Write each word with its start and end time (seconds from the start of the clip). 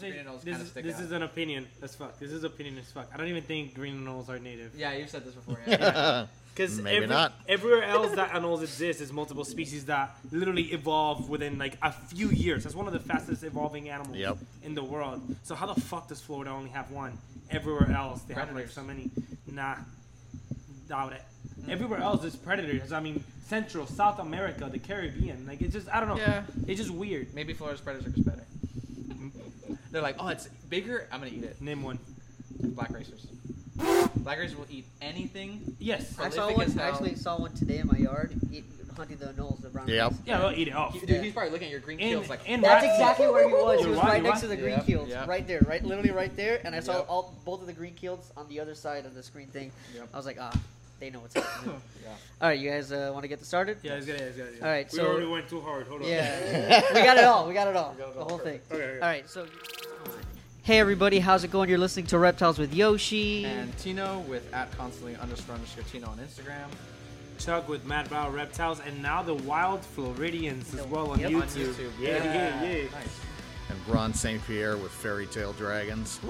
This, 0.00 0.12
green 0.12 0.24
anoles 0.24 0.42
this, 0.42 0.44
kind 0.44 0.56
of 0.56 0.62
is, 0.62 0.70
stick 0.70 0.84
this 0.84 0.96
out. 0.96 1.02
is 1.02 1.12
an 1.12 1.22
opinion 1.22 1.66
as 1.82 1.94
fuck. 1.94 2.18
This 2.18 2.30
is 2.30 2.44
opinion 2.44 2.78
as 2.78 2.90
fuck. 2.90 3.08
I 3.12 3.16
don't 3.16 3.28
even 3.28 3.42
think 3.42 3.74
green 3.74 4.04
anoles 4.04 4.28
are 4.28 4.38
native. 4.38 4.74
Yeah, 4.76 4.92
you've 4.94 5.10
said 5.10 5.24
this 5.24 5.34
before. 5.34 5.58
Yeah. 5.66 6.26
Because 6.54 6.80
Maybe 6.80 7.06
not. 7.06 7.32
Everywhere 7.48 7.82
else 7.82 8.12
that 8.14 8.30
anoles 8.30 8.62
exist 8.62 9.00
is 9.00 9.12
multiple 9.12 9.44
species 9.44 9.86
that 9.86 10.14
literally 10.30 10.62
evolve 10.72 11.28
within 11.28 11.58
like 11.58 11.76
a 11.82 11.90
few 11.90 12.28
years. 12.30 12.62
That's 12.62 12.76
one 12.76 12.86
of 12.86 12.92
the 12.92 13.00
fastest 13.00 13.42
evolving 13.42 13.88
animals 13.88 14.16
Yep. 14.16 14.38
in 14.62 14.76
the 14.76 14.84
world. 14.84 15.20
So 15.42 15.56
how 15.56 15.66
the 15.72 15.80
fuck 15.80 16.06
does 16.06 16.20
Florida 16.20 16.52
only 16.52 16.70
have 16.70 16.92
one? 16.92 17.18
Everywhere 17.50 17.90
else 17.90 18.22
they 18.22 18.34
have 18.34 18.44
like 18.54 18.66
Predators. 18.70 18.72
so 18.74 18.84
many. 18.84 19.10
Nah, 19.50 19.74
doubt 20.88 21.14
it. 21.14 21.22
Hmm. 21.64 21.70
Everywhere 21.72 21.98
else 22.00 22.22
is 22.24 22.36
predators. 22.36 22.92
I 22.92 23.00
mean, 23.00 23.24
Central, 23.48 23.86
South 23.88 24.20
America, 24.20 24.68
the 24.70 24.78
Caribbean. 24.78 25.46
Like 25.48 25.60
it's 25.60 25.72
just 25.74 25.88
I 25.88 25.98
don't 25.98 26.08
know. 26.10 26.16
Yeah. 26.18 26.44
It's 26.68 26.78
just 26.80 26.92
weird. 26.92 27.34
Maybe 27.34 27.52
Florida's 27.52 27.80
predators 27.80 28.06
are 28.06 28.10
just 28.14 28.26
better. 28.26 28.43
They're 29.94 30.02
like, 30.02 30.16
oh, 30.18 30.26
it's 30.26 30.48
bigger. 30.68 31.06
I'm 31.12 31.20
gonna 31.20 31.30
eat 31.30 31.44
it. 31.44 31.62
Name 31.62 31.84
one. 31.84 32.00
Black 32.60 32.90
racers. 32.90 33.28
Black 34.16 34.38
racers 34.40 34.56
will 34.58 34.66
eat 34.68 34.86
anything. 35.00 35.76
Yes. 35.78 36.18
I 36.18 36.30
saw 36.30 36.48
Prolific 36.48 36.56
one. 36.56 36.66
as 36.66 36.74
hell. 36.74 36.92
Actually, 36.92 37.14
saw 37.14 37.38
one 37.38 37.52
today 37.52 37.78
in 37.78 37.86
my 37.86 37.96
yard. 37.98 38.32
Eat, 38.50 38.64
hunting 38.96 39.18
the 39.18 39.26
anoles, 39.26 39.62
the 39.62 39.68
brown. 39.68 39.86
Yep. 39.86 40.10
ones. 40.10 40.22
Yeah, 40.26 40.38
they'll 40.38 40.50
eat 40.50 40.66
it 40.66 40.74
off. 40.74 40.94
Dude, 41.00 41.22
he's 41.22 41.32
probably 41.32 41.52
looking 41.52 41.66
at 41.66 41.70
your 41.70 41.78
green 41.80 42.00
And- 42.00 42.10
keels 42.10 42.28
like, 42.28 42.40
and 42.48 42.62
That's 42.64 42.82
rats- 42.84 42.94
exactly 42.98 43.28
where 43.28 43.46
he 43.48 43.54
was. 43.54 43.78
He 43.78 43.82
You're 43.86 43.90
was 43.90 43.98
right, 44.00 44.08
right 44.08 44.22
you're 44.22 44.30
next 44.32 44.40
to 44.40 44.46
the 44.48 44.54
right. 44.54 44.62
green 44.62 44.74
Yep, 44.78 44.86
keels, 44.86 45.08
yep. 45.10 45.28
right 45.28 45.46
there, 45.46 45.60
right, 45.68 45.84
literally 45.84 46.10
right 46.10 46.34
there. 46.36 46.60
And 46.64 46.74
I 46.74 46.80
saw 46.80 46.96
Yep. 46.98 47.06
all 47.08 47.34
both 47.44 47.60
of 47.60 47.68
the 47.68 47.72
green 47.72 47.94
keels 47.94 48.32
on 48.36 48.48
the 48.48 48.58
other 48.58 48.74
side 48.74 49.06
of 49.06 49.14
the 49.14 49.22
screen 49.22 49.46
thing. 49.46 49.70
Yep. 49.94 50.08
I 50.12 50.16
was 50.16 50.26
like, 50.26 50.38
ah, 50.40 50.52
they 51.04 51.10
know 51.10 51.20
what's 51.20 51.34
happening. 51.34 51.80
yeah. 52.02 52.10
all 52.40 52.48
right, 52.48 52.58
you 52.58 52.70
guys 52.70 52.90
uh, 52.90 53.10
want 53.12 53.24
to 53.24 53.28
get 53.28 53.38
this 53.38 53.48
started? 53.48 53.78
Yeah, 53.82 53.94
it's 53.94 54.06
good. 54.06 54.20
It's 54.20 54.36
good. 54.36 54.54
All 54.62 54.68
right, 54.68 54.90
we 54.90 54.98
so- 54.98 55.06
already 55.06 55.26
went 55.26 55.48
too 55.48 55.60
hard. 55.60 55.86
Hold 55.86 56.02
on. 56.02 56.08
Yeah, 56.08 56.82
we 56.94 57.02
got 57.02 57.18
it 57.18 57.24
all. 57.24 57.46
We 57.46 57.54
got 57.54 57.68
it 57.68 57.76
all. 57.76 57.94
got 57.98 58.08
it 58.08 58.14
the 58.14 58.20
all. 58.20 58.28
whole 58.28 58.38
thing. 58.38 58.60
Okay. 58.72 58.82
okay. 58.82 58.94
All 59.00 59.08
right, 59.08 59.28
so. 59.28 59.46
Hey 60.62 60.80
everybody, 60.80 61.18
how's 61.18 61.44
it 61.44 61.50
going? 61.50 61.68
You're 61.68 61.76
listening 61.76 62.06
to 62.06 62.18
Reptiles 62.18 62.58
with 62.58 62.72
Yoshi. 62.72 63.44
And 63.44 63.76
Tino 63.76 64.20
with 64.20 64.50
at 64.54 64.74
constantly 64.78 65.14
underscore 65.16 65.56
underscore 65.56 65.84
Tino 65.84 66.08
on 66.08 66.16
Instagram. 66.16 66.68
Chuck 67.38 67.68
with 67.68 67.84
Mad 67.84 68.08
Bow 68.08 68.30
Reptiles, 68.30 68.80
and 68.80 69.02
now 69.02 69.22
the 69.22 69.34
Wild 69.34 69.84
Floridians 69.84 70.74
as 70.74 70.86
well 70.86 71.10
on 71.10 71.20
Yep. 71.20 71.30
YouTube. 71.32 71.68
On 71.68 71.74
YouTube. 71.74 71.90
Yeah, 72.00 72.24
yeah, 72.24 72.62
yeah. 72.64 72.82
Nice. 72.84 73.20
And 73.70 73.78
Ron 73.88 74.12
St. 74.12 74.44
Pierre 74.46 74.76
with 74.76 74.92
Fairy 74.92 75.26
Tale 75.26 75.52
Dragons. 75.54 76.20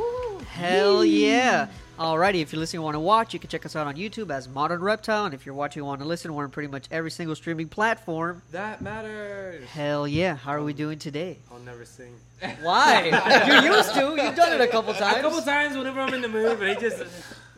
Hell 0.48 1.04
yeah! 1.04 1.68
Alrighty, 1.98 2.40
if 2.42 2.52
you're 2.52 2.60
listening 2.60 2.78
and 2.78 2.84
want 2.84 2.94
to 2.94 3.00
watch, 3.00 3.34
you 3.34 3.40
can 3.40 3.50
check 3.50 3.64
us 3.66 3.74
out 3.76 3.86
on 3.86 3.96
YouTube 3.96 4.30
as 4.30 4.48
Modern 4.48 4.80
Reptile, 4.80 5.24
and 5.26 5.34
if 5.34 5.44
you're 5.46 5.54
watching 5.54 5.80
and 5.80 5.86
want 5.88 6.00
to 6.00 6.06
listen, 6.06 6.32
we're 6.34 6.44
on 6.44 6.50
pretty 6.50 6.68
much 6.68 6.86
every 6.90 7.10
single 7.10 7.34
streaming 7.34 7.68
platform. 7.68 8.42
That 8.52 8.82
matters. 8.82 9.66
Hell 9.68 10.06
yeah! 10.06 10.36
How 10.36 10.52
are 10.52 10.62
we 10.62 10.72
doing 10.72 10.98
today? 10.98 11.38
I'll 11.52 11.58
never 11.60 11.84
sing. 11.84 12.14
Why? 12.62 13.04
you 13.06 13.72
used 13.72 13.94
to. 13.94 14.00
You've 14.22 14.36
done 14.36 14.52
it 14.52 14.60
a 14.60 14.68
couple 14.68 14.92
times. 14.94 15.18
A 15.18 15.20
couple 15.20 15.40
times 15.42 15.76
whenever 15.76 16.00
I'm 16.00 16.14
in 16.14 16.22
the 16.22 16.28
mood, 16.28 16.58
but 16.58 16.68
it 16.68 16.80
just 16.80 17.02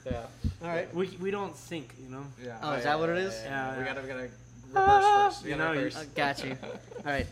Yeah. 0.06 0.22
All 0.62 0.68
right. 0.68 0.92
we, 0.94 1.08
we 1.20 1.30
don't 1.30 1.56
sync, 1.56 1.92
you 2.02 2.08
know. 2.10 2.24
Yeah. 2.42 2.56
Oh, 2.62 2.72
is 2.74 2.84
that 2.84 2.98
what 2.98 3.08
it 3.10 3.18
is? 3.18 3.34
Yeah, 3.44 3.72
We 3.76 3.84
yeah. 3.84 3.94
gotta 3.94 4.00
we 4.02 4.08
gotta 4.08 4.28
reverse 4.72 5.04
first. 5.34 5.44
We 5.44 5.50
You 5.50 5.56
gotta 5.56 5.68
know, 5.74 5.78
you- 5.80 5.84
reverse. 5.86 5.96
Uh, 6.02 6.04
got 6.14 6.44
you. 6.44 6.56
All 6.98 7.02
right. 7.12 7.26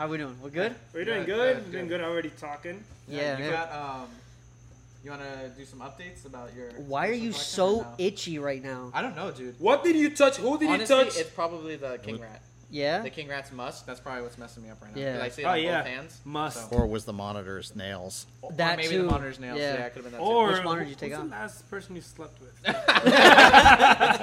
How 0.00 0.08
we 0.08 0.16
doing? 0.16 0.34
We're 0.42 0.48
good. 0.48 0.74
We're 0.94 1.04
doing 1.04 1.20
Yeah, 1.20 1.24
good. 1.26 1.56
yeah, 1.58 1.62
We're 1.62 1.72
doing 1.72 1.88
good. 1.88 1.98
good. 2.00 2.00
Already 2.00 2.30
talking. 2.30 2.82
Yeah. 3.06 3.36
You 3.36 3.44
man. 3.44 3.52
got 3.52 3.70
um. 3.72 4.08
You 5.04 5.10
wanna 5.10 5.50
do 5.54 5.66
some 5.66 5.80
updates 5.80 6.24
about 6.24 6.54
your? 6.56 6.70
Why 6.88 7.06
are 7.08 7.12
you 7.12 7.32
so 7.32 7.80
or 7.80 7.82
no? 7.82 7.94
itchy 7.98 8.38
right 8.38 8.62
now? 8.64 8.90
I 8.94 9.02
don't 9.02 9.14
know, 9.14 9.30
dude. 9.30 9.56
What 9.58 9.84
did 9.84 9.96
you 9.96 10.08
touch? 10.08 10.38
Who 10.38 10.58
did 10.58 10.70
Honestly, 10.70 10.96
you 10.96 11.04
touch? 11.04 11.18
it's 11.18 11.28
probably 11.28 11.76
the 11.76 11.98
king 11.98 12.18
rat. 12.18 12.40
Yeah. 12.70 13.02
The 13.02 13.10
king 13.10 13.28
rat's 13.28 13.52
musk. 13.52 13.84
That's 13.84 14.00
probably 14.00 14.22
what's 14.22 14.38
messing 14.38 14.62
me 14.62 14.70
up 14.70 14.80
right 14.80 14.96
now. 14.96 15.02
Yeah. 15.02 15.12
'Cause 15.16 15.22
I 15.22 15.28
see 15.28 15.42
it 15.42 15.44
Oh, 15.44 15.50
on 15.50 15.60
yeah. 15.62 15.78
both 15.82 15.86
hands. 15.90 16.20
Must. 16.24 16.70
So. 16.70 16.76
Or 16.76 16.86
was 16.86 17.04
the 17.04 17.12
monitor's 17.12 17.76
nails? 17.76 18.24
Or 18.40 18.52
That 18.52 18.78
maybe 18.78 18.90
too. 18.90 18.98
the 19.02 19.04
monitor's 19.04 19.38
nails. 19.38 19.58
Yeah. 19.58 19.74
Yeah, 19.74 19.84
it 19.86 19.92
could 19.92 20.04
have 20.04 20.12
been 20.12 20.20
that. 20.20 20.24
Or 20.26 20.52
Which 20.52 20.64
one 20.64 20.78
did 20.78 20.84
you 20.84 20.94
who's 20.94 20.96
take 21.00 21.12
the 21.12 21.24
last 21.24 21.68
person 21.68 21.94
you 21.96 22.00
slept 22.00 22.38
with? 22.40 22.54
too. 22.64 22.72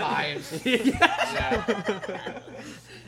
Times. 0.01 0.61
yeah. 0.65 2.39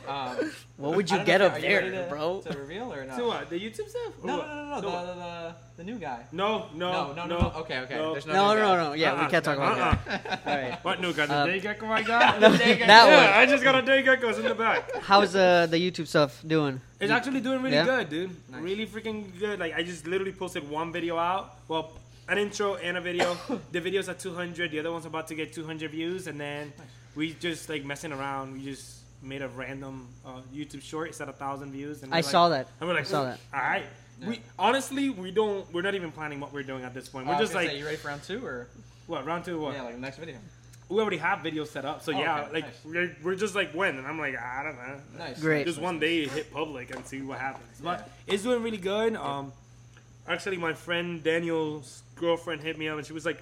Um, 0.10 0.52
What 0.78 0.96
would 0.96 1.12
you 1.12 1.20
get 1.26 1.40
know, 1.40 1.48
up 1.48 1.54
are 1.56 1.60
you 1.60 1.76
ready 1.76 1.90
there, 1.90 2.04
to, 2.06 2.10
bro? 2.10 2.40
To 2.42 2.58
reveal 2.58 2.94
or 2.94 3.04
no? 3.06 3.18
to 3.18 3.24
what? 3.26 3.50
The 3.50 3.60
YouTube 3.60 3.90
stuff? 3.90 4.14
Or 4.24 4.28
No, 4.28 4.38
no, 4.38 4.46
no, 4.46 4.64
no, 4.70 4.82
the, 4.82 4.88
the, 4.90 5.14
the, 5.14 5.56
the 5.78 5.84
new 5.84 5.98
guy. 6.00 6.24
No, 6.32 6.68
no, 6.74 6.92
No, 6.92 7.14
no, 7.14 7.26
no, 7.26 7.40
no. 7.40 7.48
Okay, 7.62 7.80
okay. 7.80 7.96
No. 7.96 8.14
There's 8.14 8.26
no. 8.26 8.34
No, 8.34 8.54
no, 8.56 8.76
no, 8.78 8.84
no. 8.90 8.94
Yeah, 8.94 9.12
Uh-uh. 9.14 9.26
we 9.26 9.30
can't 9.32 9.44
talk 9.46 9.58
about 9.58 9.78
Uh-uh. 9.78 9.96
that. 10.08 10.42
All 10.48 10.56
right. 10.56 10.84
What 10.86 11.02
new 11.02 11.12
guy? 11.14 11.26
The 11.26 11.34
Uh, 11.34 11.46
day 11.48 11.60
gecko 11.60 11.86
I 11.88 12.02
got? 12.04 12.40
that 12.40 12.78
yeah, 12.88 13.06
one. 13.06 13.34
I 13.42 13.46
just 13.46 13.64
got 13.64 13.76
a 13.76 13.82
day 13.82 14.02
gecko. 14.04 14.30
It's 14.30 14.40
in 14.40 14.46
the 14.46 14.56
back. 14.56 14.90
How's 15.02 15.36
uh, 15.36 15.68
the 15.70 15.78
YouTube 15.78 16.08
stuff 16.08 16.42
doing? 16.48 16.80
It's 17.02 17.12
actually 17.12 17.42
doing 17.42 17.62
really 17.62 17.76
Yeah? 17.76 17.86
good, 17.86 18.10
dude. 18.10 18.32
Nice. 18.50 18.62
Really 18.62 18.88
freaking 18.88 19.38
good. 19.38 19.60
Like 19.60 19.74
I 19.76 19.84
just 19.84 20.08
literally 20.08 20.32
posted 20.34 20.68
one 20.70 20.92
video 20.94 21.18
out. 21.18 21.56
Well, 21.68 21.92
an 22.30 22.38
intro 22.38 22.76
and 22.76 22.96
a 22.98 23.02
video. 23.02 23.36
the 23.74 23.82
video's 23.82 24.08
at 24.08 24.20
200. 24.20 24.72
The 24.72 24.80
other 24.80 24.92
one's 24.94 25.06
about 25.06 25.28
to 25.28 25.36
get 25.36 25.52
200 25.52 25.92
views, 25.92 26.28
and 26.28 26.40
then 26.40 26.72
we 27.16 27.34
just 27.34 27.68
like 27.68 27.84
messing 27.84 28.14
around. 28.14 28.54
We 28.54 28.64
just 28.64 28.99
made 29.22 29.42
a 29.42 29.48
random 29.50 30.08
uh, 30.26 30.42
YouTube 30.54 30.82
short. 30.82 31.10
It's 31.10 31.22
at 31.22 31.30
a 31.30 31.34
thousand 31.34 31.72
views. 31.72 32.04
And 32.04 32.14
I 32.14 32.18
like- 32.18 32.26
saw 32.26 32.50
that. 32.50 32.68
And 32.80 32.88
we're 32.88 32.96
like, 32.96 33.06
I 33.06 33.08
saw 33.08 33.24
that. 33.26 33.40
All 33.54 33.60
right. 33.60 33.86
Yeah. 34.22 34.30
We 34.30 34.42
honestly 34.58 35.10
we 35.10 35.32
don't. 35.32 35.72
We're 35.74 35.82
not 35.82 35.96
even 35.96 36.12
planning 36.12 36.40
what 36.42 36.52
we're 36.52 36.64
doing 36.64 36.84
at 36.84 36.94
this 36.94 37.08
point. 37.08 37.26
Uh, 37.28 37.30
We're 37.30 37.36
I 37.38 37.40
was 37.40 37.50
just 37.50 37.56
like 37.56 37.70
say, 37.70 37.80
you 37.80 37.86
ready 37.86 37.96
for 37.98 38.10
round 38.10 38.22
two 38.24 38.46
or? 38.46 38.68
what 39.08 39.26
round 39.26 39.46
two? 39.46 39.60
What? 39.62 39.76
Yeah, 39.76 39.84
like 39.84 39.96
the 39.96 40.02
next 40.02 40.18
video. 40.18 40.36
we 40.90 41.00
already 41.00 41.18
have 41.18 41.40
videos 41.40 41.68
set 41.68 41.86
up. 41.86 42.02
So 42.04 42.14
Oh, 42.14 42.20
yeah, 42.20 42.42
okay, 42.42 42.52
like 42.54 42.66
nice. 42.66 42.74
we're, 42.84 43.16
we're 43.24 43.36
just 43.36 43.56
like 43.56 43.72
when, 43.72 43.98
and 43.98 44.06
I'm 44.06 44.20
like 44.20 44.36
I 44.38 44.64
don't 44.64 44.76
know. 44.76 45.00
Nice. 45.18 45.40
Great. 45.40 45.66
Just 45.66 45.80
one 45.80 46.00
day 46.00 46.28
hit 46.28 46.52
public 46.52 46.94
and 46.94 47.06
see 47.06 47.22
what 47.22 47.40
happens. 47.40 47.80
But 47.82 48.10
it's 48.28 48.44
doing 48.44 48.62
really 48.62 48.76
good. 48.78 49.16
Um, 49.16 49.54
actually, 50.28 50.58
my 50.58 50.74
friend 50.74 51.24
Daniel's 51.24 52.04
girlfriend 52.16 52.62
hit 52.62 52.78
me 52.78 52.90
up 52.90 52.98
and 52.98 53.08
she 53.08 53.14
was 53.14 53.26
like, 53.26 53.42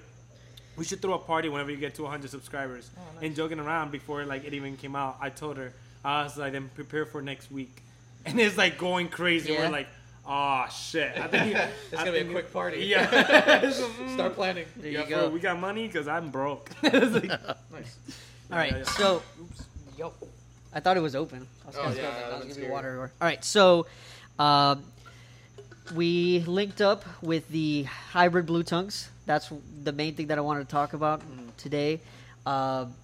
"We 0.78 0.84
should 0.84 1.02
throw 1.02 1.14
a 1.14 1.18
party 1.18 1.48
whenever 1.48 1.70
you 1.70 1.76
get 1.76 1.94
to 1.96 2.02
100 2.02 2.30
subscribers." 2.30 2.88
Oh, 2.96 3.00
nice. 3.14 3.24
And 3.24 3.36
joking 3.36 3.58
around 3.60 3.90
before 3.92 4.24
like 4.24 4.44
it 4.44 4.54
even 4.54 4.76
came 4.76 4.94
out, 4.96 5.16
I 5.20 5.28
told 5.30 5.56
her 5.58 5.72
I 6.04 6.22
was 6.22 6.36
like, 6.38 6.52
"Then 6.52 6.70
prepare 6.74 7.04
for 7.04 7.20
next 7.20 7.50
week," 7.50 7.82
and 8.26 8.38
it's 8.40 8.56
like 8.56 8.78
going 8.78 9.08
crazy. 9.08 9.52
Yeah. 9.52 9.64
We're 9.66 9.70
like, 9.72 9.88
"Oh 10.26 10.66
shit!" 10.70 11.18
I 11.18 11.26
think 11.28 11.54
It's 11.92 11.94
I 11.94 11.96
gonna 12.04 12.12
be 12.12 12.18
a 12.18 12.20
think- 12.22 12.32
quick 12.32 12.52
party. 12.52 12.84
Yeah. 12.86 13.60
Mm, 13.98 14.14
Start 14.14 14.34
planning. 14.34 14.66
There 14.76 14.90
yeah, 14.90 15.00
you 15.02 15.14
bro, 15.14 15.28
go. 15.28 15.28
we 15.30 15.40
got 15.40 15.58
money 15.58 15.86
because 15.86 16.06
I'm 16.08 16.30
broke. 16.30 16.70
It's 16.82 17.14
like- 17.14 17.28
Nice. 17.72 17.96
All 18.50 18.58
right. 18.58 18.72
Yeah, 18.72 18.78
yeah. 18.78 18.84
So, 18.84 19.22
Yo. 19.98 20.12
I 20.72 20.80
thought 20.80 20.96
it 20.96 21.00
was 21.00 21.14
open. 21.16 21.46
I 21.64 21.66
was 21.68 21.76
Oh, 21.76 21.82
kinda 21.82 21.96
yeah, 21.96 22.02
scared 22.02 22.14
that 22.14 22.30
that 22.30 22.42
I 22.42 22.44
was 22.46 22.54
gonna 22.56 22.66
be 22.66 22.72
water. 22.72 23.00
Or... 23.00 23.12
All 23.20 23.26
right. 23.28 23.44
So, 23.44 23.86
um, 24.38 24.82
we 25.92 26.40
linked 26.40 26.80
up 26.80 27.04
with 27.22 27.48
the 27.48 27.84
hybrid 27.84 28.46
blue 28.46 28.62
tongues. 28.62 29.08
That's 29.26 29.50
the 29.84 29.92
main 29.92 30.14
thing 30.14 30.28
that 30.28 30.38
I 30.38 30.40
wanted 30.42 30.64
to 30.68 30.70
talk 30.70 30.92
about 30.92 31.20
Mm-hmm. 31.20 31.48
today. 31.56 32.00
Um 32.46 32.94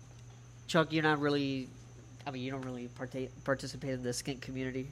Chuck, 0.66 0.92
you're 0.92 1.02
not 1.02 1.20
really. 1.20 1.68
I 2.26 2.30
mean, 2.30 2.42
you 2.42 2.50
don't 2.50 2.62
really 2.62 2.88
partake, 2.88 3.30
participate 3.44 3.90
in 3.90 4.02
the 4.02 4.12
skink 4.14 4.40
community. 4.40 4.86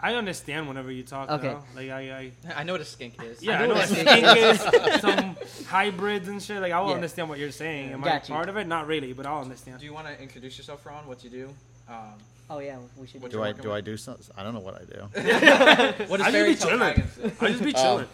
I 0.00 0.14
understand 0.14 0.66
whenever 0.68 0.90
you 0.90 1.02
talk. 1.04 1.28
Okay. 1.30 1.48
Though. 1.48 1.62
Like 1.76 1.90
I, 1.90 2.00
I 2.18 2.32
I 2.60 2.62
know 2.64 2.72
what 2.72 2.80
a 2.80 2.84
skink 2.84 3.14
is. 3.22 3.42
Yeah, 3.42 3.60
I 3.60 3.62
I 3.62 3.66
know 3.66 3.74
know 3.74 3.80
what 3.80 3.90
what 3.90 3.98
a 3.98 4.02
skink 4.02 4.94
is, 4.94 5.00
some 5.00 5.36
hybrids 5.66 6.26
and 6.28 6.42
shit. 6.42 6.60
Like 6.60 6.72
I 6.72 6.80
will 6.80 6.88
Yeah. 6.90 6.94
understand 6.96 7.28
what 7.28 7.38
you're 7.38 7.52
saying. 7.52 7.92
Am 7.92 8.00
Got 8.00 8.10
I 8.24 8.26
you. 8.26 8.34
part 8.34 8.48
of 8.48 8.56
it? 8.56 8.66
Not 8.66 8.86
really, 8.88 9.12
but 9.12 9.24
I'll 9.26 9.40
understand. 9.42 9.78
Do 9.78 9.84
you 9.86 9.94
want 9.94 10.06
to 10.08 10.20
introduce 10.20 10.58
yourself, 10.58 10.84
Ron? 10.86 11.06
What 11.06 11.22
you 11.24 11.30
do? 11.30 11.54
Um, 11.88 12.14
Oh 12.50 12.58
yeah, 12.60 12.78
we 12.96 13.06
should. 13.06 13.20
What 13.22 13.30
do 13.30 13.38
Do 13.38 13.42
I 13.42 13.52
do? 13.52 13.72
I 13.72 13.80
do 13.80 13.96
something? 13.96 14.26
I 14.36 14.42
don't 14.42 14.54
know 14.54 14.60
what 14.60 14.74
I 14.74 14.84
do. 14.84 16.04
what 16.06 16.20
I 16.20 16.30
just 16.30 16.30
is 16.30 16.32
fairy 16.32 16.48
be 16.50 16.54
tale 16.56 16.66
chilling. 16.68 16.78
dragons? 16.78 17.42
I 17.42 17.48
just 17.48 17.62
be 17.64 17.74
Um, 17.74 17.82
chilling. 17.82 18.08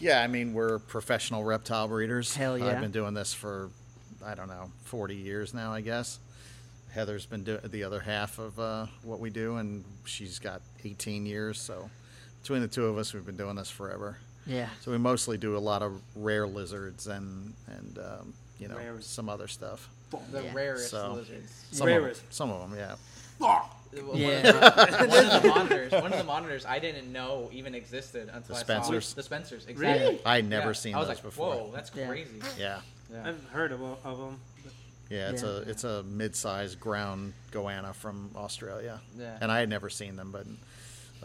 Yeah, 0.00 0.22
I 0.22 0.26
mean 0.28 0.54
we're 0.54 0.78
professional 0.78 1.44
reptile 1.44 1.88
breeders. 1.88 2.34
Hell 2.34 2.56
yeah. 2.56 2.66
I've 2.66 2.80
been 2.80 2.90
doing 2.92 3.14
this 3.14 3.34
for 3.34 3.70
I 4.24 4.34
don't 4.34 4.48
know 4.48 4.70
40 4.84 5.14
years 5.14 5.52
now, 5.54 5.72
I 5.72 5.80
guess. 5.80 6.18
Heather's 6.92 7.26
been 7.26 7.44
doing 7.44 7.60
the 7.64 7.84
other 7.84 8.00
half 8.00 8.38
of 8.38 8.58
uh, 8.58 8.86
what 9.02 9.20
we 9.20 9.28
do, 9.30 9.56
and 9.56 9.84
she's 10.06 10.38
got 10.38 10.62
18 10.84 11.26
years. 11.26 11.60
So 11.60 11.90
between 12.42 12.62
the 12.62 12.68
two 12.68 12.86
of 12.86 12.96
us, 12.96 13.12
we've 13.12 13.26
been 13.26 13.36
doing 13.36 13.56
this 13.56 13.68
forever. 13.70 14.16
Yeah. 14.46 14.68
So 14.80 14.90
we 14.90 14.96
mostly 14.98 15.36
do 15.36 15.56
a 15.56 15.58
lot 15.60 15.82
of 15.82 16.00
rare 16.16 16.46
lizards 16.46 17.06
and 17.06 17.52
and 17.66 17.98
um, 17.98 18.32
you 18.58 18.68
know 18.68 18.76
Rares. 18.76 19.04
some 19.06 19.28
other 19.28 19.48
stuff. 19.48 19.88
The 20.32 20.42
Yeah. 20.44 20.54
rarest 20.54 20.90
So- 20.90 21.12
lizards. 21.14 21.64
Some 21.72 21.86
Rarest. 21.86 22.22
Of 22.22 22.26
them, 22.28 22.32
some 22.32 22.50
of 22.50 22.70
them, 22.70 22.78
yeah. 22.78 22.94
Fuck. 23.38 23.74
One 24.06 24.16
Yeah. 24.18 24.28
Of 24.28 24.44
the, 25.00 25.06
one 25.08 25.24
of 25.26 25.42
the 25.42 25.48
monitors. 25.54 25.92
One 25.92 26.12
of 26.12 26.18
the 26.18 26.24
monitors 26.24 26.66
I 26.66 26.78
didn't 26.78 27.10
know 27.12 27.48
even 27.52 27.74
existed 27.74 28.28
until 28.32 28.54
The 28.54 28.60
I 28.60 28.64
Spencers? 28.64 29.06
saw 29.08 29.16
the 29.16 29.22
Spencers. 29.22 29.66
Exactly. 29.66 30.04
Really? 30.06 30.20
I 30.26 30.36
had 30.36 30.48
never 30.48 30.68
Yeah. 30.68 30.72
seen 30.72 30.94
I 30.94 30.98
was 30.98 31.08
those 31.08 31.16
like, 31.16 31.22
before. 31.24 31.54
Whoa, 31.54 31.70
that's 31.72 31.90
Yeah. 31.94 32.06
crazy. 32.06 32.30
Yeah, 32.58 32.80
Yeah. 33.12 33.28
I've 33.28 33.42
heard 33.50 33.72
of, 33.72 33.80
of 33.82 34.18
them. 34.18 34.40
yeah. 35.08 35.30
It's 35.30 35.42
Yeah. 35.42 35.48
a 35.48 35.56
it's 35.60 35.84
a 35.84 36.02
mid-sized 36.02 36.78
ground 36.78 37.32
goanna 37.50 37.94
from 37.94 38.30
Australia. 38.36 39.00
Yeah. 39.18 39.38
and 39.40 39.50
I 39.50 39.58
had 39.60 39.68
never 39.70 39.88
seen 39.88 40.16
them, 40.16 40.32
but 40.32 40.46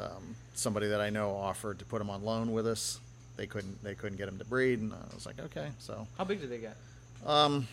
um, 0.02 0.36
somebody 0.56 0.88
that 0.88 1.02
I 1.02 1.10
know 1.10 1.36
offered 1.36 1.80
to 1.80 1.86
put 1.86 2.00
them 2.00 2.10
on 2.10 2.24
loan 2.24 2.52
with 2.54 2.66
us. 2.66 3.00
They 3.36 3.46
couldn't 3.48 3.84
they 3.84 3.94
couldn't 3.96 4.18
get 4.18 4.28
them 4.28 4.38
to 4.38 4.46
breed, 4.46 4.80
and 4.80 4.94
I 4.94 5.14
was 5.14 5.26
like, 5.26 5.40
okay. 5.40 5.70
So 5.80 6.08
How 6.18 6.24
big 6.24 6.40
do 6.40 6.48
they 6.48 6.60
get? 6.60 6.78
um, 7.26 7.68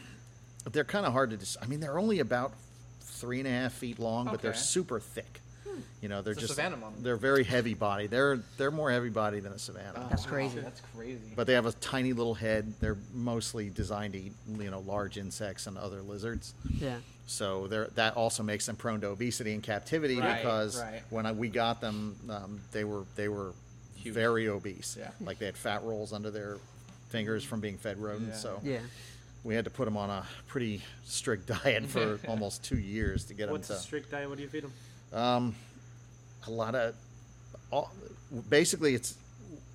they're 0.72 0.84
kind 0.84 1.06
of 1.06 1.12
hard 1.12 1.30
to. 1.30 1.36
Dis- 1.36 1.56
I 1.62 1.66
mean, 1.66 1.80
they're 1.80 1.98
only 1.98 2.18
about 2.20 2.52
three 3.20 3.38
and 3.40 3.46
a 3.48 3.50
half 3.50 3.72
feet 3.74 3.98
long, 3.98 4.26
but 4.26 4.40
they're 4.42 4.50
Okay. 4.52 4.58
super 4.60 4.98
thick. 5.00 5.40
You 6.02 6.08
know, 6.08 6.20
they're 6.22 6.32
It's 6.32 6.42
a 6.42 6.46
just 6.46 6.54
savanna 6.56 6.76
monitor. 6.76 7.02
they're 7.02 7.16
very 7.16 7.44
heavy 7.44 7.74
body. 7.74 8.06
They're 8.06 8.40
they're 8.56 8.70
more 8.70 8.90
heavy 8.90 9.08
body 9.10 9.40
than 9.40 9.52
a 9.52 9.58
savannah. 9.58 10.06
That's 10.10 10.24
wow, 10.24 10.30
crazy. 10.30 10.60
That's 10.60 10.80
crazy. 10.94 11.32
But 11.36 11.46
they 11.46 11.52
have 11.54 11.66
a 11.66 11.72
tiny 11.72 12.12
little 12.12 12.34
head. 12.34 12.72
They're 12.80 12.96
mostly 13.14 13.68
designed 13.70 14.14
to 14.14 14.18
eat, 14.20 14.32
you 14.58 14.70
know, 14.70 14.80
large 14.80 15.16
insects 15.18 15.66
and 15.66 15.76
other 15.78 16.00
lizards. 16.02 16.54
Yeah. 16.78 16.96
So 17.26 17.66
they're, 17.68 17.86
that 17.94 18.16
also 18.16 18.42
makes 18.42 18.66
them 18.66 18.76
prone 18.76 19.00
to 19.02 19.08
obesity 19.08 19.52
in 19.54 19.60
captivity 19.62 20.18
Right, 20.18 20.38
because 20.38 20.80
right. 20.82 21.02
when 21.10 21.26
I, 21.26 21.32
we 21.32 21.48
got 21.48 21.80
them, 21.80 22.16
um, 22.28 22.60
they 22.72 22.84
were 22.84 23.04
they 23.16 23.28
were 23.28 23.52
Huge. 23.96 24.14
very 24.14 24.48
obese. 24.48 24.96
Yeah. 24.98 25.10
Like 25.20 25.38
they 25.38 25.46
had 25.46 25.56
fat 25.56 25.82
rolls 25.84 26.12
under 26.12 26.30
their 26.30 26.56
fingers 27.10 27.44
from 27.44 27.60
being 27.60 27.76
fed 27.78 27.98
rodents. 27.98 28.36
Yeah. 28.44 28.50
So 28.50 28.60
Yeah. 28.64 28.78
We 29.44 29.54
had 29.54 29.64
to 29.64 29.70
put 29.70 29.84
them 29.86 29.96
on 29.96 30.10
a 30.10 30.26
pretty 30.48 30.82
strict 31.04 31.46
diet 31.64 31.86
for 31.86 32.18
almost 32.28 32.64
two 32.64 32.78
years 32.78 33.24
to 33.24 33.34
get 33.34 33.46
them 33.46 33.52
What's 33.52 33.68
to 33.68 33.74
a 33.74 33.76
strict 33.76 34.10
diet? 34.10 34.28
What 34.28 34.36
do 34.38 34.42
you 34.44 34.48
feed 34.48 34.64
them? 34.64 34.72
um, 35.12 35.54
a 36.46 36.50
lot 36.50 36.74
of 36.74 36.94
all, 37.70 37.92
basically 38.48 38.94
it's 38.94 39.14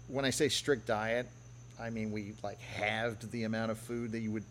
when 0.08 0.26
I 0.26 0.30
say 0.32 0.50
strict 0.50 0.88
diet, 0.88 1.28
I 1.80 1.90
mean 1.90 2.12
we 2.12 2.34
like 2.44 2.60
halved 2.60 3.32
the 3.32 3.44
amount 3.44 3.72
of 3.72 3.78
food 3.78 4.12
that 4.14 4.20
you 4.20 4.32
would. 4.32 4.44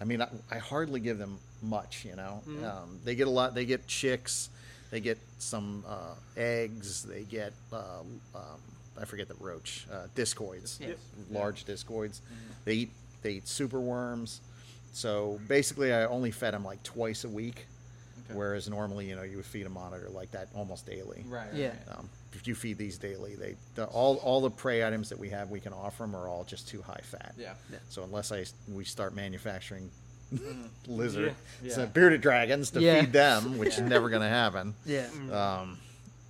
I 0.00 0.04
mean 0.04 0.20
I, 0.20 0.28
I 0.50 0.58
hardly 0.58 1.00
give 1.00 1.16
them 1.18 1.38
much, 1.62 2.04
you 2.04 2.16
know. 2.16 2.42
Um, 2.66 2.98
they 3.04 3.14
get 3.14 3.26
a 3.26 3.30
lot. 3.30 3.54
They 3.54 3.64
get 3.64 3.86
chicks. 3.86 4.48
They 4.90 5.00
get 5.00 5.16
some 5.38 5.84
uh, 5.88 6.14
eggs. 6.36 7.04
They 7.04 7.22
get 7.22 7.52
uh, 7.72 8.00
um, 8.34 8.42
I 9.00 9.04
forget 9.06 9.28
the 9.28 9.34
roach 9.40 9.86
uh, 9.92 10.06
discoids, 10.14 10.78
Yes. 10.80 10.96
large 11.30 11.64
discoids. 11.64 12.20
They 12.64 12.74
eat 12.74 12.90
they 13.22 13.32
eat 13.34 13.48
super 13.48 13.80
worms. 13.80 14.40
So 14.92 15.40
basically, 15.48 15.92
I 15.92 16.04
only 16.04 16.30
fed 16.30 16.54
them 16.54 16.64
like 16.64 16.82
twice 16.82 17.24
a 17.24 17.28
week, 17.28 17.66
Okay. 18.26 18.34
whereas 18.38 18.68
normally, 18.68 19.08
you 19.08 19.16
know, 19.16 19.22
you 19.22 19.36
would 19.36 19.46
feed 19.46 19.66
a 19.66 19.70
monitor 19.70 20.08
like 20.10 20.30
that 20.32 20.48
almost 20.54 20.86
daily. 20.86 21.24
Right. 21.26 21.48
Yeah. 21.54 21.68
right. 21.68 21.98
Um, 21.98 22.08
if 22.34 22.46
you 22.46 22.54
feed 22.54 22.78
these 22.78 22.98
daily, 22.98 23.34
they 23.34 23.56
the, 23.74 23.86
all 23.86 24.16
all 24.16 24.40
the 24.40 24.50
prey 24.50 24.86
items 24.86 25.08
that 25.08 25.18
we 25.18 25.28
have 25.30 25.50
we 25.50 25.60
can 25.60 25.72
offer 25.72 26.02
them 26.04 26.14
are 26.14 26.28
all 26.28 26.44
just 26.44 26.68
too 26.68 26.82
high 26.82 27.00
fat. 27.02 27.34
Yeah. 27.38 27.54
yeah. 27.70 27.78
So 27.88 28.02
unless 28.04 28.32
I 28.32 28.44
we 28.70 28.84
start 28.84 29.14
manufacturing 29.14 29.90
lizard, 30.86 31.34
Yeah. 31.62 31.74
so 31.74 31.86
bearded 31.86 32.20
dragons 32.20 32.70
to 32.72 32.80
Yeah. 32.80 33.00
feed 33.00 33.12
them, 33.12 33.58
which 33.58 33.74
is 33.74 33.80
never 33.80 34.08
going 34.08 34.22
to 34.22 34.28
happen. 34.28 34.74
Yeah. 34.86 35.08
Um, 35.32 35.78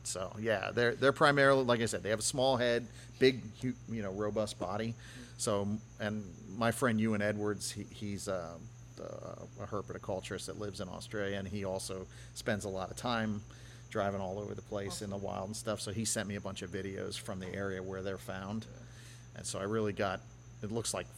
so 0.05 0.35
yeah, 0.41 0.71
they're 0.73 0.95
they're 0.95 1.13
primarily 1.13 1.65
like 1.65 1.81
I 1.81 1.87
said, 1.87 2.03
they 2.03 2.11
have 2.11 2.19
a 2.21 2.23
small 2.23 2.57
head, 2.57 2.87
big, 3.19 3.43
you 3.63 3.75
know, 4.03 4.13
robust 4.13 4.59
body. 4.59 4.95
So 5.43 5.67
and 5.99 6.25
my 6.57 6.71
friend 6.71 7.01
Ewan 7.01 7.21
Edwards, 7.21 7.73
he, 7.73 7.85
he's 7.91 8.29
uh, 8.29 8.55
the- 8.95 9.03
a 9.61 9.67
herpetoculturist 9.67 10.47
that 10.47 10.61
lives 10.61 10.81
in 10.81 10.89
Australia, 10.89 11.37
and 11.37 11.49
he 11.49 11.65
also 11.65 12.07
spends 12.35 12.65
a 12.65 12.69
lot 12.69 12.93
of 12.93 12.97
time 12.97 13.43
driving 13.91 14.21
all 14.21 14.39
over 14.39 14.55
the 14.55 14.63
place 14.63 15.03
in 15.03 15.11
the 15.11 15.17
wild 15.17 15.49
and 15.49 15.57
stuff. 15.57 15.81
So 15.81 15.91
he 15.91 16.05
sent 16.05 16.29
me 16.29 16.37
a 16.37 16.41
bunch 16.41 16.63
of 16.63 16.71
videos 16.71 17.19
from 17.19 17.41
the 17.41 17.53
area 17.53 17.83
where 17.83 18.03
they're 18.03 18.19
found, 18.19 18.67
and 19.35 19.45
so 19.45 19.59
I 19.59 19.65
really 19.65 19.93
got. 19.93 20.21
It 20.63 20.71
looks 20.71 20.95
like 20.95 21.09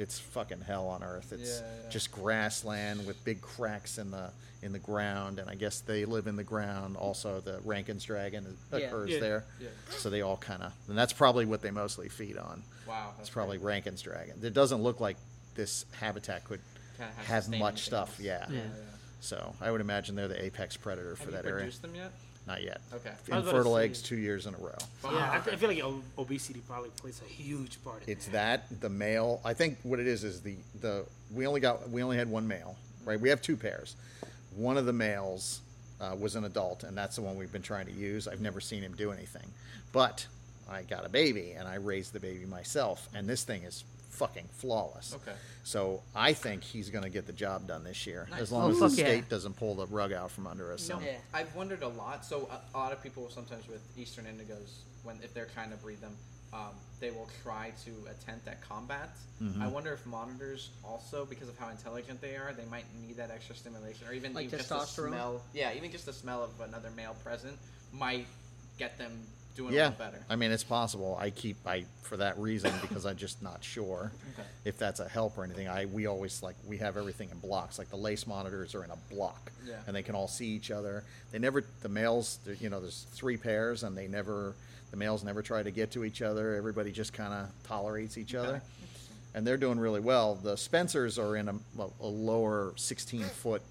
it's 0.00 0.18
fucking 0.18 0.62
hell 0.62 0.88
on 0.88 1.02
earth. 1.04 1.32
It's 1.32 1.60
Yeah, 1.60 1.66
yeah. 1.84 1.90
just 1.90 2.10
grassland 2.10 3.06
with 3.06 3.22
big 3.24 3.40
cracks 3.40 3.98
in 3.98 4.10
the 4.10 4.30
in 4.62 4.72
the 4.72 4.78
ground, 4.78 5.38
and 5.38 5.48
I 5.48 5.54
guess 5.54 5.80
they 5.80 6.04
live 6.04 6.26
in 6.26 6.36
the 6.36 6.44
ground. 6.44 6.94
Also, 6.98 7.40
the 7.40 7.60
Rankin's 7.64 8.04
dragon 8.04 8.58
occurs 8.70 9.08
Yeah. 9.08 9.18
there, 9.20 9.44
Yeah. 9.58 9.68
so 9.96 10.10
they 10.10 10.20
all 10.20 10.36
kind 10.36 10.62
of, 10.62 10.74
and 10.86 10.98
that's 10.98 11.14
probably 11.14 11.46
what 11.46 11.62
they 11.62 11.70
mostly 11.70 12.10
feed 12.10 12.36
on. 12.36 12.62
Wow. 12.86 13.14
It's 13.20 13.30
probably 13.30 13.56
Rankin's 13.56 14.02
dragon. 14.02 14.38
It 14.42 14.52
doesn't 14.52 14.82
look 14.82 15.00
like 15.00 15.16
this 15.54 15.86
habitat 15.92 16.44
could 16.44 16.60
Kinda 16.98 17.10
have 17.14 17.24
have 17.26 17.48
much 17.48 17.56
anything 17.58 17.76
stuff. 17.78 18.08
else. 18.10 18.20
Yeah. 18.20 18.46
Yeah. 18.50 18.60
So 19.22 19.54
I 19.62 19.70
would 19.70 19.80
imagine 19.80 20.14
they're 20.14 20.28
the 20.28 20.44
apex 20.44 20.76
predator 20.76 21.16
for 21.16 21.24
Have 21.24 21.32
that 21.32 21.44
you 21.44 21.50
area. 21.50 21.62
produced 21.62 21.80
them 21.82 21.94
yet? 21.94 22.12
Not 22.50 22.64
yet. 22.64 22.80
Okay. 22.92 23.10
I 23.10 23.12
was 23.12 23.28
about 23.28 23.40
to 23.42 23.56
Infertile 23.58 23.76
eggs 23.76 24.02
two 24.02 24.16
years 24.16 24.46
in 24.46 24.54
a 24.54 24.58
row. 24.58 24.72
Wow. 25.04 25.10
Yeah, 25.12 25.30
I, 25.30 25.36
I 25.36 25.56
feel 25.56 25.68
like 25.68 25.80
o- 25.84 26.02
obesity 26.18 26.60
probably 26.66 26.90
plays 26.90 27.20
a 27.24 27.30
huge 27.30 27.82
part. 27.84 28.02
In 28.04 28.10
It's 28.12 28.26
that. 28.26 28.68
that 28.68 28.80
the 28.80 28.88
male. 28.88 29.40
I 29.44 29.54
think 29.54 29.78
what 29.84 30.00
it 30.00 30.08
is 30.08 30.24
is 30.24 30.40
the 30.42 30.56
the 30.80 31.04
we 31.32 31.46
only 31.46 31.60
got 31.60 31.88
we 31.90 32.02
only 32.02 32.16
had 32.16 32.28
one 32.28 32.48
male, 32.48 32.74
right? 33.04 33.20
We 33.20 33.28
have 33.28 33.40
two 33.40 33.56
pairs. 33.56 33.94
One 34.56 34.76
of 34.76 34.84
the 34.84 34.92
males 34.92 35.60
uh, 36.00 36.16
was 36.18 36.34
an 36.34 36.44
adult, 36.44 36.82
and 36.82 36.98
that's 36.98 37.14
the 37.14 37.22
one 37.22 37.36
we've 37.36 37.52
been 37.52 37.62
trying 37.62 37.86
to 37.86 37.92
use. 37.92 38.26
I've 38.26 38.40
never 38.40 38.60
seen 38.60 38.82
him 38.82 38.94
do 38.96 39.12
anything, 39.12 39.46
but 39.92 40.26
I 40.68 40.82
got 40.82 41.06
a 41.06 41.08
baby, 41.08 41.52
and 41.56 41.68
I 41.68 41.76
raised 41.76 42.12
the 42.12 42.20
baby 42.20 42.46
myself, 42.46 43.08
and 43.14 43.28
this 43.28 43.44
thing 43.44 43.62
is 43.62 43.84
fucking 44.10 44.48
flawless. 44.52 45.14
Okay. 45.14 45.36
So 45.62 46.02
I 46.14 46.32
think 46.32 46.62
he's 46.62 46.90
going 46.90 47.04
to 47.04 47.10
get 47.10 47.26
the 47.26 47.32
job 47.32 47.66
done 47.66 47.84
this 47.84 48.06
year, 48.06 48.26
Nice. 48.30 48.40
as 48.42 48.52
long 48.52 48.64
Oh, 48.64 48.70
as 48.70 48.78
the 48.78 48.88
fuck 48.88 48.98
yeah. 48.98 49.04
state 49.06 49.28
doesn't 49.28 49.54
pull 49.56 49.74
the 49.74 49.86
rug 49.86 50.12
out 50.12 50.30
from 50.30 50.46
under 50.46 50.72
us. 50.72 50.86
You 50.88 50.94
know, 50.94 51.00
So. 51.00 51.06
Yeah. 51.06 51.16
I've 51.32 51.54
wondered 51.54 51.82
a 51.82 51.88
lot. 51.88 52.24
So 52.24 52.48
a, 52.50 52.76
a 52.76 52.78
lot 52.78 52.92
of 52.92 53.02
people 53.02 53.28
sometimes 53.30 53.66
with 53.68 53.80
Eastern 53.96 54.24
Indigos, 54.26 54.80
when 55.04 55.16
if 55.22 55.32
they're 55.32 55.48
trying 55.54 55.70
to 55.70 55.76
breed 55.76 56.00
them, 56.00 56.16
um, 56.52 56.74
they 56.98 57.10
will 57.12 57.28
try 57.44 57.72
to 57.84 57.90
attempt 58.10 58.48
at 58.48 58.60
combat. 58.68 59.10
Mm-hmm. 59.40 59.62
I 59.62 59.68
wonder 59.68 59.92
if 59.92 60.04
monitors 60.04 60.70
also, 60.84 61.24
because 61.24 61.48
of 61.48 61.56
how 61.56 61.68
intelligent 61.68 62.20
they 62.20 62.34
are, 62.34 62.52
they 62.52 62.64
might 62.64 62.84
need 63.00 63.16
that 63.18 63.30
extra 63.30 63.54
stimulation, 63.54 64.08
or 64.08 64.12
even, 64.12 64.34
Like 64.34 64.46
even 64.46 64.58
just 64.58 64.68
the 64.70 64.80
smell. 64.84 65.42
Yeah, 65.54 65.72
even 65.74 65.92
just 65.92 66.06
the 66.06 66.12
smell 66.12 66.42
of 66.42 66.50
another 66.60 66.90
male 66.96 67.14
present 67.22 67.56
might 67.92 68.26
get 68.78 68.98
them 68.98 69.12
doing 69.56 69.72
a 69.72 69.76
Yeah, 69.76 69.82
little 69.90 69.98
better. 69.98 70.24
I 70.28 70.36
mean 70.36 70.50
it's 70.52 70.64
possible. 70.64 71.16
I 71.20 71.30
keep 71.30 71.56
I 71.66 71.84
for 72.02 72.16
that 72.16 72.38
reason 72.38 72.72
because 72.80 73.06
I'm 73.06 73.16
just 73.16 73.42
not 73.42 73.62
sure 73.62 74.12
Okay. 74.34 74.48
if 74.64 74.78
that's 74.78 75.00
a 75.00 75.08
help 75.08 75.36
or 75.38 75.44
anything. 75.44 75.68
I 75.68 75.86
we 75.86 76.06
always 76.06 76.42
like 76.42 76.56
we 76.66 76.78
have 76.78 76.96
everything 76.96 77.30
in 77.30 77.38
blocks. 77.38 77.78
Like 77.78 77.90
the 77.90 77.96
lace 77.96 78.26
monitors 78.26 78.74
are 78.74 78.84
in 78.84 78.90
a 78.90 78.96
block, 79.14 79.50
Yeah. 79.66 79.74
and 79.86 79.94
they 79.94 80.02
can 80.02 80.14
all 80.14 80.28
see 80.28 80.46
each 80.48 80.70
other. 80.70 81.04
They 81.32 81.38
never 81.38 81.64
the 81.82 81.88
males. 81.88 82.38
You 82.60 82.70
know, 82.70 82.80
there's 82.80 83.06
three 83.12 83.36
pairs, 83.36 83.82
and 83.82 83.96
they 83.96 84.08
never 84.08 84.54
the 84.90 84.96
males 84.96 85.22
never 85.22 85.40
try 85.42 85.62
to 85.62 85.70
get 85.70 85.92
to 85.92 86.04
each 86.04 86.20
other. 86.22 86.56
Everybody 86.56 86.90
just 86.92 87.12
kind 87.12 87.32
of 87.32 87.48
tolerates 87.64 88.18
each 88.18 88.34
other, 88.34 88.60
and 89.34 89.46
they're 89.46 89.56
doing 89.56 89.78
really 89.78 90.00
well. 90.00 90.34
The 90.34 90.56
Spencers 90.56 91.16
are 91.18 91.36
in 91.36 91.48
a, 91.48 91.54
a 92.00 92.06
lower 92.06 92.72
16 92.76 93.22
foot 93.22 93.62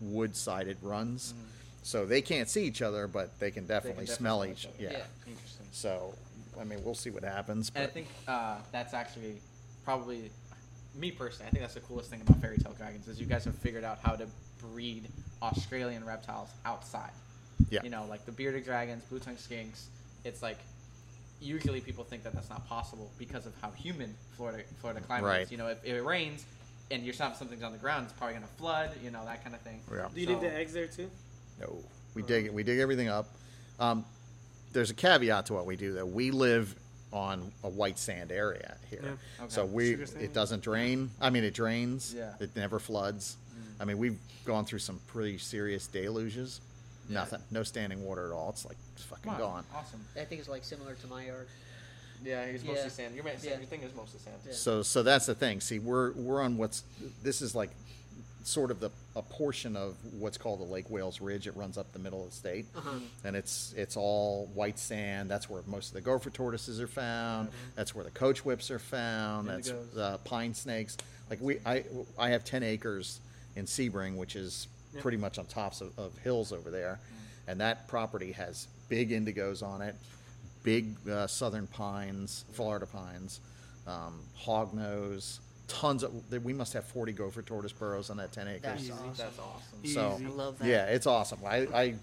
wood 0.00 0.34
sided 0.34 0.76
runs. 0.82 1.32
Mm. 1.32 1.50
So 1.84 2.06
they 2.06 2.22
can't 2.22 2.48
see 2.48 2.64
each 2.64 2.80
other, 2.80 3.06
but 3.06 3.38
they 3.38 3.50
can. 3.50 3.66
They 3.66 3.74
can 3.74 3.82
definitely, 3.82 4.06
smell 4.06 4.42
each. 4.44 4.64
other. 4.66 4.74
Yeah. 4.80 4.92
Yeah. 4.92 5.04
Interesting. 5.26 5.66
So, 5.70 6.14
I 6.58 6.64
mean, 6.64 6.82
we'll 6.82 6.94
see 6.94 7.10
what 7.10 7.22
happens. 7.24 7.68
But 7.68 7.80
And 7.82 7.88
I 7.90 7.92
think 7.92 8.06
uh, 8.26 8.56
that's 8.72 8.94
actually 8.94 9.36
probably 9.84 10.30
me 10.94 11.10
personally. 11.10 11.48
I 11.48 11.50
think 11.50 11.62
that's 11.62 11.74
the 11.74 11.80
coolest 11.80 12.08
thing 12.08 12.22
about 12.22 12.40
fairy 12.40 12.56
tale 12.56 12.72
dragons 12.72 13.06
is 13.06 13.20
you 13.20 13.26
guys 13.26 13.44
have 13.44 13.54
figured 13.56 13.84
out 13.84 13.98
how 14.02 14.16
to 14.16 14.26
breed 14.62 15.08
Australian 15.42 16.04
reptiles 16.06 16.48
outside. 16.64 17.10
yeah, 17.68 17.80
You 17.84 17.90
know, 17.90 18.06
like 18.08 18.24
the 18.24 18.32
bearded 18.32 18.64
dragons, 18.64 19.04
blue 19.04 19.18
tongue 19.18 19.36
skinks. 19.36 19.84
It's 20.24 20.42
like 20.42 20.56
usually 21.42 21.82
people 21.82 22.02
think 22.04 22.22
that 22.22 22.32
that's 22.32 22.48
not 22.48 22.66
possible 22.66 23.10
because 23.18 23.44
of 23.44 23.52
how 23.60 23.70
humid 23.72 24.08
Florida 24.38 24.62
Florida 24.80 25.02
climate 25.02 25.26
Right. 25.26 25.42
is. 25.42 25.52
You 25.52 25.58
know, 25.58 25.66
if, 25.68 25.84
if 25.84 25.92
it 25.96 26.02
rains 26.02 26.46
and 26.90 27.02
you're 27.04 27.14
not 27.18 27.36
something's 27.36 27.62
on 27.62 27.72
the 27.72 27.78
ground, 27.78 28.04
it's 28.04 28.14
probably 28.14 28.34
gonna 28.36 28.46
flood. 28.56 28.90
You 29.02 29.10
know, 29.10 29.22
that 29.26 29.42
kind 29.44 29.54
of 29.54 29.60
thing. 29.60 29.80
Yeah. 29.92 30.08
Do 30.14 30.18
you 30.20 30.26
So- 30.28 30.32
leave 30.32 30.40
the 30.40 30.54
eggs 30.54 30.72
there 30.72 30.86
too? 30.86 31.10
No, 31.60 31.76
we 32.14 32.22
dig 32.22 32.46
it. 32.46 32.54
We 32.54 32.62
dig 32.62 32.78
everything 32.78 33.08
up. 33.08 33.26
Um, 33.78 34.04
there's 34.72 34.90
a 34.90 34.94
caveat 34.94 35.46
to 35.46 35.54
what 35.54 35.66
we 35.66 35.76
do, 35.76 35.92
though. 35.92 36.06
We 36.06 36.30
live 36.30 36.74
on 37.12 37.52
a 37.62 37.68
white 37.68 37.98
sand 37.98 38.32
area 38.32 38.76
here, 38.90 39.18
Yeah. 39.40 39.46
so 39.48 39.64
we 39.64 40.04
sand. 40.04 40.20
it 40.22 40.32
doesn't 40.32 40.62
drain. 40.62 41.10
I 41.20 41.30
mean, 41.30 41.44
it 41.44 41.54
drains. 41.54 42.12
Yeah. 42.16 42.32
Mm. 42.38 42.42
It 42.42 42.56
never 42.56 42.78
floods. 42.78 43.36
I 43.80 43.84
mean, 43.84 43.98
we've 43.98 44.18
gone 44.44 44.64
through 44.64 44.78
some 44.80 45.00
pretty 45.08 45.38
serious 45.38 45.86
deluges. 45.88 46.60
Yeah. 47.08 47.14
Nothing. 47.20 47.40
No 47.50 47.62
standing 47.64 48.02
water 48.04 48.26
at 48.26 48.32
all. 48.32 48.50
It's 48.50 48.64
like 48.64 48.76
it's 48.94 49.04
fucking 49.04 49.30
Wow, 49.32 49.38
gone. 49.38 49.64
Awesome. 49.74 50.00
I 50.16 50.24
think 50.24 50.40
it's 50.40 50.48
like 50.48 50.64
similar 50.64 50.94
to 50.94 51.06
my 51.06 51.26
yard. 51.26 51.48
Yeah, 52.24 52.42
it's 52.42 52.64
mostly 52.64 52.82
mostly 52.84 52.90
sand. 52.90 53.14
Your, 53.14 53.24
Yeah. 53.26 53.56
your 53.58 53.66
thing 53.66 53.82
is 53.82 53.94
mostly 53.94 54.20
sand. 54.20 54.36
Yeah. 54.46 54.52
So 54.52 54.82
so 54.82 55.02
that's 55.02 55.26
the 55.26 55.34
thing. 55.34 55.60
See, 55.60 55.78
we're 55.78 56.12
we're 56.12 56.40
on 56.42 56.56
what's 56.56 56.82
this 57.22 57.42
is 57.42 57.54
like 57.54 57.70
sort 58.46 58.70
of 58.70 58.78
the 58.80 58.90
a 59.16 59.22
portion 59.22 59.76
of 59.76 59.96
what's 60.18 60.36
called 60.38 60.60
the 60.60 60.64
Lake 60.64 60.90
Wales 60.90 61.20
Ridge. 61.20 61.46
It 61.46 61.56
runs 61.56 61.78
up 61.78 61.92
the 61.92 61.98
middle 61.98 62.22
of 62.24 62.30
the 62.30 62.36
state, 62.36 62.66
Uh-huh. 62.76 62.90
and 63.24 63.34
it's 63.36 63.72
it's 63.76 63.96
all 63.96 64.46
white 64.54 64.78
sand. 64.78 65.30
That's 65.30 65.48
where 65.50 65.62
most 65.66 65.88
of 65.88 65.94
the 65.94 66.00
gopher 66.00 66.30
tortoises 66.30 66.80
are 66.80 66.86
found. 66.86 67.48
That's 67.74 67.94
where 67.94 68.04
the 68.04 68.10
coach 68.10 68.44
whips 68.44 68.70
are 68.70 68.78
found. 68.78 69.48
That's 69.48 69.70
Indigos. 69.70 69.98
uh, 69.98 70.18
pine 70.18 70.54
snakes. 70.54 70.96
Like 71.30 71.40
we, 71.40 71.58
I 71.64 71.84
I 72.18 72.30
have 72.30 72.44
ten 72.44 72.62
acres 72.62 73.20
in 73.56 73.64
Sebring, 73.66 74.16
which 74.16 74.36
is 74.36 74.68
Yep. 74.94 75.02
pretty 75.02 75.18
much 75.18 75.38
on 75.40 75.46
tops 75.46 75.80
of, 75.80 75.98
of 75.98 76.16
hills 76.18 76.52
over 76.52 76.70
there, 76.70 77.00
and 77.48 77.60
that 77.60 77.88
property 77.88 78.30
has 78.30 78.68
big 78.88 79.10
indigos 79.10 79.60
on 79.60 79.82
it, 79.82 79.96
big 80.62 80.94
uh, 81.08 81.26
southern 81.26 81.66
pines, 81.66 82.44
Florida 82.52 82.86
pines, 82.86 83.40
um, 83.88 84.20
hognose, 84.40 85.40
tons 85.68 86.02
of. 86.02 86.12
We 86.44 86.52
must 86.52 86.72
have 86.74 86.84
forty 86.84 87.12
gopher 87.12 87.42
tortoise 87.42 87.72
burrows 87.72 88.10
on 88.10 88.16
that 88.18 88.32
ten 88.32 88.48
acres. 88.48 88.62
That's 88.62 88.82
Easy. 88.82 88.92
awesome. 88.92 89.06
That's 89.16 89.38
awesome. 89.38 89.86
So 89.86 90.14
Easy. 90.16 90.26
I 90.26 90.28
love 90.30 90.58
that. 90.58 90.68
yeah, 90.68 90.84
it's 90.86 91.06
awesome. 91.06 91.40
I, 91.46 91.56
I 91.74 91.94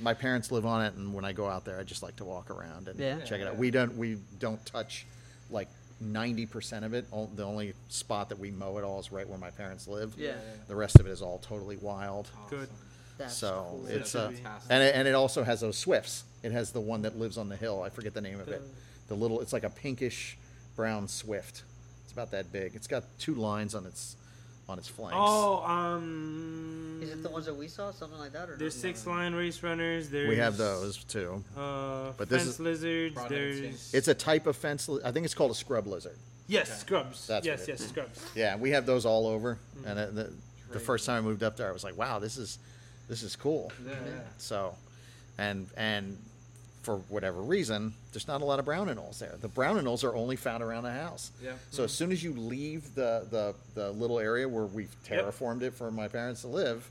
my 0.00 0.14
parents 0.14 0.52
live 0.52 0.64
on 0.66 0.84
it, 0.84 0.94
and 0.94 1.12
when 1.14 1.24
I 1.24 1.32
go 1.32 1.48
out 1.48 1.64
there, 1.64 1.78
I 1.78 1.82
just 1.82 2.02
like 2.02 2.16
to 2.16 2.24
walk 2.24 2.50
around 2.50 2.88
and 2.88 2.98
Yeah. 2.98 3.20
check 3.20 3.40
it 3.40 3.46
out. 3.46 3.56
We 3.56 3.70
don't 3.70 3.96
we 3.96 4.18
don't 4.38 4.64
touch 4.66 5.06
like 5.50 5.68
ninety 6.00 6.46
percent 6.46 6.84
of 6.84 6.94
it. 6.94 7.06
O- 7.12 7.28
The 7.34 7.44
only 7.44 7.74
spot 7.88 8.28
that 8.28 8.38
we 8.38 8.50
mow 8.50 8.78
it 8.78 8.84
all 8.84 9.00
is 9.00 9.10
right 9.12 9.28
where 9.28 9.38
my 9.38 9.50
parents 9.50 9.88
live. 9.88 10.14
Yeah. 10.16 10.32
The 10.68 10.76
rest 10.76 10.98
of 11.00 11.06
it 11.06 11.10
is 11.10 11.22
all 11.22 11.38
totally 11.38 11.76
wild. 11.76 12.28
Good. 12.50 12.68
That's 13.18 13.34
so 13.34 13.66
cool. 13.70 13.86
it's 13.88 14.12
That's 14.12 14.14
uh, 14.14 14.30
fantastic. 14.30 14.72
and 14.72 14.82
it, 14.84 14.94
and 14.94 15.08
it 15.08 15.14
also 15.16 15.42
has 15.42 15.60
those 15.60 15.76
swifts. 15.76 16.22
It 16.44 16.52
has 16.52 16.70
the 16.70 16.80
one 16.80 17.02
that 17.02 17.18
lives 17.18 17.36
on 17.36 17.48
the 17.48 17.56
hill. 17.56 17.82
I 17.82 17.88
forget 17.88 18.14
the 18.14 18.20
name 18.20 18.38
of 18.40 18.46
it. 18.48 18.60
The- 18.62 19.14
The 19.14 19.14
little, 19.16 19.40
it's 19.40 19.52
like 19.52 19.64
a 19.64 19.70
pinkish 19.70 20.36
brown 20.76 21.08
swift. 21.08 21.64
It's 22.08 22.14
about 22.14 22.30
that 22.30 22.50
big. 22.50 22.74
It's 22.74 22.86
got 22.86 23.04
two 23.18 23.34
lines 23.34 23.74
on 23.74 23.84
its 23.84 24.16
on 24.66 24.78
its 24.78 24.88
flanks. 24.88 25.14
Oh, 25.18 25.62
um. 25.62 27.00
Is 27.02 27.10
it 27.10 27.22
the 27.22 27.28
ones 27.28 27.44
that 27.44 27.54
we 27.54 27.68
saw, 27.68 27.90
something 27.92 28.18
like 28.18 28.32
that, 28.32 28.48
or 28.48 28.56
There's 28.56 28.74
no? 28.76 28.80
six 28.88 29.06
line 29.06 29.34
race 29.34 29.62
runners. 29.62 30.08
There's 30.08 30.26
we 30.30 30.36
have 30.36 30.56
those 30.56 31.04
too. 31.04 31.44
Uh, 31.54 32.12
But 32.16 32.30
this 32.30 32.44
fence 32.44 32.54
is- 32.54 32.60
lizards. 32.60 33.14
Broadhead 33.14 33.30
There's. 33.30 33.92
It's 33.94 34.08
a 34.08 34.14
type 34.14 34.46
of 34.46 34.56
fence. 34.56 34.88
li- 34.88 35.02
I 35.04 35.12
think 35.12 35.26
it's 35.26 35.34
called 35.34 35.50
a 35.50 35.54
scrub 35.54 35.86
lizard. 35.86 36.16
yes, 36.46 36.70
Okay. 36.70 36.78
scrubs. 36.80 37.26
That's 37.26 37.44
yes, 37.44 37.60
what 37.60 37.68
it 37.68 37.72
yes, 37.80 37.88
scrubs. 37.90 38.24
Yeah, 38.34 38.56
we 38.56 38.70
have 38.70 38.86
those 38.86 39.04
all 39.04 39.26
over. 39.26 39.58
Mm. 39.82 39.86
And 39.90 39.98
uh, 39.98 40.06
the, 40.12 40.32
the 40.72 40.80
first 40.80 41.04
time 41.04 41.18
I 41.18 41.20
moved 41.28 41.42
up 41.42 41.58
there, 41.58 41.68
I 41.68 41.72
was 41.72 41.84
like, 41.84 41.98
"Wow, 41.98 42.18
this 42.20 42.38
is 42.38 42.58
this 43.06 43.22
is 43.22 43.36
cool." 43.36 43.70
Yeah, 43.86 43.92
yeah. 43.92 44.20
So, 44.38 44.74
and 45.36 45.66
and 45.76 46.16
for 46.88 46.96
whatever 47.10 47.42
reason, 47.42 47.92
there's 48.12 48.26
not 48.26 48.40
a 48.40 48.46
lot 48.46 48.58
of 48.58 48.64
brown 48.64 48.88
anoles 48.88 49.18
there. 49.18 49.34
The 49.42 49.48
brown 49.48 49.76
anoles 49.76 50.04
are 50.04 50.14
only 50.16 50.36
found 50.36 50.62
around 50.62 50.84
the 50.84 50.90
house. 50.90 51.30
Yeah. 51.44 51.50
So 51.70 51.84
as 51.84 51.90
mm-hmm. 51.90 51.96
soon 51.98 52.12
as 52.12 52.24
you 52.24 52.32
leave 52.32 52.94
the, 52.94 53.26
the, 53.30 53.54
the 53.74 53.90
little 53.90 54.18
area 54.18 54.48
where 54.48 54.64
we've 54.64 54.88
Yep. 55.10 55.26
terraformed 55.26 55.60
it 55.60 55.74
for 55.74 55.90
my 55.90 56.08
parents 56.08 56.40
to 56.42 56.46
live, 56.46 56.88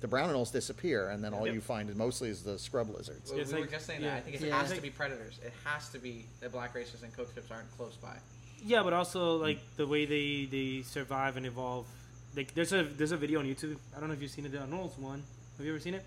the 0.00 0.06
brown 0.06 0.30
anoles 0.30 0.52
disappear, 0.52 1.08
and 1.10 1.24
then 1.24 1.34
all 1.34 1.44
Yep. 1.44 1.54
you 1.56 1.60
find 1.60 1.96
mostly 1.96 2.28
is 2.28 2.44
the 2.44 2.56
scrub 2.56 2.90
lizards. 2.90 3.32
Well, 3.32 3.40
It's 3.40 3.52
we 3.52 3.62
were 3.62 3.66
just 3.66 3.84
saying 3.84 4.02
yeah. 4.02 4.10
that. 4.10 4.18
I 4.18 4.20
think 4.20 4.36
it 4.36 4.46
Yeah. 4.46 4.60
has 4.60 4.70
It's 4.70 4.78
to 4.78 4.82
be 4.82 4.90
predators. 4.90 5.40
It 5.44 5.52
has 5.64 5.88
to 5.88 5.98
be 5.98 6.24
that 6.38 6.52
black 6.52 6.72
racers 6.72 7.02
and 7.02 7.12
coach 7.12 7.34
whips 7.34 7.50
aren't 7.50 7.76
close 7.76 7.96
by. 7.96 8.14
Yeah, 8.64 8.84
but 8.84 8.92
also 8.92 9.38
like 9.38 9.58
the 9.76 9.88
way 9.88 10.04
they 10.04 10.44
they 10.44 10.82
survive 10.82 11.36
and 11.36 11.46
evolve. 11.46 11.86
Like 12.36 12.54
there's 12.54 12.72
a 12.72 12.84
there's 12.84 13.10
a 13.10 13.16
video 13.16 13.40
on 13.40 13.46
YouTube. 13.46 13.76
I 13.96 13.98
don't 13.98 14.08
know 14.08 14.14
if 14.14 14.22
you've 14.22 14.30
seen 14.30 14.46
it. 14.46 14.52
The 14.52 14.60
Arnold's 14.60 14.96
one. 14.98 15.24
Have 15.56 15.66
you 15.66 15.72
ever 15.72 15.80
seen 15.80 15.94
it? 15.94 16.04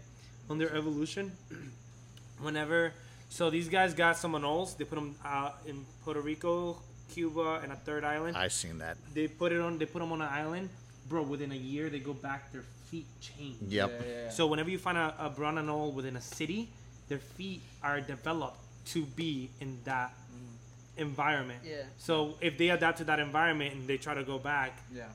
On 0.50 0.58
their 0.58 0.74
evolution. 0.74 1.34
Whenever, 2.40 2.94
so 3.30 3.50
these 3.50 3.70
guys 3.70 3.94
got 3.94 4.18
some 4.18 4.34
anoles. 4.34 4.78
They 4.78 4.86
put 4.86 4.96
them 4.96 5.16
out 5.26 5.58
in 5.66 5.86
Puerto 6.04 6.22
Rico, 6.22 6.78
Cuba, 7.14 7.60
and 7.64 7.72
a 7.72 7.76
third 7.76 8.04
island. 8.04 8.38
I've 8.38 8.54
seen 8.54 8.78
that. 8.80 8.98
they 9.14 9.28
put 9.28 9.52
it 9.52 9.60
on. 9.60 9.78
They 9.78 9.86
put 9.86 10.00
them 10.00 10.12
on 10.12 10.22
an 10.22 10.30
island, 10.30 10.70
bro. 11.10 11.24
Within 11.24 11.52
a 11.52 11.56
year, 11.56 11.90
they 11.90 12.00
go 12.00 12.14
back. 12.14 12.52
Their 12.52 12.64
feet 12.90 13.06
change. 13.20 13.58
Yep. 13.68 13.92
Yeah, 13.92 14.08
yeah, 14.08 14.24
yeah. 14.24 14.30
So 14.30 14.48
whenever 14.48 14.70
you 14.70 14.78
find 14.78 14.98
a, 14.98 15.14
a 15.20 15.30
brown 15.30 15.56
anole 15.56 15.94
within 15.94 16.16
a 16.16 16.22
city, 16.22 16.70
their 17.10 17.20
feet 17.20 17.62
are 17.84 18.02
developed 18.02 18.60
to 18.88 19.04
be 19.04 19.50
in 19.60 19.80
that 19.86 20.12
mm-hmm. 20.12 21.02
environment. 21.02 21.60
Yeah. 21.66 21.84
So 21.98 22.36
if 22.42 22.58
they 22.58 22.70
adapt 22.70 23.00
to 23.00 23.04
that 23.06 23.20
environment 23.20 23.74
and 23.74 23.88
they 23.88 23.98
try 23.98 24.14
to 24.14 24.24
go 24.24 24.38
back, 24.38 24.78
yeah. 24.94 25.06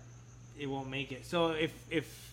it 0.59 0.67
won't 0.67 0.91
make 0.91 1.13
it. 1.13 1.27
So 1.27 1.51
if 1.51 1.73
if 1.91 2.30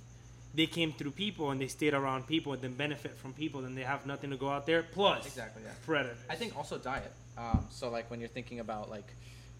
they 0.55 0.65
came 0.65 0.91
through 0.91 1.11
people 1.11 1.51
and 1.51 1.61
they 1.61 1.67
stayed 1.67 1.93
around 1.93 2.27
people 2.27 2.53
and 2.53 2.61
then 2.61 2.73
benefit 2.73 3.15
from 3.15 3.33
people, 3.33 3.61
then 3.61 3.75
they 3.75 3.83
have 3.83 4.05
nothing 4.05 4.29
to 4.31 4.37
go 4.37 4.49
out 4.49 4.65
there. 4.65 4.83
Plus 4.83 5.25
Exactly. 5.25 5.61
Yeah. 5.65 5.71
predators. 5.85 6.17
I 6.29 6.35
think 6.35 6.55
also 6.57 6.77
diet. 6.77 7.11
Um, 7.37 7.65
so 7.69 7.89
like 7.89 8.09
when 8.09 8.19
you're 8.19 8.29
thinking 8.29 8.59
about 8.59 8.89
like 8.89 9.07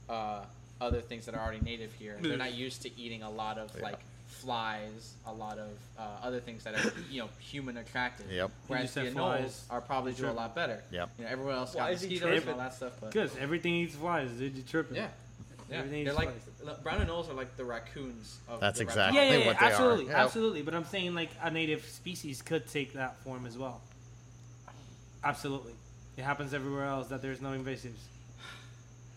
uh, 0.10 0.42
other 0.82 1.02
things 1.02 1.26
that 1.26 1.36
are 1.36 1.42
already 1.42 1.62
native 1.62 1.94
here, 1.94 2.18
they're 2.22 2.38
not 2.38 2.54
used 2.54 2.82
to 2.84 3.00
eating 3.00 3.22
a 3.24 3.30
lot 3.30 3.58
of 3.58 3.72
Yeah. 3.76 3.84
like 3.84 4.00
flies, 4.28 5.14
a 5.26 5.34
lot 5.34 5.58
of 5.58 5.70
uh, 5.98 6.02
other 6.24 6.40
things 6.40 6.64
that 6.64 6.74
are 6.76 6.94
you 7.12 7.22
know 7.22 7.30
human 7.40 7.78
attractive. 7.78 8.32
Yep. 8.32 8.52
Whereas 8.68 8.94
the 8.94 9.02
said 9.06 9.14
anoles 9.14 9.16
flies. 9.40 9.66
are 9.70 9.82
probably 9.82 10.14
do 10.14 10.28
a 10.30 10.32
lot 10.32 10.56
better. 10.56 10.82
Yep. 10.92 11.10
You 11.18 11.24
know, 11.26 11.30
everyone 11.32 11.56
else 11.56 11.76
Why 11.76 11.92
got 11.94 12.02
mosquitoes 12.02 12.42
and 12.42 12.50
all 12.52 12.58
that 12.58 12.74
stuff, 12.74 12.94
but 13.02 13.12
because 13.12 13.36
everything 13.38 13.74
eats 13.76 13.96
flies. 13.96 14.30
They're 14.38 14.50
just 14.50 14.68
tripping. 14.70 14.98
yeah. 14.98 15.08
Yeah, 15.70 15.80
Everything 15.80 16.06
they're 16.06 16.14
like 16.14 16.30
flies. 16.30 16.68
l- 16.76 16.80
brown 16.82 17.06
anoles 17.06 17.30
are 17.30 17.34
like 17.34 17.58
the 17.58 17.66
raccoons 17.66 18.38
of 18.48 18.62
That's 18.62 18.78
the 18.80 18.86
exactly- 18.86 19.20
Yeah, 19.20 19.26
yeah, 19.32 19.38
yeah 19.40 19.48
what 19.48 19.60
they 19.60 19.66
are. 19.66 19.70
absolutely, 19.70 20.06
Yeah. 20.06 20.24
absolutely. 20.24 20.62
But 20.62 20.76
I'm 20.76 20.86
saying 20.86 21.14
like 21.14 21.30
a 21.42 21.52
native 21.52 21.84
species 21.86 22.42
could 22.42 22.68
take 22.70 22.94
that 22.94 23.18
form 23.24 23.46
as 23.46 23.58
well. 23.58 23.82
Absolutely, 25.24 25.74
it 26.16 26.24
happens 26.24 26.54
everywhere 26.54 26.86
else 26.86 27.08
that 27.08 27.22
there's 27.22 27.42
no 27.42 27.50
invasives, 27.50 28.00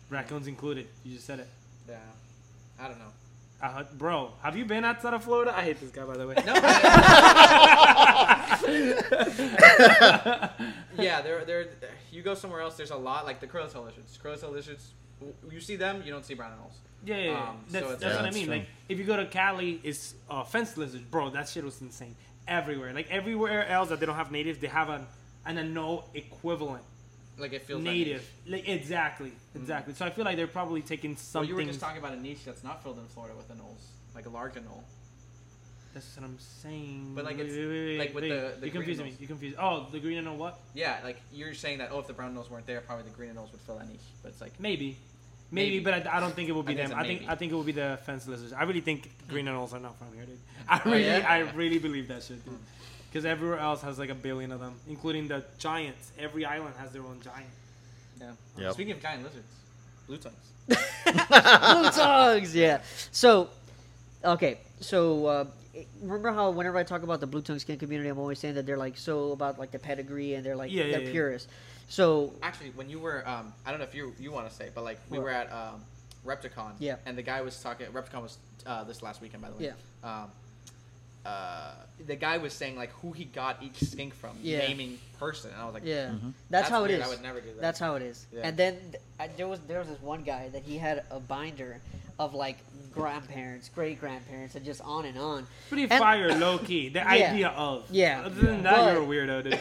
raccoons 0.09 0.49
included. 0.49 0.88
You 1.04 1.14
just 1.14 1.26
said 1.26 1.38
it, 1.40 1.49
Yeah. 1.88 1.99
I 2.80 2.88
don't 2.88 2.99
know. 2.99 3.12
uh, 3.62 3.85
bro. 3.97 4.33
Have 4.42 4.57
you 4.57 4.64
been 4.64 4.85
outside 4.85 5.14
of 5.14 5.23
Florida? 5.23 5.54
I 5.57 5.62
hate 5.62 5.78
this 5.80 5.90
guy 5.90 6.02
by 6.04 6.16
the 6.16 6.26
way. 6.26 6.35
No. 6.47 6.54
yeah, 10.99 11.21
there, 11.23 11.45
there. 11.45 11.66
You 12.11 12.23
go 12.23 12.35
somewhere 12.35 12.61
else. 12.61 12.76
There's 12.76 12.90
a 12.90 12.97
lot 12.97 13.25
like 13.26 13.40
the 13.40 13.47
curly-tailed 13.47 13.87
lizards. 13.87 14.19
Curly-tailed 14.23 14.52
lizards. 14.52 14.90
You 15.50 15.61
see 15.61 15.77
them, 15.77 16.03
you 16.05 16.12
don't 16.12 16.25
see 16.25 16.35
brown 16.35 16.53
anoles. 16.53 16.75
Yeah, 17.05 17.17
yeah, 17.17 17.31
yeah. 17.31 17.49
Um, 17.50 17.57
that's, 17.71 17.85
so 17.87 17.91
that's 17.93 18.03
it's- 18.03 18.17
what 18.17 18.27
I 18.27 18.31
mean. 18.31 18.47
that's 18.49 18.59
Like, 18.61 18.69
if 18.89 18.99
you 18.99 19.05
go 19.05 19.17
to 19.17 19.27
Cali, 19.27 19.81
it's 19.83 20.15
uh, 20.29 20.45
fence 20.45 20.77
lizards, 20.77 21.05
bro. 21.05 21.31
That 21.31 21.49
shit 21.49 21.65
was 21.65 21.81
insane. 21.81 22.15
Everywhere, 22.49 22.93
like 22.93 23.11
everywhere 23.11 23.67
else 23.69 23.91
that 23.91 24.00
they 24.00 24.07
don't 24.07 24.17
have 24.17 24.33
natives, 24.33 24.59
they 24.59 24.67
have 24.67 24.89
an 24.89 25.07
an 25.47 25.57
anole 25.57 26.05
equivalent 26.15 26.83
Like 27.39 27.53
it 27.55 27.62
feels 27.62 27.83
like 27.83 27.95
native. 27.95 28.29
Like 28.47 28.69
exactly, 28.69 29.33
exactly. 29.55 29.95
So 29.95 30.05
I 30.05 30.11
feel 30.11 30.25
like 30.25 30.37
they're 30.37 30.47
probably 30.47 30.83
taking 30.83 31.12
Well, 31.12 31.19
something. 31.19 31.49
you 31.49 31.55
were 31.55 31.62
just 31.65 31.81
talking 31.81 31.99
about 31.99 32.12
a 32.12 32.21
niche 32.21 32.45
that's 32.45 32.62
not 32.65 32.83
filled 32.83 32.99
in 32.99 33.07
Florida 33.07 33.35
with 33.37 33.49
anoles, 33.50 33.85
like 34.15 34.27
a 34.27 34.31
large 34.31 34.55
anole. 34.55 34.83
That's 35.95 36.17
what 36.17 36.25
I'm 36.27 36.39
saying. 36.39 37.12
But, 37.17 37.25
like, 37.25 37.39
it's- 37.39 37.50
wait, 37.57 37.67
wait, 37.67 37.87
wait, 37.87 37.99
like, 37.99 38.15
with 38.15 38.25
the- 38.25 38.55
the 38.61 38.67
you 38.67 38.73
confusing 38.73 39.07
me. 39.07 39.17
You 39.19 39.27
confused. 39.27 39.57
Oh, 39.59 39.89
the 39.91 39.99
green 39.99 40.23
anole 40.23 40.37
what? 40.37 40.61
Yeah, 40.73 41.00
like 41.03 41.21
you're 41.33 41.53
saying 41.55 41.79
that. 41.79 41.91
Oh, 41.91 41.99
if 41.99 42.07
the 42.07 42.12
brown 42.12 42.33
anoles 42.35 42.49
weren't 42.50 42.67
there, 42.67 42.81
probably 42.81 43.05
the 43.05 43.17
green 43.17 43.31
anoles 43.35 43.50
would 43.53 43.61
fill 43.62 43.79
that 43.79 43.89
niche. 43.89 43.99
But 44.23 44.29
it's 44.33 44.41
like 44.41 44.59
Maybe. 44.61 44.97
Maybe, 45.52 45.71
Maybe. 45.80 45.85
but 45.85 46.07
I, 46.07 46.16
I 46.16 46.21
don't 46.21 46.33
think 46.35 46.49
it 46.49 46.52
will 46.52 46.62
be 46.62 46.75
I 46.75 46.76
them. 46.76 46.87
it's 46.87 46.95
I 46.95 47.02
a 47.02 47.04
think 47.04 47.21
maybe. 47.23 47.33
I 47.33 47.35
think 47.35 47.52
it 47.52 47.54
will 47.57 47.64
be 47.64 47.73
the 47.73 47.99
fence 48.07 48.26
lizards. 48.28 48.52
I 48.52 48.62
really 48.62 48.80
think 48.80 49.11
green 49.28 49.47
anoles 49.47 49.73
are 49.73 49.80
not 49.80 49.99
from 49.99 50.12
here, 50.14 50.25
dude. 50.25 50.38
I 50.69 50.80
Oh, 50.85 50.90
really, 50.90 51.04
yeah? 51.07 51.26
I 51.28 51.38
really 51.52 51.78
believe 51.78 52.07
that 52.09 52.23
shit, 52.23 52.45
dude. 52.45 52.54
Because 53.11 53.25
everywhere 53.25 53.59
else 53.59 53.83
has 53.83 53.99
like 53.99 54.11
a 54.11 54.14
billion 54.14 54.52
of 54.52 54.61
them, 54.61 54.75
including 54.88 55.26
the 55.26 55.42
giants. 55.59 56.12
Every 56.19 56.45
island 56.45 56.75
has 56.78 56.92
their 56.92 57.02
own 57.02 57.19
giant. 57.25 57.50
yeah. 58.21 58.33
Yep. 58.59 58.75
Speaking 58.75 58.92
of 58.92 59.02
giant 59.02 59.25
lizards, 59.25 59.49
blue 60.07 60.19
tongues. 60.19 60.37
Blue 60.69 61.90
tongues, 61.90 62.54
yeah. 62.54 62.80
So, 63.11 63.49
okay, 64.25 64.59
so 64.80 65.26
uh, 65.26 65.45
remember 66.00 66.30
how 66.33 66.50
whenever 66.50 66.78
I 66.78 66.85
talk 66.85 67.02
about 67.02 67.19
the 67.21 67.26
blue 67.26 67.42
tongue 67.42 67.59
skin 67.59 67.76
community, 67.78 68.09
I'm 68.09 68.19
always 68.19 68.38
saying 68.38 68.54
that 68.54 68.66
they're 68.66 68.76
like 68.76 68.97
so 68.97 69.33
about 69.33 69.59
like 69.59 69.73
the 69.73 69.80
pedigree 69.80 70.35
and 70.35 70.47
they're 70.47 70.54
like 70.54 70.71
Yeah, 70.71 70.85
yeah, 70.85 70.92
they're 70.92 71.00
yeah. 71.07 71.11
purists. 71.11 71.49
So 71.90 72.32
Actually, 72.40 72.70
when 72.70 72.88
you 72.88 73.00
were, 73.00 73.28
um, 73.28 73.52
I 73.66 73.70
don't 73.70 73.80
know 73.80 73.85
if 73.87 73.94
you 73.94 74.14
you 74.18 74.30
want 74.32 74.49
to 74.49 74.54
say, 74.54 74.70
but 74.75 74.85
like 74.85 74.99
we 75.11 75.18
What? 75.18 75.25
were 75.25 75.30
at 75.30 75.52
um, 75.52 75.82
Repticon. 76.25 76.73
Yeah. 76.78 76.97
And 77.04 77.18
the 77.18 77.23
guy 77.23 77.42
was 77.42 77.61
talking. 77.61 77.87
Repticon 77.88 78.23
was 78.23 78.38
uh, 78.64 78.85
this 78.85 79.02
last 79.02 79.20
weekend, 79.20 79.42
by 79.42 79.50
the 79.50 79.56
way. 79.56 79.64
Yeah. 80.04 80.23
Um, 80.23 80.30
uh, 81.26 81.73
the 82.06 82.14
guy 82.16 82.38
was 82.38 82.52
saying 82.54 82.76
like 82.76 82.90
who 83.02 83.12
he 83.12 83.25
got 83.25 83.61
each 83.62 83.76
skink 83.82 84.14
from, 84.14 84.38
Yeah. 84.40 84.59
naming 84.68 84.99
person, 85.18 85.50
and 85.50 85.61
I 85.61 85.64
was 85.66 85.75
like, 85.75 85.82
yeah, 85.85 86.11
Mhm. 86.12 86.32
that's, 86.49 86.70
how 86.70 86.80
weird. 86.80 86.92
it 86.92 87.00
is. 87.00 87.06
I 87.06 87.09
would 87.09 87.23
never 87.23 87.40
do 87.42 87.49
that. 87.49 87.61
That's 87.61 87.78
how 87.78 87.97
it 87.97 88.02
is. 88.02 88.26
Yeah. 88.32 88.40
And 88.44 88.56
then 88.56 88.78
th- 88.92 89.02
I, 89.18 89.26
there 89.37 89.49
was 89.49 89.59
there 89.68 89.80
was 89.80 89.88
this 89.88 90.00
one 90.00 90.23
guy 90.23 90.49
that 90.50 90.62
he 90.62 90.78
had 90.78 91.04
a 91.11 91.18
binder 91.20 91.80
of 92.21 92.35
like 92.35 92.59
grandparents, 92.93 93.71
great 93.71 93.99
grandparents, 93.99 94.55
and 94.57 94.65
just 94.65 94.81
on 94.83 95.07
and 95.07 95.17
on. 95.17 95.47
Pretty 95.69 95.85
And- 95.85 95.99
fire, 95.99 96.35
low 96.35 96.59
key. 96.59 96.89
The 96.91 96.99
Yeah. 97.00 97.05
idea 97.33 97.49
of. 97.49 97.85
Yeah. 97.91 98.23
Other 98.27 98.41
than 98.43 98.62
that, 98.65 98.77
But- 98.77 98.93
you're 98.93 99.03
a 99.03 99.07
weirdo, 99.07 99.45
dude. 99.45 99.61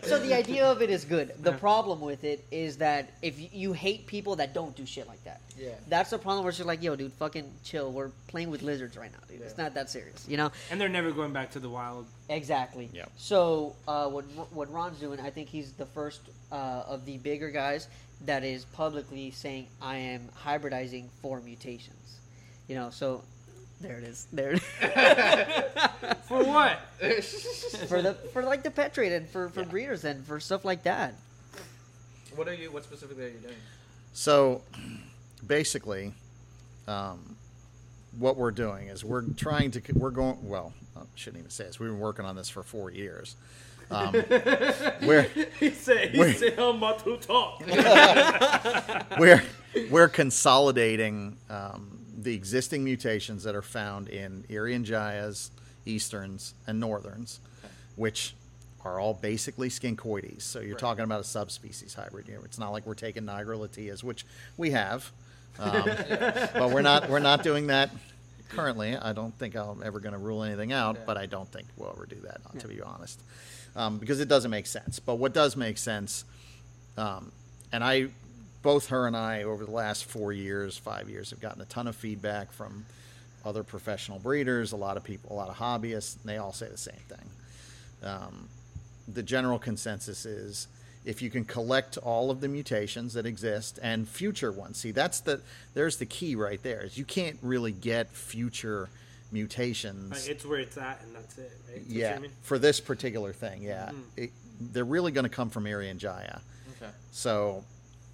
So 0.06 0.20
the 0.20 0.34
idea 0.34 0.64
of 0.66 0.82
it 0.82 0.90
is 0.90 1.04
good. 1.04 1.32
The 1.42 1.52
problem 1.52 2.00
with 2.00 2.22
it 2.22 2.44
is 2.52 2.76
that 2.76 3.10
if 3.22 3.36
y- 3.36 3.50
you 3.52 3.72
hate 3.72 4.06
people 4.06 4.36
that 4.36 4.54
don't 4.54 4.76
do 4.76 4.86
shit 4.86 5.08
like 5.08 5.22
that, 5.24 5.40
Yeah. 5.58 5.70
that's 5.88 6.10
the 6.10 6.18
problem. 6.18 6.44
Where 6.44 6.50
it's 6.50 6.58
just 6.58 6.68
like, 6.68 6.80
yo, 6.82 6.94
dude, 6.94 7.12
fucking 7.14 7.50
chill. 7.64 7.90
We're 7.90 8.10
playing 8.28 8.50
with 8.50 8.62
lizards 8.62 8.96
right 8.96 9.10
now, 9.10 9.18
dude. 9.28 9.40
It's 9.42 9.58
not 9.58 9.74
that 9.74 9.90
serious, 9.90 10.24
you 10.28 10.36
know. 10.36 10.52
and 10.70 10.80
they're 10.80 10.88
never 10.88 11.10
going 11.10 11.32
back 11.32 11.50
to 11.52 11.58
the 11.58 11.68
wild. 11.68 12.06
Exactly. 12.28 12.88
Yeah. 12.92 13.06
So 13.16 13.74
uh, 13.88 14.08
what 14.08 14.24
what 14.52 14.70
Ron's 14.72 15.00
doing, 15.00 15.18
I 15.18 15.30
think 15.30 15.48
he's 15.48 15.72
the 15.72 15.86
first 15.86 16.20
uh, 16.52 16.84
of 16.86 17.04
the 17.04 17.16
bigger 17.18 17.50
guys 17.50 17.88
that 18.24 18.44
is 18.44 18.64
publicly 18.64 19.30
saying, 19.30 19.68
"I 19.80 19.96
am 19.96 20.28
hybridizing 20.44 21.08
for 21.22 21.40
mutations." 21.40 22.20
You 22.68 22.74
know, 22.76 22.90
so 22.90 23.22
there 23.80 23.98
it 23.98 24.04
is. 24.04 24.26
There 24.32 24.52
it 24.52 24.62
is. 24.62 26.14
For 26.28 26.42
what? 26.42 26.80
for 27.88 28.02
the 28.02 28.14
for 28.32 28.42
like 28.42 28.62
the 28.64 28.70
pet 28.70 28.92
trade 28.94 29.12
and 29.12 29.28
for 29.28 29.48
for 29.50 29.60
Yeah. 29.60 29.66
breeders 29.68 30.04
and 30.04 30.24
for 30.26 30.40
stuff 30.40 30.64
like 30.64 30.82
that. 30.84 31.14
what 32.34 32.48
are 32.48 32.54
you? 32.54 32.72
What 32.72 32.82
specifically 32.84 33.24
are 33.24 33.28
you 33.28 33.38
doing? 33.38 33.54
So, 34.12 34.62
basically, 35.46 36.12
um, 36.88 37.36
what 38.18 38.36
we're 38.36 38.50
doing 38.50 38.88
is 38.88 39.04
we're 39.04 39.22
trying 39.36 39.70
to 39.72 39.82
we're 39.94 40.10
going 40.10 40.38
well. 40.48 40.72
I 40.96 41.02
shouldn't 41.14 41.40
even 41.40 41.50
say 41.50 41.64
this. 41.64 41.78
We've 41.78 41.90
been 41.90 42.00
working 42.00 42.24
on 42.24 42.34
this 42.34 42.48
for 42.48 42.62
four 42.62 42.90
years. 42.90 43.36
Um, 43.90 44.12
we're 45.02 45.22
he 45.60 45.70
said, 45.70 46.10
he 46.14 46.32
said, 46.32 46.58
I'm 46.58 46.76
about 46.76 47.04
to 47.04 47.16
talk. 47.18 47.62
we're 49.18 49.42
we're 49.90 50.08
consolidating 50.08 51.36
um, 51.48 51.98
the 52.18 52.34
existing 52.34 52.82
mutations 52.84 53.44
that 53.44 53.54
are 53.54 53.62
found 53.62 54.08
in 54.08 54.44
Irian 54.50 54.84
Jayas, 54.84 55.50
Easterns, 55.84 56.54
and 56.66 56.80
Northerns, 56.80 57.40
which 57.94 58.34
are 58.84 58.98
all 59.00 59.14
basically 59.14 59.68
scincoides. 59.68 60.42
So 60.42 60.60
you're 60.60 60.70
Right. 60.72 60.78
talking 60.78 61.04
about 61.04 61.20
a 61.20 61.24
subspecies 61.24 61.94
hybrid 61.94 62.26
here. 62.26 62.40
It's 62.44 62.58
not 62.58 62.70
like 62.72 62.86
we're 62.86 62.94
taking 62.94 63.24
nigroluteas, 63.24 64.02
which 64.02 64.24
we 64.56 64.70
have, 64.70 65.10
um, 65.58 65.84
but 66.08 66.70
we're 66.70 66.82
not 66.82 67.08
we're 67.08 67.18
not 67.18 67.42
doing 67.42 67.68
that 67.68 67.90
currently. 68.48 68.96
I 68.96 69.12
don't 69.12 69.36
think 69.38 69.54
I'm 69.56 69.82
ever 69.82 70.00
going 70.00 70.12
to 70.12 70.18
rule 70.18 70.42
anything 70.42 70.72
out, 70.72 70.96
Yeah. 70.96 71.02
but 71.06 71.16
I 71.16 71.26
don't 71.26 71.50
think 71.50 71.66
we'll 71.76 71.90
ever 71.90 72.06
do 72.06 72.16
that, 72.22 72.40
uh, 72.46 72.58
to 72.60 72.68
be 72.68 72.80
honest, 72.80 73.20
um, 73.76 73.98
because 73.98 74.20
it 74.20 74.28
doesn't 74.28 74.50
make 74.50 74.66
sense. 74.66 74.98
But 74.98 75.16
what 75.16 75.32
does 75.32 75.56
make 75.56 75.78
sense, 75.78 76.24
um, 76.96 77.30
and 77.72 77.84
I, 77.84 78.08
both 78.62 78.88
her 78.88 79.06
and 79.06 79.16
I, 79.16 79.44
over 79.44 79.64
the 79.64 79.70
last 79.70 80.06
four 80.06 80.32
years, 80.32 80.76
five 80.76 81.08
years, 81.08 81.30
have 81.30 81.40
gotten 81.40 81.62
a 81.62 81.66
ton 81.66 81.86
of 81.86 81.94
feedback 81.94 82.50
from 82.52 82.86
other 83.44 83.62
professional 83.62 84.18
breeders, 84.18 84.72
a 84.72 84.76
lot 84.76 84.96
of 84.96 85.04
people, 85.04 85.30
a 85.30 85.34
lot 85.34 85.48
of 85.48 85.56
hobbyists, 85.56 86.16
and 86.16 86.24
they 86.24 86.38
all 86.38 86.52
say 86.52 86.68
the 86.68 86.76
same 86.76 86.94
thing. 87.08 87.30
Um, 88.02 88.48
the 89.06 89.22
general 89.22 89.58
consensus 89.58 90.26
is 90.26 90.66
if 91.04 91.22
you 91.22 91.30
can 91.30 91.44
collect 91.44 91.96
all 91.98 92.30
of 92.30 92.40
the 92.40 92.48
mutations 92.48 93.14
that 93.14 93.24
exist 93.24 93.78
and 93.80 94.08
future 94.08 94.50
ones 94.50 94.76
see 94.76 94.90
that's 94.90 95.20
the 95.20 95.40
there's 95.74 95.98
the 95.98 96.06
key 96.06 96.34
right 96.34 96.62
there 96.64 96.84
is 96.84 96.98
you 96.98 97.04
can't 97.04 97.38
really 97.42 97.70
get 97.70 98.08
future 98.10 98.88
mutations 99.40 100.10
Like, 100.10 100.28
it's 100.30 100.44
where 100.46 100.58
it's 100.58 100.76
at, 100.78 101.00
and 101.02 101.14
that's 101.14 101.36
it, 101.38 101.52
right? 101.68 101.76
That's 101.76 101.86
what 101.88 101.96
yeah 101.96 102.14
you 102.16 102.20
mean? 102.22 102.30
for 102.42 102.58
this 102.58 102.80
particular 102.80 103.32
thing 103.32 103.62
yeah 103.62 103.90
Mhm. 103.92 104.02
it, 104.16 104.30
they're 104.72 104.84
really 104.84 105.12
going 105.12 105.24
to 105.24 105.28
come 105.40 105.50
from 105.50 105.64
Irian 105.64 105.98
Jaya 105.98 106.40
Okay. 106.76 106.90
so 107.12 107.64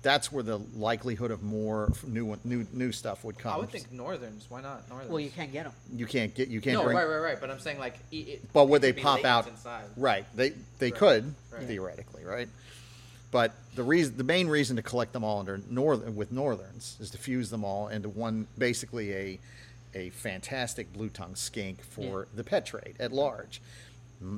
that's 0.02 0.32
where 0.32 0.42
the 0.42 0.58
likelihood 0.74 1.30
of 1.30 1.42
more 1.44 1.92
new 2.04 2.36
new 2.44 2.66
new 2.72 2.90
stuff 2.90 3.22
would 3.24 3.38
come 3.38 3.54
I 3.54 3.56
would 3.58 3.70
think 3.70 3.92
northerns. 3.92 4.46
Why 4.48 4.60
not 4.60 4.88
northerns? 4.88 5.10
Well, 5.12 5.20
you 5.20 5.30
can't 5.30 5.52
get 5.52 5.62
them. 5.64 5.72
you 5.94 6.06
can't 6.06 6.34
get 6.34 6.48
you 6.48 6.60
can't 6.60 6.74
no, 6.78 6.82
bring 6.84 6.96
right, 6.96 7.04
right, 7.06 7.18
right. 7.18 7.40
But 7.40 7.50
I'm 7.52 7.60
saying 7.60 7.78
like, 7.78 7.94
it, 8.10 8.16
it, 8.16 8.52
But 8.52 8.64
would 8.68 8.82
they 8.82 8.92
pop 8.92 9.24
out? 9.24 9.46
inside? 9.46 9.84
Right. 9.96 10.26
They 10.34 10.50
they 10.80 10.90
Right. 10.90 10.98
could 10.98 11.34
Right. 11.52 11.66
theoretically, 11.68 12.24
right? 12.24 12.48
But 13.30 13.52
the 13.76 13.82
reason, 13.84 14.16
the 14.18 14.24
main 14.24 14.48
reason 14.48 14.74
to 14.76 14.82
collect 14.82 15.12
them 15.12 15.22
all 15.24 15.38
under 15.38 15.58
northern 15.70 16.16
with 16.16 16.32
northerns 16.32 16.96
is 17.00 17.10
to 17.10 17.18
fuse 17.18 17.48
them 17.50 17.64
all 17.64 17.86
into 17.88 18.08
one, 18.08 18.46
basically 18.58 19.14
a 19.14 19.38
a 19.94 20.10
fantastic 20.10 20.92
blue 20.92 21.08
tongue 21.08 21.34
skink 21.34 21.82
for 21.82 22.28
the 22.34 22.44
pet 22.44 22.66
trade 22.66 22.94
at 22.98 23.12
large. 23.12 23.60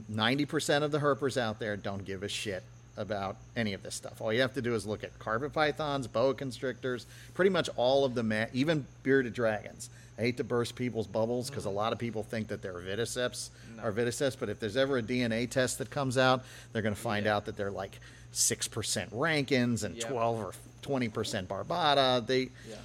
Ninety 0.08 0.46
percent 0.46 0.82
of 0.82 0.90
the 0.92 0.98
herpers 0.98 1.36
out 1.36 1.58
there 1.58 1.76
don't 1.76 2.04
give 2.04 2.22
a 2.22 2.28
shit 2.28 2.62
about 2.96 3.36
any 3.56 3.74
of 3.74 3.82
this 3.82 3.94
stuff. 3.94 4.20
All 4.20 4.32
you 4.32 4.40
have 4.40 4.54
to 4.54 4.62
do 4.62 4.74
is 4.74 4.86
look 4.86 5.04
at 5.04 5.18
carpet 5.18 5.52
pythons, 5.52 6.06
boa 6.06 6.32
constrictors, 6.32 7.06
pretty 7.34 7.50
much 7.50 7.68
all 7.76 8.04
of 8.04 8.14
the 8.14 8.22
ma- 8.22 8.46
even 8.52 8.86
bearded 9.02 9.34
dragons. 9.34 9.90
I 10.16 10.22
hate 10.22 10.36
to 10.36 10.44
burst 10.44 10.76
people's 10.76 11.08
bubbles 11.08 11.50
because 11.50 11.66
a 11.66 11.68
mm-hmm. 11.68 11.76
lot 11.76 11.92
of 11.92 11.98
people 11.98 12.22
think 12.22 12.48
that 12.48 12.62
they're 12.62 12.74
vitticeps 12.74 13.50
No. 13.76 13.84
or 13.84 13.92
vitticeps, 13.92 14.36
but 14.38 14.48
if 14.48 14.60
there's 14.60 14.76
ever 14.76 14.98
a 14.98 15.02
DNA 15.02 15.50
test 15.50 15.78
that 15.78 15.90
comes 15.90 16.16
out, 16.16 16.44
they're 16.72 16.82
going 16.82 16.94
to 16.94 17.00
find 17.00 17.26
Yeah. 17.26 17.36
out 17.36 17.46
that 17.46 17.56
they're 17.56 17.70
like 17.72 17.98
six 18.30 18.68
percent 18.68 19.10
Rankins 19.12 19.82
and 19.82 19.96
Yep. 19.96 20.08
twelve 20.08 20.38
or 20.38 20.52
twenty 20.82 21.08
percent 21.08 21.48
Barbata. 21.48 22.24
They 22.24 22.50
Yeah. 22.68 22.76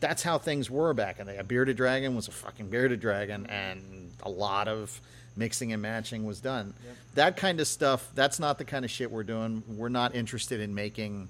That's 0.00 0.22
how 0.22 0.38
things 0.38 0.70
were 0.70 0.94
back 0.94 1.20
in 1.20 1.26
the 1.26 1.32
day. 1.32 1.38
A 1.38 1.44
bearded 1.44 1.76
dragon 1.76 2.16
was 2.16 2.28
a 2.28 2.32
fucking 2.32 2.68
bearded 2.68 3.00
dragon, 3.00 3.46
and 3.46 4.10
a 4.22 4.30
lot 4.30 4.66
of 4.66 5.00
mixing 5.36 5.72
and 5.72 5.80
matching 5.80 6.24
was 6.24 6.40
done. 6.40 6.74
Yep. 6.84 6.96
That 7.14 7.36
kind 7.36 7.60
of 7.60 7.66
stuff, 7.66 8.10
that's 8.14 8.40
not 8.40 8.58
the 8.58 8.64
kind 8.64 8.84
of 8.84 8.90
shit 8.90 9.10
we're 9.10 9.22
doing. 9.22 9.62
We're 9.68 9.88
not 9.88 10.14
interested 10.14 10.60
in 10.60 10.74
making, 10.74 11.28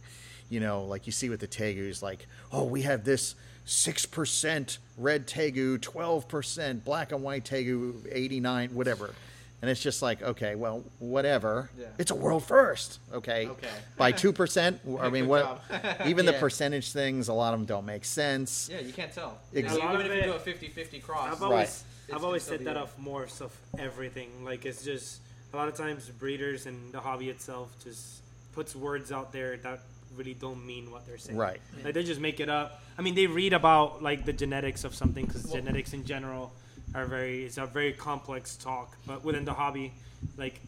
you 0.48 0.60
know, 0.60 0.84
like 0.84 1.06
you 1.06 1.12
see 1.12 1.28
with 1.28 1.40
the 1.40 1.48
Tegus, 1.48 2.02
like, 2.02 2.26
oh, 2.52 2.64
we 2.64 2.82
have 2.82 3.04
this 3.04 3.34
6% 3.66 4.78
red 4.98 5.26
Tegu, 5.26 5.78
12% 5.78 6.84
black 6.84 7.12
and 7.12 7.22
white 7.22 7.44
Tegu, 7.44 7.94
89, 8.10 8.74
whatever. 8.74 9.14
And 9.62 9.70
it's 9.70 9.82
just 9.82 10.00
like, 10.00 10.22
okay, 10.22 10.54
well, 10.54 10.82
whatever. 11.00 11.70
Yeah. 11.78 11.86
It's 11.98 12.10
a 12.10 12.14
world 12.14 12.44
first, 12.44 12.98
okay? 13.12 13.46
Okay. 13.46 13.68
By 13.98 14.10
2%, 14.12 14.78
I 15.00 15.10
mean, 15.10 15.28
what? 15.28 15.44
job. 15.70 15.84
even 16.06 16.24
the 16.24 16.32
percentage 16.32 16.92
things, 16.92 17.28
a 17.28 17.34
lot 17.34 17.52
of 17.52 17.60
them 17.60 17.66
don't 17.66 17.84
make 17.84 18.06
sense. 18.06 18.70
Yeah, 18.72 18.80
you 18.80 18.92
can't 18.92 19.12
tell. 19.12 19.38
exactly. 19.52 19.80
You 19.80 19.84
know, 19.84 19.84
A 19.84 19.96
lot 19.96 20.00
even 20.00 20.06
of 20.12 20.18
if 20.46 20.62
you 20.62 20.68
do 20.68 20.78
a 20.78 20.84
50-50 20.98 21.02
cross. 21.02 21.32
I've 21.32 21.40
Right. 21.42 21.46
always, 21.50 21.84
It's 22.08 22.14
I've 22.16 22.24
always 22.24 22.42
said 22.42 22.60
that 22.60 22.74
the- 22.74 22.80
of 22.80 22.98
more 22.98 23.24
of 23.24 23.52
everything. 23.78 24.44
Like 24.44 24.64
it's 24.64 24.82
just 24.82 25.20
a 25.52 25.56
lot 25.56 25.68
of 25.68 25.74
times 25.74 26.08
breeders 26.08 26.64
and 26.66 26.90
the 26.92 27.00
hobby 27.00 27.28
itself 27.28 27.70
just 27.84 28.22
puts 28.54 28.74
words 28.74 29.12
out 29.12 29.30
there 29.32 29.58
that 29.58 29.80
really 30.16 30.34
don't 30.34 30.64
mean 30.66 30.90
what 30.90 31.06
they're 31.06 31.18
saying. 31.18 31.36
Right. 31.38 31.60
Like 31.84 31.94
they 31.94 32.02
just 32.02 32.20
make 32.20 32.40
it 32.40 32.48
up. 32.48 32.82
I 32.98 33.02
mean, 33.02 33.14
they 33.14 33.26
read 33.26 33.52
about 33.52 34.02
like 34.02 34.24
the 34.24 34.32
genetics 34.32 34.84
of 34.84 34.94
something 34.94 35.26
because 35.26 35.44
Well- 35.44 35.56
genetics 35.56 35.92
in 35.92 36.04
general 36.04 36.50
are 36.94 37.04
very 37.06 37.44
it's 37.44 37.58
a 37.58 37.66
very 37.66 37.92
complex 37.92 38.56
talk. 38.56 38.96
But 39.06 39.24
within 39.24 39.44
the 39.44 39.52
hobby, 39.54 39.92
like 40.36 40.60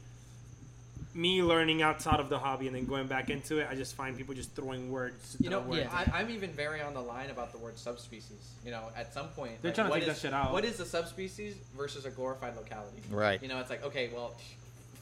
me 1.15 1.43
learning 1.43 1.83
outside 1.83 2.21
of 2.21 2.31
the 2.31 2.39
hobby 2.39 2.67
and 2.69 2.75
then 2.75 2.87
going 2.87 3.07
back 3.07 3.29
into 3.29 3.59
it, 3.59 3.69
I 3.71 3.75
just 3.75 3.95
find 3.95 4.17
people 4.17 4.35
just 4.35 4.53
throwing 4.53 4.91
words. 4.91 5.37
You 5.41 5.51
know, 5.51 5.61
words. 5.61 5.83
yeah. 5.83 6.05
I, 6.15 6.21
I'm 6.21 6.31
even 6.31 6.51
very 6.53 6.81
on 6.81 6.95
the 6.95 7.03
line 7.03 7.29
about 7.29 7.53
the 7.53 7.59
word 7.59 7.79
subspecies. 7.79 8.51
You 8.65 8.71
know, 8.71 8.85
at 8.97 9.13
some 9.13 9.29
point, 9.29 9.61
They're 9.61 9.69
like, 9.71 9.75
trying 9.75 9.87
to 9.89 9.91
what 9.91 9.99
take 9.99 10.07
that 10.07 10.17
is- 10.17 10.21
shit 10.23 10.33
out. 10.33 10.53
What 10.53 10.65
is 10.65 10.81
a 10.81 10.87
subspecies 10.87 11.57
versus 11.77 12.07
a 12.07 12.11
glorified 12.11 12.57
locality? 12.57 13.03
Right. 13.11 13.43
You 13.43 13.49
know, 13.49 13.59
it's 13.61 13.69
like, 13.69 13.85
okay, 13.85 14.09
well, 14.15 14.35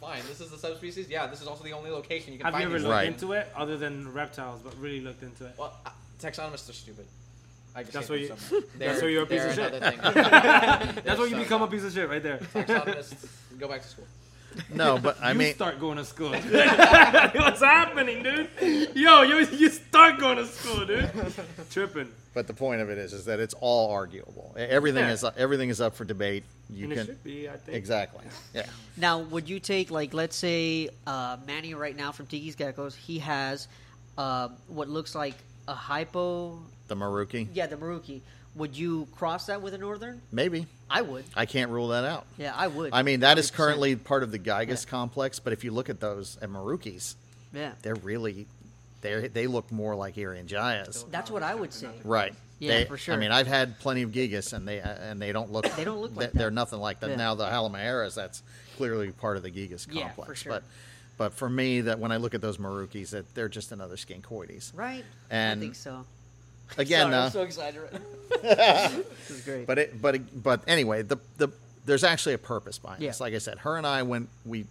fine, 0.00 0.22
this 0.28 0.40
is 0.40 0.50
the 0.50 0.59
subspecies. 0.59 1.09
Yeah, 1.09 1.28
this 1.28 1.42
is 1.42 1.46
also 1.46 1.62
the 1.62 1.72
only 1.74 1.90
location 1.90 2.33
you 2.33 2.40
can 2.40 2.50
Have 2.52 2.61
you 2.61 2.66
ever 2.66 2.78
looked 2.80 2.90
Right. 2.90 3.06
into 3.06 3.33
it 3.33 3.46
other 3.54 3.76
than 3.76 4.12
reptiles, 4.12 4.62
but 4.64 4.74
really 4.80 5.00
looked 5.00 5.22
into 5.22 5.46
it? 5.46 5.52
Well, 5.56 5.72
uh, 5.87 5.90
taxonomists 6.20 6.68
are 6.68 6.72
stupid. 6.72 7.06
I 7.74 7.83
just 7.83 7.92
That's 7.92 8.09
hate 8.09 8.14
why 8.14 8.16
you- 8.20 8.26
so 8.28 8.35
much. 8.56 8.64
that's 8.78 9.00
They're- 9.00 9.02
why 9.02 9.12
you're 9.12 9.22
a 9.22 9.26
piece 9.26 9.44
of 9.44 9.54
shit. 9.54 9.72
thing. 9.83 9.98
That's 10.02 11.02
They're 11.04 11.16
why 11.16 11.24
you 11.24 11.30
so 11.30 11.38
become 11.38 11.62
a 11.62 11.66
piece 11.68 11.85
of 11.85 11.92
shit 11.92 12.09
right 12.09 12.22
there. 12.22 12.40
Go 13.59 13.68
back 13.68 13.83
to 13.83 13.88
school. 13.88 14.06
No, 14.74 14.98
but 14.98 15.16
I 15.22 15.30
you 15.30 15.38
mean, 15.38 15.54
start 15.54 15.78
going 15.78 15.96
to 15.96 16.04
school. 16.04 16.30
What's 16.33 17.61
happening, 17.61 18.24
dude? 18.24 18.48
Yo, 18.96 19.22
you 19.22 19.46
you 19.46 19.68
start 19.70 20.18
going 20.18 20.38
to 20.38 20.46
school, 20.46 20.85
dude. 20.85 21.09
Tripping. 21.70 22.09
but 22.35 22.48
the 22.48 22.52
point 22.52 22.80
of 22.80 22.90
it 22.90 22.98
is, 22.98 23.12
is 23.12 23.26
that 23.26 23.38
it's 23.38 23.54
all 23.61 23.92
arguable. 23.92 24.52
Everything 24.59 25.04
Yeah. 25.04 25.12
is 25.12 25.24
everything 25.37 25.68
is 25.68 25.80
up 25.80 25.94
for 25.94 26.04
debate. 26.04 26.42
You 26.68 26.85
and 26.85 26.92
it 26.92 26.96
can 26.96 27.06
should 27.06 27.22
be, 27.24 27.48
I 27.48 27.56
think. 27.59 27.76
exactly, 27.76 28.24
yeah. 28.52 28.66
Now, 28.96 29.20
would 29.20 29.48
you 29.48 29.61
take 29.61 29.92
like 29.92 30.14
let's 30.14 30.35
say 30.35 30.88
uh, 31.06 31.37
Manny 31.46 31.74
right 31.74 31.96
now 31.96 32.11
from 32.11 32.26
Tiki's 32.26 32.56
Geckos? 32.56 32.96
He 32.96 33.20
has 33.20 33.68
uh, 34.18 34.48
what 34.66 34.88
looks 34.88 35.14
like 35.14 35.35
a 35.68 35.74
hypo. 35.74 36.61
The 36.90 36.96
Merauke, 36.96 37.46
Yeah, 37.55 37.68
the 37.68 37.76
Merauke. 37.76 38.20
Would 38.57 38.76
you 38.76 39.07
cross 39.14 39.46
that 39.46 39.62
with 39.62 39.74
a 39.74 39.79
northern? 39.79 40.20
maybe 40.33 40.66
I 40.90 41.03
would. 41.03 41.24
I 41.37 41.46
can't 41.46 41.70
rule 41.70 41.88
that 41.88 42.03
out. 42.05 42.26
Yeah, 42.37 42.53
I 42.55 42.66
would. 42.66 42.90
I 42.92 43.03
mean, 43.03 43.20
that 43.20 43.38
is 43.38 43.48
100%. 43.48 43.55
currently 43.55 43.94
part 43.94 44.24
of 44.24 44.33
the 44.33 44.40
Gigas 44.40 44.85
complex, 44.85 45.38
but 45.38 45.53
if 45.53 45.62
you 45.62 45.70
look 45.70 45.88
at 45.88 46.00
those 46.00 46.37
at 46.42 46.48
Meraukes, 46.50 47.14
Yeah, 47.53 47.72
they're 47.83 47.94
really 47.94 48.48
they 49.03 49.29
they 49.29 49.46
look 49.46 49.70
more 49.70 49.94
like 49.94 50.16
Irian 50.16 50.46
Jayas. 50.48 51.09
that's 51.12 51.31
what 51.31 51.44
I 51.44 51.55
would 51.55 51.72
say. 51.72 51.90
Right. 52.03 52.35
Yeah, 52.59 52.79
They- 52.79 52.85
for 52.87 52.98
sure. 52.98 53.14
I 53.14 53.18
mean, 53.18 53.31
I've 53.31 53.46
had 53.46 53.79
plenty 53.79 54.03
of 54.03 54.11
Gigas, 54.11 54.53
and 54.53 54.66
they 54.66 54.81
and 54.81 55.22
they 55.22 55.31
don't 55.31 55.53
look. 55.53 55.64
They 55.76 55.85
don't 55.85 56.00
look 56.00 56.16
like 56.16 56.33
they- 56.33 56.38
They're 56.40 56.50
nothing 56.50 56.81
like 56.81 56.98
that. 57.00 57.11
Yeah. 57.11 57.16
Now 57.16 57.35
the 57.37 57.46
Halmaheras, 57.46 58.16
that's 58.16 58.42
clearly 58.76 59.12
part 59.12 59.37
of 59.37 59.44
the 59.44 59.50
Gigas 59.53 59.87
Yeah, 59.88 60.09
complex. 60.09 60.29
for 60.29 60.35
sure. 60.35 60.53
But 60.55 60.64
but 61.18 61.35
for 61.35 61.48
me, 61.48 61.83
that 61.83 62.00
when 62.00 62.11
I 62.11 62.16
look 62.16 62.35
at 62.35 62.40
those 62.40 62.57
Meraukes, 62.59 63.11
that 63.11 63.33
they're 63.37 63.48
just 63.48 63.70
another 63.70 63.94
scincoides. 63.94 64.72
Right? 64.74 65.05
And 65.31 65.61
I 65.61 65.62
think 65.62 65.76
so. 65.76 66.05
Again, 66.78 67.06
Sorry, 67.11 67.14
uh, 67.14 67.24
I'm 67.26 67.30
so 67.30 67.42
excited. 67.42 67.80
Right 67.80 68.02
this 68.42 69.30
is 69.30 69.40
great. 69.44 69.66
But 69.66 69.78
it, 69.78 70.00
but 70.00 70.14
it, 70.16 70.42
but 70.42 70.62
anyway, 70.66 71.02
the 71.02 71.18
the 71.37 71.48
there's 71.87 72.04
actually 72.04 72.35
a 72.35 72.38
purpose 72.38 72.78
behind 72.78 73.02
Yeah. 73.02 73.11
this. 73.11 73.20
Like 73.20 73.35
I 73.35 73.38
said, 73.38 73.59
her 73.59 73.76
and 73.76 73.87
I 73.87 74.02
when 74.02 74.28
we 74.44 74.66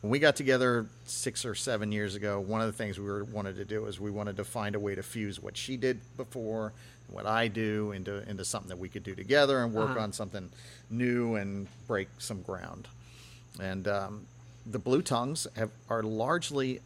when 0.00 0.10
we 0.10 0.18
got 0.18 0.36
together 0.36 0.86
six 1.04 1.44
or 1.44 1.54
seven 1.54 1.92
years 1.92 2.14
ago, 2.14 2.40
one 2.40 2.60
of 2.60 2.66
the 2.66 2.72
things 2.72 2.98
we 2.98 3.06
were, 3.06 3.24
wanted 3.24 3.56
to 3.56 3.64
do 3.64 3.86
is 3.86 4.00
we 4.00 4.10
wanted 4.10 4.36
to 4.36 4.44
find 4.44 4.74
a 4.74 4.80
way 4.80 4.94
to 4.94 5.02
fuse 5.02 5.40
what 5.40 5.56
she 5.56 5.76
did 5.76 6.00
before, 6.16 6.72
what 7.08 7.24
I 7.26 7.48
do, 7.48 7.92
into 7.92 8.28
into 8.28 8.44
something 8.44 8.68
that 8.68 8.78
we 8.78 8.88
could 8.88 9.02
do 9.04 9.14
together 9.14 9.62
and 9.62 9.72
work 9.72 9.90
Uh-huh. 9.90 10.00
on 10.00 10.12
something 10.12 10.50
new 10.90 11.34
and 11.36 11.66
break 11.88 12.08
some 12.18 12.42
ground. 12.42 12.88
And 13.60 13.86
um, 13.88 14.26
the 14.66 14.78
blue 14.78 15.02
tongues 15.02 15.46
have, 15.56 15.70
are 15.90 16.02
largely 16.02 16.80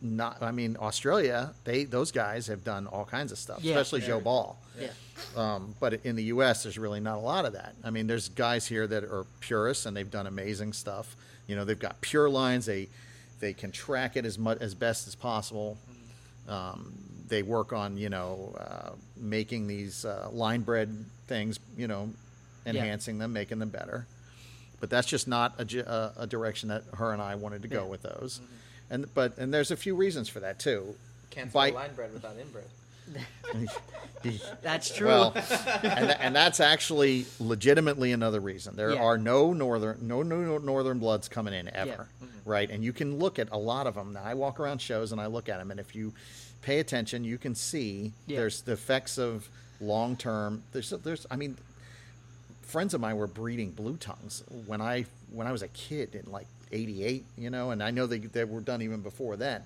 not. 0.00 0.42
I 0.42 0.50
mean, 0.52 0.76
Australia, 0.80 1.52
they 1.64 1.84
those 1.84 2.12
guys 2.12 2.46
have 2.46 2.64
done 2.64 2.86
all 2.86 3.04
kinds 3.04 3.32
of 3.32 3.38
stuff, 3.38 3.58
Yeah. 3.62 3.74
especially 3.78 4.06
Joe 4.06 4.20
Ball. 4.20 4.58
yeah. 4.78 4.88
Um, 5.36 5.74
but 5.80 5.94
in 6.04 6.14
the 6.16 6.24
U.S., 6.24 6.62
there's 6.62 6.78
really 6.78 7.00
not 7.00 7.16
a 7.16 7.20
lot 7.20 7.44
of 7.44 7.52
that. 7.54 7.74
I 7.82 7.90
mean, 7.90 8.06
there's 8.06 8.28
guys 8.28 8.66
here 8.66 8.86
that 8.86 9.02
are 9.04 9.26
purists 9.40 9.84
and 9.86 9.96
they've 9.96 10.10
done 10.10 10.26
amazing 10.28 10.72
stuff. 10.72 11.16
You 11.48 11.56
know, 11.56 11.64
they've 11.64 11.78
got 11.78 12.00
pure 12.00 12.28
lines. 12.30 12.66
They 12.66 12.88
they 13.40 13.52
can 13.52 13.70
track 13.72 14.16
it 14.16 14.24
as 14.24 14.38
much 14.38 14.58
as 14.60 14.74
best 14.74 15.06
as 15.08 15.14
possible. 15.14 15.76
Um, 16.48 16.92
they 17.28 17.42
work 17.42 17.72
on 17.72 17.96
you 17.98 18.08
know 18.08 18.54
uh, 18.58 18.90
making 19.16 19.66
these 19.66 20.04
uh, 20.04 20.28
line 20.32 20.60
bred 20.62 21.04
things. 21.26 21.58
You 21.76 21.88
know, 21.88 22.10
enhancing 22.66 23.18
them, 23.18 23.32
making 23.32 23.58
them 23.58 23.68
better. 23.70 24.06
But 24.80 24.90
that's 24.90 25.08
just 25.08 25.26
not 25.26 25.54
a, 25.58 25.78
a, 26.18 26.22
a 26.22 26.26
direction 26.28 26.68
that 26.68 26.84
her 26.94 27.12
and 27.12 27.20
I 27.20 27.34
wanted 27.34 27.62
to 27.62 27.68
go 27.68 27.82
Yeah. 27.84 27.90
with 27.90 28.02
those. 28.02 28.40
And 28.90 29.12
but 29.14 29.36
and 29.38 29.52
there's 29.52 29.70
a 29.70 29.76
few 29.76 29.94
reasons 29.94 30.28
for 30.28 30.40
that 30.40 30.58
too. 30.58 30.94
Can't 31.30 31.52
By- 31.52 31.70
line 31.70 31.94
bread 31.94 32.12
without 32.12 32.36
inbred. 32.40 32.64
That's 34.62 34.94
true. 34.94 35.06
Well, 35.08 35.32
and, 35.82 36.10
and 36.10 36.36
that's 36.36 36.60
actually 36.60 37.26
legitimately 37.40 38.12
another 38.12 38.40
reason. 38.40 38.76
There 38.76 38.92
Yeah. 38.92 39.02
are 39.02 39.16
no 39.16 39.52
northern, 39.52 40.06
no, 40.06 40.22
no 40.22 40.58
northern 40.58 40.98
bloods 40.98 41.28
coming 41.28 41.54
in 41.54 41.74
ever, 41.74 41.88
Yeah. 42.20 42.26
Mm-hmm. 42.26 42.50
right? 42.50 42.70
And 42.70 42.82
you 42.84 42.92
can 42.92 43.18
look 43.18 43.38
at 43.38 43.48
a 43.52 43.56
lot 43.56 43.86
of 43.86 43.94
them. 43.94 44.12
Now, 44.12 44.22
I 44.24 44.34
walk 44.34 44.60
around 44.60 44.80
shows 44.80 45.12
and 45.12 45.20
I 45.20 45.26
look 45.26 45.48
at 45.48 45.58
them, 45.58 45.70
and 45.70 45.78
if 45.80 45.94
you 45.94 46.12
pay 46.62 46.80
attention, 46.80 47.24
you 47.24 47.38
can 47.38 47.54
see 47.54 48.12
Yeah. 48.26 48.38
there's 48.40 48.62
the 48.62 48.72
effects 48.72 49.16
of 49.18 49.48
long 49.80 50.16
term. 50.16 50.62
There's, 50.72 50.90
there's, 50.90 51.26
I 51.30 51.36
mean, 51.36 51.56
friends 52.62 52.92
of 52.92 53.00
mine 53.00 53.16
were 53.16 53.26
breeding 53.28 53.70
blue 53.70 53.96
tongues 53.96 54.42
when 54.66 54.80
I 54.82 55.06
when 55.32 55.46
I 55.46 55.52
was 55.52 55.62
a 55.62 55.68
kid 55.68 56.14
in 56.14 56.30
like 56.30 56.46
'88, 56.72 57.24
you 57.36 57.50
know, 57.50 57.70
and 57.70 57.82
I 57.82 57.90
know 57.90 58.06
they 58.06 58.18
they 58.18 58.44
were 58.44 58.60
done 58.60 58.82
even 58.82 59.00
before 59.00 59.36
then. 59.36 59.62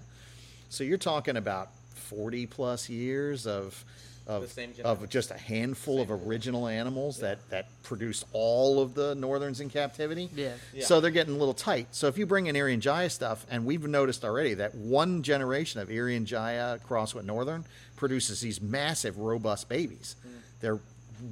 So 0.69 0.85
you're 0.85 0.99
talking 0.99 1.37
about 1.37 1.69
40 1.95 2.47
plus 2.47 2.89
years 2.89 3.47
of 3.47 3.85
of, 4.27 4.57
of 4.85 5.09
just 5.09 5.33
a 5.33 5.37
handful 5.37 6.01
of 6.01 6.11
original 6.11 6.69
animals 6.69 7.19
that 7.19 7.39
that 7.51 7.67
produced 7.83 8.25
all 8.33 8.81
of 8.81 8.95
the 8.95 9.17
northerns 9.17 9.61
in 9.61 9.69
captivity. 9.69 10.31
Yeah. 10.35 10.53
Yeah. 10.73 10.85
So 10.85 11.01
they're 11.01 11.11
getting 11.11 11.35
a 11.35 11.39
little 11.39 11.55
tight. 11.55 11.89
So 11.91 12.07
if 12.07 12.17
you 12.17 12.25
bring 12.25 12.47
in 12.47 12.55
Irian 12.55 12.79
Jaya 12.79 13.11
stuff, 13.11 13.45
and 13.51 13.67
we've 13.67 13.85
noticed 13.87 14.25
already 14.25 14.55
that 14.55 14.77
one 14.77 15.25
generation 15.25 15.81
of 15.81 15.89
Irian 15.89 16.25
Jaya 16.25 16.79
crossed 16.87 17.17
with 17.17 17.25
Northern 17.25 17.65
produces 17.97 18.41
these 18.41 18.61
massive, 18.61 19.19
robust 19.19 19.69
babies. 19.69 20.15
Mm. 20.25 20.31
They're 20.61 20.79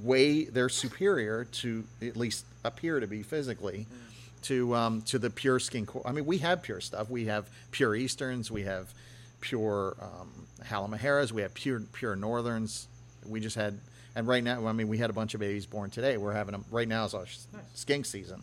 way 0.02 0.44
they're 0.44 0.68
superior 0.68 1.44
to 1.44 1.84
at 2.02 2.16
least 2.16 2.44
appear 2.64 3.00
to 3.00 3.06
be 3.06 3.22
physically 3.22 3.86
Mm. 3.90 4.09
To 4.42 4.74
um, 4.74 5.02
to 5.02 5.18
the 5.18 5.28
pure 5.30 5.58
skin. 5.58 5.84
Co- 5.86 6.02
I 6.04 6.12
mean, 6.12 6.24
we 6.26 6.38
have 6.38 6.62
pure 6.62 6.80
stuff. 6.80 7.10
We 7.10 7.26
have 7.26 7.48
pure 7.72 7.94
Easterns. 7.94 8.50
We 8.50 8.62
have 8.62 8.92
pure 9.40 9.96
um, 10.00 10.30
Halmaheras. 10.64 11.30
We 11.30 11.42
have 11.42 11.52
pure 11.54 11.80
pure 11.92 12.16
Northerns. 12.16 12.86
We 13.26 13.40
just 13.40 13.56
had. 13.56 13.78
And 14.16 14.26
right 14.26 14.42
now, 14.42 14.66
I 14.66 14.72
mean, 14.72 14.88
we 14.88 14.98
had 14.98 15.10
a 15.10 15.12
bunch 15.12 15.34
of 15.34 15.40
babies 15.40 15.66
born 15.66 15.90
today. 15.90 16.16
We're 16.16 16.32
having 16.32 16.52
them 16.52 16.64
right 16.70 16.88
now 16.88 17.04
is 17.04 17.14
our 17.14 17.22
s- 17.22 17.46
skink 17.74 18.06
season, 18.06 18.42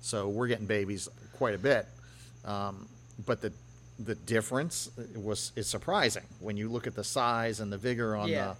so 0.00 0.28
we're 0.28 0.46
getting 0.46 0.66
babies 0.66 1.08
quite 1.36 1.54
a 1.54 1.58
bit. 1.58 1.86
Um, 2.44 2.88
but 3.26 3.40
the 3.42 3.52
the 3.98 4.14
difference 4.14 4.90
was 5.16 5.52
is 5.56 5.66
surprising 5.66 6.24
when 6.40 6.56
you 6.56 6.68
look 6.70 6.86
at 6.86 6.94
the 6.94 7.04
size 7.04 7.60
and 7.60 7.70
the 7.72 7.76
vigor 7.78 8.16
on 8.16 8.28
Yeah. 8.28 8.54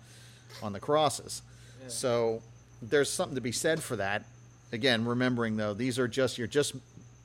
the 0.60 0.66
on 0.66 0.72
the 0.72 0.80
crosses. 0.80 1.42
So 1.88 2.42
there's 2.82 3.08
something 3.08 3.34
to 3.36 3.40
be 3.40 3.52
said 3.52 3.82
for 3.82 3.96
that. 3.96 4.24
Again, 4.72 5.04
remembering 5.04 5.56
though, 5.56 5.74
these 5.74 5.98
are 5.98 6.08
just 6.08 6.38
you're 6.38 6.46
just 6.46 6.74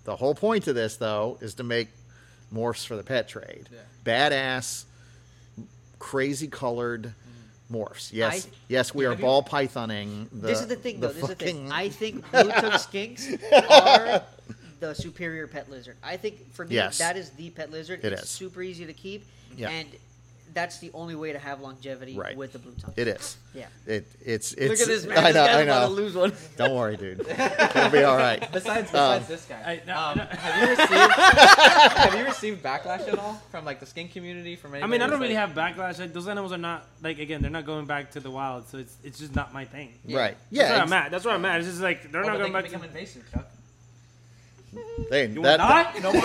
the 0.03 0.15
whole 0.15 0.35
point 0.35 0.67
of 0.67 0.75
this 0.75 0.97
though 0.97 1.37
is 1.41 1.53
to 1.55 1.63
make 1.63 1.89
morphs 2.53 2.85
for 2.85 2.95
the 2.95 3.03
pet 3.03 3.27
trade. 3.27 3.69
Yeah. 3.71 3.79
Badass, 4.29 4.85
crazy 5.99 6.47
colored 6.47 7.13
mm-hmm. 7.71 7.75
morphs. 7.75 8.11
Yes, 8.13 8.47
I- 8.47 8.49
yes, 8.67 8.93
we 8.93 9.05
are 9.05 9.11
Have 9.11 9.19
you- 9.19 9.25
ball 9.25 9.43
pythoning. 9.43 10.27
The, 10.31 10.47
this 10.47 10.61
is 10.61 10.67
the 10.67 10.75
thing, 10.75 10.99
though. 10.99 11.07
This 11.09 11.23
is 11.23 11.29
the 11.29 11.35
thing. 11.35 11.71
I 11.71 11.89
think 11.89 12.29
blue 12.31 12.49
tongue 12.51 12.71
skinks 12.73 13.41
are 13.69 14.23
the 14.79 14.93
superior 14.93 15.47
pet 15.47 15.69
lizard. 15.69 15.95
I 16.03 16.17
think 16.17 16.53
for 16.53 16.65
me, 16.65 16.75
Yes. 16.75 16.97
that 16.99 17.17
is 17.17 17.31
the 17.31 17.49
pet 17.49 17.71
lizard. 17.71 18.01
It 18.03 18.13
it's 18.13 18.23
is. 18.23 18.29
super 18.29 18.61
easy 18.61 18.85
to 18.85 18.93
keep, 18.93 19.25
Yeah. 19.55 19.69
and 19.69 19.87
that's 20.57 20.79
the 20.79 20.89
only 20.95 21.13
way 21.13 21.31
to 21.33 21.37
have 21.37 21.61
longevity 21.61 22.17
Right. 22.17 22.35
with 22.35 22.51
the 22.51 22.57
blue 22.57 22.73
tongue. 22.81 22.95
It 22.97 23.07
is. 23.07 23.37
Yeah. 23.53 23.67
It 23.85 24.07
it's 24.25 24.53
it's. 24.53 24.71
Look 24.71 24.79
at 24.81 24.87
this 24.87 25.05
man. 25.05 25.17
I 25.19 25.31
know. 25.31 25.43
I 25.43 25.61
about 25.61 25.81
to 25.83 25.89
know. 25.89 25.95
lose 26.01 26.15
one. 26.15 26.33
Don't 26.57 26.75
worry, 26.75 26.97
dude. 26.97 27.19
It'll 27.21 27.89
be 27.91 28.03
all 28.03 28.17
right. 28.17 28.39
Besides, 28.51 28.89
Um, 28.93 29.19
besides 29.21 29.27
this 29.27 29.45
guy, 29.45 29.61
I- 29.61 29.81
no, 29.85 29.95
um, 29.97 30.17
no. 30.17 30.23
have 30.25 30.61
you 30.63 30.69
received 30.75 31.11
have 32.01 32.15
you 32.19 32.25
received 32.25 32.63
backlash 32.63 33.07
at 33.07 33.19
all 33.19 33.33
from 33.51 33.65
like 33.65 33.79
the 33.79 33.85
skin 33.85 34.07
community? 34.07 34.55
From 34.55 34.73
I 34.73 34.87
mean, 34.87 35.01
I 35.03 35.07
don't 35.07 35.19
really 35.19 35.35
like- 35.35 35.55
have 35.55 35.55
backlash. 35.55 35.99
Like 35.99 36.13
those 36.13 36.27
animals 36.27 36.51
are 36.51 36.57
not 36.57 36.87
like 37.03 37.19
again, 37.19 37.41
they're 37.43 37.51
not 37.51 37.65
going 37.67 37.85
back 37.85 38.11
to 38.11 38.19
the 38.19 38.31
wild, 38.31 38.67
so 38.67 38.79
it's 38.79 38.95
it's 39.03 39.19
just 39.19 39.35
not 39.35 39.53
my 39.53 39.65
thing. 39.65 39.93
Right. 40.09 40.35
Yeah. 40.49 40.63
That's 40.63 40.69
Yeah. 40.69 40.71
where 40.73 40.81
I'm 40.83 40.93
at. 40.93 41.11
That's 41.11 41.25
where 41.25 41.35
I'm 41.35 41.45
at. 41.45 41.59
It's 41.59 41.69
just 41.69 41.81
like 41.81 42.11
they're 42.11 42.23
Oh, 42.23 42.27
not 42.27 42.37
going 42.39 42.51
they 42.51 42.61
back 42.61 42.71
can 42.71 42.73
to. 42.81 42.87
become 42.87 42.95
invasive, 42.95 43.31
Chuck. 43.31 43.47
They, 45.09 45.27
You 45.27 45.41
that, 45.43 45.59
want 45.59 45.95
to 45.95 46.01
die? 46.01 46.03
No 46.03 46.11
more, 46.13 46.21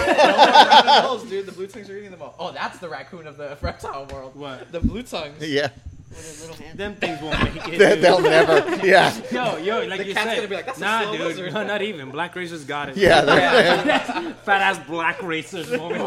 no 1.06 1.16
more 1.18 1.26
dude. 1.30 1.46
The 1.46 1.52
blue 1.52 1.66
tongues 1.68 1.88
are 1.88 1.96
eating 1.96 2.10
them 2.10 2.22
all. 2.22 2.34
Oh, 2.38 2.52
that's 2.52 2.78
the 2.78 2.88
raccoon 2.88 3.26
of 3.26 3.36
the 3.36 3.56
reptile 3.62 4.06
world. 4.06 4.34
What? 4.34 4.72
The 4.72 4.80
blue 4.80 5.02
tongues. 5.02 5.40
yeah. 5.40 5.68
With 6.12 6.26
his 6.28 6.40
little 6.42 6.56
hand. 6.56 6.78
Them 6.78 6.94
things 6.96 7.20
won't 7.22 7.42
make 7.42 7.68
it. 7.68 7.78
They, 7.78 8.00
they'll 8.00 8.20
never. 8.20 8.86
Yeah. 8.86 9.12
Yo, 9.32 9.56
yo, 9.56 9.86
like 9.86 9.98
The 10.00 10.06
you 10.08 10.14
cat's 10.14 10.26
said, 10.30 10.36
gonna 10.36 10.48
be 10.48 10.54
like, 10.56 10.66
"That's 10.66 10.78
a 10.78 10.80
nah, 10.82 11.02
slow 11.02 11.12
dude, 11.12 11.20
lizard." 11.26 11.52
no, 11.54 11.64
not 11.66 11.80
even. 11.82 12.10
Black 12.10 12.36
racers 12.36 12.64
got 12.64 12.90
it. 12.90 12.96
Yeah. 12.98 13.22
they're- 13.22 14.34
fat 14.44 14.60
ass 14.62 14.78
black 14.86 15.22
racers 15.22 15.70
moment. 15.70 16.02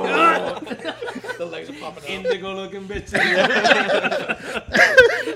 The 1.37 1.45
legs 1.45 1.69
are 1.69 1.73
popping 1.73 2.03
out. 2.03 2.09
Indigo 2.09 2.53
looking 2.55 2.87
bitch. 2.87 3.09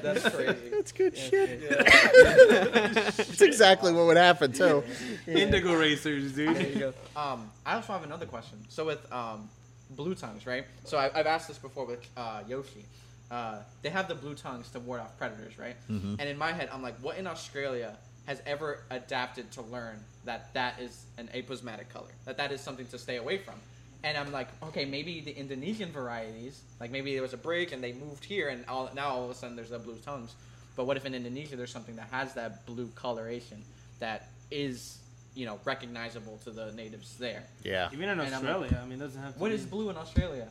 That's 0.01 0.29
crazy. 0.29 0.69
That's 0.71 0.91
good 0.91 1.17
shit. 1.17 1.69
That's 1.69 3.41
exactly 3.41 3.91
what 3.93 4.05
would 4.05 4.17
happen 4.17 4.51
too. 4.51 4.83
Indigo 5.27 5.73
racers, 5.75 6.33
dude. 6.33 6.93
Um, 7.15 7.49
I 7.65 7.75
also 7.75 7.93
have 7.93 8.03
another 8.03 8.25
question. 8.25 8.59
So 8.69 8.85
with 8.85 9.11
um, 9.11 9.49
blue 9.91 10.15
tongues, 10.15 10.45
right? 10.45 10.65
So 10.85 10.97
I, 10.97 11.09
I've 11.13 11.27
asked 11.27 11.47
this 11.47 11.57
before 11.57 11.85
with 11.85 12.05
uh, 12.15 12.41
Yoshi. 12.47 12.85
Uh, 13.31 13.59
they 13.83 13.89
have 13.89 14.07
the 14.07 14.15
blue 14.15 14.33
tongues 14.33 14.69
to 14.69 14.79
ward 14.79 15.01
off 15.01 15.17
predators, 15.17 15.57
right? 15.59 15.75
And 15.87 16.21
in 16.21 16.37
my 16.37 16.51
head, 16.51 16.69
I'm 16.73 16.81
like, 16.81 16.97
what 16.99 17.17
in 17.17 17.27
Australia 17.27 17.95
has 18.25 18.41
ever 18.45 18.79
adapted 18.89 19.51
to 19.51 19.61
learn 19.61 19.99
that 20.25 20.53
that 20.53 20.79
is 20.79 21.05
an 21.17 21.29
aposematic 21.33 21.89
color? 21.89 22.09
That 22.25 22.37
that 22.37 22.51
is 22.51 22.61
something 22.61 22.87
to 22.87 22.97
stay 22.97 23.17
away 23.17 23.37
from? 23.37 23.55
And 24.03 24.17
I'm 24.17 24.31
like, 24.31 24.47
okay, 24.63 24.85
maybe 24.85 25.19
the 25.19 25.31
Indonesian 25.31 25.91
varieties, 25.91 26.61
like 26.79 26.89
maybe 26.89 27.13
there 27.13 27.21
was 27.21 27.33
a 27.33 27.37
break 27.37 27.71
and 27.71 27.83
they 27.83 27.91
moved 27.93 28.23
here, 28.23 28.49
and 28.49 28.65
all, 28.67 28.89
now 28.95 29.09
all 29.09 29.25
of 29.25 29.29
a 29.29 29.35
sudden 29.35 29.55
there's 29.55 29.71
the 29.71 29.79
blue 29.79 29.97
tongues. 30.05 30.33
But 30.75 30.85
what 30.85 30.95
if 30.95 31.05
in 31.05 31.13
Indonesia 31.13 31.55
there's 31.55 31.71
something 31.71 31.97
that 31.97 32.07
has 32.09 32.33
that 32.35 32.65
blue 32.65 32.87
coloration 32.95 33.61
that 33.99 34.29
is, 34.49 34.99
you 35.35 35.45
know, 35.45 35.59
recognizable 35.65 36.39
to 36.45 36.51
the 36.51 36.71
natives 36.71 37.17
there? 37.17 37.43
Yeah. 37.63 37.89
Even 37.91 38.07
in 38.07 38.19
And 38.19 38.21
I'm 38.21 38.33
Australia, 38.33 38.79
I 38.81 38.85
mean, 38.85 38.99
it 38.99 39.03
doesn't 39.03 39.21
have 39.21 39.33
to. 39.33 39.39
What 39.39 39.49
be- 39.49 39.55
is 39.55 39.65
blue 39.65 39.89
in 39.89 39.97
Australia? 39.97 40.47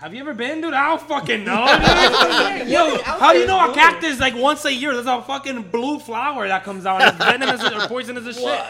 Have 0.00 0.14
you 0.14 0.20
ever 0.20 0.32
been, 0.32 0.62
dude? 0.62 0.72
I 0.72 0.88
don't 0.88 1.02
fucking 1.02 1.44
know. 1.44 1.66
dude. 2.58 2.68
Yo, 2.72 3.02
how 3.02 3.32
do 3.34 3.38
you 3.38 3.46
know 3.46 3.70
a 3.70 3.74
cactus 3.74 4.18
like 4.18 4.34
once 4.34 4.64
a 4.64 4.72
year? 4.72 4.94
There's 4.94 5.06
a 5.06 5.20
fucking 5.20 5.64
blue 5.64 5.98
flower 5.98 6.48
that 6.48 6.64
comes 6.64 6.86
out. 6.86 7.02
It's 7.02 7.16
venomous 7.18 7.62
or 7.62 7.86
poisonous 7.86 8.26
as 8.26 8.36
shit. 8.38 8.60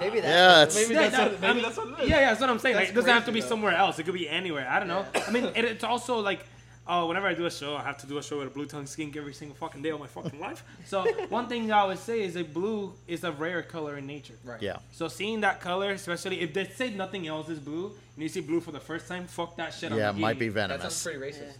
Maybe 0.00 0.20
that's 0.20 0.26
Yeah, 0.26 0.64
what- 0.64 0.74
Maybe 0.88 0.94
Yeah, 0.94 1.00
that's 1.08 1.16
that- 1.16 1.30
what- 1.32 1.38
I 1.38 1.40
maybe 1.40 1.54
mean, 1.54 1.62
that's 1.62 1.76
what 1.76 1.88
it 1.88 2.02
is. 2.02 2.08
Yeah, 2.10 2.16
yeah, 2.20 2.28
that's 2.30 2.40
what 2.40 2.50
I'm 2.50 2.58
saying. 2.58 2.76
Like, 2.76 2.88
it 2.88 2.94
doesn't 2.94 3.10
have 3.10 3.24
to 3.26 3.32
be 3.32 3.40
though. 3.40 3.46
somewhere 3.46 3.76
else. 3.76 3.98
It 4.00 4.02
could 4.04 4.14
be 4.14 4.28
anywhere. 4.28 4.66
I 4.68 4.78
don't 4.80 4.88
know. 4.88 5.06
I 5.26 5.30
mean, 5.30 5.44
it, 5.44 5.64
it's 5.64 5.84
also 5.84 6.18
like, 6.18 6.44
oh, 6.88 7.06
whenever 7.06 7.26
I 7.26 7.34
do 7.34 7.46
a 7.46 7.50
show, 7.50 7.76
I 7.76 7.82
have 7.82 7.98
to 7.98 8.06
do 8.06 8.18
a 8.18 8.22
show 8.22 8.38
with 8.38 8.46
a 8.48 8.50
blue 8.50 8.66
tongue 8.66 8.86
skink 8.86 9.16
every 9.16 9.34
single 9.34 9.56
fucking 9.56 9.82
day 9.82 9.90
of 9.90 10.00
my 10.00 10.06
fucking 10.06 10.38
life. 10.40 10.62
So 10.86 11.04
one 11.30 11.48
thing 11.48 11.72
I 11.72 11.80
always 11.80 11.98
say 12.00 12.22
is 12.22 12.34
that 12.34 12.54
blue 12.54 12.92
is 13.08 13.24
a 13.24 13.32
rare 13.32 13.62
color 13.62 13.96
in 13.96 14.06
nature. 14.06 14.34
Right. 14.44 14.62
Yeah. 14.62 14.76
So 14.92 15.08
seeing 15.08 15.40
that 15.40 15.60
color, 15.60 15.90
especially 15.90 16.40
if 16.40 16.54
they 16.54 16.64
say 16.66 16.90
nothing 16.90 17.26
else 17.26 17.48
is 17.48 17.58
blue, 17.58 17.86
and 18.14 18.22
you 18.22 18.28
see 18.28 18.40
blue 18.40 18.60
for 18.60 18.70
the 18.72 18.78
first 18.80 19.08
time, 19.08 19.26
fuck 19.26 19.56
that 19.56 19.74
shit. 19.74 19.90
I'm 19.90 19.98
Yeah. 19.98 20.06
not 20.06 20.18
Might 20.18 20.38
be 20.38 20.48
venomous. 20.48 20.82
That 20.82 20.92
sounds 20.92 21.16
pretty 21.18 21.38
racist. 21.38 21.56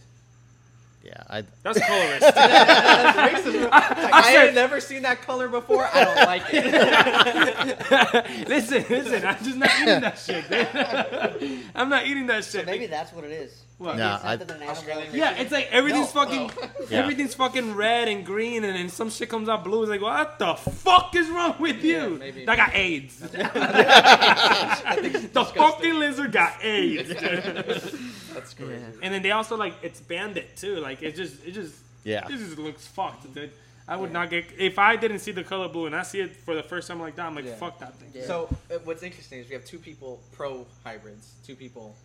Yeah. 1.03 1.23
I. 1.29 1.43
That's 1.63 1.79
colorist. 1.85 2.21
That's 2.35 3.17
racist. 3.47 3.63
Like, 3.63 3.73
I, 3.73 4.21
said- 4.23 4.45
had 4.47 4.55
never 4.55 4.79
seen 4.79 5.01
that 5.03 5.21
color 5.21 5.47
before. 5.49 5.87
I 5.93 6.03
don't 6.05 6.25
like 6.25 6.43
it. 6.51 8.47
listen, 8.47 8.85
listen. 8.89 9.25
I'm 9.25 9.37
just 9.43 9.57
not 9.57 9.71
eating 9.81 10.01
that 10.01 10.17
shit. 10.17 10.49
Dude. 10.49 11.63
I'm 11.75 11.89
not 11.89 12.05
eating 12.07 12.27
that 12.27 12.43
shit. 12.45 12.65
Maybe 12.65 12.87
that's 12.87 13.11
what 13.13 13.23
it 13.25 13.31
is. 13.31 13.63
What? 13.77 13.89
Maybe 13.95 13.99
Nah, 13.99 14.19
I- 14.23 14.35
not 14.35 14.39
that 14.39 14.49
an 14.49 14.55
animal- 14.57 14.69
Australian 14.75 15.15
Yeah, 15.15 15.35
it's 15.37 15.51
like 15.51 15.67
everything's 15.71 16.13
No. 16.15 16.25
fucking, 16.25 16.51
Yeah. 16.89 16.97
everything's 16.99 17.35
fucking 17.35 17.75
red 17.75 18.07
and 18.07 18.25
green, 18.25 18.63
and 18.63 18.75
then 18.75 18.89
some 18.89 19.11
shit 19.11 19.29
comes 19.29 19.47
out 19.47 19.63
blue. 19.63 19.83
It's 19.83 19.89
like, 19.91 20.01
what 20.01 20.39
the 20.39 20.55
fuck 20.55 21.15
is 21.15 21.29
wrong 21.29 21.55
with 21.59 21.83
Yeah, 21.83 22.07
you? 22.07 22.09
maybe- 22.17 22.47
I 22.47 22.55
got 22.55 22.73
AIDS. 22.73 23.21
I 23.35 24.97
think 24.99 25.13
the 25.13 25.19
disgusting. 25.19 25.61
fucking 25.61 25.93
lizard 25.99 26.31
got 26.31 26.63
AIDS. 26.63 27.09
That's 28.33 28.53
crazy. 28.53 28.83
and 29.01 29.13
then 29.13 29.21
they 29.21 29.31
also 29.31 29.55
like 29.57 29.75
expand 29.83 30.37
it 30.37 30.55
too. 30.57 30.77
Like 30.77 31.01
it 31.03 31.15
just, 31.15 31.45
it 31.45 31.51
just, 31.51 31.75
Yeah. 32.03 32.25
it 32.27 32.31
just 32.37 32.57
looks 32.57 32.87
fucked, 32.87 33.31
dude. 33.33 33.51
I 33.87 33.95
would 33.95 34.11
not 34.11 34.29
get 34.29 34.45
if 34.57 34.77
I 34.79 34.95
didn't 34.97 35.19
see 35.19 35.31
the 35.31 35.43
color 35.43 35.69
blue 35.69 35.85
and 35.85 35.95
I 35.95 36.03
see 36.03 36.19
it 36.19 36.35
for 36.35 36.55
the 36.55 36.63
first 36.63 36.87
time 36.87 36.99
like 36.99 37.15
that. 37.15 37.25
I'm 37.25 37.35
like, 37.35 37.45
Yeah. 37.45 37.55
fuck 37.55 37.79
that 37.79 37.95
thing. 37.95 38.09
Yeah. 38.13 38.25
So 38.25 38.49
uh, 38.69 38.79
what's 38.83 39.01
interesting 39.03 39.39
is 39.39 39.47
we 39.47 39.53
have 39.53 39.65
two 39.65 39.79
people 39.79 40.21
pro 40.33 40.65
hybrids, 40.83 41.35
two 41.45 41.55
people. 41.55 41.95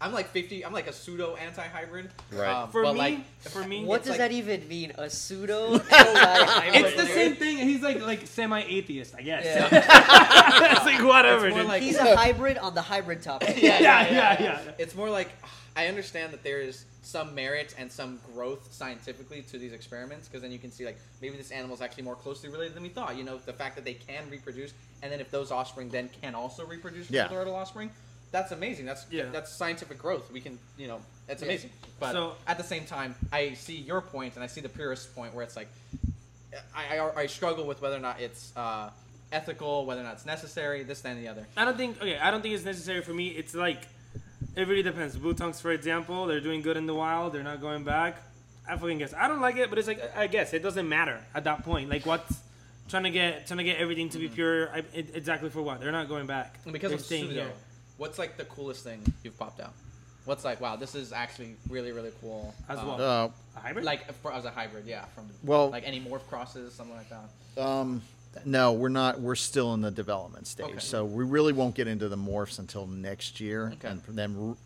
I'm 0.00 0.12
like 0.12 0.28
50. 0.28 0.64
I'm 0.64 0.74
like 0.74 0.88
a 0.88 0.92
pseudo 0.92 1.36
anti-hybrid. 1.36 2.10
Right. 2.30 2.48
Um, 2.48 2.68
For 2.70 2.82
but 2.82 2.92
me, 2.94 2.98
like, 2.98 3.24
for 3.48 3.64
me, 3.64 3.84
What 3.84 4.02
does 4.02 4.10
like- 4.10 4.18
that 4.18 4.32
even 4.32 4.68
mean? 4.68 4.92
A 4.98 5.08
pseudo? 5.08 5.74
it's 5.74 5.84
it's 5.90 6.96
the 6.96 7.06
same 7.06 7.34
thing. 7.36 7.56
He's 7.58 7.80
like 7.82 8.02
like 8.02 8.26
semi-atheist, 8.26 9.14
I 9.16 9.22
guess. 9.22 9.44
Yeah. 9.46 9.68
it's 10.76 10.84
like 10.84 11.02
whatever. 11.02 11.46
It's 11.48 11.68
like- 11.68 11.82
He's 11.82 11.96
a 11.96 12.14
hybrid 12.22 12.58
on 12.58 12.74
the 12.74 12.82
hybrid 12.82 13.22
topic. 13.22 13.56
yeah, 13.62 13.80
yeah, 13.80 14.42
yeah, 14.42 14.60
It's 14.78 14.94
more 14.94 15.08
like 15.08 15.30
I 15.74 15.86
understand 15.86 16.32
that 16.34 16.42
there 16.42 16.60
is 16.60 16.84
some 17.02 17.34
merit 17.34 17.74
and 17.78 17.90
some 17.90 18.18
growth 18.34 18.72
scientifically 18.72 19.42
to 19.42 19.58
these 19.58 19.72
experiments 19.72 20.26
because 20.28 20.42
then 20.42 20.50
you 20.50 20.58
can 20.58 20.70
see 20.72 20.84
like 20.84 20.98
maybe 21.22 21.36
this 21.36 21.50
animal 21.52 21.74
is 21.74 21.80
actually 21.80 22.02
more 22.02 22.16
closely 22.16 22.48
related 22.50 22.74
than 22.74 22.82
we 22.82 22.88
thought. 22.90 23.16
You 23.16 23.24
know, 23.24 23.38
the 23.38 23.52
fact 23.52 23.76
that 23.76 23.84
they 23.84 23.94
can 23.94 24.28
reproduce, 24.30 24.74
and 25.02 25.10
then 25.12 25.20
if 25.20 25.30
those 25.30 25.50
offspring 25.50 25.88
then 25.88 26.10
can 26.20 26.34
also 26.34 26.66
reproduce 26.66 27.10
Yeah. 27.10 27.22
with 27.24 27.30
their 27.32 27.40
other 27.42 27.52
offspring, 27.54 27.90
that's 28.32 28.52
amazing. 28.52 28.86
That's 28.86 29.06
Yeah. 29.10 29.26
that's 29.32 29.52
scientific 29.52 29.98
growth. 29.98 30.30
We 30.30 30.40
can, 30.40 30.58
you 30.76 30.88
know, 30.88 31.00
that's 31.26 31.42
Yeah. 31.42 31.48
amazing. 31.48 31.70
But 32.00 32.12
So- 32.12 32.36
at 32.46 32.58
the 32.58 32.64
same 32.64 32.84
time, 32.86 33.14
I 33.32 33.54
see 33.54 33.76
your 33.76 34.00
point 34.00 34.34
and 34.34 34.44
I 34.44 34.46
see 34.46 34.60
the 34.60 34.68
purist 34.68 35.14
point 35.14 35.34
where 35.34 35.44
it's 35.44 35.56
like 35.56 35.68
I, 36.74 36.98
I, 36.98 37.20
I 37.22 37.26
struggle 37.26 37.66
with 37.66 37.82
whether 37.82 37.96
or 37.96 38.00
not 38.00 38.20
it's 38.20 38.52
uh, 38.56 38.90
ethical, 39.32 39.84
whether 39.84 40.00
or 40.00 40.04
not 40.04 40.14
it's 40.14 40.26
necessary, 40.26 40.82
this, 40.84 41.00
that, 41.02 41.10
and 41.10 41.22
the 41.22 41.28
other. 41.28 41.46
I 41.56 41.64
don't 41.64 41.76
think 41.76 41.98
okay. 42.00 42.18
I 42.18 42.30
don't 42.30 42.40
think 42.42 42.54
it's 42.54 42.64
necessary 42.64 43.02
for 43.02 43.12
me. 43.12 43.28
It's 43.28 43.54
like 43.54 43.82
it 44.54 44.66
really 44.66 44.82
depends. 44.82 45.16
Blue 45.16 45.34
tongues, 45.34 45.60
for 45.60 45.70
example, 45.72 46.26
they're 46.26 46.40
doing 46.40 46.62
good 46.62 46.76
in 46.76 46.86
the 46.86 46.94
wild. 46.94 47.32
They're 47.34 47.42
not 47.42 47.60
going 47.60 47.84
back. 47.84 48.22
I 48.68 48.76
fucking 48.76 48.98
guess. 48.98 49.12
I 49.14 49.28
don't 49.28 49.40
like 49.40 49.56
it, 49.56 49.68
but 49.70 49.78
it's 49.78 49.88
like 49.88 50.16
I 50.16 50.26
guess 50.28 50.52
it 50.54 50.62
doesn't 50.62 50.88
matter 50.88 51.20
at 51.34 51.44
that 51.44 51.62
point. 51.64 51.90
Like 51.90 52.06
what's 52.06 52.40
trying 52.88 53.02
to 53.04 53.10
get 53.10 53.46
trying 53.46 53.58
to 53.58 53.64
get 53.64 53.76
everything 53.78 54.08
to 54.10 54.18
be 54.18 54.28
pure. 54.28 54.70
I, 54.74 54.78
it, 54.94 55.14
exactly 55.14 55.50
for 55.50 55.60
what? 55.62 55.80
They're 55.80 55.92
not 55.92 56.08
going 56.08 56.26
back. 56.26 56.58
And 56.64 56.72
because 56.72 56.90
They're 56.90 56.98
of 56.98 57.04
staying 57.04 57.28
pseudo, 57.28 57.42
here. 57.42 57.52
What's 57.98 58.18
like 58.18 58.36
the 58.36 58.44
coolest 58.44 58.84
thing 58.84 59.00
you've 59.22 59.38
popped 59.38 59.60
out? 59.60 59.72
What's 60.24 60.44
like, 60.44 60.60
wow, 60.60 60.74
this 60.76 60.94
is 60.96 61.12
actually 61.12 61.54
really, 61.68 61.92
really 61.92 62.10
cool. 62.20 62.52
As 62.68 62.78
Um, 62.80 62.86
well. 62.88 63.00
Uh, 63.00 63.30
A 63.56 63.60
hybrid? 63.60 63.84
Like 63.84 64.12
for, 64.22 64.32
as 64.32 64.44
a 64.44 64.50
hybrid, 64.50 64.84
yeah, 64.86 65.04
from 65.14 65.28
Well- 65.44 65.70
like 65.70 65.84
any 65.86 66.00
morph 66.00 66.26
crosses, 66.28 66.74
something 66.74 66.96
like 66.96 67.08
that. 67.10 67.62
Um, 67.62 68.02
no, 68.44 68.72
we're 68.72 68.88
not. 68.90 69.20
We're 69.20 69.34
still 69.36 69.72
in 69.74 69.80
the 69.80 69.90
development 69.90 70.46
stage, 70.46 70.66
Okay. 70.66 70.78
so 70.78 71.04
we 71.04 71.24
really 71.24 71.52
won't 71.54 71.74
get 71.74 71.86
into 71.88 72.08
the 72.08 72.16
morphs 72.18 72.58
until 72.58 72.86
next 72.86 73.40
year, 73.40 73.72
Okay. 73.74 73.88
and 73.88 74.02
then. 74.08 74.56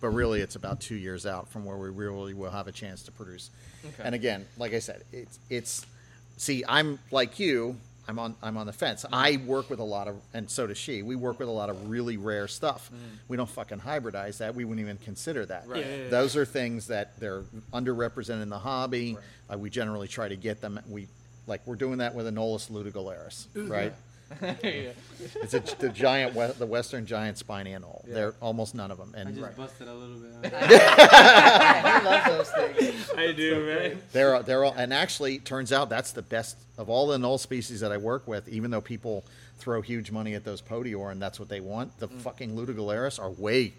But 0.00 0.08
really, 0.08 0.40
it's 0.42 0.56
about 0.56 0.80
two 0.80 0.94
years 0.96 1.24
out 1.24 1.48
from 1.48 1.64
where 1.64 1.76
we 1.78 1.88
really 1.88 2.34
will 2.34 2.50
have 2.50 2.66
a 2.68 2.72
chance 2.72 3.02
to 3.04 3.12
produce. 3.12 3.50
Okay. 3.84 4.02
And 4.04 4.14
again, 4.14 4.46
like 4.58 4.74
I 4.74 4.78
said, 4.80 5.04
it's 5.12 5.38
it's. 5.48 5.86
See, 6.36 6.64
I'm 6.68 6.98
like 7.10 7.38
you. 7.38 7.76
I'm 8.08 8.18
on 8.18 8.36
I'm 8.42 8.56
on 8.56 8.66
the 8.66 8.72
fence. 8.72 9.04
I 9.12 9.38
work 9.46 9.68
with 9.68 9.80
a 9.80 9.84
lot 9.84 10.06
of, 10.08 10.16
and 10.32 10.48
so 10.48 10.66
does 10.66 10.78
she. 10.78 11.02
We 11.02 11.16
work 11.16 11.38
with 11.38 11.48
a 11.48 11.52
lot 11.52 11.70
of 11.70 11.88
really 11.88 12.16
rare 12.16 12.46
stuff. 12.46 12.90
We 13.28 13.36
don't 13.36 13.48
fucking 13.48 13.80
hybridize 13.80 14.38
that. 14.38 14.54
We 14.54 14.64
wouldn't 14.64 14.84
even 14.84 14.98
consider 14.98 15.44
that. 15.46 15.66
Right. 15.66 15.80
Yeah, 15.84 15.90
yeah, 15.90 16.02
yeah. 16.04 16.08
Those 16.08 16.36
are 16.36 16.44
things 16.44 16.86
that 16.88 17.18
they're 17.18 17.42
underrepresented 17.72 18.42
in 18.42 18.48
the 18.48 18.58
hobby. 18.58 19.16
Uh, 19.52 19.58
we 19.58 19.70
generally 19.70 20.08
try 20.08 20.28
to 20.28 20.36
get 20.36 20.60
them. 20.60 20.78
We 20.88 21.08
like 21.46 21.66
we're 21.66 21.76
doing 21.76 21.98
that 21.98 22.14
with 22.14 22.26
a 22.26 22.30
Anolis 22.30 22.70
luteogularis, 22.70 23.46
right? 23.68 23.92
yeah. 24.42 24.90
It's 25.36 25.54
a, 25.54 25.60
the 25.60 25.88
giant, 25.88 26.34
we- 26.34 26.46
the 26.58 26.66
western 26.66 27.06
giant 27.06 27.38
spiny 27.38 27.72
anole. 27.72 28.04
Yeah. 28.06 28.14
They're 28.14 28.34
almost 28.40 28.74
none 28.74 28.90
of 28.90 28.98
them, 28.98 29.14
I 29.16 29.20
and 29.20 29.30
just 29.30 29.42
Right. 29.42 29.56
busted 29.56 29.88
a 29.88 29.94
little 29.94 30.16
bit. 30.16 30.52
I 30.54 32.02
love 32.04 32.38
those 32.38 32.50
things. 32.50 33.10
I 33.16 33.32
do, 33.32 33.66
man. 33.66 34.02
they're 34.12 34.42
they're 34.42 34.64
all. 34.64 34.74
And 34.76 34.92
actually, 34.92 35.38
turns 35.38 35.72
out 35.72 35.88
that's 35.88 36.12
the 36.12 36.22
best 36.22 36.56
of 36.76 36.90
all 36.90 37.06
the 37.06 37.18
anole 37.18 37.38
species 37.38 37.80
that 37.80 37.92
I 37.92 37.96
work 37.96 38.26
with. 38.26 38.48
Even 38.48 38.70
though 38.70 38.80
people 38.80 39.24
throw 39.58 39.80
huge 39.80 40.10
money 40.10 40.34
at 40.34 40.44
those 40.44 40.60
podior 40.60 41.10
and 41.12 41.22
that's 41.22 41.38
what 41.38 41.48
they 41.48 41.60
want, 41.60 41.96
the 41.98 42.08
mm-hmm. 42.08 42.18
fucking 42.18 42.56
luteogularis 42.56 43.20
are 43.20 43.30
way 43.30 43.74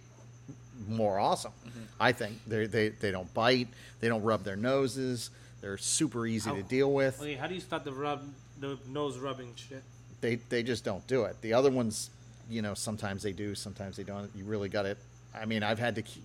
more 0.87 1.19
awesome. 1.19 1.51
Mm-hmm. 1.67 1.79
I 1.99 2.11
think 2.11 2.39
they 2.47 2.65
they 2.67 2.89
they 2.89 3.11
don't 3.11 3.31
bite, 3.33 3.67
they 3.99 4.07
don't 4.07 4.23
rub 4.23 4.43
their 4.43 4.55
noses. 4.55 5.29
They're 5.61 5.77
super 5.77 6.27
easy 6.27 6.51
to 6.51 6.63
deal 6.63 6.93
with. 6.93 7.19
Okay, 7.19 7.33
how 7.33 7.47
do 7.47 7.55
you 7.55 7.59
stop 7.59 7.83
the 7.83 7.91
rub, 7.91 8.23
the 8.59 8.77
nose 8.87 9.17
rubbing 9.17 9.53
shit? 9.55 9.83
They 10.21 10.35
they 10.49 10.63
just 10.63 10.83
don't 10.83 11.05
do 11.07 11.23
it. 11.25 11.35
The 11.41 11.53
other 11.53 11.69
ones, 11.71 12.09
you 12.49 12.61
know, 12.61 12.73
sometimes 12.73 13.23
they 13.23 13.33
do, 13.33 13.55
sometimes 13.55 13.97
they 13.97 14.03
don't. 14.03 14.29
You 14.35 14.45
really 14.45 14.69
got 14.69 14.85
it. 14.85 14.97
I 15.35 15.45
mean, 15.45 15.63
I've 15.63 15.79
had 15.79 15.95
to 15.95 16.01
keep. 16.01 16.23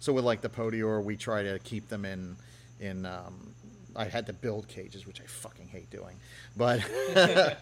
So 0.00 0.12
with 0.12 0.24
like 0.24 0.40
the 0.40 0.48
podior, 0.48 1.02
we 1.02 1.16
try 1.16 1.42
to 1.42 1.58
keep 1.60 1.88
them 1.88 2.04
in 2.04 2.36
in. 2.80 3.06
Um, 3.06 3.34
I 3.94 4.06
had 4.06 4.26
to 4.26 4.32
build 4.32 4.68
cages, 4.68 5.06
which 5.06 5.20
I 5.20 5.24
fucking 5.24 5.68
hate 5.68 5.90
doing, 5.90 6.16
but 6.56 6.80
Yeah. 7.14 7.54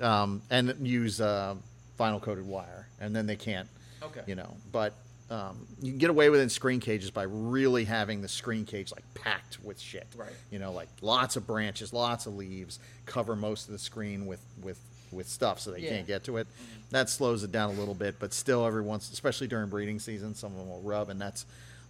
um, 0.22 0.40
and 0.48 0.74
use 0.86 1.20
uh, 1.20 1.54
vinyl 1.98 2.22
coated 2.22 2.46
wire, 2.46 2.86
and 3.00 3.14
then 3.14 3.26
they 3.26 3.36
can't, 3.36 3.68
Okay. 4.02 4.20
you 4.26 4.36
know. 4.36 4.54
But 4.70 4.94
um, 5.28 5.66
you 5.82 5.90
can 5.90 5.98
get 5.98 6.08
away 6.10 6.30
with 6.30 6.38
it 6.40 6.44
in 6.44 6.48
screen 6.50 6.78
cages 6.80 7.10
by 7.10 7.24
really 7.24 7.84
having 7.84 8.22
the 8.22 8.28
screen 8.28 8.64
cage 8.64 8.92
like 8.92 9.02
packed 9.14 9.58
with 9.64 9.80
shit. 9.80 10.06
Right. 10.16 10.30
You 10.52 10.60
know, 10.60 10.70
like 10.72 10.88
lots 11.02 11.34
of 11.36 11.46
branches, 11.48 11.92
lots 11.92 12.26
of 12.26 12.36
leaves, 12.36 12.78
cover 13.04 13.34
most 13.34 13.66
of 13.66 13.72
the 13.72 13.78
screen 13.80 14.24
with 14.26 14.40
with 14.62 14.78
with 15.12 15.28
stuff 15.28 15.60
so 15.60 15.70
they 15.72 15.80
Yeah. 15.80 15.90
can't 15.90 16.06
get 16.06 16.24
to 16.24 16.36
it. 16.38 16.46
That 16.90 17.08
slows 17.10 17.42
it 17.42 17.50
down 17.52 17.70
a 17.70 17.78
little 17.78 17.94
bit, 17.94 18.16
but 18.18 18.32
still, 18.32 18.64
every 18.66 18.82
once, 18.82 19.10
especially 19.12 19.48
during 19.48 19.68
breeding 19.68 19.98
season, 19.98 20.34
some 20.34 20.52
of 20.52 20.58
them 20.58 20.68
will 20.68 20.82
rub, 20.82 21.08
and 21.10 21.20
that's. 21.20 21.46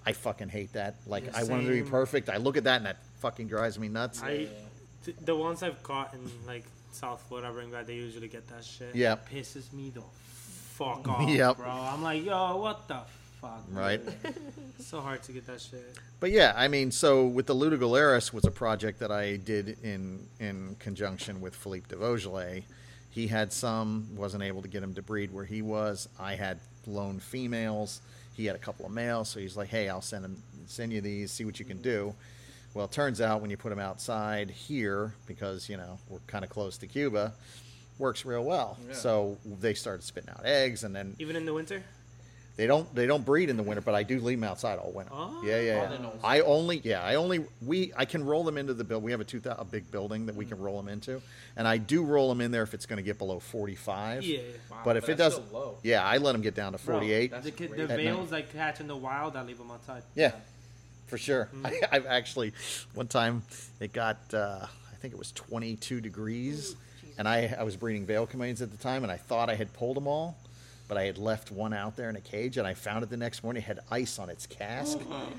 I 0.09 0.12
fucking 0.12 0.50
hate 0.50 0.72
that. 0.74 0.94
Like, 1.07 1.24
Yeah, 1.26 1.33
I 1.35 1.42
want 1.44 1.62
it 1.62 1.66
to 1.66 1.72
be 1.72 1.81
same. 1.81 1.90
perfect. 1.90 2.29
I 2.29 2.37
look 2.37 2.57
at 2.57 2.62
that 2.64 2.76
and 2.76 2.87
that 2.87 2.98
fucking 3.20 3.48
drives 3.48 3.76
me 3.76 3.88
nuts. 3.88 4.22
I, 4.22 4.46
th- 5.05 5.16
the 5.24 5.35
ones 5.35 5.64
I've 5.64 5.83
caught 5.83 6.14
in 6.14 6.20
like 6.46 6.62
South 6.92 7.20
Florida, 7.29 7.50
bring 7.52 7.72
back, 7.72 7.87
they 7.87 7.96
usually 7.96 8.29
get 8.29 8.46
that 8.50 8.64
shit. 8.64 8.94
Yeah. 8.94 9.14
It 9.14 9.18
pisses 9.35 9.72
me 9.72 9.90
the 9.90 10.02
fuck 10.40 11.09
off, 11.09 11.29
Yep. 11.29 11.57
bro. 11.57 11.68
I'm 11.68 12.02
like, 12.05 12.24
yo, 12.24 12.57
what 12.57 12.87
the 12.87 13.00
fuck? 13.40 13.64
Right. 13.72 14.00
It's 14.79 14.87
so 14.87 15.00
hard 15.00 15.24
to 15.24 15.33
get 15.33 15.44
that 15.48 15.61
shit. 15.61 15.96
But 16.20 16.31
yeah, 16.31 16.52
I 16.57 16.68
mean, 16.68 16.92
so 16.92 17.26
with 17.26 17.46
the 17.46 17.55
Luteogularis 17.57 18.33
was 18.33 18.44
a 18.44 18.50
project 18.52 19.00
that 19.00 19.11
I 19.11 19.37
did 19.37 19.76
in 19.83 20.20
in 20.38 20.76
conjunction 20.79 21.40
with 21.40 21.55
Philippe 21.57 21.87
de 21.88 21.96
Vosjoli. 21.96 22.62
He 23.16 23.26
had 23.29 23.50
some, 23.50 24.09
wasn't 24.14 24.42
able 24.42 24.61
to 24.61 24.68
get 24.68 24.83
him 24.83 24.92
to 24.92 25.00
breed 25.00 25.33
where 25.33 25.46
he 25.46 25.62
was. 25.62 26.07
I 26.20 26.35
had 26.35 26.61
lone 26.87 27.18
females. 27.18 28.02
He 28.35 28.44
had 28.44 28.55
a 28.55 28.59
couple 28.59 28.85
of 28.85 28.92
males, 28.92 29.31
so 29.31 29.40
he's 29.40 29.57
like, 29.57 29.70
"Hey, 29.70 29.88
I'll 29.88 30.02
send 30.02 30.26
him, 30.26 30.42
send 30.66 30.92
you 30.92 31.00
these, 31.00 31.31
see 31.31 31.46
what 31.46 31.59
you 31.59 31.64
can 31.64 31.81
do." 31.81 32.14
Well, 32.74 32.85
it 32.85 32.92
turns 32.92 33.22
out 33.22 33.40
when 33.40 33.48
you 33.48 33.57
put 33.57 33.70
them 33.70 33.79
outside 33.79 34.50
here, 34.50 35.14
because 35.26 35.66
you 35.66 35.79
know 35.79 35.98
we're 36.11 36.18
kind 36.26 36.44
of 36.44 36.50
close 36.50 36.76
to 36.76 36.87
Cuba, 36.87 37.33
works 37.98 38.26
real 38.26 38.44
well. 38.44 38.76
Yeah. 38.87 38.94
So 38.94 39.38
they 39.61 39.72
started 39.72 40.02
spitting 40.05 40.29
out 40.29 40.44
eggs, 40.44 40.85
and 40.85 40.94
then 40.94 41.16
Even 41.18 41.37
in 41.37 41.46
the 41.46 41.55
winter? 41.55 41.83
They 42.56 42.66
don't 42.66 42.92
they 42.94 43.06
don't 43.06 43.24
breed 43.24 43.50
in 43.50 43.58
the 43.58 43.62
winter, 43.62 43.82
but 43.82 43.94
I 43.94 44.02
do 44.02 44.18
leave 44.18 44.40
them 44.40 44.48
outside 44.48 44.78
all 44.78 44.90
winter. 44.90 45.12
Oh. 45.14 45.42
yeah, 45.44 45.60
yeah, 45.60 45.88
I 45.90 46.02
yeah. 46.02 46.10
I 46.24 46.40
only 46.40 46.80
yeah 46.82 47.02
I 47.02 47.16
only 47.16 47.44
we 47.64 47.92
I 47.94 48.06
can 48.06 48.24
roll 48.24 48.44
them 48.44 48.56
into 48.56 48.72
the 48.72 48.82
build. 48.82 49.02
We 49.02 49.10
have 49.10 49.20
a 49.20 49.24
two 49.24 49.42
a 49.44 49.64
big 49.64 49.90
building 49.90 50.24
that 50.26 50.34
we 50.34 50.46
mm. 50.46 50.48
can 50.48 50.58
roll 50.58 50.78
them 50.78 50.88
into, 50.88 51.20
and 51.56 51.68
I 51.68 51.76
do 51.76 52.02
roll 52.02 52.30
them 52.30 52.40
in 52.40 52.52
there 52.52 52.62
if 52.62 52.72
it's 52.72 52.86
going 52.86 52.96
to 52.96 53.02
get 53.02 53.18
below 53.18 53.40
forty 53.40 53.74
five. 53.74 54.24
Yeah. 54.24 54.40
Wow, 54.70 54.78
But 54.84 54.96
if 54.96 55.10
it 55.10 55.16
doesn't, 55.16 55.44
yeah, 55.82 56.02
I 56.02 56.16
let 56.16 56.32
them 56.32 56.40
get 56.40 56.54
down 56.54 56.72
to 56.72 56.78
forty 56.78 57.12
eight. 57.12 57.30
That's 57.30 57.44
The, 57.44 57.50
kid, 57.50 57.68
great. 57.68 57.76
the 57.76 57.82
At 57.92 57.98
night. 57.98 58.04
veils 58.04 58.32
I 58.32 58.40
catch 58.40 58.80
in 58.80 58.88
the 58.88 58.96
wild, 58.96 59.36
I 59.36 59.42
leave 59.42 59.58
them 59.58 59.70
outside. 59.70 60.02
Yeah, 60.14 60.32
for 61.08 61.18
sure. 61.18 61.50
Mm. 61.54 61.66
I, 61.92 61.96
I've 61.96 62.06
actually 62.06 62.54
one 62.94 63.08
time 63.08 63.42
it 63.80 63.92
got 63.92 64.16
uh, 64.32 64.60
I 64.62 64.96
think 64.96 65.12
it 65.12 65.18
was 65.18 65.30
twenty 65.32 65.76
two 65.76 66.00
degrees, 66.00 66.74
and 67.18 67.28
I 67.28 67.54
I 67.58 67.64
was 67.64 67.76
breeding 67.76 68.06
veil 68.06 68.26
chameleons 68.26 68.62
at 68.62 68.70
the 68.70 68.78
time, 68.78 69.02
and 69.02 69.12
I 69.12 69.18
thought 69.18 69.50
I 69.50 69.56
had 69.56 69.74
pulled 69.74 69.98
them 69.98 70.06
all. 70.06 70.38
But 70.88 70.99
I 70.99 71.05
had 71.05 71.18
left 71.18 71.51
one 71.51 71.72
out 71.72 71.96
there 71.96 72.09
in 72.11 72.14
a 72.16 72.20
cage, 72.20 72.59
and 72.59 72.66
I 72.66 72.75
found 72.75 73.03
it 73.03 73.11
the 73.11 73.16
next 73.16 73.42
morning. 73.42 73.61
It 73.62 73.66
had 73.66 73.81
ice 73.90 74.18
on 74.20 74.31
its 74.31 74.46
casque, 74.46 74.99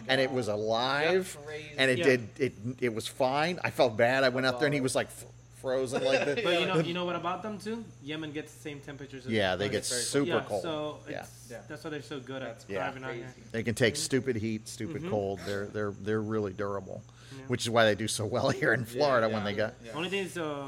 and 0.10 0.20
it 0.20 0.30
was 0.32 0.50
alive, 0.50 1.38
crazy. 1.46 1.70
and 1.78 1.90
it 1.90 2.00
Yeah. 2.00 2.04
did 2.04 2.30
it. 2.38 2.54
It 2.82 2.94
was 2.94 3.08
fine. 3.08 3.58
I 3.64 3.70
felt 3.70 3.96
bad. 3.96 4.24
I 4.26 4.30
went 4.30 4.46
out 4.46 4.60
there, 4.60 4.68
and 4.68 4.74
he 4.76 4.82
was 4.82 4.94
like 4.94 5.08
f- 5.08 5.24
frozen 5.62 6.04
like 6.04 6.26
this. 6.26 6.44
But 6.44 6.60
you 6.60 6.66
know, 6.68 6.80
you 6.80 6.94
know 7.00 7.06
what 7.06 7.16
about 7.16 7.44
them 7.44 7.60
too? 7.60 7.86
Yemen 8.04 8.34
gets 8.34 8.54
the 8.54 8.60
same 8.60 8.82
temperatures. 8.82 9.26
as 9.26 9.32
Yeah, 9.32 9.56
they 9.56 9.70
get 9.70 9.86
very 9.86 10.02
super 10.02 10.28
yeah, 10.32 10.44
cold. 10.46 10.64
So 10.64 11.00
Yeah. 11.10 11.20
it's, 11.22 11.48
Yeah. 11.50 11.58
that's 11.70 11.82
why 11.84 11.90
they're 11.92 12.02
so 12.02 12.20
good 12.20 12.42
That's 12.42 12.66
at 12.66 12.70
Yeah. 12.70 12.88
out 12.90 13.02
crazy. 13.02 13.20
here. 13.20 13.34
They 13.54 13.64
can 13.64 13.74
take 13.76 13.96
stupid 13.96 14.36
heat, 14.36 14.68
stupid 14.68 15.04
Mhm. 15.04 15.10
cold. 15.10 15.40
They're 15.46 15.68
they're 15.68 15.92
they're 16.02 16.22
really 16.22 16.52
durable, 16.52 17.02
Yeah. 17.32 17.44
which 17.48 17.62
is 17.64 17.70
why 17.70 17.86
they 17.86 17.96
do 17.96 18.10
so 18.10 18.26
well 18.26 18.50
here 18.62 18.74
in 18.74 18.84
Florida 18.84 19.28
when 19.30 19.38
yeah, 19.38 19.44
they 19.46 19.54
got. 19.54 19.74
yeah. 19.86 19.92
Only 19.94 20.10
thing 20.10 20.26
is 20.26 20.38
uh, 20.38 20.66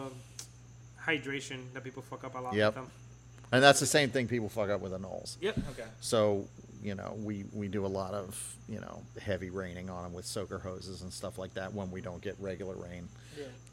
hydration 1.06 1.66
that 1.74 1.84
people 1.84 2.02
fuck 2.02 2.24
up 2.24 2.36
a 2.36 2.40
lot 2.40 2.54
Yep. 2.54 2.76
with 2.76 2.84
them. 2.86 2.92
And 3.52 3.64
that's 3.64 3.80
the 3.80 3.86
same 3.88 4.10
thing 4.12 4.28
people 4.28 4.50
fuck 4.50 4.70
up 4.70 4.80
with 4.82 4.92
anoles. 4.92 5.38
Yep. 5.42 5.58
Okay. 5.72 5.88
So 6.02 6.48
you 6.82 6.96
know 6.96 7.14
we 7.22 7.46
we 7.54 7.68
do 7.68 7.86
a 7.86 7.88
lot 7.88 8.14
of 8.14 8.56
you 8.70 8.80
know 8.80 9.02
heavy 9.22 9.50
raining 9.50 9.90
on 9.90 10.04
them 10.04 10.14
with 10.14 10.26
soaker 10.26 10.60
hoses 10.60 11.02
and 11.02 11.12
stuff 11.12 11.38
like 11.38 11.54
that 11.56 11.74
when 11.74 11.90
we 11.92 12.00
don't 12.02 12.22
get 12.22 12.36
regular 12.40 12.76
rain. 12.76 13.08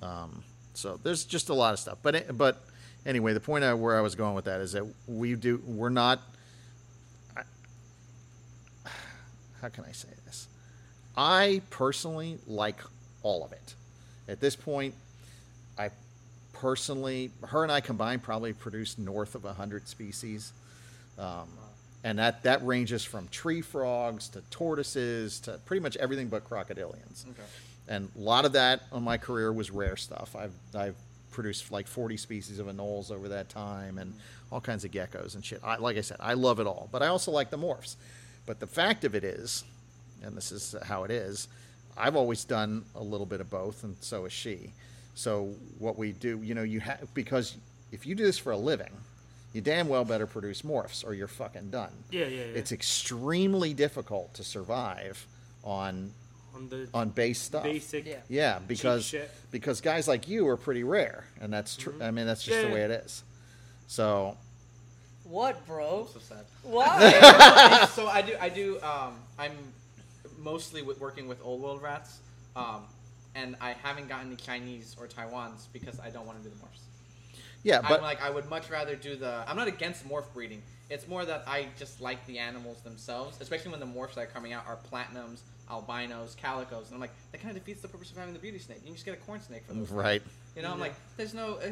Um, 0.02 0.42
so 0.74 0.98
there's 1.02 1.24
just 1.24 1.48
a 1.48 1.54
lot 1.54 1.72
of 1.72 1.78
stuff. 1.78 1.98
But 2.02 2.14
it- 2.16 2.36
but 2.38 2.62
anyway, 3.04 3.32
the 3.32 3.40
point 3.40 3.64
I, 3.64 3.74
where 3.74 3.96
I 3.96 4.00
was 4.00 4.14
going 4.14 4.34
with 4.34 4.46
that 4.46 4.60
is 4.60 4.72
that 4.72 4.86
we 5.06 5.34
do 5.34 5.62
we're 5.66 5.88
not. 5.90 6.20
I, 7.36 7.42
how 9.60 9.68
can 9.68 9.84
I 9.84 9.92
say 9.92 10.08
this? 10.24 10.48
I 11.16 11.62
personally 11.70 12.38
like 12.46 12.80
all 13.22 13.44
of 13.44 13.52
it. 13.52 13.74
At 14.28 14.40
this 14.40 14.56
point, 14.56 14.94
personally, 16.60 17.30
her 17.44 17.62
and 17.62 17.70
I 17.70 17.80
combined 17.80 18.22
probably 18.22 18.52
produced 18.52 18.98
north 18.98 19.34
of 19.34 19.44
hundred 19.44 19.88
species. 19.88 20.52
Um, 21.18 21.48
and 22.04 22.18
that, 22.18 22.42
that 22.44 22.64
ranges 22.64 23.04
from 23.04 23.28
tree 23.28 23.62
frogs 23.62 24.28
to 24.28 24.40
tortoises 24.50 25.40
to 25.40 25.58
pretty 25.64 25.82
much 25.82 25.96
everything 25.96 26.28
but 26.28 26.48
crocodilians. 26.48 27.28
Okay. 27.28 27.42
And 27.88 28.08
a 28.16 28.20
lot 28.20 28.44
of 28.44 28.52
that 28.52 28.82
on 28.92 29.02
my 29.02 29.16
career 29.18 29.52
was 29.52 29.70
rare 29.70 29.96
stuff. 29.96 30.36
I've, 30.36 30.52
I've 30.74 30.96
produced 31.30 31.70
like 31.70 31.86
40 31.86 32.16
species 32.16 32.58
of 32.58 32.66
anoles 32.66 33.10
over 33.10 33.28
that 33.28 33.48
time 33.48 33.98
and 33.98 34.14
all 34.50 34.60
kinds 34.60 34.84
of 34.84 34.90
geckos 34.90 35.34
and 35.34 35.44
shit. 35.44 35.60
I, 35.62 35.76
like 35.76 35.96
I 35.96 36.00
said, 36.00 36.18
I 36.20 36.34
love 36.34 36.60
it 36.60 36.66
all, 36.66 36.88
but 36.92 37.02
I 37.02 37.08
also 37.08 37.30
like 37.30 37.50
the 37.50 37.58
morphs. 37.58 37.96
But 38.46 38.60
the 38.60 38.66
fact 38.66 39.04
of 39.04 39.14
it 39.14 39.24
is, 39.24 39.64
and 40.22 40.36
this 40.36 40.52
is 40.52 40.74
how 40.84 41.04
it 41.04 41.10
is, 41.10 41.48
I've 41.96 42.16
always 42.16 42.44
done 42.44 42.84
a 42.94 43.02
little 43.02 43.26
bit 43.26 43.40
of 43.40 43.50
both, 43.50 43.82
and 43.82 43.96
so 44.00 44.22
has 44.24 44.32
she. 44.32 44.72
So 45.16 45.54
what 45.78 45.96
we 45.96 46.12
do, 46.12 46.40
you 46.42 46.54
know, 46.54 46.62
you 46.62 46.78
have 46.80 47.12
because 47.14 47.56
if 47.90 48.06
you 48.06 48.14
do 48.14 48.22
this 48.22 48.36
for 48.38 48.52
a 48.52 48.56
living, 48.56 48.90
you 49.54 49.62
damn 49.62 49.88
well 49.88 50.04
better 50.04 50.26
produce 50.26 50.60
morphs, 50.60 51.04
or 51.06 51.14
you're 51.14 51.26
fucking 51.26 51.70
done. 51.70 51.90
Yeah, 52.10 52.26
yeah, 52.26 52.28
yeah. 52.28 52.42
It's 52.54 52.70
extremely 52.70 53.72
difficult 53.72 54.34
to 54.34 54.44
survive 54.44 55.26
on 55.64 56.12
on 56.54 56.68
the 56.68 56.86
on 56.92 57.08
base 57.08 57.40
stuff. 57.40 57.62
basic. 57.62 58.04
Yeah. 58.04 58.16
Yeah, 58.28 58.58
because 58.68 59.06
shit. 59.06 59.30
because 59.50 59.80
guys 59.80 60.06
like 60.06 60.28
you 60.28 60.46
are 60.48 60.56
pretty 60.58 60.84
rare, 60.84 61.24
and 61.40 61.50
that's 61.50 61.76
true. 61.76 61.94
I 62.00 62.10
mean, 62.10 62.26
that's 62.26 62.44
just 62.44 62.60
the 62.68 62.72
way 62.74 62.82
it 62.82 62.90
is. 62.90 63.24
So 63.86 64.36
What, 65.24 65.66
bro? 65.66 66.08
So 66.12 66.20
sad. 66.20 66.44
Why? 66.62 67.86
so 67.94 68.06
I 68.06 68.20
do 68.20 68.34
I 68.38 68.50
do 68.50 68.78
um 68.82 69.14
I'm 69.38 69.56
mostly 70.38 70.82
with 70.82 71.00
working 71.00 71.26
with 71.26 71.38
old 71.42 71.62
world 71.62 71.80
rats. 71.80 72.18
Um 72.54 72.82
and 73.36 73.56
I 73.60 73.72
haven't 73.82 74.08
gotten 74.08 74.30
the 74.30 74.36
Chinese 74.36 74.96
or 74.98 75.06
Taiwans 75.06 75.66
because 75.72 76.00
I 76.00 76.10
don't 76.10 76.26
want 76.26 76.42
to 76.42 76.48
do 76.48 76.54
the 76.54 76.60
morphs. 76.62 76.80
Yeah, 77.62 77.78
I'm 77.78 77.88
but 77.88 78.02
like 78.02 78.22
I 78.22 78.30
would 78.30 78.48
much 78.48 78.70
rather 78.70 78.96
do 78.96 79.16
the. 79.16 79.44
I'm 79.46 79.56
not 79.56 79.68
against 79.68 80.08
morph 80.08 80.32
breeding. 80.32 80.62
It's 80.88 81.08
more 81.08 81.24
that 81.24 81.44
I 81.46 81.66
just 81.78 82.00
like 82.00 82.24
the 82.26 82.38
animals 82.38 82.80
themselves, 82.82 83.38
especially 83.40 83.72
when 83.72 83.80
the 83.80 83.86
morphs 83.86 84.14
that 84.14 84.20
are 84.20 84.26
coming 84.26 84.52
out 84.52 84.64
are 84.68 84.78
platinums, 84.92 85.40
albinos, 85.68 86.36
calicos, 86.42 86.86
and 86.86 86.94
I'm 86.94 87.00
like 87.00 87.10
that 87.32 87.42
kind 87.42 87.56
of 87.56 87.62
defeats 87.62 87.82
the 87.82 87.88
purpose 87.88 88.10
of 88.12 88.16
having 88.18 88.34
the 88.34 88.40
beauty 88.40 88.58
snake. 88.58 88.78
You 88.82 88.86
can 88.86 88.94
just 88.94 89.04
get 89.04 89.14
a 89.14 89.18
corn 89.18 89.40
snake 89.40 89.64
for 89.66 89.74
those. 89.74 89.88
things. 89.88 89.90
right. 89.98 90.22
You 90.54 90.62
know, 90.62 90.70
I'm 90.72 90.80
like, 90.80 90.94
there's 91.16 91.34
no. 91.34 91.54
Uh, 91.54 91.70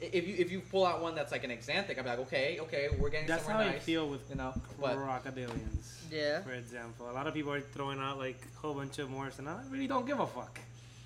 if 0.00 0.26
you 0.26 0.34
if 0.38 0.50
you 0.50 0.60
pull 0.60 0.84
out 0.84 1.00
one 1.02 1.14
that's 1.14 1.30
like 1.30 1.44
an 1.44 1.50
axanthic, 1.50 1.98
I'm 1.98 2.06
like, 2.06 2.18
okay, 2.20 2.58
okay, 2.60 2.88
we're 2.98 3.10
getting 3.10 3.28
That's 3.28 3.42
how 3.42 3.50
somewhere 3.50 3.68
I 3.68 3.72
nice. 3.72 3.82
feel 3.82 4.08
with 4.08 4.28
you 4.28 4.36
know, 4.36 4.52
but 4.80 4.96
crocodilians. 4.96 6.10
Yeah. 6.10 6.42
For 6.42 6.52
example, 6.52 7.10
a 7.10 7.12
lot 7.12 7.26
of 7.26 7.34
people 7.34 7.52
are 7.52 7.60
throwing 7.60 8.00
out 8.00 8.18
like 8.18 8.40
a 8.56 8.58
whole 8.60 8.74
bunch 8.74 8.98
of 8.98 9.08
morphs, 9.08 9.38
and 9.38 9.48
I 9.48 9.60
really 9.70 9.86
don't 9.86 10.06
give 10.06 10.20
a 10.20 10.26
fuck. 10.26 10.58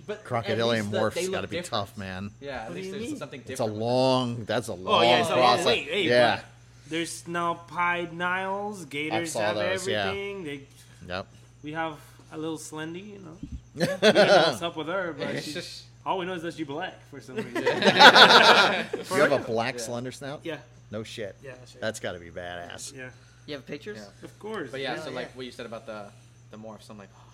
But 0.09 0.25
Crocodilian 0.25 0.91
the- 0.91 0.99
morphs 0.99 1.31
got 1.31 1.43
to 1.43 1.47
be 1.47 1.59
different. 1.59 1.67
tough, 1.67 1.97
man. 1.97 2.31
Yeah, 2.41 2.63
at 2.63 2.69
What 2.69 2.75
least 2.77 2.91
there's 2.91 3.03
mean? 3.05 3.17
something 3.17 3.41
different. 3.41 3.53
It's 3.53 3.61
a 3.61 3.65
long. 3.85 4.45
That's 4.45 4.67
a 4.69 4.73
long 4.75 4.95
Oh 4.95 5.03
yeah, 5.03 5.21
it's 5.21 5.29
a 5.31 5.37
long 5.37 5.43
process. 5.43 5.67
wait. 5.67 5.85
Hey, 5.89 6.03
yeah. 6.09 6.37
but 6.37 6.45
There's 6.91 7.29
now 7.29 7.55
pied 7.55 8.13
Niles. 8.13 8.85
Gators 8.87 9.33
saw 9.33 9.41
have 9.41 9.55
those, 9.57 9.87
yeah. 9.87 10.11
They, 10.11 10.63
Yep. 11.07 11.27
we 11.63 11.73
have 11.73 11.97
a 12.33 12.37
little 12.39 12.59
Slendy, 12.59 13.13
you 13.13 13.19
know. 13.21 13.37
we 13.77 13.87
don't 13.87 14.03
know 14.03 14.43
what's 14.49 14.63
up 14.63 14.77
with 14.77 14.89
her, 14.89 15.15
but 15.17 15.29
It's 15.37 15.47
she, 15.47 15.53
just 15.53 15.85
all 16.07 16.19
we 16.19 16.27
know 16.27 16.33
is 16.35 16.43
that 16.43 16.55
she's 16.55 16.67
black 16.67 16.95
for 17.11 17.21
some 17.21 17.37
reason. 17.37 17.55
You 17.65 17.71
have 17.71 19.33
a 19.33 19.39
black 19.47 19.75
Yeah. 19.77 19.81
slender 19.83 20.13
snout? 20.13 20.41
yeah, 20.45 20.57
No 20.91 21.03
shit. 21.03 21.37
yeah, 21.45 21.53
sure. 21.71 21.81
That's 21.81 22.01
got 22.01 22.13
to 22.13 22.19
be 22.19 22.31
badass. 22.31 22.97
yeah, 22.97 23.11
You 23.47 23.55
have 23.55 23.67
pictures? 23.67 23.99
Yeah. 23.99 24.25
of 24.27 24.39
course. 24.39 24.71
But 24.71 24.81
yeah, 24.81 24.95
Yeah, 24.97 25.01
so 25.03 25.11
yeah. 25.11 25.17
like 25.17 25.37
what 25.37 25.45
you 25.47 25.53
said 25.53 25.67
about 25.67 25.87
the 25.87 26.07
the 26.51 26.57
morphs, 26.57 26.89
I'm 26.89 26.97
like, 26.97 27.11
oh 27.15 27.19
damn, 27.19 27.28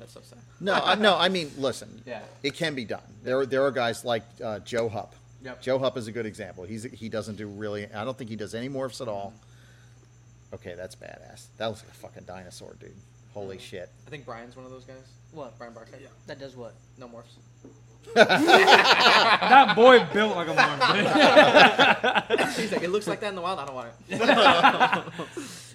that's 0.00 0.12
so 0.12 0.20
sad. 0.22 0.38
No, 0.60 0.74
I, 0.74 0.94
no. 0.96 1.16
I 1.16 1.28
mean, 1.28 1.50
listen. 1.58 2.02
Yeah. 2.06 2.22
It 2.42 2.54
can 2.54 2.74
be 2.74 2.84
done. 2.84 3.02
There, 3.22 3.46
there 3.46 3.62
are 3.64 3.70
guys 3.70 4.04
like 4.04 4.22
uh, 4.42 4.58
Joe 4.60 4.88
Hupp. 4.88 5.14
Yep. 5.42 5.62
Joe 5.62 5.78
Hupp 5.78 5.96
is 5.96 6.06
a 6.08 6.12
good 6.12 6.26
example. 6.26 6.64
He's 6.64 6.82
he 6.84 7.08
doesn't 7.08 7.36
do 7.36 7.46
really. 7.46 7.86
I 7.92 8.04
don't 8.04 8.18
think 8.18 8.28
he 8.28 8.36
does 8.36 8.54
any 8.54 8.68
morphs 8.68 9.00
at 9.00 9.08
all. 9.08 9.32
Okay, 10.52 10.74
that's 10.74 10.96
badass. 10.96 11.46
That 11.58 11.68
looks 11.68 11.82
like 11.82 11.92
a 11.92 11.94
fucking 11.94 12.24
dinosaur, 12.24 12.74
dude. 12.80 12.92
Holy 13.32 13.58
shit. 13.58 13.88
I 14.06 14.10
think 14.10 14.26
Brian's 14.26 14.56
one 14.56 14.64
of 14.64 14.72
those 14.72 14.84
guys. 14.84 14.96
What? 15.32 15.56
Brian 15.56 15.72
Barczyk. 15.72 16.00
That 16.26 16.40
does 16.40 16.56
what? 16.56 16.74
No 16.98 17.06
morphs. 17.06 17.36
that 18.14 19.72
boy 19.76 20.04
built 20.12 20.36
like 20.36 20.48
a 20.48 20.54
morph. 20.54 22.50
He's 22.56 22.72
like, 22.72 22.82
it 22.82 22.90
looks 22.90 23.06
like 23.06 23.20
that 23.20 23.28
in 23.28 23.34
the 23.34 23.40
wild. 23.40 23.58
I 23.58 23.66
don't 23.66 23.74
want 23.74 23.88
it. 23.88 23.94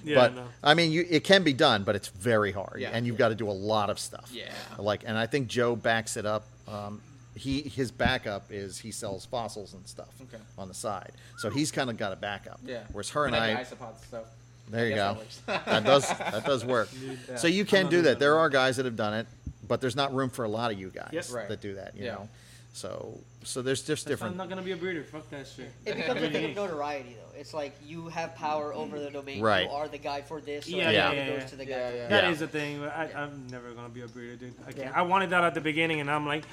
yeah, 0.04 0.16
but 0.16 0.36
no. 0.36 0.44
I 0.64 0.74
mean, 0.74 0.92
you, 0.92 1.06
it 1.10 1.24
can 1.24 1.44
be 1.44 1.54
done, 1.54 1.84
but 1.84 1.96
it's 1.96 2.10
very 2.10 2.52
hard, 2.52 2.80
Yeah. 2.80 2.92
and 2.94 3.06
you've 3.08 3.18
got 3.18 3.30
to 3.30 3.36
do 3.36 3.50
a 3.50 3.52
lot 3.52 3.90
of 3.90 4.00
stuff. 4.00 4.30
Yeah. 4.34 4.52
Like, 4.78 5.04
and 5.06 5.18
I 5.18 5.28
think 5.28 5.48
Joe 5.48 5.76
backs 5.76 6.18
it 6.18 6.26
up. 6.26 6.46
Um, 6.68 7.02
he 7.36 7.62
his 7.64 7.92
backup 7.92 8.46
is 8.50 8.80
he 8.80 8.92
sells 8.92 9.26
fossils 9.26 9.74
and 9.74 9.86
stuff 9.88 10.08
Okay. 10.24 10.42
on 10.58 10.70
the 10.70 10.74
side, 10.74 11.12
so 11.38 11.50
he's 11.50 11.70
kind 11.70 11.90
of 11.90 11.98
got 11.98 12.14
a 12.14 12.16
backup. 12.16 12.60
Yeah. 12.66 12.84
Whereas 12.94 13.10
her 13.10 13.26
and 13.26 13.36
I 13.36 13.60
I, 13.60 13.64
the 13.64 13.76
isopods, 13.76 14.10
so 14.10 14.24
there 14.70 14.86
I 14.86 14.90
you 14.90 14.96
go. 14.96 15.18
that 15.48 15.66
that 15.66 15.84
does 15.84 16.08
that 16.08 16.46
does 16.46 16.64
work. 16.64 16.88
Yeah. 17.30 17.36
So 17.36 17.48
you 17.48 17.64
I'm 17.64 17.68
can 17.68 17.84
not 17.84 17.92
do 17.92 17.98
that. 18.04 18.10
that. 18.12 18.20
There 18.20 18.38
are 18.40 18.50
guys 18.50 18.78
that 18.78 18.86
have 18.86 18.96
done 18.96 19.16
it, 19.16 19.28
but 19.68 19.82
there's 19.82 19.96
not 19.96 20.14
room 20.14 20.30
for 20.30 20.46
a 20.46 20.50
lot 20.50 20.72
of 20.72 20.80
you 20.80 20.90
guys 20.90 21.10
Yes. 21.12 21.30
Right. 21.32 21.48
that 21.50 21.62
do 21.62 21.76
that. 21.76 21.96
You 21.96 22.06
Yeah. 22.06 22.14
know, 22.16 22.30
so 22.74 23.20
so 23.44 23.62
there's 23.62 23.84
just 23.84 24.08
different 24.08 24.32
I'm 24.34 24.38
different. 24.38 24.50
not 24.50 24.50
gonna 24.50 24.62
be 24.66 24.72
a 24.72 24.76
breeder. 24.78 25.04
Fuck 25.04 25.30
that 25.30 25.48
shit. 25.48 25.72
It 25.86 25.96
becomes 25.96 26.22
a 26.22 26.30
thing 26.30 26.46
of 26.52 26.56
notoriety, 26.56 27.16
though. 27.16 27.40
It's 27.40 27.54
like 27.54 27.76
you 27.86 28.08
have 28.10 28.36
power 28.36 28.74
over 28.74 29.00
the 29.00 29.10
domain. 29.12 29.42
Right. 29.42 29.66
You 29.66 29.72
are 29.76 29.88
the 29.88 29.98
guy 29.98 30.22
for 30.22 30.42
this. 30.42 30.66
So 30.66 30.72
Yeah, 30.76 30.90
yeah, 30.90 31.06
everybody 31.08 31.18
yeah, 31.18 31.26
goes 31.36 31.42
yeah. 31.44 31.48
to 31.48 31.56
the 31.56 31.66
guy. 31.66 31.72
Yeah, 31.78 31.90
for 31.92 31.96
yeah. 31.98 32.08
That 32.08 32.24
Yeah. 32.26 32.30
is 32.32 32.40
the 32.40 32.48
thing. 32.48 32.80
But 32.80 32.90
I, 32.96 33.12
I'm 33.16 33.48
never 33.52 33.72
gonna 33.72 33.90
be 33.90 34.02
a 34.02 34.08
breeder, 34.08 34.36
dude. 34.36 34.54
I 34.62 34.72
can't. 34.72 34.78
Yeah. 34.78 34.92
I 34.96 35.04
wanted 35.04 35.30
that 35.32 35.44
at 35.44 35.54
the 35.54 35.62
beginning, 35.62 36.00
and 36.02 36.10
I'm 36.10 36.26
like, 36.26 36.44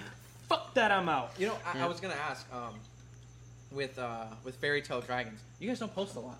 fuck 0.48 0.74
that. 0.74 0.90
I'm 0.92 1.08
out. 1.08 1.32
You 1.38 1.48
know, 1.48 1.58
I, 1.66 1.78
Yeah. 1.78 1.84
I 1.86 1.88
was 1.88 1.98
gonna 2.00 2.14
ask, 2.14 2.46
um, 2.52 2.74
with 3.74 3.98
uh, 3.98 4.26
with 4.44 4.56
Fairytale 4.56 5.00
Dragons, 5.00 5.40
you 5.58 5.68
guys 5.68 5.78
don't 5.78 5.94
post 5.94 6.16
a 6.16 6.20
lot. 6.20 6.38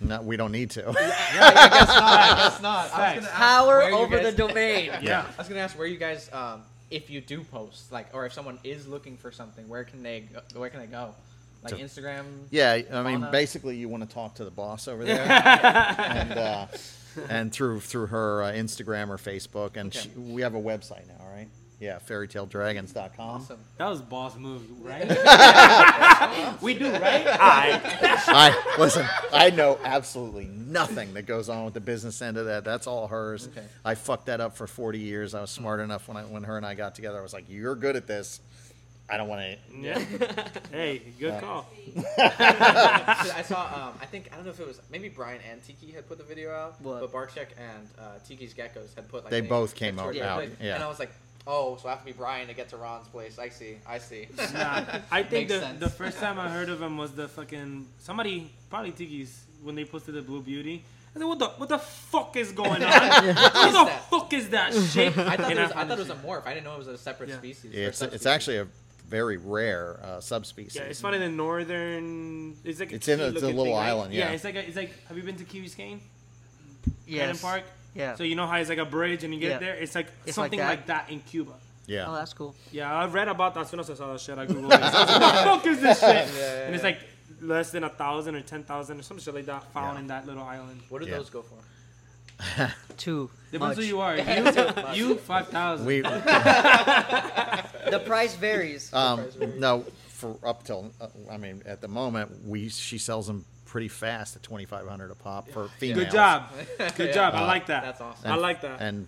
No, 0.00 0.20
we 0.22 0.36
don't 0.36 0.52
need 0.52 0.70
to. 0.72 0.88
I 0.90 0.92
guess 0.92 1.94
not. 1.94 2.02
I 2.12 2.36
guess 2.36 2.62
not. 2.62 2.92
I 2.92 3.14
was 3.16 3.24
gonna 3.24 3.26
ask 3.26 3.30
Power 3.32 3.76
where 3.78 3.90
you 3.90 3.96
over 3.96 4.16
guys- 4.16 4.34
the 4.34 4.48
domain. 4.48 4.90
Yeah. 5.02 5.26
I 5.34 5.38
was 5.38 5.48
gonna 5.48 5.60
ask 5.60 5.76
where 5.78 5.86
you 5.86 5.96
guys, 5.96 6.28
um, 6.32 6.62
if 6.90 7.08
you 7.10 7.20
do 7.20 7.44
post, 7.44 7.92
like, 7.92 8.08
or 8.12 8.26
if 8.26 8.32
someone 8.32 8.58
is 8.64 8.86
looking 8.88 9.16
for 9.16 9.30
something, 9.30 9.68
where 9.68 9.84
can 9.84 10.02
they, 10.02 10.20
go, 10.20 10.40
where 10.58 10.70
can 10.70 10.80
they 10.80 10.86
go? 10.86 11.14
Like 11.62 11.76
To- 11.76 11.82
Instagram. 11.82 12.24
Yeah, 12.50 12.72
I 12.92 13.02
mean, 13.02 13.20
Fauna. 13.20 13.30
basically, 13.32 13.76
you 13.76 13.88
want 13.88 14.08
to 14.08 14.12
talk 14.14 14.34
to 14.36 14.44
the 14.44 14.50
boss 14.50 14.86
over 14.88 15.04
there, 15.04 15.20
and 15.20 16.32
uh, 16.32 16.66
and 17.28 17.52
through 17.52 17.80
through 17.80 18.06
her 18.06 18.44
uh, 18.44 18.52
Instagram 18.52 19.08
or 19.08 19.16
Facebook, 19.18 19.76
and 19.76 19.94
Okay. 19.94 20.08
she, 20.14 20.18
we 20.20 20.42
have 20.42 20.54
a 20.54 20.60
website 20.60 21.06
now, 21.08 21.24
right? 21.32 21.48
Yeah, 21.80 22.00
fairytaledragons.com. 22.08 23.12
Awesome. 23.20 23.58
That 23.76 23.86
was 23.86 24.02
boss 24.02 24.36
move, 24.36 24.62
right? 24.84 25.06
we 26.60 26.74
do, 26.74 26.90
right? 26.90 27.24
I. 27.26 27.80
I 28.26 28.74
listen. 28.78 29.06
I 29.32 29.50
know 29.50 29.78
absolutely 29.84 30.46
nothing 30.46 31.14
that 31.14 31.26
goes 31.26 31.48
on 31.48 31.64
with 31.64 31.74
the 31.74 31.80
business 31.80 32.20
end 32.20 32.36
of 32.36 32.46
that. 32.46 32.64
That's 32.64 32.88
all 32.88 33.06
hers. 33.06 33.46
Okay. 33.48 33.64
I 33.84 33.94
fucked 33.94 34.26
that 34.26 34.40
up 34.40 34.56
for 34.56 34.66
40 34.66 34.98
years. 34.98 35.34
I 35.34 35.40
was 35.40 35.50
smart 35.50 35.78
enough 35.78 36.08
when 36.08 36.16
I 36.16 36.22
when 36.22 36.42
her 36.42 36.56
and 36.56 36.66
I 36.66 36.74
got 36.74 36.96
together. 36.96 37.18
I 37.18 37.22
was 37.22 37.32
like, 37.32 37.44
"You're 37.48 37.76
good 37.76 37.94
at 37.94 38.08
this. 38.08 38.40
I 39.08 39.16
don't 39.16 39.28
want 39.28 39.40
to." 39.42 39.56
Yeah. 39.80 40.02
Hey, 40.72 40.98
good 41.18 41.28
Yeah. 41.34 41.40
call. 41.40 41.66
I 42.18 43.42
saw. 43.46 43.62
Um, 43.88 43.98
I 44.02 44.06
think 44.06 44.28
I 44.32 44.36
don't 44.36 44.44
know 44.44 44.50
if 44.50 44.60
it 44.60 44.66
was 44.66 44.80
maybe 44.90 45.08
Brian 45.08 45.40
and 45.50 45.62
Tiki 45.64 45.92
had 45.92 46.06
put 46.08 46.18
the 46.18 46.24
video 46.24 46.50
out, 46.52 46.74
What? 46.82 47.00
but 47.00 47.12
Barczyk 47.12 47.46
and 47.56 47.88
uh, 47.98 48.18
Tiki's 48.26 48.52
geckos 48.52 48.94
had 48.96 49.08
put 49.08 49.22
like 49.24 49.30
They 49.30 49.40
both 49.40 49.74
came 49.74 49.98
out- 49.98 50.08
of 50.08 50.14
the 50.14 50.22
out, 50.28 50.38
place. 50.38 50.50
yeah. 50.60 50.74
And 50.74 50.82
I 50.84 50.88
was 50.88 50.98
like, 50.98 51.10
oh, 51.48 51.76
so 51.80 51.88
I 51.88 51.92
have 51.92 52.00
to 52.00 52.04
be 52.06 52.12
Brian 52.12 52.46
to 52.48 52.54
get 52.54 52.68
to 52.68 52.76
Ron's 52.76 53.08
place. 53.08 53.38
I 53.38 53.48
see. 53.48 53.78
I 53.88 53.98
see. 53.98 54.28
Nah, 54.54 54.84
I 55.10 55.22
think 55.30 55.48
Makes 55.48 55.52
the, 55.54 55.60
sense. 55.60 55.80
the 55.80 55.88
first 55.90 56.18
time 56.18 56.38
I 56.38 56.48
heard 56.50 56.68
of 56.68 56.80
him 56.80 56.96
was 56.98 57.12
the 57.12 57.26
fucking 57.26 57.88
somebody 57.98 58.50
probably 58.70 58.92
Tiki's 58.92 59.44
when 59.62 59.74
they 59.74 59.84
posted 59.84 60.14
the 60.14 60.22
Blue 60.22 60.42
Beauty. 60.42 60.84
I 61.16 61.18
said, 61.18 61.26
"What 61.26 61.38
the 61.38 61.48
what 61.48 61.68
the 61.70 61.78
fuck 61.78 62.36
is 62.36 62.52
going 62.52 62.84
on? 62.84 62.90
what 62.92 63.22
the 63.24 63.32
that? 63.32 64.06
fuck 64.10 64.32
is 64.34 64.50
that 64.50 64.72
shit?" 64.74 65.16
I 65.18 65.36
thought, 65.36 65.50
it 65.50 65.58
was, 65.58 65.72
I 65.72 65.84
thought 65.84 65.98
it 65.98 66.06
was 66.06 66.10
a 66.10 66.14
morph. 66.16 66.46
I 66.46 66.52
didn't 66.54 66.66
know 66.66 66.74
it 66.74 66.78
was 66.78 66.86
a 66.88 66.98
separate 66.98 67.30
Yeah. 67.30 67.38
species. 67.38 67.74
or 67.74 67.78
It's 67.78 68.02
it's 68.02 68.26
actually 68.26 68.58
a 68.58 68.66
very 69.08 69.38
rare 69.38 69.98
uh, 70.04 70.20
subspecies. 70.20 70.76
Yeah, 70.76 70.82
it's 70.82 71.00
found 71.00 71.14
in 71.14 71.22
the 71.22 71.28
northern. 71.30 72.54
It's 72.62 72.78
like 72.78 72.92
a 72.92 72.96
It's 72.96 73.08
in 73.08 73.20
a- 73.20 73.28
it's 73.28 73.42
a 73.42 73.46
little 73.46 73.64
thing, 73.64 73.74
right? 73.74 73.88
island, 73.88 74.12
yeah. 74.12 74.28
it's 74.32 74.44
like 74.44 74.54
a, 74.54 74.66
it's 74.66 74.76
like. 74.76 74.92
Have 75.08 75.16
you 75.16 75.22
been 75.22 75.36
to 75.36 75.44
Key 75.44 75.62
Biscayne? 75.62 76.00
Yes. 77.06 77.38
Crandon 77.38 77.42
Park. 77.42 77.62
Yeah. 77.98 78.14
So 78.14 78.22
you 78.22 78.34
know 78.36 78.46
how 78.46 78.56
it's 78.56 78.68
like 78.70 78.78
a 78.78 78.84
bridge 78.86 79.24
and 79.24 79.34
you 79.34 79.40
get 79.40 79.50
Yeah. 79.50 79.58
there. 79.58 79.74
It's 79.74 79.94
like 79.94 80.06
It's 80.24 80.38
like 80.38 80.46
something 80.46 80.60
that? 80.60 80.68
like 80.68 80.86
that 80.86 81.10
in 81.10 81.20
Cuba. 81.20 81.52
yeah. 81.86 82.06
Oh, 82.08 82.14
that's 82.14 82.32
cool. 82.32 82.54
Yeah, 82.72 82.92
I 82.94 83.06
read 83.06 83.28
about 83.28 83.54
that 83.54 83.60
as 83.62 83.68
soon 83.70 83.80
as 83.80 83.90
I 83.90 83.94
saw 83.94 84.12
that 84.12 84.20
shit. 84.20 84.38
I 84.38 84.46
googled 84.46 84.72
it. 84.72 84.80
I 84.80 84.84
was 84.84 84.94
like, 84.94 85.20
what 85.20 85.34
the 85.34 85.42
fuck 85.50 85.66
is 85.66 85.80
this 85.80 86.00
shit? 86.00 86.28
yeah, 86.38 86.66
and 86.66 86.74
it's 86.74 86.84
like 86.84 87.00
less 87.42 87.70
than 87.72 87.82
a 87.84 87.88
thousand 87.88 88.34
or 88.36 88.40
ten 88.40 88.62
thousand 88.64 88.98
or 89.00 89.02
some 89.02 89.18
shit 89.18 89.34
like 89.34 89.46
that 89.46 89.64
found 89.72 89.96
Yeah. 89.96 90.00
in 90.00 90.06
that 90.08 90.26
little 90.26 90.42
island. 90.44 90.80
What 90.88 91.02
do 91.02 91.08
Yeah. 91.08 91.16
those 91.18 91.28
go 91.30 91.42
for? 91.42 91.56
Two. 92.96 93.30
Depends 93.50 93.76
Much. 93.76 93.84
who 93.84 93.90
you 93.90 94.00
are. 94.00 94.16
You, 94.94 95.08
you 95.08 95.14
five 95.16 95.48
thousand. 95.48 95.86
we 95.86 96.00
The 96.02 96.10
price 98.06 98.34
varies. 98.36 98.92
um, 98.94 99.26
no 99.56 99.84
for 100.08 100.36
up 100.44 100.62
till 100.64 100.90
uh, 101.00 101.06
I 101.30 101.36
mean 101.36 101.62
at 101.64 101.80
the 101.80 101.86
moment 101.88 102.44
we 102.44 102.68
she 102.70 102.98
sells 102.98 103.26
them 103.28 103.44
pretty 103.68 103.88
fast 103.88 104.34
at 104.36 104.42
2500 104.42 105.10
a 105.10 105.14
pop 105.14 105.48
for 105.50 105.68
females. 105.78 106.04
Good 106.06 106.12
job. 106.12 106.50
Good 106.96 107.08
Yeah. 107.08 107.12
job. 107.12 107.34
I 107.34 107.46
like 107.46 107.66
that. 107.66 107.84
That's 107.84 108.00
awesome. 108.00 108.30
I 108.30 108.34
like 108.36 108.62
that. 108.62 108.80
And 108.80 109.06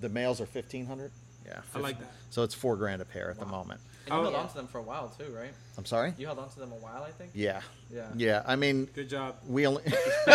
the 0.00 0.08
males 0.08 0.40
are 0.40 0.46
1500. 0.46 1.10
Yeah, 1.46 1.60
I 1.74 1.78
like 1.78 1.98
that. 1.98 2.10
So 2.30 2.42
it's 2.42 2.54
four 2.54 2.76
grand 2.76 3.00
a 3.02 3.04
pair 3.04 3.30
at 3.30 3.38
the 3.38 3.46
moment. 3.46 3.80
And 4.06 4.14
you 4.14 4.18
Oh, 4.18 4.22
held 4.22 4.34
yeah. 4.34 4.40
on 4.40 4.48
to 4.48 4.54
them 4.54 4.66
for 4.66 4.78
a 4.78 4.82
while 4.82 5.08
too, 5.16 5.32
right? 5.32 5.52
I'm 5.78 5.84
sorry. 5.84 6.12
You 6.18 6.26
held 6.26 6.38
on 6.40 6.48
to 6.50 6.58
them 6.58 6.72
a 6.72 6.76
while, 6.76 7.02
I 7.04 7.10
think. 7.12 7.30
Yeah, 7.34 7.60
Yeah. 7.90 8.06
yeah. 8.16 8.42
I 8.46 8.56
mean, 8.56 8.86
Good 8.86 9.08
job. 9.08 9.36
we 9.46 9.66
only, 9.66 9.82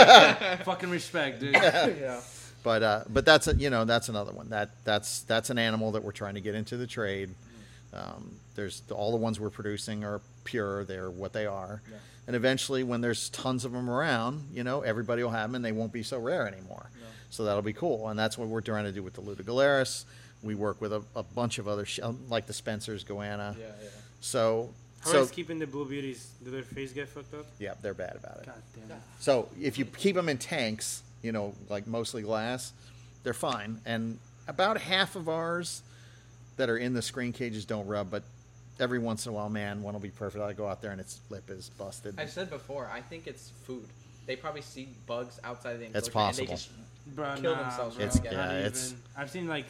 Fucking 0.63 0.89
respect, 0.89 1.39
dude. 1.41 1.53
yeah. 1.53 2.21
but 2.63 2.83
uh, 2.83 3.03
but 3.09 3.25
that's 3.25 3.47
a, 3.47 3.55
you 3.55 3.69
know 3.69 3.85
that's 3.85 4.09
another 4.09 4.31
one 4.31 4.49
that 4.49 4.69
that's 4.83 5.21
that's 5.23 5.49
an 5.49 5.57
animal 5.57 5.91
that 5.93 6.03
we're 6.03 6.11
trying 6.11 6.35
to 6.35 6.41
get 6.41 6.55
into 6.55 6.77
the 6.77 6.87
trade. 6.87 7.29
Um, 7.93 8.31
there's 8.55 8.81
all 8.91 9.11
the 9.11 9.17
ones 9.17 9.39
we're 9.39 9.49
producing 9.49 10.03
are 10.03 10.21
pure. 10.43 10.83
They're 10.83 11.09
what 11.09 11.33
they 11.33 11.45
are. 11.45 11.81
Yeah. 11.89 11.97
And 12.27 12.35
eventually, 12.35 12.83
when 12.83 12.99
there's 13.01 13.29
tons 13.29 13.63
of 13.63 13.71
them 13.71 13.89
around, 13.89 14.43
you 14.53 14.63
know, 14.63 14.81
everybody 14.81 15.23
will 15.23 15.29
have 15.31 15.49
them, 15.49 15.55
and 15.55 15.63
they 15.63 15.71
won't 15.71 15.93
be 15.93 16.03
so 16.03 16.19
rare 16.19 16.45
anymore. 16.47 16.89
No. 16.99 17.07
So 17.29 17.45
that'll 17.45 17.61
be 17.61 17.73
cool, 17.73 18.09
and 18.09 18.19
that's 18.19 18.37
what 18.37 18.49
we're 18.49 18.61
trying 18.61 18.83
to 18.85 18.91
do 18.91 19.01
with 19.01 19.13
the 19.13 19.21
Luteogularis. 19.21 20.03
We 20.43 20.53
work 20.55 20.81
with 20.81 20.91
a, 20.93 21.01
a 21.15 21.23
bunch 21.23 21.57
of 21.57 21.67
other 21.67 21.85
sh- 21.85 21.99
like 22.29 22.45
the 22.45 22.53
Spencers, 22.53 23.03
Goanna. 23.03 23.55
Yeah, 23.57 23.65
yeah. 23.81 23.89
So, 24.19 24.69
How 25.01 25.11
so 25.11 25.21
is 25.21 25.31
keeping 25.31 25.57
the 25.57 25.67
blue 25.67 25.85
beauties? 25.87 26.29
Do 26.43 26.51
their 26.51 26.63
face 26.63 26.91
get 26.91 27.07
fucked 27.07 27.33
up? 27.33 27.45
yeah, 27.59 27.73
they're 27.81 27.93
bad 27.93 28.17
about 28.17 28.39
it. 28.39 28.45
God 28.47 28.61
damn 28.75 28.97
it. 28.97 29.03
So 29.19 29.47
if 29.59 29.79
you 29.79 29.85
keep 29.85 30.15
them 30.15 30.27
in 30.29 30.37
tanks, 30.37 31.01
you 31.23 31.31
know, 31.31 31.53
like 31.69 31.87
mostly 31.87 32.21
glass, 32.23 32.73
they're 33.23 33.33
fine. 33.33 33.79
And 33.85 34.19
about 34.47 34.79
half 34.79 35.15
of 35.15 35.27
ours 35.29 35.81
that 36.57 36.69
are 36.69 36.77
in 36.77 36.93
the 36.93 37.01
screen 37.01 37.31
cages 37.31 37.65
don't 37.65 37.87
rub, 37.87 38.11
but 38.11 38.23
every 38.79 38.99
once 38.99 39.25
in 39.25 39.31
a 39.31 39.35
while, 39.35 39.49
man, 39.49 39.81
one 39.81 39.93
will 39.93 40.01
be 40.01 40.09
perfect. 40.09 40.43
I 40.43 40.53
go 40.53 40.67
out 40.67 40.81
there 40.81 40.91
and 40.91 40.99
its 40.99 41.19
lip 41.29 41.49
is 41.49 41.69
busted. 41.77 42.15
I've 42.19 42.29
said 42.29 42.49
before, 42.49 42.89
I 42.93 43.01
think 43.01 43.27
it's 43.27 43.51
food. 43.63 43.85
They 44.25 44.35
probably 44.35 44.61
see 44.61 44.89
bugs 45.05 45.39
outside 45.43 45.73
of 45.73 45.79
the 45.79 45.85
enclosure 45.85 45.97
It's 45.99 46.07
and 46.07 46.13
possible. 46.13 46.47
they 46.47 46.53
just 46.53 46.69
Bro, 47.15 47.35
Kill 47.39 47.55
nah, 47.55 47.61
themselves 47.61 47.95
bro. 47.95 48.05
It's- 48.05 48.21
Not 48.21 48.33
yeah, 48.33 48.51
even. 48.51 48.65
it's- 48.65 48.93
I've 49.15 49.29
seen 49.31 49.47
like 49.47 49.65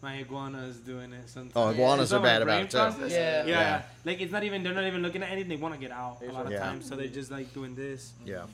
My 0.00 0.18
iguana 0.18 0.62
is 0.64 0.76
doing 0.76 1.12
it 1.14 1.28
sometimes. 1.30 1.52
Oh, 1.56 1.68
iguanas 1.70 2.04
It's 2.04 2.12
are 2.12 2.16
on 2.16 2.22
bad 2.22 2.42
about 2.42 2.52
brain 2.52 2.64
it, 2.66 2.70
too. 3.00 3.06
Yeah. 3.08 3.44
Yeah. 3.44 3.46
Yeah. 3.46 3.82
Like 4.04 4.20
it's 4.20 4.32
not 4.32 4.44
even 4.44 4.62
they're 4.62 4.74
not 4.74 4.84
even 4.84 5.00
looking 5.02 5.22
at 5.22 5.30
anything. 5.30 5.48
They 5.48 5.56
want 5.56 5.74
to 5.74 5.80
get 5.80 5.90
out 5.92 6.18
a 6.26 6.30
lot 6.30 6.44
of 6.46 6.52
Yeah. 6.52 6.58
times, 6.60 6.86
so 6.86 6.94
they're 6.96 7.06
just 7.08 7.30
like 7.30 7.52
doing 7.54 7.74
this. 7.74 8.12
Yeah. 8.26 8.44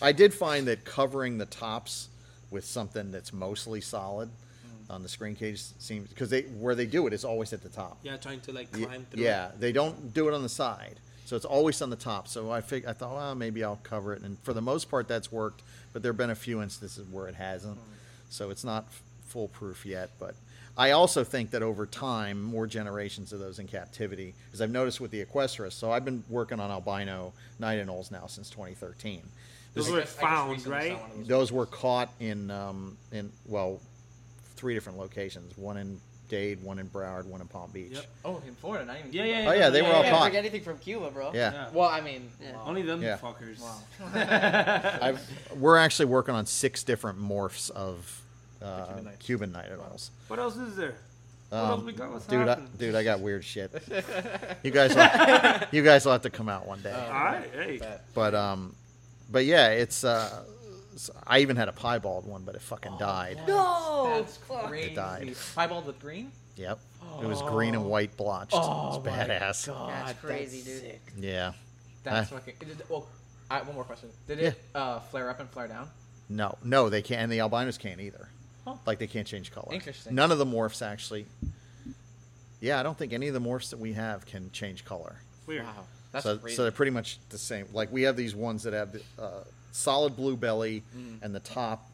I 0.00 0.12
did 0.12 0.32
find 0.32 0.68
that 0.68 0.84
covering 0.84 1.38
the 1.38 1.46
tops 1.46 2.08
with 2.52 2.64
something 2.64 3.10
that's 3.10 3.32
mostly 3.32 3.80
solid 3.80 4.30
on 4.90 5.02
the 5.02 5.08
screen 5.08 5.34
cage 5.34 5.62
seems 5.78 6.08
because 6.08 6.28
they 6.30 6.42
where 6.42 6.74
they 6.74 6.86
do 6.86 7.06
it 7.06 7.12
is 7.12 7.24
always 7.24 7.52
at 7.52 7.62
the 7.62 7.68
top. 7.68 7.98
Yeah, 8.02 8.16
trying 8.16 8.40
to 8.42 8.52
like 8.52 8.70
climb 8.72 9.06
through. 9.10 9.22
Yeah, 9.22 9.50
they 9.58 9.72
don't 9.72 10.12
do 10.12 10.28
it 10.28 10.34
on 10.34 10.42
the 10.42 10.48
side, 10.48 10.96
so 11.24 11.36
it's 11.36 11.44
always 11.44 11.80
on 11.80 11.90
the 11.90 11.96
top. 11.96 12.28
So 12.28 12.50
I 12.50 12.60
fig- 12.60 12.86
I 12.86 12.92
thought, 12.92 13.14
well, 13.14 13.34
maybe 13.34 13.62
I'll 13.64 13.80
cover 13.82 14.12
it, 14.12 14.22
and 14.22 14.38
for 14.40 14.52
the 14.52 14.60
most 14.62 14.90
part, 14.90 15.08
that's 15.08 15.30
worked. 15.32 15.62
But 15.92 16.02
there 16.02 16.10
have 16.12 16.18
been 16.18 16.30
a 16.30 16.34
few 16.34 16.60
instances 16.62 17.06
where 17.10 17.26
it 17.28 17.34
hasn't, 17.34 17.78
so 18.28 18.50
it's 18.50 18.64
not 18.64 18.84
f- 18.88 19.02
foolproof 19.28 19.84
yet. 19.86 20.10
But 20.18 20.34
I 20.76 20.92
also 20.92 21.24
think 21.24 21.50
that 21.50 21.62
over 21.62 21.84
time, 21.86 22.42
more 22.42 22.66
generations 22.66 23.32
of 23.32 23.40
those 23.40 23.58
in 23.58 23.66
captivity, 23.66 24.34
as 24.52 24.60
I've 24.62 24.70
noticed 24.70 25.00
with 25.00 25.10
the 25.10 25.24
Equestris. 25.24 25.72
So 25.72 25.90
I've 25.90 26.04
been 26.04 26.22
working 26.28 26.60
on 26.60 26.70
albino 26.70 27.32
knight 27.58 27.84
anoles 27.84 28.10
now 28.12 28.26
since 28.26 28.50
2013. 28.50 29.22
Those 29.74 29.88
I 29.88 29.92
were 29.92 30.00
just- 30.00 30.18
I 30.22 30.50
just 30.52 30.64
found, 30.64 30.66
right? 30.66 30.92
saw 30.92 31.00
one 31.00 31.10
of 31.10 31.16
those. 31.18 31.26
Those 31.28 31.52
were 31.52 31.66
caught 31.66 32.10
in 32.20 32.50
um, 32.50 32.96
in 33.12 33.30
well, 33.46 33.80
three 34.60 34.74
different 34.74 34.98
locations. 34.98 35.56
One 35.56 35.78
in 35.78 35.98
Dade, 36.28 36.62
one 36.62 36.78
in 36.78 36.86
Broward, 36.88 37.24
one 37.24 37.40
in 37.40 37.48
Palm 37.48 37.70
Beach. 37.72 37.92
Yep. 37.92 38.06
Oh, 38.24 38.42
in 38.46 38.54
Florida, 38.56 38.84
not 38.84 38.98
even. 39.00 39.12
Yeah, 39.12 39.24
Cuba. 39.24 39.38
yeah, 39.42 39.48
Oh, 39.48 39.52
yeah, 39.54 39.70
they 39.70 39.82
were 39.82 39.88
all 39.88 40.02
Can't 40.02 40.14
caught. 40.16 40.24
bring 40.30 40.36
anything 40.36 40.60
from 40.62 40.78
Cuba, 40.78 41.10
bro. 41.10 41.32
Yeah. 41.34 41.52
Yeah. 41.52 41.68
Well, 41.72 41.88
I 41.88 42.00
mean, 42.02 42.30
Yeah. 42.40 42.52
wow. 42.52 42.64
Only 42.66 42.82
them 42.82 43.02
Yeah. 43.02 43.16
fuckers. 43.18 43.58
Wow. 43.60 43.80
I've, 45.02 45.20
we're 45.58 45.76
actually 45.78 46.06
working 46.06 46.34
on 46.34 46.44
six 46.46 46.84
different 46.84 47.18
morphs 47.20 47.70
of 47.70 48.20
uh, 48.62 48.84
Cuban 48.86 49.04
knight. 49.04 49.18
Cuban 49.18 49.52
night 49.52 49.68
owls. 49.72 50.10
What 50.28 50.38
else 50.38 50.56
is 50.56 50.76
there? 50.76 50.94
What 51.48 51.58
Um, 51.58 51.70
else 51.70 51.82
we 51.84 51.92
got? 51.94 52.12
What's 52.12 52.26
dude, 52.26 52.46
I, 52.46 52.58
dude, 52.78 52.94
I 52.94 53.02
got 53.02 53.18
weird 53.20 53.44
shit. 53.44 53.72
you 54.62 54.70
guys, 54.70 54.94
will, 54.94 55.66
you 55.72 55.82
guys 55.82 56.04
will 56.04 56.12
have 56.12 56.22
to 56.22 56.30
come 56.30 56.48
out 56.48 56.64
one 56.68 56.80
day. 56.82 56.92
Oh. 56.94 57.00
All 57.00 57.10
right, 57.24 57.50
hey. 57.52 57.80
But 58.14 58.36
um, 58.36 58.76
but 59.32 59.44
yeah, 59.46 59.70
it's 59.70 60.04
uh, 60.04 60.44
s- 61.00 61.10
I 61.26 61.38
even 61.40 61.56
had 61.56 61.68
a 61.68 61.72
piebald 61.72 62.26
one, 62.26 62.42
but 62.44 62.54
it 62.54 62.60
fucking 62.62 62.96
died. 62.98 63.38
No, 63.48 64.12
That's 64.14 64.36
fuck. 64.36 64.68
crazy. 64.68 64.94
died. 64.94 65.34
Piebald 65.56 65.86
with 65.86 65.98
green? 66.00 66.30
Yep, 66.56 66.78
it 67.22 67.26
was 67.26 67.40
green 67.42 67.74
and 67.74 67.86
white 67.86 68.16
blotched. 68.18 68.52
Oh, 68.54 68.96
it's 68.96 69.04
my 69.06 69.10
badass. 69.12 69.66
God, 69.66 69.90
That's 69.90 70.20
crazy, 70.20 70.58
that's 70.58 70.80
dude. 70.80 70.80
sick. 70.90 71.00
Yeah. 71.18 71.52
That's 72.04 72.30
fucking. 72.30 72.54
It 72.60 72.68
did, 72.68 72.82
well, 72.88 73.08
I, 73.50 73.62
one 73.62 73.74
more 73.74 73.84
question. 73.84 74.10
Did 74.28 74.38
it 74.40 74.60
uh, 74.74 75.00
flare 75.00 75.30
up 75.30 75.40
and 75.40 75.48
flare 75.50 75.68
down? 75.68 75.88
No, 76.28 76.56
no, 76.62 76.88
they 76.90 77.02
can't, 77.02 77.22
and 77.22 77.32
the 77.32 77.40
albinos 77.40 77.78
can't 77.78 78.00
either. 78.00 78.28
Huh. 78.66 78.74
Like 78.86 78.98
they 78.98 79.06
can't 79.06 79.26
change 79.26 79.52
color. 79.52 79.72
Interesting. 79.72 80.14
None 80.14 80.30
of 80.32 80.38
the 80.38 80.44
morphs 80.46 80.82
actually. 80.86 81.26
Yeah, 82.60 82.78
I 82.78 82.82
don't 82.82 82.96
think 82.98 83.12
any 83.12 83.28
of 83.28 83.34
the 83.34 83.40
morphs 83.40 83.70
that 83.70 83.78
we 83.78 83.94
have 83.94 84.26
can 84.26 84.50
change 84.52 84.84
color. 84.84 85.16
Weird. 85.46 85.64
Wow, 85.64 85.84
that's 86.12 86.24
so, 86.24 86.36
crazy. 86.36 86.56
so 86.56 86.62
they're 86.64 86.72
pretty 86.72 86.90
much 86.92 87.18
the 87.30 87.38
same. 87.38 87.66
Like 87.72 87.90
we 87.90 88.02
have 88.02 88.16
these 88.16 88.34
ones 88.34 88.64
that 88.64 88.74
have 88.74 88.92
the 88.92 89.00
uh, 89.18 89.44
solid 89.72 90.16
blue 90.16 90.36
belly, 90.36 90.82
Mm. 90.96 91.22
and 91.22 91.34
the 91.34 91.40
top, 91.40 91.88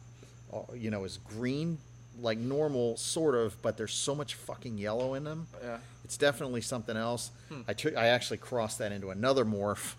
uh, 0.53 0.59
you 0.75 0.89
know, 0.91 1.03
is 1.03 1.17
green, 1.29 1.77
like 2.21 2.37
normal, 2.37 2.97
sort 2.97 3.35
of. 3.35 3.59
But 3.61 3.77
there's 3.77 3.93
so 3.93 4.15
much 4.15 4.35
fucking 4.35 4.77
yellow 4.77 5.13
in 5.13 5.23
them. 5.23 5.47
yeah. 5.63 5.77
It's 6.03 6.17
definitely 6.17 6.61
something 6.61 6.95
else. 6.95 7.31
Hmm. 7.49 7.61
I 7.67 7.73
took, 7.73 7.95
I 7.97 8.07
actually 8.07 8.37
crossed 8.37 8.79
that 8.79 8.91
into 8.93 9.09
another 9.09 9.43
morph 9.43 9.95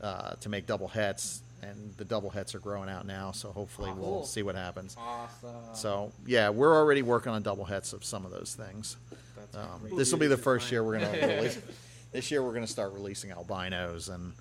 uh, 0.00 0.34
to 0.36 0.48
make 0.48 0.66
double 0.66 0.86
hets, 0.88 1.40
and 1.60 1.92
the 1.96 2.04
double 2.04 2.30
hets 2.30 2.54
are 2.54 2.60
growing 2.60 2.88
out 2.88 3.04
now. 3.06 3.32
So 3.32 3.50
hopefully 3.50 3.90
Oh, 3.90 3.94
we'll 3.96 4.04
cool. 4.10 4.24
see 4.26 4.42
what 4.44 4.54
happens. 4.54 4.96
Awesome. 4.98 5.50
So 5.74 6.12
yeah, 6.26 6.50
we're 6.50 6.74
already 6.76 7.02
working 7.02 7.32
on 7.32 7.42
double 7.42 7.64
hets 7.64 7.92
of 7.92 8.04
some 8.04 8.24
of 8.24 8.30
those 8.30 8.54
things. 8.54 8.96
That's 9.36 9.56
Um, 9.56 9.96
this 9.96 10.12
will 10.12 10.18
be 10.20 10.26
the 10.28 10.36
first 10.36 10.70
year 10.70 10.84
we're 10.84 11.00
going 11.00 11.12
to 11.12 11.26
release. 11.26 11.58
This 12.12 12.30
year 12.30 12.44
we're 12.44 12.52
going 12.52 12.64
to 12.64 12.70
start 12.70 12.92
releasing 12.92 13.32
albinos 13.32 14.08
and 14.08 14.34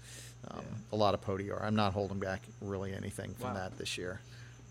um, 0.51 0.65
a 0.91 0.95
lot 0.95 1.13
of 1.13 1.21
podior. 1.21 1.61
I'm 1.63 1.75
not 1.75 1.93
holding 1.93 2.19
back 2.19 2.41
really 2.61 2.93
anything 2.93 3.33
from 3.35 3.49
Wow. 3.49 3.53
that 3.55 3.77
this 3.77 3.97
year. 3.97 4.19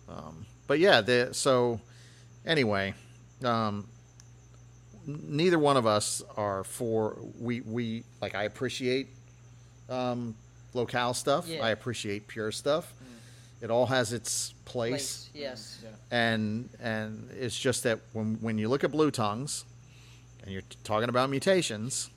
Um, 0.08 0.46
but 0.66 0.78
yeah, 0.78 1.00
the, 1.00 1.30
so 1.32 1.80
anyway, 2.46 2.94
um, 3.44 3.86
neither 5.06 5.58
one 5.58 5.76
of 5.76 5.86
us 5.86 6.22
are 6.36 6.64
for 6.64 7.16
we 7.40 7.60
we 7.62 8.04
like. 8.20 8.34
I 8.34 8.44
appreciate 8.44 9.08
um, 9.88 10.34
locale 10.74 11.14
stuff. 11.14 11.48
Yeah. 11.48 11.64
I 11.64 11.70
appreciate 11.70 12.28
pure 12.28 12.52
stuff. 12.52 12.92
It 13.60 13.70
all 13.70 13.86
has 13.86 14.12
its 14.12 14.54
place 14.64 14.90
Place, 14.90 15.30
yes. 15.34 15.78
Yeah. 15.84 15.90
and 16.10 16.68
and 16.80 17.28
it's 17.38 17.56
just 17.58 17.84
that 17.84 18.00
when 18.12 18.34
when 18.40 18.58
you 18.58 18.68
look 18.68 18.82
at 18.82 18.90
blue 18.90 19.10
tongues 19.12 19.64
and 20.42 20.50
you're 20.52 20.62
talking 20.82 21.08
about 21.08 21.30
mutations 21.30 22.10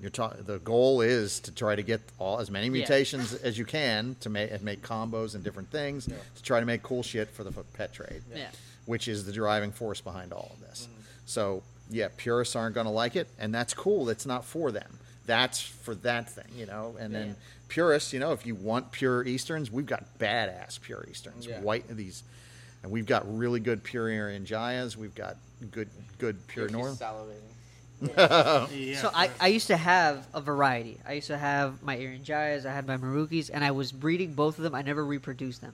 you're 0.00 0.10
ta- 0.10 0.34
the 0.44 0.58
goal 0.58 1.00
is 1.00 1.40
to 1.40 1.52
try 1.52 1.74
to 1.76 1.82
get 1.82 2.00
all 2.18 2.40
as 2.40 2.50
many 2.50 2.66
Yeah. 2.66 2.72
mutations 2.72 3.32
as 3.34 3.56
you 3.58 3.64
can 3.64 4.16
to 4.20 4.28
make 4.30 4.50
and 4.50 4.62
make 4.62 4.82
combos 4.82 5.34
and 5.34 5.42
different 5.44 5.70
things 5.70 6.06
to 6.06 6.42
try 6.42 6.60
to 6.60 6.66
make 6.66 6.82
cool 6.82 7.02
shit 7.02 7.28
for 7.30 7.44
the 7.44 7.50
f- 7.50 7.64
pet 7.74 7.92
trade 7.92 8.22
Yeah. 8.34 8.48
which 8.86 9.08
is 9.08 9.24
the 9.24 9.32
driving 9.32 9.72
force 9.72 10.00
behind 10.00 10.32
all 10.32 10.50
of 10.54 10.60
this 10.68 10.88
mm-hmm. 10.90 11.00
so 11.26 11.62
yeah 11.90 12.08
purists 12.16 12.56
aren't 12.56 12.74
going 12.74 12.86
to 12.86 12.92
like 12.92 13.16
it 13.16 13.28
and 13.38 13.54
that's 13.54 13.72
cool 13.74 14.04
that's 14.04 14.26
not 14.26 14.44
for 14.44 14.72
them 14.72 14.98
that's 15.26 15.60
for 15.60 15.94
that 15.96 16.28
thing 16.28 16.44
you 16.56 16.66
know 16.66 16.96
and 16.98 17.14
then 17.14 17.28
Yeah. 17.28 17.34
purists 17.68 18.12
you 18.12 18.18
know 18.20 18.32
if 18.32 18.44
you 18.44 18.54
want 18.54 18.90
pure 18.92 19.24
easterns 19.24 19.70
we've 19.70 19.86
got 19.86 20.18
badass 20.18 20.80
pure 20.80 21.04
easterns 21.10 21.46
Yeah. 21.46 21.60
white 21.60 21.84
these 21.88 22.22
and 22.82 22.92
we've 22.92 23.06
got 23.06 23.22
really 23.38 23.60
good 23.60 23.82
pure 23.82 24.08
Irian 24.10 24.44
Jayas. 24.44 24.94
We've 24.94 25.14
got 25.14 25.36
good 25.70 25.88
good 26.18 26.46
pure 26.48 26.68
She's 26.68 26.76
North. 26.76 27.00
salivating. 27.00 27.40
Yeah. 28.00 28.66
So 29.00 29.10
I, 29.14 29.30
I 29.40 29.48
used 29.48 29.68
to 29.68 29.76
have 29.76 30.26
a 30.34 30.40
variety. 30.40 30.98
I 31.06 31.14
used 31.14 31.28
to 31.28 31.38
have 31.38 31.82
my 31.82 31.96
Irian 31.96 32.24
Jayas, 32.24 32.66
I 32.66 32.72
had 32.72 32.86
my 32.86 32.96
Meraukes, 32.96 33.50
and 33.52 33.64
I 33.64 33.70
was 33.70 33.92
breeding 33.92 34.34
both 34.34 34.58
of 34.58 34.64
them. 34.64 34.74
I 34.74 34.82
never 34.82 35.04
reproduced 35.04 35.60
them. 35.60 35.72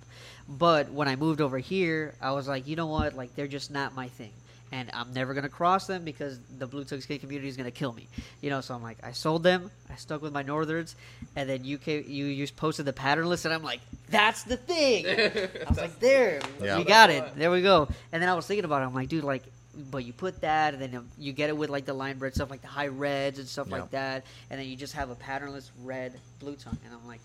But 0.48 0.90
when 0.90 1.08
I 1.08 1.16
moved 1.16 1.40
over 1.40 1.58
here, 1.58 2.14
I 2.20 2.32
was 2.32 2.46
like, 2.48 2.66
you 2.66 2.76
know 2.76 2.86
what? 2.86 3.14
Like 3.16 3.34
they're 3.34 3.46
just 3.48 3.70
not 3.70 3.94
my 3.94 4.08
thing. 4.08 4.30
And 4.72 4.88
I'm 4.94 5.12
never 5.12 5.34
gonna 5.34 5.48
cross 5.48 5.88
them 5.88 6.04
because 6.04 6.38
the 6.58 6.66
blue 6.66 6.84
tongue 6.84 7.00
skink 7.00 7.22
community 7.22 7.48
is 7.48 7.56
gonna 7.56 7.72
kill 7.72 7.92
me. 7.92 8.06
You 8.40 8.50
know, 8.50 8.60
so 8.60 8.72
I'm 8.74 8.82
like, 8.84 8.98
I 9.02 9.10
sold 9.10 9.42
them. 9.42 9.68
I 9.90 9.96
stuck 9.96 10.22
with 10.22 10.32
my 10.32 10.42
northerns, 10.42 10.94
and 11.34 11.50
then 11.50 11.64
you 11.64 11.76
came, 11.76 12.04
you 12.06 12.26
you 12.26 12.46
posted 12.54 12.86
the 12.86 12.92
pattern 12.92 13.26
list, 13.28 13.44
and 13.46 13.52
I'm 13.52 13.64
like, 13.64 13.80
that's 14.10 14.44
the 14.44 14.56
thing. 14.56 15.06
I 15.08 15.68
was 15.68 15.76
like, 15.78 15.98
there, 15.98 16.40
Yeah. 16.62 16.78
we 16.78 16.84
got 16.84 17.10
it. 17.10 17.34
There 17.36 17.50
we 17.50 17.62
go. 17.62 17.88
And 18.12 18.22
then 18.22 18.28
I 18.28 18.34
was 18.34 18.46
thinking 18.46 18.64
about 18.64 18.82
it. 18.82 18.84
I'm 18.84 18.94
like, 18.94 19.08
dude, 19.08 19.24
like, 19.24 19.42
but 19.90 20.04
you 20.04 20.12
put 20.12 20.40
that, 20.42 20.74
and 20.74 20.82
then 20.82 21.08
you 21.18 21.32
get 21.32 21.48
it 21.50 21.56
with 21.56 21.70
like 21.70 21.84
the 21.84 21.94
line 21.94 22.18
bred 22.18 22.34
stuff, 22.34 22.50
like 22.50 22.62
the 22.62 22.68
high 22.68 22.88
reds 22.88 23.38
and 23.38 23.46
stuff 23.48 23.66
Yeah. 23.68 23.76
like 23.78 23.90
that, 23.90 24.24
and 24.50 24.60
then 24.60 24.66
you 24.68 24.76
just 24.76 24.94
have 24.94 25.10
a 25.10 25.14
patternless 25.14 25.70
red 25.82 26.18
blue 26.38 26.56
tongue, 26.56 26.78
and 26.84 26.94
I'm 26.94 27.06
like, 27.06 27.20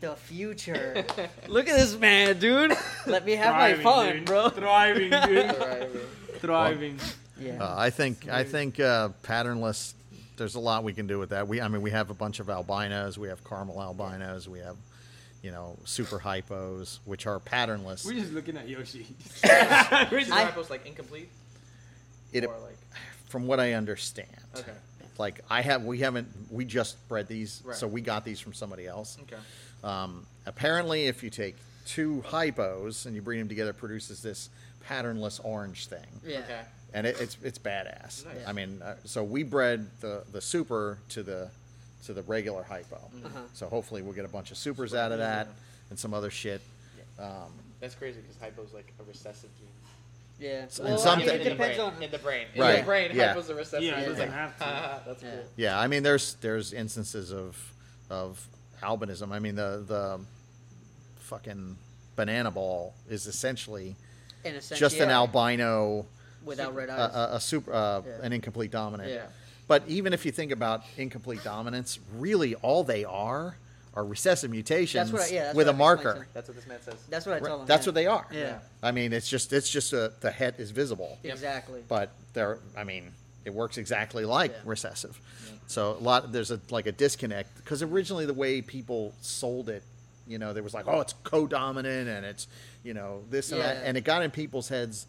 the 0.00 0.14
future. 0.16 1.04
Look 1.48 1.68
at 1.68 1.78
this 1.78 1.96
man, 1.98 2.38
dude. 2.38 2.72
Let 3.06 3.24
me 3.24 3.32
have 3.36 3.54
Thriving, 3.54 3.84
my 3.84 3.90
fun, 3.92 4.12
dude. 4.16 4.24
bro. 4.26 4.48
Thriving, 4.50 5.10
dude. 5.10 5.56
Thriving. 5.56 6.00
Thriving. 6.40 6.98
Yeah. 7.40 7.62
Uh, 7.62 7.74
I 7.76 7.90
think 7.90 8.28
I 8.28 8.44
think 8.44 8.78
uh, 8.80 9.08
patternless. 9.22 9.94
There's 10.36 10.54
a 10.54 10.60
lot 10.60 10.84
we 10.84 10.92
can 10.92 11.06
do 11.06 11.18
with 11.18 11.30
that. 11.30 11.48
We 11.48 11.60
I 11.62 11.68
mean 11.68 11.80
we 11.82 11.90
have 11.92 12.10
a 12.10 12.14
bunch 12.14 12.40
of 12.40 12.48
albinos. 12.50 13.16
We 13.16 13.28
have 13.28 13.42
caramel 13.42 13.80
albinos. 13.80 14.46
We 14.48 14.58
have 14.58 14.76
you 15.42 15.50
know 15.50 15.78
super 15.84 16.18
hypos, 16.18 16.98
which 17.06 17.26
are 17.26 17.38
patternless. 17.40 18.04
We're 18.04 18.20
just 18.20 18.32
looking 18.32 18.56
at 18.58 18.68
Yoshi. 18.68 19.06
Is 19.42 20.30
I- 20.30 20.44
Ripos 20.46 20.68
like 20.68 20.84
incomplete? 20.86 21.30
It, 22.32 22.44
or 22.44 22.58
like 22.60 22.76
from 23.28 23.46
what 23.46 23.60
I 23.60 23.72
understand, 23.74 24.28
okay, 24.56 24.72
like 25.18 25.40
I 25.50 25.62
have 25.62 25.84
we 25.84 25.98
haven't 25.98 26.28
we 26.50 26.64
just 26.64 26.96
bred 27.08 27.28
these, 27.28 27.62
Right. 27.64 27.76
so 27.76 27.86
we 27.86 28.00
got 28.00 28.24
these 28.24 28.40
from 28.40 28.52
somebody 28.52 28.86
else. 28.86 29.18
okay. 29.22 29.36
Um, 29.84 30.26
apparently, 30.46 31.06
if 31.06 31.22
you 31.22 31.30
take 31.30 31.56
two 31.86 32.22
hypos 32.26 33.06
and 33.06 33.14
you 33.14 33.22
breed 33.22 33.38
them 33.40 33.48
together, 33.48 33.70
it 33.70 33.78
produces 33.78 34.20
this 34.22 34.48
patternless 34.84 35.40
orange 35.40 35.86
thing. 35.86 36.06
yeah. 36.24 36.38
Okay. 36.38 36.60
and 36.94 37.06
it, 37.06 37.20
it's 37.20 37.36
it's 37.42 37.58
badass. 37.58 38.24
Nice. 38.26 38.36
I 38.46 38.52
mean, 38.52 38.80
uh, 38.82 38.96
so 39.04 39.22
we 39.24 39.42
bred 39.42 39.86
the 40.00 40.24
the 40.32 40.40
super 40.40 40.98
to 41.10 41.22
the 41.22 41.48
to 42.06 42.12
the 42.12 42.22
regular 42.22 42.62
hypo. 42.62 42.96
Uh-huh. 42.96 43.40
So 43.52 43.66
hopefully 43.66 44.02
we'll 44.02 44.12
get 44.14 44.24
a 44.24 44.28
bunch 44.28 44.50
of 44.52 44.56
supers 44.56 44.94
out 44.94 45.10
of 45.12 45.18
that 45.18 45.48
and 45.90 45.98
some 45.98 46.14
other 46.14 46.30
shit. 46.30 46.60
Um, 47.18 47.50
That's 47.80 47.94
crazy 47.94 48.20
because 48.20 48.36
hypo's 48.40 48.72
like 48.74 48.92
a 49.00 49.02
recessive 49.04 49.50
gene. 49.58 49.68
Yeah. 50.38 50.66
So- 50.68 50.82
Well, 50.84 50.92
and 50.92 51.00
I 51.00 51.04
some 51.04 51.18
mean, 51.18 51.28
th- 51.28 51.40
it 51.40 51.40
in 51.40 51.44
the 51.44 51.50
depends 51.54 51.76
brain. 51.78 51.92
on. 51.96 52.02
in 52.02 52.10
the 52.10 52.18
brain. 52.18 52.46
In 52.54 52.60
Right, 52.60 52.76
the 52.80 52.82
brain, 52.84 53.10
yeah. 53.14 53.28
hypo's 53.32 53.48
a 53.48 53.54
recessive 53.54 53.82
Yeah, 53.82 53.98
it 53.98 54.00
gene. 54.00 54.08
doesn't 54.10 54.32
have 54.32 54.58
to. 54.58 55.00
That's 55.06 55.22
Yeah. 55.22 55.30
cool. 55.30 55.44
yeah, 55.56 55.78
I 55.80 55.86
mean, 55.86 56.02
there's 56.02 56.34
there's 56.40 56.72
instances 56.72 57.32
of 57.32 57.72
of 58.10 58.46
albinism. 58.82 59.32
I 59.32 59.38
mean, 59.38 59.54
the 59.56 59.82
the 59.86 60.20
fucking 61.20 61.76
banana 62.16 62.50
ball 62.50 62.94
is 63.08 63.26
essentially 63.26 63.96
In 64.44 64.54
a 64.56 64.60
sense, 64.60 64.78
just 64.78 64.96
an 64.98 65.08
yeah, 65.08 65.16
albino, 65.16 66.06
without 66.44 66.74
red 66.74 66.88
a, 66.88 66.92
eyes. 66.92 67.14
a, 67.32 67.36
a 67.36 67.40
super, 67.40 67.72
uh, 67.72 68.02
Yeah. 68.06 68.12
an 68.22 68.32
incomplete 68.32 68.70
dominant. 68.70 69.10
Yeah. 69.10 69.26
But 69.68 69.82
even 69.88 70.12
if 70.12 70.24
you 70.24 70.30
think 70.32 70.52
about 70.52 70.82
incomplete 70.96 71.42
dominance, 71.42 71.98
really 72.14 72.54
all 72.56 72.84
they 72.84 73.04
are 73.04 73.56
are 73.96 74.04
recessive 74.04 74.50
mutations 74.50 75.10
That's 75.10 75.12
what 75.12 75.32
I- 75.32 75.34
yeah, 75.34 75.44
that's 75.44 75.56
with 75.56 75.68
a 75.68 75.72
what 75.72 75.74
I 75.74 75.78
marker. 75.78 76.26
That's 76.34 76.48
what 76.48 76.56
this 76.56 76.66
man 76.66 76.78
says. 76.82 76.94
That's 77.08 77.24
what 77.26 77.32
I 77.32 77.38
Right, 77.38 77.48
told 77.48 77.60
him. 77.62 77.66
That's 77.66 77.86
yeah. 77.86 77.88
what 77.88 77.94
they 77.94 78.06
are. 78.06 78.26
Yeah. 78.30 78.58
I 78.82 78.92
mean, 78.92 79.12
it's 79.14 79.28
just 79.28 79.52
it's 79.52 79.70
just 79.70 79.92
a, 79.94 80.12
the 80.20 80.30
head 80.30 80.54
is 80.58 80.70
visible, 80.70 81.18
Yep. 81.22 81.32
Exactly. 81.34 81.82
but 81.88 82.10
they're 82.34 82.58
I 82.76 82.84
mean, 82.84 83.10
it 83.46 83.54
works 83.54 83.78
exactly 83.78 84.24
like 84.26 84.52
Yeah. 84.52 84.58
recessive. 84.66 85.18
So 85.66 85.92
a 85.92 86.02
lot 86.02 86.30
there's 86.30 86.50
a 86.50 86.60
like 86.70 86.86
a 86.86 86.92
disconnect 86.92 87.56
because 87.56 87.82
originally 87.82 88.26
the 88.26 88.34
way 88.34 88.60
people 88.62 89.14
sold 89.22 89.68
it, 89.70 89.82
you 90.28 90.38
know, 90.38 90.52
there 90.52 90.62
was 90.62 90.74
like, 90.74 90.86
oh, 90.86 91.00
it's 91.00 91.14
co-dominant 91.24 92.08
and 92.08 92.26
it's 92.26 92.46
you 92.84 92.92
know 92.94 93.22
this 93.30 93.50
and 93.50 93.60
that, 93.62 93.78
and 93.84 93.96
it 93.96 94.04
got 94.04 94.22
in 94.22 94.30
people's 94.30 94.68
heads 94.68 95.06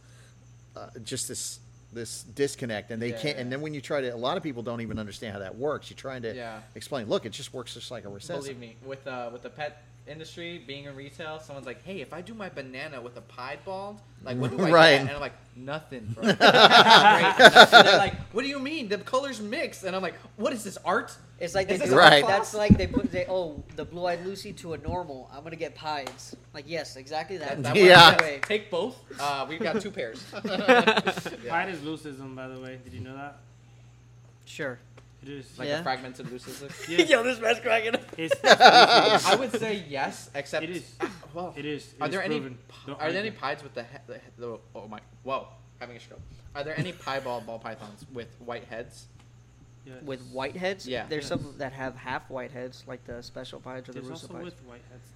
uh, 0.78 0.88
just 1.04 1.28
this 1.28 1.60
this 1.94 2.24
disconnect, 2.24 2.92
and 2.92 3.02
they 3.02 3.12
Yeah, 3.12 3.18
can't. 3.22 3.38
And 3.40 3.52
then 3.52 3.62
when 3.62 3.74
you 3.74 3.82
try 3.82 4.02
to, 4.02 4.10
a 4.10 4.16
lot 4.18 4.38
of 4.38 4.44
people 4.44 4.62
don't 4.64 4.82
even 4.82 5.00
understand 5.00 5.34
how 5.34 5.40
that 5.40 5.56
works. 5.58 5.90
You're 5.90 5.98
trying 5.98 6.22
to 6.24 6.36
Yeah. 6.36 6.62
explain. 6.76 7.08
Look, 7.08 7.26
it 7.26 7.32
just 7.32 7.54
works 7.54 7.74
just 7.74 7.92
like 7.92 8.06
a 8.06 8.10
recessive. 8.10 8.44
Believe 8.44 8.60
me, 8.60 8.76
with 8.86 9.08
uh, 9.08 9.30
with 9.32 9.44
the 9.44 9.50
pet 9.50 9.84
industry 10.10 10.64
being 10.66 10.86
in 10.86 10.96
retail, 10.96 11.40
someone's 11.40 11.66
like, 11.68 11.84
"Hey, 11.84 12.02
if 12.02 12.14
I 12.14 12.22
do 12.22 12.34
my 12.34 12.50
banana 12.50 13.02
with 13.02 13.18
a 13.18 13.22
pied 13.22 13.60
bald, 13.66 14.02
like 14.24 14.38
what 14.38 14.52
do 14.52 14.60
I 14.64 14.72
Right. 14.72 14.92
get?" 14.94 15.02
And 15.02 15.10
I'm 15.12 15.20
like, 15.20 15.34
"Nothing, 15.56 16.08
bro." 16.14 16.24
Right? 16.40 17.36
And 17.74 17.88
they're 17.88 17.98
like, 17.98 18.16
"What 18.34 18.42
do 18.44 18.48
you 18.48 18.60
mean? 18.60 18.88
The 18.88 18.98
colors 19.00 19.40
mix?" 19.42 19.84
And 19.84 19.96
I'm 19.96 20.02
like, 20.02 20.16
"What 20.38 20.54
is 20.54 20.64
this 20.64 20.78
art?" 20.86 21.16
It's 21.40 21.54
like 21.54 21.68
they 21.68 21.78
do, 21.78 21.96
Right. 21.96 22.26
That's 22.26 22.54
like 22.56 22.78
they 22.78 22.88
put 22.88 23.12
they 23.12 23.26
oh 23.30 23.64
the 23.76 23.86
blue 23.86 24.08
eyed 24.08 24.26
leucy 24.26 24.56
to 24.58 24.74
a 24.74 24.78
normal. 24.80 25.30
I'm 25.34 25.44
gonna 25.44 25.56
get 25.56 25.76
pies. 25.76 26.36
Like 26.54 26.66
yes, 26.68 26.96
exactly 26.96 27.38
that. 27.38 27.62
That 27.62 27.76
Yeah. 27.76 28.20
Way. 28.22 28.40
Take 28.44 28.72
both. 28.72 28.96
Uh, 29.20 29.46
we've 29.48 29.62
got 29.62 29.80
two 29.82 29.92
pairs. 29.92 30.24
Pride 30.32 31.70
is 31.70 31.80
leucism, 31.82 32.36
by 32.36 32.48
the 32.48 32.60
way. 32.60 32.80
Did 32.84 32.94
you 32.94 33.02
know 33.02 33.16
that? 33.16 33.38
Sure. 34.46 34.80
It 35.28 35.34
is. 35.40 35.60
Like 35.60 35.68
Yeah. 35.68 35.80
a 35.80 35.84
fragmented 35.84 36.28
leucism. 36.28 36.72
Yes, 36.90 37.10
Yo, 37.10 37.22
this 37.24 37.40
man's 37.40 37.60
cracking 37.60 37.96
up. 37.96 38.02
it's, 38.18 38.34
it's. 38.44 38.62
I 39.28 39.36
would 39.36 39.52
say 39.52 39.84
yes, 39.90 40.30
except 40.34 40.64
It 40.64 40.70
is. 40.70 40.96
Ah, 41.02 41.12
well, 41.34 41.54
It 41.58 41.66
is. 41.66 41.84
It 41.94 42.02
Are 42.02 42.06
is 42.08 42.12
there 42.14 42.24
any? 42.24 42.40
proven. 42.40 42.58
Don't 42.86 42.96
Are 43.02 43.12
there 43.12 43.20
any 43.20 43.30
argue. 43.30 43.40
pies 43.40 43.64
with 43.64 43.74
the, 43.74 43.84
he- 43.84 43.98
the, 44.08 44.20
the 44.38 44.60
oh 44.76 44.88
my 44.88 45.00
whoa 45.24 45.48
having 45.80 45.98
a 45.98 46.00
stroke? 46.00 46.22
Are 46.56 46.64
there 46.64 46.78
any 46.80 46.92
piebald 46.94 47.46
ball 47.46 47.60
pythons 47.60 48.06
with 48.14 48.30
white 48.40 48.64
heads? 48.66 49.08
Yes. 49.86 50.02
With 50.04 50.22
white 50.32 50.56
heads, 50.56 50.88
Yeah. 50.88 51.06
There's 51.08 51.24
Yes. 51.30 51.42
some 51.42 51.54
that 51.58 51.72
have 51.74 51.96
half 51.96 52.30
white 52.30 52.52
heads, 52.52 52.84
like 52.88 53.06
the 53.06 53.22
special 53.22 53.60
pies 53.60 53.84
or 53.84 53.94
the 53.94 53.94
There's 53.94 54.06
Russo 54.08 54.28
also 54.28 54.34
pies. 54.36 54.44
with 54.46 54.64
white 54.66 54.82
heads 54.92 55.08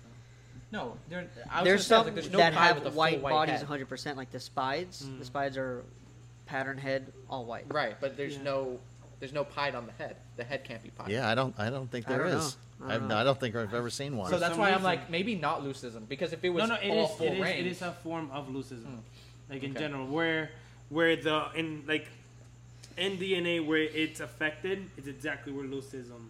though. 0.72 0.78
No, 0.78 0.98
there. 1.10 1.28
I 1.50 1.60
was 1.62 1.66
There's 1.68 1.88
some 1.88 2.02
say, 2.02 2.06
like, 2.06 2.14
there's 2.16 2.32
no 2.32 2.38
that 2.38 2.54
have 2.54 2.76
with 2.84 2.94
a 2.94 2.96
white, 2.96 3.22
white 3.22 3.32
bodies 3.32 3.62
100%, 3.62 4.16
like 4.18 4.32
the 4.32 4.40
spides. 4.40 5.00
The 5.00 5.12
Mm. 5.12 5.26
spides 5.26 5.58
are 5.58 5.84
pattern 6.46 6.78
head, 6.78 7.12
all 7.30 7.44
white. 7.46 7.66
Right, 7.68 7.96
but 8.00 8.16
there's 8.18 8.36
Yeah. 8.38 8.44
no 8.44 8.80
there's 9.22 9.32
no 9.32 9.46
pied 9.46 9.76
on 9.76 9.86
the 9.86 9.94
head. 9.94 10.18
The 10.36 10.44
head 10.44 10.66
can't 10.66 10.82
be 10.84 10.90
pied. 10.90 11.10
Yeah, 11.10 11.30
I 11.30 11.36
don't. 11.36 11.58
I 11.58 11.70
don't 11.70 11.90
think 11.90 12.08
I 12.08 12.14
there 12.18 12.24
don't 12.26 12.38
is. 12.38 12.58
know. 12.80 12.88
I 12.88 12.90
I, 12.90 12.92
don't 12.94 13.00
don't 13.02 13.08
know. 13.10 13.18
I 13.18 13.24
don't 13.24 13.40
think 13.40 13.56
I've 13.56 13.74
ever 13.74 13.90
seen 13.92 14.18
one. 14.18 14.30
So 14.32 14.40
that's 14.40 14.54
some 14.54 14.60
why 14.60 14.70
I'm 14.70 14.74
reason- 14.74 14.84
like 14.84 15.10
maybe 15.12 15.36
not 15.36 15.64
leucism 15.64 16.08
because 16.10 16.34
if 16.34 16.44
it 16.44 16.50
was 16.50 16.68
No, 16.68 16.76
no, 16.76 16.82
it 16.82 16.90
all 16.90 17.06
is. 17.06 17.12
full 17.16 17.28
It 17.28 17.34
is. 17.36 17.40
range, 17.42 17.60
It 17.68 17.70
is 17.70 17.82
a 17.84 17.92
form 18.04 18.30
of 18.32 18.48
leucism, 18.50 18.86
hmm. 18.86 18.96
like 19.52 19.64
in 19.64 19.72
Okay. 19.72 19.80
general, 19.80 20.08
where 20.08 20.50
where 20.90 21.16
the 21.16 21.46
in 21.56 21.84
like 21.88 22.08
in 22.98 23.18
DNA 23.18 23.66
where 23.66 23.78
it's 23.84 24.20
affected 24.20 24.90
is 24.98 25.08
exactly 25.08 25.54
where 25.54 25.66
leucism 25.66 26.28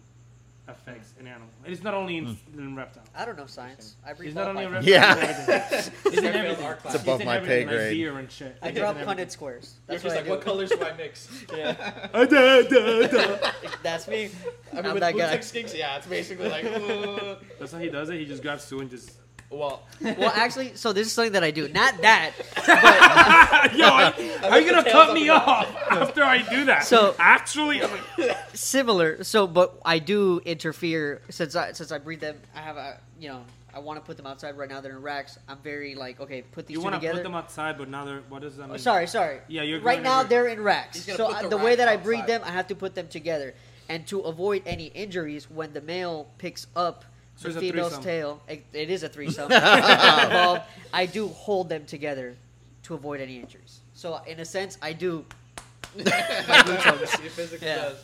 affects 0.72 1.14
an 1.20 1.26
animal. 1.26 1.48
It's 1.64 1.82
not 1.82 1.94
only 1.94 2.16
in, 2.18 2.36
in 2.56 2.74
reptiles. 2.76 3.06
I 3.14 3.24
don't 3.24 3.36
know 3.38 3.46
science. 3.46 3.96
I 4.04 4.10
read 4.12 4.26
It's 4.26 4.34
not 4.34 4.48
only 4.48 4.64
in 4.64 4.72
reptiles. 4.72 4.86
Yeah. 4.86 5.14
it's 5.16 5.48
in 5.48 5.54
everything. 5.54 5.92
It's 6.06 6.16
in 6.16 6.22
Failed 6.22 6.34
everything. 6.36 6.66
art 6.66 6.78
class. 6.80 6.94
It's 6.94 7.02
above 7.04 7.20
in 7.20 7.26
my 7.26 7.36
everything, 7.36 7.68
pay 7.68 7.74
grade. 7.74 8.08
Like 8.08 8.18
and 8.20 8.30
shit. 8.32 8.56
I 8.62 8.68
It's 8.68 8.78
drop 8.78 8.90
in 8.96 9.00
everything. 9.02 9.06
punted 9.06 9.32
squares. 9.32 9.74
You're 9.88 9.98
That's 9.98 10.02
just 10.02 10.16
what 10.16 10.22
like, 10.22 10.26
I 10.26 10.30
what 10.30 10.40
do. 10.40 10.44
colors 10.44 10.70
do 10.78 10.82
I 10.84 10.92
mix? 10.96 11.44
Yeah, 11.56 12.08
Ah, 12.14 12.24
da, 12.24 12.62
da, 12.62 13.06
da. 13.06 13.50
that's 13.82 14.08
me. 14.08 14.30
I 14.72 14.76
mean, 14.76 14.86
I'm 14.86 14.94
with 14.94 15.00
that 15.02 15.16
guy. 15.16 15.30
tick 15.36 15.42
skinks, 15.42 15.76
yeah, 15.76 15.96
it's 15.96 16.06
basically 16.06 16.48
like. 16.48 16.64
uh, 16.64 17.36
That's 17.58 17.72
how 17.72 17.78
he 17.78 17.88
does 17.88 18.08
it. 18.10 18.18
He 18.18 18.26
just 18.26 18.42
grabs 18.42 18.68
two 18.68 18.80
and 18.80 18.90
just. 18.90 19.12
Well, 19.52 19.82
Well, 20.00 20.32
actually, 20.34 20.74
so 20.74 20.92
this 20.92 21.06
is 21.06 21.12
something 21.12 21.32
that 21.34 21.44
I 21.44 21.50
do. 21.50 21.68
Not 21.68 22.00
that. 22.02 22.32
But, 23.72 23.76
Yo, 23.76 23.86
are, 23.86 24.50
are 24.50 24.60
you 24.60 24.70
gonna 24.70 24.90
cut 24.90 25.14
me 25.14 25.28
off 25.28 25.68
after 25.90 26.22
I 26.24 26.38
do 26.42 26.64
that? 26.66 26.84
So- 26.84 27.14
actually, 27.18 27.82
I'm 27.82 27.90
like, 28.18 28.36
similar. 28.54 29.22
So, 29.24 29.46
but 29.46 29.78
I 29.84 29.98
do 29.98 30.40
interfere 30.44 31.22
since 31.30 31.54
I 31.54 31.72
since 31.72 31.92
I 31.92 31.98
breed 31.98 32.20
them. 32.20 32.36
I 32.54 32.60
have 32.60 32.76
a 32.76 32.98
you 33.20 33.28
know 33.28 33.42
I 33.74 33.78
want 33.78 33.98
to 34.00 34.04
put 34.04 34.16
them 34.16 34.26
outside 34.26 34.56
right 34.58 34.68
now. 34.68 34.80
They're 34.80 34.92
in 34.96 35.02
racks. 35.02 35.38
I'm 35.48 35.58
very 35.58 35.94
like 35.94 36.20
okay, 36.20 36.42
put 36.42 36.66
these 36.66 36.74
you 36.74 36.80
two 36.80 36.84
want 36.84 36.94
to 36.94 37.00
together. 37.00 37.18
put 37.18 37.22
them 37.24 37.34
outside, 37.34 37.78
but 37.78 37.88
now 37.88 38.04
they're. 38.04 38.20
What 38.28 38.42
does 38.42 38.56
that 38.56 38.64
mean? 38.66 38.74
Oh, 38.74 38.76
sorry, 38.78 39.06
sorry. 39.06 39.38
Yeah, 39.48 39.62
you're 39.62 39.80
right 39.80 39.94
going 39.96 40.02
now 40.04 40.20
over- 40.20 40.28
they're 40.28 40.48
in 40.48 40.60
racks. 40.62 40.96
He's 40.96 41.06
gonna 41.06 41.16
So 41.18 41.28
put 41.28 41.36
uh, 41.36 41.42
the 41.42 41.48
the 41.50 41.58
way 41.58 41.76
that 41.76 41.88
I 41.88 41.92
racks 41.94 42.04
breed 42.04 42.20
outside. 42.20 42.40
them, 42.40 42.42
I 42.44 42.50
have 42.50 42.66
to 42.68 42.74
put 42.74 42.94
them 42.94 43.08
together, 43.08 43.54
and 43.88 44.06
to 44.08 44.20
avoid 44.20 44.62
any 44.66 44.86
injuries 44.86 45.50
when 45.50 45.72
the 45.72 45.80
male 45.80 46.26
picks 46.38 46.66
up 46.76 47.04
So 47.36 47.48
the 47.48 47.54
it's 47.58 47.60
female's 47.60 47.88
threesome. 47.88 48.04
tail, 48.04 48.42
it, 48.48 48.64
it 48.72 48.90
is 48.90 49.02
a 49.02 49.08
threesome. 49.08 49.50
involved, 49.52 50.62
I 50.92 51.06
do 51.06 51.28
hold 51.28 51.68
them 51.68 51.84
together 51.86 52.36
to 52.84 52.94
avoid 52.94 53.20
any 53.20 53.38
injuries. 53.40 53.80
So 53.94 54.20
in 54.26 54.38
a 54.40 54.44
sense, 54.44 54.78
I 54.82 54.92
do. 54.92 55.24
he 55.96 56.02
physically 56.04 57.66
Yeah. 57.66 57.76
does. 57.76 57.96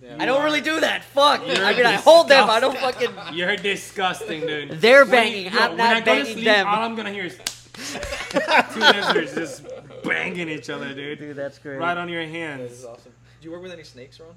Yeah. 0.00 0.16
I 0.20 0.26
don't 0.26 0.44
really 0.44 0.60
do 0.60 0.78
that. 0.80 1.02
Fuck. 1.02 1.44
You're 1.46 1.64
I 1.64 1.74
mean, 1.74 1.84
I 1.86 1.94
hold 1.94 2.28
them. 2.28 2.48
I 2.48 2.60
don't 2.60 2.78
fucking. 2.78 3.10
You're 3.32 3.56
disgusting, 3.56 4.42
dude. 4.42 4.80
They're 4.80 5.02
When 5.04 5.10
banging. 5.10 5.44
you- 5.46 5.50
yo, 5.50 5.58
I'm 5.58 5.68
when 5.70 5.78
not 5.78 5.88
I 5.96 6.00
go 6.00 6.04
to 6.04 6.04
banging 6.20 6.32
sleep, 6.34 6.44
them. 6.44 6.66
All 6.68 6.82
I'm 6.84 6.94
gonna 6.94 7.10
hear 7.12 7.24
is 7.24 7.36
two 8.72 8.78
lizards 8.80 9.34
just 9.34 9.66
banging 10.04 10.48
each 10.48 10.70
other, 10.70 10.94
dude. 10.94 11.18
Dude, 11.18 11.36
that's 11.36 11.58
great. 11.58 11.78
Right 11.78 11.96
on 11.96 12.08
your 12.08 12.24
This 12.24 12.32
hands. 12.32 12.72
is 12.72 12.84
awesome. 12.84 13.12
Do 13.40 13.46
you 13.48 13.50
work 13.52 13.62
with 13.62 13.72
any 13.72 13.82
snakes, 13.82 14.20
Ron? 14.20 14.28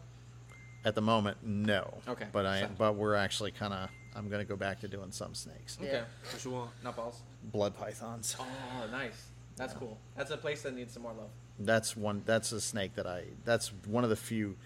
At 0.83 0.95
the 0.95 1.01
moment, 1.01 1.37
no. 1.43 1.93
Okay. 2.07 2.25
But 2.31 2.45
I. 2.47 2.61
So- 2.61 2.69
But 2.77 2.95
we're 2.95 3.15
actually 3.15 3.51
kind 3.51 3.73
of. 3.73 3.89
I'm 4.15 4.29
gonna 4.29 4.45
go 4.45 4.55
back 4.55 4.79
to 4.81 4.87
doing 4.87 5.11
some 5.11 5.33
snakes. 5.33 5.77
Yeah. 5.81 5.87
Okay. 5.87 6.03
What 6.31 6.45
you 6.45 6.51
want? 6.51 6.71
Not 6.83 6.95
balls. 6.95 7.21
Blood 7.43 7.77
pythons. 7.77 8.35
Oh, 8.39 8.45
nice. 8.91 9.27
That's 9.55 9.73
cool. 9.73 9.97
That's 10.15 10.31
a 10.31 10.37
place 10.37 10.63
that 10.63 10.75
needs 10.75 10.93
some 10.93 11.03
more 11.03 11.13
love. 11.13 11.29
That's 11.59 11.95
one. 11.95 12.23
That's 12.25 12.51
a 12.51 12.59
snake 12.61 12.95
that 12.95 13.05
I. 13.05 13.25
That's 13.45 13.71
one 13.87 14.03
of 14.03 14.09
the 14.09 14.15
few. 14.15 14.57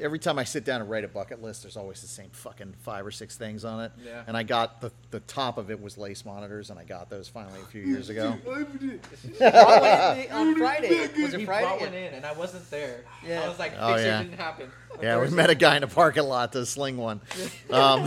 Every 0.00 0.18
time 0.18 0.38
I 0.38 0.44
sit 0.44 0.64
down 0.64 0.80
and 0.80 0.90
write 0.90 1.04
a 1.04 1.08
bucket 1.08 1.42
list, 1.42 1.62
there's 1.62 1.76
always 1.76 2.00
the 2.00 2.06
same 2.08 2.30
fucking 2.30 2.74
five 2.82 3.06
or 3.06 3.10
six 3.10 3.36
things 3.36 3.64
on 3.64 3.80
it. 3.84 3.92
Yeah. 4.04 4.22
And 4.26 4.36
I 4.36 4.42
got 4.42 4.80
the 4.80 4.90
the 5.10 5.20
top 5.20 5.58
of 5.58 5.70
it 5.70 5.80
was 5.80 5.96
lace 5.98 6.24
monitors, 6.24 6.70
and 6.70 6.78
I 6.78 6.84
got 6.84 7.10
those 7.10 7.28
finally 7.28 7.60
a 7.60 7.64
few 7.66 7.82
years 7.82 8.08
ago. 8.08 8.36
Brought 8.44 9.80
one 9.80 10.30
on 10.32 10.56
Friday. 10.56 11.08
Was 11.22 11.32
He 11.34 11.42
it 11.42 11.46
brought 11.46 11.60
Friday? 11.62 11.84
one 11.84 11.94
in, 11.94 12.14
and 12.14 12.26
I 12.26 12.32
wasn't 12.32 12.68
there. 12.70 13.00
Yeah. 13.26 13.42
I 13.42 13.48
was 13.48 13.58
like, 13.58 13.72
Oh, 13.78 13.88
picture 13.94 14.06
yeah. 14.06 14.22
didn't 14.22 14.38
happen. 14.38 14.70
Yeah, 15.02 15.20
we 15.20 15.28
met 15.30 15.48
a 15.50 15.54
guy 15.54 15.76
in 15.78 15.82
a 15.82 15.86
parking 15.86 16.24
lot 16.24 16.52
to 16.52 16.66
sling 16.66 16.96
one. 16.98 17.20
Um, 17.70 18.06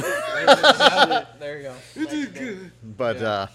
there 1.39 1.57
you 1.57 1.63
go. 1.63 2.59
but 2.97 3.19
Yeah. 3.19 3.27
uh, 3.27 3.47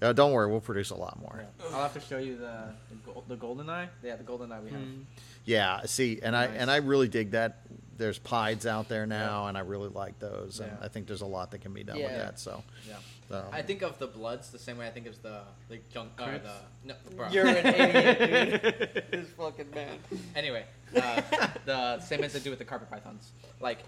uh, 0.00 0.12
don't 0.12 0.32
worry, 0.32 0.50
we'll 0.50 0.60
produce 0.60 0.90
a 0.90 0.94
lot 0.94 1.18
more. 1.20 1.44
I'll 1.72 1.82
have 1.82 1.94
to 1.94 2.00
show 2.00 2.18
you 2.18 2.36
the 2.36 2.72
the, 2.90 2.96
gold, 3.12 3.24
the 3.28 3.36
golden 3.36 3.68
eye. 3.70 3.88
Yeah, 4.02 4.16
the 4.16 4.22
golden 4.22 4.52
eye 4.52 4.60
we 4.60 4.70
have. 4.70 4.80
Yeah, 5.48 5.86
see, 5.86 6.20
and 6.22 6.36
I 6.36 6.46
Nice. 6.46 6.56
and 6.58 6.70
I 6.70 6.76
really 6.76 7.08
dig 7.08 7.30
that. 7.30 7.62
There's 7.96 8.18
pides 8.18 8.64
out 8.66 8.88
there 8.88 9.06
now, 9.06 9.46
and 9.48 9.56
I 9.56 9.62
really 9.62 9.88
like 9.88 10.18
those, 10.20 10.60
and 10.60 10.70
Yeah. 10.70 10.84
I 10.84 10.88
think 10.88 11.06
there's 11.08 11.22
a 11.22 11.26
lot 11.26 11.50
that 11.52 11.62
can 11.62 11.72
be 11.72 11.82
done 11.82 11.96
with 11.96 12.04
Yeah. 12.12 12.18
that. 12.18 12.38
So, 12.38 12.62
Yeah. 12.86 13.36
um, 13.36 13.46
I 13.50 13.62
think 13.62 13.82
of 13.82 13.98
the 13.98 14.06
bloods 14.06 14.50
the 14.50 14.58
same 14.58 14.76
way 14.78 14.86
I 14.86 14.90
think 14.90 15.06
of 15.06 15.20
the 15.22 15.40
the 15.70 15.80
junk 15.92 16.12
or 16.20 16.26
Crips? 16.28 16.46
the 16.84 16.88
no, 16.88 16.94
bro. 17.16 17.28
You're 17.30 17.46
an 17.48 17.56
idiot, 17.66 19.10
dude. 19.10 19.20
this 19.22 19.30
fucking 19.30 19.70
man. 19.74 19.98
Anyway, 20.36 20.64
uh, 20.94 21.22
the 21.64 21.98
same 22.00 22.22
as 22.22 22.34
they 22.34 22.40
do 22.40 22.50
with 22.50 22.58
the 22.60 22.64
carpet 22.66 22.90
pythons. 22.90 23.32
Like, 23.58 23.78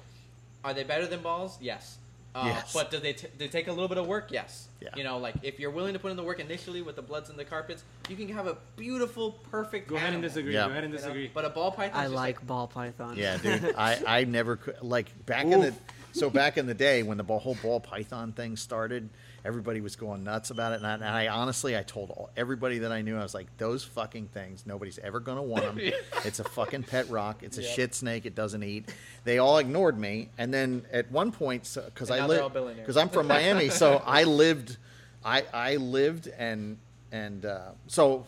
are 0.65 0.73
they 0.75 0.83
better 0.83 1.07
than 1.07 1.21
balls? 1.21 1.59
Yes. 1.61 1.99
Uh, 2.35 2.45
Yes. 2.47 2.73
But 2.73 2.91
do 2.91 2.99
they, 2.99 3.13
t- 3.13 3.29
they 3.39 3.49
take 3.49 3.67
a 3.69 3.73
little 3.73 3.89
bit 3.89 3.99
of 3.99 4.07
work? 4.07 4.31
Yes. 4.31 4.69
Yeah. 4.81 4.91
You 4.97 5.05
know, 5.05 5.19
like 5.19 5.35
if 5.43 5.59
you're 5.59 5.71
willing 5.71 5.95
to 5.95 5.99
put 5.99 6.11
in 6.11 6.17
the 6.17 6.23
work 6.23 6.41
initially 6.41 6.83
with 6.83 6.97
the 6.97 7.03
bloods 7.03 7.29
and 7.29 7.39
the 7.39 7.45
carpets, 7.45 7.83
you 8.09 8.17
can 8.17 8.29
have 8.29 8.47
a 8.47 8.57
beautiful, 8.77 9.33
perfect. 9.51 9.89
Go 9.89 9.97
ahead 9.97 10.15
and 10.15 10.23
disagree. 10.23 10.55
Yeah. 10.55 10.67
Go 10.67 10.71
ahead 10.71 10.85
and 10.85 10.93
you 10.93 10.99
know? 10.99 11.03
disagree. 11.03 11.31
But 11.33 11.45
a 11.45 11.51
ball 11.51 11.73
python. 11.73 12.01
I 12.01 12.07
like 12.07 12.47
ball 12.47 12.67
pythons. 12.67 13.19
Yeah, 13.19 13.37
dude. 13.37 13.75
I, 13.79 14.03
I 14.07 14.25
never 14.25 14.57
could 14.57 14.81
like 14.83 15.27
back 15.27 15.45
in 15.45 15.61
the 15.61 15.75
so 16.13 16.31
back 16.31 16.59
in 16.59 16.67
the 16.67 16.75
day 16.75 17.03
when 17.03 17.19
the 17.19 17.25
whole 17.25 17.57
ball 17.63 17.81
python 17.81 18.33
thing 18.33 18.57
started, 18.57 19.11
everybody 19.45 19.81
was 19.81 19.97
going 19.97 20.25
nuts 20.25 20.51
about 20.51 20.73
it, 20.73 20.77
and 20.77 20.87
I, 20.87 20.95
and 20.95 21.05
I 21.05 21.29
honestly 21.29 21.77
I 21.77 21.83
told 21.83 22.11
all, 22.11 22.31
everybody 22.37 22.79
that 22.81 22.93
I 22.93 23.03
knew 23.03 23.17
I 23.17 23.23
was 23.23 23.35
like 23.35 23.47
those 23.57 23.83
fucking 23.85 24.29
things 24.29 24.65
nobody's 24.67 24.99
ever 24.99 25.21
gonna 25.21 25.43
want 25.43 25.65
them. 25.65 25.79
it's 26.25 26.41
a 26.41 26.45
fucking 26.45 26.85
pet 26.85 27.09
rock. 27.11 27.43
It's 27.43 27.59
a 27.59 27.63
Yep. 27.63 27.71
shit 27.75 27.95
snake. 27.95 28.27
It 28.27 28.35
doesn't 28.35 28.63
eat. 28.63 28.95
They 29.25 29.39
all 29.39 29.59
ignored 29.59 29.99
me, 29.99 30.29
and 30.39 30.53
then 30.53 30.85
at 30.93 31.11
one 31.11 31.33
point 31.33 31.63
because 31.87 32.11
And 32.11 32.19
I 32.23 32.27
now 32.27 32.49
lived 32.49 32.77
because 32.77 32.97
I'm 32.97 33.09
from 33.09 33.27
Miami, 33.29 33.69
so 33.71 34.03
I 34.05 34.25
lived, 34.25 34.77
I 35.25 35.45
I 35.53 35.77
lived 35.77 36.29
and 36.29 36.79
and 37.13 37.45
uh, 37.45 37.71
so 37.87 38.27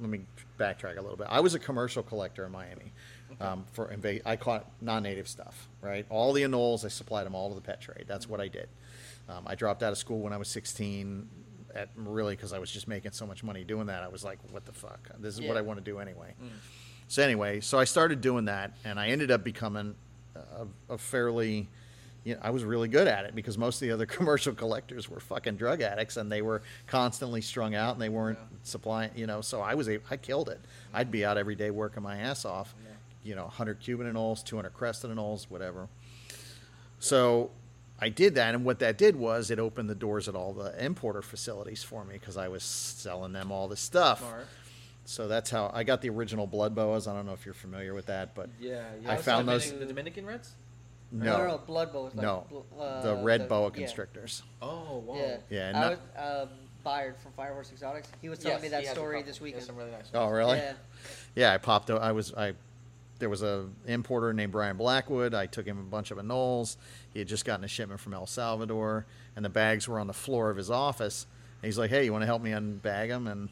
let 0.00 0.08
me 0.10 0.20
backtrack 0.58 0.96
a 0.98 1.00
little 1.00 1.16
bit. 1.16 1.26
I 1.30 1.40
was 1.40 1.54
a 1.54 1.58
commercial 1.58 2.02
collector 2.02 2.44
in 2.46 2.52
Miami. 2.52 2.92
Um, 3.40 3.64
for 3.72 3.88
inva- 3.88 4.22
I 4.24 4.36
caught 4.36 4.64
non-native 4.80 5.26
stuff, 5.26 5.68
right? 5.82 6.06
All 6.08 6.32
the 6.32 6.42
anoles, 6.42 6.84
I 6.84 6.88
supplied 6.88 7.26
them 7.26 7.34
all 7.34 7.48
to 7.48 7.56
the 7.56 7.60
pet 7.60 7.80
trade. 7.80 8.04
That's 8.06 8.28
what 8.28 8.40
I 8.40 8.46
did. 8.46 8.68
Um, 9.28 9.44
I 9.46 9.54
dropped 9.54 9.82
out 9.82 9.92
of 9.92 9.98
school 9.98 10.20
when 10.20 10.32
I 10.32 10.36
was 10.36 10.48
16, 10.48 11.28
at 11.74 11.88
really 11.96 12.36
because 12.36 12.52
I 12.52 12.58
was 12.58 12.70
just 12.70 12.86
making 12.86 13.12
so 13.12 13.26
much 13.26 13.42
money 13.42 13.64
doing 13.64 13.86
that. 13.86 14.02
I 14.02 14.08
was 14.08 14.22
like, 14.24 14.38
what 14.52 14.64
the 14.64 14.72
fuck? 14.72 15.08
This 15.18 15.34
is 15.34 15.40
what 15.40 15.56
I 15.56 15.60
want 15.60 15.78
to 15.78 15.84
do 15.84 15.98
anyway. 15.98 16.34
So 17.08 17.22
anyway, 17.22 17.60
so 17.60 17.78
I 17.78 17.84
started 17.84 18.20
doing 18.20 18.44
that, 18.46 18.72
and 18.84 18.98
I 19.00 19.08
ended 19.08 19.30
up 19.30 19.42
becoming 19.44 19.94
a, 20.36 20.66
a 20.94 20.98
fairly 20.98 21.68
you 22.24 22.34
know, 22.34 22.40
I 22.42 22.48
was 22.50 22.64
really 22.64 22.88
good 22.88 23.06
at 23.06 23.26
it 23.26 23.34
because 23.34 23.58
most 23.58 23.76
of 23.76 23.80
the 23.86 23.92
other 23.92 24.06
commercial 24.16 24.54
collectors 24.54 25.10
were 25.10 25.20
fucking 25.20 25.56
drug 25.56 25.82
addicts 25.82 26.16
and 26.16 26.32
they 26.32 26.40
were 26.40 26.62
constantly 26.86 27.42
strung 27.42 27.74
out 27.74 27.92
and 27.92 28.00
they 28.00 28.08
weren't 28.08 28.38
Yeah. 28.40 28.56
supplying, 28.62 29.10
you 29.14 29.26
know, 29.26 29.42
so 29.42 29.60
I 29.60 29.74
was, 29.74 29.90
a, 29.90 29.98
I 30.10 30.16
killed 30.16 30.48
it. 30.48 30.58
I'd 30.94 31.10
be 31.10 31.22
out 31.26 31.36
every 31.36 31.54
day 31.54 31.70
working 31.70 32.02
my 32.02 32.16
ass 32.16 32.46
off, 32.46 32.74
Yeah. 32.82 32.90
you 33.24 33.34
know, 33.34 33.42
100 33.44 33.78
Cuban 33.78 34.10
anoles, 34.10 34.42
200 34.42 34.70
crested 34.72 35.10
anoles, 35.10 35.50
whatever. 35.50 35.86
So 36.98 37.50
I 38.00 38.08
did 38.08 38.34
that, 38.34 38.54
and 38.54 38.64
what 38.64 38.80
that 38.80 38.98
did 38.98 39.16
was 39.16 39.50
it 39.50 39.58
opened 39.58 39.88
the 39.88 39.94
doors 39.94 40.28
at 40.28 40.34
all 40.34 40.52
the 40.52 40.84
importer 40.84 41.22
facilities 41.22 41.82
for 41.82 42.04
me 42.04 42.14
because 42.14 42.36
I 42.36 42.48
was 42.48 42.62
selling 42.62 43.32
them 43.32 43.52
all 43.52 43.68
this 43.68 43.80
stuff. 43.80 44.18
Smart. 44.18 44.46
So 45.06 45.28
that's 45.28 45.50
how 45.50 45.70
I 45.72 45.84
got 45.84 46.00
the 46.02 46.08
original 46.10 46.46
blood 46.46 46.74
boas. 46.74 47.06
I 47.06 47.14
don't 47.14 47.26
know 47.26 47.34
if 47.34 47.44
you're 47.44 47.54
familiar 47.54 47.94
with 47.94 48.06
that, 48.06 48.34
but 48.34 48.48
Yeah, 48.58 48.82
yeah. 49.02 49.12
I 49.12 49.16
found 49.16 49.46
the 49.48 49.52
those- 49.52 49.72
The 49.72 49.84
Dominican 49.86 50.26
Reds. 50.26 50.52
no, 51.12 51.38
no, 51.38 51.46
no, 51.46 51.58
blood 51.58 51.92
boa. 51.92 52.08
is 52.08 52.14
Like, 52.14 52.24
no, 52.24 52.46
bl- 52.48 52.80
uh, 52.82 53.02
the 53.02 53.14
red 53.16 53.48
boa 53.48 53.70
yeah. 53.70 53.76
constrictors. 53.76 54.42
Oh 54.62 55.02
wow. 55.06 55.16
Yeah, 55.16 55.36
Yeah, 55.50 55.72
I 55.74 55.90
was 55.90 55.98
um, 56.48 56.48
Byard 56.84 57.16
from 57.18 57.32
Firehorse 57.32 57.70
Exotics. 57.70 58.08
He 58.22 58.28
was 58.28 58.38
telling 58.38 58.56
Yes, 58.56 58.62
me 58.62 58.68
that 58.70 58.86
story 58.86 59.22
this 59.22 59.24
He 59.24 59.30
has 59.32 59.40
weekend. 59.40 59.62
Some 59.64 59.76
really 59.76 59.90
nice. 59.92 60.10
Oh, 60.14 60.28
really? 60.28 60.58
Yeah. 60.58 60.72
Yeah, 61.34 61.52
I 61.54 61.58
popped. 61.58 61.90
I 61.90 62.12
was 62.12 62.34
I. 62.34 62.54
There 63.18 63.28
was 63.28 63.42
a 63.42 63.68
importer 63.86 64.32
named 64.32 64.52
Brian 64.52 64.76
Blackwood. 64.76 65.34
I 65.34 65.46
took 65.46 65.66
him 65.66 65.78
a 65.78 65.82
bunch 65.82 66.10
of 66.10 66.18
anoles. 66.18 66.76
He 67.12 67.20
had 67.20 67.28
just 67.28 67.44
gotten 67.44 67.64
a 67.64 67.68
shipment 67.68 68.00
from 68.00 68.12
El 68.12 68.26
Salvador, 68.26 69.06
and 69.36 69.44
the 69.44 69.50
bags 69.50 69.86
were 69.86 69.98
on 69.98 70.06
the 70.06 70.12
floor 70.12 70.50
of 70.50 70.56
his 70.56 70.70
office. 70.70 71.26
And 71.62 71.66
he's 71.66 71.78
like, 71.78 71.90
"Hey, 71.90 72.04
you 72.04 72.12
want 72.12 72.22
to 72.22 72.26
help 72.26 72.42
me 72.42 72.50
unbag 72.50 73.08
them?" 73.08 73.26
And 73.26 73.48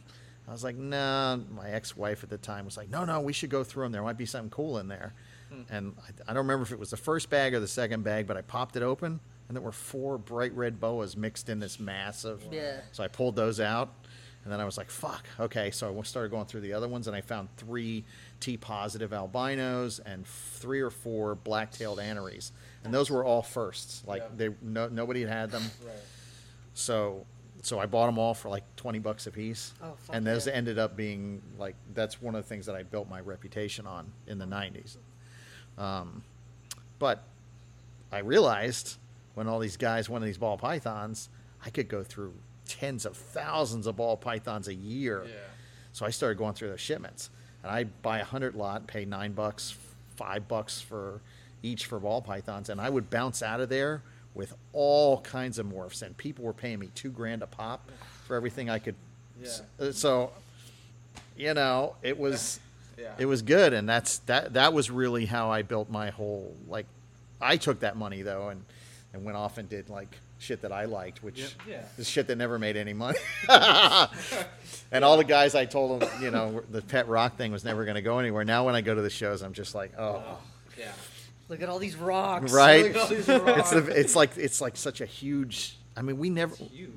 I 0.48 0.52
was 0.52 0.64
like, 0.64 0.76
"Nah." 0.76 1.36
My 1.36 1.70
ex-wife 1.70 2.24
at 2.24 2.30
the 2.30 2.38
time 2.38 2.64
was 2.64 2.76
like, 2.76 2.90
"No, 2.90 3.04
no, 3.04 3.20
we 3.20 3.32
should 3.32 3.50
go 3.50 3.62
through 3.64 3.84
them. 3.84 3.92
There 3.92 4.02
might 4.02 4.18
be 4.18 4.26
something 4.26 4.50
cool 4.50 4.78
in 4.78 4.88
there." 4.88 5.14
Hmm. 5.48 5.62
And 5.70 5.94
I, 5.98 6.30
I 6.30 6.34
don't 6.34 6.44
remember 6.44 6.64
if 6.64 6.72
it 6.72 6.78
was 6.78 6.90
the 6.90 6.96
first 6.96 7.30
bag 7.30 7.54
or 7.54 7.60
the 7.60 7.68
second 7.68 8.02
bag, 8.02 8.26
but 8.26 8.36
I 8.36 8.42
popped 8.42 8.76
it 8.76 8.82
open, 8.82 9.20
and 9.48 9.56
there 9.56 9.62
were 9.62 9.72
four 9.72 10.18
bright 10.18 10.54
red 10.56 10.80
boas 10.80 11.16
mixed 11.16 11.48
in 11.48 11.60
this 11.60 11.78
massive. 11.78 12.42
Yeah. 12.50 12.80
So 12.90 13.04
I 13.04 13.08
pulled 13.08 13.36
those 13.36 13.60
out, 13.60 13.94
and 14.42 14.52
then 14.52 14.60
I 14.60 14.64
was 14.64 14.76
like, 14.76 14.90
"Fuck, 14.90 15.24
okay." 15.38 15.70
So 15.70 15.96
I 15.96 16.02
started 16.02 16.30
going 16.30 16.46
through 16.46 16.62
the 16.62 16.72
other 16.72 16.88
ones, 16.88 17.06
and 17.06 17.16
I 17.16 17.20
found 17.20 17.48
three 17.56 18.04
T-positive 18.42 19.12
albinos 19.12 20.00
and 20.00 20.26
three 20.26 20.80
or 20.80 20.90
four 20.90 21.36
black-tailed 21.36 21.98
anneries, 22.00 22.50
and 22.84 22.92
those 22.92 23.08
were 23.10 23.24
all 23.24 23.40
firsts. 23.42 24.02
Like 24.06 24.22
Yeah. 24.22 24.48
they, 24.48 24.54
no, 24.60 24.88
nobody 24.88 25.20
had 25.20 25.30
had 25.30 25.50
them. 25.52 25.62
Right. 25.84 25.94
So, 26.74 27.24
so 27.62 27.78
I 27.78 27.86
bought 27.86 28.06
them 28.06 28.18
all 28.18 28.34
for 28.34 28.48
like 28.48 28.64
twenty 28.76 28.98
bucks 28.98 29.26
a 29.26 29.30
piece, 29.30 29.72
Oh, 29.82 29.94
fuck 29.96 30.16
and 30.16 30.26
those 30.26 30.46
yeah. 30.48 30.54
ended 30.54 30.78
up 30.78 30.96
being 30.96 31.40
like 31.56 31.76
that's 31.94 32.20
one 32.20 32.34
of 32.34 32.42
the 32.42 32.48
things 32.48 32.66
that 32.66 32.74
I 32.74 32.82
built 32.82 33.08
my 33.08 33.20
reputation 33.20 33.86
on 33.86 34.10
in 34.26 34.38
the 34.38 34.44
'90s. 34.46 34.96
Um, 35.78 36.22
but 36.98 37.22
I 38.10 38.18
realized 38.18 38.96
when 39.34 39.46
all 39.48 39.58
these 39.60 39.76
guys 39.76 40.08
wanted 40.10 40.26
these 40.26 40.38
ball 40.38 40.58
pythons, 40.58 41.28
I 41.64 41.70
could 41.70 41.88
go 41.88 42.02
through 42.02 42.34
tens 42.66 43.06
of 43.06 43.16
thousands 43.16 43.86
of 43.86 43.96
ball 43.96 44.16
pythons 44.16 44.66
a 44.68 44.74
year. 44.74 45.24
Yeah. 45.26 45.34
So 45.92 46.04
I 46.06 46.10
started 46.10 46.38
going 46.38 46.54
through 46.54 46.70
those 46.70 46.80
shipments, 46.80 47.30
and 47.62 47.70
I 47.72 47.84
buy 47.84 48.18
a 48.18 48.24
hundred 48.24 48.54
lot, 48.54 48.86
pay 48.86 49.04
nine 49.04 49.32
bucks, 49.32 49.76
five 50.16 50.48
bucks 50.48 50.80
for 50.80 51.20
each 51.62 51.86
for 51.86 51.98
ball 52.00 52.20
pythons, 52.22 52.68
and 52.68 52.80
I 52.80 52.90
would 52.90 53.08
bounce 53.10 53.42
out 53.42 53.60
of 53.60 53.68
there 53.68 54.02
with 54.34 54.54
all 54.72 55.20
kinds 55.20 55.58
of 55.58 55.66
morphs, 55.66 56.02
and 56.02 56.16
people 56.16 56.44
were 56.44 56.52
paying 56.52 56.78
me 56.78 56.90
two 56.94 57.10
grand 57.10 57.42
a 57.42 57.46
pop 57.46 57.90
for 58.26 58.34
everything 58.36 58.70
I 58.70 58.78
could. 58.78 58.94
Yeah. 59.42 59.50
uh, 59.80 59.92
So, 59.92 60.32
you 61.36 61.54
know, 61.54 61.96
it 62.02 62.18
was 62.18 62.58
Yeah. 62.98 63.14
it 63.18 63.26
was 63.26 63.42
good, 63.42 63.72
and 63.72 63.88
that's 63.88 64.18
that. 64.20 64.52
That 64.54 64.72
was 64.72 64.90
really 64.90 65.26
how 65.26 65.50
I 65.50 65.62
built 65.62 65.90
my 65.90 66.10
whole 66.10 66.54
like. 66.68 66.86
I 67.40 67.56
took 67.56 67.80
that 67.80 67.96
money 67.96 68.22
though, 68.22 68.48
and 68.50 68.64
and 69.12 69.24
went 69.24 69.36
off 69.36 69.58
and 69.58 69.68
did 69.68 69.88
like 69.88 70.18
shit 70.42 70.62
that 70.62 70.72
I 70.72 70.84
liked, 70.86 71.22
which 71.22 71.38
Yep. 71.38 71.50
Yeah. 71.68 71.82
is 71.98 72.08
shit 72.08 72.26
that 72.26 72.36
never 72.36 72.58
made 72.58 72.76
any 72.76 72.92
money. 72.92 73.18
and 74.90 75.04
all 75.04 75.16
the 75.16 75.24
guys 75.24 75.54
I 75.54 75.64
told 75.64 76.00
them, 76.02 76.22
you 76.22 76.30
know, 76.30 76.62
the 76.70 76.82
pet 76.82 77.08
rock 77.08 77.36
thing 77.36 77.52
was 77.52 77.64
never 77.64 77.84
going 77.84 77.94
to 77.94 78.02
go 78.02 78.18
anywhere. 78.18 78.44
Now 78.44 78.66
when 78.66 78.74
I 78.74 78.80
go 78.80 78.94
to 78.94 79.02
the 79.02 79.10
shows, 79.10 79.42
I'm 79.42 79.52
just 79.52 79.74
like, 79.74 79.92
oh, 79.98 80.38
Yeah. 80.78 80.90
Look 81.48 81.60
at 81.62 81.68
all 81.68 81.78
these 81.78 81.96
rocks. 81.96 82.50
right. 82.52 82.84
Look 82.84 82.96
at 82.96 83.00
all 83.02 83.08
these 83.08 83.28
it's 83.28 83.70
the, 83.70 83.86
it's 83.94 84.16
like 84.16 84.36
it's 84.38 84.60
like 84.60 84.76
such 84.76 85.00
a 85.02 85.06
huge. 85.06 85.76
I 85.94 86.00
mean, 86.00 86.16
we 86.18 86.30
never 86.30 86.54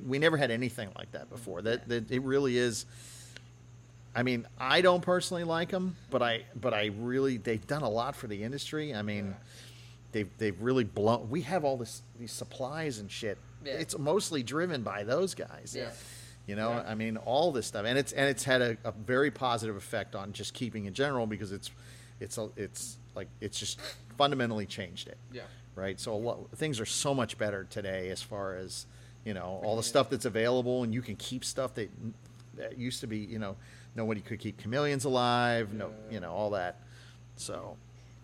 we 0.08 0.18
never 0.18 0.38
had 0.38 0.50
anything 0.50 0.90
like 0.98 1.12
that 1.12 1.30
before. 1.30 1.62
That 1.62 1.90
that 1.90 2.10
it 2.10 2.22
really 2.22 2.58
is. 2.58 2.86
I 4.16 4.24
mean, 4.24 4.48
I 4.58 4.80
don't 4.80 5.02
personally 5.02 5.44
like 5.44 5.72
them, 5.72 5.98
but 6.10 6.22
I 6.22 6.44
but 6.56 6.74
I 6.74 6.92
really 7.00 7.36
they've 7.36 7.66
done 7.68 7.82
a 7.82 7.90
lot 7.90 8.16
for 8.16 8.28
the 8.28 8.44
industry. 8.44 8.96
I 8.96 9.02
mean, 9.02 9.26
Yeah. 9.28 9.34
They've 10.16 10.30
they've 10.38 10.62
really 10.62 10.86
blown. 10.86 11.30
We 11.30 11.42
have 11.42 11.66
all 11.66 11.76
this 11.76 12.02
these 12.18 12.32
supplies 12.32 13.00
and 13.00 13.12
shit. 13.12 13.38
Yeah. 13.66 13.74
It's 13.74 13.98
mostly 14.00 14.44
driven 14.44 14.82
by 14.82 15.04
those 15.04 15.36
guys. 15.36 15.76
Yeah. 15.78 15.90
You 16.48 16.56
know, 16.56 16.70
Yeah. 16.72 16.84
I 16.88 16.96
mean, 16.96 17.18
all 17.18 17.52
this 17.52 17.68
stuff, 17.68 17.86
and 17.86 17.98
it's 17.98 18.14
and 18.14 18.28
it's 18.30 18.44
had 18.46 18.62
a, 18.62 18.78
a 18.86 18.92
very 18.94 19.30
positive 19.30 19.76
effect 19.76 20.16
on 20.16 20.32
just 20.32 20.54
keeping 20.54 20.86
in 20.86 20.94
general 20.94 21.28
because 21.28 21.52
it's 21.52 21.70
it's 22.22 22.38
a, 22.38 22.50
it's 22.56 22.98
like 23.14 23.28
it's 23.42 23.60
just 23.60 23.80
fundamentally 24.18 24.66
changed 24.66 25.10
it 25.10 25.18
Yeah. 25.34 25.42
right? 25.76 26.00
So 26.00 26.14
a 26.14 26.16
lot, 26.16 26.50
things 26.56 26.80
are 26.80 26.86
so 26.86 27.14
much 27.14 27.38
better 27.38 27.66
today 27.70 28.10
as 28.10 28.22
far 28.22 28.56
as 28.56 28.86
you 29.26 29.34
know 29.34 29.60
all 29.64 29.76
the 29.76 29.84
stuff 29.84 30.10
that's 30.10 30.26
available, 30.26 30.84
and 30.84 30.94
you 30.94 31.02
can 31.02 31.18
keep 31.18 31.44
stuff 31.44 31.74
that, 31.76 31.90
that 32.56 32.78
used 32.78 33.02
to 33.02 33.08
be 33.08 33.18
you 33.18 33.40
know 33.40 33.58
nobody 33.96 34.22
could 34.22 34.40
keep 34.40 34.62
chameleons 34.62 35.04
alive, 35.04 35.74
no 35.74 35.92
you 36.10 36.22
know 36.22 36.32
all 36.32 36.52
that. 36.52 36.80
So 37.36 37.76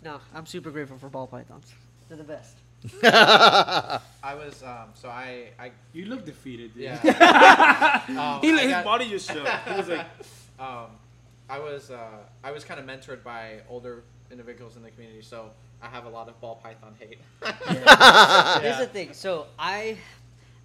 No, 0.04 0.20
I'm 0.34 0.46
super 0.46 0.72
grateful 0.72 0.98
for 0.98 1.10
ball 1.10 1.28
pythons. 1.28 1.72
They're 2.08 2.18
the 2.18 2.24
best. 2.24 2.58
I 3.04 4.34
was 4.36 4.64
um. 4.64 4.90
So 4.96 5.10
I 5.10 5.50
I 5.60 5.72
You 5.94 6.06
look 6.06 6.26
defeated, 6.26 6.74
dude. 6.74 6.84
yeah. 6.84 8.04
um, 8.10 8.42
he, 8.42 8.52
I 8.52 8.62
his 8.62 8.72
got- 8.72 8.84
body 8.86 9.10
just 9.10 9.30
shook. 9.32 9.48
He 9.48 9.74
was 9.78 9.88
like, 9.88 10.08
um, 10.60 10.88
I 11.50 11.60
was 11.60 11.92
uh, 11.92 12.00
I 12.44 12.52
was 12.52 12.64
kind 12.64 12.80
of 12.80 12.86
mentored 12.86 13.24
by 13.24 13.60
older 13.70 14.04
individuals 14.32 14.76
in 14.78 14.84
the 14.84 14.90
community, 14.90 15.22
so 15.22 15.52
I 15.82 15.88
have 15.88 16.06
a 16.06 16.10
lot 16.10 16.28
of 16.30 16.40
ball 16.42 16.56
python 16.64 16.96
hate. 17.00 17.20
Here's 18.64 18.78
the 18.80 18.88
thing. 18.92 19.14
So 19.14 19.46
I, 19.60 19.98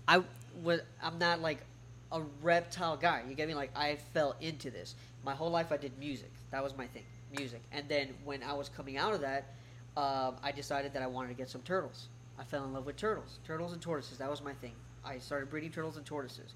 I 0.08 0.22
was 0.62 0.80
I'm 1.02 1.18
not 1.18 1.40
like 1.42 1.58
a 2.12 2.22
reptile 2.42 2.96
guy. 2.96 3.22
You 3.28 3.34
get 3.34 3.46
me? 3.48 3.54
Like 3.54 3.72
I 3.76 3.96
fell 4.14 4.36
into 4.40 4.70
this. 4.70 4.94
My 5.24 5.34
whole 5.34 5.50
life 5.50 5.70
I 5.72 5.76
did 5.76 5.98
music. 5.98 6.30
That 6.50 6.62
was 6.62 6.76
my 6.76 6.86
thing, 6.86 7.02
music. 7.36 7.62
And 7.72 7.88
then 7.88 8.08
when 8.24 8.42
I 8.42 8.52
was 8.52 8.68
coming 8.68 8.96
out 8.96 9.14
of 9.14 9.20
that, 9.22 9.54
um, 9.96 10.36
I 10.42 10.52
decided 10.54 10.92
that 10.92 11.02
I 11.02 11.06
wanted 11.06 11.28
to 11.28 11.34
get 11.34 11.48
some 11.48 11.62
turtles. 11.62 12.08
I 12.38 12.44
fell 12.44 12.64
in 12.64 12.72
love 12.72 12.84
with 12.84 12.96
turtles, 12.96 13.38
turtles 13.46 13.72
and 13.72 13.80
tortoises. 13.80 14.18
That 14.18 14.30
was 14.30 14.42
my 14.42 14.52
thing. 14.54 14.72
I 15.04 15.18
started 15.18 15.48
breeding 15.48 15.70
turtles 15.70 15.96
and 15.96 16.04
tortoises. 16.04 16.52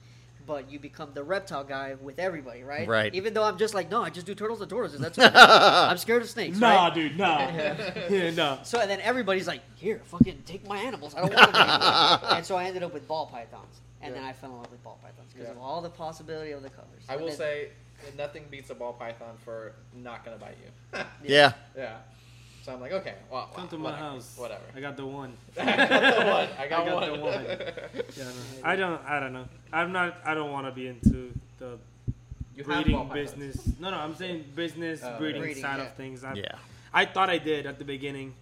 But 0.46 0.70
you 0.70 0.78
become 0.78 1.10
the 1.14 1.22
reptile 1.22 1.64
guy 1.64 1.94
with 2.00 2.18
everybody, 2.18 2.62
right? 2.64 2.88
Right. 2.88 3.14
Even 3.14 3.34
though 3.34 3.44
I'm 3.44 3.56
just 3.58 3.72
like, 3.74 3.90
no, 3.90 4.02
I 4.02 4.10
just 4.10 4.26
do 4.26 4.34
turtles 4.34 4.60
and 4.60 4.68
tortoises. 4.70 4.98
That's 5.00 5.18
okay. 5.18 5.30
I'm 5.38 5.96
scared 5.98 6.22
of 6.22 6.30
snakes. 6.30 6.58
nah, 6.58 6.86
right? 6.86 6.94
dude, 6.94 7.16
nah. 7.16 7.38
yeah, 8.10 8.30
nah. 8.30 8.62
So 8.62 8.80
and 8.80 8.90
then 8.90 9.00
everybody's 9.02 9.46
like, 9.46 9.60
"Here, 9.76 10.00
fucking 10.06 10.42
take 10.46 10.66
my 10.66 10.78
animals. 10.78 11.14
I 11.14 11.20
don't 11.20 11.34
want 11.34 11.52
them 11.52 11.60
anymore." 11.70 12.32
and 12.36 12.44
so 12.44 12.56
I 12.56 12.64
ended 12.64 12.82
up 12.82 12.92
with 12.92 13.06
ball 13.06 13.26
pythons, 13.26 13.80
and 14.02 14.14
then 14.14 14.24
I 14.24 14.32
fell 14.32 14.50
in 14.50 14.56
love 14.56 14.70
with 14.72 14.82
ball 14.82 14.98
pythons 15.02 15.30
because 15.32 15.46
Yeah. 15.46 15.52
of 15.52 15.58
all 15.58 15.82
the 15.82 15.90
possibility 15.90 16.52
of 16.52 16.62
the 16.62 16.70
colors. 16.70 17.02
I 17.08 17.12
And 17.12 17.20
will 17.22 17.28
then- 17.28 17.36
say 17.38 17.68
nothing 18.16 18.44
beats 18.50 18.70
a 18.70 18.74
ball 18.74 18.92
python 18.92 19.34
for 19.44 19.72
not 19.94 20.24
gonna 20.24 20.36
bite 20.38 20.56
you. 20.62 21.00
yeah, 21.24 21.52
yeah. 21.76 21.96
So 22.62 22.74
I'm 22.74 22.80
like, 22.80 22.92
okay, 22.92 23.14
well, 23.30 23.48
Come 23.54 23.68
to 23.68 23.78
whatever, 23.78 24.02
my 24.02 24.08
house. 24.10 24.34
Whatever. 24.36 24.62
I 24.76 24.80
got 24.80 24.96
the 24.96 25.06
one. 25.06 25.32
I 25.58 25.64
got 25.64 25.88
the 25.88 26.26
one. 26.26 26.48
I 26.58 26.66
got, 26.68 26.80
I 26.86 26.86
got 26.86 26.94
one. 26.94 27.12
the 27.12 27.24
one. 27.24 27.44
Yeah, 28.16 28.24
no. 28.24 28.30
I 28.64 28.76
don't. 28.76 29.00
I 29.06 29.20
don't 29.20 29.32
know. 29.32 29.48
I'm 29.72 29.92
not. 29.92 30.18
I 30.24 30.34
don't 30.34 30.52
want 30.52 30.66
to 30.66 30.72
be 30.72 30.86
into 30.88 31.32
the 31.58 31.78
You 32.54 32.64
breeding 32.64 32.96
pythons. 33.08 33.32
business. 33.32 33.72
No, 33.80 33.90
no. 33.90 33.96
I'm 33.96 34.14
saying 34.14 34.44
business 34.54 35.00
Oh, 35.02 35.16
breeding, 35.18 35.40
Breeding, 35.40 35.62
side 35.62 35.78
yeah. 35.78 35.84
of 35.86 35.94
things. 35.94 36.22
I, 36.22 36.34
yeah. 36.34 36.44
I 36.92 37.06
thought 37.06 37.30
I 37.30 37.38
did 37.38 37.64
at 37.66 37.78
the 37.78 37.84
beginning, 37.84 38.34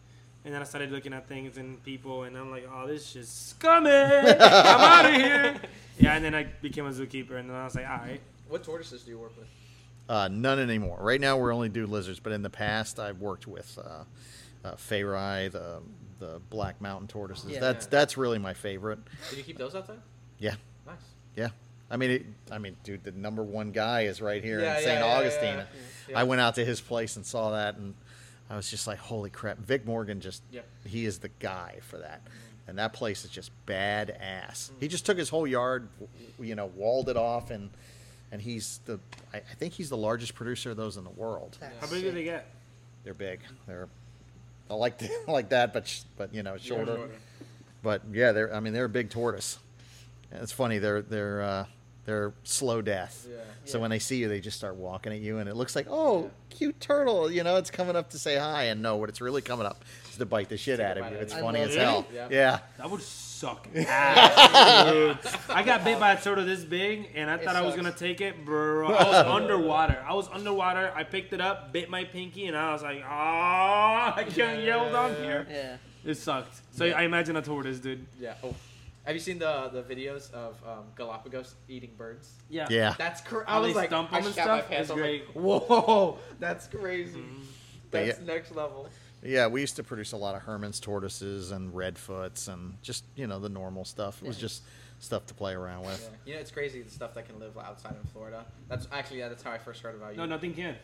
and 0.44 0.52
then 0.52 0.60
I 0.62 0.64
started 0.64 0.90
looking 0.90 1.12
at 1.12 1.28
things 1.28 1.56
and 1.56 1.80
people, 1.84 2.24
and 2.24 2.36
I'm 2.36 2.50
like, 2.50 2.68
oh, 2.74 2.86
this 2.88 3.06
shit's 3.06 3.28
scummy. 3.30 3.90
I'm 3.90 4.40
out 4.40 5.04
of 5.06 5.14
here. 5.14 5.60
Yeah, 6.00 6.14
and 6.14 6.24
then 6.24 6.34
I 6.34 6.44
became 6.60 6.86
a 6.86 6.90
zookeeper, 6.90 7.32
and 7.38 7.48
then 7.50 7.56
I 7.56 7.64
was 7.64 7.74
like, 7.76 7.88
all 7.88 7.98
right. 7.98 8.20
What 8.48 8.64
tortoises 8.64 9.02
do 9.02 9.10
you 9.10 9.18
work 9.18 9.36
with? 9.36 9.46
Uh, 10.08 10.28
none 10.28 10.58
anymore. 10.58 10.96
Right 11.00 11.20
now, 11.20 11.36
we're 11.36 11.52
only 11.52 11.68
do 11.68 11.86
lizards, 11.86 12.18
but 12.20 12.32
in 12.32 12.42
the 12.42 12.50
past, 12.50 12.98
I've 12.98 13.20
worked 13.20 13.46
with 13.46 13.78
uh, 13.78 14.04
uh, 14.66 14.74
phayrei, 14.76 15.50
the 15.52 15.80
the 16.18 16.40
black 16.50 16.80
mountain 16.80 17.06
tortoises. 17.06 17.50
Yeah. 17.52 17.60
That's 17.60 17.86
that's 17.86 18.16
really 18.16 18.38
my 18.38 18.54
favorite. 18.54 18.98
Did 19.30 19.38
you 19.38 19.44
keep 19.44 19.58
those 19.58 19.74
outside? 19.74 19.98
Yeah, 20.38 20.54
Nice. 20.86 20.96
yeah. 21.36 21.48
I 21.90 21.96
mean, 21.96 22.10
it, 22.10 22.26
I 22.50 22.58
mean, 22.58 22.76
dude, 22.84 23.02
the 23.04 23.12
number 23.12 23.42
one 23.42 23.70
guy 23.70 24.02
is 24.02 24.20
right 24.20 24.42
here 24.42 24.60
Yeah, 24.60 24.76
in 24.78 24.82
St. 24.84 24.98
yeah, 25.00 25.04
Augustine. 25.06 25.56
yeah. 25.58 25.64
Yeah. 26.10 26.18
I 26.20 26.24
went 26.24 26.40
out 26.40 26.54
to 26.56 26.64
his 26.64 26.80
place 26.80 27.16
and 27.16 27.24
saw 27.24 27.52
that, 27.52 27.76
and 27.76 27.94
I 28.50 28.56
was 28.56 28.70
just 28.70 28.86
like, 28.86 28.98
"Holy 28.98 29.30
crap!" 29.30 29.58
Vic 29.58 29.84
Morgan 29.86 30.20
just 30.20 30.42
he 30.86 31.04
is 31.04 31.18
the 31.18 31.28
guy 31.38 31.78
for 31.82 31.98
that, 31.98 32.22
and 32.66 32.78
that 32.78 32.94
place 32.94 33.24
is 33.24 33.30
just 33.30 33.50
badass. 33.66 34.70
He 34.80 34.88
just 34.88 35.04
took 35.06 35.18
his 35.18 35.28
whole 35.28 35.46
yard, 35.46 35.88
you 36.40 36.54
know, 36.54 36.66
walled 36.66 37.08
it 37.08 37.16
off, 37.16 37.50
and 37.50 37.70
and 38.32 38.40
he's 38.42 38.80
the 38.86 38.98
I, 39.32 39.38
I 39.38 39.54
think 39.58 39.72
he's 39.74 39.88
the 39.90 39.96
largest 39.96 40.34
producer 40.34 40.70
of 40.70 40.76
those 40.76 40.96
in 40.96 41.04
the 41.04 41.10
world. 41.10 41.56
That's 41.60 41.80
How 41.80 41.86
big 41.90 42.02
do 42.02 42.10
they 42.12 42.24
get? 42.24 42.46
They're 43.04 43.14
big. 43.14 43.40
They're 43.66 43.88
I 44.70 44.74
like 44.74 45.00
like 45.28 45.48
that, 45.50 45.72
but 45.72 45.86
sh- 45.88 46.02
but 46.16 46.34
you 46.34 46.42
know 46.42 46.56
shorter. 46.58 47.08
But 47.82 48.02
yeah, 48.12 48.32
they're 48.32 48.54
I 48.54 48.60
mean 48.60 48.72
they're 48.72 48.84
a 48.84 48.88
big 48.88 49.10
tortoise. 49.10 49.58
And 50.30 50.42
it's 50.42 50.52
funny 50.52 50.78
they're 50.78 51.00
they're 51.02 51.42
uh, 51.42 51.64
they're 52.04 52.32
slow 52.44 52.82
death. 52.82 53.26
Yeah. 53.28 53.36
So 53.64 53.78
Yeah. 53.78 53.82
when 53.82 53.90
they 53.90 53.98
see 53.98 54.16
you, 54.16 54.28
they 54.28 54.40
just 54.40 54.56
start 54.58 54.74
walking 54.76 55.12
at 55.12 55.20
you, 55.20 55.38
and 55.38 55.48
it 55.48 55.54
looks 55.56 55.74
like 55.76 55.86
oh 55.88 56.30
cute 56.50 56.78
turtle, 56.80 57.30
you 57.30 57.44
know, 57.44 57.56
it's 57.56 57.70
coming 57.70 57.96
up 57.96 58.10
to 58.10 58.18
say 58.18 58.36
hi, 58.36 58.64
and 58.64 58.82
no, 58.82 58.96
what 58.96 59.08
it's 59.08 59.20
really 59.22 59.40
coming 59.42 59.64
up 59.64 59.84
is 60.10 60.16
to 60.16 60.26
bite 60.26 60.48
the 60.50 60.56
shit 60.58 60.80
out 60.80 60.98
of 60.98 61.04
bite 61.04 61.10
you. 61.12 61.16
out 61.16 61.22
It's 61.22 61.32
of 61.32 61.38
you. 61.38 61.44
funny 61.44 61.60
I 61.60 61.62
as 61.62 61.76
love 61.76 61.86
hell. 61.86 61.98
it. 62.00 62.14
Yeah. 62.14 62.28
Yeah. 62.30 62.58
That 62.76 62.90
would 62.90 63.00
suck 63.38 63.68
ass, 63.76 64.90
dude. 64.92 65.18
I 65.48 65.62
got 65.62 65.84
bit 65.84 65.98
by 66.00 66.12
a 66.12 66.20
turtle 66.20 66.44
this 66.44 66.64
big, 66.64 67.10
and 67.14 67.30
I 67.30 67.34
It 67.36 67.44
thought 67.44 67.56
I 67.56 67.62
was 67.62 67.74
sucks. 67.74 67.82
gonna 67.82 67.94
take 67.96 68.20
it, 68.20 68.44
bro. 68.44 68.88
I 68.88 69.04
was 69.04 69.26
underwater. 69.38 70.04
I 70.06 70.14
was 70.14 70.28
underwater. 70.28 70.92
I 70.94 71.04
picked 71.04 71.32
it 71.32 71.40
up, 71.40 71.72
bit 71.72 71.88
my 71.90 72.04
pinky, 72.04 72.46
and 72.46 72.56
I 72.56 72.72
was 72.72 72.82
like, 72.82 73.02
"Ah, 73.06 74.14
I 74.20 74.24
can't 74.24 74.62
yell 74.62 74.90
down 74.92 75.14
here." 75.16 75.46
Yeah. 75.50 75.76
It 76.04 76.14
sucked. 76.16 76.60
So 76.72 76.84
Yeah. 76.84 76.98
I 76.98 77.02
imagine 77.02 77.36
a 77.36 77.42
tortoise, 77.42 77.78
dude. 77.80 78.06
Yeah. 78.18 78.34
Oh. 78.42 78.54
Have 79.04 79.14
you 79.14 79.20
seen 79.20 79.38
the 79.38 79.70
the 79.72 79.82
videos 79.82 80.30
of 80.32 80.56
um, 80.66 80.84
Galapagos 80.96 81.54
eating 81.68 81.90
birds? 81.96 82.30
Yeah. 82.50 82.66
Yeah. 82.70 82.94
That's 82.98 83.20
crazy. 83.20 83.44
I 83.46 83.52
How 83.52 83.60
was 83.62 83.68
they 83.68 83.74
like, 83.80 83.88
stump 83.88 84.12
I 84.12 84.18
'em 84.18 84.26
and 84.26 84.34
shat 84.34 84.46
my 84.46 84.58
stuff? 84.58 84.68
pants. 84.68 84.82
It's 84.82 84.90
I 84.90 84.94
was 84.94 85.02
great. 85.02 85.26
like, 85.26 85.36
whoa, 85.36 86.18
that's 86.40 86.66
crazy. 86.66 87.24
But 87.90 88.04
That's 88.04 88.20
yeah. 88.20 88.26
next 88.34 88.54
level. 88.54 88.88
Yeah, 89.22 89.48
we 89.48 89.60
used 89.60 89.76
to 89.76 89.82
produce 89.82 90.12
a 90.12 90.16
lot 90.16 90.34
of 90.34 90.42
Hermann's 90.42 90.80
tortoises 90.80 91.50
and 91.50 91.72
redfoots 91.72 92.48
and 92.48 92.80
just 92.82 93.04
you 93.16 93.26
know 93.26 93.38
the 93.38 93.48
normal 93.48 93.84
stuff. 93.84 94.22
It 94.22 94.28
was 94.28 94.38
just 94.38 94.62
stuff 95.00 95.26
to 95.26 95.34
play 95.34 95.54
around 95.54 95.84
with. 95.84 96.00
Yeah. 96.02 96.18
You 96.30 96.34
know, 96.34 96.40
it's 96.40 96.50
crazy 96.50 96.82
the 96.82 96.90
stuff 96.90 97.14
that 97.14 97.26
can 97.26 97.38
live 97.38 97.56
outside 97.58 97.94
in 98.02 98.08
Florida. 98.10 98.44
That's 98.68 98.86
actually 98.92 99.18
yeah, 99.20 99.28
that's 99.28 99.42
how 99.42 99.50
I 99.50 99.58
first 99.58 99.82
heard 99.82 99.94
about 99.94 100.12
you. 100.12 100.18
No, 100.18 100.26
nothing 100.26 100.54
can. 100.54 100.76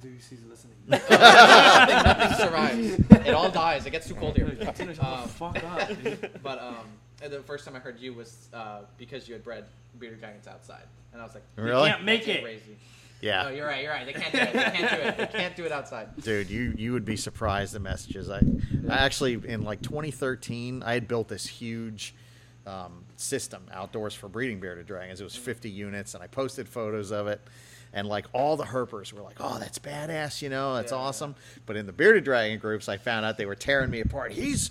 FWC's 0.00 0.44
listening. 0.48 0.74
nothing, 0.86 1.18
nothing 1.18 2.38
survives. 2.38 3.26
It 3.26 3.34
all 3.34 3.50
dies. 3.50 3.86
It 3.86 3.90
gets 3.90 4.06
too 4.06 4.14
cold 4.14 4.36
here. 4.36 4.50
Tina, 4.74 4.94
shut 4.94 5.04
Um, 5.04 5.28
fuck 5.28 5.62
up. 5.64 5.90
But 6.42 6.60
um, 6.60 6.76
the 7.20 7.40
first 7.40 7.64
time 7.64 7.76
I 7.76 7.78
heard 7.78 7.98
you 7.98 8.12
was 8.12 8.48
uh, 8.52 8.80
because 8.98 9.26
you 9.26 9.34
had 9.34 9.42
bred 9.42 9.64
bearded 9.98 10.20
dragons 10.20 10.46
outside, 10.46 10.82
and 11.12 11.22
I 11.22 11.24
was 11.24 11.34
like, 11.34 11.44
Really? 11.56 11.88
can't 11.88 12.04
make 12.04 12.28
it. 12.28 12.42
Crazy. 12.42 12.76
Yeah. 13.20 13.44
No, 13.44 13.48
you're 13.48 13.66
right. 13.66 13.82
You're 13.82 13.92
right. 13.92 14.04
They 14.06 14.12
can't 14.12 14.32
do 14.32 14.38
it. 14.38 14.52
They 14.52 14.62
can't 14.62 14.90
do 14.90 15.08
it. 15.08 15.16
They 15.32 15.38
can't 15.38 15.56
do 15.56 15.64
it 15.64 15.72
outside. 15.72 16.08
Dude, 16.22 16.50
you 16.50 16.74
you 16.76 16.92
would 16.92 17.04
be 17.04 17.16
surprised 17.16 17.72
the 17.72 17.80
messages. 17.80 18.28
I, 18.30 18.40
I 18.90 18.94
actually 18.96 19.34
in 19.44 19.62
like 19.62 19.80
2013, 19.82 20.82
I 20.82 20.92
had 20.94 21.08
built 21.08 21.28
this 21.28 21.46
huge 21.46 22.14
um, 22.66 23.04
system 23.16 23.62
outdoors 23.72 24.14
for 24.14 24.28
breeding 24.28 24.60
bearded 24.60 24.86
dragons. 24.86 25.20
It 25.20 25.24
was 25.24 25.36
50 25.36 25.70
units, 25.70 26.14
and 26.14 26.22
I 26.22 26.26
posted 26.26 26.68
photos 26.68 27.10
of 27.10 27.26
it. 27.26 27.40
And 27.92 28.06
like 28.08 28.26
all 28.34 28.56
the 28.58 28.64
herpers 28.64 29.12
were 29.12 29.22
like, 29.22 29.36
"Oh, 29.40 29.58
that's 29.58 29.78
badass," 29.78 30.42
you 30.42 30.48
know, 30.50 30.74
that's 30.74 30.92
Yeah, 30.92 30.98
awesome. 30.98 31.34
But 31.64 31.76
in 31.76 31.86
the 31.86 31.92
bearded 31.92 32.24
dragon 32.24 32.58
groups, 32.58 32.88
I 32.88 32.98
found 32.98 33.24
out 33.24 33.38
they 33.38 33.46
were 33.46 33.54
tearing 33.54 33.90
me 33.90 34.00
apart. 34.00 34.32
He's 34.32 34.70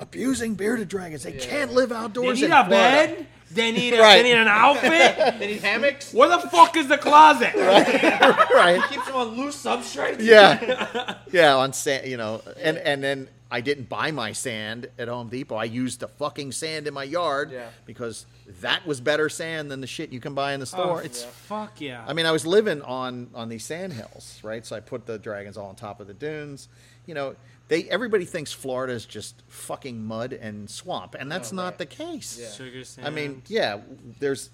abusing 0.00 0.54
bearded 0.56 0.88
dragons. 0.88 1.22
They 1.22 1.34
Yeah. 1.34 1.46
can't 1.46 1.72
live 1.72 1.92
outdoors. 1.92 2.42
in 2.42 2.48
Florida. 2.50 2.68
bed. 2.70 3.26
They 3.50 3.72
need 3.72 3.94
a, 3.94 4.00
Right. 4.00 4.16
they 4.16 4.22
need 4.24 4.38
an 4.38 4.48
outfit. 4.48 5.36
They 5.38 5.46
need 5.46 5.62
hammocks. 5.62 6.12
Where 6.12 6.28
the 6.28 6.38
fuck 6.48 6.76
is 6.76 6.88
the 6.88 6.98
closet? 6.98 7.54
right? 7.56 8.50
right. 8.54 8.82
He 8.82 8.94
Keeps 8.96 9.06
them 9.06 9.16
on 9.16 9.28
loose 9.36 9.62
substrate. 9.62 10.20
yeah, 10.20 11.14
yeah, 11.32 11.54
on 11.56 11.72
sand, 11.72 12.06
you 12.06 12.16
know, 12.16 12.42
and 12.60 12.76
and 12.78 13.02
then 13.02 13.28
I 13.50 13.60
didn't 13.60 13.88
buy 13.88 14.10
my 14.10 14.32
sand 14.32 14.88
at 14.98 15.06
Home 15.08 15.28
Depot. 15.28 15.54
I 15.54 15.64
used 15.64 16.00
the 16.00 16.08
fucking 16.08 16.50
sand 16.52 16.88
in 16.88 16.94
my 16.94 17.04
yard 17.04 17.52
Yeah. 17.52 17.68
because 17.84 18.26
that 18.60 18.84
was 18.84 19.00
better 19.00 19.28
sand 19.28 19.70
than 19.70 19.80
the 19.80 19.86
shit 19.86 20.10
you 20.10 20.18
can 20.20 20.34
buy 20.34 20.52
in 20.52 20.58
the 20.60 20.64
oh, 20.64 20.80
store. 20.80 20.96
Oh, 21.00 21.04
it's, 21.04 21.22
yeah. 21.22 21.28
Fuck 21.30 21.80
yeah. 21.80 22.04
I 22.08 22.12
mean, 22.12 22.26
I 22.26 22.32
was 22.32 22.44
living 22.44 22.82
on 22.82 23.30
on 23.34 23.48
these 23.48 23.64
sand 23.64 23.92
hills, 23.92 24.40
right? 24.42 24.66
So 24.66 24.74
I 24.74 24.80
put 24.80 25.06
the 25.06 25.18
dragons 25.18 25.56
all 25.56 25.68
on 25.68 25.76
top 25.76 26.00
of 26.00 26.08
the 26.08 26.14
dunes. 26.14 26.68
You 27.06 27.14
know, 27.14 27.36
they 27.68 27.84
everybody 27.84 28.24
thinks 28.24 28.52
Florida 28.52 28.92
is 28.92 29.04
just 29.06 29.42
fucking 29.48 30.04
mud 30.04 30.32
and 30.32 30.68
swamp, 30.70 31.16
and 31.18 31.30
that's 31.30 31.52
Oh, 31.52 31.56
not 31.56 31.64
right. 31.64 31.78
the 31.78 31.86
case. 31.86 32.38
Yeah. 32.40 32.50
Sugar 32.50 32.84
sand. 32.84 33.06
I 33.06 33.10
mean, 33.10 33.42
yeah, 33.48 33.80
there's 34.20 34.50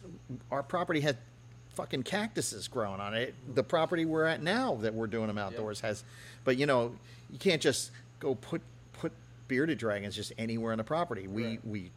our 0.51 0.63
property 0.63 1.01
had 1.01 1.17
fucking 1.75 2.03
cactuses 2.03 2.69
growing 2.69 3.01
on 3.01 3.15
it. 3.15 3.35
The 3.55 3.63
property 3.65 4.05
we're 4.05 4.25
at 4.27 4.43
now 4.43 4.77
that 4.83 4.93
we're 4.95 5.07
doing 5.07 5.27
them 5.29 5.39
outdoors 5.39 5.81
has, 5.81 6.05
but 6.45 6.57
you 6.57 6.67
know, 6.67 6.95
you 7.31 7.39
can't 7.39 7.63
just 7.63 7.91
go 8.21 8.35
put 8.35 8.63
put 8.93 9.13
bearded 9.49 9.79
dragons 9.79 10.17
just 10.17 10.33
anywhere 10.39 10.73
on 10.73 10.79
the 10.79 10.85
property. 10.85 11.27
We 11.27 11.45
Right. 11.45 11.67
we 11.67 11.91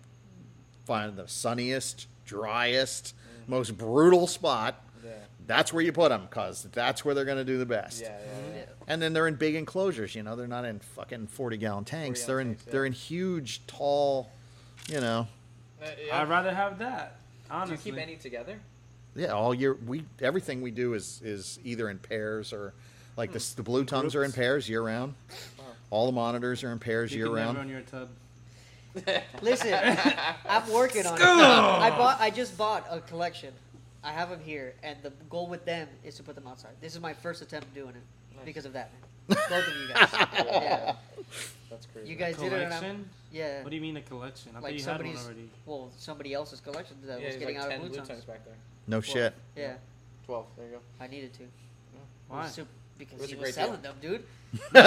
find 0.86 1.16
the 1.18 1.28
sunniest, 1.28 2.08
driest, 2.26 3.14
most 3.48 3.78
brutal 3.78 4.28
spot. 4.28 4.82
Yeah. 5.48 5.56
That's 5.56 5.74
where 5.74 5.84
you 5.84 5.92
put 5.92 6.10
them 6.10 6.24
because 6.30 6.64
that's 6.72 7.04
where 7.06 7.14
they're 7.16 7.26
going 7.26 7.38
to 7.38 7.46
do 7.46 7.58
the 7.58 7.66
best. 7.66 8.02
Yeah. 8.02 8.10
Yeah. 8.10 8.56
yeah. 8.58 8.64
And 8.88 9.02
then 9.02 9.14
they're 9.14 9.28
in 9.28 9.36
big 9.36 9.56
enclosures. 9.56 10.16
You 10.16 10.24
know, 10.24 10.36
they're 10.36 10.48
not 10.48 10.66
in 10.66 10.80
fucking 10.80 11.28
forty 11.28 11.58
gallon 11.58 11.86
tanks. 11.86 12.22
40 12.22 12.28
they're 12.28 12.40
in 12.42 12.48
tanks, 12.50 12.64
yeah. 12.66 12.72
they're 12.72 12.86
in 12.86 12.94
huge, 12.94 13.66
tall. 13.68 14.30
You 14.90 15.02
know, 15.02 15.28
Uh, 15.82 15.88
yeah. 16.06 16.22
I'd 16.22 16.30
rather 16.30 16.54
have 16.54 16.78
that. 16.80 17.18
Honestly. 17.50 17.78
Do 17.78 17.90
you 17.90 17.96
keep 17.96 18.02
any 18.02 18.16
together? 18.18 18.60
Yeah, 19.16 19.28
all 19.28 19.54
year 19.54 19.78
we 19.86 20.04
everything 20.22 20.62
we 20.62 20.72
do 20.72 20.94
is 20.94 21.22
is 21.24 21.58
either 21.64 21.90
in 21.90 22.00
pairs 22.00 22.52
or 22.54 22.74
like 23.18 23.32
the 23.32 23.44
the 23.56 23.64
blue 23.64 23.86
tongues 23.86 24.14
are 24.16 24.24
in 24.24 24.32
pairs 24.32 24.68
year 24.70 24.82
round. 24.82 25.14
All 25.90 26.06
the 26.08 26.12
monitors 26.12 26.64
are 26.64 26.72
in 26.72 26.80
pairs 26.80 27.12
You 27.14 27.20
year 27.20 27.26
can 27.28 27.36
never 27.36 27.46
round. 27.46 27.58
on 27.60 27.70
your 27.70 27.82
tub. 27.82 28.10
Listen, 29.42 29.74
I'm 30.48 30.72
working 30.72 31.06
on 31.06 31.16
it. 31.20 31.24
I 31.24 31.90
bought. 31.92 32.20
I 32.20 32.30
just 32.30 32.58
bought 32.58 32.86
a 32.90 33.00
collection. 33.00 33.54
I 34.06 34.12
have 34.12 34.30
them 34.30 34.40
here, 34.40 34.76
and 34.84 34.98
the 35.02 35.10
goal 35.30 35.48
with 35.48 35.66
them 35.66 35.88
is 36.04 36.16
to 36.16 36.24
put 36.24 36.36
them 36.36 36.46
outside. 36.48 36.72
This 36.80 36.94
is 36.94 37.02
my 37.02 37.14
first 37.14 37.42
attempt 37.42 37.74
doing 37.74 37.90
it 37.96 38.04
Nice. 38.36 38.46
because 38.46 38.66
of 38.66 38.74
that. 38.74 38.92
Man. 39.28 39.38
Both 39.50 39.68
of 39.68 39.76
you 39.76 39.88
guys. 39.94 40.10
yeah, 40.46 40.96
That's 41.72 41.88
crazy. 41.88 42.10
you 42.10 42.16
guys 42.16 42.38
did 42.38 42.54
it. 42.54 42.62
And 42.62 42.74
I'm, 42.74 42.80
Collection? 42.80 43.10
yeah. 43.32 43.64
What 43.64 43.72
do 43.72 43.76
you 43.76 43.82
mean 43.82 43.98
a 43.98 44.02
collection? 44.02 44.52
I 44.56 44.60
like 44.60 44.64
thought 44.64 44.80
you 44.80 44.86
had 44.86 44.88
one 44.88 44.98
somebody's, 45.16 45.26
already. 45.26 45.50
well, 45.66 45.92
somebody 45.98 46.34
else's 46.36 46.60
collection 46.62 46.98
that 47.08 47.20
yeah, 47.20 47.28
was 47.28 47.36
getting 47.38 47.56
like 47.56 47.64
out 47.66 47.70
ten 47.72 47.80
of 47.80 47.82
blue 47.82 47.90
blue 47.90 47.98
tongues. 47.98 48.10
tongues 48.10 48.26
back 48.26 48.46
there. 48.46 48.54
No 48.88 49.02
shit. 49.02 49.34
Yeah, 49.56 49.74
Twelve. 50.28 50.46
There 50.56 50.66
you 50.68 50.72
go. 50.74 50.80
I 51.00 51.08
needed 51.08 51.34
to. 51.34 51.44
Why? 52.28 52.48
Sup- 52.96 53.00
because 53.00 53.16
It 53.16 53.22
was 53.22 53.30
he 53.30 53.36
was 53.36 53.54
selling 53.54 53.82
deal. 53.82 53.94
them, 53.94 53.96
dude. 54.02 54.24
I 54.74 54.80
I 54.80 54.84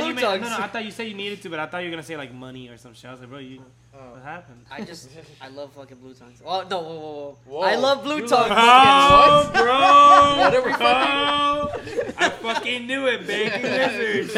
thought 0.00 0.06
you 0.06 0.14
blue 0.14 0.22
no, 0.22 0.36
no, 0.36 0.56
I 0.58 0.68
thought 0.68 0.84
you 0.84 0.90
said 0.92 1.08
you 1.08 1.14
needed 1.14 1.42
to, 1.42 1.48
but 1.50 1.58
I 1.58 1.66
thought 1.66 1.78
you 1.78 1.86
were 1.86 1.90
gonna 1.90 2.02
say 2.04 2.16
like 2.16 2.32
money 2.32 2.68
or 2.68 2.76
some 2.76 2.94
shit. 2.94 3.06
I 3.06 3.10
was 3.12 3.20
like, 3.20 3.28
bro, 3.30 3.38
you, 3.38 3.62
Oh. 3.96 4.12
what 4.14 4.22
happened? 4.22 4.64
I 4.70 4.80
just, 4.82 5.08
I 5.40 5.48
love 5.48 5.72
fucking 5.72 5.98
blue 5.98 6.14
tongues. 6.14 6.42
Oh 6.44 6.64
no, 6.68 6.80
whoa, 6.80 6.94
whoa, 6.94 6.98
whoa! 7.00 7.36
Whoa. 7.46 7.60
I 7.60 7.74
love 7.76 8.02
blue 8.04 8.16
You 8.18 8.26
tongues. 8.28 8.50
love- 8.50 9.50
Oh, 9.54 9.62
bro! 9.62 9.64
What 10.40 10.54
are 10.54 10.62
we 10.62 10.72
bro! 10.72 12.14
I 12.18 12.28
fucking 12.42 12.86
knew 12.86 13.06
it, 13.06 13.26
baby 13.26 13.62
lizards. 13.68 14.34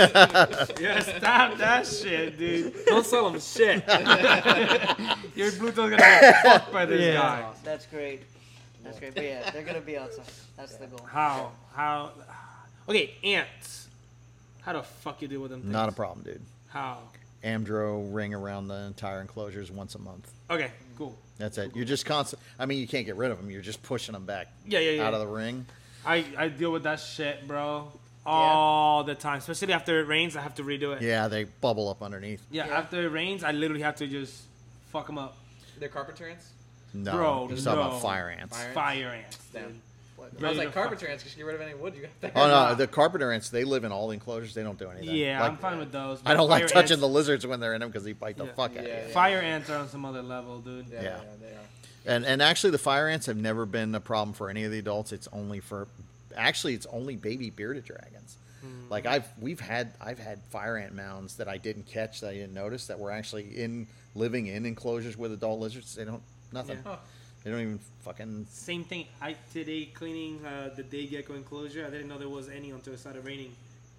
yeah, 0.81 1.01
stop 1.01 1.57
that 1.59 1.87
shit, 1.87 2.39
dude. 2.39 2.75
Don't 2.87 3.05
sell 3.07 3.31
them 3.31 3.41
shit. 3.41 3.83
Your 5.35 5.53
blue 5.53 5.73
tongue's 5.73 5.91
gonna 5.91 5.97
get 5.99 6.43
fucked 6.43 6.73
by 6.73 6.85
this 6.87 7.01
Yeah. 7.01 7.15
guy. 7.15 7.51
That's 7.65 7.87
great. 7.87 8.23
That's 8.85 8.99
great. 8.99 9.15
But 9.15 9.25
yeah, 9.25 9.51
they're 9.51 9.63
gonna 9.65 9.81
be 9.81 9.97
outside. 9.99 10.25
That's 10.57 10.77
the 10.77 10.87
goal. 10.87 11.01
How? 11.11 11.53
How? 11.75 12.13
Okay, 12.89 13.15
ants. 13.25 13.89
How 14.63 14.73
the 14.75 14.83
fuck 14.83 15.23
you 15.23 15.29
deal 15.29 15.41
with 15.41 15.51
them? 15.51 15.61
Things? 15.63 15.73
Not 15.73 15.89
a 15.89 15.93
problem, 15.93 16.25
dude. 16.25 16.41
How? 16.69 16.99
Amdro 17.45 18.13
ring 18.13 18.35
around 18.35 18.69
the 18.69 18.75
entire 18.87 19.21
enclosures 19.21 19.71
once 19.71 19.95
a 19.95 19.99
month. 19.99 20.31
Okay, 20.51 20.71
cool. 20.99 21.17
That's 21.39 21.59
it. 21.59 21.75
You're 21.77 21.85
just 21.85 22.07
constant. 22.07 22.41
I 22.59 22.67
mean, 22.67 22.79
you 22.79 22.89
can't 22.89 23.07
get 23.07 23.17
rid 23.17 23.31
of 23.31 23.39
them. 23.39 23.51
You're 23.51 23.63
just 23.63 23.83
pushing 23.83 24.13
them 24.15 24.25
back 24.25 24.49
Yeah, 24.67 24.79
yeah, 24.81 24.91
yeah. 24.93 25.07
out 25.07 25.15
of 25.15 25.21
the 25.21 25.27
ring. 25.27 25.67
I, 26.05 26.25
I 26.37 26.49
deal 26.49 26.73
with 26.73 26.85
that 26.85 27.01
shit, 27.01 27.47
bro, 27.47 27.89
all 28.25 29.05
the 29.05 29.15
time. 29.15 29.39
Especially 29.39 29.73
after 29.73 30.01
it 30.01 30.05
rains, 30.07 30.37
I 30.37 30.41
have 30.41 30.55
to 30.57 30.63
redo 30.65 30.97
it. 30.97 31.03
Yeah, 31.03 31.29
they 31.29 31.45
bubble 31.45 31.89
up 31.89 32.03
underneath. 32.03 32.43
Yeah, 32.51 32.67
Yeah. 32.67 32.79
after 32.79 33.03
it 33.05 33.09
rains, 33.11 33.45
I 33.45 33.53
literally 33.53 33.83
have 33.83 33.97
to 33.97 34.07
just 34.07 34.43
fuck 34.93 35.07
them 35.07 35.19
up. 35.19 35.37
They're 35.79 35.89
carpenter 35.89 36.29
ants. 36.29 36.51
No, 36.95 37.13
Bro, 37.13 37.49
you're 37.51 37.59
talking 37.59 37.73
about 37.81 38.01
fire 38.01 38.31
ants. 38.31 38.57
Fire- 38.57 38.73
Fire 38.73 39.09
ants. 39.25 39.37
Damn. 40.37 40.45
I 40.45 40.49
was 40.49 40.59
like 40.59 40.73
carpenter 40.75 41.07
ants 41.09 41.23
because 41.23 41.37
you 41.37 41.45
get 41.45 41.47
rid 41.47 41.55
of 41.57 41.61
any 41.63 41.75
wood 41.75 41.95
you 41.95 42.03
got 42.03 42.11
there. 42.21 42.33
Oh 42.35 42.49
no, 42.49 42.75
the 42.77 42.87
carpenter 42.87 43.33
ants. 43.33 43.49
They 43.51 43.65
live 43.65 43.85
in 43.85 43.93
all 43.93 44.09
the 44.09 44.15
enclosures. 44.15 44.55
They 44.55 44.63
don't 44.63 44.79
do 44.79 44.89
anything. 44.91 45.15
Yeah, 45.17 45.41
Like, 45.41 45.51
I'm 45.53 45.57
fine 45.59 45.79
with 45.79 45.93
those. 45.93 46.21
I 46.25 46.35
don't 46.35 46.49
like 46.49 46.63
fire 46.65 46.69
touching 46.69 46.93
ants- 46.95 47.01
the 47.01 47.09
lizards 47.09 47.47
when 47.47 47.61
they're 47.61 47.75
in 47.75 47.81
them 47.81 47.89
because 47.91 48.05
they 48.05 48.13
bite 48.13 48.37
the 48.39 48.45
Yeah. 48.47 48.53
fuck 48.53 48.71
out 48.77 48.77
Yeah, 48.77 48.81
of 48.81 48.87
you. 49.03 49.09
yeah. 49.09 49.15
Fire 49.15 49.39
ants 49.39 49.71
are 49.71 49.79
on 49.79 49.89
some 49.89 50.05
other 50.05 50.23
level, 50.23 50.59
dude. 50.61 50.87
Yeah, 50.91 51.03
Yeah. 51.03 51.09
yeah, 51.19 51.21
they 51.41 51.47
are. 51.55 52.15
And 52.17 52.25
and 52.25 52.41
actually, 52.43 52.71
the 52.71 52.79
fire 52.79 53.09
ants 53.09 53.27
have 53.27 53.37
never 53.37 53.67
been 53.67 53.95
a 53.95 54.01
problem 54.01 54.33
for 54.35 54.49
any 54.51 54.65
of 54.65 54.71
the 54.73 54.79
adults. 54.79 55.13
It's 55.13 55.29
only 55.33 55.61
for, 55.61 55.89
actually, 56.37 56.75
it's 56.75 56.87
only 56.87 57.17
baby 57.17 57.51
bearded 57.51 57.85
dragons. 57.85 58.37
Hmm. 58.63 58.89
Like 58.91 59.07
I've 59.07 59.27
we've 59.41 59.61
had 59.61 59.93
I've 60.01 60.19
had 60.19 60.41
fire 60.51 60.77
ant 60.77 60.95
mounds 60.95 61.37
that 61.37 61.49
I 61.49 61.59
didn't 61.59 61.87
catch 61.87 62.21
that 62.21 62.31
I 62.31 62.35
didn't 62.35 62.55
notice 62.55 62.87
that 62.87 62.99
were 62.99 63.11
actually 63.11 63.45
in 63.59 63.87
living 64.15 64.47
in 64.47 64.65
enclosures 64.67 65.17
with 65.17 65.33
adult 65.33 65.59
lizards. 65.61 65.95
They 65.97 66.05
don't 66.05 66.23
nothing. 66.53 66.77
Yeah. 66.85 66.93
Huh. 66.93 66.97
They 67.47 67.53
don't 67.53 67.61
even 67.61 67.79
fucking. 68.01 68.49
Same 68.51 68.83
thing. 68.83 69.07
I 69.23 69.37
today 69.53 69.85
cleaning 69.95 70.45
uh, 70.45 70.71
the 70.75 70.83
day 70.83 71.07
gecko 71.07 71.35
enclosure. 71.35 71.87
I 71.87 71.91
didn't 71.91 72.09
know 72.09 72.19
there 72.19 72.29
was 72.29 72.49
any 72.49 72.73
until 72.73 72.93
it 72.93 72.99
started 72.99 73.25
raining, 73.25 73.53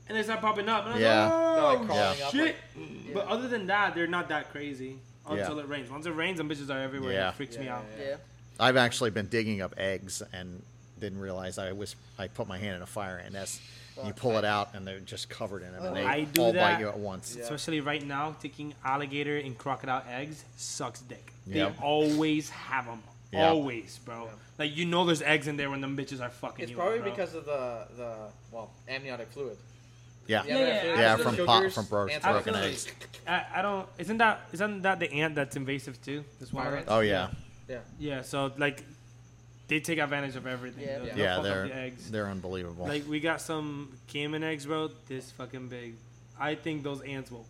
and 0.09 0.17
they 0.17 0.23
start 0.23 0.41
popping 0.41 0.67
up. 0.67 0.83
And 0.83 0.89
I 0.89 0.95
was 0.95 1.01
Yeah. 1.01 1.23
like, 1.33 1.33
oh, 1.33 1.75
like, 1.79 1.87
crawling 1.87 2.17
shit. 2.31 2.55
like- 2.75 3.13
But 3.13 3.27
other 3.27 3.47
than 3.47 3.67
that, 3.67 3.95
they're 3.95 4.05
not 4.05 4.27
that 4.27 4.51
crazy 4.51 4.97
until 5.25 5.55
Yeah. 5.55 5.63
it 5.63 5.69
rains. 5.69 5.89
Once 5.89 6.05
it 6.05 6.11
rains, 6.11 6.39
them 6.39 6.49
bitches 6.49 6.69
are 6.69 6.77
everywhere. 6.81 7.13
Yeah. 7.13 7.29
It 7.29 7.35
freaks 7.35 7.57
me 7.57 7.65
Yeah, 7.67 7.77
out. 7.77 7.85
yeah, 7.97 8.05
Yeah. 8.05 8.15
I've 8.59 8.75
actually 8.75 9.11
been 9.11 9.27
digging 9.27 9.61
up 9.61 9.75
eggs 9.77 10.21
and 10.33 10.61
didn't 10.99 11.19
realize 11.21 11.57
I 11.57 11.71
was 11.71 11.95
I 12.19 12.27
put 12.27 12.49
my 12.49 12.57
hand 12.57 12.75
in 12.75 12.81
a 12.81 12.85
fire 12.85 13.15
and 13.23 13.33
nest 13.33 13.61
You 14.05 14.11
pull 14.13 14.37
it 14.37 14.45
out, 14.45 14.75
and 14.75 14.85
they're 14.85 14.99
just 14.99 15.27
covered 15.29 15.63
in 15.63 15.71
them, 15.71 15.83
and 15.85 15.95
they 15.95 16.05
I 16.05 16.25
do 16.25 16.41
all 16.41 16.53
that. 16.53 16.73
bite 16.73 16.79
you 16.81 16.87
at 16.89 16.99
once. 16.99 17.33
Yeah. 17.35 17.45
Especially 17.45 17.79
right 17.79 18.05
now, 18.05 18.35
taking 18.41 18.75
alligator 18.85 19.37
and 19.37 19.57
crocodile 19.57 20.03
eggs 20.07 20.43
sucks 20.57 20.99
dick. 20.99 21.31
Yep. 21.47 21.77
They 21.77 21.81
always 21.83 22.49
have 22.51 22.85
them. 22.85 23.01
Yeah. 23.31 23.49
Always, 23.49 23.99
bro. 24.05 24.23
Yeah. 24.25 24.29
Like 24.57 24.75
you 24.77 24.85
know, 24.85 25.05
there's 25.05 25.21
eggs 25.21 25.47
in 25.47 25.57
there 25.57 25.69
when 25.69 25.81
them 25.81 25.97
bitches 25.97 26.21
are 26.21 26.29
fucking 26.29 26.63
It's 26.63 26.71
you. 26.71 26.77
probably 26.77 26.99
up, 26.99 27.03
bro. 27.03 27.11
because 27.11 27.35
of 27.35 27.45
the 27.45 27.87
the 27.97 28.15
well 28.51 28.71
amniotic 28.87 29.29
fluid. 29.31 29.57
Yeah, 30.27 30.41
The 30.43 30.49
yeah, 30.49 30.57
yeah, 30.57 30.83
yeah, 30.99 31.15
from 31.17 31.35
the 31.37 31.45
pop- 31.45 31.71
from 31.71 31.85
bro- 31.85 32.07
broken 32.21 32.55
eggs. 32.55 32.87
I, 33.25 33.45
I 33.55 33.61
don't. 33.61 33.87
Isn't 33.97 34.17
that 34.17 34.41
isn't 34.51 34.81
that 34.81 34.99
the 34.99 35.11
ant 35.11 35.35
that's 35.35 35.55
invasive 35.55 36.01
too? 36.03 36.23
This 36.39 36.51
one. 36.51 36.65
Fire 36.65 36.73
right? 36.75 36.85
Oh 36.87 36.99
yeah, 36.99 37.29
Yeah. 37.69 37.79
Yeah. 37.99 38.21
So 38.23 38.51
like, 38.57 38.83
they 39.69 39.79
take 39.79 39.99
advantage 39.99 40.35
of 40.35 40.45
everything. 40.47 40.83
Yeah. 40.85 40.99
They'll- 40.99 41.07
Yeah. 41.07 41.13
they'll 41.15 41.17
yeah. 41.17 41.35
fuck 41.35 41.37
up 41.37 41.43
They're 41.43 41.67
the 41.67 41.75
eggs. 41.75 42.11
they're 42.11 42.27
unbelievable. 42.27 42.85
Like 42.87 43.07
we 43.07 43.19
got 43.21 43.39
some 43.41 43.97
caiman 44.07 44.43
eggs, 44.43 44.65
bro. 44.65 44.89
This 45.07 45.31
fucking 45.31 45.67
big. 45.69 45.95
I 46.39 46.55
think 46.55 46.83
those 46.83 47.01
ants 47.01 47.31
will 47.31 47.45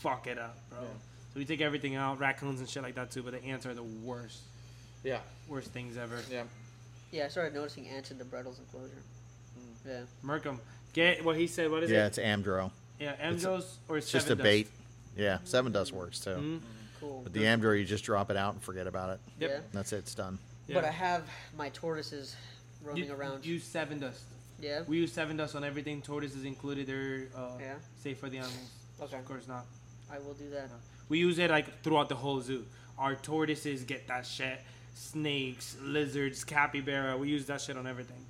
fuck 0.00 0.26
it 0.28 0.38
up, 0.38 0.56
bro. 0.70 0.80
Yeah. 0.82 0.86
So 1.32 1.38
we 1.40 1.44
take 1.44 1.60
everything 1.60 1.96
out, 1.96 2.20
raccoons 2.20 2.60
and 2.60 2.68
shit 2.68 2.82
like 2.84 2.94
that 2.94 3.10
too. 3.10 3.22
But 3.24 3.32
the 3.32 3.44
ants 3.44 3.66
are 3.66 3.74
the 3.74 3.82
worst, 3.82 4.40
Yeah. 5.04 5.18
worst 5.48 5.70
things 5.70 5.96
ever. 5.96 6.18
Yeah. 6.30 6.44
Yeah, 7.12 7.26
I 7.26 7.28
started 7.28 7.54
noticing 7.54 7.86
ants 7.88 8.10
in 8.10 8.18
the 8.18 8.24
Brettles 8.24 8.58
enclosure. 8.58 9.02
Mm. 9.58 9.88
Yeah. 9.88 10.00
Merkham, 10.22 10.58
get 10.92 11.24
what 11.24 11.36
he 11.36 11.46
said. 11.46 11.70
What 11.70 11.84
is 11.84 11.90
yeah, 11.90 11.98
it? 11.98 12.00
Yeah, 12.00 12.06
it's 12.06 12.42
Amdro. 12.42 12.70
Yeah, 12.98 13.12
it's- 13.12 13.44
Amdros 13.44 13.64
or 13.88 13.98
It's 13.98 14.10
just 14.10 14.30
a 14.30 14.36
Sevin 14.36 14.42
bait. 14.42 14.62
Dust? 14.64 14.74
Yeah, 15.16 15.38
Sevin 15.44 15.72
dust 15.72 15.92
works 15.92 16.18
too. 16.18 16.30
Mhm. 16.30 16.60
Cool. 17.00 17.20
But 17.22 17.32
the 17.32 17.40
Amdro, 17.42 17.78
you 17.78 17.84
just 17.84 18.04
drop 18.04 18.30
it 18.30 18.36
out 18.36 18.54
and 18.54 18.62
forget 18.62 18.86
about 18.86 19.10
it. 19.10 19.20
Yep. 19.40 19.50
Yeah. 19.50 19.60
That's 19.72 19.92
it. 19.92 19.98
It's 19.98 20.14
done. 20.14 20.38
Yeah. 20.66 20.74
But 20.76 20.84
I 20.86 20.90
have 20.90 21.28
my 21.56 21.68
tortoises 21.68 22.34
roaming 22.82 23.04
You- 23.04 23.12
around. 23.14 23.44
Use 23.44 23.64
Sevin 23.64 24.00
Dust. 24.00 24.22
yeah. 24.58 24.82
We 24.88 24.96
use 24.96 25.12
Sevin 25.14 25.36
Dust 25.36 25.54
on 25.54 25.62
everything. 25.64 26.00
Tortoises 26.02 26.44
included. 26.44 26.86
They're 26.86 27.28
uh, 27.36 27.50
Yeah. 27.60 27.74
safe 28.02 28.18
for 28.18 28.28
the 28.30 28.38
animals. 28.38 28.70
Okay. 29.02 29.18
Of 29.18 29.24
course 29.26 29.46
not. 29.46 29.66
I 30.10 30.18
will 30.18 30.34
do 30.34 30.48
that. 30.50 30.70
We 31.08 31.18
use 31.18 31.38
it 31.38 31.50
like 31.50 31.82
throughout 31.82 32.08
the 32.08 32.14
whole 32.16 32.40
zoo. 32.40 32.64
Our 32.98 33.14
tortoises 33.16 33.84
get 33.84 34.06
that 34.08 34.26
shit. 34.26 34.60
Snakes, 34.94 35.76
lizards, 35.82 36.44
capybara. 36.44 37.16
We 37.16 37.28
use 37.28 37.46
that 37.46 37.60
shit 37.60 37.76
on 37.76 37.86
everything. 37.86 38.24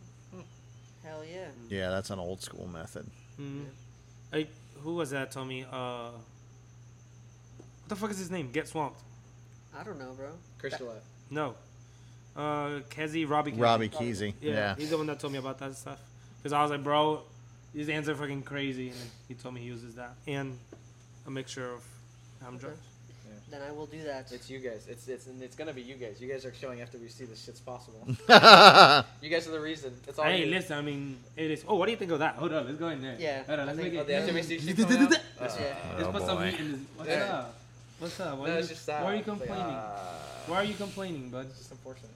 Hell 1.04 1.22
yeah. 1.30 1.48
Yeah, 1.68 1.90
that's 1.90 2.10
an 2.10 2.18
old 2.18 2.40
school 2.42 2.66
method. 2.66 3.06
Mm. 3.40 3.64
Like 4.32 4.48
who 4.82 4.94
was 4.94 5.10
that? 5.10 5.30
Told 5.30 5.48
me. 5.48 5.64
Uh, 5.70 6.10
what 6.10 7.88
the 7.88 7.96
fuck 7.96 8.10
is 8.10 8.18
his 8.18 8.30
name? 8.30 8.50
Get 8.50 8.66
swamped. 8.68 9.00
I 9.78 9.82
don't 9.84 9.98
know, 9.98 10.12
bro. 10.16 10.28
Crystalite. 10.58 11.02
No. 11.30 11.54
Uh, 12.34 12.80
Kezi, 12.90 13.28
Robbie. 13.28 13.52
Kezi. 13.52 13.60
Robbie 13.60 13.88
Kesey. 13.90 14.34
Yeah, 14.40 14.52
Yeah. 14.52 14.74
he's 14.76 14.90
the 14.90 14.96
one 14.96 15.06
that 15.06 15.20
told 15.20 15.32
me 15.32 15.38
about 15.38 15.58
that 15.58 15.76
stuff. 15.76 16.00
Because 16.38 16.52
I 16.52 16.62
was 16.62 16.70
like, 16.70 16.82
bro, 16.82 17.20
these 17.74 17.88
ants 17.88 18.08
are 18.08 18.14
fucking 18.14 18.42
crazy, 18.42 18.88
and 18.88 18.98
he 19.28 19.34
told 19.34 19.54
me 19.54 19.60
he 19.60 19.66
uses 19.66 19.94
that 19.96 20.14
and 20.26 20.58
a 21.26 21.30
mixture 21.30 21.70
of 21.72 21.84
Amdro. 22.44 22.64
Okay. 22.64 22.74
Then 23.50 23.60
I 23.62 23.70
will 23.72 23.86
do 23.86 24.02
that. 24.04 24.32
It's 24.32 24.48
you 24.48 24.58
guys. 24.58 24.86
It's 24.88 25.06
it's 25.06 25.26
and 25.26 25.42
it's 25.42 25.54
gonna 25.54 25.72
be 25.72 25.82
you 25.82 25.94
guys. 25.96 26.20
You 26.20 26.28
guys 26.32 26.44
are 26.46 26.54
showing 26.54 26.80
after 26.80 26.96
we 26.98 27.08
see 27.08 27.24
this 27.26 27.44
shit's 27.44 27.60
possible. 27.60 28.00
you 29.22 29.28
guys 29.30 29.46
are 29.46 29.50
the 29.52 29.60
reason. 29.60 29.92
It's 30.08 30.18
all 30.18 30.24
Hey, 30.24 30.44
you. 30.44 30.50
listen, 30.50 30.78
I 30.78 30.80
mean, 30.82 31.18
it 31.36 31.50
is. 31.50 31.64
Oh, 31.68 31.76
what 31.76 31.86
do 31.86 31.92
you 31.92 31.98
think 31.98 32.10
of 32.10 32.18
that? 32.20 32.36
Hold 32.36 32.52
up, 32.52 32.66
let's 32.66 32.78
go 32.78 32.88
in 32.88 33.02
there. 33.02 33.16
Yeah, 33.18 33.42
Hold 33.44 33.60
on, 33.60 33.66
let's 33.66 33.78
think- 33.78 33.92
make 33.92 34.00
Oh, 34.00 34.02
it. 34.02 34.06
the 34.26 34.32
FWC 34.32 34.60
shit 34.66 34.76
coming 34.78 34.98
out? 35.02 35.10
Let's, 35.40 35.56
Uh, 35.56 35.60
Yeah. 35.60 35.76
let's 35.96 36.08
Oh, 36.08 36.12
put 36.12 36.22
some 36.22 36.38
boy. 36.38 36.50
heat 36.50 36.60
in 36.60 36.72
this. 36.72 36.80
What's 36.96 37.10
Yeah. 37.10 37.34
up? 37.38 37.54
What's 37.98 38.20
up? 38.20 38.38
Why, 38.38 38.46
no, 38.48 38.56
you- 38.58 38.66
just 38.66 38.88
why 38.88 38.94
are 38.94 39.12
you 39.12 39.18
It's 39.18 39.28
like, 39.28 39.38
complaining? 39.38 39.64
uh, 39.74 40.18
Why 40.46 40.56
are 40.56 40.64
you 40.64 40.74
complaining, 40.74 41.28
bud? 41.30 41.46
It's 41.46 41.58
just 41.58 41.70
unfortunate. 41.70 42.10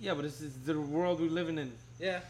Yeah, 0.00 0.14
but 0.14 0.22
this 0.22 0.40
is 0.42 0.52
the 0.66 0.78
world 0.78 1.18
we're 1.20 1.30
living 1.30 1.56
in. 1.58 1.72
Yeah, 1.98 2.20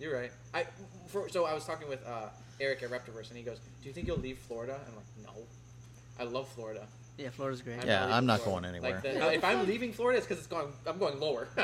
you're 0.00 0.14
right. 0.16 0.32
I 0.54 0.64
for, 1.08 1.28
so 1.28 1.44
I 1.44 1.52
was 1.52 1.64
talking 1.66 1.88
with 1.88 2.04
uh, 2.06 2.28
Eric 2.60 2.82
at 2.82 2.90
Reptiverse, 2.90 3.28
and 3.28 3.36
he 3.36 3.42
goes, 3.42 3.58
"Do 3.82 3.88
you 3.88 3.92
think 3.94 4.06
you'll 4.06 4.16
leave 4.18 4.38
Florida?" 4.38 4.80
I'm 4.88 4.96
like, 4.96 5.04
"No, 5.36 5.42
I 6.18 6.24
love 6.24 6.48
Florida. 6.48 6.86
Yeah, 7.18 7.30
Florida's 7.30 7.62
great. 7.62 7.80
I'm 7.80 7.86
Yeah, 7.86 8.00
leaving 8.02 8.14
I'm 8.14 8.26
not 8.26 8.40
Florida." 8.40 8.68
going 8.68 8.74
anywhere. 8.76 9.00
Like, 9.02 9.02
the, 9.02 9.34
if 9.34 9.44
I'm 9.44 9.66
leaving 9.66 9.92
Florida, 9.92 10.18
it's 10.18 10.26
because 10.26 10.38
it's 10.38 10.46
going. 10.48 10.72
I'm 10.86 10.98
going 10.98 11.18
lower. 11.20 11.48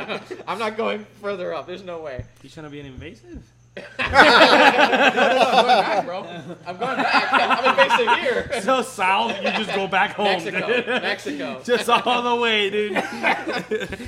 I'm 0.46 0.58
not 0.58 0.76
going 0.76 1.04
further 1.20 1.52
up. 1.54 1.66
There's 1.66 1.82
no 1.84 2.00
way. 2.00 2.24
You 2.42 2.50
trying 2.50 2.64
to 2.64 2.70
be 2.70 2.80
an 2.80 2.86
invasive? 2.86 3.42
I'm 3.98 4.10
going 4.10 5.66
back, 5.66 6.04
bro. 6.04 6.24
I'm 6.66 6.76
going 6.76 6.96
back. 6.96 7.32
I'm 7.32 7.70
invasive 7.70 8.18
here. 8.50 8.60
so 8.62 8.82
south, 8.82 9.36
you 9.38 9.50
just 9.52 9.74
go 9.74 9.86
back 9.86 10.12
home. 10.12 10.26
Mexico, 10.26 10.66
dude. 10.66 10.86
Mexico. 10.86 11.62
just 11.64 11.88
all 11.88 12.22
the 12.36 12.42
way, 12.42 12.68
dude. 12.70 12.96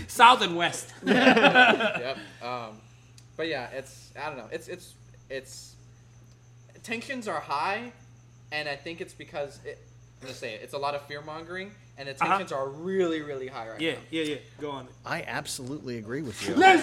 south 0.08 0.42
and 0.42 0.56
west. 0.56 0.92
yep. 1.04 2.18
Um, 2.42 2.80
but 3.36 3.48
yeah, 3.48 3.68
it's 3.70 4.10
I 4.20 4.28
don't 4.28 4.38
know. 4.38 4.48
It's 4.50 4.68
it's 4.68 4.94
it's 5.30 5.76
tensions 6.82 7.28
are 7.28 7.40
high, 7.40 7.92
and 8.50 8.68
I 8.68 8.74
think 8.76 9.00
it's 9.00 9.14
because 9.14 9.60
it, 9.64 9.78
I'm 10.22 10.28
gonna 10.28 10.38
say 10.38 10.54
it. 10.54 10.60
It's 10.62 10.72
a 10.72 10.78
lot 10.78 10.94
of 10.94 11.02
fear 11.06 11.20
mongering, 11.20 11.72
and 11.98 12.08
the 12.08 12.12
Uh-huh. 12.24 12.54
are 12.54 12.68
really 12.68 13.22
really 13.22 13.48
high 13.48 13.68
right 13.70 13.80
Yeah, 13.80 13.92
now. 13.94 13.98
yeah, 14.10 14.22
yeah. 14.22 14.34
yeah. 14.34 14.40
Go 14.60 14.70
on. 14.70 14.86
I 15.04 15.24
absolutely 15.26 15.98
agree 15.98 16.22
with 16.22 16.40
you. 16.46 16.54
Yeah. 16.56 16.78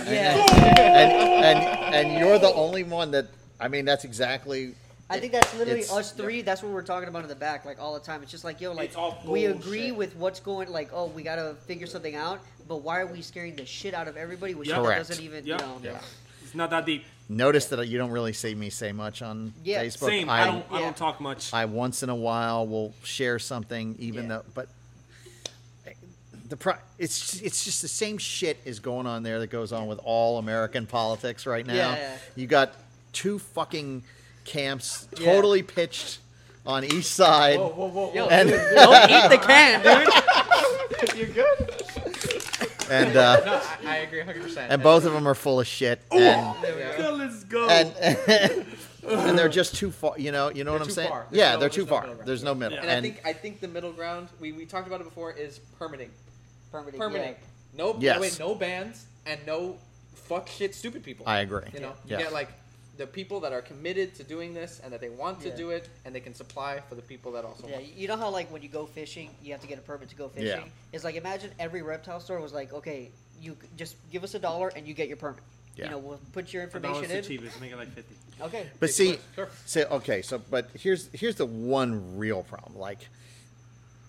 and, 0.77 1.59
and 1.59 1.95
and 2.09 2.19
you're 2.19 2.37
the 2.37 2.53
only 2.53 2.83
one 2.83 3.11
that 3.11 3.27
I 3.57 3.69
mean 3.69 3.85
that's 3.85 4.03
exactly 4.03 4.75
I 5.09 5.21
think 5.21 5.31
that's 5.31 5.55
literally 5.57 5.85
us 5.89 6.11
three. 6.11 6.41
That's 6.41 6.61
what 6.61 6.73
we're 6.73 6.83
talking 6.83 7.07
about 7.07 7.23
in 7.23 7.29
the 7.29 7.35
back, 7.35 7.63
like 7.65 7.79
all 7.81 7.93
the 7.93 7.99
time. 8.01 8.21
It's 8.21 8.29
just 8.29 8.43
like, 8.43 8.59
yo, 8.61 8.73
like 8.73 8.91
we 9.25 9.47
bullshit. 9.47 9.55
agree 9.55 9.91
with 9.93 10.15
what's 10.17 10.39
going. 10.41 10.69
Like, 10.69 10.89
oh, 10.93 11.05
we 11.07 11.23
gotta 11.23 11.55
figure 11.65 11.87
something 11.87 12.15
out. 12.15 12.41
But 12.67 12.83
why 12.83 12.99
are 12.99 13.07
we 13.07 13.21
scaring 13.23 13.55
the 13.55 13.65
shit 13.65 13.95
out 13.95 14.07
of 14.09 14.17
everybody 14.17 14.53
with 14.53 14.67
Yeah. 14.67 14.75
shit 14.75 14.83
that 14.83 14.87
Correct. 14.87 15.07
doesn't 15.09 15.23
even, 15.25 15.45
Yeah. 15.47 15.55
you 15.55 15.61
know? 15.65 15.79
Yeah. 15.83 15.99
It's 16.43 16.53
not 16.53 16.69
that 16.69 16.85
deep. 16.85 17.05
Notice 17.29 17.65
that 17.67 17.87
you 17.87 17.97
don't 17.97 18.11
really 18.11 18.33
see 18.33 18.55
me 18.55 18.69
say 18.69 18.91
much 18.91 19.21
on 19.21 19.53
Yeah. 19.63 19.83
Facebook. 19.83 20.07
Same. 20.07 20.29
I, 20.29 20.41
I, 20.41 20.45
don't. 20.47 20.65
I 20.71 20.81
don't 20.81 20.97
talk 20.97 21.21
much. 21.21 21.53
I 21.53 21.65
once 21.65 22.03
in 22.03 22.09
a 22.09 22.15
while 22.15 22.67
will 22.67 22.93
share 23.03 23.39
something, 23.39 23.95
even 23.99 24.23
Yeah. 24.23 24.29
though, 24.29 24.43
but 24.55 24.67
the 26.49 26.57
pro, 26.57 26.73
it's 26.97 27.39
it's 27.41 27.63
just 27.63 27.83
the 27.83 27.87
same 27.87 28.17
shit 28.17 28.57
is 28.65 28.79
going 28.79 29.05
on 29.05 29.21
there 29.21 29.39
that 29.39 29.51
goes 29.51 29.71
on 29.71 29.85
with 29.87 29.99
all 30.03 30.39
American 30.39 30.87
politics 30.87 31.45
right 31.45 31.65
now. 31.65 31.75
Yeah, 31.75 31.95
yeah. 31.95 32.17
You 32.35 32.47
got 32.47 32.73
two 33.13 33.37
fucking 33.39 34.03
camps 34.45 35.07
Yeah. 35.19 35.31
totally 35.31 35.61
pitched 35.61 36.17
on 36.65 36.83
each 36.83 37.05
side. 37.05 37.59
Whoa 37.59 37.67
whoa 37.69 37.87
whoa! 37.89 38.13
Yo. 38.13 38.27
And- 38.29 38.49
dude, 38.49 38.59
don't 38.73 39.09
eat 39.11 39.29
the 39.29 39.37
can, 39.37 39.81
dude. 39.83 41.17
You're 41.17 41.27
good? 41.27 42.43
And 42.91 43.15
uh, 43.17 43.43
No, 43.45 43.61
I, 43.89 43.93
I 43.93 43.95
agree 43.97 44.19
100. 44.19 44.41
percent 44.43 44.71
and 44.71 44.81
both 44.83 45.05
of 45.05 45.13
them 45.13 45.27
are 45.27 45.35
full 45.35 45.59
of 45.59 45.67
shit, 45.67 46.01
and 46.11 46.19
Yeah, 46.21 47.09
let's 47.11 47.43
go. 47.45 47.67
and 47.69 47.93
and 49.07 49.37
they're 49.37 49.49
just 49.49 49.75
too 49.75 49.91
far. 49.91 50.13
You 50.17 50.31
know, 50.31 50.49
you 50.49 50.63
know 50.63 50.71
what 50.73 50.79
They're 50.79 50.87
I'm 50.87 50.93
saying? 50.93 51.09
far. 51.09 51.25
Yeah, 51.31 51.53
no- 51.53 51.59
they're 51.59 51.69
too 51.69 51.85
far. 51.85 52.07
middle. 52.07 52.23
There's 52.25 52.43
no 52.43 52.53
middle. 52.55 52.77
Yeah. 52.77 52.83
And, 52.83 52.91
I 52.91 53.01
think 53.01 53.21
I 53.25 53.33
think 53.33 53.59
the 53.61 53.67
middle 53.67 53.91
ground 53.91 54.27
we, 54.39 54.51
we 54.51 54.65
talked 54.65 54.87
about 54.87 55.01
it 55.01 55.05
before 55.05 55.31
is 55.31 55.59
permitting. 55.77 56.09
Permitting, 56.71 56.99
Permitting. 56.99 57.29
yeah. 57.31 57.35
No, 57.77 57.95
Yes. 57.99 58.19
wait, 58.19 58.37
no 58.39 58.53
bans 58.55 59.05
and 59.25 59.39
no 59.47 59.77
fuck 60.13 60.47
shit 60.47 60.75
stupid 60.75 61.03
people. 61.03 61.25
I 61.27 61.39
agree. 61.39 61.63
You 61.73 61.79
know, 61.79 61.93
you 62.05 62.11
Yeah. 62.17 62.17
get 62.23 62.33
like 62.33 62.49
the 62.99 63.07
people 63.07 63.39
that 63.39 63.53
are 63.53 63.61
committed 63.61 64.13
to 64.15 64.23
doing 64.23 64.53
this 64.53 64.79
and 64.83 64.91
that 64.93 64.99
they 65.01 65.09
want 65.09 65.39
to 65.41 65.47
Yeah. 65.49 65.55
do 65.55 65.69
it 65.71 65.87
and 66.03 66.13
they 66.13 66.19
can 66.19 66.33
supply 66.33 66.81
for 66.87 66.95
the 66.95 67.01
people 67.01 67.31
that 67.31 67.45
also 67.45 67.65
Yeah, 67.67 67.77
want. 67.77 67.93
you 67.95 68.07
know 68.09 68.17
how 68.17 68.29
like 68.29 68.51
when 68.51 68.61
you 68.61 68.67
go 68.69 68.85
fishing, 68.85 69.29
you 69.41 69.53
have 69.53 69.61
to 69.61 69.67
get 69.67 69.77
a 69.79 69.81
permit 69.81 70.09
to 70.09 70.15
go 70.15 70.27
fishing. 70.27 70.47
Yeah. 70.65 70.93
It's 70.93 71.03
like 71.05 71.15
imagine 71.15 71.49
every 71.57 71.81
reptile 71.81 72.19
store 72.19 72.39
was 72.41 72.51
like, 72.53 72.73
okay, 72.73 73.09
you 73.41 73.55
c- 73.61 73.67
just 73.77 73.95
give 74.11 74.23
us 74.25 74.35
a 74.35 74.39
dollar 74.39 74.67
and 74.75 74.85
you 74.85 74.93
get 74.93 75.07
your 75.07 75.15
permit. 75.17 75.41
Yeah. 75.77 75.85
You 75.85 75.91
know, 75.91 75.97
we'll 75.99 76.19
put 76.33 76.51
your 76.51 76.67
For 76.67 76.79
dollars 76.79 76.97
information 77.03 77.25
the 77.25 77.33
in. 77.33 77.39
cheapest. 77.39 77.61
Make 77.61 77.71
it 77.71 77.77
like 77.77 77.93
fifty. 77.93 78.15
Okay. 78.41 78.67
But 78.81 78.89
see. 78.89 79.17
Sure. 79.35 79.47
say 79.65 79.85
okay. 79.85 80.21
So, 80.21 80.37
but 80.37 80.69
here's 80.73 81.07
here's 81.13 81.35
the 81.35 81.45
one 81.45 82.17
real 82.17 82.43
problem. 82.43 82.77
Like, 82.77 83.07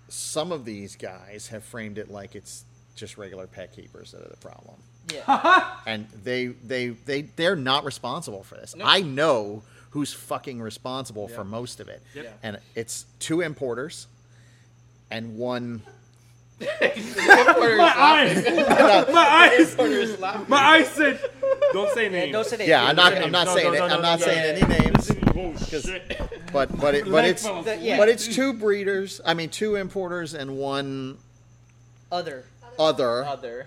some 0.08 0.50
of 0.50 0.64
these 0.64 0.96
guys 0.96 1.46
have 1.48 1.62
framed 1.64 1.96
it 1.98 2.10
like 2.10 2.34
it's 2.34 2.64
just 2.96 3.16
regular 3.16 3.46
pet 3.46 3.72
keepers 3.72 4.10
that 4.10 4.20
are 4.22 4.28
the 4.28 4.36
problem, 4.38 4.76
Yeah. 5.12 5.64
and 5.86 6.06
they 6.24 6.46
they 6.48 6.88
they 6.90 7.22
they're 7.22 7.56
not 7.56 7.84
responsible 7.84 8.42
for 8.42 8.54
this. 8.56 8.74
No. 8.76 8.84
I 8.84 9.00
know 9.02 9.62
who's 9.90 10.12
fucking 10.12 10.60
responsible 10.60 11.26
Yeah. 11.28 11.36
for 11.36 11.44
most 11.44 11.80
of 11.80 11.88
it, 11.88 12.02
Yep. 12.14 12.38
And 12.42 12.58
it's 12.74 13.06
two 13.18 13.40
importers 13.40 14.06
and 15.10 15.36
one. 15.36 15.82
My 16.60 17.92
eyes. 17.96 18.44
My 19.08 19.28
eyes. 19.50 20.48
My 20.48 20.56
eyes 20.58 20.88
said. 20.88 21.20
Don't 21.72 21.92
say 21.94 22.08
names. 22.08 22.32
Don't 22.32 22.46
say 22.46 22.56
names. 22.58 22.68
Yeah, 22.68 22.84
I'm 22.84 22.96
not. 22.96 23.14
I'm 23.14 23.30
not 23.30 23.46
No, 23.46 23.54
saying 23.54 23.72
no, 23.72 23.84
it. 23.84 23.88
no, 23.88 23.94
I'm 23.96 24.02
not 24.02 24.20
no, 24.20 24.26
saying 24.26 24.58
yeah. 24.58 24.66
any 24.66 24.78
names. 24.84 25.10
Bullshit. 25.32 26.20
But 26.52 26.78
but 26.78 26.94
it, 26.94 27.10
but 27.10 27.24
it's 27.24 27.42
The- 27.44 27.78
yeah. 27.80 27.96
but 27.96 28.08
it's 28.08 28.26
two 28.28 28.52
breeders. 28.52 29.20
I 29.24 29.34
mean, 29.34 29.48
two 29.48 29.76
importers 29.76 30.34
and 30.34 30.56
one 30.58 31.16
Other. 32.12 32.44
Other. 32.80 33.24
Other. 33.24 33.66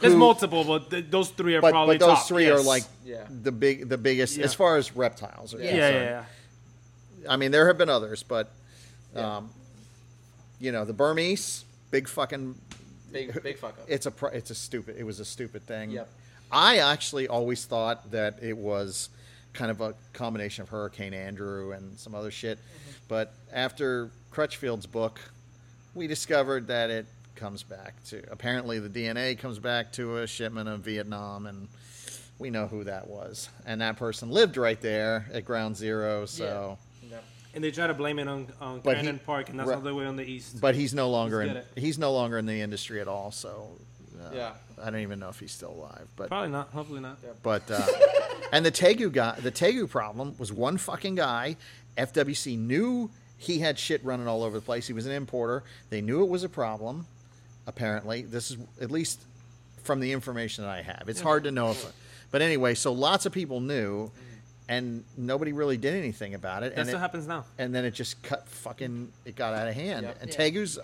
There's 0.00 0.12
who- 0.14 0.18
multiple, 0.18 0.64
but 0.64 0.90
th- 0.90 1.06
those 1.10 1.28
three 1.30 1.54
are 1.54 1.60
but, 1.60 1.70
probably 1.72 1.98
but 1.98 2.06
those 2.06 2.18
top. 2.18 2.28
three 2.28 2.48
are 2.48 2.60
like 2.60 2.84
Yeah. 3.04 3.24
the 3.28 3.52
big 3.52 3.88
the 3.88 3.98
biggest 3.98 4.36
Yeah. 4.36 4.44
as 4.44 4.54
far 4.54 4.76
as 4.76 4.96
reptiles 4.96 5.54
are 5.54 5.60
Yeah. 5.62 5.74
Yeah, 5.76 5.90
yeah, 5.90 6.02
yeah. 6.02 6.24
I 7.28 7.36
mean, 7.36 7.50
there 7.50 7.66
have 7.66 7.76
been 7.78 7.90
others, 7.90 8.22
but 8.22 8.50
Yeah. 9.14 9.36
um, 9.36 9.50
you 10.58 10.72
know, 10.72 10.84
the 10.84 10.92
Burmese, 10.94 11.64
big 11.90 12.08
fucking. 12.08 12.54
Big 13.12 13.42
big 13.42 13.58
fuck 13.58 13.78
up. 13.78 13.84
It's 13.88 14.06
a 14.06 14.12
it's 14.32 14.50
a 14.50 14.54
stupid. 14.54 14.96
It 14.98 15.04
was 15.04 15.20
a 15.20 15.24
stupid 15.24 15.66
thing. 15.66 15.90
Yep. 15.90 16.08
I 16.50 16.78
actually 16.78 17.28
always 17.28 17.64
thought 17.66 18.10
that 18.10 18.42
it 18.42 18.56
was 18.56 19.08
kind 19.54 19.70
of 19.70 19.80
a 19.80 19.94
combination 20.12 20.62
of 20.62 20.68
Hurricane 20.70 21.14
Andrew 21.14 21.72
and 21.72 21.98
some 21.98 22.14
other 22.14 22.30
shit. 22.30 22.58
But 23.08 23.32
after 23.52 24.10
Crutchfield's 24.30 24.86
book, 24.86 25.20
we 25.94 26.06
discovered 26.06 26.66
that 26.68 26.90
it 26.90 27.06
comes 27.38 27.62
back 27.62 28.02
to 28.04 28.22
apparently 28.30 28.78
the 28.80 28.88
DNA 28.88 29.38
comes 29.38 29.58
back 29.58 29.92
to 29.92 30.18
a 30.18 30.26
shipment 30.26 30.68
of 30.68 30.80
Vietnam, 30.80 31.46
and 31.46 31.68
we 32.38 32.50
know 32.50 32.66
who 32.66 32.84
that 32.84 33.06
was. 33.08 33.48
And 33.64 33.80
that 33.80 33.96
person 33.96 34.30
lived 34.30 34.56
right 34.56 34.80
there 34.80 35.26
at 35.32 35.44
Ground 35.44 35.76
Zero, 35.76 36.26
so. 36.26 36.78
Yeah. 37.08 37.18
And 37.54 37.64
they 37.64 37.70
try 37.70 37.86
to 37.86 37.94
blame 37.94 38.18
it 38.18 38.28
on, 38.28 38.48
on 38.60 38.80
But 38.80 38.98
he- 38.98 39.12
Park, 39.12 39.48
and 39.48 39.58
that's 39.58 39.70
all 39.70 39.80
the 39.80 39.94
way 39.94 40.04
on 40.04 40.16
the 40.16 40.24
east. 40.24 40.60
But 40.60 40.74
he's 40.74 40.92
no 40.92 41.08
longer 41.10 41.38
Let's 41.38 41.48
in. 41.50 41.54
get 41.74 41.82
He's 41.82 41.98
no 41.98 42.12
longer 42.12 42.38
in 42.38 42.46
the 42.46 42.60
industry 42.60 43.00
at 43.00 43.08
all. 43.08 43.30
So, 43.30 43.68
uh, 44.20 44.30
Yeah. 44.34 44.52
I 44.80 44.90
don't 44.90 45.00
even 45.00 45.18
know 45.18 45.28
if 45.28 45.40
he's 45.40 45.52
still 45.52 45.70
alive. 45.72 46.06
But 46.16 46.28
Probably 46.28 46.50
not. 46.50 46.68
Hopefully 46.70 47.00
not. 47.00 47.18
But 47.42 47.68
uh, 47.70 47.84
and 48.52 48.64
the 48.64 48.70
Tegu 48.70 49.10
guy, 49.10 49.34
the 49.40 49.50
Tegu 49.50 49.88
problem 49.88 50.34
was 50.38 50.52
one 50.52 50.76
fucking 50.76 51.14
guy. 51.16 51.56
FWC 51.96 52.56
knew 52.58 53.10
he 53.38 53.58
had 53.58 53.76
shit 53.78 54.04
running 54.04 54.28
all 54.28 54.44
over 54.44 54.56
the 54.58 54.64
place. 54.64 54.86
He 54.86 54.92
was 54.92 55.06
an 55.06 55.12
importer. 55.12 55.64
They 55.90 56.00
knew 56.00 56.22
it 56.22 56.28
was 56.28 56.44
a 56.44 56.48
problem. 56.48 57.06
Apparently, 57.68 58.22
this 58.22 58.50
is 58.50 58.56
at 58.80 58.90
least 58.90 59.20
from 59.82 60.00
the 60.00 60.12
information 60.12 60.64
that 60.64 60.70
I 60.70 60.80
have. 60.80 61.04
It's 61.06 61.20
hard 61.20 61.44
to 61.44 61.50
know 61.50 61.72
if, 61.72 61.92
but 62.30 62.40
anyway. 62.40 62.74
So 62.74 62.92
lots 62.92 63.26
of 63.26 63.32
people 63.32 63.60
knew, 63.60 64.10
and 64.70 65.04
nobody 65.18 65.52
really 65.52 65.76
did 65.76 65.94
anything 65.94 66.32
about 66.34 66.62
it. 66.62 66.74
That's 66.74 66.88
and 66.88 66.88
what 66.88 66.98
it, 66.98 67.00
happens 67.00 67.26
now. 67.26 67.44
and 67.58 67.74
then 67.74 67.84
it 67.84 67.90
just 67.92 68.22
cut 68.22 68.48
fucking 68.48 69.12
it 69.26 69.36
got 69.36 69.52
out 69.52 69.68
of 69.68 69.74
hand. 69.74 70.06
Yep. 70.06 70.22
And 70.22 70.30
tegus, 70.30 70.78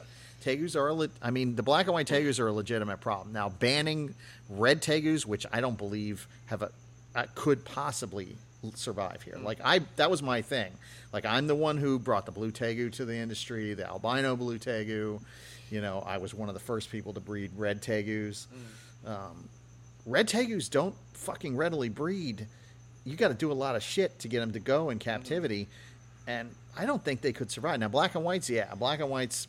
tegus 0.45 0.76
are 0.76 0.89
a 0.89 0.93
le- 0.95 1.09
I 1.22 1.30
mean 1.30 1.57
the 1.57 1.62
black 1.62 1.87
and 1.87 1.95
white 1.95 2.07
tegus 2.07 2.39
are 2.39 2.49
a 2.49 2.53
legitimate 2.53 3.01
problem. 3.01 3.32
Now 3.32 3.49
banning 3.49 4.14
red 4.51 4.82
tegus, 4.82 5.24
which 5.24 5.47
I 5.51 5.62
don't 5.62 5.78
believe 5.78 6.28
have 6.47 6.61
a 6.61 6.70
uh, 7.14 7.24
could 7.35 7.64
possibly 7.64 8.37
survive 8.74 9.22
here. 9.22 9.39
Like 9.43 9.59
I 9.64 9.80
that 9.97 10.11
was 10.11 10.22
my 10.22 10.43
thing. 10.43 10.72
Like 11.14 11.24
I'm 11.24 11.47
the 11.47 11.55
one 11.55 11.78
who 11.78 11.99
brought 11.99 12.26
the 12.26 12.32
blue 12.32 12.51
tegu 12.51 12.93
to 12.93 13.05
the 13.05 13.16
industry, 13.16 13.72
the 13.74 13.87
albino 13.87 14.37
blue 14.37 14.59
tegu. 14.59 15.20
You 15.75 15.81
know, 15.81 16.05
I 16.07 16.18
was 16.18 16.33
one 16.33 16.49
of 16.49 16.55
the 16.55 16.61
first 16.61 16.89
people 16.93 17.12
to 17.14 17.20
breed 17.20 17.51
red 17.57 17.83
tegus. 17.83 18.47
Um, 19.05 19.49
red 20.07 20.29
tegus 20.29 20.70
don't 20.70 20.95
fucking 21.14 21.57
readily 21.57 21.89
breed. 21.89 22.47
You 23.05 23.16
got 23.16 23.29
to 23.29 23.35
do 23.35 23.51
a 23.51 23.55
lot 23.55 23.75
of 23.75 23.83
shit 23.83 24.16
to 24.20 24.29
get 24.29 24.39
them 24.39 24.53
to 24.53 24.61
go 24.61 24.91
in 24.91 25.01
captivity, 25.01 25.66
and 26.29 26.49
I 26.79 26.87
don't 26.87 27.05
think 27.05 27.22
they 27.22 27.33
could 27.33 27.51
survive. 27.51 27.81
Now, 27.81 27.89
black 27.89 28.14
and 28.14 28.22
whites, 28.25 28.49
yeah, 28.49 28.72
black 28.77 29.01
and 29.01 29.11
whites, 29.11 29.49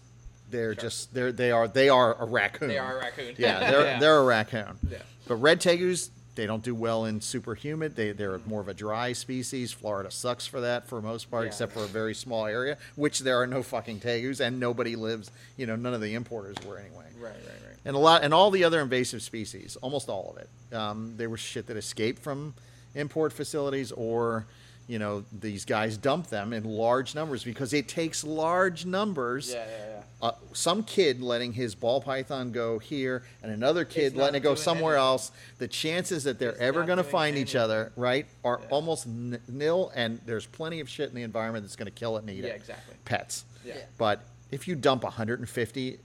they're 0.49 0.73
just 0.73 1.13
they're 1.13 1.31
they 1.31 1.51
are 1.51 1.67
they 1.67 1.89
are 1.89 2.19
a 2.19 2.25
raccoon. 2.25 2.69
They 2.69 2.79
are 2.79 2.97
a 2.97 3.01
raccoon. 3.01 3.35
Yeah, 3.37 3.59
they're 3.71 3.85
Yeah. 3.85 3.99
they're 3.99 4.17
a 4.17 4.23
raccoon. 4.25 4.79
Yeah. 4.89 4.97
But 5.27 5.35
red 5.35 5.61
tegus, 5.61 6.09
they 6.35 6.45
don't 6.45 6.63
do 6.63 6.75
well 6.75 7.05
in 7.05 7.21
super 7.21 7.55
humid. 7.55 7.95
They 7.95 8.11
they're 8.11 8.39
more 8.45 8.61
of 8.61 8.67
a 8.67 8.73
dry 8.73 9.13
species. 9.13 9.71
Florida 9.71 10.11
sucks 10.11 10.45
for 10.45 10.61
that 10.61 10.87
for 10.87 11.01
most 11.01 11.31
part, 11.31 11.43
Yeah. 11.43 11.47
except 11.47 11.71
for 11.73 11.83
a 11.83 11.87
very 11.87 12.13
small 12.13 12.45
area, 12.45 12.77
which 12.95 13.19
there 13.21 13.39
are 13.41 13.47
no 13.47 13.63
fucking 13.63 13.99
tegus, 14.01 14.39
and 14.39 14.59
nobody 14.59 14.95
lives. 14.95 15.31
You 15.57 15.65
know, 15.65 15.75
none 15.75 15.93
of 15.93 16.01
the 16.01 16.13
importers 16.13 16.57
were 16.67 16.77
anyway 16.77 17.05
Right, 17.19 17.31
right, 17.31 17.35
right. 17.35 17.77
and 17.85 17.95
a 17.95 17.99
lot 17.99 18.23
and 18.23 18.33
all 18.33 18.51
the 18.51 18.63
other 18.63 18.81
invasive 18.81 19.21
species, 19.21 19.77
almost 19.81 20.09
all 20.09 20.35
of 20.35 20.43
it. 20.43 20.75
Um, 20.75 21.15
they 21.17 21.27
were 21.27 21.37
shit 21.37 21.67
that 21.67 21.77
escaped 21.77 22.21
from 22.21 22.53
import 22.93 23.33
facilities, 23.33 23.91
or 23.91 24.45
you 24.87 24.99
know 24.99 25.23
these 25.31 25.65
guys 25.65 25.97
dump 25.97 26.27
them 26.27 26.53
in 26.53 26.63
large 26.63 27.15
numbers 27.15 27.43
because 27.43 27.73
it 27.73 27.87
takes 27.87 28.23
large 28.23 28.85
numbers. 28.85 29.51
Yeah, 29.53 29.65
yeah, 29.65 29.85
yeah. 29.94 29.94
Uh, 30.25 30.31
some 30.53 30.81
kid 30.83 31.21
letting 31.21 31.53
his 31.53 31.75
ball 31.75 32.01
python 32.01 32.51
go 32.51 32.79
here, 32.79 33.21
and 33.43 33.51
another 33.51 33.85
kid 33.85 34.05
It's 34.05 34.15
letting 34.15 34.37
it 34.37 34.39
go 34.43 34.55
doing 34.55 34.63
somewhere 34.63 34.95
anything. 34.95 35.07
else. 35.07 35.31
The 35.59 35.67
chances 35.67 36.23
that 36.23 36.39
they're 36.39 36.49
It's 36.49 36.59
ever 36.61 36.79
not 36.79 36.87
going 36.87 36.97
to 36.97 37.03
doing 37.03 37.11
find 37.11 37.35
each 37.37 37.53
anything. 37.53 37.61
other, 37.61 37.91
right, 37.95 38.25
are 38.43 38.59
Yeah. 38.63 38.67
almost 38.71 39.05
n- 39.05 39.39
nil. 39.47 39.91
And 39.93 40.19
there's 40.25 40.47
plenty 40.47 40.79
of 40.79 40.89
shit 40.89 41.09
in 41.09 41.15
the 41.15 41.21
environment 41.21 41.63
that's 41.63 41.75
going 41.75 41.85
to 41.85 41.91
kill 41.91 42.17
it 42.17 42.21
and 42.21 42.31
eat 42.31 42.43
Yeah, 42.43 42.53
it. 42.53 42.55
exactly. 42.55 42.95
Pets. 43.05 43.45
Yeah. 43.63 43.75
Yeah. 43.75 43.81
But 43.99 44.21
if 44.49 44.67
you 44.67 44.73
dump 44.73 45.03
150 45.03 45.99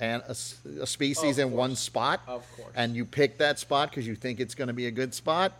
and 0.00 0.22
a, 0.22 0.30
s- 0.30 0.56
a 0.80 0.86
species 0.86 1.36
Of 1.38 1.48
in 1.48 1.52
one 1.52 1.70
course. 1.70 1.80
spot, 1.80 2.22
Of 2.26 2.46
course. 2.56 2.72
and 2.74 2.96
you 2.96 3.04
pick 3.04 3.36
that 3.36 3.58
spot 3.58 3.90
because 3.90 4.06
you 4.06 4.14
think 4.14 4.40
it's 4.40 4.54
going 4.54 4.68
to 4.68 4.74
be 4.74 4.86
a 4.86 4.90
good 4.90 5.12
spot, 5.12 5.52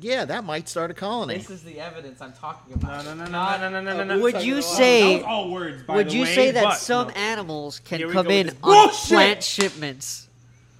yeah, 0.00 0.24
that 0.24 0.44
might 0.44 0.68
start 0.68 0.90
a 0.90 0.94
colony. 0.94 1.38
This 1.38 1.50
is 1.50 1.62
the 1.62 1.78
evidence 1.80 2.20
I'm 2.20 2.32
talking 2.32 2.74
about. 2.74 3.04
no, 3.04 3.14
no, 3.14 3.24
no, 3.24 3.30
Not 3.30 3.60
no, 3.60 3.68
no, 3.70 3.80
no, 3.80 3.96
no, 3.96 4.04
no. 4.16 4.22
Would 4.22 4.42
you 4.42 4.60
say- 4.62 5.14
That 5.18 5.22
was 5.22 5.26
all 5.26 5.50
words, 5.50 5.82
by 5.84 5.96
Would 5.96 6.08
the 6.10 6.14
you 6.14 6.22
way, 6.22 6.34
say 6.34 6.50
that 6.52 6.64
but 6.64 6.74
some 6.76 7.08
no. 7.08 7.14
animals 7.14 7.80
can 7.84 7.98
we 8.06 8.12
come 8.12 8.24
go 8.24 8.28
with 8.30 8.30
in 8.38 8.46
this 8.48 8.56
on 8.62 8.88
bullshit! 8.88 9.08
plant 9.08 9.42
shipments? 9.44 10.20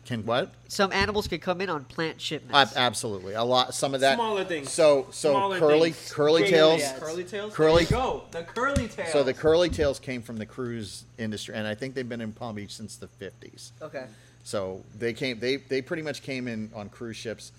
Can 0.05 0.27
what? 0.27 0.53
Some 0.69 0.93
animals 0.93 1.29
can 1.29 1.39
come 1.41 1.62
in 1.62 1.71
on 1.71 1.85
plant 1.85 2.17
Ab- 2.17 2.21
shipments. 2.21 2.77
absolutely, 2.77 3.33
a 3.33 3.43
lot. 3.43 3.73
Some 3.73 3.95
of 3.95 4.01
that. 4.03 4.17
Smaller 4.17 4.45
things. 4.45 4.71
So 4.71 5.07
so 5.11 5.31
Smaller 5.31 5.59
curly 5.59 5.93
things. 5.93 6.12
curly 6.12 6.43
Yeah, 6.43 6.51
tails. 6.51 6.81
yeah, 6.81 6.99
Curly 6.99 7.25
tails. 7.25 7.55
Curly- 7.55 7.85
There 7.87 7.99
you 7.99 8.05
go. 8.05 8.23
The 8.31 8.43
curly 8.43 8.89
tails. 8.89 9.12
So 9.12 9.23
the 9.23 9.33
curly 9.33 9.71
tails 9.71 9.99
came 9.99 10.21
from 10.21 10.37
the 10.37 10.45
cruise 10.45 11.05
industry, 11.17 11.55
and 11.55 11.67
I 11.67 11.75
think 11.75 11.95
they've 11.95 12.07
been 12.09 12.21
in 12.21 12.33
Palm 12.33 12.57
Beach 12.57 12.75
since 12.75 12.97
the 12.97 13.09
fifties. 13.09 13.73
okay. 13.81 14.05
So 14.43 14.83
they 14.99 15.15
came. 15.15 15.39
They 15.41 15.57
they 15.57 15.81
pretty 15.81 16.03
much 16.03 16.21
came 16.21 16.49
in 16.49 16.71
on 16.75 16.91
cruise 16.91 17.17
ships. 17.17 17.53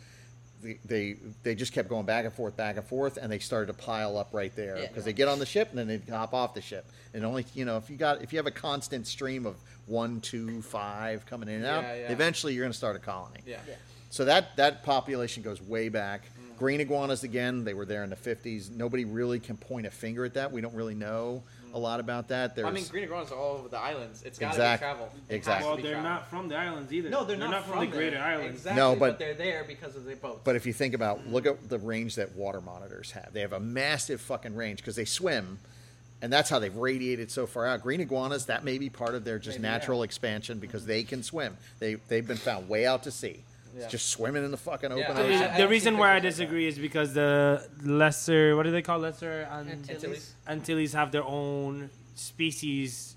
They, 0.65 0.79
they 0.85 1.15
they 1.43 1.55
just 1.55 1.73
kept 1.73 1.89
going 1.89 2.05
back 2.07 2.25
and 2.25 2.33
forth, 2.33 2.57
back 2.57 2.77
and 2.77 2.85
forth, 2.85 3.17
and 3.21 3.31
they 3.31 3.37
started 3.39 3.67
to 3.67 3.73
pile 3.73 4.17
up 4.17 4.29
right 4.33 4.53
there 4.55 4.77
Yeah. 4.77 4.87
because 4.87 5.05
they 5.05 5.13
get 5.13 5.27
on 5.27 5.37
the 5.37 5.45
ship 5.45 5.69
and 5.69 5.77
then 5.77 5.87
they 5.87 6.11
hop 6.11 6.33
off 6.33 6.53
the 6.55 6.61
ship. 6.61 6.85
And 7.13 7.23
only 7.23 7.45
you 7.53 7.65
know 7.65 7.77
if 7.77 7.89
you 7.89 7.97
got 7.97 8.21
if 8.23 8.33
you 8.33 8.39
have 8.39 8.47
a 8.47 8.51
constant 8.51 9.05
stream 9.05 9.45
of 9.45 9.55
one, 9.85 10.19
two, 10.21 10.61
five 10.63 11.25
coming 11.27 11.47
in 11.49 11.55
and 11.57 11.65
out, 11.65 11.83
Yeah, 11.83 11.95
yeah. 11.95 12.11
eventually 12.11 12.53
you're 12.53 12.63
going 12.63 12.71
to 12.71 12.77
start 12.77 12.95
a 12.95 12.99
colony. 12.99 13.41
Yeah. 13.45 13.59
Yeah. 13.67 13.75
So 14.09 14.25
that 14.25 14.55
that 14.57 14.83
population 14.83 15.43
goes 15.43 15.61
way 15.61 15.89
back. 15.89 16.23
Mm. 16.23 16.57
Green 16.57 16.79
iguanas 16.81 17.23
again, 17.23 17.63
they 17.63 17.73
were 17.75 17.85
there 17.85 18.03
in 18.03 18.09
the 18.09 18.15
50s. 18.15 18.71
Nobody 18.71 19.05
really 19.05 19.39
can 19.39 19.57
point 19.57 19.85
a 19.85 19.91
finger 19.91 20.25
at 20.25 20.33
that. 20.33 20.51
We 20.51 20.61
don't 20.61 20.73
really 20.73 20.95
know 20.95 21.43
a 21.75 21.79
lot 21.79 21.99
about 21.99 22.29
that. 22.29 22.55
There's. 22.55 22.65
I 22.65 22.71
mean, 22.71 22.85
green 22.87 23.03
iguanas 23.03 23.31
are 23.31 23.37
all 23.37 23.57
over 23.57 23.67
the 23.67 23.77
islands. 23.77 24.23
It's 24.23 24.39
got 24.39 24.53
to 24.53 24.53
Exact- 24.53 24.81
be 24.81 24.85
travel. 24.85 25.05
It 25.05 25.11
has 25.33 25.35
exactly. 25.37 25.63
to 25.63 25.67
Well, 25.67 25.75
be 25.77 25.83
they're 25.83 25.91
travel. 25.91 26.09
not 26.09 26.29
from 26.29 26.47
the 26.47 26.55
islands 26.55 26.93
either. 26.93 27.09
No, 27.09 27.25
they're, 27.25 27.35
not, 27.35 27.65
from, 27.65 27.79
the 27.81 27.87
Greater 27.87 28.11
there. 28.11 28.23
Islands. 28.23 28.55
Exactly. 28.61 28.81
No, 28.81 28.91
but, 28.95 28.99
but- 28.99 29.19
they're 29.19 29.33
there 29.33 29.65
because 29.65 29.95
of 29.97 30.05
the 30.05 30.15
boats. 30.15 30.39
But 30.45 30.55
if 30.55 30.65
you 30.65 30.71
think 30.73 30.93
about, 30.93 31.27
look 31.27 31.45
at 31.45 31.67
the 31.69 31.77
range 31.77 32.15
that 32.15 32.33
water 32.35 32.61
monitors 32.61 33.11
have. 33.11 33.33
They 33.33 33.41
have 33.41 33.53
a 33.53 33.59
massive 33.59 34.21
fucking 34.21 34.55
range 34.55 34.77
because 34.79 34.95
they 34.95 35.03
swim, 35.05 35.59
and 36.21 36.31
that's 36.31 36.49
how 36.49 36.59
they've 36.59 36.75
radiated 36.75 37.29
so 37.29 37.45
far 37.45 37.67
out. 37.67 37.83
Green 37.83 37.99
iguanas, 37.99 38.45
that 38.45 38.63
may 38.63 38.77
be 38.77 38.89
part 38.89 39.13
of 39.13 39.25
their 39.25 39.37
just 39.37 39.57
Maybe, 39.59 39.67
yeah. 39.67 39.71
natural 39.77 40.03
expansion 40.03 40.59
because 40.59 40.85
they 40.85 41.03
can 41.03 41.23
swim. 41.23 41.57
They 41.79 41.95
they've 41.95 42.25
been 42.25 42.37
found 42.37 42.69
way 42.69 42.85
out 42.87 43.03
to 43.03 43.11
sea, 43.11 43.41
Yeah. 43.77 43.87
just 43.87 44.07
swimming 44.07 44.43
in 44.45 44.51
the 44.51 44.57
fucking 44.57 44.91
open 44.91 44.97
Yeah, 45.03 45.11
I- 45.11 45.13
The, 45.15 45.21
ocean. 45.23 45.41
I- 45.43 45.57
the 45.57 45.63
I've 45.63 45.69
reason 45.69 45.93
seen 45.93 45.99
why 45.99 46.11
I 46.11 46.19
pictures 46.19 46.23
like 46.23 46.37
that. 46.37 46.43
disagree 46.45 46.67
is 46.67 46.79
because 46.79 47.13
the 47.13 47.69
lesser, 47.83 48.55
what 48.55 48.63
do 48.63 48.71
they 48.71 48.81
call 48.81 48.99
lesser 48.99 49.47
and 49.51 49.69
Antilles. 49.89 50.33
Antilles 50.47 50.93
have 50.93 51.11
their 51.11 51.23
own 51.23 51.89
species 52.15 53.15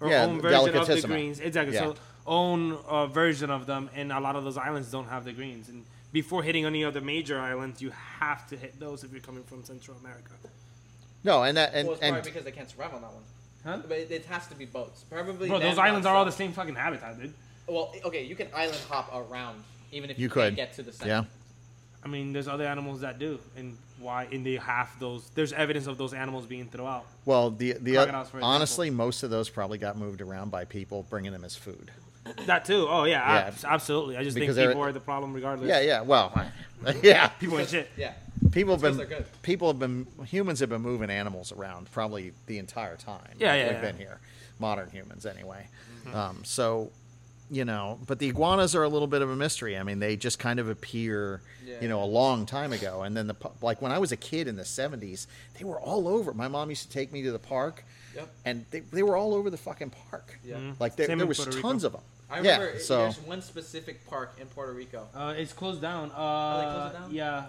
or 0.00 0.08
Yeah, 0.08 0.24
own 0.24 0.40
version 0.40 0.76
of 0.76 0.86
the 0.86 0.94
delicatissima. 0.94 1.06
greens. 1.08 1.40
Exactly. 1.40 1.74
Yeah. 1.74 1.84
So 1.92 1.96
own 2.26 2.72
uh, 2.88 3.06
version 3.06 3.50
of 3.50 3.66
them, 3.66 3.88
and 3.94 4.12
a 4.12 4.18
lot 4.20 4.34
of 4.36 4.44
those 4.44 4.56
islands 4.56 4.90
don't 4.90 5.08
have 5.08 5.24
the 5.24 5.32
greens. 5.32 5.68
And 5.68 5.84
before 6.12 6.42
hitting 6.42 6.64
any 6.64 6.84
other 6.84 7.00
major 7.00 7.38
islands, 7.38 7.80
you 7.80 7.92
have 8.20 8.48
to 8.48 8.56
hit 8.56 8.78
those 8.80 9.04
if 9.04 9.12
you're 9.12 9.20
coming 9.20 9.44
from 9.44 9.62
Central 9.64 9.96
America. 9.98 10.32
no, 11.22 11.42
and 11.44 11.56
that 11.56 11.72
and, 11.74 11.86
well, 11.86 11.94
it's 11.94 12.02
and 12.02 12.22
because 12.22 12.44
they 12.44 12.50
can't 12.50 12.68
survive 12.70 12.94
on 12.94 13.02
that 13.02 13.12
one. 13.12 13.22
Huh? 13.64 13.78
But 13.88 13.98
it, 13.98 14.10
it 14.10 14.24
has 14.26 14.46
to 14.48 14.54
be 14.54 14.64
boats. 14.64 15.04
Probably. 15.10 15.48
Bro, 15.48 15.58
them, 15.58 15.68
those 15.68 15.76
not 15.76 15.86
islands 15.86 16.06
are 16.06 16.14
all 16.14 16.24
the 16.24 16.32
same 16.32 16.52
fucking 16.52 16.74
habitat, 16.76 17.18
dude. 17.20 17.34
Well, 17.68 17.92
okay, 18.04 18.24
you 18.24 18.36
can 18.36 18.48
island 18.54 18.78
hop 18.88 19.10
around 19.14 19.62
even 19.92 20.10
if 20.10 20.18
You 20.18 20.24
you, 20.24 20.28
could. 20.30 20.56
can't 20.56 20.56
get 20.56 20.72
to 20.74 20.82
the 20.82 20.92
center. 20.92 21.08
yeah. 21.10 21.24
I 22.04 22.08
mean, 22.08 22.32
there's 22.32 22.46
other 22.46 22.64
animals 22.66 23.00
that 23.00 23.18
do, 23.18 23.40
and 23.56 23.76
why? 23.98 24.28
And 24.30 24.46
they 24.46 24.56
have 24.56 24.88
those. 25.00 25.28
There's 25.34 25.52
evidence 25.52 25.88
of 25.88 25.98
those 25.98 26.14
animals 26.14 26.46
being 26.46 26.68
throughout. 26.68 27.04
Well, 27.24 27.50
the 27.50 27.72
the 27.80 27.94
Crocodiles, 27.94 28.30
for 28.30 28.40
honestly, 28.42 28.90
most 28.90 29.22
of 29.24 29.30
those 29.30 29.48
probably 29.48 29.78
got 29.78 29.96
moved 29.96 30.20
around 30.20 30.50
by 30.50 30.64
people 30.66 31.04
bringing 31.10 31.32
them 31.32 31.44
as 31.44 31.56
food. 31.56 31.90
That 32.46 32.64
too. 32.64 32.86
Oh 32.88 33.04
yeah, 33.04 33.20
Yeah. 33.34 33.46
abs- 33.48 33.64
absolutely. 33.64 34.16
I 34.16 34.22
just 34.22 34.34
think 34.34 34.42
Because 34.42 34.56
they're- 34.56 34.68
people 34.68 34.82
are 34.82 34.92
the 34.92 35.00
problem 35.00 35.32
regardless. 35.32 35.68
Yeah, 35.68 35.80
yeah. 35.80 36.00
Well, 36.02 36.32
yeah. 37.02 37.28
People 37.28 37.58
and 37.58 37.68
shit. 37.68 37.88
Yeah. 37.96 38.12
People 38.52 38.74
have 38.74 38.82
It's 38.84 38.96
been 38.96 39.06
'cause 39.06 39.08
they're 39.08 39.18
good. 39.18 39.42
people 39.42 39.68
have 39.68 39.78
been 39.80 40.06
humans 40.26 40.60
have 40.60 40.68
been 40.68 40.82
moving 40.82 41.10
animals 41.10 41.50
around 41.52 41.90
probably 41.90 42.32
the 42.46 42.58
entire 42.58 42.96
time. 42.96 43.20
Yeah, 43.38 43.52
that 43.52 43.58
yeah, 43.58 43.64
We've 43.66 43.74
yeah. 43.74 43.80
been 43.80 43.96
here, 43.96 44.20
modern 44.60 44.90
humans 44.90 45.24
anyway. 45.26 45.66
Mm-hmm. 46.04 46.16
Um, 46.16 46.44
so, 46.44 46.90
you 47.50 47.64
know, 47.64 47.98
but 48.06 48.18
the 48.18 48.28
iguanas 48.28 48.74
are 48.74 48.82
a 48.82 48.88
little 48.88 49.06
bit 49.08 49.22
of 49.22 49.30
a 49.30 49.36
mystery. 49.36 49.76
I 49.78 49.82
mean, 49.82 49.98
they 50.00 50.16
just 50.16 50.38
kind 50.38 50.58
of 50.58 50.68
appear, 50.68 51.40
Yeah. 51.64 51.76
you 51.80 51.88
know, 51.88 52.02
a 52.02 52.06
long 52.06 52.44
time 52.46 52.72
ago. 52.72 53.02
And 53.02 53.16
then 53.16 53.26
the 53.28 53.36
like 53.62 53.80
when 53.80 53.92
I 53.92 53.98
was 53.98 54.10
a 54.12 54.16
kid 54.16 54.48
in 54.48 54.56
the 54.56 54.64
'70s, 54.64 55.26
they 55.58 55.64
were 55.64 55.78
all 55.80 56.08
over. 56.08 56.34
My 56.34 56.48
mom 56.48 56.70
used 56.70 56.82
to 56.84 56.88
take 56.90 57.12
me 57.12 57.22
to 57.22 57.32
the 57.32 57.38
park, 57.38 57.84
Yep. 58.14 58.28
and 58.44 58.64
they, 58.70 58.80
they 58.80 59.02
were 59.02 59.16
all 59.16 59.34
over 59.34 59.50
the 59.50 59.56
fucking 59.56 59.90
park. 60.10 60.38
Yeah. 60.44 60.56
Mhm. 60.56 60.80
Like 60.80 60.96
there, 60.96 61.06
there 61.06 61.26
was 61.26 61.38
Puerto 61.38 61.60
tons 61.60 61.84
Rico. 61.84 61.86
of 61.86 61.92
them. 61.92 62.02
I 62.28 62.40
yeah. 62.40 62.78
So 62.80 62.98
there's 62.98 63.18
one 63.20 63.40
specific 63.42 64.04
park 64.08 64.34
in 64.40 64.48
Puerto 64.48 64.72
Rico. 64.72 65.06
Uh, 65.14 65.34
it's 65.36 65.52
closed 65.52 65.80
down. 65.80 66.10
Uh, 66.10 66.14
Oh, 66.18 66.58
they 66.58 66.64
closed 66.74 66.94
it 66.94 66.98
down? 66.98 67.14
Yeah. 67.14 67.46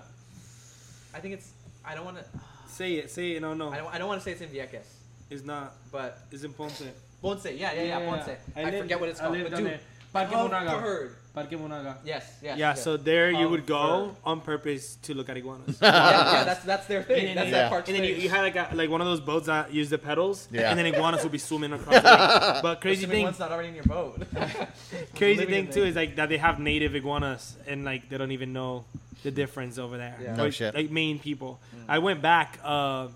I 1.13 1.19
think 1.19 1.33
it's. 1.33 1.49
I 1.83 1.95
don't 1.95 2.05
want 2.05 2.17
to. 2.17 2.23
Say 2.69 2.95
it. 2.95 3.09
Say 3.09 3.31
it. 3.31 3.41
No, 3.41 3.55
no. 3.55 3.69
I 3.71 3.77
don't. 3.77 3.93
I 3.93 3.97
don't 3.97 4.07
want 4.07 4.21
to 4.21 4.25
say 4.25 4.31
it's 4.33 4.41
in 4.41 4.49
Vieques, 4.49 4.85
It's 5.31 5.43
not. 5.43 5.73
but 5.91 6.19
It's 6.31 6.43
in 6.43 6.53
Ponce. 6.53 6.83
Ponce. 7.21 7.45
Yeah, 7.45 7.73
yeah, 7.73 7.83
yeah, 7.83 7.99
Ponce. 8.09 8.29
I, 8.55 8.63
lived- 8.63 8.77
forget 8.79 8.99
what 8.99 9.09
it's 9.09 9.19
I 9.19 9.23
called. 9.23 9.37
lived 9.37 9.49
But 9.51 9.55
down 9.57 9.63
dude, 9.63 9.71
there. 9.73 9.79
Parque 10.13 10.29
Munaga. 10.31 10.65
Covered. 10.67 11.15
Parque 11.33 11.51
Munaga. 11.51 11.97
Yes, 12.03 12.23
yes. 12.41 12.57
Yeah, 12.57 12.69
yes. 12.69 12.83
so 12.83 12.97
there 12.97 13.29
you 13.29 13.47
would 13.49 13.65
go 13.67 13.77
Covered. 13.77 14.15
on 14.25 14.41
purpose 14.41 14.95
to 15.03 15.13
look 15.13 15.29
at 15.29 15.37
iguanas. 15.37 15.77
yeah, 15.81 16.31
yeah, 16.33 16.43
that's 16.43 16.63
that's 16.63 16.87
their 16.87 17.03
thing. 17.03 17.27
And 17.27 17.37
That's 17.37 17.51
then, 17.51 17.69
that 17.69 17.71
Yeah. 17.71 17.77
and 17.85 17.95
then 17.95 18.03
you, 18.03 18.15
you 18.15 18.29
had 18.29 18.41
like 18.41 18.55
a, 18.55 18.75
like 18.75 18.89
one 18.89 19.01
of 19.01 19.07
those 19.07 19.19
boats 19.21 19.45
that 19.45 19.71
use 19.71 19.89
the 19.91 19.97
pedals, 19.99 20.47
Yeah. 20.51 20.69
and 20.71 20.79
then 20.79 20.85
iguanas 20.87 21.21
will 21.21 21.29
be 21.29 21.37
swimming 21.37 21.73
across. 21.73 22.01
the 22.01 22.09
lake. 22.09 22.61
But 22.63 22.81
crazy 22.81 23.03
Assuming 23.03 23.17
thing, 23.17 23.23
one's 23.25 23.39
not 23.39 23.51
already 23.51 23.69
in 23.69 23.75
your 23.75 23.83
boat. 23.83 24.23
crazy 25.15 25.45
thing 25.45 25.67
too 25.69 25.83
is 25.83 25.95
like 25.95 26.15
that 26.15 26.29
they 26.29 26.37
have 26.37 26.59
native 26.59 26.95
iguanas, 26.95 27.55
and 27.67 27.85
like 27.85 28.09
they 28.09 28.17
don't 28.17 28.31
even 28.31 28.53
know 28.53 28.85
the 29.23 29.31
difference 29.31 29.77
over 29.77 29.97
there. 29.97 30.15
Yeah. 30.21 30.35
No 30.35 30.45
like, 30.45 30.53
shit. 30.53 30.73
Like 30.73 30.89
Maine 30.89 31.19
people. 31.19 31.59
I 31.87 31.99
went 31.99 32.21
back 32.21 32.59
uh, 32.63 33.07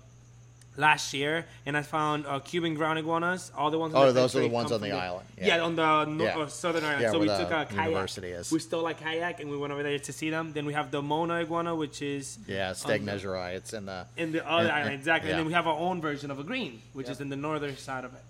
last 0.76 1.12
year 1.12 1.44
and 1.66 1.76
I 1.76 1.82
found 1.82 2.24
uh, 2.26 2.38
Cuban 2.40 2.74
ground 2.74 2.98
iguanas. 2.98 3.52
All 3.56 3.70
the 3.70 3.78
ones. 3.78 3.92
in 3.92 4.00
Oh, 4.00 4.06
the 4.06 4.12
those 4.12 4.34
are 4.36 4.40
the 4.40 4.48
ones 4.48 4.72
on 4.72 4.80
the 4.80 4.88
from 4.88 4.98
island. 4.98 5.26
Yeah, 5.36 5.46
Yeah. 5.56 5.62
on 5.64 5.76
the 5.76 6.04
no, 6.06 6.24
Yeah. 6.24 6.38
uh, 6.38 6.46
southern 6.46 6.84
island. 6.84 7.02
Yeah, 7.02 7.10
so 7.12 7.18
we 7.18 7.26
where 7.28 7.38
took 7.38 7.48
the 7.50 7.60
a 7.60 7.64
kayak. 7.66 7.86
university 7.88 8.28
is. 8.28 8.50
We 8.50 8.58
stole 8.58 8.86
a 8.86 8.94
kayak 8.94 9.40
and 9.40 9.50
we 9.50 9.56
went 9.58 9.72
over 9.72 9.82
there 9.82 9.98
to 9.98 10.12
see 10.12 10.30
them. 10.30 10.52
Then 10.54 10.64
we 10.64 10.72
have 10.72 10.90
the 10.90 11.02
Mona 11.02 11.34
iguana, 11.42 11.74
which 11.74 12.00
is 12.00 12.38
Yeah, 12.46 12.70
Steg 12.72 13.04
Measuri. 13.04 13.54
It's 13.54 13.72
in 13.74 13.84
the. 13.86 14.06
in 14.16 14.32
the 14.32 14.48
other 14.48 14.68
And- 14.68 14.72
island 14.72 14.94
exactly. 14.94 15.28
yeah. 15.28 15.36
And 15.36 15.40
then 15.40 15.46
we 15.46 15.52
have 15.52 15.66
our 15.66 15.78
own 15.78 16.00
version 16.00 16.30
of 16.30 16.38
a 16.38 16.44
green, 16.44 16.80
which 16.94 17.06
Yep. 17.06 17.12
is 17.16 17.20
in 17.20 17.28
the 17.28 17.36
northern 17.36 17.76
side 17.76 18.04
of 18.04 18.14
it. 18.14 18.22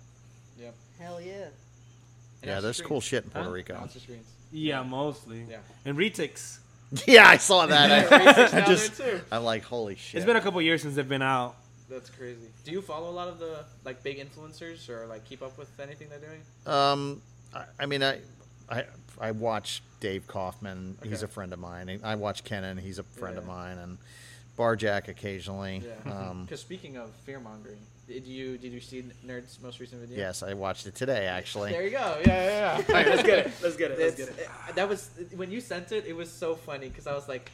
yep. 0.60 0.74
Hell 0.98 1.20
yeah. 1.20 1.32
And 2.42 2.48
Yeah, 2.50 2.60
there's 2.60 2.80
of 2.80 2.86
cool 2.86 3.00
shit 3.00 3.22
in 3.24 3.30
Puerto 3.30 3.48
Huh? 3.48 3.54
Rico. 3.54 3.74
Ounce 3.76 3.94
of 3.94 4.02
screens. 4.02 4.26
Yeah, 4.50 4.82
mostly. 4.82 5.44
Yeah. 5.48 5.58
And 5.84 5.96
retics. 5.96 6.58
Yeah, 7.06 7.26
I 7.26 7.38
saw 7.38 7.64
that. 7.66 8.12
I, 8.52 8.58
I 8.58 8.66
just, 8.66 9.00
I'm 9.30 9.44
like, 9.44 9.62
holy 9.62 9.94
shit. 9.94 10.18
It's 10.18 10.26
been 10.26 10.36
a 10.36 10.42
couple 10.42 10.60
years 10.60 10.82
since 10.82 10.94
they've 10.96 11.08
been 11.08 11.22
out. 11.22 11.54
That's 11.92 12.10
crazy. 12.10 12.48
Do 12.64 12.72
you 12.72 12.80
follow 12.82 13.10
a 13.10 13.12
lot 13.12 13.28
of 13.28 13.38
the 13.38 13.64
like 13.84 14.02
big 14.02 14.18
influencers 14.18 14.88
or 14.88 15.06
like 15.06 15.24
keep 15.24 15.42
up 15.42 15.56
with 15.58 15.68
anything 15.80 16.08
they're 16.08 16.18
doing? 16.18 16.42
Um, 16.66 17.20
I, 17.54 17.64
I 17.80 17.86
mean, 17.86 18.02
I, 18.02 18.18
I, 18.70 18.84
I 19.20 19.30
watch 19.32 19.82
Dave 20.00 20.26
Kaufman. 20.26 20.96
He's 21.02 21.22
a 21.22 21.28
friend 21.28 21.52
of 21.52 21.58
mine. 21.58 22.00
I 22.02 22.14
watch 22.16 22.44
Kenan. 22.44 22.78
He's 22.78 22.98
a 22.98 23.02
friend 23.02 23.36
of 23.38 23.46
mine, 23.46 23.78
and 23.78 23.98
Barczyk 24.58 25.08
occasionally. 25.08 25.82
Yeah. 25.84 26.12
Um, 26.30 26.42
Because 26.46 26.60
speaking 26.60 26.96
of 26.96 27.10
fear 27.24 27.40
mongering, 27.40 27.78
did 28.08 28.26
you 28.26 28.58
did 28.58 28.72
you 28.72 28.80
see 28.80 29.04
Nerd's 29.24 29.58
most 29.62 29.78
recent 29.80 30.00
video? 30.00 30.18
yes, 30.18 30.42
I 30.42 30.54
watched 30.54 30.86
it 30.86 30.94
today 30.94 31.26
actually. 31.26 31.70
There 31.70 31.84
you 31.84 31.90
go. 31.90 32.18
Yeah, 32.26 32.26
yeah, 32.26 32.78
yeah. 32.78 32.84
All 32.88 32.94
right, 32.94 33.06
let's 33.06 33.22
get 33.22 33.38
it. 33.46 33.52
Let's 33.62 33.76
get 33.76 33.90
it. 33.92 33.98
Let's 33.98 34.18
It's- 34.18 34.36
get 34.36 34.44
it. 34.46 34.50
uh, 34.68 34.72
That 34.72 34.88
was 34.88 35.10
when 35.36 35.50
you 35.50 35.60
sent 35.60 35.92
it. 35.92 36.04
It 36.06 36.14
was 36.16 36.30
so 36.30 36.54
funny 36.54 36.88
because 36.88 37.06
I 37.06 37.14
was 37.14 37.28
like, 37.28 37.50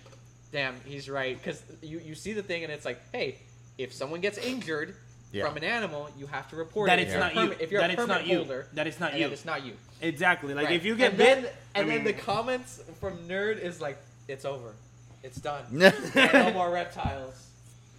"Damn, 0.52 0.74
he's 0.84 1.08
right." 1.10 1.36
Because 1.36 1.62
you 1.82 1.98
you 2.00 2.14
see 2.14 2.32
the 2.32 2.42
thing 2.42 2.64
and 2.64 2.72
it's 2.72 2.84
like, 2.84 2.98
"Hey, 3.12 3.38
if 3.78 3.92
someone 3.92 4.20
gets 4.20 4.36
injured 4.38 4.94
Yeah. 5.32 5.46
from 5.46 5.56
an 5.56 5.64
animal, 5.64 6.08
you 6.18 6.26
have 6.26 6.48
to 6.50 6.56
report 6.56 6.88
it. 6.88 6.90
That 6.90 6.98
it. 6.98 7.02
it's 7.02 7.12
If 7.12 7.14
you're 7.14 7.20
not 7.20 7.32
a 7.32 7.34
you. 7.34 7.40
permit- 7.48 7.60
If 7.60 7.70
you're 7.70 7.80
That 7.80 7.90
a 7.90 7.92
it's 7.92 8.00
permit 8.02 8.16
not 8.16 8.26
you. 8.26 8.36
holder, 8.38 8.66
That 8.74 8.86
it's 8.86 9.00
not 9.00 9.10
and 9.12 9.18
you. 9.20 9.24
then 9.26 9.32
it's 9.32 9.44
not 9.44 9.64
you. 9.64 9.72
Exactly. 10.00 10.54
Like 10.54 10.66
Right. 10.66 10.76
if 10.76 10.84
you 10.84 10.94
get 10.96 11.10
and 11.10 11.18
bit, 11.18 11.42
then, 11.42 11.52
and 11.74 11.90
I 11.90 11.94
then 11.96 12.04
the 12.04 12.12
comments 12.12 12.80
from 13.00 13.18
Nerd 13.28 13.60
is 13.62 13.80
like, 13.80 13.98
"It's 14.28 14.44
over, 14.44 14.74
it's 15.22 15.36
done. 15.38 15.64
Yeah. 15.72 15.90
There 15.90 16.28
are 16.36 16.44
no 16.44 16.52
more 16.52 16.70
reptiles. 16.70 17.34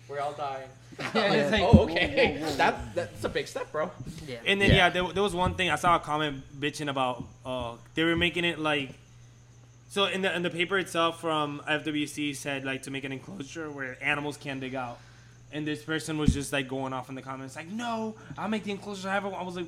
We're 0.07 0.19
all 0.21 0.33
dying." 0.33 0.67
I'm 0.99 1.05
like, 1.13 1.31
It's 1.39 1.51
like- 1.51 1.61
oh, 1.61 1.83
okay. 1.83 2.41
That 2.57 2.95
that's 2.95 3.23
a 3.23 3.29
big 3.29 3.47
step, 3.47 3.71
bro. 3.71 3.91
Yeah. 4.27 4.37
And 4.45 4.59
then 4.59 4.69
yeah, 4.71 4.75
Yeah. 4.75 4.89
there, 4.89 5.03
there 5.13 5.23
was 5.23 5.35
one 5.35 5.53
thing 5.55 5.69
I 5.69 5.75
saw 5.75 5.95
a 5.95 5.99
comment 5.99 6.43
bitching 6.59 6.89
about. 6.89 7.23
Uh, 7.45 7.75
they 7.95 8.03
were 8.03 8.15
making 8.17 8.43
it 8.43 8.59
like. 8.59 8.89
So 9.91 10.05
in 10.05 10.21
the 10.21 10.35
in 10.35 10.43
the 10.43 10.49
paper 10.49 10.77
itself 10.77 11.19
from 11.21 11.61
FWC 11.67 12.35
said 12.35 12.63
like 12.63 12.83
to 12.83 12.91
make 12.91 13.03
an 13.05 13.11
enclosure 13.11 13.69
where 13.71 13.97
animals 14.01 14.37
can't 14.37 14.59
dig 14.59 14.75
out, 14.75 14.99
and 15.51 15.67
this 15.67 15.83
person 15.83 16.17
was 16.17 16.33
just 16.33 16.53
like 16.53 16.67
going 16.67 16.93
off 16.93 17.09
in 17.09 17.15
the 17.15 17.21
comments 17.21 17.55
like, 17.55 17.69
no, 17.69 18.15
I'll 18.37 18.49
make 18.49 18.63
the 18.63 18.71
enclosure. 18.71 19.09
However, 19.09 19.35
I 19.35 19.43
was 19.43 19.55
like, 19.55 19.65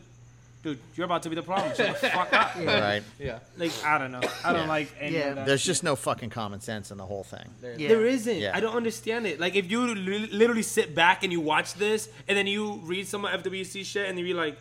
dude, 0.64 0.78
you're 0.96 1.06
about 1.06 1.24
to 1.24 1.30
be 1.30 1.36
the 1.36 1.42
problem. 1.42 1.74
Shut 1.76 2.00
the 2.02 2.08
fuck 2.10 2.32
up. 2.34 2.56
right. 2.58 3.02
Yeah. 3.20 3.40
Like 3.58 3.72
I 3.84 3.98
don't 3.98 4.12
know. 4.12 4.22
I 4.46 4.54
don't 4.54 4.64
Yeah. 4.64 4.68
like 4.70 4.94
any 5.00 5.16
Yeah. 5.18 5.30
of 5.30 5.36
that. 5.38 5.46
There's 5.48 5.64
just 5.64 5.84
no 5.84 5.96
fucking 5.96 6.30
common 6.30 6.62
sense 6.62 6.92
in 6.92 6.98
the 6.98 7.06
whole 7.06 7.24
thing. 7.24 7.50
Yeah. 7.78 7.88
There 7.90 8.06
isn't. 8.06 8.38
Yeah. 8.38 8.52
I 8.56 8.60
don't 8.60 8.76
understand 8.76 9.26
it. 9.26 9.40
Like 9.40 9.56
if 9.56 9.72
you 9.72 9.82
li- 9.96 10.30
literally 10.32 10.62
sit 10.62 10.94
back 10.94 11.24
and 11.24 11.32
you 11.34 11.42
watch 11.42 11.74
this, 11.74 12.10
and 12.28 12.38
then 12.38 12.46
you 12.48 12.80
read 12.84 13.08
some 13.08 13.26
of 13.26 13.44
FWC 13.44 13.84
shit, 13.86 14.08
and 14.08 14.20
you 14.20 14.26
be 14.26 14.34
like, 14.36 14.58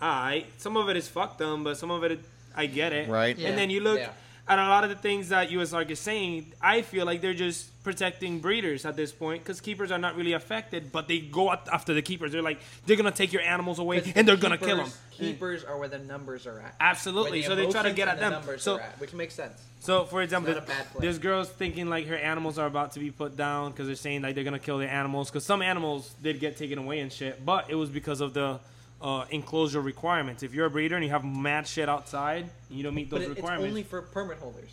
"Alright, 0.00 0.46
some 0.58 0.76
of 0.76 0.88
it 0.88 0.96
is 0.96 1.06
fucked 1.08 1.38
them, 1.38 1.64
but 1.64 1.76
some 1.76 1.90
of 1.90 2.02
it, 2.04 2.18
I 2.54 2.64
get 2.66 2.92
it." 2.94 3.08
Right. 3.08 3.36
Yeah. 3.36 3.48
And 3.50 3.58
then 3.58 3.68
you 3.70 3.80
look 3.82 3.98
Yeah. 3.98 4.10
At 4.48 4.60
a 4.60 4.62
lot 4.68 4.84
of 4.84 4.90
the 4.90 4.96
things 4.96 5.30
that 5.30 5.50
USARK 5.50 5.90
is 5.90 5.98
saying. 5.98 6.52
I 6.62 6.82
feel 6.82 7.04
like 7.04 7.20
they're 7.20 7.34
just 7.34 7.82
protecting 7.82 8.38
breeders 8.38 8.84
at 8.84 8.94
this 8.94 9.10
point 9.10 9.42
because 9.42 9.60
keepers 9.60 9.90
are 9.90 9.98
not 9.98 10.14
really 10.16 10.34
affected, 10.34 10.92
but 10.92 11.08
they 11.08 11.18
go 11.18 11.50
after 11.50 11.94
the 11.94 12.02
keepers. 12.02 12.30
They're 12.30 12.42
like, 12.42 12.60
they're 12.86 12.96
gonna 12.96 13.10
take 13.10 13.32
your 13.32 13.42
animals 13.42 13.80
away 13.80 13.98
and 13.98 14.04
the 14.06 14.22
they're 14.22 14.36
gonna 14.36 14.56
kill 14.58 14.76
them. 14.76 14.86
keepers- 14.86 15.00
Keepers 15.18 15.64
are 15.64 15.78
where 15.78 15.88
the 15.88 15.98
numbers 15.98 16.46
are 16.46 16.60
at. 16.60 16.74
Absolutely. 16.78 17.40
Where 17.40 17.48
So 17.48 17.54
they 17.56 17.66
try 17.70 17.82
to 17.84 17.92
get 17.92 18.06
at 18.06 18.20
the 18.20 18.30
them. 18.30 18.58
So 18.58 18.78
at, 18.78 19.00
which 19.00 19.14
makes 19.14 19.34
sense. 19.34 19.54
so, 19.80 20.04
for 20.04 20.20
example, 20.22 20.54
there's 21.00 21.18
girls 21.18 21.48
thinking 21.48 21.88
like 21.88 22.06
her 22.06 22.16
animals 22.16 22.58
are 22.58 22.66
about 22.66 22.92
to 22.92 23.00
be 23.00 23.10
put 23.10 23.36
down 23.36 23.70
because 23.72 23.86
they're 23.86 23.96
saying 23.96 24.22
like 24.22 24.34
they're 24.36 24.44
gonna 24.44 24.58
kill 24.58 24.78
their 24.78 24.90
animals 24.90 25.30
because 25.30 25.44
some 25.44 25.62
animals 25.62 26.14
did 26.22 26.38
get 26.38 26.56
taken 26.56 26.78
away 26.78 27.00
and 27.00 27.10
shit, 27.12 27.44
but 27.44 27.68
it 27.70 27.74
was 27.74 27.88
because 27.90 28.20
of 28.20 28.34
the 28.34 28.60
uh, 29.00 29.24
enclosure 29.30 29.80
requirements. 29.80 30.42
If 30.42 30.54
you're 30.54 30.66
a 30.66 30.70
breeder 30.70 30.96
and 30.96 31.04
you 31.04 31.10
have 31.10 31.24
mad 31.24 31.66
shit 31.66 31.88
outside 31.88 32.48
and 32.68 32.78
you 32.78 32.82
don't 32.82 32.94
meet 32.94 33.10
But 33.10 33.20
those 33.20 33.30
it, 33.30 33.38
it's 33.38 33.48
only 33.48 33.82
for 33.82 34.02
permit 34.02 34.38
holders. 34.38 34.70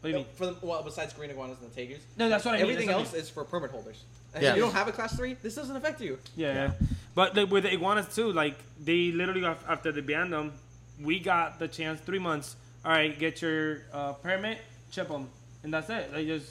what 0.00 0.08
do 0.08 0.08
you 0.10 0.14
mean? 0.16 0.26
For 0.34 0.46
the, 0.46 0.56
well, 0.62 0.82
besides 0.82 1.12
green 1.12 1.30
iguanas 1.30 1.58
and 1.62 1.72
the 1.72 1.80
tegus. 1.80 2.00
No, 2.16 2.28
that's 2.28 2.44
what 2.44 2.54
I 2.54 2.56
mean. 2.58 2.62
Everything 2.62 2.86
That's 2.88 2.96
what 2.96 3.00
I 3.00 3.04
else 3.04 3.12
mean. 3.12 3.22
is 3.22 3.30
for 3.30 3.44
permit 3.44 3.70
holders. 3.70 4.02
Yeah. 4.34 4.50
If 4.50 4.56
you 4.56 4.62
don't 4.62 4.72
have 4.72 4.88
a 4.88 4.92
class 4.92 5.14
three, 5.14 5.34
this 5.42 5.54
doesn't 5.54 5.76
affect 5.76 6.00
you. 6.00 6.18
Yeah, 6.36 6.54
yeah. 6.54 6.70
But 7.14 7.36
like, 7.36 7.50
with 7.50 7.64
the 7.64 7.72
iguanas 7.72 8.14
too, 8.14 8.32
like 8.32 8.56
they 8.82 9.12
literally 9.12 9.44
after 9.44 9.92
they 9.92 10.00
banned 10.00 10.32
them, 10.32 10.52
we 11.00 11.20
got 11.20 11.58
the 11.58 11.68
chance 11.68 12.00
three 12.00 12.18
months. 12.18 12.56
All 12.84 12.90
right, 12.90 13.16
get 13.16 13.42
your 13.42 13.82
uh, 13.92 14.14
permit, 14.14 14.58
chip 14.90 15.08
them, 15.08 15.28
and 15.62 15.72
that's 15.72 15.88
it. 15.90 16.12
They 16.12 16.26
just 16.26 16.50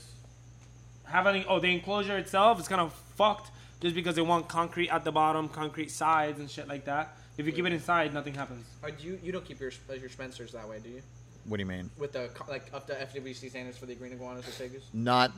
have 1.05 1.27
any. 1.27 1.43
Oh, 1.49 1.59
the 1.59 1.73
enclosure 1.73 2.17
itself 2.17 2.59
is 2.59 2.67
kind 2.67 2.79
of 2.81 2.93
fucked 3.15 3.49
just 3.81 3.95
because 3.95 4.15
they 4.15 4.21
want 4.21 4.47
concrete 4.47 4.89
at 4.89 5.03
the 5.03 5.11
bottom, 5.11 5.49
concrete 5.49 5.91
sides 5.91 6.39
and 6.39 6.49
shit 6.49 6.67
like 6.67 6.85
that. 6.85 7.17
If 7.37 7.45
you 7.45 7.51
keep 7.51 7.65
it 7.65 7.73
inside, 7.73 8.13
nothing 8.13 8.33
happens. 8.35 8.65
Or 8.83 8.91
do 8.91 9.05
you 9.07 9.19
you 9.23 9.31
don't 9.31 9.43
keep 9.43 9.59
your 9.59 9.71
your 9.99 10.09
Spencers 10.09 10.51
that 10.53 10.67
way, 10.69 10.79
do 10.79 10.89
you? 10.89 11.01
What 11.45 11.57
do 11.57 11.61
you 11.63 11.67
mean? 11.67 11.89
With 11.97 12.13
the 12.13 12.29
co- 12.33 12.49
like 12.51 12.69
up 12.73 12.85
to 12.87 12.93
FWC 12.93 13.49
standards 13.49 13.77
for 13.77 13.87
the 13.87 13.95
green 13.95 14.13
iguanas 14.13 14.47
or 14.47 14.51
tegus. 14.51 14.81
Not. 14.93 15.31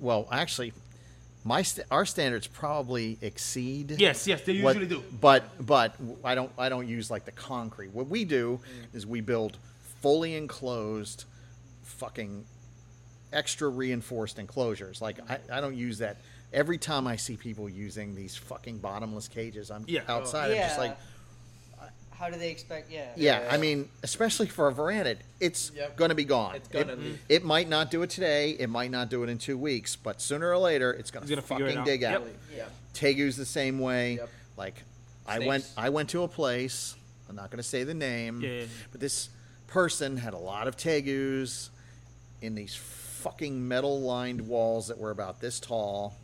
Well, 0.00 0.26
actually, 0.32 0.72
my 1.44 1.62
st- 1.62 1.86
our 1.90 2.06
standards 2.06 2.46
probably 2.46 3.18
exceed. 3.20 3.92
Yes, 3.98 4.26
yes, 4.26 4.40
they 4.42 4.62
what- 4.62 4.76
usually 4.76 4.88
do. 5.00 5.04
But 5.20 5.44
but 5.64 5.94
I 6.24 6.34
don't 6.34 6.50
I 6.58 6.70
don't 6.70 6.88
use 6.88 7.10
like 7.10 7.26
the 7.26 7.32
concrete. 7.32 7.90
What 7.92 8.08
we 8.08 8.24
do 8.24 8.60
Mm. 8.64 8.96
is 8.96 9.06
we 9.06 9.20
build 9.20 9.58
fully 10.00 10.34
enclosed, 10.36 11.24
fucking 11.82 12.44
extra 13.32 13.68
reinforced 13.68 14.38
enclosures. 14.38 15.02
Like 15.02 15.18
I, 15.28 15.38
I 15.52 15.60
don't 15.60 15.76
use 15.76 15.98
that. 15.98 16.16
Every 16.52 16.78
time 16.78 17.06
I 17.06 17.16
see 17.16 17.36
people 17.36 17.68
using 17.68 18.14
these 18.14 18.36
fucking 18.36 18.78
bottomless 18.78 19.28
cages, 19.28 19.70
I'm 19.70 19.84
Yeah. 19.86 20.02
outside. 20.08 20.50
I'm 20.52 20.56
just 20.58 20.78
like, 20.78 20.96
uh, 21.80 21.86
How 22.12 22.30
do 22.30 22.38
they 22.38 22.50
expect? 22.50 22.90
Yeah. 22.90 23.10
yeah, 23.16 23.40
Yeah. 23.42 23.52
I 23.52 23.56
mean, 23.58 23.88
especially 24.02 24.46
for 24.46 24.68
a 24.68 24.72
varanid, 24.72 25.18
it's 25.40 25.70
Yep. 25.74 25.96
going 25.96 26.08
to 26.08 26.14
be 26.14 26.24
gone. 26.24 26.54
It's 26.56 26.68
gonna 26.68 26.92
it, 26.94 26.98
leave. 26.98 27.18
it 27.28 27.44
might 27.44 27.68
not 27.68 27.90
do 27.90 28.02
it 28.02 28.10
today. 28.10 28.50
It 28.52 28.68
might 28.70 28.90
not 28.90 29.10
do 29.10 29.22
it 29.22 29.28
in 29.28 29.36
two 29.38 29.58
weeks, 29.58 29.96
but 29.96 30.22
sooner 30.22 30.50
or 30.50 30.56
later, 30.58 30.92
it's 30.92 31.10
going 31.10 31.24
to 31.26 31.28
gonna 31.28 31.42
fucking 31.42 31.76
out. 31.78 31.84
dig 31.84 32.00
Yep. 32.02 32.20
out. 32.22 32.28
Yeah. 32.56 32.64
Tegu's 32.94 33.36
the 33.36 33.44
same 33.44 33.78
way. 33.78 34.14
Yep. 34.14 34.28
Like, 34.56 34.82
I 35.26 35.40
went 35.40 35.66
I 35.76 35.90
went 35.90 36.08
to 36.10 36.22
a 36.22 36.28
place. 36.28 36.94
I'm 37.28 37.34
not 37.36 37.50
going 37.50 37.58
to 37.58 37.68
say 37.68 37.82
the 37.82 37.92
name. 37.92 38.40
Yeah, 38.40 38.48
yeah, 38.48 38.60
yeah. 38.60 38.66
But 38.92 39.00
this 39.00 39.28
person 39.66 40.16
had 40.16 40.32
a 40.32 40.38
lot 40.38 40.68
of 40.68 40.76
Tegus 40.76 41.68
in 42.40 42.54
these 42.54 42.74
fucking 43.16 43.66
metal 43.66 44.00
lined 44.00 44.40
walls 44.46 44.88
that 44.88 44.98
were 44.98 45.10
about 45.10 45.40
this 45.40 45.58
tall. 45.60 46.16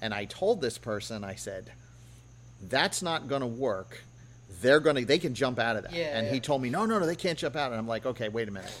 And 0.00 0.14
I 0.14 0.26
told 0.26 0.60
this 0.60 0.78
person, 0.78 1.24
I 1.24 1.34
said, 1.34 1.72
"That's 2.68 3.02
not 3.02 3.28
going 3.28 3.40
to 3.40 3.46
work. 3.46 4.02
They're 4.62 4.80
going 4.80 4.96
to 4.96 5.04
they 5.04 5.18
can 5.18 5.34
jump 5.34 5.58
out 5.58 5.76
of 5.76 5.82
that." 5.84 5.92
Yeah, 5.92 6.16
and 6.18 6.28
he 6.32 6.40
told 6.40 6.62
me, 6.62 6.70
"No, 6.70 6.86
no, 6.86 6.98
no, 6.98 7.06
they 7.06 7.16
can't 7.16 7.38
jump 7.38 7.56
out." 7.56 7.70
And 7.72 7.78
I'm 7.78 7.88
like, 7.88 8.06
"Okay, 8.06 8.28
wait 8.28 8.48
a 8.48 8.52
minute. 8.52 8.72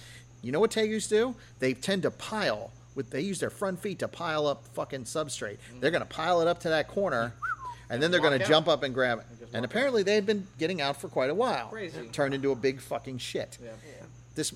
You 0.42 0.52
know 0.52 0.60
what 0.60 0.70
Tegus 0.70 1.08
do? 1.08 1.34
They 1.58 1.74
tend 1.74 2.02
to 2.02 2.10
pile 2.12 2.70
with 2.94 3.10
they 3.10 3.20
use 3.20 3.40
their 3.40 3.50
front 3.50 3.80
feet 3.80 3.98
to 4.00 4.08
pile 4.08 4.46
up 4.46 4.64
fucking 4.74 5.04
substrate. 5.04 5.58
They're 5.80 5.90
going 5.90 6.02
to 6.02 6.08
pile 6.08 6.40
it 6.40 6.48
up 6.48 6.60
to 6.60 6.68
that 6.70 6.88
corner." 6.88 7.34
And 7.90 8.02
then 8.02 8.10
they're 8.10 8.20
going 8.20 8.38
to 8.38 8.44
jump 8.44 8.68
up 8.68 8.82
and 8.82 8.92
grab 8.92 9.20
it. 9.20 9.24
just 9.40 9.54
And 9.54 9.64
apparently 9.64 10.02
they 10.02 10.14
had 10.14 10.26
been 10.26 10.46
getting 10.58 10.82
out 10.82 11.00
for 11.00 11.08
quite 11.08 11.30
a 11.30 11.34
while. 11.34 11.68
Crazy. 11.68 12.06
Turned 12.12 12.34
into 12.34 12.52
a 12.52 12.54
big 12.54 12.82
fucking 12.82 13.16
shit 13.16 13.56
Yeah. 13.64 13.70
this 14.34 14.52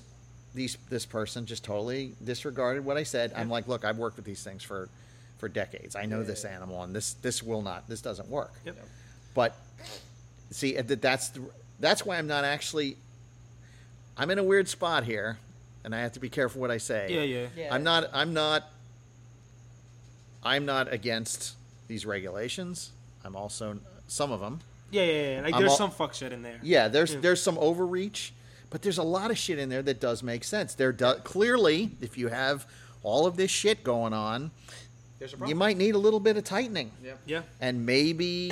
these 0.53 0.77
this 0.89 1.05
person 1.05 1.45
just 1.45 1.63
totally 1.63 2.13
disregarded 2.23 2.85
what 2.85 2.97
I 2.97 3.03
said. 3.03 3.33
I'm 3.35 3.49
like, 3.49 3.67
look, 3.67 3.83
I've 3.85 3.97
worked 3.97 4.15
with 4.17 4.25
these 4.25 4.43
things 4.43 4.63
for 4.63 4.89
for 5.39 5.49
decades. 5.49 5.95
I 5.95 6.05
know 6.05 6.19
Yeah, 6.19 6.25
this 6.27 6.43
yeah. 6.43 6.55
animal, 6.55 6.83
and 6.83 6.95
this 6.95 7.13
this 7.13 7.41
will 7.43 7.61
not. 7.61 7.87
This 7.87 8.01
doesn't 8.01 8.29
work. 8.29 8.53
Yep. 8.65 8.77
But 9.33 9.55
see, 10.51 10.77
uh, 10.77 10.83
that 10.83 11.01
that's 11.01 11.29
the, 11.29 11.41
that's 11.79 12.05
why 12.05 12.17
I'm 12.17 12.27
not 12.27 12.43
actually. 12.43 12.97
I'm 14.15 14.29
in 14.29 14.37
a 14.37 14.43
weird 14.43 14.67
spot 14.69 15.05
here, 15.05 15.37
and 15.83 15.95
I 15.95 16.01
have 16.01 16.13
to 16.13 16.19
be 16.19 16.29
careful 16.29 16.61
what 16.61 16.69
I 16.71 16.77
say. 16.77 17.07
Yeah, 17.09 17.21
yeah. 17.23 17.47
Yeah. 17.57 17.73
I'm 17.73 17.83
not. 17.83 18.09
I'm 18.13 18.33
not. 18.33 18.69
I'm 20.43 20.65
not 20.65 20.91
against 20.91 21.55
these 21.87 22.05
regulations. 22.05 22.91
I'm 23.23 23.35
also 23.35 23.79
some 24.07 24.31
of 24.31 24.39
them. 24.39 24.59
Yeah, 24.91 25.03
yeah, 25.03 25.31
yeah. 25.37 25.41
Like 25.41 25.53
I'm 25.55 25.59
there's 25.61 25.71
all- 25.71 25.77
some 25.77 25.91
fuck 25.91 26.13
shit 26.13 26.31
in 26.31 26.43
there. 26.43 26.59
Yeah, 26.61 26.87
there's 26.89 27.13
Yeah. 27.13 27.21
there's 27.21 27.41
some 27.41 27.57
overreach, 27.57 28.33
But 28.73 28.81
there's 28.81 28.97
a 28.97 29.03
lot 29.03 29.29
of 29.29 29.37
shit 29.37 29.59
in 29.59 29.69
there 29.69 29.83
that 29.83 30.01
does 30.01 30.23
make 30.23 30.43
sense. 30.43 30.73
There 30.73 30.91
do, 30.91 31.13
clearly, 31.23 31.91
if 32.01 32.17
you 32.17 32.29
have 32.29 32.65
all 33.03 33.27
of 33.27 33.37
this 33.37 33.51
shit 33.51 33.83
going 33.83 34.13
on, 34.13 34.49
There's 35.19 35.31
a 35.33 35.37
problem. 35.37 35.49
you 35.49 35.55
might 35.55 35.77
need 35.77 35.93
a 35.93 35.99
little 35.99 36.19
bit 36.19 36.37
of 36.37 36.43
tightening 36.43 36.89
Yep. 37.03 37.19
Yeah. 37.27 37.41
and 37.61 37.85
maybe 37.85 38.51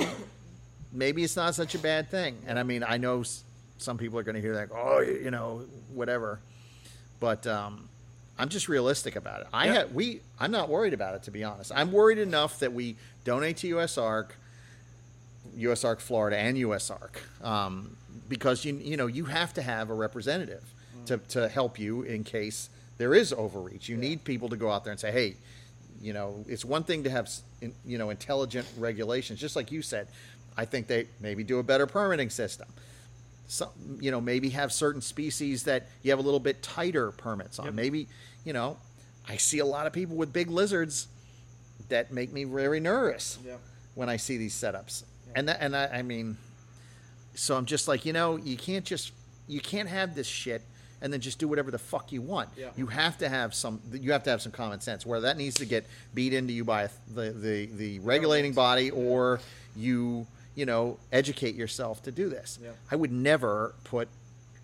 maybe 0.92 1.24
it's 1.24 1.34
not 1.34 1.56
such 1.56 1.74
a 1.74 1.78
bad 1.78 2.08
thing 2.10 2.36
and 2.46 2.58
i 2.58 2.62
mean 2.62 2.84
i 2.86 2.98
know 2.98 3.22
s- 3.22 3.42
some 3.78 3.96
people 3.98 4.18
are 4.18 4.22
going 4.22 4.34
to 4.34 4.40
hear 4.42 4.54
that 4.56 4.68
oh 4.74 5.00
you 5.00 5.30
know 5.30 5.64
whatever 5.94 6.38
but 7.18 7.46
um, 7.46 7.88
i'm 8.38 8.50
just 8.50 8.68
realistic 8.68 9.16
about 9.16 9.40
it 9.40 9.46
i 9.54 9.66
Yeah. 9.66 9.72
had 9.72 9.94
we 9.94 10.20
i'm 10.38 10.50
not 10.50 10.68
worried 10.68 10.92
about 10.92 11.14
it 11.14 11.22
to 11.24 11.30
be 11.30 11.44
honest 11.44 11.72
i'm 11.74 11.92
worried 11.92 12.18
enough 12.18 12.58
that 12.60 12.74
we 12.74 12.96
donate 13.24 13.56
to 13.58 13.66
usark 15.56 15.96
usark 15.96 16.00
florida 16.00 16.36
and 16.36 16.56
usark 16.56 17.16
um, 17.44 17.96
because 18.28 18.64
you 18.64 18.74
you 18.74 18.96
know 18.96 19.06
you 19.06 19.24
have 19.24 19.52
to 19.54 19.62
have 19.62 19.90
a 19.90 19.94
representative 19.94 20.64
to, 21.06 21.18
to 21.18 21.48
help 21.48 21.78
you 21.78 22.02
in 22.02 22.22
case 22.24 22.70
there 22.98 23.14
is 23.14 23.32
overreach 23.32 23.88
you 23.88 23.96
need 23.96 24.22
people 24.24 24.48
to 24.48 24.56
go 24.56 24.70
out 24.70 24.84
there 24.84 24.92
and 24.92 25.00
say 25.00 25.10
hey 25.12 25.36
you 26.02 26.12
know, 26.12 26.44
it's 26.48 26.64
one 26.64 26.82
thing 26.82 27.04
to 27.04 27.10
have, 27.10 27.30
you 27.86 27.96
know, 27.96 28.10
intelligent 28.10 28.66
regulations, 28.76 29.38
just 29.38 29.54
like 29.54 29.70
you 29.70 29.82
said. 29.82 30.08
I 30.56 30.64
think 30.64 30.88
they 30.88 31.06
maybe 31.20 31.44
do 31.44 31.60
a 31.60 31.62
better 31.62 31.86
permitting 31.86 32.28
system. 32.28 32.66
Some, 33.46 33.68
you 34.00 34.10
know, 34.10 34.20
maybe 34.20 34.48
have 34.50 34.72
certain 34.72 35.00
species 35.00 35.62
that 35.62 35.86
you 36.02 36.10
have 36.10 36.18
a 36.18 36.22
little 36.22 36.40
bit 36.40 36.60
tighter 36.60 37.12
permits 37.12 37.60
on. 37.60 37.66
Yep. 37.66 37.74
Maybe, 37.74 38.08
you 38.44 38.52
know, 38.52 38.78
I 39.28 39.36
see 39.36 39.60
a 39.60 39.64
lot 39.64 39.86
of 39.86 39.92
people 39.92 40.16
with 40.16 40.32
big 40.32 40.50
lizards 40.50 41.06
that 41.88 42.12
make 42.12 42.32
me 42.32 42.44
very 42.44 42.80
nervous 42.80 43.38
Yep. 43.46 43.60
when 43.94 44.08
I 44.08 44.16
see 44.16 44.36
these 44.38 44.54
setups. 44.54 45.04
And 45.34 45.48
that, 45.48 45.58
and 45.60 45.76
I, 45.76 45.86
I 45.86 46.02
mean, 46.02 46.36
so 47.34 47.56
I'm 47.56 47.66
just 47.66 47.88
like, 47.88 48.04
you 48.04 48.12
know, 48.12 48.36
you 48.36 48.56
can't 48.56 48.84
just 48.84 49.12
you 49.48 49.60
can't 49.60 49.88
have 49.88 50.14
this 50.14 50.26
shit 50.26 50.62
and 51.00 51.12
then 51.12 51.20
just 51.20 51.38
do 51.38 51.48
whatever 51.48 51.70
the 51.70 51.78
fuck 51.78 52.12
you 52.12 52.22
want. 52.22 52.48
Yeah. 52.56 52.70
You 52.76 52.86
have 52.86 53.18
to 53.18 53.28
have 53.28 53.54
some 53.54 53.80
you 53.92 54.12
have 54.12 54.22
to 54.24 54.30
have 54.30 54.40
some 54.40 54.52
common 54.52 54.80
sense 54.80 55.04
where 55.04 55.20
that 55.20 55.36
needs 55.36 55.56
to 55.56 55.66
get 55.66 55.84
beat 56.14 56.32
into 56.32 56.52
you 56.52 56.64
by 56.64 56.88
the 57.12 57.30
the, 57.30 57.66
the 57.66 57.98
regulating 58.00 58.52
body 58.52 58.90
or 58.90 59.40
you 59.74 60.26
you 60.54 60.64
know 60.64 60.98
educate 61.10 61.54
yourself 61.54 62.02
to 62.04 62.12
do 62.12 62.28
this. 62.28 62.58
Yeah. 62.62 62.70
I 62.90 62.96
would 62.96 63.12
never 63.12 63.74
put 63.84 64.08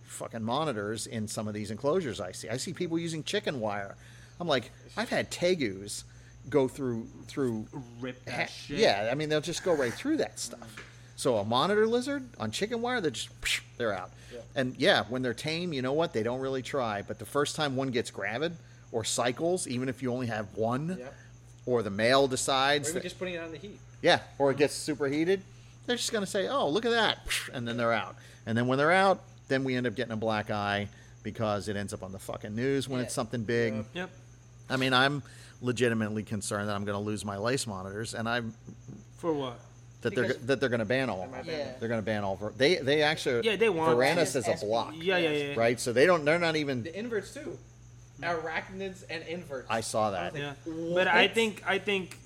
fucking 0.05 0.43
monitors 0.43 1.07
in 1.07 1.29
some 1.29 1.49
of 1.49 1.55
these 1.55 1.71
enclosures 1.71 2.21
I 2.21 2.33
see. 2.33 2.49
I 2.49 2.57
see 2.57 2.73
people 2.73 2.99
using 2.99 3.23
chicken 3.25 3.61
wire. 3.61 3.97
I'm 4.41 4.47
like, 4.49 4.71
I've 4.97 5.09
had 5.09 5.31
tegus 5.33 6.05
go 6.51 6.69
through 6.69 7.07
through 7.27 7.67
Rip 8.01 8.25
that 8.25 8.35
Ha- 8.35 8.47
shit. 8.47 8.79
Yeah, 8.79 9.09
I 9.11 9.15
mean 9.15 9.29
they'll 9.29 9.41
just 9.41 9.63
go 9.65 9.75
right 9.75 9.93
through 9.93 10.19
that 10.19 10.39
stuff. 10.39 10.77
So 11.17 11.37
a 11.39 11.45
monitor 11.45 11.87
lizard 11.87 12.29
on 12.39 12.51
chicken 12.51 12.81
wire, 12.81 13.01
they're 13.01 13.11
just 13.11 13.29
they're 13.77 13.93
out. 13.93 14.11
Yeah. 14.33 14.41
And 14.55 14.75
yeah, 14.79 15.05
when 15.09 15.23
they're 15.23 15.35
tame, 15.35 15.73
you 15.73 15.83
know 15.83 15.93
what? 15.93 16.13
They 16.13 16.23
don't 16.23 16.41
really 16.41 16.63
try. 16.63 17.03
But 17.03 17.19
the 17.19 17.27
first 17.27 17.57
time 17.57 17.77
one 17.77 17.89
gets 17.91 18.11
gravid 18.11 18.57
or 18.93 19.05
cycles, 19.05 19.67
even 19.67 19.89
if 19.89 20.03
you 20.03 20.13
only 20.13 20.27
have 20.29 20.47
one, 20.57 20.97
Yep. 20.99 21.15
or 21.67 21.83
the 21.83 21.91
male 21.91 22.27
decides, 22.29 22.89
even 22.89 23.01
that, 23.01 23.03
just 23.03 23.19
putting 23.19 23.35
it 23.35 23.43
on 23.43 23.51
the 23.53 23.59
heat. 23.59 23.79
yeah, 24.01 24.21
or 24.39 24.51
it 24.51 24.57
gets 24.57 24.75
superheated, 24.75 25.43
they're 25.87 25.97
just 25.97 26.13
gonna 26.13 26.27
say, 26.27 26.49
"Oh, 26.49 26.69
look 26.69 26.85
at 26.85 26.91
that," 26.93 27.19
and 27.53 27.67
then 27.67 27.77
they're 27.77 27.93
out. 27.93 28.17
And 28.47 28.57
then 28.57 28.67
when 28.67 28.79
they're 28.79 28.93
out, 28.93 29.23
then 29.49 29.65
we 29.65 29.75
end 29.75 29.87
up 29.87 29.95
getting 29.95 30.13
a 30.13 30.17
black 30.17 30.51
eye 30.51 30.89
because 31.23 31.69
it 31.69 31.77
ends 31.77 31.93
up 31.93 32.03
on 32.03 32.13
the 32.13 32.19
fucking 32.19 32.55
news 32.55 32.89
when 32.89 33.01
Yeah. 33.01 33.07
it's 33.07 33.15
something 33.15 33.43
big. 33.43 33.75
Yeah. 33.75 33.83
Yep. 33.95 34.11
I 34.71 34.77
mean, 34.77 34.93
I'm 34.95 35.23
legitimately 35.61 36.23
concerned 36.23 36.69
that 36.69 36.75
I'm 36.77 36.85
going 36.85 36.99
to 36.99 37.05
lose 37.05 37.25
my 37.25 37.37
lace 37.37 37.67
monitors, 37.67 38.15
and 38.15 38.29
I'm 38.29 38.55
For 39.19 39.33
what? 39.33 39.59
that 40.03 40.15
they're 40.15 40.29
Because- 40.29 40.47
that 40.47 40.61
they're 40.61 40.69
going 40.69 40.79
to 40.79 40.85
ban 40.85 41.11
all. 41.11 41.25
of 41.25 41.33
them. 41.33 41.45
Yeah. 41.47 41.73
They're 41.81 41.89
going 41.89 42.01
to 42.01 42.05
ban 42.07 42.23
all. 42.25 42.37
Ver- 42.37 42.53
they 42.57 42.77
they 42.77 43.03
actually 43.03 43.45
Yeah, 43.49 43.57
they 43.57 43.69
want 43.69 43.97
Varanus 43.99 44.33
to. 44.33 44.39
is 44.39 44.49
a 44.63 44.65
block, 44.65 44.95
Yeah, 44.97 45.17
yeah, 45.19 45.31
yeah. 45.31 45.55
right? 45.57 45.79
So 45.81 45.93
they 45.93 46.07
don't. 46.07 46.25
They're 46.25 46.39
not 46.39 46.55
even. 46.57 46.83
The 46.85 46.97
inverts 46.97 47.35
too. 47.35 47.59
Arachnids 48.23 49.05
and 49.11 49.23
inverts. 49.29 49.67
I 49.71 49.81
saw 49.81 50.11
that. 50.11 50.35
Yeah, 50.37 50.53
but 50.95 51.07
I 51.09 51.29
think 51.29 51.63
I 51.67 51.79
think 51.79 52.17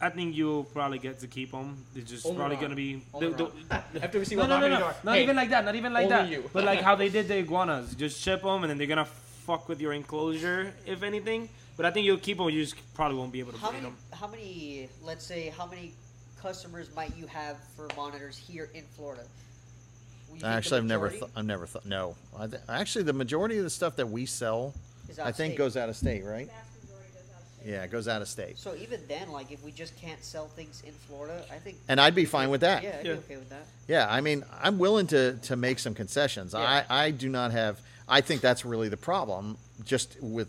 I 0.00 0.08
think 0.10 0.34
you'll 0.34 0.64
probably 0.64 0.98
get 0.98 1.20
to 1.20 1.26
keep 1.28 1.52
them. 1.52 1.84
They're 1.94 2.02
just 2.02 2.26
Only 2.26 2.36
probably 2.38 2.56
Ron. 2.56 2.64
gonna 2.64 2.74
be. 2.74 3.02
Only 3.14 3.28
the- 3.28 3.36
the- 3.36 3.44
Ron. 3.70 3.82
After 4.02 4.18
we 4.18 4.24
see 4.24 4.34
no, 4.34 4.42
what 4.42 4.48
no, 4.48 4.60
no, 4.60 4.68
no, 4.68 4.78
Door- 4.80 4.94
not 5.04 5.14
Hey, 5.16 5.22
even 5.22 5.36
like 5.36 5.50
that. 5.50 5.64
Not 5.64 5.74
even 5.76 5.92
like 5.92 6.04
only 6.04 6.16
that. 6.16 6.28
you. 6.30 6.50
But 6.52 6.64
like 6.64 6.80
how 6.88 6.94
they 6.96 7.08
did 7.08 7.28
the 7.28 7.38
iguanas, 7.38 7.94
just 7.94 8.20
ship 8.20 8.42
them 8.42 8.64
and 8.64 8.70
then 8.70 8.78
they're 8.78 8.86
gonna 8.86 9.04
fuck 9.46 9.68
with 9.68 9.80
your 9.80 9.92
enclosure 9.92 10.72
if 10.86 11.02
anything. 11.02 11.48
But 11.82 11.88
I 11.88 11.90
think 11.94 12.06
you'll 12.06 12.16
keep 12.18 12.38
them. 12.38 12.48
You 12.48 12.62
just 12.62 12.76
probably 12.94 13.18
won't 13.18 13.32
be 13.32 13.40
able 13.40 13.50
to 13.50 13.58
How 13.58 13.72
many? 13.72 13.82
them. 13.82 13.96
How 14.12 14.28
many? 14.28 14.88
Let's 15.02 15.26
say 15.26 15.48
how 15.58 15.66
many 15.66 15.94
customers 16.40 16.88
might 16.94 17.16
you 17.16 17.26
have 17.26 17.56
for 17.74 17.88
monitors 17.96 18.36
here 18.38 18.70
in 18.72 18.84
Florida? 18.94 19.24
You 19.24 20.28
think 20.28 20.42
the 20.42 20.46
Actually, 20.46 20.78
I've 20.78 20.84
never. 20.84 21.04
majority 21.06 21.18
Th- 21.26 21.32
I've 21.34 21.44
never 21.44 21.66
thought. 21.66 21.84
No, 21.84 22.14
I 22.38 22.46
th- 22.46 22.62
actually, 22.68 23.02
the 23.02 23.12
majority 23.12 23.58
of 23.58 23.64
the 23.64 23.70
stuff 23.70 23.96
that 23.96 24.08
we 24.08 24.26
sell, 24.26 24.74
I 25.20 25.32
think, 25.32 25.54
state. 25.54 25.58
goes 25.58 25.76
out 25.76 25.88
of 25.88 25.96
state, 25.96 26.22
right? 26.24 26.46
vast 26.46 26.82
majority 26.84 27.08
does 27.14 27.24
out 27.34 27.40
of 27.40 27.48
state. 27.58 27.68
Yeah, 27.72 27.82
it 27.82 27.90
goes 27.90 28.06
out 28.06 28.22
of 28.22 28.28
state. 28.28 28.58
So 28.58 28.76
even 28.76 29.00
then, 29.08 29.32
like 29.32 29.50
if 29.50 29.64
we 29.64 29.72
just 29.72 29.96
can't 30.00 30.22
sell 30.22 30.46
things 30.46 30.84
in 30.86 30.92
Florida, 30.92 31.44
I 31.50 31.56
think. 31.56 31.78
And 31.88 32.00
I'd 32.00 32.14
be 32.14 32.26
fine 32.26 32.48
with 32.50 32.60
that. 32.60 32.84
Yeah, 32.84 32.90
I'd 33.00 33.06
Yeah. 33.06 33.12
be 33.14 33.18
okay 33.18 33.36
with 33.38 33.50
that. 33.50 33.66
Yeah, 33.88 34.06
I 34.08 34.20
mean, 34.20 34.44
I'm 34.62 34.78
willing 34.78 35.08
to 35.08 35.32
to 35.36 35.56
make 35.56 35.80
some 35.80 35.94
concessions. 35.96 36.54
Yeah. 36.54 36.60
I 36.88 37.06
I 37.06 37.10
do 37.10 37.28
not 37.28 37.50
have. 37.50 37.80
I 38.08 38.20
think 38.20 38.40
that's 38.40 38.64
really 38.64 38.88
the 38.88 38.96
problem, 38.96 39.56
just 39.84 40.16
with 40.22 40.48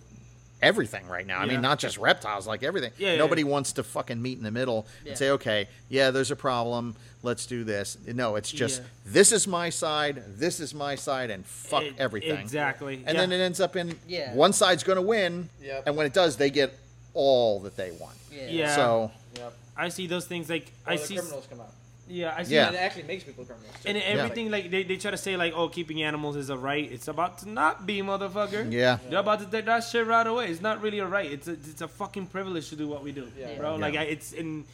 everything 0.63 1.05
right 1.07 1.27
now. 1.27 1.39
I 1.39 1.45
Yeah. 1.45 1.51
mean, 1.51 1.61
not 1.61 1.77
just 1.77 1.97
reptiles, 1.97 2.47
like 2.47 2.63
everything. 2.63 2.91
Yeah, 2.97 3.11
yeah, 3.11 3.17
Nobody 3.17 3.41
yeah. 3.43 3.49
wants 3.49 3.73
to 3.73 3.83
fucking 3.83 4.21
meet 4.21 4.37
in 4.37 4.43
the 4.43 4.51
middle 4.51 4.87
Yeah. 5.03 5.09
and 5.09 5.17
say, 5.17 5.29
okay, 5.31 5.67
yeah, 5.89 6.09
there's 6.11 6.31
a 6.31 6.35
problem. 6.35 6.95
Let's 7.21 7.45
do 7.45 7.63
this. 7.63 7.97
No, 8.07 8.35
it's 8.35 8.51
just 8.51 8.81
Yeah. 8.81 8.87
this 9.05 9.31
is 9.31 9.47
my 9.47 9.69
side, 9.69 10.23
this 10.39 10.59
is 10.59 10.73
my 10.73 10.95
side, 10.95 11.29
and 11.29 11.45
fuck 11.45 11.83
It- 11.83 11.95
everything. 11.97 12.37
Exactly. 12.39 12.95
And 13.05 13.15
yeah. 13.15 13.21
then 13.21 13.31
it 13.31 13.39
ends 13.43 13.59
up 13.59 13.75
in 13.75 13.99
Yeah. 14.07 14.33
one 14.33 14.53
side's 14.53 14.83
going 14.83 14.95
to 14.97 15.01
win, 15.01 15.49
Yep. 15.61 15.83
and 15.85 15.95
when 15.97 16.05
it 16.05 16.13
does, 16.13 16.37
they 16.37 16.49
get 16.49 16.77
all 17.13 17.59
that 17.61 17.75
they 17.77 17.91
want. 17.91 18.15
Yeah. 18.31 18.47
Yeah. 18.47 18.75
So 18.75 19.11
Yep. 19.35 19.53
I 19.77 19.89
see 19.89 20.07
those 20.07 20.25
things 20.25 20.49
like 20.49 20.71
Or 20.87 20.93
I 20.93 20.97
the 20.97 21.05
see. 21.05 21.15
criminals 21.15 21.45
come 21.49 21.61
out. 21.61 21.71
Yeah, 22.07 22.33
I 22.37 22.43
see. 22.43 22.55
Yeah. 22.55 22.67
And 22.67 22.75
it 22.75 22.79
actually 22.79 23.03
makes 23.03 23.23
people 23.23 23.45
criminals. 23.45 23.71
Too. 23.81 23.89
And 23.89 23.97
everything 23.97 24.51
like 24.51 24.69
they, 24.69 24.83
they 24.83 24.97
try 24.97 25.11
to 25.11 25.17
say 25.17 25.37
like 25.37 25.53
oh 25.55 25.69
keeping 25.69 26.03
animals 26.03 26.35
is 26.35 26.49
a 26.49 26.57
right. 26.57 26.91
It's 26.91 27.07
about 27.07 27.39
to 27.39 27.49
not 27.49 27.85
be 27.85 28.01
motherfucker. 28.01 28.71
yeah, 28.71 28.97
They're 29.09 29.19
about 29.19 29.39
to 29.39 29.45
take 29.45 29.65
that 29.65 29.81
shit 29.85 30.05
right 30.05 30.27
away. 30.27 30.47
It's 30.47 30.61
not 30.61 30.81
really 30.81 30.99
a 30.99 31.07
right. 31.07 31.31
It's 31.31 31.47
a 31.47 31.53
it's 31.53 31.81
a 31.81 31.87
fucking 31.87 32.27
privilege 32.27 32.69
to 32.69 32.75
do 32.75 32.87
what 32.87 33.03
we 33.03 33.11
do, 33.13 33.27
Yeah. 33.39 33.57
bro. 33.57 33.75
Yeah. 33.75 33.81
Like 33.81 33.95
I, 33.95 34.03
it's 34.03 34.33
in. 34.33 34.65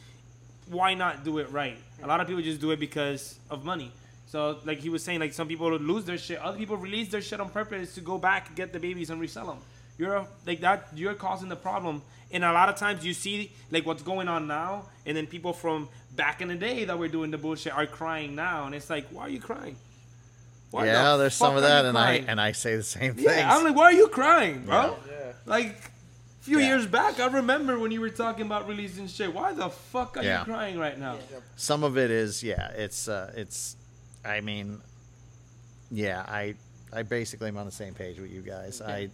Why 0.68 0.94
not 0.94 1.24
do 1.24 1.38
it 1.38 1.50
right? 1.50 1.76
A 2.02 2.06
lot 2.06 2.20
of 2.20 2.26
people 2.28 2.42
just 2.42 2.60
do 2.60 2.70
it 2.70 2.78
because 2.80 3.38
of 3.50 3.64
money. 3.64 3.90
So 4.26 4.58
like 4.64 4.78
he 4.78 4.88
was 4.88 5.02
saying, 5.02 5.18
like 5.20 5.32
some 5.32 5.48
people 5.48 5.68
would 5.70 5.82
lose 5.82 6.04
their 6.04 6.18
shit. 6.18 6.38
Other 6.38 6.58
people 6.58 6.76
release 6.76 7.08
their 7.10 7.22
shit 7.22 7.40
on 7.40 7.48
purpose 7.50 7.94
to 7.96 8.00
go 8.00 8.18
back 8.18 8.54
get 8.54 8.72
the 8.72 8.78
babies 8.78 9.10
and 9.10 9.20
resell 9.20 9.46
them. 9.46 9.58
You're 9.98 10.26
like 10.46 10.60
that. 10.60 10.88
You're 10.94 11.14
causing 11.14 11.48
the 11.48 11.56
problem. 11.56 12.02
And 12.32 12.44
a 12.44 12.52
lot 12.52 12.68
of 12.68 12.76
times 12.76 13.04
you 13.04 13.12
see 13.12 13.52
like 13.70 13.84
what's 13.86 14.02
going 14.02 14.28
on 14.28 14.46
now, 14.46 14.86
and 15.06 15.16
then 15.16 15.26
people 15.26 15.52
from 15.52 15.88
back 16.14 16.40
in 16.40 16.48
the 16.48 16.54
day 16.54 16.84
that 16.84 16.98
were 16.98 17.08
doing 17.08 17.30
the 17.30 17.38
bullshit 17.38 17.72
are 17.74 17.86
crying 17.86 18.34
now, 18.34 18.66
and 18.66 18.74
it's 18.74 18.88
like, 18.90 19.08
why 19.10 19.22
are 19.22 19.28
you 19.28 19.40
crying? 19.40 19.76
Why 20.70 20.86
yeah. 20.86 21.12
the 21.12 21.16
There's 21.18 21.34
some 21.34 21.56
of 21.56 21.62
that, 21.62 21.82
you 21.82 21.88
and 21.88 21.98
I 21.98 22.12
and 22.26 22.40
I 22.40 22.52
say 22.52 22.76
the 22.76 22.82
same 22.84 23.14
thing. 23.14 23.24
Yeah, 23.24 23.52
I'm 23.52 23.64
like, 23.64 23.74
why 23.74 23.84
are 23.84 23.92
you 23.92 24.08
crying, 24.08 24.64
bro? 24.64 24.96
Yeah. 25.08 25.12
Yeah. 25.12 25.32
Like, 25.44 25.66
a 25.70 26.42
few 26.44 26.60
Yeah. 26.60 26.68
years 26.68 26.86
back, 26.86 27.18
I 27.18 27.26
remember 27.26 27.78
when 27.78 27.90
you 27.90 28.00
were 28.00 28.10
talking 28.10 28.46
about 28.46 28.68
releasing 28.68 29.08
shit. 29.08 29.34
Why 29.34 29.52
the 29.52 29.68
fuck 29.68 30.16
are 30.16 30.22
Yeah. 30.22 30.38
you 30.40 30.44
crying 30.44 30.78
right 30.78 30.98
now? 30.98 31.16
Some 31.56 31.82
of 31.82 31.98
it 31.98 32.10
is 32.12 32.42
yeah 32.44 32.68
it's 32.70 33.08
uh 33.08 33.32
it's 33.36 33.76
i 34.24 34.40
mean 34.40 34.80
yeah 35.90 36.24
i 36.28 36.54
i 36.92 37.02
basically 37.02 37.48
am 37.48 37.56
on 37.56 37.66
the 37.66 37.72
same 37.72 37.94
page 37.94 38.18
with 38.18 38.30
you 38.30 38.42
guys 38.42 38.82
i 38.82 39.08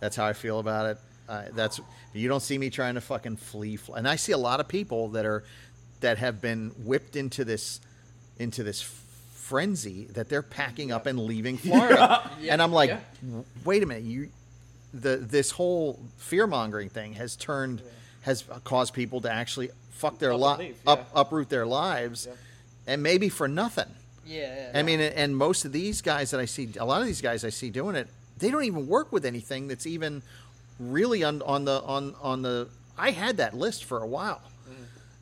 that's 0.00 0.16
how 0.16 0.26
i 0.26 0.32
feel 0.32 0.58
about 0.58 0.86
it 0.86 0.98
uh, 1.30 1.44
that's 1.54 1.80
you 2.12 2.28
don't 2.28 2.42
see 2.42 2.58
me 2.58 2.68
trying 2.70 2.94
to 2.94 3.00
fucking 3.00 3.36
flee 3.36 3.76
fl- 3.76 3.94
and 3.94 4.06
i 4.08 4.16
see 4.16 4.32
a 4.32 4.38
lot 4.38 4.58
of 4.60 4.66
people 4.68 5.08
that 5.10 5.24
are 5.24 5.44
that 6.00 6.18
have 6.18 6.40
been 6.40 6.70
whipped 6.84 7.14
into 7.16 7.44
this 7.44 7.80
into 8.38 8.62
this 8.62 8.82
frenzy 9.34 10.04
that 10.14 10.28
they're 10.28 10.42
packing 10.42 10.92
up 10.92 11.06
and 11.06 11.18
leaving 11.18 11.56
florida 11.56 12.30
Yeah. 12.40 12.52
and 12.52 12.62
i'm 12.62 12.72
like 12.72 12.90
Yeah. 12.90 13.40
wait 13.64 13.82
a 13.82 13.86
minute 13.86 14.04
you 14.04 14.28
the 14.94 15.16
this 15.16 15.50
whole 15.52 15.98
fear 16.18 16.46
mongering 16.46 16.88
thing 16.88 17.14
has 17.14 17.36
turned 17.36 17.82
has 18.22 18.44
caused 18.64 18.92
people 18.94 19.20
to 19.22 19.30
actually 19.32 19.70
fuck 19.92 20.18
their 20.18 20.32
Up 20.32 20.58
li- 20.58 20.74
up 20.86 21.08
uproot 21.14 21.48
their 21.48 21.66
lives 21.66 22.26
Yeah. 22.28 22.34
and 22.92 23.02
maybe 23.02 23.28
for 23.28 23.48
nothing 23.48 23.88
Yeah. 24.26 24.70
i 24.74 24.82
mean 24.82 25.00
and 25.00 25.36
most 25.36 25.64
of 25.64 25.72
these 25.72 26.00
guys 26.02 26.30
that 26.30 26.40
i 26.40 26.44
see 26.44 26.68
a 26.78 26.84
lot 26.84 27.00
of 27.00 27.06
these 27.06 27.20
guys 27.20 27.44
i 27.44 27.50
see 27.50 27.70
doing 27.70 27.96
it 27.96 28.08
they 28.38 28.50
don't 28.50 28.64
even 28.64 28.86
work 28.86 29.12
with 29.12 29.24
anything 29.26 29.68
that's 29.68 29.86
even 29.86 30.22
really 30.80 31.22
on 31.22 31.40
on 31.42 31.64
the 31.64 31.80
on 31.82 32.14
on 32.20 32.42
the 32.42 32.68
i 32.98 33.10
had 33.10 33.36
that 33.36 33.54
list 33.54 33.84
for 33.84 34.02
a 34.02 34.06
while 34.06 34.42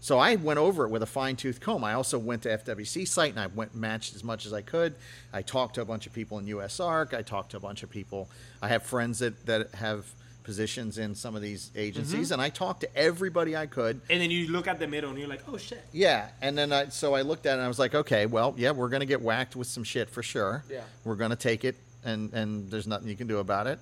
so 0.01 0.19
I 0.19 0.37
went 0.37 0.59
over 0.59 0.85
it 0.85 0.91
with 0.91 1.03
a 1.03 1.07
fine 1.07 1.37
tooth 1.37 1.61
comb. 1.61 1.83
I 1.83 1.95
also 1.95 2.19
went 2.19 2.43
to 2.43 2.57
FWC 2.57 3.07
site 3.09 3.31
and 3.33 3.41
I 3.41 3.49
went 3.49 3.75
matched 3.75 4.15
as 4.15 4.23
much 4.23 4.47
as 4.47 4.53
I 4.53 4.63
could. 4.63 4.95
I 5.33 5.43
talked 5.43 5.75
to 5.75 5.83
a 5.83 5.85
bunch 5.85 6.07
of 6.07 6.13
people 6.13 6.39
in 6.39 6.47
USARK. 6.47 7.15
I 7.15 7.23
talked 7.23 7.51
to 7.51 7.57
a 7.57 7.61
bunch 7.61 7.83
of 7.83 7.91
people. 7.91 8.31
I 8.63 8.69
have 8.69 8.85
friends 8.85 9.19
that, 9.19 9.45
that 9.47 9.75
have 9.75 10.07
positions 10.45 10.97
in 10.97 11.15
some 11.15 11.37
of 11.37 11.43
these 11.43 11.71
agencies, 11.77 12.29
mm-hmm. 12.29 12.33
and 12.33 12.41
I 12.41 12.49
talked 12.49 12.81
to 12.81 12.97
everybody 12.97 13.55
I 13.55 13.67
could. 13.67 14.01
And 14.09 14.23
then 14.23 14.31
you 14.31 14.49
look 14.49 14.67
at 14.67 14.79
the 14.79 14.87
middle 14.87 15.11
and 15.11 15.19
you're 15.19 15.29
like, 15.29 15.43
oh 15.47 15.59
shit. 15.59 15.85
Yeah, 15.93 16.29
and 16.41 16.57
then 16.57 16.73
I 16.73 16.89
so 16.89 17.15
I 17.15 17.21
looked 17.21 17.45
at 17.45 17.51
it 17.51 17.55
and 17.55 17.63
I 17.63 17.69
was 17.69 17.79
like, 17.79 17.95
okay, 17.95 18.25
well, 18.25 18.55
yeah, 18.57 18.71
we're 18.71 18.89
gonna 18.89 19.05
get 19.05 19.21
whacked 19.21 19.57
with 19.57 19.67
some 19.67 19.85
shit 19.85 20.09
for 20.09 20.23
sure. 20.23 20.65
Yeah. 20.71 20.81
we're 21.05 21.17
gonna 21.17 21.37
take 21.37 21.67
it 21.67 21.77
and 22.03 22.33
and 22.33 22.71
there's 22.71 22.87
nothing 22.87 23.09
you 23.09 23.17
can 23.17 23.27
do 23.27 23.39
about 23.41 23.67
it. 23.67 23.79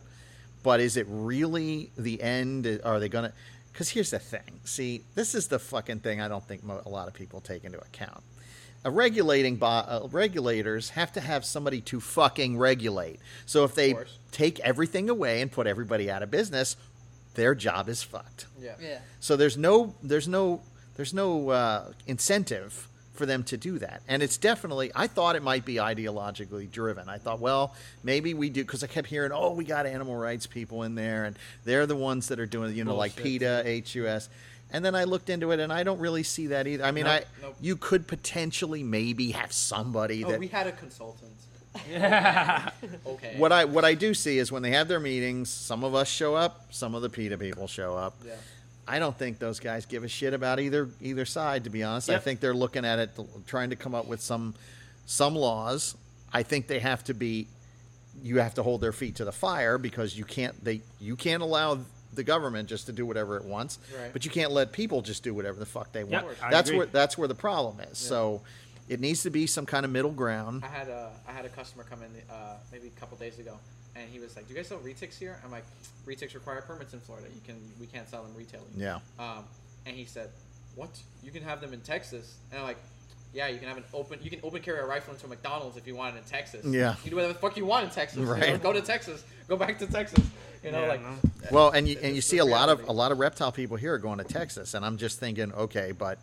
But 0.67 0.81
is 0.81 0.97
it 0.97 1.07
really 1.09 1.93
the 1.97 2.21
end? 2.21 2.81
Are 2.83 2.99
they 2.99 3.09
gonna? 3.09 3.33
Because 3.73 3.89
here's 3.89 4.11
the 4.11 4.19
thing. 4.19 4.59
See, 4.65 5.05
this 5.15 5.33
is 5.37 5.47
the 5.47 5.61
fucking 5.61 6.01
thing. 6.01 6.21
I 6.21 6.27
don't 6.27 6.43
think 6.43 6.65
mo- 6.65 6.83
a 6.85 6.89
lot 6.89 7.07
of 7.07 7.15
people 7.15 7.41
take 7.41 7.63
into 7.63 7.79
account. 7.79 8.25
A 8.85 8.91
regulating 8.91 9.59
bo- 9.59 9.67
uh, 9.69 10.09
regulators 10.11 10.91
have 10.91 11.13
to 11.13 11.21
have 11.21 11.45
somebody 11.45 11.81
to 11.83 12.01
fucking 12.01 12.59
regulate. 12.59 13.21
So 13.47 13.63
if 13.63 13.77
they 13.77 13.93
take 14.33 14.59
everything 14.59 15.09
away 15.09 15.41
and 15.41 15.53
put 15.53 15.69
everybody 15.69 16.11
out 16.11 16.25
of 16.25 16.33
business, 16.33 16.77
their 17.35 17.55
job 17.55 17.89
is 17.89 18.03
fucked. 18.03 18.47
Yeah. 18.61 18.75
Yeah. 18.83 18.99
So 19.21 19.37
there's 19.37 19.57
no 19.57 19.95
there's 20.03 20.27
no 20.27 20.63
there's 20.97 21.15
no 21.15 21.51
uh, 21.51 21.93
incentive 22.09 22.89
for 23.17 23.27
them 23.27 23.43
to 23.45 23.57
do 23.57 23.79
that, 23.79 24.03
and 24.09 24.23
it's 24.23 24.37
definitely. 24.37 24.91
I 24.95 25.07
thought 25.07 25.37
it 25.37 25.43
might 25.43 25.65
be 25.65 25.75
ideologically 25.77 26.71
driven. 26.71 27.09
I 27.09 27.19
thought, 27.19 27.41
well, 27.41 27.75
maybe 28.05 28.35
we 28.35 28.51
do 28.51 28.63
because 28.63 28.85
I 28.85 28.87
kept 28.87 29.09
hearing, 29.09 29.33
oh, 29.33 29.53
we 29.53 29.65
got 29.65 29.87
animal 29.87 30.17
rights 30.17 30.47
people 30.47 30.83
in 30.85 30.95
there, 30.95 31.25
and 31.25 31.37
they're 31.65 31.87
the 31.87 31.97
ones 31.97 32.29
that 32.29 32.39
are 32.39 32.47
doing, 32.47 32.75
you 32.77 32.85
know, 32.85 32.95
like 32.95 33.17
PETA, 33.17 33.83
HUS. 33.93 34.29
And 34.73 34.85
then 34.85 34.95
I 34.95 35.05
looked 35.05 35.31
into 35.31 35.53
it, 35.53 35.61
and 35.61 35.73
I 35.73 35.83
don't 35.85 36.01
really 36.01 36.23
see 36.25 36.49
that 36.49 36.67
either. 36.67 36.85
I 36.85 36.91
mean, 36.91 37.05
Nope, 37.05 37.25
I 37.41 37.43
nope. 37.43 37.57
you 37.61 37.77
could 37.77 38.07
potentially 38.09 38.83
maybe 38.83 39.31
have 39.31 39.53
somebody 39.53 40.25
Oh, 40.25 40.31
that 40.31 40.41
we 40.41 40.49
had 40.49 40.67
a 40.67 40.73
consultant. 40.73 41.33
Yeah. 41.91 42.71
Okay. 43.07 43.35
what 43.39 43.53
I 43.53 43.65
what 43.65 43.85
I 43.85 43.95
do 43.95 44.13
see 44.15 44.39
is 44.39 44.51
when 44.51 44.63
they 44.63 44.71
have 44.71 44.89
their 44.89 44.99
meetings, 45.01 45.49
some 45.51 45.85
of 45.85 45.95
us 45.95 46.09
show 46.09 46.35
up, 46.35 46.67
some 46.71 46.95
of 46.95 47.03
the 47.03 47.09
PETA 47.09 47.39
people 47.39 47.67
show 47.69 47.97
up. 47.97 48.15
Yeah. 48.27 48.33
I 48.89 48.99
don't 48.99 49.17
think 49.19 49.39
those 49.39 49.59
guys 49.61 49.85
give 49.87 50.05
a 50.05 50.09
shit 50.09 50.33
about 50.35 50.61
either 50.61 50.89
either 51.01 51.25
side. 51.25 51.65
To 51.65 51.71
be 51.71 51.83
honest, 51.83 52.09
I 52.11 52.19
think 52.19 52.41
they're 52.41 52.55
looking 52.55 52.85
at 52.85 52.99
it, 52.99 53.11
trying 53.47 53.71
to 53.71 53.77
come 53.77 53.95
up 53.95 54.07
with 54.07 54.21
some 54.21 54.55
some 55.07 55.35
laws. 55.35 55.97
I 56.33 56.43
think 56.43 56.67
they 56.67 56.79
have 56.81 57.03
to 57.05 57.15
be. 57.15 57.49
You 58.23 58.39
have 58.39 58.55
to 58.55 58.63
hold 58.63 58.81
their 58.81 58.93
feet 58.93 59.17
to 59.17 59.25
the 59.25 59.33
fire 59.33 59.77
because 59.77 60.17
you 60.17 60.25
can't 60.25 60.65
they 60.65 60.81
you 61.01 61.17
can't 61.17 61.43
allow 61.43 61.79
the 62.15 62.25
government 62.25 62.67
just 62.69 62.87
to 62.87 62.93
do 62.93 63.05
whatever 63.05 63.37
it 63.37 63.45
wants, 63.45 63.79
Right. 63.95 64.11
but 64.13 64.25
you 64.25 64.31
can't 64.31 64.51
let 64.51 64.73
people 64.73 65.03
just 65.03 65.23
do 65.23 65.35
whatever 65.35 65.59
the 65.59 65.67
fuck 65.67 65.93
they 65.93 66.03
want. 66.03 66.27
Yep, 66.27 66.51
that's 66.51 66.73
where 66.73 66.87
that's 66.87 67.19
where 67.19 67.29
the 67.29 67.35
problem 67.35 67.79
is. 67.91 67.99
So 67.99 68.41
it 68.89 69.01
needs 69.01 69.23
to 69.25 69.31
be 69.31 69.47
some 69.47 69.67
kind 69.67 69.85
of 69.85 69.91
middle 69.91 70.13
ground. 70.13 70.65
I 70.65 70.69
had 70.69 70.89
a 70.89 71.11
I 71.29 71.33
had 71.33 71.45
a 71.45 71.51
customer 71.51 71.85
come 71.85 72.01
in 72.03 72.11
uh, 72.31 72.57
maybe 72.73 72.87
a 72.87 73.01
couple 73.01 73.19
days 73.19 73.39
ago, 73.39 73.59
and 73.99 74.09
he 74.11 74.19
was 74.19 74.37
like, 74.37 74.47
"Do 74.47 74.55
you 74.55 74.59
guys 74.59 74.69
sell 74.69 74.79
retics 74.79 75.19
here?" 75.19 75.41
I'm 75.45 75.51
like, 75.51 75.65
"Retics 76.07 76.35
require 76.35 76.61
permits 76.63 76.93
in 76.93 77.01
Florida. 77.01 77.29
You 77.35 77.41
can 77.45 77.57
we 77.81 77.87
can't 77.87 78.09
sell 78.09 78.23
them 78.23 78.33
retailing." 78.37 78.67
Yeah. 78.77 78.99
Um, 79.19 79.45
and 79.87 79.97
he 79.97 80.05
said, 80.05 80.31
"What? 80.75 80.91
You 81.23 81.31
can 81.31 81.43
have 81.43 81.61
them 81.61 81.73
in 81.73 81.81
Texas?" 81.81 82.37
And 82.51 82.61
I'm 82.61 82.67
like, 82.67 82.79
"Yeah, 83.33 83.49
you 83.49 83.59
can 83.59 83.69
have 83.69 83.77
an 83.77 83.85
open 83.95 84.19
you 84.23 84.31
can 84.31 84.41
open 84.43 84.63
carry 84.63 84.79
a 84.81 84.87
rifle 84.87 85.15
into 85.15 85.27
a 85.27 85.29
McDonald's 85.29 85.77
if 85.77 85.87
you 85.87 85.95
want 85.95 86.15
it 86.15 86.19
in 86.19 86.25
Texas. 86.25 86.65
Yeah. 86.65 86.91
you 86.91 86.97
can 87.03 87.11
do 87.11 87.17
whatever 87.17 87.33
the 87.35 87.39
fuck 87.39 87.57
you 87.57 87.67
want 87.67 87.85
in 87.85 87.91
Texas. 87.91 88.19
you 88.19 88.25
know? 88.25 88.33
Right. 88.33 88.63
Go 88.63 88.73
to 88.73 88.81
Texas. 88.81 89.25
Go 89.49 89.57
back 89.57 89.79
to 89.79 89.87
Texas. 89.87 90.25
You 90.65 90.73
know, 90.73 90.83
Yeah, 90.83 90.89
like 90.89 91.03
no. 91.03 91.15
Well, 91.53 91.71
and 91.71 91.87
you 91.87 91.97
and 92.03 92.15
you 92.15 92.21
see 92.21 92.39
a 92.39 92.45
lot 92.45 92.69
of 92.69 92.89
a 92.89 92.93
lot 92.93 93.13
of 93.13 93.19
reptile 93.19 93.53
people 93.53 93.77
here 93.77 93.95
are 93.95 93.99
going 93.99 94.19
to 94.19 94.25
Texas, 94.25 94.75
and 94.75 94.85
I'm 94.85 94.97
just 94.97 95.21
thinking, 95.21 95.53
okay, 95.53 95.93
but 95.93 96.19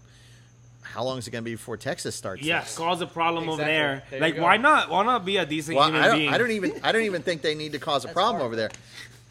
how 0.84 1.04
long 1.04 1.18
is 1.18 1.28
it 1.28 1.32
going 1.32 1.44
to 1.44 1.46
be 1.50 1.56
before 1.56 1.78
Texas 1.78 2.16
starts? 2.16 2.42
Yeah, 2.44 2.62
this? 2.62 2.78
cause 2.78 3.02
a 3.02 3.08
problem 3.08 3.50
over 3.50 3.64
there. 3.64 4.04
There 4.10 4.20
like, 4.20 4.38
why 4.38 4.58
not? 4.58 4.90
Why 4.90 5.04
not 5.04 5.26
be 5.26 5.38
a 5.38 5.46
decent 5.46 5.78
Well, 5.78 5.88
human 5.88 6.02
I 6.04 6.08
don't, 6.08 6.18
being? 6.18 6.30
I 6.34 6.38
don't 6.38 6.52
even 6.52 6.74
I 6.84 6.92
don't 6.92 7.04
even 7.04 7.22
think 7.22 7.42
they 7.42 7.56
need 7.56 7.72
to 7.74 7.80
cause 7.80 8.04
a 8.04 8.08
That's 8.08 8.14
problem 8.14 8.40
smart. 8.40 8.46
over 8.48 8.56
there. 8.56 8.72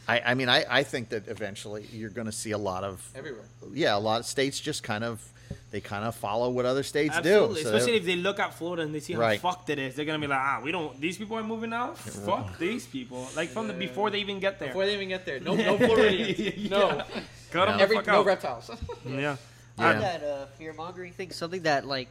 I, 0.08 0.20
I 0.20 0.34
mean, 0.34 0.48
I, 0.48 0.64
I 0.68 0.82
think 0.82 1.10
that 1.10 1.28
eventually 1.28 1.86
you're 1.92 2.10
going 2.10 2.26
to 2.26 2.32
see 2.32 2.50
a 2.50 2.58
lot 2.58 2.82
of 2.82 3.06
everywhere. 3.14 3.44
yeah, 3.72 3.96
a 3.96 3.98
lot 4.00 4.18
of 4.20 4.26
states 4.26 4.58
just 4.58 4.82
kind 4.82 5.04
of 5.04 5.22
they 5.70 5.80
kind 5.80 6.04
of 6.04 6.14
follow 6.14 6.50
what 6.50 6.66
other 6.66 6.82
states 6.82 7.14
Absolutely, 7.16 7.62
do. 7.62 7.68
So 7.68 7.74
especially 7.76 7.96
if 7.98 8.04
they 8.04 8.16
look 8.16 8.38
at 8.40 8.52
Florida 8.54 8.82
and 8.82 8.94
they 8.94 9.00
see 9.00 9.12
how 9.14 9.20
Right. 9.20 9.40
fucked 9.40 9.70
it 9.70 9.78
is, 9.78 9.94
they're 9.94 10.04
gonna 10.04 10.18
be 10.18 10.26
like, 10.26 10.38
ah, 10.40 10.60
we 10.62 10.72
don't. 10.72 11.00
These 11.00 11.16
people 11.18 11.36
are 11.38 11.42
moving 11.42 11.72
out. 11.72 11.96
Fuck 11.98 12.58
these 12.58 12.84
people. 12.86 13.26
Like 13.36 13.48
from 13.50 13.68
the 13.68 13.74
before 13.74 14.10
they 14.10 14.18
even 14.18 14.40
get 14.40 14.58
there. 14.58 14.68
Before 14.68 14.84
they 14.86 14.94
even 14.94 15.08
get 15.08 15.24
there, 15.24 15.40
no, 15.40 15.54
no 15.54 15.78
Floridians. 15.86 16.68
No, 16.70 16.88
Yeah. 16.88 17.04
Cut 17.52 17.68
'em 17.68 17.74
Yeah. 17.74 17.76
the 17.76 17.82
every 17.82 17.96
fuck 17.96 18.06
no 18.08 18.14
out. 18.20 18.26
reptiles. 18.26 18.70
Yeah. 19.06 19.36
Yeah. 19.78 19.98
that 19.98 20.22
uh, 20.24 20.46
fear 20.58 20.72
mongering 20.72 21.12
thing, 21.12 21.30
something 21.30 21.62
that 21.62 21.86
like 21.86 22.08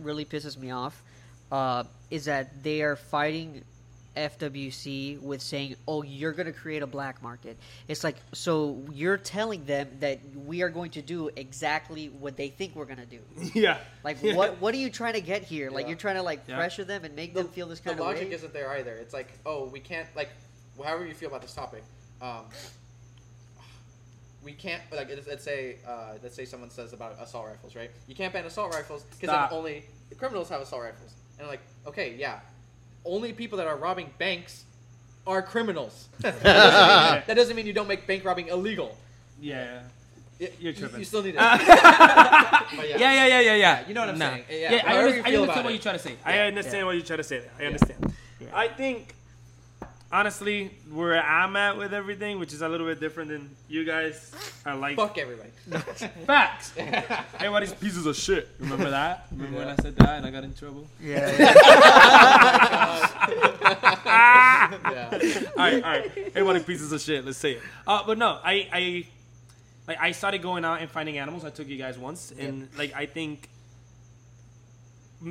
really 0.00 0.24
pisses 0.24 0.56
me 0.58 0.70
off, 0.70 1.02
uh, 1.50 1.84
is 2.10 2.26
that 2.26 2.62
they 2.62 2.82
are 2.82 2.96
fighting 2.96 3.62
FWC 4.16 5.20
with 5.22 5.40
saying, 5.40 5.76
"Oh, 5.86 6.02
you're 6.02 6.32
going 6.32 6.46
to 6.46 6.52
create 6.52 6.82
a 6.82 6.86
black 6.86 7.22
market." 7.22 7.56
It's 7.86 8.02
like 8.04 8.16
so 8.32 8.82
you're 8.92 9.16
telling 9.16 9.64
them 9.64 9.88
that 10.00 10.18
we 10.46 10.62
are 10.62 10.68
going 10.68 10.90
to 10.92 11.02
do 11.02 11.30
exactly 11.36 12.08
what 12.08 12.36
they 12.36 12.48
think 12.48 12.74
we're 12.74 12.84
going 12.84 12.98
to 12.98 13.06
do. 13.06 13.20
yeah. 13.54 13.78
Like, 14.04 14.18
Yeah. 14.22 14.34
what 14.34 14.60
what 14.60 14.74
are 14.74 14.78
you 14.78 14.90
trying 14.90 15.14
to 15.14 15.20
get 15.20 15.42
here? 15.44 15.70
Like, 15.70 15.84
Yeah. 15.84 15.88
you're 15.90 15.98
trying 15.98 16.16
to 16.16 16.22
like 16.22 16.40
Yeah. 16.48 16.56
pressure 16.56 16.84
them 16.84 17.04
and 17.04 17.14
make 17.14 17.32
the, 17.34 17.42
them 17.44 17.52
feel 17.52 17.68
this 17.68 17.78
the 17.80 17.90
kind 17.90 18.00
of 18.00 18.06
way. 18.06 18.12
The 18.12 18.16
logic 18.16 18.28
way. 18.30 18.34
isn't 18.34 18.52
there 18.52 18.70
either. 18.72 18.94
It's 18.96 19.14
like, 19.14 19.32
oh, 19.46 19.66
we 19.66 19.80
can't 19.80 20.08
like, 20.16 20.30
however 20.82 21.06
you 21.06 21.14
feel 21.14 21.28
about 21.28 21.42
this 21.42 21.54
topic, 21.54 21.84
um, 22.20 22.44
we 24.44 24.52
can't 24.52 24.82
like 24.92 25.08
let's, 25.08 25.26
let's 25.26 25.44
say 25.44 25.76
uh, 25.86 26.14
let's 26.22 26.34
say 26.34 26.44
someone 26.44 26.70
says 26.70 26.92
about 26.92 27.16
assault 27.20 27.46
rifles, 27.46 27.74
right? 27.74 27.90
You 28.06 28.14
can't 28.14 28.32
ban 28.32 28.44
assault 28.44 28.72
rifles 28.74 29.02
because 29.04 29.28
Stop. 29.30 29.52
only 29.52 29.84
criminals 30.16 30.48
have 30.48 30.60
assault 30.60 30.82
rifles, 30.82 31.12
and 31.38 31.44
I'm 31.46 31.50
like, 31.50 31.60
okay, 31.86 32.14
yeah, 32.16 32.40
only 33.04 33.32
people 33.32 33.58
that 33.58 33.66
are 33.66 33.76
robbing 33.76 34.10
banks 34.18 34.64
are 35.26 35.42
criminals. 35.42 36.08
that, 36.20 36.42
doesn't 36.42 37.14
mean, 37.14 37.22
that 37.26 37.34
doesn't 37.34 37.56
mean 37.56 37.66
you 37.66 37.72
don't 37.72 37.88
make 37.88 38.06
bank 38.06 38.24
robbing 38.24 38.48
illegal. 38.48 38.96
Yeah. 39.40 39.80
Y- 40.40 40.50
You're 40.60 40.72
tripping. 40.72 41.00
You, 41.00 41.04
still 41.04 41.22
need 41.22 41.30
it. 41.34 41.34
yeah. 41.34 42.62
But 42.76 42.88
yeah, 42.88 42.96
yeah, 42.98 43.26
yeah, 43.26 43.40
yeah, 43.40 43.54
yeah. 43.56 43.88
you 43.88 43.92
know 43.94 44.00
what 44.02 44.10
I'm 44.10 44.18
Nah. 44.18 44.30
saying. 44.30 44.44
Yeah, 44.50 44.72
Yeah, 44.72 44.82
I, 44.86 44.98
under- 44.98 45.16
you 45.16 45.22
I 45.24 45.34
understand 45.36 45.64
what 45.64 45.72
you're 45.74 45.82
trying 45.82 45.96
to 45.96 46.02
say. 46.02 46.14
I 46.24 46.38
understand 46.38 46.76
Yeah. 46.76 46.84
what 46.84 46.92
you're 46.96 47.04
trying 47.04 47.18
to 47.18 47.24
say. 47.24 47.42
I 47.58 47.60
Yeah. 47.62 47.66
understand. 47.66 48.14
I 48.54 48.68
think, 48.68 49.14
honestly, 50.10 50.70
where 50.90 51.22
I'm 51.22 51.56
at 51.56 51.76
with 51.76 51.92
everything, 51.92 52.38
which 52.38 52.52
is 52.52 52.62
a 52.62 52.68
little 52.68 52.86
bit 52.86 53.00
different 53.00 53.30
than 53.30 53.50
you 53.68 53.84
guys, 53.84 54.32
I 54.64 54.74
like 54.74 54.96
Fuck 54.96 55.18
everybody. 55.18 55.50
facts. 56.26 56.72
Everybody's 56.76 57.74
pieces 57.74 58.06
of 58.06 58.16
shit. 58.16 58.48
Remember 58.58 58.90
that? 58.90 59.26
Remember 59.30 59.58
when 59.58 59.68
I 59.68 59.76
said 59.76 59.96
that 59.96 60.18
and 60.18 60.26
I 60.26 60.30
got 60.30 60.44
in 60.44 60.54
trouble? 60.54 60.86
yeah. 61.02 61.28
yeah. 64.08 65.40
all 65.50 65.56
right, 65.56 65.74
all 65.74 65.90
right. 65.90 66.10
Everybody 66.34 66.60
pieces 66.60 66.92
of 66.92 67.00
shit. 67.00 67.24
Let's 67.24 67.38
say 67.38 67.52
it. 67.52 67.62
Uh, 67.86 68.02
but 68.06 68.18
no, 68.18 68.38
I, 68.42 68.68
I, 68.72 69.06
like, 69.86 69.98
I 70.00 70.12
started 70.12 70.42
going 70.42 70.64
out 70.64 70.80
and 70.80 70.90
finding 70.90 71.18
animals. 71.18 71.44
I 71.44 71.50
took 71.50 71.68
you 71.68 71.76
guys 71.76 71.98
once, 71.98 72.32
and 72.38 72.68
like, 72.76 72.94
I 72.94 73.06
think, 73.06 73.48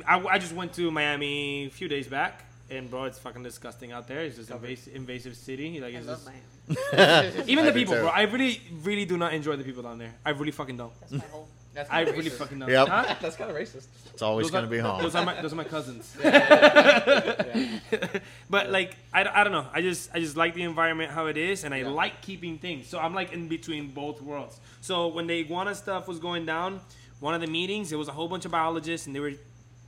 I, 0.08 0.24
I 0.26 0.40
just 0.40 0.54
went 0.54 0.74
to 0.74 0.90
Miami 0.92 1.66
a 1.66 1.70
few 1.70 1.88
days 1.88 2.08
back, 2.08 2.46
and 2.70 2.90
bro, 2.90 3.06
it's 3.06 3.20
fucking 3.20 3.44
disgusting 3.44 3.92
out 3.92 4.08
there. 4.08 4.22
It's 4.22 4.36
just 4.38 4.50
invasive, 4.52 4.96
invasive 4.96 5.36
city. 5.36 5.80
Like, 5.80 5.96
I 5.96 5.98
it's 6.00 6.08
love 6.08 6.24
just, 6.68 6.94
Miami. 6.94 7.52
even 7.52 7.64
I 7.64 7.68
the 7.68 7.74
do 7.74 7.80
people, 7.80 7.94
too. 7.96 8.02
bro. 8.02 8.10
I 8.10 8.24
really, 8.24 8.62
really 8.84 9.06
do 9.06 9.18
not 9.18 9.34
enjoy 9.34 9.56
the 9.56 9.64
people 9.64 9.84
down 9.84 9.98
there. 10.00 10.14
I 10.26 10.32
really 10.32 10.52
fucking 10.52 10.76
don't. 10.78 10.94
That's 11.00 11.12
my 11.14 11.20
whole. 11.32 11.48
That's 11.74 11.90
I 11.92 12.04
kinda 12.06 12.18
really 12.18 12.30
racist. 12.32 12.38
fucking 12.38 12.60
don't. 12.60 12.70
Yep. 12.70 12.88
Huh? 12.88 13.16
That's 13.22 13.36
kind 13.36 13.52
of 13.52 13.56
racist. 13.56 13.86
It's 14.12 14.22
always 14.24 14.46
Those 14.46 14.52
going 14.52 14.64
are- 14.64 14.68
to 14.68 14.72
be 14.72 14.80
home. 14.80 15.00
Those 15.02 15.14
are 15.14 15.24
my 15.24 15.40
those 15.42 15.54
are 15.54 15.58
my 15.58 15.64
cousins. 15.64 16.18
Yeah. 16.24 17.80
but 18.50 18.70
like 18.72 18.96
I, 19.14 19.26
I 19.26 19.44
don't 19.44 19.54
know. 19.54 19.68
I 19.72 19.82
just 19.82 20.10
I 20.14 20.20
just 20.20 20.36
like 20.36 20.54
the 20.56 20.64
environment 20.64 21.12
how 21.12 21.28
it 21.28 21.38
is, 21.38 21.64
and 21.64 21.74
I 21.74 21.78
Yeah. 21.82 21.90
like 21.90 22.22
keeping 22.22 22.58
things. 22.58 22.88
So 22.88 23.00
I'm 23.00 23.14
like 23.14 23.32
in 23.32 23.48
between 23.48 23.90
both 23.90 24.22
worlds. 24.22 24.60
So 24.82 25.08
when 25.08 25.28
the 25.28 25.40
iguana 25.40 25.76
stuff 25.76 26.08
was 26.08 26.18
going 26.20 26.46
down, 26.46 26.82
one 27.20 27.34
of 27.36 27.42
the 27.42 27.48
meetings, 27.48 27.92
it 27.92 27.96
was 27.96 28.08
a 28.08 28.12
whole 28.12 28.28
bunch 28.28 28.46
of 28.46 28.52
biologists, 28.52 29.06
and 29.08 29.16
they 29.16 29.20
were 29.20 29.34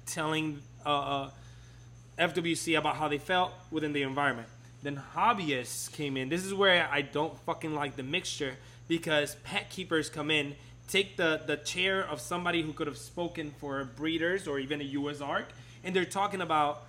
telling 0.05 0.61
uh, 0.85 0.89
uh, 0.89 1.29
FWC 2.19 2.77
about 2.77 2.97
how 2.97 3.07
they 3.07 3.17
felt 3.17 3.53
within 3.71 3.93
the 3.93 4.03
environment. 4.03 4.47
Then 4.83 5.01
hobbyists 5.15 5.91
came 5.91 6.17
in. 6.17 6.29
This 6.29 6.45
is 6.45 6.53
where 6.53 6.87
I 6.91 7.01
don't 7.01 7.37
fucking 7.41 7.73
like 7.73 7.95
the 7.95 8.03
mixture 8.03 8.55
because 8.87 9.35
pet 9.43 9.69
keepers 9.69 10.09
come 10.09 10.31
in, 10.31 10.55
take 10.87 11.17
the, 11.17 11.41
the 11.45 11.57
chair 11.57 12.01
of 12.01 12.19
somebody 12.19 12.61
who 12.61 12.73
could 12.73 12.87
have 12.87 12.97
spoken 12.97 13.51
for 13.59 13.83
breeders 13.83 14.47
or 14.47 14.59
even 14.59 14.81
a 14.81 14.85
US 14.85 15.21
ARK, 15.21 15.47
and 15.83 15.95
they're 15.95 16.05
talking 16.05 16.41
about, 16.41 16.83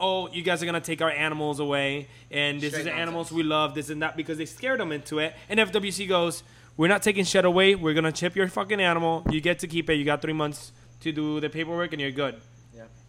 oh, 0.00 0.28
you 0.30 0.42
guys 0.42 0.62
are 0.62 0.66
gonna 0.66 0.80
take 0.80 1.00
our 1.00 1.10
animals 1.10 1.60
away, 1.60 2.08
and 2.30 2.60
this 2.60 2.70
Straight 2.72 2.80
is 2.80 2.86
the 2.86 2.92
animals 2.92 3.30
we 3.30 3.42
love, 3.42 3.74
this 3.74 3.90
and 3.90 4.02
that, 4.02 4.16
because 4.16 4.38
they 4.38 4.46
scared 4.46 4.80
them 4.80 4.90
into 4.90 5.18
it. 5.18 5.34
And 5.48 5.60
FWC 5.60 6.08
goes, 6.08 6.42
we're 6.76 6.88
not 6.88 7.02
taking 7.02 7.24
shit 7.24 7.44
away. 7.44 7.76
We're 7.76 7.94
gonna 7.94 8.10
chip 8.10 8.34
your 8.34 8.48
fucking 8.48 8.80
animal. 8.80 9.24
You 9.30 9.40
get 9.40 9.60
to 9.60 9.68
keep 9.68 9.88
it. 9.88 9.94
You 9.94 10.04
got 10.04 10.20
three 10.20 10.32
months 10.32 10.72
to 11.00 11.12
do 11.12 11.38
the 11.38 11.48
paperwork, 11.48 11.92
and 11.92 12.00
you're 12.00 12.10
good. 12.10 12.40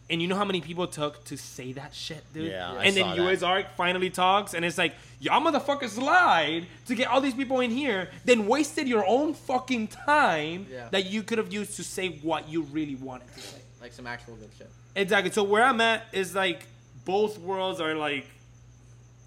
Yeah. 0.07 0.13
And 0.13 0.21
you 0.21 0.27
know 0.27 0.35
how 0.35 0.45
many 0.45 0.61
people 0.61 0.85
took 0.87 1.23
to 1.25 1.37
say 1.37 1.73
that 1.73 1.93
shit, 1.93 2.23
dude? 2.33 2.51
Yeah, 2.51 2.71
I 2.73 2.85
and 2.85 2.95
then 2.95 3.03
saw 3.05 3.15
that. 3.15 3.31
US 3.33 3.41
ARK 3.43 3.65
finally 3.75 4.09
talks, 4.11 4.53
and 4.53 4.63
it's 4.63 4.77
like, 4.77 4.93
y'all 5.19 5.41
motherfuckers 5.41 5.99
lied 5.99 6.67
to 6.85 6.95
get 6.95 7.07
all 7.07 7.21
these 7.21 7.33
people 7.33 7.59
in 7.61 7.71
here, 7.71 8.09
then 8.23 8.47
wasted 8.47 8.87
your 8.87 9.03
own 9.07 9.33
fucking 9.33 9.87
time 9.87 10.67
Yeah. 10.71 10.89
that 10.91 11.07
you 11.07 11.23
could 11.23 11.39
have 11.39 11.51
used 11.51 11.75
to 11.77 11.83
say 11.83 12.09
what 12.21 12.47
you 12.47 12.61
really 12.63 12.95
wanted 12.95 13.33
to 13.33 13.39
say. 13.41 13.57
Like 13.81 13.93
some 13.93 14.05
actual 14.07 14.35
good 14.35 14.49
shit. 14.57 14.69
Exactly. 14.95 15.31
So 15.31 15.43
where 15.43 15.63
I'm 15.63 15.81
at 15.81 16.03
is 16.13 16.35
like 16.35 16.67
both 17.03 17.39
worlds 17.39 17.81
are 17.81 17.95
like, 17.95 18.27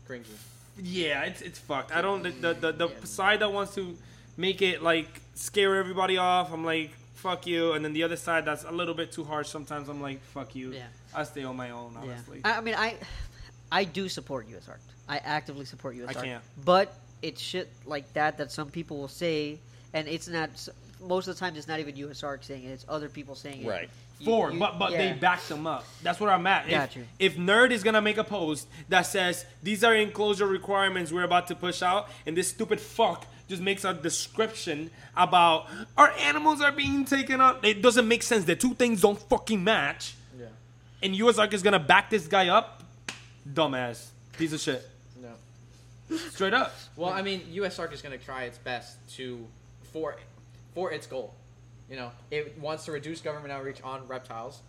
Cringy. 0.09 0.24
yeah, 0.80 1.24
it's 1.24 1.42
it's 1.42 1.59
fucked. 1.59 1.92
I 1.94 2.00
don't 2.02 2.22
the 2.22 2.30
the, 2.30 2.55
the, 2.55 2.72
the 2.72 2.88
Yeah. 2.88 3.05
side 3.05 3.40
that 3.40 3.52
wants 3.52 3.74
to 3.74 3.96
make 4.36 4.62
it 4.62 4.82
like 4.82 5.09
scare 5.34 5.76
everybody 5.76 6.16
off. 6.18 6.52
I'm 6.52 6.64
like. 6.64 6.90
Fuck 7.23 7.47
you, 7.49 7.73
and 7.73 7.85
then 7.85 7.93
the 7.93 8.05
other 8.05 8.16
side 8.16 8.45
that's 8.45 8.62
a 8.65 8.70
little 8.70 8.95
bit 8.95 9.11
too 9.11 9.24
harsh. 9.24 9.49
Sometimes 9.49 9.89
I'm 9.89 10.01
like, 10.01 10.20
fuck 10.23 10.55
you. 10.55 10.73
Yeah. 10.73 10.85
I 11.15 11.24
stay 11.24 11.43
on 11.43 11.57
my 11.57 11.70
own, 11.70 11.93
Yeah. 11.95 12.01
honestly. 12.12 12.40
I, 12.45 12.59
I 12.59 12.61
mean, 12.61 12.74
I 12.77 12.95
I 13.73 13.85
do 13.85 14.09
support 14.09 14.49
U.S. 14.51 14.69
Ark. 14.69 14.81
I 15.09 15.19
actively 15.19 15.65
support 15.65 15.97
U.S. 15.97 16.11
I 16.11 16.15
Ark. 16.15 16.24
can't. 16.24 16.45
But 16.65 16.95
it's 17.23 17.40
shit 17.40 17.69
like 17.86 18.12
that 18.15 18.39
that 18.39 18.53
some 18.53 18.70
people 18.70 18.99
will 18.99 19.09
say, 19.09 19.59
and 19.95 20.07
it's 20.07 20.28
not. 20.28 20.51
Most 21.01 21.28
of 21.28 21.35
the 21.36 21.40
time, 21.40 21.55
it's 21.57 21.69
not 21.69 21.81
even 21.81 21.97
U.S. 21.97 22.23
Ark 22.23 22.43
saying 22.45 22.65
it. 22.65 22.69
It's 22.70 22.86
other 22.89 23.09
people 23.09 23.35
saying 23.35 23.62
it. 23.62 23.69
Right. 23.69 23.90
You- 24.20 24.24
Four, 24.24 24.53
you- 24.53 24.59
but 24.61 24.78
but 24.78 24.93
yeah. 24.93 25.12
they 25.12 25.19
back 25.19 25.43
them 25.43 25.66
up. 25.66 25.85
That's 26.05 26.19
where 26.20 26.31
I'm 26.31 26.47
at. 26.47 26.66
If, 26.66 26.70
Got 26.70 26.97
you. 26.97 27.05
if 27.19 27.36
Nerd 27.36 27.70
is 27.73 27.82
gonna 27.85 28.03
make 28.03 28.16
a 28.19 28.24
post 28.24 28.66
that 28.89 29.03
says 29.03 29.45
these 29.62 29.82
are 29.85 29.95
enclosure 29.95 30.47
requirements 30.47 31.11
we're 31.12 31.23
about 31.24 31.47
to 31.49 31.55
push 31.57 31.82
out, 31.82 32.09
and 32.27 32.36
this 32.36 32.49
stupid 32.49 32.81
fuck 32.81 33.27
just 33.49 33.62
makes 33.62 33.85
a 33.85 33.95
description 33.95 34.91
about 35.16 35.66
our 35.97 36.11
animals 36.12 36.61
are 36.61 36.73
being 36.73 37.05
taken 37.05 37.41
out, 37.41 37.65
it 37.65 37.81
doesn't 37.83 38.07
make 38.07 38.23
sense. 38.23 38.45
The 38.45 38.55
two 38.57 38.75
things 38.75 39.01
don't 39.01 39.19
fucking 39.19 39.62
match. 39.65 40.15
Yeah. 40.39 40.47
And 41.03 41.16
US 41.16 41.39
Ark 41.39 41.55
is 41.55 41.62
gonna 41.62 41.79
back 41.79 42.11
this 42.11 42.27
guy 42.27 42.49
up, 42.49 42.83
dumbass, 43.51 44.09
piece 44.37 44.53
of 44.53 44.61
shit, 44.61 44.87
No. 45.20 46.16
straight 46.16 46.55
up. 46.55 46.75
Well, 46.97 47.11
I 47.11 47.23
mean, 47.23 47.43
U.S. 47.53 47.79
Ark 47.79 47.93
is 47.93 48.03
to 48.03 48.25
try 48.25 48.45
its 48.45 48.59
best 48.59 48.97
to 49.16 49.45
for 49.93 50.16
for 50.75 50.93
its 50.93 51.07
goal. 51.07 51.35
You 51.91 51.97
know, 51.97 52.12
it 52.31 52.59
wants 52.59 52.85
to 52.85 52.93
reduce 52.93 53.20
government 53.20 53.53
outreach 53.53 53.83
on 53.83 54.07
reptiles. 54.07 54.61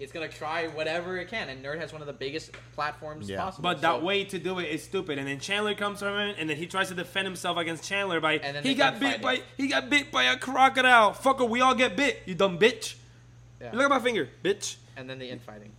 It's 0.00 0.12
going 0.12 0.28
to 0.28 0.34
try 0.36 0.68
whatever 0.68 1.16
it 1.16 1.28
can, 1.28 1.48
and 1.48 1.64
Nerd 1.64 1.78
has 1.80 1.92
one 1.92 2.00
of 2.00 2.06
the 2.06 2.12
biggest 2.12 2.52
platforms 2.74 3.28
Yeah. 3.28 3.42
possible. 3.42 3.62
But 3.64 3.80
that 3.80 3.98
so- 3.98 4.04
way 4.04 4.24
to 4.24 4.38
do 4.38 4.58
it 4.60 4.66
is 4.70 4.82
stupid. 4.84 5.18
And 5.18 5.26
then 5.26 5.40
Chandler 5.40 5.74
comes 5.74 5.98
from 5.98 6.16
him, 6.18 6.34
and 6.38 6.48
then 6.48 6.56
he 6.56 6.66
tries 6.66 6.88
to 6.88 6.94
defend 6.94 7.26
himself 7.26 7.56
against 7.58 7.82
Chandler 7.84 8.20
by 8.20 8.34
And 8.34 8.54
then 8.56 8.62
he 8.62 8.74
got 8.74 9.00
bit 9.00 9.20
by 9.20 9.36
fighting. 9.36 9.44
he 9.56 9.66
got 9.66 9.90
bit 9.90 10.12
by 10.12 10.24
a 10.24 10.36
crocodile. 10.36 11.12
Fucker, 11.14 11.48
we 11.48 11.60
all 11.60 11.74
get 11.74 11.96
bit. 11.96 12.22
You 12.26 12.34
dumb 12.36 12.58
bitch. 12.58 12.94
Yeah. 13.60 13.70
Look 13.72 13.82
at 13.82 13.90
my 13.90 13.98
finger, 14.00 14.28
bitch. 14.44 14.76
and 14.96 15.10
then 15.10 15.18
the 15.18 15.28
infighting. 15.28 15.72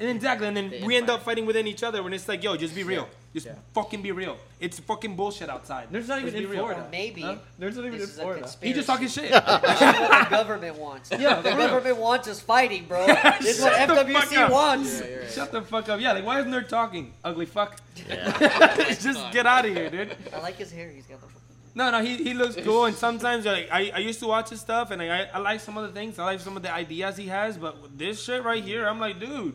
And 0.00 0.08
then 0.08 0.16
exactly, 0.16 0.46
and 0.46 0.56
then 0.56 0.70
The 0.70 0.84
we 0.84 0.96
end 0.96 1.10
up 1.10 1.22
fighting 1.24 1.44
within 1.44 1.66
each 1.66 1.82
other 1.82 2.02
when 2.02 2.12
it's 2.14 2.28
like, 2.28 2.42
yo, 2.44 2.56
just 2.56 2.74
be 2.74 2.84
real. 2.84 3.02
Yeah. 3.02 3.08
Just 3.34 3.46
Yeah. 3.46 3.52
fucking 3.74 4.00
be 4.02 4.10
real. 4.10 4.38
It's 4.58 4.78
fucking 4.80 5.14
bullshit 5.14 5.50
outside. 5.50 5.88
There's 5.90 6.08
not 6.08 6.20
even 6.20 6.34
in 6.34 6.48
real. 6.48 6.60
Florida. 6.60 6.86
Maybe 6.90 7.20
Huh? 7.20 7.36
There's 7.58 7.76
not 7.76 7.84
even 7.84 7.98
this 7.98 8.08
in 8.08 8.12
is 8.14 8.18
a 8.18 8.22
Florida. 8.22 8.40
conspiracy. 8.42 8.68
He 8.68 8.72
just 8.74 8.86
talking 8.86 9.08
shit. 9.08 9.30
This 9.30 9.40
is 9.40 9.98
what 10.00 10.24
the 10.24 10.26
government 10.30 10.76
wants. 10.76 11.10
Yeah, 11.10 11.40
the 11.42 11.50
real. 11.50 11.58
government 11.68 11.96
wants 11.98 12.26
us 12.28 12.40
fighting, 12.40 12.86
bro. 12.86 13.06
This 13.06 13.58
is 13.58 13.60
what 13.62 13.74
Shut 13.76 13.88
FWC 13.90 14.50
wants. 14.50 15.00
Yeah, 15.00 15.06
you're 15.06 15.20
right. 15.20 15.30
Shut 15.30 15.52
the 15.52 15.62
fuck 15.62 15.88
up. 15.90 16.00
Yeah, 16.00 16.12
like 16.12 16.24
why 16.24 16.40
is 16.40 16.46
nerd 16.46 16.68
talking? 16.68 17.12
Ugly 17.22 17.46
fuck. 17.46 17.78
Yeah. 18.08 18.76
just 18.98 19.30
get 19.32 19.46
out 19.46 19.66
of 19.66 19.74
here, 19.74 19.90
dude. 19.90 20.16
I 20.34 20.38
like 20.40 20.56
his 20.56 20.72
hair. 20.72 20.90
He's 20.90 21.04
got 21.06 21.20
the. 21.20 21.26
No, 21.74 21.90
no, 21.92 22.02
he, 22.02 22.16
he 22.16 22.34
looks 22.34 22.56
cool, 22.56 22.86
and 22.86 22.96
sometimes 22.96 23.44
like 23.44 23.68
I, 23.70 23.92
I 23.94 23.98
used 23.98 24.18
to 24.20 24.26
watch 24.26 24.48
his 24.48 24.60
stuff, 24.60 24.90
and 24.90 25.00
I, 25.00 25.28
I 25.32 25.38
like 25.38 25.60
some 25.60 25.76
of 25.76 25.84
the 25.86 25.92
things, 25.92 26.18
I 26.18 26.24
like 26.24 26.40
some 26.40 26.56
of 26.56 26.62
the 26.62 26.72
ideas 26.72 27.16
he 27.16 27.26
has, 27.26 27.56
but 27.56 27.96
this 27.96 28.20
shit 28.24 28.42
right 28.42 28.64
here, 28.64 28.88
I'm 28.88 28.98
like, 28.98 29.20
dude, 29.20 29.54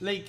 like, 0.00 0.26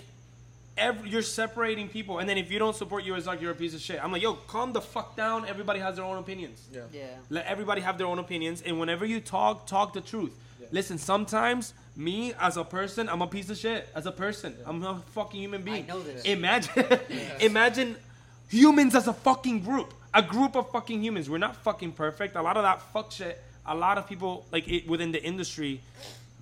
every, 0.79 1.09
you're 1.09 1.21
separating 1.21 1.87
people, 1.89 2.19
and 2.19 2.27
then 2.27 2.37
if 2.37 2.51
you 2.51 2.57
don't 2.57 2.75
support 2.75 3.03
you, 3.03 3.13
it's 3.15 3.27
like 3.27 3.41
you're 3.41 3.51
a 3.51 3.55
piece 3.55 3.73
of 3.73 3.81
shit. 3.81 4.03
I'm 4.03 4.11
like, 4.11 4.21
yo, 4.21 4.33
calm 4.33 4.73
the 4.73 4.81
fuck 4.81 5.15
down. 5.15 5.45
Everybody 5.45 5.79
has 5.79 5.97
their 5.97 6.05
own 6.05 6.17
opinions. 6.17 6.67
Yeah. 6.73 6.81
Yeah. 6.91 7.07
Let 7.29 7.45
everybody 7.45 7.81
have 7.81 7.97
their 7.97 8.07
own 8.07 8.19
opinions, 8.19 8.61
and 8.61 8.79
whenever 8.79 9.05
you 9.05 9.19
talk, 9.19 9.67
talk 9.67 9.93
the 9.93 10.01
truth. 10.01 10.35
Yeah. 10.59 10.67
Listen, 10.71 10.97
sometimes 10.97 11.73
me 11.95 12.33
as 12.39 12.57
a 12.57 12.63
person, 12.63 13.09
I'm 13.09 13.21
a 13.21 13.27
piece 13.27 13.49
of 13.49 13.57
shit. 13.57 13.87
As 13.93 14.05
a 14.05 14.11
person, 14.11 14.55
I'm 14.65 14.83
a 14.83 15.01
fucking 15.13 15.39
human 15.39 15.61
being. 15.61 15.83
I 15.83 15.87
know 15.87 16.01
this. 16.01 16.23
Imagine, 16.23 16.85
imagine 17.39 17.95
humans 18.49 18.95
as 18.95 19.07
a 19.07 19.13
fucking 19.13 19.61
group, 19.61 19.93
a 20.13 20.21
group 20.21 20.55
of 20.55 20.71
fucking 20.71 21.03
humans. 21.03 21.29
We're 21.29 21.37
not 21.37 21.55
fucking 21.57 21.91
perfect. 21.91 22.35
A 22.35 22.41
lot 22.41 22.57
of 22.57 22.63
that 22.63 22.81
fuck 22.93 23.11
shit. 23.11 23.41
A 23.65 23.75
lot 23.75 23.97
of 23.97 24.07
people 24.07 24.45
like 24.51 24.67
it, 24.67 24.87
within 24.87 25.11
the 25.11 25.23
industry 25.23 25.81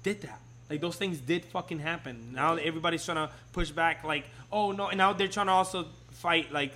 did 0.03 0.21
that. 0.21 0.39
Like 0.69 0.81
those 0.81 0.95
things 0.97 1.19
did 1.19 1.45
fucking 1.45 1.79
happen. 1.79 2.33
Now 2.33 2.55
everybody's 2.55 3.05
trying 3.05 3.27
to 3.27 3.33
push 3.53 3.71
back. 3.71 4.03
Like, 4.03 4.25
oh 4.51 4.71
no, 4.71 4.87
and 4.89 4.97
now 4.97 5.13
they're 5.13 5.27
trying 5.27 5.45
to 5.47 5.53
also 5.53 5.85
fight 6.11 6.51
like 6.51 6.73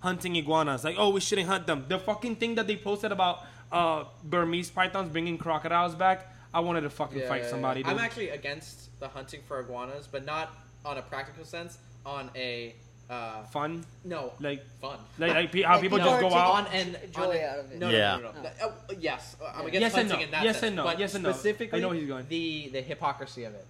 hunting 0.00 0.36
iguanas. 0.36 0.84
Like, 0.84 0.96
oh, 0.98 1.10
we 1.10 1.20
shouldn't 1.20 1.48
hunt 1.48 1.66
them. 1.66 1.84
The 1.88 1.98
fucking 1.98 2.36
thing 2.36 2.54
that 2.56 2.66
they 2.66 2.76
posted 2.76 3.10
about 3.12 3.40
uh, 3.70 4.04
Burmese 4.24 4.70
pythons 4.70 5.10
bringing 5.10 5.38
crocodiles 5.38 5.94
back. 5.94 6.28
I 6.54 6.60
wanted 6.60 6.82
to 6.82 6.90
fucking 6.90 7.18
Yeah, 7.20 7.28
fight 7.28 7.42
yeah, 7.42 7.50
somebody. 7.50 7.80
yeah. 7.80 7.88
I'm 7.90 7.98
actually 7.98 8.28
against 8.28 8.98
the 9.00 9.08
hunting 9.08 9.40
for 9.48 9.58
iguanas, 9.60 10.06
but 10.06 10.24
not 10.26 10.54
on 10.84 10.98
a 10.98 11.02
practical 11.02 11.44
sense. 11.44 11.78
On 12.04 12.30
a 12.36 12.74
uh, 13.12 13.42
fun, 13.44 13.84
no, 14.04 14.32
like, 14.40 14.64
fun. 14.80 14.98
like, 15.18 15.34
like 15.34 15.52
pe- 15.52 15.62
how 15.62 15.74
Like 15.74 15.82
people 15.82 15.98
people 15.98 16.10
just 16.12 16.24
are 16.24 16.30
go 16.30 16.34
out. 16.34 16.54
on 16.54 16.66
and 16.72 16.96
joy 17.14 17.22
on 17.22 17.44
out 17.50 17.58
of 17.58 17.72
it. 17.72 17.78
No, 17.78 17.88
Yeah. 17.90 18.16
no, 18.16 18.22
no, 18.22 18.32
no. 18.32 18.42
No. 18.42 18.50
Oh, 18.62 18.94
yes, 18.98 19.36
I'm 19.54 19.66
against 19.66 19.80
Yes 19.82 19.94
and 19.94 20.08
hunting 20.10 20.18
no. 20.18 20.24
in 20.24 20.30
that 20.30 20.44
Yes 20.44 20.54
sense. 20.56 20.66
and 20.68 20.76
no. 20.76 20.84
But 20.84 20.98
Yes 20.98 21.14
and 21.14 21.22
no. 21.24 21.32
Specifically, 21.32 21.78
I 21.78 21.82
know 21.82 21.90
he's 21.90 22.08
going. 22.08 22.26
The 22.28 22.70
the 22.72 22.80
hypocrisy 22.80 23.44
of 23.44 23.54
it. 23.54 23.66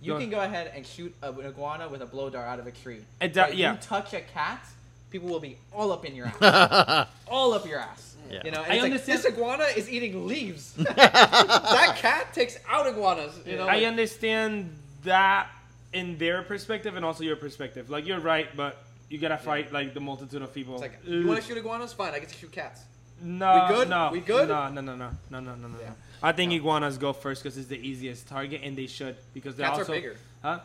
You 0.00 0.12
Go 0.14 0.18
can 0.18 0.30
go 0.30 0.40
ahead 0.40 0.70
and 0.74 0.86
shoot 0.86 1.14
a, 1.22 1.30
an 1.32 1.46
iguana 1.46 1.88
with 1.88 2.02
a 2.02 2.06
blow 2.06 2.28
dart 2.30 2.46
out 2.46 2.58
of 2.58 2.66
a 2.66 2.70
tree. 2.72 3.00
It 3.20 3.32
do- 3.34 3.40
But 3.40 3.56
yeah. 3.56 3.72
You 3.72 3.78
touch 3.78 4.12
a 4.14 4.20
cat, 4.20 4.64
people 5.10 5.28
will 5.28 5.40
be 5.40 5.56
all 5.72 5.92
up 5.92 6.04
in 6.04 6.14
your 6.14 6.26
ass, 6.40 7.08
all 7.28 7.52
up 7.54 7.66
your 7.66 7.78
ass. 7.80 8.16
Yeah. 8.30 8.40
You 8.44 8.50
know, 8.52 8.62
and 8.62 8.72
I 8.72 8.74
it's 8.76 8.82
like, 8.82 9.04
this 9.04 9.24
iguana 9.26 9.64
is 9.76 9.88
eating 9.90 10.26
leaves. 10.26 10.72
that 10.76 11.96
cat 11.98 12.32
takes 12.32 12.56
out 12.68 12.86
iguanas. 12.86 13.32
You 13.46 13.56
know, 13.56 13.64
I 13.68 13.76
like- 13.76 13.86
understand 13.86 14.74
that 15.04 15.48
in 15.94 16.18
their 16.18 16.42
perspective 16.42 16.96
and 16.96 17.04
also 17.04 17.24
your 17.24 17.36
perspective. 17.36 17.88
Like 17.88 18.06
you're 18.06 18.20
right, 18.20 18.48
but 18.56 18.82
you 19.08 19.18
gotta 19.18 19.38
fight 19.38 19.72
like 19.72 19.94
the 19.94 20.00
multitude 20.00 20.42
of 20.42 20.52
people. 20.52 20.74
It's 20.74 20.82
like, 20.82 20.98
you 21.06 21.26
want 21.26 21.40
to 21.40 21.46
shoot 21.46 21.56
iguanas? 21.56 21.92
Fine, 21.92 22.14
I 22.14 22.18
get 22.18 22.28
to 22.30 22.34
shoot 22.36 22.52
cats. 22.52 22.82
No, 23.22 23.66
We 23.70 23.74
good? 23.76 23.88
no, 23.88 24.10
We 24.12 24.20
good? 24.20 24.48
No, 24.48 24.68
no, 24.70 24.80
no, 24.80 24.96
no, 24.96 25.10
no, 25.30 25.40
no, 25.40 25.54
no, 25.54 25.68
no. 25.68 25.76
Yeah. 25.80 25.92
I 26.22 26.32
think 26.32 26.52
iguanas 26.52 26.98
go 26.98 27.12
first 27.12 27.42
because 27.42 27.56
it's 27.56 27.68
the 27.68 27.78
easiest 27.78 28.28
target, 28.28 28.60
and 28.64 28.76
they 28.76 28.86
should 28.86 29.16
because 29.32 29.56
they're 29.56 29.66
Cats 29.68 29.78
also 29.80 29.92
are 29.92 29.94
bigger. 29.96 30.16
Huh? 30.42 30.58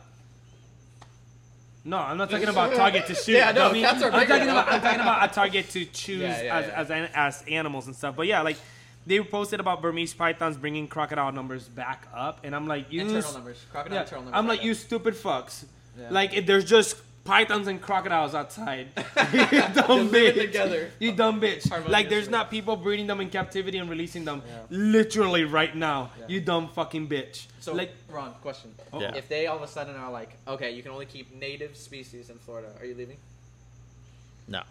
No, 1.85 1.97
I'm 1.97 2.17
not 2.17 2.29
talking 2.33 2.49
about 2.49 2.73
target 2.73 3.05
to 3.07 3.15
shoot. 3.15 3.33
Yeah, 3.33 3.51
no, 3.51 3.67
dummy. 3.69 3.81
cats 3.81 4.03
are 4.03 4.11
I'm 4.11 4.19
bigger. 4.19 4.33
talking 4.33 4.49
about 4.49 4.67
I'm 4.71 4.81
talking 4.81 4.99
about 4.99 5.29
a 5.31 5.33
target 5.33 5.69
to 5.69 5.85
choose 5.85 6.21
Yeah, 6.21 6.41
yeah, 6.41 6.57
as 6.57 6.65
yeah. 6.67 6.73
as 6.81 6.89
an- 6.91 7.09
as 7.13 7.43
animals 7.47 7.87
and 7.87 7.95
stuff. 7.95 8.15
But 8.15 8.27
yeah, 8.27 8.41
like 8.41 8.57
they 9.05 9.19
posted 9.21 9.59
about 9.59 9.81
Burmese 9.81 10.13
pythons 10.13 10.57
bringing 10.57 10.87
crocodile 10.87 11.31
numbers 11.31 11.67
back 11.67 12.07
up, 12.13 12.41
and 12.43 12.55
I'm 12.55 12.67
like, 12.67 12.91
you 12.91 13.01
Internal 13.01 13.33
numbers. 13.33 13.65
Crocodile 13.71 13.95
yeah, 13.95 14.01
internal 14.03 14.23
numbers. 14.25 14.37
I'm 14.37 14.45
are 14.45 14.49
like, 14.49 14.59
better. 14.59 14.67
you 14.67 14.73
stupid 14.73 15.13
fucks. 15.15 15.65
Yeah. 15.97 16.09
Like, 16.11 16.33
if 16.33 16.45
there's 16.45 16.65
just 16.65 16.97
pythons 17.29 17.67
and 17.67 17.81
crocodiles 17.81 18.33
outside. 18.33 18.87
you 19.33 19.61
dumb 19.73 20.09
They're 20.09 20.33
bitch. 20.33 20.41
together. 20.41 20.91
You 20.99 21.11
dumb 21.11 21.39
bitch. 21.39 21.69
Harmoniously. 21.69 21.91
Like, 21.91 22.09
there's 22.09 22.29
not 22.29 22.49
people 22.49 22.75
breeding 22.75 23.07
them 23.07 23.21
in 23.21 23.29
captivity 23.29 23.77
and 23.77 23.89
releasing 23.89 24.25
them 24.25 24.41
Yeah. 24.47 24.61
literally 24.69 25.43
right 25.43 25.75
now. 25.75 26.09
Yeah. 26.19 26.25
You 26.27 26.41
dumb 26.41 26.69
fucking 26.69 27.07
bitch. 27.07 27.45
So, 27.59 27.73
like, 27.73 27.93
Ron, 28.09 28.33
question. 28.41 28.73
Oh. 28.91 28.99
Yeah. 28.99 29.15
If 29.15 29.29
they 29.29 29.47
all 29.47 29.57
of 29.57 29.63
a 29.63 29.67
sudden 29.67 29.95
are 29.95 30.11
like, 30.11 30.37
okay, 30.47 30.71
you 30.71 30.81
can 30.81 30.91
only 30.91 31.05
keep 31.05 31.33
native 31.35 31.77
species 31.77 32.29
in 32.29 32.37
Florida, 32.37 32.69
are 32.79 32.85
you 32.85 32.95
leaving? 32.95 33.17
No. 34.47 34.63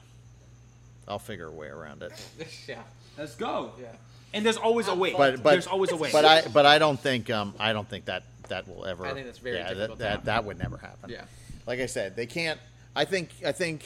I'll 1.07 1.19
figure 1.19 1.47
a 1.47 1.51
way 1.53 1.69
around 1.69 2.03
it. 2.03 2.13
yeah. 2.69 2.83
let's 3.17 3.37
go. 3.37 3.73
Yeah. 3.81 3.89
And 4.35 4.45
there's 4.45 4.57
always 4.57 4.89
a 4.89 4.95
way. 4.95 5.15
But 5.17 5.43
but 5.43 5.51
there's 5.53 5.67
always 5.67 5.91
a 5.93 5.97
way. 5.97 6.11
But 6.13 6.25
I 6.25 6.43
but 6.53 6.67
I 6.67 6.79
don't 6.79 6.99
think 7.01 7.31
um 7.31 7.55
I 7.59 7.73
don't 7.73 7.89
think 7.89 8.07
that 8.07 8.25
that 8.49 8.69
will 8.69 8.85
ever. 8.87 9.07
I 9.07 9.15
think 9.15 9.27
that's 9.27 9.39
very 9.39 9.57
yeah, 9.57 9.69
difficult 9.75 9.99
that, 9.99 10.05
that 10.05 10.11
happen. 10.11 10.27
that 10.27 10.45
would 10.45 10.59
never 10.59 10.77
happen. 10.79 11.11
Yeah. 11.11 11.25
Like 11.67 11.81
I 11.81 11.87
said, 11.87 12.17
they 12.17 12.27
can't. 12.27 12.59
I 12.97 13.05
think 13.05 13.31
I 13.45 13.53
think 13.53 13.85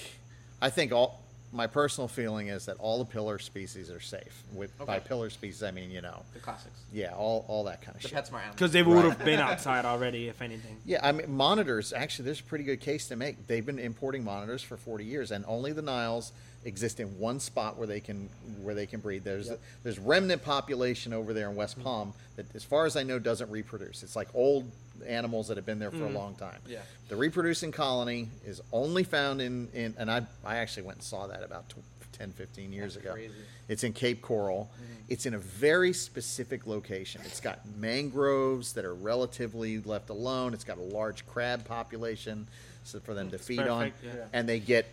I 0.61 0.71
think 0.71 0.93
all. 0.93 1.21
My 1.55 1.67
personal 1.67 2.09
feeling 2.09 2.49
is 2.49 2.65
that 2.65 2.79
all 2.79 2.99
the 2.99 3.05
pillar 3.05 3.39
species 3.39 3.91
are 3.91 4.01
safe. 4.01 4.43
With 4.55 4.71
by 4.87 5.01
pillar 5.01 5.29
species, 5.29 5.63
I 5.63 5.71
mean 5.71 5.91
you 5.91 6.01
know, 6.01 6.23
The 6.33 6.41
classics. 6.41 6.81
yeah, 6.95 7.13
all 7.13 7.45
all 7.47 7.65
that 7.65 7.83
kind 7.83 7.95
of 7.95 8.01
The 8.01 8.09
shit. 8.09 8.17
PetSmart 8.17 8.37
animals. 8.39 8.55
Because 8.55 8.73
they 8.73 8.83
would 8.83 9.05
have 9.05 9.23
been 9.23 9.39
outside 9.51 9.85
already, 9.85 10.29
if 10.29 10.41
anything. 10.41 10.79
Yeah, 10.87 11.01
I 11.03 11.13
mean 11.13 11.31
monitors. 11.31 11.93
Actually, 11.93 12.25
there's 12.25 12.41
a 12.41 12.45
pretty 12.45 12.65
good 12.65 12.81
case 12.81 13.07
to 13.09 13.17
make. 13.17 13.49
They've 13.49 13.67
been 13.67 13.79
importing 13.79 14.25
monitors 14.25 14.63
for 14.63 14.79
40 14.79 15.05
years, 15.05 15.31
and 15.31 15.45
only 15.47 15.73
the 15.73 15.83
Niles 15.83 16.33
exist 16.65 17.01
in 17.01 17.19
one 17.19 17.41
spot 17.41 17.77
where 17.77 17.87
they 17.87 18.01
can 18.01 18.29
where 18.63 18.75
they 18.75 18.87
can 18.87 19.01
breed. 19.01 19.25
There's 19.25 19.49
Yep. 19.49 19.61
there's 19.83 19.99
remnant 19.99 20.43
population 20.43 21.13
over 21.13 21.33
there 21.33 21.51
in 21.51 21.57
West 21.57 21.75
mm-hmm. 21.75 21.85
Palm 21.85 22.15
that, 22.37 22.47
as 22.55 22.65
far 22.65 22.87
as 22.87 22.97
I 22.97 23.03
know, 23.03 23.19
doesn't 23.19 23.51
reproduce. 23.51 24.03
It's 24.03 24.17
like 24.17 24.29
old 24.35 24.71
animals 25.07 25.49
that 25.49 25.57
have 25.57 25.67
been 25.67 25.79
there 25.79 25.91
for 25.91 25.97
a 25.97 26.01
mm-hmm. 26.01 26.17
long 26.17 26.35
time. 26.37 26.59
Yeah. 26.67 26.81
The 27.09 27.17
reproducing 27.17 27.73
colony 27.73 28.29
is 28.47 28.61
only 28.73 29.03
found 29.03 29.41
in, 29.41 29.69
in 29.75 29.95
and 29.99 30.11
I 30.11 30.27
I 30.45 30.57
actually 30.57 30.85
went 30.85 30.99
and 30.99 31.05
saw 31.05 31.27
that 31.27 31.43
about 31.43 31.69
tw 31.69 31.77
10, 32.13 32.33
15 32.33 32.73
years 32.73 32.95
That's 32.95 33.07
ago. 33.07 33.15
crazy. 33.15 33.33
It's 33.69 33.85
in 33.85 33.95
Cape 33.95 34.21
Coral. 34.21 34.71
Mm-hmm. 34.75 34.93
It's 35.09 35.27
in 35.27 35.35
a 35.35 35.39
very 35.39 35.93
specific 35.93 36.67
location. 36.67 37.23
It's 37.25 37.41
got 37.41 37.61
mangroves 37.79 38.75
that 38.75 38.85
are 38.85 38.95
relatively 38.95 39.79
left 39.81 40.11
alone. 40.11 40.53
It's 40.53 40.63
got 40.63 40.77
a 40.77 40.83
large 40.83 41.27
crab 41.27 41.65
population 41.65 42.47
so 42.85 43.01
for 43.01 43.15
them 43.15 43.31
to 43.31 43.39
feed 43.39 43.61
on. 43.61 43.91
perfect, 43.91 44.05
yeah. 44.05 44.11
Yeah. 44.15 44.27
And 44.33 44.49
they 44.49 44.59
get 44.59 44.87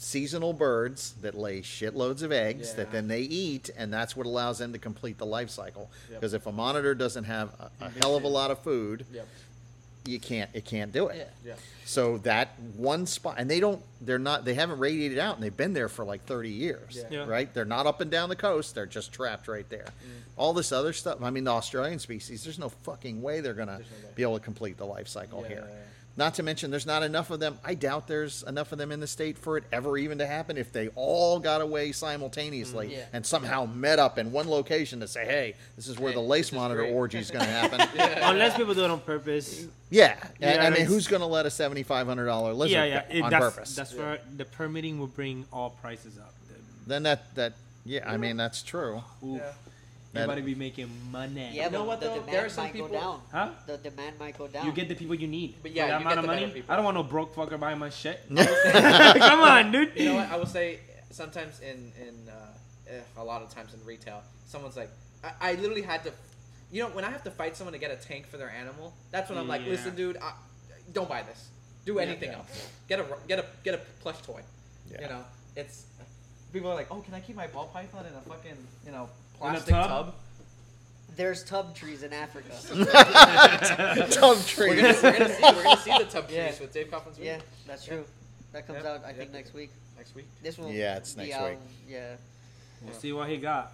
seasonal 0.00 0.52
birds 0.52 1.12
that 1.22 1.34
lay 1.34 1.60
shitloads 1.60 2.22
of 2.22 2.32
eggs 2.32 2.74
that 2.74 2.92
then 2.92 3.08
they 3.08 3.20
eat, 3.22 3.70
and 3.76 3.92
that's 3.92 4.16
what 4.16 4.26
allows 4.26 4.58
them 4.58 4.72
to 4.72 4.78
complete 4.78 5.18
the 5.18 5.26
life 5.26 5.50
cycle. 5.50 5.90
Yep. 6.10 6.20
Because 6.20 6.34
if 6.34 6.46
a 6.46 6.52
monitor 6.52 6.94
doesn't 6.94 7.24
have 7.24 7.50
a, 7.60 7.84
a 7.86 7.90
hell 7.90 8.16
of 8.16 8.24
a 8.24 8.28
lot 8.28 8.50
of 8.50 8.58
food, 8.60 9.04
Yep. 9.12 9.26
you 10.06 10.20
can't 10.20 10.50
it 10.54 10.64
can't 10.64 10.92
do 10.92 11.08
it. 11.08 11.16
Yeah. 11.44 11.50
Yeah. 11.50 11.54
So 11.84 12.18
that 12.18 12.58
one 12.76 13.06
spot, 13.06 13.36
and 13.38 13.50
they 13.50 13.60
don't, 13.60 13.82
they're 14.00 14.18
not, 14.18 14.44
they 14.44 14.54
haven't 14.54 14.78
radiated 14.78 15.18
out, 15.18 15.34
and 15.36 15.42
they've 15.42 15.56
been 15.56 15.72
there 15.72 15.88
for 15.88 16.04
like 16.04 16.24
30 16.26 16.50
years, 16.50 16.96
Yeah. 17.10 17.18
Yeah. 17.24 17.26
right? 17.26 17.52
They're 17.52 17.64
not 17.64 17.86
up 17.86 18.00
and 18.00 18.10
down 18.10 18.28
the 18.28 18.36
coast; 18.36 18.74
they're 18.74 18.86
just 18.86 19.12
trapped 19.12 19.48
right 19.48 19.68
there. 19.68 19.86
Mm. 19.86 20.22
All 20.36 20.52
this 20.52 20.70
other 20.70 20.92
stuff. 20.92 21.20
I 21.22 21.30
mean, 21.30 21.44
the 21.44 21.50
Australian 21.50 21.98
species, 21.98 22.44
there's 22.44 22.58
no 22.58 22.68
fucking 22.68 23.20
way 23.22 23.40
they're 23.40 23.54
gonna 23.54 23.72
no 23.72 23.78
way. 23.78 24.12
be 24.14 24.22
able 24.22 24.38
to 24.38 24.44
complete 24.44 24.76
the 24.76 24.84
life 24.86 25.08
cycle 25.08 25.42
Yeah, 25.42 25.48
here. 25.48 25.68
Yeah, 26.18 26.22
yeah. 26.22 26.24
Not 26.24 26.34
to 26.34 26.42
mention, 26.42 26.70
there's 26.70 26.86
not 26.86 27.02
enough 27.02 27.30
of 27.30 27.40
them. 27.40 27.58
I 27.64 27.74
doubt 27.74 28.06
there's 28.08 28.42
enough 28.42 28.72
of 28.72 28.78
them 28.78 28.92
in 28.92 29.00
the 29.00 29.06
state 29.06 29.38
for 29.38 29.56
it 29.56 29.64
ever 29.72 29.96
even 29.98 30.18
to 30.18 30.26
happen. 30.26 30.56
If 30.56 30.72
they 30.72 30.88
all 30.96 31.38
got 31.40 31.60
away 31.60 31.92
simultaneously 31.92 32.88
Mm, 32.88 32.92
Yeah. 32.92 33.04
and 33.12 33.24
somehow 33.26 33.66
met 33.66 33.98
up 33.98 34.18
in 34.18 34.32
one 34.32 34.48
location 34.48 35.00
to 35.00 35.08
say, 35.08 35.24
"Hey, 35.24 35.54
this 35.76 35.86
is 35.88 35.98
where 35.98 36.10
Hey, 36.12 36.16
the 36.16 36.22
lace 36.22 36.46
this 36.46 36.52
is 36.52 36.58
monitor 36.58 36.84
orgy 36.84 37.18
is 37.18 37.30
going 37.30 37.44
to 37.46 37.50
happen." 37.50 37.80
Unless 38.22 38.56
people 38.56 38.74
do 38.74 38.84
it 38.84 38.90
on 38.90 39.00
purpose. 39.00 39.66
yeah, 39.90 40.16
Yeah, 40.40 40.62
I- 40.62 40.66
I 40.66 40.70
mean, 40.70 40.86
who's 40.86 41.06
going 41.08 41.20
to 41.20 41.26
let 41.26 41.46
a 41.46 41.50
seventy-five 41.50 42.06
hundred 42.06 42.26
dollar 42.26 42.52
lizard 42.52 42.72
yeah, 42.72 42.84
yeah. 42.84 43.02
it- 43.10 43.22
on 43.22 43.30
that's, 43.30 43.44
purpose? 43.54 43.74
That's 43.76 43.94
where 43.94 44.18
the 44.36 44.44
permitting 44.44 44.98
will 44.98 45.06
bring 45.06 45.44
all 45.52 45.70
prices 45.70 46.18
up. 46.18 46.34
then 46.86 47.02
that 47.02 47.34
that 47.34 47.52
yeah, 47.84 48.10
I 48.10 48.16
mean 48.16 48.36
that's 48.36 48.62
true. 48.62 49.02
Ooh, 49.22 49.40
Yeah. 50.12 50.22
everybody 50.22 50.42
be 50.42 50.54
making 50.54 50.90
money. 51.10 51.50
Yeah, 51.52 51.66
You 51.66 51.70
know 51.70 51.84
what, 51.84 52.00
the 52.00 52.06
though? 52.06 52.20
There 52.30 52.46
are 52.46 52.48
some 52.48 52.70
people- 52.70 52.88
down. 52.88 53.20
Huh? 53.30 53.50
The 53.66 53.76
demand 53.76 54.18
might 54.18 54.38
go 54.38 54.48
down. 54.48 54.64
You 54.64 54.72
get 54.72 54.88
the 54.88 54.94
people 54.94 55.14
you 55.14 55.28
need. 55.28 55.56
But 55.62 55.72
yeah, 55.72 55.88
that 55.88 56.00
you 56.00 56.06
amount 56.06 56.08
get 56.08 56.18
of 56.18 56.22
the 56.22 56.28
better 56.28 56.40
money. 56.46 56.52
people. 56.54 56.72
I 56.72 56.76
don't 56.76 56.84
want 56.84 56.96
no 56.96 57.02
broke 57.02 57.34
fucker 57.34 57.60
buying 57.60 57.78
my 57.78 57.90
shit. 57.90 58.20
Come 58.34 59.40
on, 59.40 59.70
dude. 59.70 59.92
You 59.96 60.06
know 60.06 60.14
what? 60.16 60.30
I 60.30 60.36
will 60.36 60.46
say 60.46 60.80
sometimes 61.10 61.60
in 61.60 61.92
in 62.00 62.28
uh, 62.28 62.90
eh, 62.90 63.00
a 63.16 63.24
lot 63.24 63.42
of 63.42 63.50
times 63.50 63.74
in 63.74 63.84
retail, 63.84 64.22
someone's 64.46 64.76
like, 64.76 64.90
I, 65.22 65.32
I 65.40 65.54
literally 65.54 65.82
had 65.82 66.04
to, 66.04 66.12
you 66.72 66.82
know, 66.82 66.88
when 66.90 67.04
I 67.04 67.10
have 67.10 67.24
to 67.24 67.30
fight 67.30 67.56
someone 67.56 67.72
to 67.74 67.78
get 67.78 67.90
a 67.90 67.96
tank 67.96 68.26
for 68.26 68.38
their 68.38 68.50
animal, 68.50 68.94
that's 69.10 69.28
when 69.28 69.38
I'm 69.38 69.48
like, 69.48 69.62
Yeah. 69.62 69.72
listen, 69.72 69.94
dude, 69.94 70.16
I, 70.16 70.32
don't 70.92 71.08
buy 71.08 71.22
this. 71.22 71.48
Do 71.84 71.98
anything 71.98 72.30
yeah. 72.30 72.38
else. 72.38 72.68
Get 72.88 73.00
a 73.00 73.04
get 73.26 73.38
a 73.38 73.44
get 73.64 73.74
a 73.74 73.80
plush 74.00 74.20
toy. 74.22 74.42
Yeah. 74.90 75.02
You 75.02 75.08
know, 75.08 75.24
it's 75.56 75.86
people 76.52 76.70
are 76.70 76.74
like, 76.74 76.88
oh, 76.90 77.00
can 77.00 77.14
I 77.14 77.20
keep 77.20 77.36
my 77.36 77.46
ball 77.46 77.66
python 77.72 78.06
in 78.06 78.14
a 78.14 78.20
fucking 78.22 78.56
you 78.84 78.92
know 78.92 79.04
In 79.04 79.04
a 79.04 79.27
plastic 79.40 79.74
tub? 79.74 79.88
tub? 79.88 80.14
There's 81.16 81.42
tub 81.42 81.74
trees 81.74 82.04
in 82.04 82.12
Africa. 82.12 82.48
Tub 84.10 84.38
We're 84.56 84.76
gonna, 84.76 84.94
we're 85.02 85.18
gonna 85.18 85.28
see 85.28 85.42
we're 85.42 85.62
gonna 85.64 85.76
see 85.80 85.98
the 85.98 86.04
tub 86.04 86.26
trees 86.28 86.36
Yeah. 86.36 86.60
with 86.60 86.72
Dave 86.72 86.90
Kaufman's 86.90 87.18
yeah, 87.18 87.38
that's 87.66 87.84
true. 87.84 88.04
That 88.52 88.66
comes 88.66 88.78
Yep, 88.78 88.86
out, 88.86 89.04
I 89.04 89.08
yep. 89.08 89.16
think, 89.16 89.32
next 89.32 89.52
week. 89.52 89.70
next 89.96 90.14
week. 90.14 90.26
This 90.42 90.56
one. 90.58 90.72
Yeah, 90.72 90.96
it's 90.96 91.14
be 91.14 91.22
next 91.24 91.34
out, 91.36 91.50
week. 91.50 91.58
Yeah. 91.88 92.14
We'll 92.84 92.94
see 92.94 93.12
what 93.12 93.28
he 93.28 93.36
got. 93.36 93.72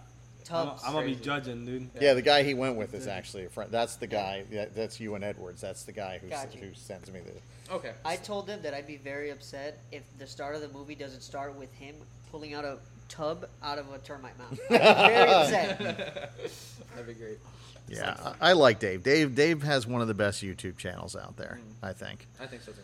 I'm, 0.50 0.68
Tubs. 0.68 0.82
I'm 0.86 0.92
gonna 0.92 1.06
be 1.06 1.14
judging, 1.16 1.64
dude. 1.64 1.88
Yeah, 2.00 2.14
the 2.14 2.22
guy 2.22 2.42
he 2.42 2.54
went 2.54 2.76
with 2.76 2.92
is 2.94 3.06
actually 3.06 3.44
a 3.44 3.48
friend. 3.48 3.70
That's 3.70 3.96
the 3.96 4.06
guy. 4.06 4.44
Yeah, 4.50 4.66
that's 4.74 4.98
you 5.00 5.14
and 5.14 5.24
Edwards. 5.24 5.60
That's 5.60 5.84
the 5.84 5.92
guy 5.92 6.18
who 6.18 6.28
Got 6.28 6.54
you. 6.54 6.60
who 6.62 6.74
sends 6.74 7.10
me 7.10 7.20
the. 7.20 7.74
Okay. 7.74 7.92
I 8.04 8.16
told 8.16 8.46
them 8.46 8.60
that 8.62 8.74
I'd 8.74 8.86
be 8.86 8.96
very 8.96 9.30
upset 9.30 9.78
if 9.92 10.02
the 10.18 10.26
start 10.26 10.54
of 10.54 10.60
the 10.60 10.68
movie 10.68 10.94
doesn't 10.94 11.22
start 11.22 11.54
with 11.56 11.72
him 11.74 11.94
pulling 12.30 12.52
out 12.52 12.64
a 12.64 12.78
tub 13.08 13.46
out 13.62 13.78
of 13.78 13.92
a 13.92 13.98
termite 13.98 14.38
mound. 14.38 14.58
Very 14.68 15.30
upset. 15.30 15.78
That'd 15.78 17.06
be 17.06 17.14
great. 17.14 17.38
Yeah, 17.88 18.16
I, 18.40 18.50
I 18.50 18.52
like 18.54 18.78
Dave. 18.80 19.02
Dave 19.02 19.34
Dave 19.34 19.62
has 19.62 19.86
one 19.86 20.00
of 20.00 20.08
the 20.08 20.14
best 20.14 20.42
YouTube 20.42 20.78
channels 20.78 21.14
out 21.16 21.36
there. 21.36 21.58
Mm. 21.60 21.88
I 21.88 21.92
think. 21.92 22.26
I 22.40 22.46
think 22.46 22.62
so 22.62 22.72
too. 22.72 22.78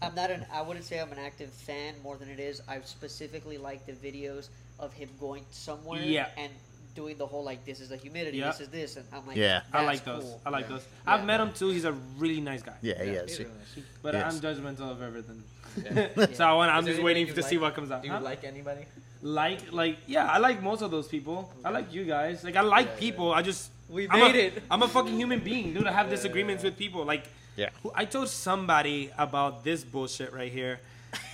I'm 0.00 0.14
not 0.14 0.30
an. 0.30 0.46
I 0.52 0.62
wouldn't 0.62 0.84
say 0.84 1.00
I'm 1.00 1.10
an 1.12 1.18
active 1.18 1.50
fan 1.50 1.94
more 2.02 2.16
than 2.16 2.28
it 2.28 2.38
is. 2.38 2.60
I 2.68 2.80
specifically 2.82 3.58
like 3.58 3.84
the 3.86 3.92
videos 3.92 4.48
of 4.78 4.92
him 4.92 5.08
going 5.18 5.44
somewhere 5.50 6.02
Yeah. 6.02 6.28
and 6.36 6.52
doing 6.94 7.16
the 7.16 7.26
whole 7.26 7.42
like 7.42 7.64
this 7.64 7.80
is 7.80 7.88
the 7.88 7.96
humidity, 7.96 8.38
Yeah. 8.38 8.46
this 8.52 8.60
is 8.60 8.68
this, 8.68 8.96
and 8.96 9.04
I'm 9.12 9.26
like, 9.26 9.36
Yeah. 9.36 9.62
I 9.72 9.84
like 9.84 10.04
those. 10.04 10.22
cool. 10.22 10.40
I 10.46 10.50
like 10.50 10.66
Yeah. 10.66 10.76
those. 10.76 10.86
I've 11.06 11.24
met 11.24 11.40
him 11.40 11.52
too. 11.52 11.70
He's 11.70 11.84
a 11.84 11.92
really 12.18 12.40
nice 12.40 12.62
guy. 12.62 12.74
Yeah, 12.82 13.02
he 13.02 13.12
Yeah, 13.12 13.20
is. 13.22 13.38
really 13.38 13.50
nice. 13.50 13.84
But 14.02 14.14
Yes. 14.14 14.34
I'm 14.34 14.40
judgmental 14.40 14.90
of 14.92 15.02
everything. 15.02 15.42
Yeah. 15.82 16.26
so 16.34 16.44
I 16.44 16.52
want, 16.52 16.70
I'm 16.72 16.86
just 16.86 17.02
waiting 17.02 17.26
to 17.26 17.34
you 17.34 17.42
see 17.42 17.58
what 17.58 17.74
comes 17.74 17.90
out. 17.90 18.02
Do 18.02 18.08
you 18.08 18.14
Huh? 18.14 18.20
like 18.20 18.44
anybody? 18.44 18.82
Like, 19.24 19.72
like, 19.72 19.96
yeah, 20.06 20.26
I 20.26 20.36
like 20.38 20.62
most 20.62 20.82
of 20.82 20.90
those 20.90 21.08
people. 21.08 21.50
I 21.64 21.70
like 21.70 21.92
you 21.92 22.04
guys. 22.04 22.44
Like, 22.44 22.56
I 22.56 22.60
like 22.60 22.86
Yeah, 22.86 22.92
yeah. 22.92 23.00
people. 23.00 23.32
I 23.32 23.40
just 23.42 23.70
We 23.88 24.06
I'm 24.08 24.20
made 24.20 24.36
a, 24.36 24.46
it. 24.48 24.62
I'm 24.70 24.82
a 24.82 24.88
fucking 24.88 25.16
human 25.16 25.40
being, 25.40 25.72
dude. 25.72 25.86
I 25.86 25.92
have 25.92 26.06
Yeah, 26.06 26.16
disagreements 26.16 26.62
yeah. 26.62 26.68
with 26.70 26.78
people. 26.78 27.04
Like, 27.04 27.24
Yeah. 27.56 27.70
who- 27.82 27.92
I 27.94 28.04
told 28.04 28.28
somebody 28.28 29.10
about 29.16 29.64
this 29.64 29.82
bullshit 29.82 30.32
right 30.32 30.52
here. 30.52 30.78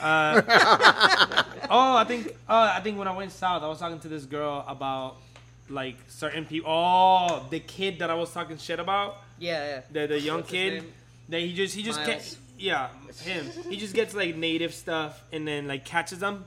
Uh, 0.01 0.41
oh, 1.71 1.97
I 1.97 2.05
think, 2.07 2.29
uh, 2.49 2.73
I 2.77 2.81
think 2.81 2.99
when 2.99 3.09
I 3.09 3.17
went 3.17 3.33
south, 3.33 3.63
I 3.63 3.69
was 3.69 3.79
talking 3.79 3.99
to 4.01 4.09
this 4.09 4.25
girl 4.25 4.65
about 4.69 5.17
like 5.69 5.97
certain 6.09 6.45
people. 6.45 6.71
Oh, 6.71 7.47
the 7.51 7.61
kid 7.61 7.99
that 8.01 8.11
I 8.11 8.15
was 8.15 8.31
talking 8.33 8.59
shit 8.59 8.79
about, 8.81 9.17
Yeah, 9.39 9.65
yeah. 9.67 9.81
the 9.91 10.07
the 10.15 10.21
young 10.21 10.39
What's 10.39 10.51
kid. 10.51 10.73
name? 10.83 10.93
That 11.29 11.41
he 11.41 11.55
just 11.55 11.75
he 11.75 11.83
just 11.83 11.99
Miles. 12.01 12.09
gets 12.11 12.37
yeah 12.59 12.89
him. 13.25 13.47
He 13.71 13.77
just 13.77 13.95
gets 13.95 14.13
like 14.15 14.37
native 14.37 14.75
stuff 14.75 15.23
and 15.33 15.47
then 15.47 15.67
like 15.69 15.85
catches 15.85 16.19
them, 16.19 16.45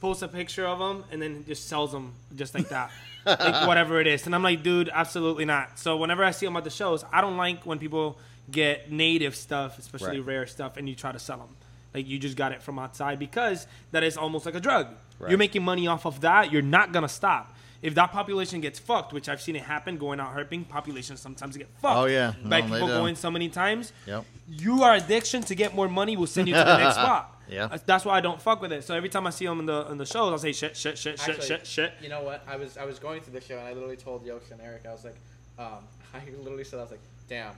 posts 0.00 0.22
a 0.22 0.28
picture 0.28 0.66
of 0.66 0.78
them, 0.78 1.04
and 1.10 1.20
then 1.20 1.44
just 1.46 1.68
sells 1.68 1.92
them 1.92 2.12
just 2.36 2.54
like 2.54 2.68
that. 2.68 2.90
like 3.26 3.66
whatever 3.66 4.00
it 4.00 4.06
is. 4.06 4.26
And 4.26 4.34
I'm 4.34 4.42
like, 4.42 4.62
dude, 4.62 4.88
absolutely 4.92 5.44
not. 5.44 5.78
So 5.78 5.96
whenever 5.96 6.24
I 6.24 6.30
see 6.30 6.46
them 6.46 6.56
at 6.56 6.64
the 6.64 6.70
shows, 6.70 7.04
I 7.12 7.20
don't 7.20 7.36
like 7.36 7.64
when 7.66 7.78
people 7.78 8.18
get 8.50 8.90
native 8.90 9.34
stuff, 9.36 9.78
especially 9.78 10.20
Right. 10.20 10.26
rare 10.26 10.46
stuff, 10.46 10.76
and 10.76 10.88
you 10.88 10.94
try 10.94 11.12
to 11.12 11.18
sell 11.18 11.36
them. 11.38 11.56
Like 11.94 12.06
you 12.06 12.18
just 12.18 12.36
got 12.36 12.52
it 12.52 12.62
from 12.62 12.78
outside 12.78 13.18
because 13.18 13.66
that 13.92 14.02
is 14.04 14.16
almost 14.16 14.46
like 14.46 14.54
a 14.54 14.60
drug. 14.60 14.88
Right. 15.18 15.30
You're 15.30 15.38
making 15.38 15.62
money 15.64 15.86
off 15.86 16.06
of 16.06 16.20
that. 16.20 16.52
You're 16.52 16.62
not 16.62 16.92
gonna 16.92 17.08
stop. 17.08 17.54
If 17.80 17.94
that 17.94 18.10
population 18.12 18.60
gets 18.60 18.78
fucked, 18.78 19.12
which 19.12 19.28
I've 19.28 19.40
seen 19.40 19.54
it 19.56 19.62
happen, 19.62 19.98
going 19.98 20.18
out 20.20 20.34
herping, 20.34 20.68
populations 20.68 21.20
sometimes 21.20 21.56
get 21.56 21.68
fucked. 21.80 21.96
Oh, 21.96 22.04
yeah. 22.06 22.32
by 22.44 22.60
No, 22.60 22.72
people 22.72 22.88
going 22.88 23.14
so 23.14 23.30
many 23.30 23.48
times 23.48 23.92
Yep. 24.06 24.24
you 24.48 24.82
are 24.82 24.94
addiction 24.94 25.42
to 25.42 25.54
get 25.54 25.74
more 25.76 25.88
money 25.88 26.16
will 26.16 26.26
send 26.26 26.48
you 26.48 26.54
to 26.54 26.60
the 26.64 26.76
next 26.78 26.94
spot. 27.02 27.37
Yeah. 27.48 27.62
That's- 27.62 27.82
That's 27.86 28.04
why 28.04 28.16
I 28.16 28.20
don't 28.20 28.40
fuck 28.40 28.60
with 28.60 28.72
it. 28.72 28.84
So 28.84 28.94
every 28.94 29.08
time 29.08 29.26
I 29.26 29.30
see 29.30 29.46
them 29.46 29.60
in 29.60 29.66
the 29.66 29.86
in 29.90 29.98
the 29.98 30.06
shows, 30.06 30.30
I'll 30.32 30.38
say 30.38 30.52
shit, 30.52 30.76
shit, 30.76 30.98
shit, 30.98 31.18
shit, 31.18 31.28
Actually, 31.28 31.46
shit, 31.46 31.66
shit. 31.66 31.92
You 32.02 32.08
know 32.08 32.22
what? 32.22 32.44
I 32.48 32.56
was 32.56 32.76
I 32.76 32.84
was 32.84 32.98
going 32.98 33.20
through 33.22 33.38
the 33.38 33.44
show 33.44 33.58
and 33.58 33.66
I 33.66 33.72
literally 33.72 33.96
told 33.96 34.24
Yosh 34.26 34.50
and 34.50 34.60
Eric 34.60 34.82
I 34.88 34.92
was 34.92 35.04
like, 35.04 35.16
um, 35.58 35.84
I 36.14 36.20
literally 36.42 36.64
said 36.64 36.78
I 36.78 36.82
was 36.82 36.90
like, 36.90 37.00
damn, 37.28 37.54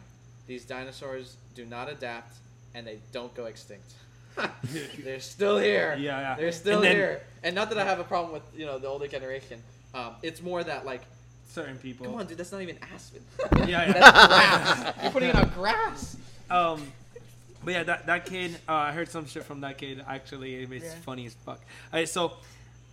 these 0.47 0.65
dinosaurs 0.65 1.37
do 1.55 1.65
not 1.67 1.91
adapt 1.91 2.37
and 2.75 2.87
they 2.87 2.99
don't 3.13 3.35
go 3.35 3.47
extinct. 3.47 3.93
They're 5.05 5.19
still 5.21 5.59
here. 5.59 5.97
Yeah, 5.99 6.21
yeah. 6.21 6.35
They're 6.37 6.53
still 6.53 6.77
And 6.77 6.85
then- 6.85 6.97
here. 6.97 7.23
And 7.43 7.55
not 7.55 7.69
that 7.71 7.79
I 7.79 7.85
have 7.85 7.99
a 8.01 8.05
problem 8.05 8.33
with 8.33 8.43
you 8.57 8.67
know 8.67 8.79
the 8.79 8.87
older 8.87 9.07
generation. 9.09 9.61
Um, 9.95 10.15
it's 10.23 10.41
more 10.41 10.63
that 10.63 10.85
like, 10.87 11.03
Certain 11.49 11.77
people. 11.79 12.07
come 12.07 12.15
on, 12.15 12.27
dude, 12.27 12.39
that's 12.39 12.53
not 12.53 12.63
even 12.63 12.79
aspen. 12.95 13.23
Yeah, 13.57 13.67
yeah. 13.67 13.93
that's 13.93 14.27
grass. 14.29 14.95
You're 15.03 15.11
putting 15.11 15.29
it 15.31 15.35
on 15.35 15.49
grass. 15.49 16.17
Um, 16.49 16.93
but 17.65 17.73
yeah, 17.75 17.83
that 17.85 18.07
that 18.07 18.27
kid. 18.27 18.57
Uh, 18.69 18.73
I 18.73 18.93
heard 18.93 19.09
some 19.09 19.27
shit 19.27 19.45
from 19.45 19.61
that 19.63 19.79
kid. 19.79 20.05
Actually, 20.07 20.55
it's 20.57 20.85
Yeah. 20.85 20.95
funny 21.05 21.27
as 21.27 21.35
fuck. 21.35 21.61
Alright, 21.93 22.09
so 22.09 22.33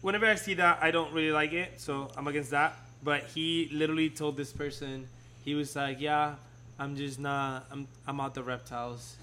whenever 0.02 0.26
I 0.26 0.36
see 0.36 0.56
that, 0.56 0.80
I 0.82 0.92
don't 0.92 1.14
really 1.14 1.32
like 1.32 1.54
it. 1.54 1.80
So 1.80 2.10
I'm 2.18 2.28
against 2.28 2.52
that. 2.52 2.74
But 3.04 3.24
he 3.36 3.70
literally 3.72 4.10
told 4.10 4.38
this 4.38 4.52
person, 4.52 5.08
he 5.46 5.54
was 5.56 5.76
like, 5.76 6.02
"Yeah, 6.02 6.36
I'm 6.80 6.96
just 6.96 7.20
not. 7.20 7.66
I'm 7.72 7.88
I'm 8.08 8.20
out 8.20 8.34
the 8.34 8.44
reptiles. 8.44 9.16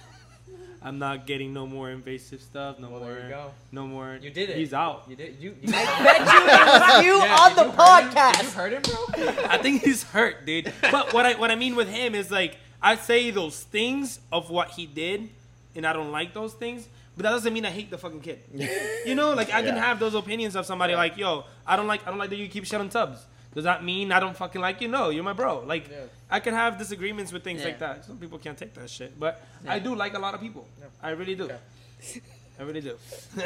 I'm 0.82 0.98
not 0.98 1.26
getting 1.26 1.54
no 1.54 1.66
more 1.66 1.90
invasive 1.90 2.42
stuff. 2.42 2.78
No 2.78 2.90
Well, 2.90 3.00
more. 3.00 3.14
there 3.14 3.22
you 3.24 3.28
go. 3.30 3.50
No 3.72 3.86
more. 3.86 4.18
You 4.20 4.28
did 4.30 4.50
it. 4.50 4.56
He's 4.58 4.74
out. 4.74 5.04
You 5.08 5.16
did. 5.16 5.36
You. 5.40 5.56
you 5.62 5.72
I 5.74 6.04
bet 6.04 6.20
you 6.20 6.40
it 6.44 6.66
was 6.76 7.04
you 7.06 7.16
Yeah, 7.24 7.36
on 7.40 7.56
the 7.56 7.64
you 7.64 7.70
hurt 7.70 8.02
him? 8.04 8.08
You 8.10 8.14
podcast. 8.14 8.52
hurt 8.52 8.72
him, 8.74 8.82
bro? 8.82 9.44
I 9.48 9.58
think 9.58 9.82
he's 9.82 10.02
hurt, 10.02 10.44
dude. 10.44 10.70
But 10.82 11.14
what 11.14 11.24
I 11.24 11.34
what 11.34 11.50
I 11.50 11.54
mean 11.56 11.74
with 11.74 11.88
him 11.88 12.14
is 12.14 12.30
like 12.30 12.58
I 12.82 12.96
say 12.96 13.30
those 13.30 13.62
things 13.62 14.20
of 14.30 14.50
what 14.50 14.72
he 14.72 14.84
did, 14.84 15.30
and 15.76 15.86
I 15.86 15.92
don't 15.92 16.12
like 16.12 16.32
those 16.34 16.54
things. 16.54 16.88
But 17.16 17.22
that 17.24 17.30
doesn't 17.30 17.52
mean 17.52 17.64
I 17.64 17.70
hate 17.70 17.90
the 17.90 17.98
fucking 17.98 18.20
kid. 18.20 18.40
You 19.06 19.14
know, 19.14 19.34
like 19.34 19.52
I 19.52 19.62
can 19.62 19.76
Yeah. 19.76 19.84
have 19.86 20.00
those 20.00 20.14
opinions 20.14 20.56
of 20.56 20.66
somebody 20.66 20.94
like, 20.96 21.16
yo, 21.16 21.44
I 21.66 21.76
don't 21.76 21.86
like 21.86 22.06
I 22.06 22.10
don't 22.10 22.18
like 22.18 22.30
that 22.30 22.36
you 22.36 22.48
keep 22.48 22.64
shit 22.64 22.80
on 22.80 22.88
tubs. 22.88 23.24
Does 23.54 23.64
that 23.64 23.84
mean 23.84 24.10
I 24.10 24.18
don't 24.18 24.36
fucking 24.36 24.60
like 24.60 24.80
you? 24.80 24.88
No, 24.88 25.10
you're 25.10 25.22
my 25.22 25.32
bro. 25.32 25.60
Like 25.60 25.88
Yeah. 25.88 26.06
I 26.30 26.40
can 26.40 26.54
have 26.54 26.76
disagreements 26.78 27.32
with 27.32 27.44
things 27.44 27.60
Yeah. 27.60 27.68
like 27.68 27.78
that. 27.78 28.04
Some 28.04 28.16
people 28.18 28.38
can't 28.38 28.58
take 28.58 28.74
that 28.74 28.90
shit, 28.90 29.18
but 29.20 29.40
I 29.68 29.78
do 29.78 29.94
like 29.94 30.14
a 30.14 30.18
lot 30.18 30.34
of 30.34 30.40
people. 30.40 30.66
I 31.02 31.10
really 31.10 31.36
do. 31.36 31.44
Okay. 31.44 32.20
I 32.58 32.62
really 32.62 32.80
do. 32.80 32.96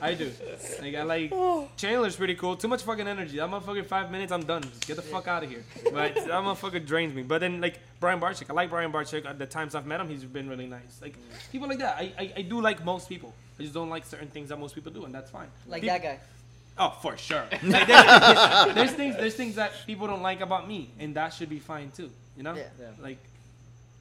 I 0.00 0.14
do. 0.14 0.30
Like 0.80 0.94
I 0.94 1.02
like 1.14 1.30
Chandler's 1.76 2.16
pretty 2.16 2.34
cool. 2.34 2.56
Too 2.56 2.68
much 2.68 2.82
fucking 2.82 3.06
energy. 3.06 3.36
That 3.36 3.50
motherfucker 3.50 3.84
five 3.84 4.10
minutes, 4.10 4.32
I'm 4.32 4.44
done. 4.44 4.62
Just 4.62 4.86
get 4.86 4.96
the 4.96 5.02
fuck 5.02 5.28
out 5.28 5.44
of 5.44 5.50
here. 5.50 5.62
But 5.92 6.14
that 6.14 6.28
motherfucker 6.28 6.84
drains 6.84 7.14
me. 7.14 7.22
But 7.22 7.40
then 7.40 7.60
like 7.60 7.78
Brian 8.00 8.18
Barczyk, 8.18 8.48
I 8.48 8.54
like 8.54 8.70
Brian 8.70 8.90
Barczyk. 8.90 9.26
At 9.26 9.38
the 9.38 9.46
times 9.46 9.74
I've 9.74 9.86
met 9.86 10.00
him, 10.00 10.08
he's 10.08 10.24
been 10.24 10.48
really 10.48 10.66
nice. 10.66 11.00
Like 11.02 11.14
people 11.52 11.68
like 11.68 11.78
that. 11.80 11.96
I, 11.98 12.12
I, 12.18 12.32
I 12.38 12.42
do 12.42 12.60
like 12.60 12.82
most 12.84 13.08
people. 13.08 13.34
I 13.58 13.62
just 13.62 13.74
don't 13.74 13.90
like 13.90 14.06
certain 14.06 14.28
things 14.28 14.48
that 14.48 14.58
most 14.58 14.74
people 14.74 14.92
do, 14.92 15.04
and 15.04 15.14
that's 15.14 15.30
fine. 15.30 15.48
Like 15.66 15.82
Peop- 15.82 15.90
that 15.92 16.02
guy. 16.02 16.18
Oh, 16.78 16.94
for 17.02 17.16
sure. 17.16 17.44
Like, 17.62 17.86
there's, 17.86 18.74
there's 18.74 18.92
things 18.92 19.16
there's 19.16 19.34
things 19.34 19.54
that 19.56 19.72
people 19.86 20.06
don't 20.06 20.22
like 20.22 20.40
about 20.40 20.66
me, 20.68 20.90
and 20.98 21.14
that 21.16 21.34
should 21.34 21.50
be 21.50 21.58
fine 21.58 21.90
too. 21.90 22.10
You 22.36 22.42
know? 22.44 22.54
Yeah. 22.54 22.64
Yeah. 22.80 22.86
Like 22.98 23.18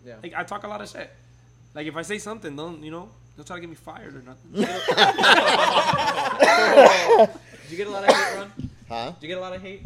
Yeah. 0.05 0.15
like 0.23 0.33
I 0.35 0.43
talk 0.43 0.63
a 0.63 0.67
lot 0.69 0.81
of 0.81 0.89
shit. 0.89 1.09
Like 1.73 1.87
if 1.87 1.95
I 1.97 2.01
say 2.01 2.17
something, 2.17 2.55
don't 2.55 2.81
you 2.81 2.91
know? 2.91 3.09
Don't 3.37 3.45
try 3.45 3.57
to 3.57 3.61
get 3.61 3.69
me 3.69 3.75
fired 3.75 4.15
or 4.15 4.21
nothing. 4.21 4.51
Did 7.65 7.71
you 7.71 7.77
get 7.77 7.87
a 7.87 7.89
lot 7.89 8.03
of 8.07 8.15
hate, 8.15 8.35
Ron? 8.37 8.51
Huh? 8.57 8.59
Did 8.59 8.69
Huh? 8.87 9.13
you 9.21 9.27
get 9.27 9.37
a 9.37 9.41
lot 9.41 9.53
of 9.55 9.61
hate? 9.61 9.81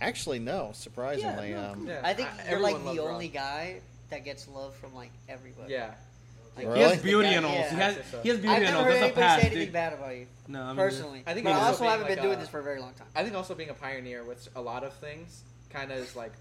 Actually, 0.00 0.38
no. 0.38 0.70
Surprisingly, 0.74 1.50
Yeah, 1.50 1.60
no, 1.62 1.70
um, 1.72 1.86
Yeah. 1.86 2.00
I 2.04 2.14
think 2.14 2.28
I- 2.28 2.50
you're 2.50 2.60
like 2.60 2.74
everyone 2.76 2.96
the 2.96 3.02
loved 3.02 3.12
only 3.14 3.26
Ron. 3.26 3.32
guy 3.34 3.80
that 4.10 4.24
gets 4.24 4.46
love 4.48 4.74
from 4.76 4.94
like 4.94 5.10
everybody. 5.28 5.72
Yeah. 5.72 5.90
Like, 6.56 6.66
Really? 6.66 6.78
He 6.78 6.84
has 6.84 7.02
beauty 7.02 7.28
guy- 7.28 7.34
and 7.34 7.46
all. 7.46 7.52
yeah. 7.54 7.70
He 7.70 7.76
has 7.76 7.96
I'd 7.96 8.04
say 8.04 8.10
so. 8.10 8.20
he 8.22 8.28
has 8.28 8.38
beauty 8.38 8.54
I've 8.54 8.62
never 8.62 8.76
all. 8.76 8.84
heard 8.84 8.92
That's 8.94 9.00
a 9.00 9.04
anybody 9.04 9.20
pass, 9.22 9.40
say 9.40 9.46
anything 9.46 9.64
dude. 9.66 9.72
bad 9.72 9.92
about 9.94 10.16
you 10.16 10.26
No, 10.48 10.62
I 10.62 10.66
mean, 10.68 10.76
personally. 10.76 11.22
I 11.26 11.34
think 11.34 11.44
but 11.44 11.50
I 11.50 11.54
also 11.54 11.66
also 11.66 11.80
being 11.80 11.90
haven't 11.90 12.06
been 12.08 12.16
like 12.18 12.22
doing 12.24 12.36
a- 12.36 12.40
this 12.40 12.48
for 12.48 12.58
a 12.60 12.62
very 12.62 12.80
long 12.80 12.92
time. 12.94 13.06
I 13.14 13.22
think 13.24 13.34
also 13.36 13.54
being 13.54 13.70
a 13.70 13.74
pioneer 13.74 14.24
with 14.24 14.48
a 14.56 14.60
lot 14.60 14.84
of 14.84 14.92
things 14.94 15.42
kind 15.70 15.90
of 15.92 15.98
is 15.98 16.14
like, 16.16 16.32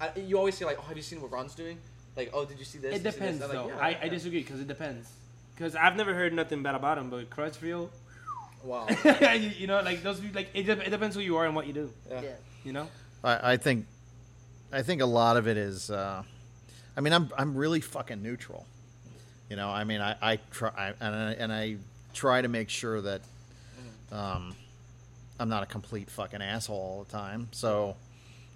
I, 0.00 0.10
you 0.18 0.36
always 0.38 0.56
say 0.56 0.64
like, 0.64 0.78
oh, 0.78 0.82
have 0.82 0.96
you 0.96 1.02
seen 1.02 1.20
what 1.20 1.30
Ron's 1.30 1.54
doing? 1.54 1.78
Like, 2.16 2.30
oh, 2.32 2.44
did 2.44 2.58
you 2.58 2.64
see 2.64 2.78
this? 2.78 2.94
It 2.94 3.02
Did 3.02 3.06
you 3.06 3.10
see 3.12 3.18
this? 3.18 3.38
depends 3.38 3.42
I'm 3.42 3.50
though. 3.50 3.64
like, 3.66 3.74
yeah, 3.76 3.84
I, 3.84 3.90
yeah. 3.90 3.98
I 4.02 4.08
disagree 4.08 4.40
because 4.42 4.60
it 4.60 4.68
depends. 4.68 5.08
Because 5.54 5.76
I've 5.76 5.96
never 5.96 6.14
heard 6.14 6.32
nothing 6.32 6.62
bad 6.62 6.74
about 6.74 6.98
him, 6.98 7.10
but 7.10 7.30
Crutchfield, 7.30 7.90
Wow. 8.64 8.86
you, 9.04 9.50
you 9.58 9.66
know, 9.66 9.80
like 9.82 10.02
those 10.02 10.20
people, 10.20 10.36
like 10.36 10.48
it, 10.54 10.68
it 10.68 10.90
depends 10.90 11.14
who 11.14 11.22
you 11.22 11.36
are 11.36 11.44
and 11.44 11.54
what 11.54 11.66
you 11.66 11.72
do. 11.72 11.90
Yeah. 12.10 12.22
Yeah. 12.22 12.30
You 12.64 12.72
know. 12.72 12.88
I, 13.22 13.52
I 13.52 13.56
think, 13.58 13.86
I 14.72 14.82
think 14.82 15.02
a 15.02 15.06
lot 15.06 15.36
of 15.36 15.46
it 15.46 15.56
is. 15.56 15.90
Uh, 15.90 16.22
I 16.96 17.00
mean, 17.00 17.12
I'm 17.12 17.30
I'm 17.36 17.56
really 17.56 17.80
fucking 17.80 18.22
neutral. 18.22 18.66
You 19.50 19.56
know, 19.56 19.68
I 19.68 19.84
mean, 19.84 20.00
I, 20.00 20.16
I 20.20 20.36
try 20.50 20.70
I, 20.76 20.86
and 21.00 21.14
I, 21.14 21.32
and 21.32 21.52
I 21.52 21.76
try 22.14 22.40
to 22.40 22.48
make 22.48 22.70
sure 22.70 23.00
that 23.02 23.20
um, 24.10 24.54
I'm 25.38 25.48
not 25.48 25.62
a 25.62 25.66
complete 25.66 26.10
fucking 26.10 26.40
asshole 26.40 26.76
all 26.76 27.04
the 27.04 27.12
time. 27.12 27.48
So 27.52 27.96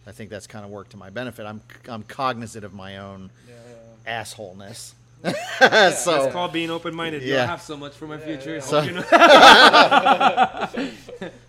I 0.06 0.12
think 0.12 0.30
that's 0.30 0.46
kind 0.46 0.64
of 0.64 0.70
worked 0.70 0.92
to 0.92 0.96
my 0.96 1.10
benefit. 1.10 1.44
I'm 1.44 1.60
I'm 1.88 2.02
cognizant 2.02 2.64
of 2.64 2.72
my 2.72 2.98
own 2.98 3.30
Yeah, 3.46 3.54
yeah, 4.06 4.22
assholeness. 4.22 4.92
Yeah. 5.24 5.90
so 5.94 6.24
It's 6.24 6.32
called 6.32 6.52
being 6.52 6.70
open-minded. 6.70 7.22
You 7.22 7.32
Yeah. 7.32 7.38
don't 7.40 7.48
have 7.48 7.62
so 7.62 7.76
much 7.76 7.94
for 7.96 8.06
my 8.06 8.18
Yeah, 8.18 8.24
future. 8.24 8.54
yeah. 8.54 8.60
So- 8.60 8.82
you 8.82 8.92
know? 8.92 9.02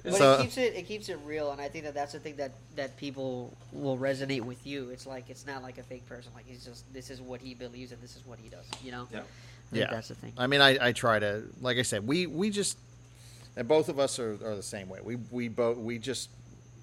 But 0.04 0.14
So- 0.14 0.34
it 0.34 0.42
keeps 0.42 0.58
it 0.58 0.76
it 0.76 0.88
keeps 0.88 1.10
it 1.10 1.20
real, 1.26 1.52
and 1.52 1.62
I 1.62 1.68
think 1.70 1.86
that 1.86 1.94
that's 1.94 2.14
the 2.14 2.20
thing 2.20 2.36
that 2.38 2.52
that 2.76 2.98
people 2.98 3.56
will 3.72 3.98
resonate 3.98 4.42
with 4.42 4.66
you. 4.66 4.90
It's 4.90 5.06
like 5.06 5.30
it's 5.30 5.46
not 5.46 5.62
like 5.62 5.78
a 5.78 5.84
fake 5.84 6.08
person. 6.08 6.32
Like 6.34 6.46
he's 6.48 6.66
just 6.66 6.92
this 6.94 7.10
is 7.12 7.22
what 7.22 7.42
he 7.42 7.54
believes 7.54 7.92
and 7.92 8.02
this 8.02 8.16
is 8.16 8.26
what 8.26 8.40
he 8.40 8.50
does. 8.50 8.66
You 8.84 8.92
know. 8.92 9.08
Yeah. 9.12 9.20
I 9.20 9.78
Yeah. 9.78 9.88
That's 9.92 10.08
the 10.08 10.16
thing. 10.16 10.34
I 10.38 10.48
mean, 10.48 10.62
I, 10.62 10.88
I 10.88 10.92
try 10.94 11.20
to, 11.20 11.44
like 11.62 11.78
I 11.78 11.84
said, 11.84 12.08
we, 12.08 12.26
we 12.26 12.50
just, 12.50 12.76
and 13.56 13.68
both 13.68 13.88
of 13.88 14.00
us 14.00 14.18
are, 14.18 14.32
are 14.44 14.56
the 14.56 14.64
same 14.64 14.90
way. 14.90 15.00
We, 15.04 15.18
we 15.30 15.48
both, 15.48 15.78
we 15.78 16.00
just, 16.00 16.30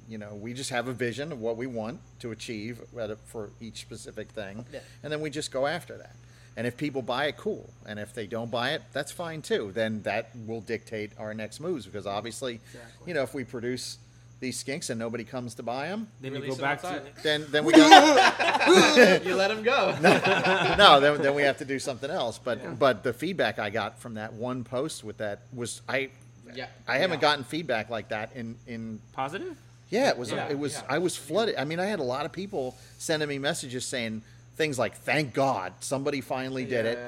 you 0.09 0.19
know, 0.19 0.37
we 0.37 0.55
just 0.55 0.71
have 0.71 0.87
a 0.87 0.93
vision 0.93 1.33
of 1.33 1.41
what 1.41 1.57
we 1.57 1.67
want 1.67 1.99
to 2.21 2.31
achieve 2.31 2.81
for 3.27 3.51
each 3.61 3.81
specific 3.81 4.29
thing. 4.31 4.65
Yeah. 4.73 4.79
And 5.03 5.13
then 5.13 5.21
we 5.21 5.31
just 5.31 5.51
go 5.51 5.67
after 5.67 5.97
that. 5.99 6.15
And 6.57 6.67
if 6.67 6.77
people 6.77 7.03
buy 7.03 7.27
it, 7.27 7.37
cool. 7.37 7.69
And 7.87 7.99
if 7.99 8.15
they 8.15 8.27
don't 8.27 8.51
buy 8.51 8.71
it, 8.71 8.83
that's 8.93 9.13
fine 9.13 9.43
too. 9.43 9.73
Then 9.75 10.03
that 10.03 10.31
will 10.47 10.63
dictate 10.63 11.13
our 11.19 11.35
next 11.35 11.61
moves 11.61 11.85
because 11.87 12.07
obviously, 12.07 12.61
Exactly. 12.73 13.09
you 13.09 13.15
know, 13.15 13.23
if 13.23 13.35
we 13.35 13.45
produce 13.45 13.99
these 14.41 14.63
skinks 14.63 14.91
and 14.91 14.99
nobody 14.99 15.25
comes 15.25 15.55
to 15.55 15.63
buy 15.63 15.89
them, 15.89 16.09
Then 16.21 16.33
you 16.35 16.41
Release 16.41 16.51
go 16.51 16.57
him 16.57 16.61
back 16.71 16.81
to. 16.83 16.87
outside. 16.89 17.13
then, 17.23 17.47
then 17.51 17.65
we 17.65 17.73
got, 17.73 19.25
you 19.27 19.35
let 19.35 19.51
him 19.51 19.63
go. 19.63 19.97
no, 20.79 21.01
then, 21.01 21.21
then 21.23 21.35
we 21.35 21.43
have 21.43 21.59
to 21.59 21.65
do 21.65 21.79
something 21.79 22.11
else. 22.11 22.39
But 22.39 22.79
but 22.79 23.03
the 23.03 23.13
feedback 23.13 23.59
I 23.59 23.71
got 23.71 23.99
from 23.99 24.15
that 24.15 24.33
one 24.35 24.65
post 24.65 25.05
with 25.05 25.19
that 25.19 25.41
was 25.55 25.83
I 25.89 26.11
yeah. 26.55 26.67
I 26.89 26.99
haven't 26.99 27.19
yeah. 27.19 27.21
gotten 27.23 27.45
feedback 27.45 27.91
like 27.91 28.09
that 28.11 28.31
in 28.35 28.57
in 28.67 29.01
Positive. 29.13 29.57
yeah 29.91 30.09
it 30.11 30.17
was 30.19 30.31
Yeah, 30.33 30.49
it 30.49 30.59
was 30.59 30.75
yeah. 30.75 30.83
I 30.89 30.99
was 30.99 31.17
flooded. 31.17 31.57
I 31.57 31.65
mean 31.65 31.81
I 31.81 31.87
had 31.87 31.99
a 31.99 32.05
lot 32.05 32.25
of 32.27 32.33
people 32.33 32.77
sending 32.99 33.29
me 33.29 33.39
messages 33.39 33.85
saying 33.87 34.23
things 34.57 34.79
like 34.79 34.95
thank 34.97 35.33
God 35.35 35.73
somebody 35.81 36.21
finally 36.21 36.65
did 36.65 36.87
it. 36.87 36.99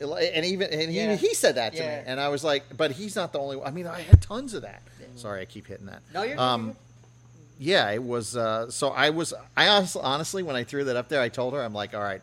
And 0.00 0.44
even 0.44 0.68
and 0.72 0.90
he, 0.90 0.96
Yeah. 0.96 1.14
he 1.16 1.34
said 1.34 1.54
that 1.56 1.72
to 1.74 1.78
Yeah. 1.78 1.98
me 2.00 2.04
and 2.06 2.18
I 2.20 2.28
was 2.28 2.42
like 2.42 2.64
but 2.76 2.90
he's 2.92 3.14
not 3.14 3.32
the 3.32 3.38
only 3.38 3.56
one. 3.56 3.66
I 3.66 3.70
mean 3.70 3.86
I 3.86 4.00
had 4.00 4.20
tons 4.20 4.54
of 4.54 4.62
that. 4.62 4.82
Sorry 5.16 5.42
I 5.42 5.44
keep 5.44 5.66
hitting 5.66 5.86
that. 5.86 6.00
No, 6.12 6.22
you're. 6.22 6.40
Um, 6.40 6.66
you're 6.66 6.76
yeah, 7.58 7.90
it 7.90 8.02
was. 8.02 8.36
Uh, 8.36 8.70
so 8.70 8.88
I 8.88 9.10
was. 9.10 9.32
I 9.56 9.68
honestly, 9.68 10.00
honestly, 10.02 10.42
when 10.42 10.56
I 10.56 10.64
threw 10.64 10.82
that 10.84 10.96
up 10.96 11.08
there, 11.08 11.20
I 11.20 11.28
told 11.28 11.54
her, 11.54 11.62
I'm 11.62 11.74
like, 11.74 11.94
all 11.94 12.00
right, 12.00 12.20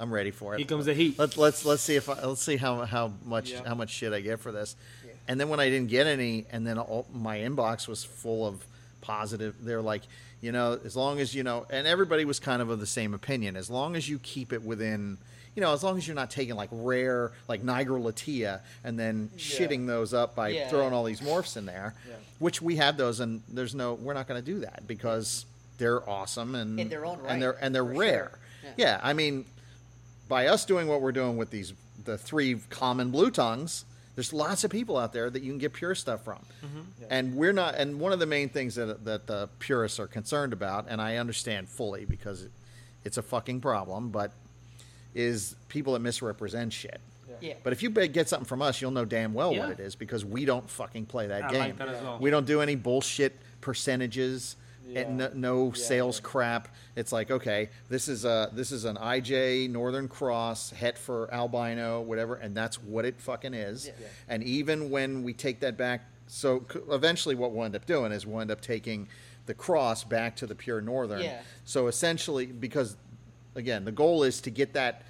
I'm 0.00 0.10
ready 0.10 0.30
for 0.30 0.54
it. 0.54 0.58
Here 0.58 0.66
comes 0.66 0.86
the 0.86 0.94
heat. 0.94 1.18
Let's 1.18 1.36
let's 1.36 1.64
let's 1.66 1.82
see 1.82 1.96
if 1.96 2.08
I, 2.08 2.24
let's 2.24 2.40
see 2.42 2.56
how 2.56 2.82
how 2.86 3.12
much 3.26 3.50
Yeah. 3.50 3.66
how 3.66 3.74
much 3.74 3.90
shit 3.90 4.14
I 4.14 4.20
get 4.20 4.40
for 4.40 4.50
this. 4.50 4.74
Yeah. 5.04 5.10
And 5.28 5.38
then 5.38 5.50
when 5.50 5.60
I 5.60 5.68
didn't 5.68 5.88
get 5.90 6.06
any, 6.06 6.46
and 6.50 6.66
then 6.66 6.78
all, 6.78 7.06
my 7.12 7.38
inbox 7.38 7.86
was 7.86 8.02
full 8.02 8.46
of 8.46 8.64
positive. 9.02 9.56
They're 9.60 9.82
like, 9.82 10.02
you 10.42 10.52
know, 10.52 10.78
as 10.84 10.94
long 10.96 11.20
as 11.20 11.34
you 11.34 11.42
know, 11.44 11.64
and 11.70 11.86
everybody 11.86 12.26
was 12.26 12.38
kind 12.38 12.60
of 12.60 12.68
of 12.68 12.80
the 12.80 12.86
same 12.86 13.14
opinion. 13.14 13.56
As 13.56 13.70
long 13.70 13.96
as 13.96 14.08
you 14.08 14.18
keep 14.18 14.52
it 14.52 14.62
within, 14.62 15.16
you 15.54 15.62
know, 15.62 15.72
as 15.72 15.82
long 15.84 15.96
as 15.96 16.06
you're 16.06 16.16
not 16.16 16.30
taking 16.30 16.56
like 16.56 16.68
rare 16.72 17.30
like 17.48 17.62
nigrolutea 17.62 18.60
and 18.84 18.98
then 18.98 19.30
Yeah. 19.32 19.38
shitting 19.38 19.86
those 19.86 20.12
up 20.12 20.34
by 20.34 20.48
Yeah. 20.48 20.68
throwing 20.68 20.92
all 20.92 21.04
these 21.04 21.20
morphs 21.20 21.56
in 21.56 21.64
there, 21.64 21.94
Yeah. 22.06 22.16
which 22.40 22.60
we 22.60 22.76
have 22.76 22.96
those, 22.96 23.20
and 23.20 23.40
there's 23.48 23.74
no, 23.74 23.94
we're 23.94 24.14
not 24.14 24.26
going 24.26 24.42
to 24.44 24.44
do 24.44 24.58
that 24.60 24.86
because 24.88 25.46
they're 25.78 26.06
awesome 26.10 26.56
and 26.56 26.78
In 26.78 26.88
their 26.88 27.06
own 27.06 27.20
right, 27.20 27.30
and 27.32 27.40
they're 27.42 27.56
and 27.64 27.72
they're 27.74 27.84
rare. 27.84 28.38
sure. 28.62 28.70
Yeah, 28.76 29.00
I 29.02 29.12
mean, 29.12 29.44
by 30.28 30.48
us 30.48 30.64
doing 30.64 30.88
what 30.88 31.00
we're 31.00 31.12
doing 31.12 31.36
with 31.36 31.50
these 31.50 31.72
the 32.04 32.18
three 32.18 32.56
common 32.68 33.12
blue 33.12 33.30
tongues, 33.30 33.84
there's 34.14 34.32
lots 34.32 34.64
of 34.64 34.70
people 34.70 34.98
out 34.98 35.12
there 35.12 35.30
that 35.30 35.42
you 35.42 35.50
can 35.52 35.58
get 35.58 35.72
pure 35.72 35.94
stuff 35.94 36.24
from, 36.24 36.38
mm-hmm. 36.64 36.80
Yeah. 37.00 37.06
and 37.10 37.34
we're 37.34 37.52
not. 37.52 37.76
And 37.76 37.98
one 37.98 38.12
of 38.12 38.18
the 38.18 38.26
main 38.26 38.48
things 38.48 38.74
that 38.74 39.04
that 39.04 39.26
the 39.26 39.48
purists 39.58 39.98
are 39.98 40.06
concerned 40.06 40.52
about, 40.52 40.86
and 40.88 41.00
I 41.00 41.16
understand 41.16 41.68
fully 41.68 42.04
because 42.04 42.42
it, 42.42 42.50
it's 43.04 43.16
a 43.16 43.22
fucking 43.22 43.60
problem, 43.60 44.10
but 44.10 44.32
is 45.14 45.56
people 45.68 45.92
that 45.94 46.00
misrepresent 46.00 46.72
shit. 46.72 47.00
Yeah. 47.40 47.54
But 47.64 47.72
if 47.72 47.82
you 47.82 47.90
get 47.90 48.28
something 48.28 48.46
from 48.46 48.62
us, 48.62 48.80
you'll 48.80 48.92
know 48.92 49.04
damn 49.04 49.34
well 49.34 49.52
Yeah. 49.52 49.60
what 49.60 49.70
it 49.70 49.80
is 49.80 49.94
because 49.96 50.24
we 50.24 50.44
don't 50.44 50.68
fucking 50.70 51.06
play 51.06 51.26
that 51.26 51.44
I 51.44 51.50
game. 51.50 51.60
like 51.60 51.78
that 51.78 51.88
as 51.88 52.02
well. 52.02 52.18
We 52.20 52.30
don't 52.30 52.46
do 52.46 52.60
any 52.60 52.76
bullshit 52.76 53.36
percentages. 53.60 54.56
And 54.94 55.16
no, 55.16 55.30
no 55.34 55.66
Yeah, 55.66 55.72
sales 55.74 56.20
crap. 56.20 56.68
It's 56.96 57.12
like 57.12 57.30
okay, 57.30 57.70
this 57.88 58.08
is 58.08 58.24
a 58.24 58.50
this 58.52 58.72
is 58.72 58.84
an 58.84 58.96
IJ 58.96 59.70
Northern 59.70 60.08
Cross 60.08 60.70
het 60.70 60.98
for 60.98 61.32
albino, 61.32 62.00
whatever, 62.00 62.34
and 62.34 62.54
that's 62.56 62.82
what 62.82 63.04
it 63.04 63.20
fucking 63.20 63.54
is. 63.54 63.86
Yeah. 63.86 63.92
Yeah. 64.00 64.06
And 64.28 64.42
even 64.42 64.90
when 64.90 65.22
we 65.22 65.32
take 65.32 65.60
that 65.60 65.76
back, 65.76 66.04
so 66.26 66.64
eventually 66.90 67.34
what 67.34 67.52
we'll 67.52 67.64
end 67.64 67.76
up 67.76 67.86
doing 67.86 68.12
is 68.12 68.26
we'll 68.26 68.40
end 68.40 68.50
up 68.50 68.60
taking 68.60 69.08
the 69.46 69.54
cross 69.54 70.04
back 70.04 70.36
to 70.36 70.46
the 70.46 70.54
pure 70.54 70.80
Northern. 70.80 71.22
Yeah. 71.22 71.40
So 71.64 71.86
essentially, 71.86 72.46
because 72.46 72.96
again, 73.54 73.84
the 73.84 73.92
goal 73.92 74.22
is 74.24 74.40
to 74.42 74.50
get 74.50 74.72
that 74.74 75.02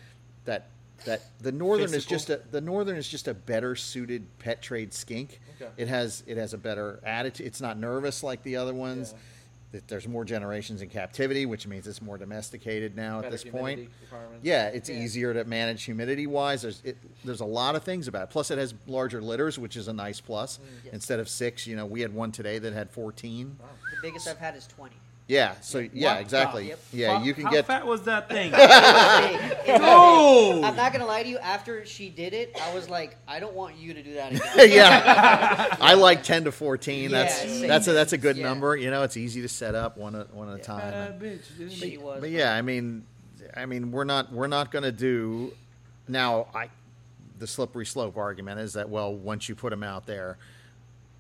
that 0.45 0.69
that 1.05 1.23
the 1.41 1.53
Northern 1.53 1.93
is 1.93 2.07
just 2.07 2.31
a 2.31 2.41
the 2.51 2.61
Northern 2.61 2.97
is 2.97 3.09
just 3.09 3.29
a 3.29 3.35
better 3.35 3.75
suited 3.75 4.27
pet 4.39 4.63
trade 4.63 4.95
skink. 4.95 5.41
Okay. 5.61 5.71
It 5.77 5.89
has 5.89 6.23
it 6.27 6.37
has 6.37 6.55
a 6.55 6.59
better 6.59 7.01
attitude. 7.05 7.47
It's 7.47 7.61
not 7.61 7.79
nervous 7.79 8.23
like 8.23 8.43
the 8.43 8.57
other 8.57 8.75
ones. 8.75 9.13
Yeah. 9.13 9.19
That 9.73 9.89
There's 9.89 10.07
more 10.07 10.25
generations 10.27 10.83
in 10.83 10.91
captivity, 10.91 11.47
which 11.47 11.67
means 11.67 11.87
it's 11.87 12.03
more 12.03 12.19
domesticated 12.19 12.95
now 12.95 13.21
at 13.21 13.31
this 13.31 13.43
point. 13.43 13.89
Yeah, 14.43 14.69
it's 14.69 14.91
Yeah. 14.91 14.97
easier 15.03 15.33
to 15.33 15.45
manage 15.45 15.85
humidity 15.85 16.27
wise. 16.27 16.61
There's 16.61 16.83
it, 16.85 16.99
there's 17.25 17.41
a 17.41 17.47
lot 17.47 17.75
of 17.75 17.83
things 17.83 18.07
about 18.07 18.25
it. 18.25 18.31
Plus, 18.31 18.51
it 18.51 18.59
has 18.59 18.75
larger 18.87 19.23
litters, 19.23 19.59
which 19.59 19.79
is 19.79 19.89
a 19.89 19.93
nice 19.95 20.21
plus. 20.21 20.59
Mm, 20.59 20.85
yeah. 20.85 20.91
Instead 20.93 21.21
of 21.21 21.29
six, 21.29 21.67
you 21.67 21.75
know, 21.75 21.87
we 21.87 22.03
had 22.03 22.13
one 22.13 22.31
today 22.33 22.59
that 22.59 22.75
had 22.75 22.91
14. 22.91 23.57
Wow. 23.59 23.67
The 23.95 23.97
biggest 24.03 24.29
I've 24.29 24.37
had 24.39 24.55
is 24.57 24.67
twenty. 24.67 24.97
Yeah, 25.29 25.55
so 25.61 25.79
yeah, 25.93 26.15
What? 26.15 26.21
exactly. 26.21 26.69
Yep. 26.69 26.81
Yeah, 26.93 27.19
How- 27.19 27.25
you 27.25 27.33
can 27.33 27.45
how 27.45 27.51
get. 27.53 27.67
fat 27.67 27.87
was 27.87 28.03
that 28.03 28.29
thing? 28.29 28.53
It 28.55 28.59
was 28.59 29.41
big. 29.41 29.69
It 29.69 29.73
was 29.73 29.81
No! 29.81 30.63
I'm 30.65 30.77
not 30.77 30.93
gonna 30.93 31.07
lie 31.07 31.23
to 31.23 31.29
you. 31.29 31.39
After 31.39 31.87
she 31.87 32.09
did 32.11 32.35
it, 32.35 32.55
I 32.61 32.75
was 32.75 32.89
like, 32.91 33.17
I 33.29 33.39
don't 33.41 33.55
want 33.55 33.77
you 33.77 33.95
to 33.95 34.03
do 34.03 34.15
that 34.15 34.33
again. 34.33 34.71
yeah, 34.73 35.77
I 35.81 35.95
like 35.95 36.23
10 36.25 36.45
to 36.45 36.53
14. 36.53 37.11
That's 37.11 37.39
same. 37.41 37.69
that's 37.69 37.87
a 37.87 37.93
that's 37.93 38.13
a 38.13 38.19
good 38.19 38.37
Yeah. 38.37 38.45
number. 38.45 38.77
You 38.77 38.91
know, 38.91 39.05
it's 39.05 39.17
easy 39.17 39.41
to 39.43 39.49
set 39.49 39.75
up 39.75 39.97
one 39.97 40.15
at 40.17 40.35
one 40.35 40.49
at 40.51 40.57
a 40.59 40.63
time. 40.63 40.93
Fat 40.93 41.21
bitch, 41.21 41.57
didn't 41.57 41.71
She 41.73 41.97
was. 41.99 42.21
But 42.21 42.31
yeah, 42.31 42.53
I 42.53 42.61
mean, 42.63 43.07
I 43.57 43.65
mean, 43.67 43.93
we're 43.93 44.05
not 44.05 44.33
we're 44.33 44.49
not 44.49 44.71
going 44.73 44.85
to 44.85 44.93
do 44.93 45.53
now. 46.09 46.49
I 46.55 46.69
the 47.39 47.47
slippery 47.47 47.87
slope 47.87 48.17
argument 48.17 48.61
is 48.61 48.73
that 48.75 48.91
well, 48.91 49.15
once 49.15 49.49
you 49.49 49.55
put 49.55 49.71
them 49.71 49.83
out 49.85 50.05
there, 50.07 50.37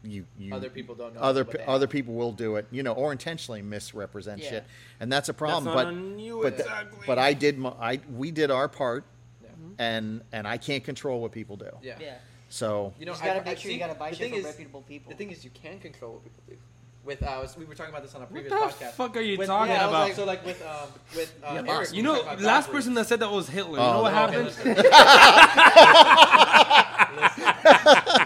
you 0.04 0.24
you 0.38 0.54
Other 0.54 0.68
people 0.70 0.94
don't 0.94 1.14
know. 1.14 1.20
other 1.20 1.44
what 1.44 1.58
pe- 1.58 1.64
other 1.64 1.86
people 1.86 2.14
will 2.14 2.32
do 2.32 2.56
it, 2.56 2.66
you 2.70 2.82
know, 2.82 2.92
or 2.92 3.12
intentionally 3.12 3.62
misrepresent 3.62 4.42
Yeah. 4.42 4.50
shit, 4.50 4.64
and 5.00 5.12
that's 5.12 5.28
a 5.28 5.32
That's 5.32 5.38
problem. 5.38 5.64
not 5.66 5.74
but 5.74 5.86
on 5.86 6.18
you 6.18 6.40
but 6.42 6.56
the- 6.56 6.64
exactly. 6.64 7.04
but 7.06 7.18
I 7.18 7.32
did 7.34 7.58
my, 7.58 7.70
I 7.80 8.00
we 8.12 8.30
did 8.32 8.50
our 8.50 8.68
part, 8.68 9.04
Yeah. 9.42 9.48
and 9.78 10.22
and 10.32 10.46
I 10.48 10.56
can't 10.58 10.82
control 10.84 11.20
what 11.20 11.32
people 11.32 11.56
do. 11.56 11.70
Yeah. 11.82 11.96
Yeah. 12.00 12.14
So 12.48 12.92
You 12.98 13.06
know, 13.06 13.12
You 13.14 13.18
gotta 13.22 13.40
make 13.44 13.48
I 13.48 13.54
sure 13.60 13.70
you 13.70 13.78
gotta 13.78 13.94
buy 13.94 14.10
the 14.10 14.16
shit 14.16 14.30
from 14.30 14.38
is- 14.40 14.44
reputable 14.44 14.82
people. 14.82 15.10
The 15.10 15.16
thing 15.16 15.30
is, 15.30 15.44
you 15.44 15.50
can 15.50 15.78
control 15.78 16.14
what 16.14 16.24
people 16.24 16.42
do. 16.48 16.56
With 17.04 17.20
uh, 17.22 17.44
we 17.58 17.64
were 17.64 17.74
talking 17.74 17.92
about 17.92 18.02
this 18.04 18.14
on 18.14 18.22
a 18.22 18.26
previous 18.26 18.52
podcast. 18.52 18.60
What 18.60 18.78
the 18.78 18.84
podcast. 18.84 18.92
fuck 18.92 19.16
are 19.16 19.20
you 19.20 19.36
With- 19.38 19.48
talking 19.48 19.72
yeah, 19.74 19.88
about? 19.88 20.00
like- 20.08 20.14
so 20.14 20.24
like 20.24 20.44
with 20.46 20.62
um 20.64 20.88
with 21.16 21.34
uh, 21.42 21.62
Yeah, 21.66 21.72
Eric, 21.74 21.92
you 21.92 22.02
know, 22.02 22.22
talking 22.22 22.44
last 22.44 22.66
dog 22.66 22.74
person 22.74 22.94
that 22.94 23.06
said 23.08 23.18
that 23.20 23.30
was 23.30 23.48
Hitler. 23.48 23.80
Oh, 23.80 23.86
you 23.86 23.92
know 23.92 24.02
what 24.02 24.12
no. 24.12 24.16
happened? 24.16 24.54
breeds. 24.62 24.82
Listen, 27.12 27.44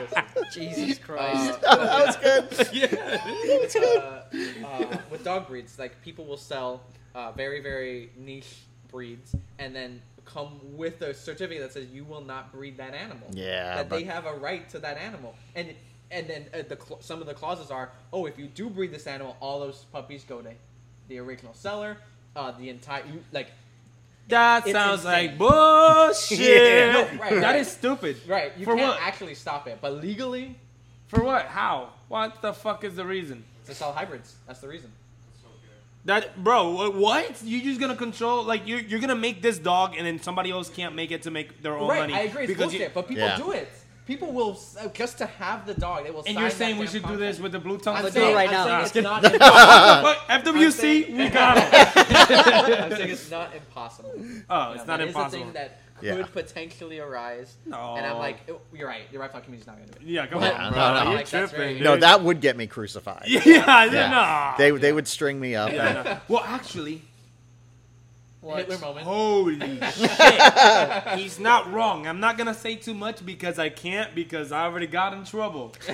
listen. 0.00 0.22
Jesus 0.56 0.98
Christ. 1.06 1.58
Uh, 1.64 1.76
that 2.20 2.50
was 2.50 2.68
good. 2.68 2.68
yeah. 2.72 3.58
with, 3.58 3.76
uh, 3.76 4.66
uh, 4.66 4.98
with 5.10 5.24
dog 5.24 5.46
breeds, 5.48 5.78
like 5.78 6.00
people 6.02 6.24
will 6.24 6.36
sell 6.36 6.82
uh, 7.14 7.32
very 7.32 7.60
very 7.62 8.10
niche 8.16 8.56
breeds, 8.88 9.34
and 9.58 9.74
then 9.74 10.00
come 10.24 10.58
with 10.76 11.00
a 11.02 11.14
certificate 11.14 11.62
that 11.62 11.72
says 11.72 11.86
you 11.92 12.04
will 12.04 12.20
not 12.20 12.52
breed 12.52 12.76
that 12.78 12.94
animal. 12.94 13.28
Yeah, 13.32 13.76
that 13.76 13.88
but- 13.88 13.96
they 13.96 14.04
have 14.04 14.26
a 14.26 14.34
right 14.34 14.68
to 14.70 14.78
that 14.80 14.96
animal, 14.98 15.34
and 15.54 15.74
and 16.10 16.26
then 16.28 16.46
uh, 16.54 16.62
the 16.68 16.78
cl- 16.80 17.00
some 17.02 17.20
of 17.20 17.26
the 17.26 17.34
clauses 17.34 17.70
are, 17.70 17.90
oh, 18.12 18.26
if 18.26 18.38
you 18.38 18.46
do 18.46 18.70
breed 18.70 18.92
this 18.92 19.06
animal, 19.06 19.36
all 19.40 19.60
those 19.60 19.84
puppies 19.92 20.24
go 20.24 20.40
to 20.40 20.50
the 21.08 21.18
original 21.18 21.54
seller. 21.54 21.96
Uh, 22.34 22.50
the 22.58 22.68
entire 22.68 23.02
you, 23.06 23.24
like 23.32 23.48
That 24.28 24.64
It's 24.66 24.72
sounds 24.72 25.04
insane. 25.04 25.28
like 25.30 25.38
bullshit. 25.38 26.38
Yeah. 26.38 26.92
No, 26.92 27.00
right, 27.20 27.34
That 27.34 27.42
right. 27.42 27.56
is 27.60 27.68
stupid. 27.70 28.16
right, 28.26 28.52
you 28.58 28.64
For 28.64 28.74
can't 28.76 28.88
what? 28.88 29.00
actually 29.00 29.34
stop 29.34 29.68
it, 29.68 29.78
but 29.80 29.94
legally 30.02 30.56
For 31.08 31.22
what? 31.22 31.46
How? 31.46 31.90
What 32.08 32.42
the 32.42 32.52
fuck 32.52 32.84
is 32.84 32.96
the 32.96 33.04
reason? 33.06 33.44
to 33.66 33.74
sell 33.74 33.92
hybrids. 33.92 34.34
That's 34.46 34.60
the 34.60 34.68
reason. 34.68 34.92
That 36.04 36.42
bro, 36.44 36.88
what? 36.90 37.42
You 37.42 37.60
just 37.62 37.80
gonna 37.80 37.96
control 37.96 38.44
like 38.44 38.66
you're 38.68 38.78
you're 38.78 39.00
gonna 39.00 39.16
make 39.16 39.42
this 39.42 39.58
dog 39.58 39.94
and 39.96 40.06
then 40.06 40.20
somebody 40.22 40.52
else 40.52 40.70
can't 40.70 40.94
make 40.94 41.10
it 41.10 41.22
to 41.22 41.32
make 41.32 41.62
their 41.62 41.76
own 41.76 41.88
right, 41.88 41.98
money. 42.00 42.14
I 42.14 42.20
agree. 42.20 42.44
It's 42.44 42.54
bullshit, 42.56 42.80
you, 42.80 42.90
but 42.94 43.08
people 43.08 43.24
Yeah. 43.24 43.36
do 43.36 43.50
it. 43.50 43.68
People 44.06 44.32
will 44.32 44.58
uh, 44.80 44.86
just 44.88 45.18
to 45.18 45.26
have 45.26 45.66
the 45.66 45.74
dog. 45.74 46.04
They 46.04 46.10
will. 46.10 46.18
and 46.20 46.26
sign 46.26 46.34
you're 46.36 46.44
that 46.48 46.52
saying 46.56 46.78
we 46.78 46.86
damn 46.86 46.92
should 46.92 47.06
do 47.08 47.16
this 47.16 47.40
with 47.40 47.50
the 47.52 47.58
blue 47.58 47.76
tongue. 47.78 47.96
I'm 47.96 48.04
Let's 48.04 48.14
saying, 48.14 48.26
do 48.28 48.32
it 48.32 48.36
right 48.36 48.48
I'm 48.48 48.54
now. 48.54 48.64
saying 48.64 48.78
Let's 48.78 48.86
it's 48.86 48.94
get- 48.94 49.02
not 49.02 49.24
impossible. 49.34 50.14
But 50.28 50.44
FWC, 50.44 50.72
saying- 50.72 51.16
we 51.16 51.28
got 51.28 51.56
it. 51.58 51.64
I'm 52.80 52.90
saying 52.96 53.10
it's 53.10 53.30
not 53.30 53.54
impossible. 53.54 54.12
Oh, 54.16 54.20
You 54.20 54.74
it's 54.76 54.86
know, 54.86 54.86
not 54.86 54.86
that 54.86 55.00
is 55.00 55.04
a 55.06 55.08
impossible. 55.08 55.44
thing 55.44 55.52
that 55.54 55.80
could 55.98 56.06
Yeah. 56.18 56.26
potentially 56.26 56.98
arise. 57.00 57.56
No. 57.66 57.96
And 57.96 58.06
I'm 58.06 58.18
like, 58.18 58.38
oh, 58.50 58.60
you're 58.72 58.86
right. 58.86 59.10
The 59.10 59.18
reptile 59.18 59.40
community's 59.40 59.66
not 59.66 59.76
gonna 59.78 59.88
do 59.90 59.98
it. 60.00 60.06
Yeah, 60.06 60.26
come 60.26 60.40
But- 60.40 60.54
on, 60.54 60.60
Yeah, 60.60 60.70
bro. 60.70 60.78
no, 60.78 60.94
no. 60.94 61.02
You're 61.10 61.18
Like, 61.18 61.26
tripping. 61.26 61.56
very- 61.56 61.80
No, 61.80 61.96
that 61.96 62.22
would 62.22 62.40
get 62.40 62.56
me 62.56 62.66
crucified. 62.68 63.24
Yeah, 63.26 63.84
Yeah. 63.86 64.10
no. 64.10 64.54
They 64.58 64.70
they 64.78 64.92
would 64.92 65.08
string 65.08 65.40
me 65.40 65.54
up. 65.56 65.72
Yeah, 65.72 66.02
and- 66.06 66.20
Well, 66.28 66.44
actually, 66.46 67.02
What? 68.46 68.58
Hitler 68.58 68.78
moment. 68.78 69.04
holy 69.04 69.58
shit, 69.90 71.18
he's 71.18 71.40
not 71.40 71.72
wrong. 71.72 72.06
I'm 72.06 72.20
not 72.20 72.38
gonna 72.38 72.54
say 72.54 72.76
too 72.76 72.94
much 72.94 73.26
because 73.26 73.58
I 73.58 73.70
can't 73.70 74.14
because 74.14 74.52
I 74.52 74.62
already 74.66 74.86
got 74.86 75.12
in 75.14 75.24
trouble. 75.24 75.74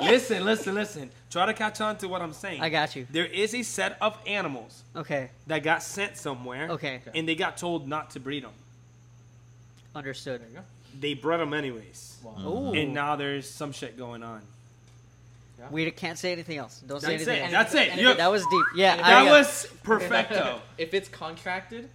listen, 0.00 0.44
listen, 0.44 0.74
listen. 0.74 1.10
Try 1.30 1.46
to 1.46 1.54
catch 1.54 1.80
on 1.80 1.96
to 1.98 2.08
what 2.08 2.22
I'm 2.22 2.32
saying. 2.32 2.60
I 2.60 2.70
got 2.70 2.96
you. 2.96 3.06
There 3.08 3.24
is 3.26 3.54
a 3.54 3.62
set 3.62 3.96
of 4.00 4.18
animals 4.26 4.82
Okay. 4.96 5.30
that 5.46 5.62
got 5.62 5.84
sent 5.84 6.16
somewhere. 6.16 6.70
Okay. 6.70 7.00
And 7.14 7.28
they 7.28 7.36
got 7.36 7.56
told 7.56 7.86
not 7.86 8.10
to 8.10 8.20
breed 8.20 8.42
them. 8.42 8.50
Understood. 9.94 10.40
There 10.40 10.48
you 10.48 10.54
go. 10.56 10.62
They 10.98 11.14
bred 11.14 11.38
them 11.38 11.54
anyways. 11.54 12.16
Well, 12.24 12.48
Ooh. 12.48 12.72
And 12.74 12.92
now 12.92 13.14
there's 13.14 13.48
some 13.48 13.70
shit 13.70 13.96
going 13.96 14.24
on. 14.24 14.42
We 15.70 15.90
can't 15.90 16.18
say 16.18 16.32
anything 16.32 16.58
else. 16.58 16.80
Don't 16.86 17.00
say 17.00 17.16
That's 17.16 17.28
anything 17.28 17.50
it. 17.50 17.54
else. 17.54 17.72
That's 17.72 17.74
it. 17.74 17.92
and 17.92 18.00
You- 18.00 18.14
That 18.14 18.30
was 18.30 18.42
deep. 18.46 18.64
Yeah. 18.76 18.94
I 18.94 18.96
that 18.96 19.24
got- 19.24 19.30
was 19.30 19.66
perfecto. 19.82 20.60
if 20.78 20.94
it's 20.94 21.08
contracted, 21.08 21.88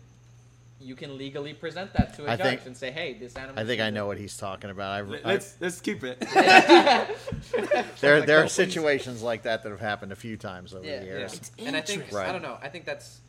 you 0.80 0.96
can 0.96 1.18
legally 1.18 1.54
present 1.54 1.94
that 1.94 2.16
to 2.16 2.26
a 2.26 2.32
I 2.32 2.36
judge 2.36 2.46
think- 2.48 2.66
and 2.66 2.76
say, 2.78 2.90
"Hey, 2.92 3.14
this 3.14 3.36
animal." 3.36 3.60
I 3.62 3.66
think 3.68 3.82
I 3.82 3.92
know 3.92 4.08
what 4.08 4.18
he's 4.18 4.36
talking 4.36 4.70
about. 4.72 4.92
I, 4.92 4.98
I, 5.00 5.02
Let's 5.34 5.56
let's 5.60 5.80
keep 5.80 6.04
it. 6.04 6.20
there 8.02 8.22
there 8.22 8.44
are 8.44 8.48
situations 8.48 9.22
like 9.22 9.44
that 9.44 9.64
that 9.64 9.70
have 9.70 9.80
happened 9.80 10.12
a 10.12 10.16
few 10.16 10.38
times 10.38 10.74
over 10.74 10.86
Yeah. 10.86 11.00
the 11.00 11.06
Yeah. 11.06 11.12
years. 11.20 11.52
And 11.60 11.76
I 11.76 11.82
think 11.82 12.12
Right. 12.12 12.28
I 12.28 12.32
don't 12.32 12.42
know. 12.42 12.58
I 12.62 12.70
think 12.70 12.86
that's 12.86 13.22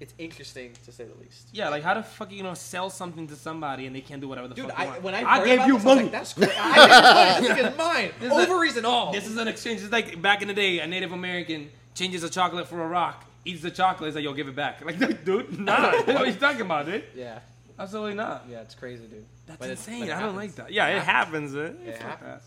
it's 0.00 0.12
interesting 0.18 0.72
to 0.84 0.92
say 0.92 1.04
the 1.04 1.18
least. 1.22 1.48
Yeah, 1.52 1.68
like 1.68 1.82
how 1.82 1.94
the 1.94 2.02
fuck 2.02 2.30
you 2.32 2.42
gonna 2.42 2.56
sell 2.56 2.90
something 2.90 3.26
to 3.28 3.36
somebody 3.36 3.86
and 3.86 3.94
they 3.94 4.00
can't 4.00 4.20
do 4.20 4.28
whatever 4.28 4.48
the 4.48 4.54
Dude, 4.54 4.66
fuck 4.66 4.76
they 4.76 4.82
I, 4.82 4.86
want? 4.88 5.02
when 5.02 5.14
I, 5.14 5.22
I 5.22 5.44
gave 5.44 5.60
you 5.66 5.66
this, 5.66 5.68
I 5.70 5.72
was 5.74 5.84
money. 5.84 6.02
like, 6.02 6.12
that's 6.12 6.32
great. 6.34 6.50
I 6.58 7.40
think 7.40 7.58
it's 7.58 7.78
mine. 7.78 8.10
This 8.20 8.32
is 8.32 8.38
a- 8.38 8.42
Ovaries 8.42 8.76
and 8.76 8.86
all. 8.86 9.12
This 9.12 9.26
is 9.26 9.36
an 9.36 9.48
exchange. 9.48 9.82
It's 9.82 9.92
like 9.92 10.20
back 10.20 10.42
in 10.42 10.48
the 10.48 10.54
day, 10.54 10.80
a 10.80 10.86
Native 10.86 11.12
American 11.12 11.70
changes 11.94 12.22
a 12.24 12.28
chocolate 12.30 12.66
for 12.66 12.82
a 12.82 12.88
rock, 12.88 13.24
eats 13.44 13.62
the 13.62 13.70
chocolate, 13.70 14.08
is 14.08 14.14
like, 14.16 14.24
yo, 14.24 14.32
give 14.32 14.48
it 14.48 14.56
back. 14.56 14.84
Like, 14.84 15.24
dude, 15.24 15.58
nah. 15.60 15.92
what 16.04 16.08
are 16.16 16.26
you 16.26 16.32
talking 16.34 16.62
about, 16.62 16.86
dude? 16.86 17.04
yeah, 17.14 17.38
Absolutely 17.78 18.14
not. 18.14 18.44
yeah, 18.50 18.60
it's 18.62 18.74
crazy, 18.74 19.06
dude. 19.06 19.24
That's 19.46 19.58
But 19.58 19.70
it's- 19.70 19.86
insane. 19.86 20.00
but 20.00 20.10
I 20.10 20.20
don't 20.20 20.34
happens. 20.34 20.36
like 20.36 20.54
that. 20.56 20.72
Yeah, 20.72 20.88
it 20.88 21.02
happens. 21.02 21.54
It 21.54 21.76
Fuck 21.86 22.00
happens. 22.02 22.28
that. 22.30 22.42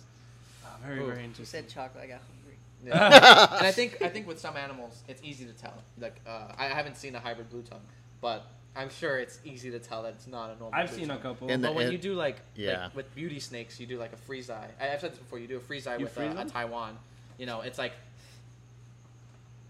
Oh, 0.66 0.86
very, 0.86 1.00
Ooh. 1.00 1.06
very 1.08 1.20
You 1.20 1.26
interesting. 1.26 1.62
said 1.64 1.70
chocolate. 1.70 2.04
I 2.04 2.08
got 2.08 2.20
hungry. 2.20 2.37
Yeah. 2.86 3.56
and 3.58 3.66
I 3.68 3.72
think 3.72 4.02
I 4.02 4.08
think 4.10 4.28
with 4.28 4.40
some 4.40 4.56
animals, 4.58 5.02
it's 5.08 5.22
easy 5.24 5.46
to 5.46 5.54
tell. 5.54 5.74
Like 6.00 6.20
uh, 6.28 6.54
I 6.58 6.66
haven't 6.66 6.98
seen 6.98 7.16
a 7.16 7.20
hybrid 7.20 7.50
blue 7.50 7.64
tongue, 7.64 7.82
but 8.22 8.46
I'm 8.76 8.90
sure 8.90 9.18
it's 9.18 9.40
easy 9.44 9.72
to 9.72 9.80
tell 9.80 10.04
that 10.04 10.14
it's 10.14 10.28
not 10.28 10.52
a 10.52 10.60
normal. 10.60 10.72
I've 10.74 10.90
blue 10.90 11.00
seen 11.00 11.12
a 11.12 11.18
couple. 11.18 11.50
And 11.50 11.64
But 11.64 11.74
when 11.74 11.88
it- 11.88 11.92
you 11.94 11.98
do 11.98 12.14
like, 12.14 12.38
yeah. 12.56 12.84
like 12.86 12.96
with 12.96 13.16
beauty 13.16 13.40
snakes, 13.40 13.80
you 13.80 13.88
do 13.88 13.98
like 13.98 14.14
a 14.14 14.18
freeze 14.18 14.50
eye. 14.52 14.68
I, 14.80 14.90
I've 14.94 15.02
said 15.02 15.12
this 15.14 15.20
before. 15.20 15.40
You 15.40 15.48
do 15.48 15.58
a 15.58 15.60
freeze 15.60 15.88
eye 15.88 15.96
You 15.98 16.04
with 16.06 16.14
freeze 16.14 16.34
a, 16.36 16.42
a? 16.42 16.46
Taiwan. 16.46 16.98
You 17.40 17.48
know, 17.48 17.62
it's 17.62 17.80
like 17.80 17.94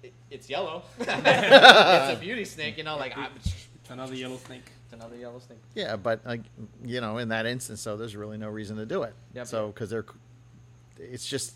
it, 0.04 0.14
it's 0.30 0.50
yellow. 0.50 0.84
it's 1.00 1.08
a 1.08 2.18
beauty 2.20 2.46
snake. 2.46 2.78
You 2.78 2.84
know, 2.84 2.98
like 2.98 3.18
I, 3.18 3.30
it's 3.36 3.68
It's 3.82 3.90
another 3.90 4.16
yellow 4.16 4.38
snake. 4.38 4.66
It's 4.86 4.94
another 4.94 5.16
yellow 5.16 5.40
snake. 5.40 5.60
Yeah, 5.76 5.96
but 5.96 6.26
like 6.26 6.42
you 6.86 7.02
know, 7.02 7.18
in 7.18 7.30
that 7.30 7.46
instance, 7.46 7.82
so 7.82 7.98
there's 7.98 8.16
really 8.16 8.38
no 8.38 8.50
reason 8.50 8.78
to 8.78 8.86
do 8.86 9.04
it. 9.04 9.14
Yep. 9.34 9.48
So 9.48 9.68
because 9.68 9.90
they're, 9.90 10.06
it's 10.98 11.26
just 11.26 11.54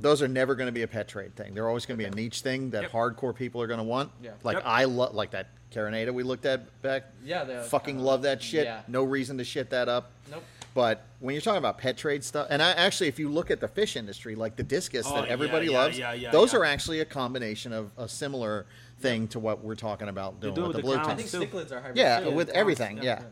those 0.00 0.22
are 0.22 0.28
never 0.28 0.54
going 0.54 0.66
to 0.68 0.72
be 0.72 0.82
a 0.82 0.88
pet 0.88 1.08
trade 1.08 1.34
thing. 1.36 1.54
They're 1.54 1.68
always 1.68 1.86
going 1.86 1.98
to 1.98 2.04
be 2.04 2.08
a 2.10 2.14
niche 2.14 2.40
thing 2.40 2.70
that 2.70 2.82
Yep. 2.82 2.92
hardcore 2.92 3.34
people 3.34 3.60
are 3.62 3.66
going 3.66 3.78
to 3.78 3.84
want. 3.84 4.10
Yeah. 4.22 4.30
Like 4.42 4.56
Yep. 4.58 4.62
I 4.66 4.84
love 4.84 5.14
like 5.14 5.30
that 5.32 5.48
Carinata 5.72 6.12
we 6.12 6.22
looked 6.22 6.46
at 6.46 6.82
back. 6.82 7.04
Yeah, 7.24 7.44
the 7.44 7.62
Fucking 7.62 7.98
uh, 7.98 8.02
love 8.02 8.22
that 8.22 8.42
shit. 8.42 8.64
Yeah. 8.64 8.82
No 8.88 9.04
reason 9.04 9.38
to 9.38 9.44
shit 9.44 9.70
that 9.70 9.88
up. 9.88 10.10
Nope. 10.30 10.42
But 10.72 11.04
when 11.18 11.34
you're 11.34 11.42
talking 11.42 11.58
about 11.58 11.78
pet 11.78 11.96
trade 11.96 12.22
stuff, 12.22 12.46
and 12.48 12.62
I 12.62 12.70
actually, 12.72 13.08
if 13.08 13.18
you 13.18 13.28
look 13.28 13.50
at 13.50 13.60
the 13.60 13.66
fish 13.68 13.96
industry, 13.96 14.36
like 14.36 14.54
the 14.56 14.62
discus 14.62 15.04
Oh, 15.08 15.16
that 15.16 15.28
everybody 15.28 15.66
yeah, 15.66 15.78
loves, 15.78 15.98
yeah, 15.98 16.12
yeah, 16.12 16.30
those 16.30 16.52
yeah. 16.52 16.60
are 16.60 16.64
actually 16.64 17.00
a 17.00 17.04
combination 17.04 17.72
of 17.72 17.90
a 17.98 18.08
similar 18.08 18.66
thing 19.00 19.26
to 19.28 19.40
what 19.40 19.64
we're 19.64 19.74
talking 19.74 20.08
about 20.08 20.40
doing 20.40 20.54
do 20.54 20.60
with 20.62 20.68
with 20.68 20.76
the 20.76 20.82
the 20.82 20.86
blue 20.86 20.94
clowns, 21.02 21.08
I 21.08 21.14
think 21.16 21.30
too. 21.30 21.56
cichlids 21.56 21.72
are 21.72 21.80
hybrid. 21.80 21.96
Yeah, 21.96 22.20
too. 22.20 22.30
with 22.30 22.48
Clowns. 22.48 22.56
everything, 22.58 23.02
yeah. 23.02 23.22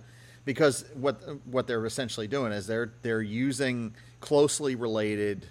Because 0.44 0.84
what 0.94 1.20
what 1.46 1.66
they're 1.66 1.84
essentially 1.86 2.26
doing 2.26 2.52
is 2.52 2.66
they're 2.66 2.92
they're 3.02 3.22
using 3.22 3.94
closely 4.20 4.74
related 4.74 5.46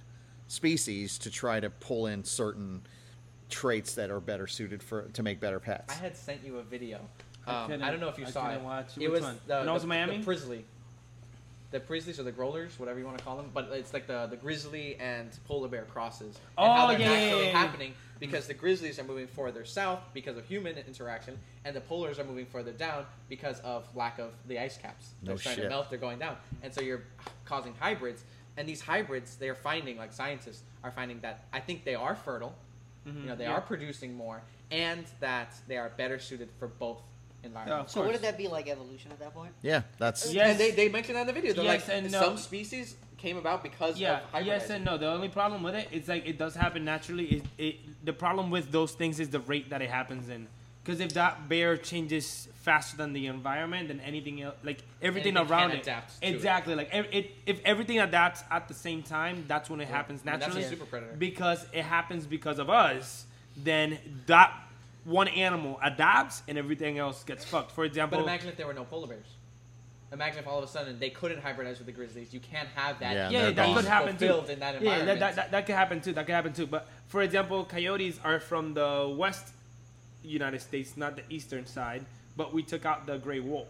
species 0.47 1.17
to 1.19 1.29
try 1.31 1.59
to 1.59 1.69
pull 1.69 2.07
in 2.07 2.23
certain 2.23 2.81
traits 3.49 3.95
that 3.95 4.09
are 4.09 4.19
better 4.19 4.47
suited 4.47 4.81
for 4.83 5.03
to 5.13 5.23
make 5.23 5.39
better 5.39 5.59
pets. 5.59 5.93
I 5.93 5.97
had 5.97 6.15
sent 6.17 6.43
you 6.45 6.57
a 6.57 6.63
video. 6.63 6.99
I 7.45 7.51
Um, 7.51 7.57
I, 7.57 7.67
couldn't- 7.67 7.87
don't 7.91 7.99
know 8.01 8.09
if 8.09 8.17
you 8.17 8.25
I 8.25 8.29
saw 8.29 8.41
couldn't 8.47 8.59
it. 8.61 8.63
watch. 8.65 8.87
It 8.97 8.99
Which 8.99 9.09
was 9.09 9.21
one? 9.21 9.39
the, 9.47 9.57
When 9.59 9.71
was 9.73 9.81
the, 9.83 9.87
Miami? 9.87 10.17
the 10.17 10.23
Prisley. 10.23 10.65
The 11.69 11.81
Prisleys 11.81 12.17
or 12.17 12.23
the 12.23 12.31
Growlers, 12.31 12.79
whatever 12.79 12.97
you 12.97 13.03
want 13.05 13.17
to 13.17 13.23
call 13.25 13.35
them, 13.35 13.51
but 13.53 13.69
it's 13.73 13.93
like 13.93 14.07
the 14.07 14.25
the 14.27 14.37
grizzly 14.37 14.95
and 15.01 15.29
polar 15.49 15.67
bear 15.67 15.83
crosses. 15.83 16.35
And 16.35 16.41
Oh, 16.57 16.71
how 16.73 16.87
they're 16.87 16.97
yeah, 16.97 17.11
yeah, 17.11 17.19
naturally 17.19 17.43
yeah, 17.47 17.51
yeah. 17.51 17.57
happening 17.59 17.93
because 18.21 18.47
the 18.47 18.53
grizzlies 18.53 18.99
are 18.99 19.03
moving 19.03 19.27
further 19.27 19.65
south 19.65 19.99
because 20.13 20.37
of 20.37 20.45
human 20.45 20.77
interaction, 20.77 21.37
and 21.65 21.75
the 21.75 21.81
polars 21.81 22.19
are 22.19 22.23
moving 22.23 22.45
further 22.45 22.71
down 22.71 23.05
because 23.27 23.59
of 23.59 23.85
lack 23.97 24.17
of 24.17 24.31
the 24.47 24.57
ice 24.57 24.77
caps. 24.77 25.09
They're 25.21 25.33
No 25.33 25.37
starting 25.37 25.63
shit. 25.63 25.69
to 25.69 25.75
melt. 25.75 25.89
They're 25.89 25.99
going 25.99 26.19
down, 26.19 26.37
and 26.63 26.73
so 26.73 26.79
you're 26.79 27.03
causing 27.43 27.73
hybrids. 27.81 28.23
And 28.57 28.67
these 28.67 28.81
hybrids, 28.81 29.35
they're 29.35 29.55
finding, 29.55 29.97
like 29.97 30.11
scientists 30.11 30.63
are 30.83 30.91
finding 30.91 31.19
that 31.21 31.45
I 31.53 31.59
think 31.59 31.85
they 31.85 31.95
are 31.95 32.15
fertile. 32.15 32.55
Mhm, 33.07 33.21
You 33.21 33.29
know, 33.29 33.35
they 33.35 33.43
yeah. 33.45 33.53
are 33.53 33.61
producing 33.61 34.15
more, 34.15 34.41
and 34.71 35.05
that 35.21 35.53
they 35.67 35.77
are 35.77 35.89
better 35.95 36.19
suited 36.19 36.49
for 36.59 36.67
both 36.67 36.99
environments. 37.43 37.91
Of 37.91 37.93
So 37.93 38.01
course. 38.01 38.13
would 38.13 38.21
that 38.23 38.37
be 38.37 38.47
like 38.47 38.67
evolution 38.67 39.11
at 39.11 39.19
that 39.19 39.33
point? 39.33 39.53
yeah, 39.61 39.83
that's 39.97 40.33
Yeah. 40.33 40.47
Yes. 40.47 40.51
And 40.51 40.59
they, 40.59 40.71
they 40.71 40.89
mentioned 40.89 41.15
that 41.15 41.21
in 41.21 41.27
the 41.27 41.33
video. 41.33 41.53
They're 41.53 41.63
Yes 41.63 41.87
like, 41.87 41.97
and 41.97 42.11
no. 42.11 42.19
some 42.21 42.37
species 42.37 42.95
came 43.17 43.37
about 43.37 43.63
because 43.63 43.97
Yeah, 43.99 44.17
of 44.17 44.31
hybridizing. 44.31 44.45
yes 44.45 44.69
and 44.71 44.83
no. 44.85 44.97
The 44.97 45.07
only 45.07 45.29
problem 45.29 45.63
with 45.63 45.75
it 45.75 45.87
is 45.91 46.07
like 46.07 46.25
it 46.27 46.37
does 46.37 46.55
happen 46.55 46.83
naturally. 46.83 47.25
It, 47.37 47.43
it 47.57 47.75
the 48.05 48.13
problem 48.13 48.49
with 48.49 48.71
those 48.71 48.91
things 48.93 49.19
is 49.19 49.29
the 49.29 49.39
rate 49.41 49.69
that 49.69 49.81
it 49.81 49.89
happens 49.89 50.27
in. 50.29 50.47
Because 50.87 51.01
if 51.01 51.13
that 51.15 51.49
bear 51.49 51.75
changes 51.75 52.47
faster 52.61 52.95
than 52.95 53.11
the 53.11 53.27
environment, 53.27 53.89
then 53.89 53.99
anything 53.99 54.41
else, 54.41 54.55
like 54.63 54.81
everything 55.01 55.35
Anything 55.35 55.51
around 55.51 55.69
can 55.71 55.79
it, 55.79 55.83
adapt 55.83 56.21
to 56.21 56.25
it. 56.25 56.33
exactly. 56.33 56.75
Like 56.75 56.89
ev- 56.93 57.07
it, 57.11 57.31
if 57.45 57.59
everything 57.65 57.99
adapts 57.99 58.41
at 58.49 58.69
the 58.69 58.73
same 58.73 59.03
time, 59.03 59.43
that's 59.49 59.69
when 59.69 59.81
it 59.81 59.89
happens 59.89 60.21
I 60.25 60.31
mean, 60.31 60.39
that's 60.39 60.53
a 60.55 60.59
naturally. 60.59 60.77
super 60.77 60.89
predator. 60.89 61.13
Because 61.17 61.65
it 61.73 61.83
happens 61.83 62.25
because 62.25 62.57
of 62.57 62.69
us, 62.69 63.25
then 63.57 63.99
that 64.27 64.53
one 65.03 65.27
animal 65.27 65.77
adapts 65.83 66.41
and 66.47 66.57
everything 66.57 66.97
else 66.99 67.21
gets 67.25 67.43
fucked. 67.43 67.71
For 67.73 67.83
example, 67.83 68.19
But 68.19 68.23
imagine 68.23 68.47
if 68.47 68.55
there 68.55 68.67
were 68.67 68.73
no 68.73 68.85
polar 68.85 69.07
bears. 69.07 69.27
Imagine 70.13 70.39
if 70.39 70.47
all 70.47 70.59
of 70.59 70.63
a 70.63 70.67
sudden 70.69 70.99
they 70.99 71.09
couldn't 71.09 71.41
hybridize 71.43 71.79
with 71.79 71.87
the 71.87 71.91
grizzlies. 71.91 72.33
You 72.33 72.39
can't 72.39 72.69
have 72.75 72.97
that. 72.99 73.13
Yeah, 73.13 73.29
yeah, 73.29 73.51
that 73.51 73.75
could 73.75 73.83
happen 73.83 74.15
too. 74.15 74.41
in 74.49 74.59
that 74.59 74.81
Yeah, 74.81 75.03
that, 75.03 75.19
that, 75.19 75.35
that, 75.35 75.51
that 75.51 75.65
could 75.65 75.75
happen 75.75 75.99
too. 75.99 76.13
That 76.13 76.25
could 76.25 76.35
happen 76.35 76.53
too. 76.53 76.65
But 76.65 76.87
for 77.07 77.23
example, 77.23 77.65
coyotes 77.65 78.17
are 78.23 78.39
from 78.39 78.73
the 78.73 79.13
west 79.17 79.51
United 80.27 80.61
States, 80.61 80.95
not 80.97 81.15
the 81.15 81.23
eastern 81.29 81.65
side. 81.65 82.05
But 82.35 82.53
we 82.53 82.61
took 82.63 82.85
out 82.85 83.05
the 83.07 83.17
gray 83.17 83.39
wolf, 83.39 83.67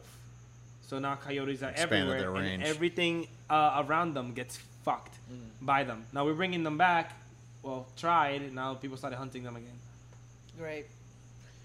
so 0.88 1.00
now 1.00 1.16
coyotes 1.16 1.64
are 1.64 1.70
Expanded 1.70 2.00
everywhere, 2.00 2.20
their 2.20 2.36
and 2.36 2.46
range. 2.46 2.64
everything 2.66 3.28
uh, 3.50 3.84
around 3.88 4.14
them 4.14 4.34
gets 4.34 4.58
fucked 4.84 5.16
by 5.62 5.84
them. 5.86 6.04
Now 6.12 6.26
we're 6.26 6.34
bringing 6.34 6.64
them 6.64 6.78
back. 6.78 7.14
Well, 7.64 7.88
tried. 7.96 8.42
and 8.42 8.54
Now 8.56 8.74
people 8.74 8.98
started 8.98 9.16
hunting 9.18 9.44
them 9.44 9.56
again. 9.56 9.78
Great. 10.60 10.86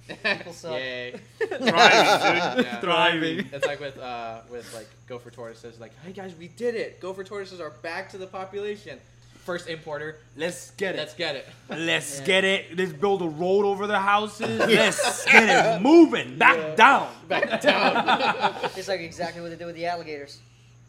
People 0.24 0.52
suck. 0.52 0.72
Yay. 0.72 1.14
Thriving, 1.38 1.58
dude. 2.56 2.66
Yeah. 2.66 2.80
Thriving. 2.80 3.46
It's 3.52 3.64
like 3.66 3.78
with 3.80 3.96
uh, 3.98 4.40
with 4.50 4.72
like 4.74 4.88
gopher 5.06 5.30
tortoises. 5.30 5.78
Like, 5.80 5.92
hey 6.04 6.10
guys, 6.12 6.34
we 6.38 6.48
did 6.48 6.74
it. 6.74 7.00
Gopher 7.00 7.22
tortoises 7.24 7.60
are 7.60 7.70
back 7.70 8.10
to 8.10 8.18
the 8.18 8.26
population. 8.26 8.98
First 9.44 9.68
importer. 9.68 10.18
Let's 10.36 10.70
get 10.72 10.94
it. 10.94 10.98
Let's 10.98 11.14
get 11.14 11.34
it. 11.36 11.48
Let's 11.68 12.20
Yeah. 12.20 12.24
get 12.26 12.44
it. 12.44 12.78
Let's 12.78 12.92
build 12.92 13.22
a 13.22 13.28
road 13.28 13.64
over 13.64 13.86
their 13.88 13.98
houses. 14.00 14.58
Let's 14.60 15.24
get 15.24 15.76
it 15.76 15.82
moving. 15.82 16.38
Back 16.38 16.76
down. 16.76 17.12
Back 17.28 17.60
down. 17.60 18.70
It's 18.76 18.86
like 18.88 19.00
exactly 19.00 19.42
what 19.42 19.50
they 19.50 19.56
did 19.56 19.66
with 19.66 19.74
the 19.74 19.86
alligators. 19.86 20.38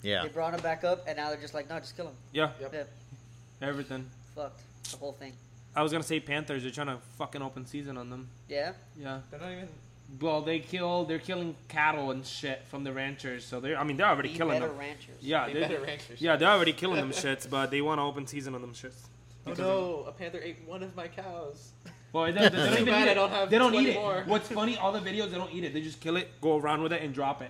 yeah. 0.04 0.22
They 0.24 0.30
brought 0.30 0.52
them 0.54 0.62
back 0.62 0.84
up, 0.84 1.04
and 1.08 1.18
now 1.18 1.30
they're 1.30 1.40
just 1.42 1.54
like, 1.56 1.68
no, 1.70 1.80
just 1.80 1.96
kill 1.96 2.06
them. 2.06 2.16
Yeah, 2.32 2.52
Yep. 2.62 2.74
Yeah, 2.74 3.68
everything. 3.68 4.10
fucked 4.36 4.62
the 4.92 4.98
whole 4.98 5.14
thing. 5.14 5.34
I 5.76 5.82
was 5.82 5.92
gonna 5.92 6.04
say 6.04 6.20
Panthers. 6.20 6.62
They're 6.62 6.72
trying 6.72 6.88
to 6.88 6.98
fucking 7.18 7.42
open 7.42 7.66
season 7.66 7.98
on 7.98 8.10
them. 8.12 8.30
Yeah. 8.48 8.74
Yeah. 8.96 9.22
They're 9.32 9.40
not 9.40 9.52
even. 9.52 9.70
Well, 10.22 10.42
they 10.42 10.60
kill. 10.60 11.06
They're 11.06 11.20
killing 11.20 11.56
cattle 11.68 12.12
and 12.12 12.26
shit 12.26 12.64
from 12.68 12.84
the 12.84 12.94
ranchers. 12.94 13.44
So 13.46 13.60
they're. 13.60 13.78
I 13.78 13.84
mean, 13.84 13.98
they're 13.98 14.08
already 14.08 14.30
Be 14.30 14.36
killing 14.36 14.60
better 14.60 14.68
them. 14.72 14.78
ranchers. 14.78 15.16
Yeah, 15.22 15.48
Be 15.48 15.54
they're, 15.54 15.62
better 15.68 15.82
ranchers. 15.82 16.22
yeah, 16.22 16.36
they're 16.36 16.50
already 16.50 16.74
killing 16.74 16.98
them 16.98 17.12
shits. 17.24 17.50
But 17.50 17.72
they 17.72 17.82
want 17.82 18.00
to 18.00 18.04
open 18.04 18.28
season 18.28 18.54
on 18.56 18.62
them 18.62 18.74
shits. 18.74 19.08
Oh 19.48 19.54
no! 19.54 20.06
A 20.08 20.12
panther 20.12 20.40
ate 20.42 20.58
one 20.68 20.84
of 20.84 20.96
my 20.96 21.08
cows. 21.08 21.72
Well, 22.14 22.26
they, 22.26 22.32
they, 22.32 22.50
they 22.50 22.50
don't 22.50 22.74
even 22.74 22.86
bad 22.86 23.06
eat 23.06 23.10
I 23.10 23.12
it. 23.12 23.16
don't 23.16 23.30
have 23.32 23.50
they 23.50 23.58
don't 23.58 23.74
eat 23.74 23.90
it. 23.90 23.96
more. 23.96 24.24
What's 24.28 24.48
funny? 24.48 24.78
All 24.78 24.92
the 24.92 25.00
videos 25.00 25.32
they 25.32 25.38
don't 25.38 25.52
eat 25.52 25.64
it. 25.64 25.74
They 25.74 25.82
just 25.82 26.00
kill 26.00 26.16
it, 26.18 26.30
go 26.42 26.58
around 26.60 26.84
with 26.84 26.94
it, 26.94 27.02
and 27.02 27.12
drop 27.14 27.42
it. 27.42 27.50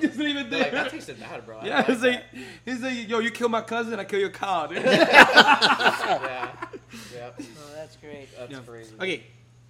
just 0.00 0.18
leave 0.18 0.36
it 0.36 0.50
They're 0.50 0.60
like, 0.60 0.70
there. 0.72 0.82
that 0.84 0.90
tasted 0.90 1.18
bad, 1.18 1.44
bro. 1.46 1.58
I 1.58 1.66
yeah, 1.66 1.82
don't 1.82 1.90
it's 1.94 2.02
like 2.02 2.24
he's 2.66 2.80
like, 2.82 3.08
yo, 3.08 3.18
you 3.20 3.30
kill 3.30 3.48
my 3.48 3.62
cousin, 3.62 3.98
I 3.98 4.04
kill 4.04 4.20
your 4.20 4.28
cow, 4.30 4.66
dude. 4.66 4.84
yeah, 4.84 6.56
yep. 7.14 7.40
Oh, 7.40 7.70
that's 7.74 7.96
great. 7.96 8.28
That's 8.38 8.52
Yeah. 8.52 8.58
crazy. 8.60 8.94
okay, 9.00 9.24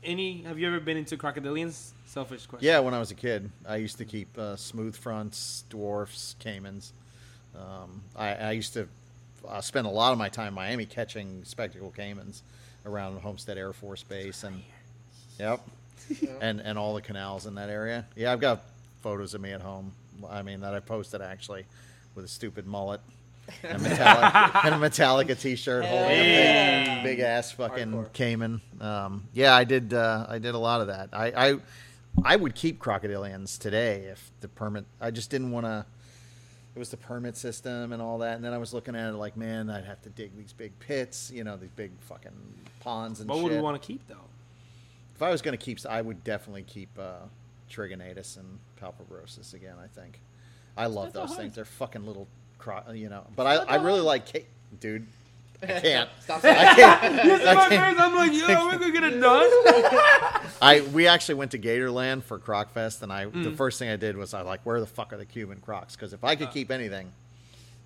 any? 0.04 0.42
Have 0.42 0.58
you 0.58 0.66
ever 0.68 0.80
been 0.80 0.96
into 0.96 1.16
crocodilians? 1.16 1.90
Selfish 2.06 2.46
question. 2.46 2.66
Yeah, 2.66 2.80
when 2.80 2.94
I 2.94 2.98
was 2.98 3.10
a 3.10 3.14
kid, 3.14 3.50
I 3.66 3.76
used 3.76 3.98
to 3.98 4.04
keep 4.04 4.36
uh, 4.36 4.56
smooth 4.56 4.96
fronts, 4.96 5.64
dwarfs, 5.68 6.36
caimans. 6.40 6.92
Um, 7.56 8.02
I, 8.16 8.34
I 8.34 8.50
used 8.52 8.74
to 8.74 8.88
uh, 9.48 9.60
spend 9.60 9.86
a 9.86 9.90
lot 9.90 10.12
of 10.12 10.18
my 10.18 10.28
time 10.28 10.48
in 10.48 10.54
Miami 10.54 10.86
catching 10.86 11.44
spectacle 11.44 11.92
caimans 11.96 12.42
around 12.84 13.20
Homestead 13.20 13.58
Air 13.58 13.72
Force 13.72 14.02
Base, 14.02 14.44
and 14.44 14.62
yep, 15.38 15.60
and 16.40 16.60
and 16.60 16.78
all 16.78 16.94
the 16.94 17.02
canals 17.02 17.46
in 17.46 17.54
that 17.54 17.70
area. 17.70 18.04
Yeah, 18.16 18.32
I've 18.32 18.40
got 18.40 18.62
photos 19.02 19.34
of 19.34 19.40
me 19.40 19.52
at 19.52 19.60
home. 19.60 19.92
I 20.28 20.42
mean 20.42 20.60
that 20.60 20.74
I 20.74 20.80
posted 20.80 21.20
actually 21.20 21.64
with 22.14 22.24
a 22.24 22.28
stupid 22.28 22.66
mullet. 22.66 23.00
And, 23.64 23.80
Metallica, 23.82 24.64
and 24.64 24.74
a 24.74 24.88
Metallica 24.88 25.38
T-shirt 25.40 25.84
holding 25.84 26.10
a 26.10 26.84
big, 27.02 27.04
big 27.04 27.20
ass 27.20 27.52
fucking 27.52 27.90
Hardcore. 27.92 28.12
caiman. 28.12 28.60
Um, 28.80 29.24
yeah, 29.32 29.54
I 29.54 29.64
did. 29.64 29.92
Uh, 29.94 30.26
I 30.28 30.38
did 30.38 30.54
a 30.54 30.58
lot 30.58 30.80
of 30.80 30.86
that. 30.88 31.10
I, 31.12 31.50
I, 31.50 31.56
I 32.24 32.36
would 32.36 32.54
keep 32.54 32.80
crocodilians 32.80 33.58
today 33.58 34.04
if 34.10 34.30
the 34.40 34.48
permit. 34.48 34.84
I 35.00 35.10
just 35.10 35.30
didn't 35.30 35.50
want 35.50 35.66
to. 35.66 35.84
It 36.74 36.78
was 36.78 36.88
the 36.88 36.96
permit 36.96 37.36
system 37.36 37.92
and 37.92 38.00
all 38.00 38.18
that, 38.18 38.36
and 38.36 38.44
then 38.44 38.54
I 38.54 38.58
was 38.58 38.72
looking 38.72 38.96
at 38.96 39.10
it 39.12 39.16
like, 39.16 39.36
man, 39.36 39.68
I'd 39.68 39.84
have 39.84 40.00
to 40.02 40.08
dig 40.08 40.34
these 40.36 40.54
big 40.54 40.78
pits, 40.78 41.30
you 41.30 41.44
know, 41.44 41.56
these 41.58 41.68
big 41.76 41.90
fucking 42.00 42.32
ponds 42.80 43.20
and 43.20 43.28
What 43.28 43.36
shit. 43.36 43.44
would 43.44 43.52
we 43.52 43.60
want 43.60 43.80
to 43.80 43.86
keep 43.86 44.06
though? 44.08 44.16
If 45.14 45.20
I 45.20 45.30
was 45.30 45.42
going 45.42 45.56
to 45.56 45.62
keep, 45.62 45.78
I 45.86 46.00
would 46.00 46.24
definitely 46.24 46.62
keep 46.62 46.88
uh, 46.98 47.26
Trigonatus 47.70 48.38
and 48.38 48.58
Palpebrosus 48.80 49.52
again. 49.52 49.76
I 49.82 49.86
think. 49.86 50.18
I 50.74 50.86
love 50.86 51.06
not 51.06 51.12
that 51.12 51.28
those 51.28 51.36
things. 51.36 51.54
They're 51.54 51.66
fucking 51.66 52.06
little, 52.06 52.26
cro- 52.62 52.92
you 52.92 53.08
know. 53.08 53.24
But 53.36 53.46
I, 53.46 53.54
I 53.56 53.74
really 53.76 54.00
like, 54.00 54.30
ca- 54.32 54.46
dude. 54.80 55.06
I 55.62 55.66
can't. 55.80 56.10
Stop 56.20 56.40
saying 56.40 56.56
I 56.58 56.74
can't. 56.74 57.24
You 57.24 57.38
see 57.38 57.46
I 57.46 57.54
my 57.54 57.68
can't. 57.68 57.96
face? 57.96 58.04
I'm 58.04 58.16
like, 58.16 58.32
yo, 58.32 58.66
we're 58.66 58.78
gonna 58.78 58.90
get 58.92 59.04
it 59.04 59.20
done. 59.20 60.46
I 60.62 60.80
we 60.92 61.06
actually 61.06 61.36
went 61.36 61.52
to 61.52 61.58
Gatorland 61.58 62.24
for 62.24 62.38
Croc 62.38 62.72
Fest, 62.72 63.02
and 63.02 63.12
I 63.12 63.26
Mm. 63.26 63.44
the 63.44 63.52
first 63.52 63.78
thing 63.78 63.88
I 63.88 63.96
did 63.96 64.16
was 64.16 64.34
I 64.34 64.40
like, 64.42 64.60
where 64.66 64.80
the 64.80 64.86
fuck 64.86 65.12
are 65.12 65.16
the 65.16 65.24
Cuban 65.24 65.58
Crocs? 65.60 65.94
Because 65.94 66.12
if 66.12 66.24
I 66.24 66.32
Uh. 66.32 66.36
could 66.36 66.50
keep 66.50 66.70
anything, 66.72 67.12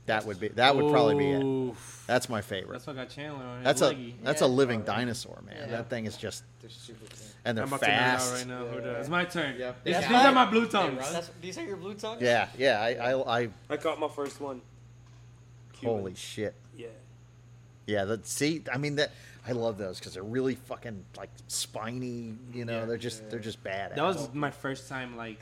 that 0.07 0.24
would 0.24 0.40
be 0.40 0.48
that 0.48 0.74
would 0.77 0.90
probably 0.90 1.16
be 1.16 1.31
it. 1.32 1.74
That's 2.07 2.28
my 2.31 2.40
favorite. 2.40 2.73
That's 2.74 2.86
what 2.86 2.97
got 2.97 3.11
Chandler 3.11 3.44
on 3.44 3.57
his 3.59 3.65
That's 3.65 3.81
a 3.82 3.86
leggy. 3.89 4.15
that's 4.23 4.40
Yeah. 4.40 4.47
a 4.47 4.48
living 4.48 4.82
dinosaur, 4.82 5.43
man. 5.44 5.57
Yeah. 5.59 5.66
That 5.77 5.90
thing 5.90 6.07
is 6.07 6.16
just 6.16 6.44
They're 6.62 6.70
super 6.70 7.05
cool. 7.05 7.26
And 7.47 7.56
they're 7.56 7.64
I'm 7.64 7.68
about 7.73 7.81
to 7.81 7.86
find 7.86 7.98
out 7.98 8.18
fast. 8.20 8.32
right 8.35 8.47
now. 8.47 8.66
Who 8.66 8.74
Yeah. 8.77 8.81
does? 8.85 9.01
It's 9.01 9.09
my 9.09 9.24
turn. 9.24 9.56
Yep. 9.59 9.85
These, 9.85 9.97
these 9.97 10.05
fine. 10.06 10.27
are 10.27 10.32
my 10.32 10.44
blue 10.51 10.66
tongues. 10.68 10.98
run. 11.01 11.12
That's, 11.12 11.31
these 11.40 11.56
are 11.59 11.64
your 11.64 11.77
blue 11.77 11.94
tongues? 11.94 12.20
Yeah, 12.23 12.48
yeah. 12.59 12.81
I 12.81 13.12
I, 13.12 13.40
I 13.44 13.48
I 13.70 13.77
caught 13.78 13.98
my 13.98 14.09
first 14.09 14.40
one. 14.40 14.60
holy 15.82 16.14
shit. 16.14 16.55
Yeah. 16.77 16.89
Yeah, 17.86 18.05
that 18.06 18.27
see, 18.27 18.62
I 18.73 18.78
mean 18.78 18.97
that 18.97 19.12
I 19.47 19.52
love 19.52 19.78
those 19.78 19.98
because 19.98 20.14
they're 20.14 20.23
really 20.24 20.56
fucking 20.56 21.05
like 21.16 21.31
spiny. 21.48 22.35
You 22.52 22.64
know, 22.64 22.81
Yeah. 22.81 22.85
they're 22.86 22.97
just 22.98 23.31
they're 23.31 23.39
just 23.39 23.62
bad. 23.62 23.94
That 23.94 24.02
was 24.02 24.32
my 24.35 24.51
first 24.51 24.89
time. 24.89 25.16
Like, 25.16 25.40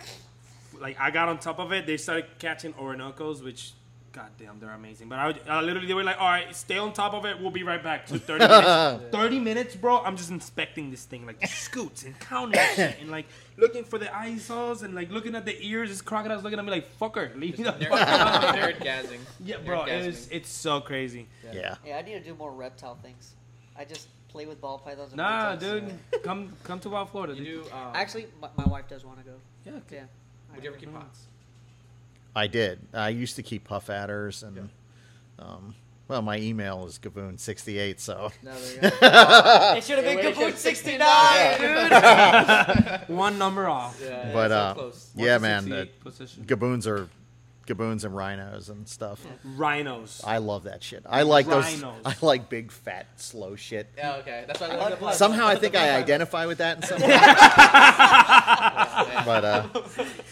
like 0.78 1.00
I 1.00 1.10
got 1.10 1.28
on 1.28 1.38
top 1.38 1.58
of 1.58 1.72
it. 1.72 1.86
They 1.86 1.96
started 1.96 2.26
catching 2.38 2.74
Orinoco's, 2.74 3.42
which, 3.42 3.72
goddamn, 4.14 4.58
they're 4.60 4.70
amazing. 4.70 5.08
But 5.08 5.18
I, 5.18 5.26
would, 5.26 5.40
I 5.48 5.60
literally 5.60 5.86
they 5.88 5.94
were 5.94 6.04
like, 6.04 6.20
all 6.20 6.28
right, 6.28 6.54
stay 6.54 6.78
on 6.78 6.92
top 6.92 7.12
of 7.12 7.24
it. 7.26 7.38
We'll 7.40 7.50
be 7.50 7.62
right 7.64 7.82
back. 7.82 8.06
Took 8.06 8.22
thirty 8.22 8.46
minutes. 8.48 9.04
Thirty 9.12 9.38
minutes, 9.40 9.76
bro. 9.76 9.98
I'm 9.98 10.16
just 10.16 10.30
inspecting 10.30 10.90
this 10.90 11.04
thing, 11.04 11.26
like 11.26 11.46
scoots 11.46 12.04
and 12.04 12.18
counting 12.20 12.60
shit, 12.76 12.96
and 13.00 13.10
like 13.10 13.26
looking 13.56 13.84
for 13.84 13.98
the 13.98 14.14
eyeballs 14.16 14.82
and 14.82 14.94
like 14.94 15.10
looking 15.10 15.34
at 15.34 15.44
the 15.44 15.56
ears. 15.66 15.90
This 15.90 16.00
crocodile's 16.00 16.42
looking 16.44 16.58
at 16.58 16.64
me 16.64 16.70
like, 16.70 16.98
fucker, 16.98 17.38
leave 17.38 17.58
me 17.58 17.64
the 17.64 17.72
Nerd, 17.72 17.88
fuck 17.88 18.08
alone. 18.54 18.54
nerd 18.62 18.78
gazzing. 18.80 19.18
Yeah, 19.44 19.56
bro, 19.64 19.80
Nerdgasming. 19.80 20.04
it's 20.06 20.28
it's 20.28 20.48
so 20.48 20.80
crazy. 20.80 21.26
yeah. 21.52 21.74
Yeah, 21.84 21.96
I 21.98 22.02
need 22.02 22.14
to 22.14 22.20
do 22.20 22.34
more 22.34 22.52
reptile 22.52 22.96
things. 23.02 23.34
I 23.76 23.84
just 23.84 24.08
play 24.28 24.46
with 24.46 24.60
ball 24.60 24.78
pythons. 24.78 25.10
And 25.12 25.16
Nah, 25.18 25.56
blue 25.56 25.80
tongues. 25.80 25.92
dude, 26.12 26.22
come 26.22 26.52
come 26.64 26.80
to 26.80 26.90
Wild 26.90 27.10
Florida. 27.10 27.34
You 27.34 27.44
dude. 27.44 27.64
do. 27.64 27.70
Um, 27.72 27.92
Actually, 27.94 28.26
my, 28.40 28.48
my 28.56 28.64
wife 28.64 28.88
does 28.88 29.04
want 29.04 29.18
to 29.18 29.24
go. 29.24 29.34
yeah, 29.64 29.72
Yeah. 29.90 30.02
would 30.54 30.62
you 30.62 30.70
ever 30.70 30.78
keep 30.78 30.92
pots? 30.94 31.26
I 32.34 32.46
did. 32.46 32.80
I 32.92 33.10
used 33.10 33.36
to 33.36 33.42
keep 33.42 33.64
puff 33.64 33.88
adders 33.90 34.42
and, 34.42 34.68
um, 35.38 35.74
well, 36.08 36.20
my 36.20 36.38
email 36.38 36.84
is 36.86 36.98
gaboon68, 36.98 37.98
so 38.00 38.30
No, 38.42 38.52
there 38.52 38.74
you 38.74 38.80
go. 39.00 39.74
It 39.78 39.84
should 39.84 39.96
have 39.96 40.04
been 40.04 40.16
Wait, 40.16 40.34
Kaboot 40.34 40.44
wait, 40.46 40.58
69, 40.58 41.60
dude. 43.08 43.08
one 43.16 43.38
number 43.38 43.68
off. 43.68 43.98
Yeah, 44.04 44.30
But, 44.32 44.48
so 44.48 44.54
uh, 44.56 44.74
close. 44.74 45.10
yeah, 45.16 45.38
man, 45.38 45.62
68 45.62 46.00
position. 46.00 46.44
gaboons 46.44 46.86
are 46.86 47.08
gaboons 47.66 48.04
and 48.04 48.14
rhinos 48.16 48.68
and 48.68 48.88
stuff. 48.88 49.24
Rhinos. 49.56 50.22
I 50.26 50.38
love 50.38 50.64
that 50.64 50.82
shit. 50.82 51.04
I 51.08 51.22
like 51.22 51.46
those. 51.46 51.64
Rhinos. 51.64 51.94
I 52.04 52.14
like 52.22 52.48
big, 52.48 52.72
fat, 52.72 53.06
slow 53.16 53.56
shit. 53.56 53.88
Yeah, 53.96 54.16
okay. 54.16 54.44
That's 54.46 54.60
why 54.60 54.68
I 54.68 54.70
I 54.70 54.74
love 54.76 54.82
like 54.90 54.98
the 54.98 55.04
pots. 55.06 55.18
Somehow 55.18 55.46
I 55.46 55.56
think 55.56 55.74
I 55.74 55.90
pots. 55.90 56.02
identify 56.02 56.46
with 56.46 56.58
that 56.58 56.76
in 56.78 56.82
some 56.84 57.00
way. 57.00 57.08
but 59.24 59.44
uh, 59.44 59.66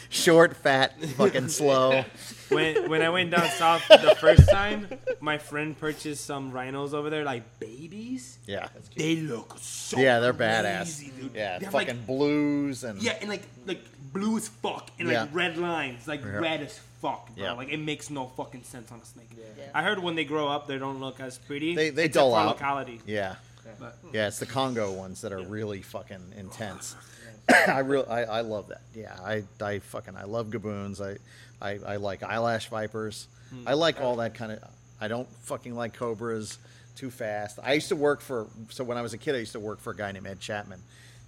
short, 0.09 0.57
fat, 0.57 1.01
fucking 1.17 1.49
slow. 1.49 2.05
when 2.49 2.89
when 2.89 3.03
I 3.03 3.11
went 3.11 3.31
down 3.31 3.49
south 3.51 3.87
the 3.89 4.17
first 4.21 4.49
time, 4.51 4.87
my 5.21 5.39
friend 5.39 5.79
purchased 5.79 6.25
some 6.25 6.53
rhinos 6.53 6.95
over 6.95 7.11
there, 7.11 7.25
like 7.25 7.59
babies. 7.59 8.39
Yeah, 8.47 8.69
They 8.97 9.17
look 9.17 9.57
so 9.59 9.99
yeah, 9.99 10.21
they're 10.21 10.33
crazy, 10.33 11.09
badass. 11.09 11.21
dude. 11.21 11.31
Yeah, 11.35 11.59
They 11.59 11.65
have, 11.67 11.73
fucking 11.73 11.97
like, 11.99 12.07
blues 12.07 12.85
and 12.85 13.03
yeah, 13.03 13.17
and 13.21 13.29
like 13.31 13.43
like 13.67 13.83
blue 14.13 14.37
as 14.37 14.49
fuck 14.49 14.91
and 14.99 15.09
Yeah. 15.09 15.23
like 15.23 15.35
red 15.35 15.57
lines, 15.57 16.07
like 16.07 16.21
Yeah. 16.23 16.39
red 16.39 16.61
as 16.63 16.79
fuck, 17.01 17.35
bro. 17.35 17.45
Yeah. 17.45 17.53
Like 17.53 17.69
it 17.71 17.79
makes 17.79 18.11
no 18.11 18.27
fucking 18.27 18.65
sense 18.65 18.93
on 18.93 19.01
a 19.01 19.05
snake. 19.05 19.31
Yeah. 19.37 19.65
I 19.75 19.83
heard 19.83 19.99
when 19.99 20.15
they 20.15 20.25
grow 20.25 20.49
up, 20.49 20.67
they 20.67 20.79
don't 20.79 21.01
look 21.01 21.21
as 21.21 21.39
pretty. 21.39 21.75
They- 21.75 21.91
they 21.91 22.05
except 22.05 22.15
dull 22.15 22.33
for 22.33 22.39
out. 22.39 22.47
locality. 22.49 23.01
yeah, 23.07 23.37
But 23.81 23.97
yeah. 24.13 24.29
It's 24.29 24.39
the 24.39 24.47
Congo 24.47 24.93
ones 24.93 25.21
that 25.23 25.33
are 25.33 25.41
Yeah. 25.41 25.47
really 25.49 25.83
fucking 25.83 26.35
intense. 26.37 26.95
I 27.49 27.81
real 27.81 28.07
I, 28.09 28.25
I 28.25 28.41
love 28.43 28.69
that. 28.69 28.83
Yeah, 28.95 29.17
I, 29.25 29.43
I 29.61 29.79
fucking 29.81 30.17
I 30.17 30.25
love 30.25 30.49
gaboons. 30.51 31.01
I, 31.01 31.19
I, 31.67 31.79
I 31.95 31.97
like 31.97 32.23
eyelash 32.23 32.69
vipers. 32.69 33.27
Hmm. 33.51 33.67
I 33.69 33.75
like 33.75 34.01
all 34.01 34.17
that 34.17 34.35
kind 34.35 34.53
of. 34.53 34.59
I 35.01 35.09
don't 35.09 35.29
fucking 35.43 35.75
like 35.75 35.95
cobras 35.95 36.59
too 36.95 37.11
fast. 37.11 37.59
I 37.63 37.73
used 37.73 37.89
to 37.89 37.97
work 37.97 38.21
for 38.21 38.47
so 38.69 38.85
when 38.85 38.97
I 38.99 39.03
was 39.03 39.13
a 39.15 39.19
kid, 39.19 39.35
I 39.35 39.39
used 39.39 39.53
to 39.53 39.61
work 39.61 39.81
for 39.81 39.91
a 39.93 39.97
guy 39.97 40.13
named 40.13 40.27
Ed 40.27 40.39
Chapman. 40.41 40.81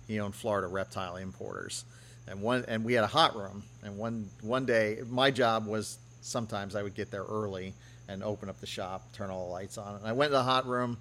He 0.07 0.21
owned 0.21 0.35
Florida 0.35 0.69
Reptile 0.69 1.17
Importers, 1.17 1.85
and 2.29 2.41
one 2.41 2.65
and 2.69 2.85
we 2.85 2.95
had 2.95 3.05
a 3.05 3.09
hot 3.09 3.37
room. 3.37 3.63
And 3.83 3.99
one 3.99 4.29
one 4.41 4.67
day, 4.67 4.99
my 5.09 5.31
job 5.31 5.67
was 5.67 5.99
sometimes 6.21 6.75
I 6.75 6.83
would 6.83 6.95
get 6.95 7.11
there 7.11 7.25
early 7.25 7.75
and 8.09 8.23
open 8.23 8.49
up 8.49 8.61
the 8.61 8.67
shop, 8.67 9.13
turn 9.13 9.31
all 9.31 9.47
the 9.47 9.53
lights 9.53 9.79
on. 9.79 9.97
And 9.97 10.07
I 10.07 10.13
went 10.13 10.31
to 10.31 10.37
the 10.37 10.43
hot 10.43 10.67
room. 10.67 10.99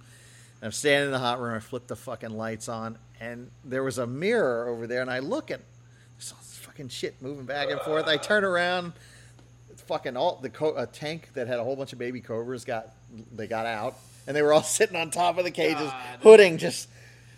And 0.61 0.67
I'm 0.67 0.71
standing 0.71 1.07
in 1.07 1.11
the 1.11 1.19
hot 1.19 1.41
room. 1.41 1.55
I 1.55 1.59
flip 1.59 1.87
the 1.87 1.95
fucking 1.97 2.29
lights 2.29 2.69
on, 2.69 2.97
and 3.19 3.51
there 3.65 3.83
was 3.83 3.97
a 3.97 4.07
mirror 4.07 4.69
over 4.69 4.87
there. 4.87 5.01
And 5.01 5.11
I 5.11 5.19
look 5.19 5.51
at 5.51 5.59
there's 6.15 6.31
all 6.31 6.37
this 6.39 6.57
fucking 6.59 6.87
shit 6.87 7.21
moving 7.21 7.45
back 7.45 7.69
and 7.69 7.81
forth. 7.81 8.07
I 8.07 8.15
turn 8.15 8.45
around. 8.45 8.93
It's 9.69 9.81
fucking 9.81 10.15
all 10.15 10.39
the 10.41 10.49
co- 10.49 10.77
a 10.77 10.85
tank 10.85 11.29
that 11.33 11.47
had 11.47 11.59
a 11.59 11.63
whole 11.65 11.75
bunch 11.75 11.91
of 11.91 11.99
baby 11.99 12.21
cobras 12.21 12.63
got 12.63 12.93
they 13.35 13.45
got 13.47 13.65
out, 13.65 13.95
and 14.25 14.33
they 14.35 14.41
were 14.41 14.53
all 14.53 14.63
sitting 14.63 14.95
on 14.95 15.11
top 15.11 15.37
of 15.37 15.43
the 15.43 15.51
cages, 15.51 15.81
God. 15.81 16.19
hooding 16.21 16.57
just. 16.57 16.87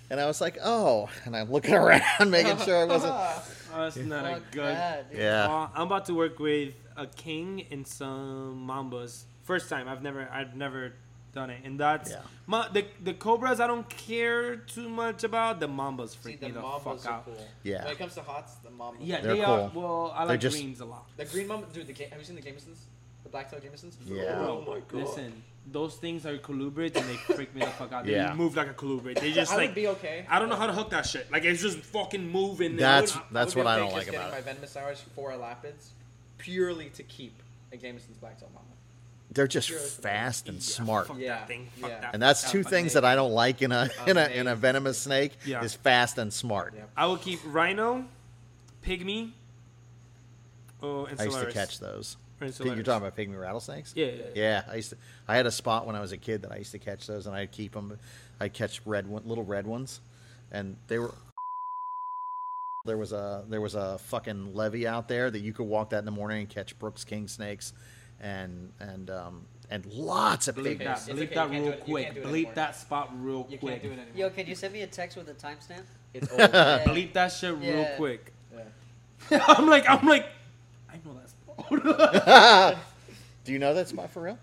And 0.08 0.20
I 0.20 0.28
was 0.28 0.40
like, 0.40 0.60
oh, 0.64 1.10
and 1.24 1.36
I'm 1.36 1.52
looking 1.52 1.74
around, 1.84 2.30
making 2.30 2.60
sure 2.60 2.78
I 2.78 2.86
wasn't. 2.86 3.16
oh, 3.76 3.84
that's 3.84 3.98
not 3.98 4.26
a 4.26 4.42
good. 4.52 4.64
that, 4.76 5.12
dude. 5.12 5.20
Yeah. 5.20 5.48
Well, 5.48 5.72
I'm 5.76 5.84
about 5.88 6.06
to 6.06 6.14
work 6.14 6.40
with 6.40 6.74
a 6.98 7.06
king 7.08 7.66
and 7.72 7.86
some 7.86 8.66
mambas. 8.68 9.24
First 9.44 9.70
time. 9.70 9.88
I've 9.88 10.02
never 10.02 10.28
I've 10.32 10.56
never 10.56 10.94
done 11.34 11.50
it, 11.50 11.62
and 11.66 11.80
that's 11.80 12.12
Yeah. 12.12 12.22
ma- 12.48 12.70
the 12.70 12.86
the 13.04 13.14
cobras. 13.14 13.60
I 13.60 13.68
don't 13.68 13.88
care 13.90 14.56
too 14.56 14.90
much 14.90 15.24
about. 15.24 15.60
The 15.60 15.68
mambas 15.68 16.10
See, 16.12 16.18
freak 16.22 16.40
the 16.40 16.48
me 16.48 16.52
the 16.54 16.62
mambas 16.62 16.84
fuck 16.84 17.06
are 17.06 17.12
out. 17.14 17.26
cool. 17.26 17.48
Yeah. 17.64 17.84
When 17.84 17.94
it 17.94 18.00
comes 18.00 18.16
to 18.16 18.22
hots, 18.22 18.56
the 18.64 18.70
mambas. 18.70 18.96
Yeah, 19.02 19.22
They're 19.22 19.36
they 19.36 19.44
are. 19.44 19.70
cool. 19.70 19.82
Well, 19.84 20.12
I 20.16 20.20
They're 20.20 20.28
like 20.36 20.40
just- 20.40 20.56
greens 20.58 20.80
a 20.80 20.86
lot. 20.86 21.06
The 21.18 21.26
green 21.26 21.48
mamba, 21.48 21.68
dude. 21.74 21.88
The 21.88 21.94
Ga- 21.94 22.10
have 22.10 22.20
you 22.20 22.26
seen 22.26 22.36
the 22.38 22.42
Jamesons? 22.42 22.80
The 23.24 23.30
black-tailed 23.30 23.64
Jamesons? 23.64 23.98
Yeah. 24.06 24.38
Oh 24.40 24.62
Bro, 24.62 25.00
Listen, 25.00 25.44
those 25.72 25.96
things 25.96 26.26
are 26.26 26.38
colubrids 26.38 26.96
and 26.96 27.08
they 27.10 27.16
freak 27.16 27.54
me 27.56 27.62
the 27.62 27.68
fuck 27.68 27.92
out. 27.92 28.06
They 28.06 28.12
Yeah. 28.14 28.34
move 28.34 28.56
like 28.56 28.70
a 28.70 28.74
colubrid. 28.74 29.20
They 29.20 29.32
just 29.32 29.52
I 29.52 29.56
like 29.58 29.70
would 29.70 29.76
be 29.76 29.88
okay. 29.88 30.26
I 30.30 30.40
don't 30.40 30.50
know 30.50 30.56
how 30.56 30.68
to 30.68 30.74
hook 30.74 30.92
that 30.92 31.06
shit. 31.06 31.32
Like 31.32 31.44
it's 31.44 31.62
just 31.62 31.80
fucking 31.80 32.30
moving. 32.32 32.76
That's- 32.76 33.16
would- 33.16 33.24
that's 33.32 33.56
what 33.56 33.66
I 33.68 33.74
okay 33.74 33.80
don't 33.80 33.88
just 33.90 33.98
like 33.98 34.06
getting 34.06 34.20
about 34.20 34.32
my 34.32 34.42
venomous 34.42 34.78
hours 34.78 35.04
for 35.16 35.32
Elapids 35.32 35.90
purely 36.38 36.90
to 36.92 37.04
keep 37.04 37.42
a 37.72 37.78
Jameson's 37.78 38.18
black-tailed 38.18 38.54
mamba. 38.54 38.70
They're 39.32 39.48
just 39.48 39.68
Sure. 39.68 39.80
fast 39.80 40.48
and 40.48 40.58
Yeah, 40.60 40.62
smart. 40.64 41.08
Fuck 41.08 41.18
Yeah, 41.18 41.40
that 41.40 41.48
thing. 41.48 41.70
Yeah. 41.82 41.88
that. 42.00 42.14
And 42.14 42.22
that's 42.22 42.44
fuck 42.44 42.52
two 42.52 42.64
things 42.64 42.94
thing. 42.94 43.02
that 43.02 43.06
I 43.06 43.16
don't 43.16 43.32
like 43.34 43.62
in 43.62 43.72
a 43.72 43.90
in 44.08 44.18
a 44.18 44.28
in 44.28 44.48
a 44.48 44.56
venomous 44.56 45.00
snake 45.00 45.34
Yeah. 45.46 45.64
is 45.64 45.74
fast 45.74 46.18
and 46.20 46.32
smart. 46.32 46.74
Yeah. 46.78 46.84
I 46.96 47.08
will 47.08 47.18
keep 47.18 47.40
rhino, 47.44 48.06
pygmy. 48.86 49.32
Oh, 50.82 51.06
and 51.06 51.20
I 51.20 51.24
used 51.26 51.40
to 51.40 51.52
catch 51.52 51.80
those. 51.80 52.18
Or 52.42 52.46
You're 52.48 52.52
Solaris. 52.54 52.84
talking 52.86 53.08
about 53.08 53.16
pygmy 53.18 53.40
rattlesnakes? 53.40 53.94
Yeah, 53.96 54.08
yeah, 54.08 54.12
yeah. 54.14 54.24
Yeah, 54.36 54.64
I 54.70 54.76
used 54.76 54.90
to. 54.92 54.98
I 55.28 55.36
had 55.38 55.46
a 55.46 55.52
spot 55.52 55.88
when 55.88 55.96
I 55.96 56.02
was 56.02 56.12
a 56.12 56.18
kid 56.18 56.42
that 56.42 56.52
I 56.52 56.58
used 56.58 56.72
to 56.74 56.80
catch 56.80 57.08
those, 57.08 57.28
and 57.28 57.36
I'd 57.36 57.52
keep 57.52 57.72
them. 57.74 57.98
I'd 58.40 58.54
catch 58.54 58.82
red 58.86 59.08
one, 59.08 59.24
little 59.26 59.46
red 59.46 59.66
ones, 59.66 60.02
and 60.52 60.76
they 60.88 61.00
were. 61.00 61.14
There 62.86 62.98
was 62.98 63.14
a 63.14 63.44
there 63.50 63.62
was 63.62 63.74
a 63.74 63.98
fucking 63.98 64.54
levee 64.54 64.86
out 64.86 65.08
there 65.08 65.32
that 65.32 65.40
you 65.40 65.54
could 65.54 65.64
walk 65.66 65.90
that 65.90 65.98
in 66.00 66.06
the 66.06 66.12
morning 66.12 66.42
and 66.42 66.50
catch 66.50 66.78
Brooks 66.78 67.04
King 67.04 67.28
snakes, 67.28 67.74
and 68.20 68.72
and 68.80 69.10
um 69.10 69.46
and 69.72 69.84
lots 69.88 70.48
of 70.48 70.56
Bleep 70.56 70.64
big. 70.64 70.76
okay. 70.76 70.84
that. 70.86 70.98
It's 70.98 71.08
Bleep 71.08 71.12
okay, 71.14 71.22
you 71.22 71.28
that 71.30 71.34
can't 71.36 71.52
do 71.52 71.58
real 71.64 71.72
it- 71.74 71.78
you 71.80 71.84
quick. 71.86 72.04
can't 72.06 72.16
do 72.16 72.22
it 72.22 72.26
Bleep 72.28 72.34
anymore. 72.36 72.54
that 72.54 72.76
spot 72.76 73.12
real 73.20 73.48
You 73.50 73.58
quick. 73.58 73.72
can't 73.72 73.82
do 73.82 73.90
it 73.90 73.94
anymore. 73.94 74.08
Yo, 74.16 74.30
can 74.30 74.46
you 74.46 74.54
send 74.54 74.72
me 74.74 74.82
a 74.84 74.88
text 74.88 75.18
with 75.18 75.28
a 75.30 75.34
timestamp? 75.34 75.82
It's 76.14 76.30
old. 76.30 76.40
Yeah. 76.54 76.84
Bleep 76.86 77.14
that 77.14 77.30
shit 77.30 77.56
real 77.56 77.64
Yeah. 77.64 77.96
quick. 77.98 78.32
Yeah. 79.32 79.44
I'm 79.48 79.66
like, 79.68 79.90
I'm 79.90 80.06
like, 80.08 80.28
I 80.88 80.98
know 81.04 81.16
that 81.16 81.30
spot. 81.32 81.42
Do 83.44 83.52
you 83.54 83.60
know 83.60 83.74
that 83.74 83.88
spot 83.88 84.10
for 84.12 84.22
real? 84.24 84.38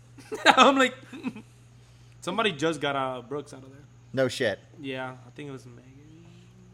I'm 0.46 0.76
like, 0.76 0.94
somebody 2.20 2.52
just 2.52 2.80
got 2.80 2.96
uh, 2.96 3.22
Brooks 3.22 3.52
out 3.52 3.62
of 3.62 3.70
there. 3.70 3.78
No 4.12 4.28
shit. 4.28 4.58
Yeah, 4.80 5.12
I 5.26 5.30
think 5.30 5.48
it 5.48 5.52
was 5.52 5.64
Megan. 5.66 5.84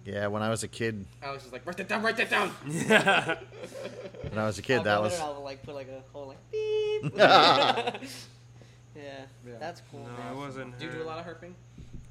Yeah, 0.04 0.26
when 0.26 0.42
I 0.42 0.50
was 0.50 0.62
a 0.62 0.68
kid, 0.68 1.04
Alex 1.22 1.46
is 1.46 1.52
like, 1.52 1.64
write 1.66 1.78
that 1.78 1.88
down, 1.88 2.02
write 2.02 2.16
that 2.18 2.28
down. 2.30 2.50
Yeah. 2.66 3.38
when 4.28 4.38
I 4.38 4.44
was 4.44 4.58
a 4.58 4.62
kid, 4.62 4.84
that 4.84 4.96
go 4.96 5.02
was. 5.02 5.14
and 5.14 5.22
I'll 5.22 5.42
like 5.42 5.62
put 5.62 5.74
like 5.74 5.88
a 5.88 6.02
whole 6.12 6.26
like 6.28 6.38
beep. 6.50 7.12
Yeah, 7.16 7.92
Yeah. 9.46 9.54
that's 9.58 9.82
cool. 9.90 10.00
no, 10.00 10.22
man. 10.22 10.32
it 10.32 10.36
wasn't. 10.36 10.78
Do 10.78 10.84
you 10.84 10.90
her. 10.90 10.98
do 10.98 11.04
a 11.04 11.06
lot 11.06 11.18
of 11.18 11.24
herping? 11.26 11.52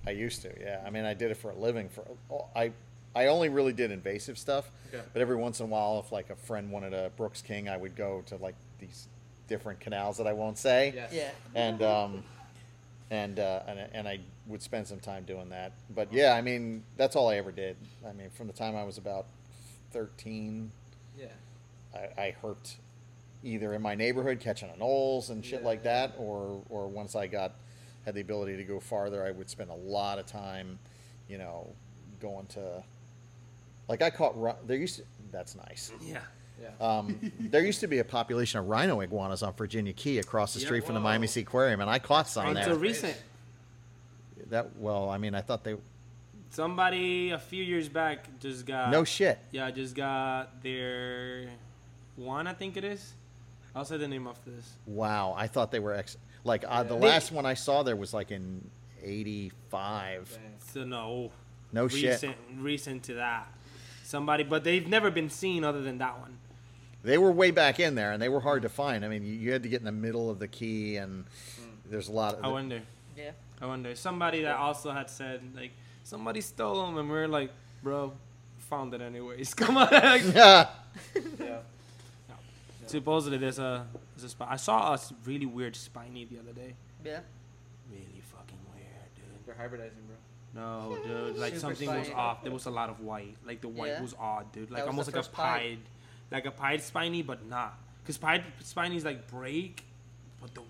I 0.06 0.12
used 0.12 0.42
to. 0.42 0.52
Yeah, 0.60 0.82
I 0.86 0.90
mean, 0.90 1.06
I 1.06 1.14
did 1.14 1.32
it 1.32 1.38
for 1.38 1.52
a 1.52 1.56
living. 1.56 1.88
For 1.90 2.04
oh, 2.32 2.48
I, 2.56 2.72
I 3.16 3.28
only 3.28 3.50
really 3.50 3.74
did 3.74 3.92
invasive 3.92 4.38
stuff. 4.38 4.72
Okay. 4.94 5.04
But 5.14 5.22
every 5.22 5.36
once 5.36 5.60
in 5.60 5.66
a 5.66 5.70
while, 5.70 6.00
if 6.00 6.12
like 6.12 6.30
a 6.30 6.36
friend 6.36 6.72
wanted 6.72 6.94
a 6.94 7.12
Brooks 7.16 7.42
King, 7.42 7.70
I 7.70 7.78
would 7.78 7.96
go 7.96 8.24
to 8.28 8.36
like 8.38 8.56
these 8.80 9.08
different 9.48 9.80
canals 9.80 10.18
that 10.18 10.28
I 10.28 10.34
won't 10.34 10.58
say. 10.58 10.94
Yes. 10.96 11.12
Yeah. 11.14 11.30
and 11.56 11.82
um, 11.84 12.24
and 13.12 13.40
uh, 13.40 13.62
and 13.68 13.80
and 13.94 14.08
I 14.08 14.20
would 14.48 14.62
spend 14.62 14.88
some 14.88 15.00
time 15.00 15.24
doing 15.26 15.50
that. 15.50 15.74
But 15.94 16.12
yeah, 16.12 16.34
I 16.34 16.42
mean, 16.42 16.84
that's 16.98 17.16
all 17.16 17.30
I 17.30 17.36
ever 17.38 17.52
did. 17.52 17.76
I 18.08 18.14
mean, 18.14 18.30
from 18.32 18.48
the 18.48 18.54
time 18.54 18.76
I 18.76 18.84
was 18.84 18.98
about 18.98 19.26
thirteen, 19.92 20.72
Yeah. 21.18 21.28
I, 21.94 22.22
I 22.22 22.36
herped 22.42 22.76
either 23.44 23.74
in 23.74 23.82
my 23.82 23.94
neighborhood 23.94 24.40
catching 24.40 24.70
anoles 24.70 25.30
and 25.30 25.44
shit 25.46 25.62
Yeah, 25.62 25.68
like 25.68 25.84
yeah. 25.84 26.08
that, 26.08 26.16
or 26.18 26.62
or 26.70 26.88
once 26.88 27.16
I 27.16 27.28
got 27.28 27.54
had 28.06 28.16
the 28.16 28.22
ability 28.22 28.58
to 28.58 28.64
go 28.64 28.80
farther, 28.80 29.24
I 29.26 29.32
would 29.32 29.50
spend 29.50 29.70
a 29.70 29.76
lot 29.76 30.18
of 30.20 30.26
time, 30.26 30.80
you 31.30 31.38
know, 31.38 31.68
going 32.20 32.48
to. 32.48 32.84
Like 33.88 34.02
I 34.02 34.10
caught 34.10 34.40
ri- 34.42 34.54
there 34.66 34.78
used 34.78 34.98
to, 34.98 35.04
that's 35.32 35.56
nice. 35.56 35.92
Yeah. 36.02 36.20
Yeah. 36.62 36.70
Um, 36.86 37.32
there 37.40 37.66
used 37.66 37.82
to 37.82 37.88
be 37.88 38.00
a 38.00 38.06
population 38.06 38.60
of 38.60 38.68
rhino 38.68 39.02
iguanas 39.02 39.44
on 39.44 39.54
Virginia 39.54 39.92
Key 39.94 40.20
across 40.20 40.54
the 40.54 40.60
Yeah. 40.62 40.68
street 40.68 40.86
from 40.86 40.94
the 40.96 41.02
Whoa. 41.02 41.06
Miami 41.10 41.28
Seaquarium, 41.28 41.82
and 41.82 41.90
I 41.90 42.00
caught 42.00 42.28
some 42.28 42.48
Until 42.48 42.64
there. 42.66 42.76
recent. 42.76 43.18
That 44.50 44.76
well, 44.78 45.10
I 45.10 45.18
mean, 45.18 45.36
I 45.36 45.42
thought 45.42 45.64
they 45.64 45.76
Somebody 46.52 47.32
a 47.32 47.40
few 47.40 47.64
years 47.64 47.90
back 47.90 48.28
just 48.40 48.66
got. 48.68 48.92
no 48.92 49.04
shit. 49.04 49.40
Yeah, 49.52 49.72
just 49.72 49.96
got 49.96 50.62
their 50.62 51.50
one. 52.16 52.46
I 52.46 52.54
think 52.54 52.78
it 52.78 52.84
is. 52.84 53.14
I'll 53.76 53.86
say 53.86 53.98
the 53.98 54.08
name 54.08 54.28
of 54.28 54.38
this. 54.46 54.74
Wow, 54.86 55.34
I 55.36 55.48
thought 55.48 55.72
they 55.72 55.80
were 55.80 55.96
ex. 55.96 56.16
Like 56.44 56.64
uh, 56.68 56.84
the 56.84 56.94
Yeah. 56.96 57.02
last 57.08 57.32
one 57.32 57.46
I 57.48 57.56
saw 57.56 57.82
there 57.82 57.96
was 57.96 58.14
like 58.14 58.30
in 58.32 58.70
'85. 59.02 60.38
So 60.74 60.84
no. 60.84 61.32
No 61.72 61.88
shit. 61.88 62.12
recent, 62.12 62.36
Recent 62.58 63.04
to 63.06 63.16
that. 63.16 63.48
Somebody, 64.14 64.44
but 64.44 64.64
they've 64.64 64.88
never 64.88 65.10
been 65.10 65.28
seen 65.32 65.64
other 65.64 65.82
than 65.82 65.98
that 65.98 66.20
one. 66.20 66.38
They 67.04 67.18
were 67.18 67.32
way 67.32 67.50
back 67.50 67.80
in 67.80 67.96
there, 67.96 68.12
and 68.12 68.22
they 68.22 68.30
were 68.30 68.42
hard 68.42 68.62
to 68.62 68.70
find. 68.70 69.04
I 69.04 69.08
mean, 69.08 69.24
you, 69.24 69.34
you 69.34 69.52
had 69.52 69.64
to 69.64 69.70
get 69.70 69.80
in 69.80 69.86
the 69.86 69.92
middle 69.92 70.30
of 70.30 70.38
the 70.38 70.48
key, 70.48 70.98
and 70.98 71.26
there's 71.90 72.10
a 72.10 72.12
lot 72.12 72.36
of. 72.36 72.46
I 72.46 72.50
wonder. 72.50 72.84
Yeah. 73.18 73.32
I 73.60 73.66
wonder. 73.66 73.96
Somebody 73.96 74.44
that 74.44 74.56
also 74.56 74.92
had 74.92 75.10
said 75.10 75.42
like 75.56 75.72
somebody 76.04 76.42
stole 76.42 76.86
them, 76.86 77.00
and 77.00 77.10
we 77.10 77.18
are 77.18 77.28
like, 77.28 77.50
bro, 77.82 78.14
found 78.60 78.94
it 78.94 79.02
anyways. 79.02 79.52
Come 79.56 79.78
on. 79.78 79.88
yeah. 79.92 80.68
Yeah. 81.40 81.58
Supposedly 82.86 83.40
there's 83.40 83.58
a 83.58 83.88
there's 84.16 84.26
a 84.26 84.30
spot. 84.30 84.50
I 84.52 84.58
saw 84.58 84.92
a 84.92 84.94
s- 84.94 85.12
really 85.26 85.48
weird 85.48 85.76
spiny 85.76 86.26
the 86.26 86.38
other 86.38 86.54
day. 86.54 86.76
Yeah. 87.04 87.22
Really 87.90 88.22
fucking 88.32 88.60
weird, 88.76 89.10
dude. 89.16 89.44
They're 89.48 89.56
hybridizing, 89.56 90.06
bro. 90.06 90.13
No, 90.56 90.98
dude. 91.06 91.38
Like 91.38 91.54
Super 91.56 91.60
something 91.76 91.90
was 91.90 92.10
off. 92.12 92.44
There 92.44 92.52
was 92.52 92.66
a 92.66 92.70
lot 92.72 92.90
of 92.90 93.00
white. 93.00 93.36
Like 93.46 93.62
the 93.62 93.68
white 93.68 93.90
Yeah? 93.90 94.02
was 94.02 94.14
odd, 94.20 94.52
dude. 94.52 94.70
Like 94.72 94.86
almost 94.86 95.08
like 95.08 95.16
a 95.16 95.20
first 95.20 95.32
pied. 95.34 95.60
pied, 95.62 95.80
like 96.32 96.46
a 96.46 96.52
pied 96.52 96.82
spiny, 96.82 97.22
but 97.24 97.48
not. 97.48 97.78
Cause 98.06 98.18
pied 98.18 98.44
spinies 98.62 99.04
like 99.06 99.28
break, 99.30 99.84
but 100.42 100.54
the 100.54 100.62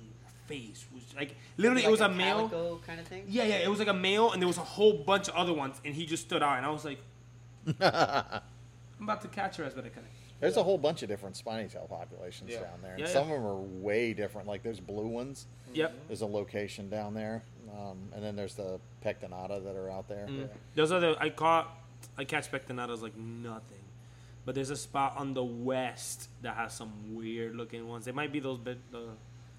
face 0.48 0.86
was 0.94 1.04
like 1.16 1.36
literally 1.58 1.82
Like 1.82 1.88
it 1.88 1.92
was 1.92 2.02
a, 2.02 2.10
male. 2.10 2.80
kind 2.86 3.00
of 3.00 3.08
thing. 3.08 3.26
Yeah, 3.28 3.44
yeah, 3.46 3.56
it 3.56 3.70
was 3.70 3.80
like 3.80 3.88
a 3.88 3.94
male, 3.94 4.32
and 4.32 4.42
there 4.42 4.48
was 4.48 4.58
a 4.58 4.62
whole 4.62 4.94
bunch 5.04 5.28
of 5.30 5.36
other 5.36 5.54
ones, 5.54 5.82
and 5.84 5.94
he 5.96 6.06
just 6.06 6.24
stood 6.24 6.44
out, 6.44 6.58
and 6.58 6.66
I 6.66 6.70
was 6.70 6.86
like, 6.86 7.00
I'm 7.82 8.42
about 9.02 9.22
to 9.24 9.28
catch 9.28 9.58
her 9.58 9.64
as 9.64 9.74
better 9.74 9.90
can. 9.90 10.04
There's 10.40 10.58
a 10.58 10.64
whole 10.64 10.78
bunch 10.78 11.04
of 11.04 11.10
different 11.10 11.38
spiny 11.38 11.70
tail 11.70 11.88
populations 11.90 12.52
Yeah. 12.52 12.60
down 12.62 12.80
there, 12.82 12.92
and 12.94 13.00
Yeah, 13.02 13.08
some 13.08 13.24
of 13.24 13.30
them 13.30 13.46
are 13.46 13.56
way 13.56 14.14
different. 14.14 14.48
Like 14.48 14.62
there's 14.64 14.80
blue 14.80 15.08
ones. 15.08 15.48
Yep. 15.74 15.94
There's 16.08 16.22
a 16.22 16.26
location 16.28 16.90
down 16.90 17.14
there, 17.14 17.44
um, 17.72 18.10
and 18.14 18.24
then 18.24 18.36
there's 18.36 18.56
the 18.56 18.80
pectinata 19.06 19.64
that 19.64 19.76
are 19.76 19.90
out 19.90 20.08
there. 20.08 20.26
Mm. 20.30 20.50
Those 20.76 20.92
are 20.92 21.00
the 21.00 21.16
I 21.20 21.30
caught. 21.30 21.70
I 22.18 22.26
catch 22.26 22.52
pectinatas 22.52 23.02
like 23.02 23.16
nothing, 23.18 23.84
but 24.46 24.56
there's 24.56 24.70
a 24.70 24.76
spot 24.76 25.16
on 25.18 25.34
the 25.34 25.44
west 25.44 26.30
that 26.42 26.56
has 26.56 26.74
some 26.74 27.16
weird 27.16 27.56
looking 27.56 27.88
ones. 27.88 28.06
They 28.06 28.12
might 28.12 28.32
be 28.32 28.40
those 28.40 28.60
bit 28.60 28.78
the 28.92 29.10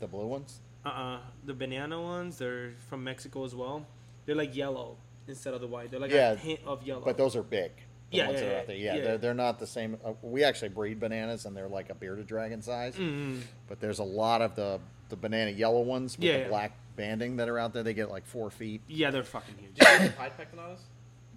The 0.01 0.07
blue 0.07 0.27
ones. 0.27 0.61
uh 0.85 0.89
uh 0.89 1.19
the 1.45 1.55
banana 1.55 2.01
ones. 2.01 2.39
They're 2.39 2.73
from 2.89 3.03
Mexico 3.05 3.45
as 3.45 3.55
well. 3.55 3.87
They're 4.27 4.35
like 4.37 4.55
yellow 4.55 4.97
instead 5.27 5.55
of 5.55 5.61
the 5.61 5.67
white. 5.67 5.91
They're 5.91 6.01
like 6.01 6.11
Yeah, 6.11 6.33
a 6.33 6.37
hint 6.37 6.61
of 6.67 6.83
yellow. 6.87 7.03
But 7.05 7.17
those 7.17 7.35
are 7.37 7.43
big. 7.43 7.73
The 8.11 8.19
Yeah, 8.19 8.27
ones 8.27 8.41
yeah, 8.41 8.41
that 8.41 8.47
are 8.47 8.53
yeah, 8.53 8.61
out 8.61 8.67
there. 8.67 8.77
Yeah, 8.77 8.95
yeah. 8.97 9.01
They're, 9.05 9.19
they're 9.19 9.35
not 9.35 9.59
the 9.59 9.67
same. 9.67 9.97
Uh, 10.05 10.13
we 10.23 10.45
actually 10.45 10.69
breed 10.69 11.01
bananas, 11.01 11.47
and 11.47 11.57
they're 11.57 11.69
like 11.69 11.89
a 11.91 11.95
bearded 11.95 12.27
dragon 12.27 12.61
size. 12.61 12.95
Mhm. 12.97 13.41
But 13.67 13.81
there's 13.81 13.99
a 14.01 14.05
lot 14.05 14.43
of 14.43 14.55
the 14.55 14.81
the 15.09 15.17
banana 15.17 15.51
yellow 15.51 15.81
ones 15.83 16.17
with 16.19 16.25
Yeah, 16.27 16.33
the 16.35 16.39
yeah. 16.41 16.49
black 16.49 16.73
banding 16.97 17.37
that 17.37 17.49
are 17.49 17.59
out 17.59 17.73
there. 17.73 17.83
They 17.83 17.95
get 17.95 18.11
like 18.11 18.27
four 18.27 18.51
feet. 18.51 18.81
Yeah, 18.89 19.11
they're 19.11 19.23
fucking 19.23 19.55
huge. 19.59 19.75
Do 19.75 19.91
you 19.91 19.99
have 19.99 20.17
pied 20.17 20.33
pectinatas? 20.39 20.79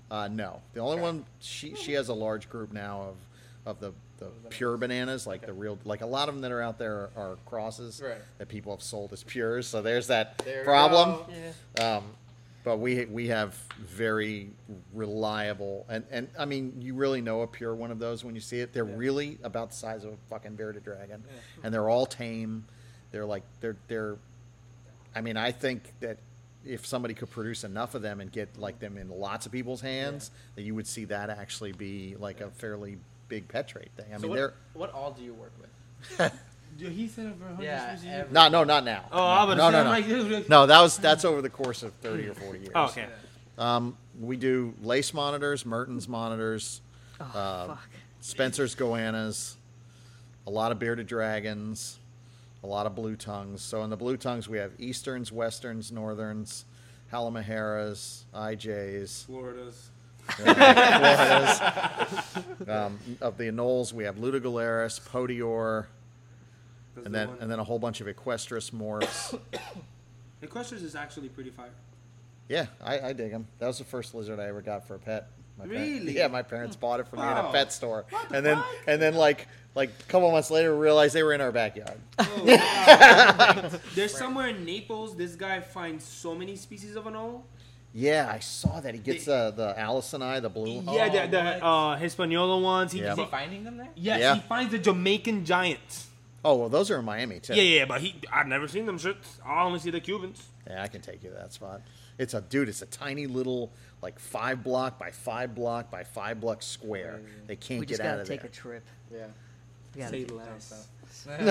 Uh, 0.10 0.28
no, 0.30 0.62
the 0.74 0.80
only 0.80 0.94
Okay. 0.94 1.02
one 1.02 1.26
she 1.40 1.76
she 1.76 1.94
has 1.94 2.08
a 2.10 2.14
large 2.14 2.50
group 2.50 2.72
now 2.72 3.02
of 3.10 3.16
of 3.66 3.80
the 3.80 3.94
the 4.20 4.28
pure 4.50 4.78
bananas, 4.78 5.28
like 5.28 5.46
the 5.46 5.54
real, 5.54 5.78
like 5.86 6.02
a 6.02 6.06
lot 6.06 6.28
of 6.28 6.34
them 6.34 6.42
that 6.42 6.52
are 6.52 6.62
out 6.62 6.80
there 6.80 7.12
are, 7.16 7.32
are 7.32 7.38
crosses 7.46 8.02
Right. 8.04 8.18
that 8.40 8.48
people 8.48 8.74
have 8.74 8.82
sold 8.82 9.14
as 9.14 9.22
pures. 9.24 9.68
So 9.68 9.82
there's 9.84 10.08
that 10.08 10.40
There 10.40 10.64
problem. 10.64 11.20
Yeah. 11.78 11.98
Um, 11.98 12.04
but 12.64 12.78
we 12.78 13.06
we 13.06 13.28
have 13.28 13.54
very 13.78 14.50
reliable 14.94 15.86
and 15.90 16.04
and 16.10 16.28
I 16.40 16.46
mean 16.46 16.74
you 16.82 16.94
really 16.96 17.22
know 17.22 17.42
a 17.42 17.48
pure 17.48 17.76
one 17.76 17.92
of 17.92 18.00
those 18.00 18.24
when 18.24 18.34
you 18.34 18.42
see 18.42 18.60
it. 18.60 18.74
They're 18.74 18.86
Yeah. 18.88 18.96
really 18.98 19.38
about 19.44 19.70
the 19.70 19.76
size 19.76 20.04
of 20.04 20.14
a 20.14 20.18
fucking 20.30 20.56
bearded 20.56 20.84
dragon, 20.84 21.24
Yeah. 21.28 21.34
and 21.64 21.74
they're 21.74 21.90
all 21.90 22.06
tame. 22.06 22.66
They're 23.12 23.26
like 23.26 23.44
they're 23.62 23.76
they're. 23.88 24.18
I 25.18 25.22
mean, 25.22 25.36
I 25.36 25.52
think 25.52 25.92
that 26.02 26.18
if 26.64 26.86
somebody 26.86 27.14
could 27.16 27.32
produce 27.32 27.64
enough 27.64 27.96
of 27.96 28.02
them 28.04 28.22
and 28.22 28.32
get 28.32 28.58
like 28.60 28.80
them 28.80 28.98
in 28.98 29.10
lots 29.10 29.46
of 29.48 29.52
people's 29.52 29.82
hands, 29.82 30.30
that 30.56 30.62
you 30.62 30.76
would 30.76 30.86
see 30.86 31.06
that 31.06 31.30
actually 31.32 31.72
be 31.72 32.16
like 32.20 32.40
a 32.40 32.52
fairly 32.52 32.98
big 33.30 33.48
pet 33.48 33.68
trade 33.68 33.90
thing. 33.98 34.06
I 34.14 34.18
so 34.18 34.22
mean, 34.24 34.30
what, 34.30 34.36
they're 34.36 34.54
what 34.74 34.94
all 34.94 35.12
do 35.12 35.24
you 35.24 35.34
work 35.34 35.52
with? 35.60 36.32
Do 36.78 36.88
he 36.90 37.08
said 37.08 37.26
over 37.26 37.46
100 37.46 37.64
Yeah, 37.64 37.96
species. 37.96 38.14
every- 38.14 38.32
not 38.34 38.52
no 38.52 38.64
not 38.64 38.84
now. 38.84 39.06
Oh, 39.12 39.24
I 39.26 39.46
was 39.46 39.58
no, 39.58 39.72
no, 39.72 39.84
no, 39.84 39.90
like, 39.90 40.48
no. 40.48 40.68
That 40.68 40.80
was 40.82 40.98
that's 41.00 41.26
over 41.26 41.42
the 41.42 41.50
course 41.50 41.82
of 41.82 41.92
thirty 41.94 42.28
or 42.28 42.36
forty 42.36 42.60
years. 42.60 42.72
Oh, 42.76 42.86
okay. 42.86 43.08
Um, 43.58 43.98
we 44.20 44.38
do 44.38 44.76
lace 44.84 45.12
monitors, 45.12 45.66
Mertens 45.66 46.08
monitors, 46.08 46.82
Oh, 47.20 47.24
uh, 47.24 47.68
fuck. 47.70 47.90
Spencer's 48.22 48.76
goannas, 48.76 49.56
a 50.46 50.52
lot 50.52 50.72
of 50.72 50.78
bearded 50.78 51.08
dragons, 51.08 51.98
a 52.64 52.68
lot 52.68 52.86
of 52.86 52.96
blue 52.96 53.16
tongues. 53.16 53.62
So 53.62 53.84
in 53.84 53.90
the 53.90 53.98
blue 53.98 54.18
tongues, 54.18 54.48
we 54.50 54.58
have 54.58 54.72
easterns, 54.80 55.32
westerns, 55.32 55.92
northerns, 55.92 56.66
Halmaheras, 57.12 58.24
IJs, 58.34 59.26
Florida's. 59.26 59.90
Floridas. 60.28 61.62
um, 62.68 63.00
of 63.22 63.38
the 63.38 63.46
anoles, 63.46 63.94
we 63.94 64.04
have 64.04 64.16
Luteogularis, 64.18 65.00
Potior, 65.08 65.86
That's 66.96 67.06
and 67.06 67.14
the 67.16 67.20
then 67.20 67.28
one. 67.30 67.38
and 67.42 67.52
then 67.52 67.60
a 67.60 67.64
whole 67.64 67.80
bunch 67.80 68.02
of 68.02 68.08
Equestris 68.08 68.72
morphs. 68.72 69.40
Equestrians 70.42 70.84
is 70.84 70.96
actually 70.96 71.30
pretty 71.30 71.50
fire. 71.50 71.70
Yeah, 72.50 72.68
I, 72.84 73.00
I 73.00 73.14
dig 73.14 73.32
them. 73.32 73.48
That 73.60 73.68
was 73.68 73.78
the 73.80 73.84
first 73.84 74.14
lizard 74.14 74.40
I 74.40 74.46
ever 74.48 74.62
got 74.62 74.88
for 74.88 74.96
a 74.96 75.00
pet. 75.00 75.28
My 75.58 75.66
Really? 75.66 76.16
yeah, 76.16 76.28
my 76.28 76.44
parents 76.44 76.76
bought 76.76 77.00
it 77.00 77.08
for 77.08 77.16
me 77.16 77.24
in 77.24 77.28
a 77.30 77.32
Wow. 77.44 77.52
pet 77.52 77.74
store, 77.74 78.06
What 78.10 78.30
the 78.30 78.38
and 78.38 78.46
then 78.46 78.58
fuck? 78.58 78.66
and 78.86 79.02
then 79.02 79.16
like 79.16 79.48
like 79.76 79.90
a 79.90 80.04
couple 80.04 80.32
months 80.32 80.50
later, 80.52 80.74
we 80.76 80.82
realized 80.84 81.14
they 81.14 81.24
were 81.24 81.34
in 81.34 81.42
our 81.42 81.52
backyard. 81.52 81.98
Oh, 82.20 82.44
wow. 82.46 83.70
There's 83.96 84.16
somewhere 84.18 84.48
in 84.50 84.66
Naples. 84.66 85.16
This 85.16 85.36
guy 85.36 85.60
finds 85.60 86.04
so 86.04 86.34
many 86.36 86.56
species 86.56 86.96
of 86.96 87.06
anole. 87.06 87.42
Yeah, 87.94 88.30
I 88.32 88.40
saw 88.40 88.80
that. 88.80 88.94
He 88.94 89.00
gets 89.00 89.26
the, 89.26 89.34
uh, 89.36 89.52
the 89.52 89.74
Allisoni, 89.78 90.42
the 90.42 90.50
blue. 90.50 90.84
Yeah, 90.94 91.26
the, 91.26 91.32
the 91.32 91.66
uh, 91.66 91.96
Hispaniola 91.98 92.60
ones. 92.60 92.92
He, 92.92 93.00
Yeah. 93.02 93.12
Is 93.14 93.18
he 93.18 93.24
he- 93.24 93.30
finding 93.30 93.64
them 93.64 93.78
there? 93.78 93.90
yes, 93.96 94.20
Yeah. 94.20 94.36
he 94.36 94.42
finds 94.42 94.72
the 94.72 94.80
Jamaican 94.80 95.46
giants. 95.46 96.06
Oh 96.46 96.56
well, 96.56 96.70
those 96.70 96.92
are 96.92 97.00
in 97.00 97.06
Miami 97.06 97.40
too. 97.40 97.56
Yeah, 97.56 97.62
yeah, 97.80 97.86
but 97.86 98.00
he, 98.00 98.16
I've 98.32 98.48
never 98.48 98.68
seen 98.68 98.86
them 98.86 98.98
shits. 99.00 99.40
I 99.46 99.64
only 99.64 99.80
see 99.80 99.90
the 99.90 100.00
Cubans. 100.00 100.46
Yeah, 100.70 100.82
I 100.84 100.88
can 100.88 101.02
take 101.02 101.24
you 101.24 101.30
to 101.32 101.36
that 101.36 101.52
spot. 101.52 101.82
It's 102.20 102.34
a 102.36 102.42
dude. 102.42 102.70
It's 102.70 102.82
a 102.82 102.86
tiny 102.86 103.26
little 103.28 103.72
like 104.02 104.18
five 104.20 104.64
block 104.64 105.00
by 105.00 105.12
five 105.12 105.56
block 105.56 105.90
by 105.90 106.04
five 106.04 106.40
block 106.40 106.62
square. 106.62 107.22
They 107.48 107.56
can't 107.56 107.80
We 107.80 107.86
get 107.86 107.98
just 107.98 108.02
out 108.08 108.18
gotta 108.18 108.30
take 108.30 108.44
a 108.44 108.50
trip. 108.50 108.86
Yeah. 109.12 109.26
We 109.98 110.04
gotta 110.04 110.16
Say 110.16 110.24
take- 110.26 110.38
less. 110.38 110.88
Say 111.10 111.44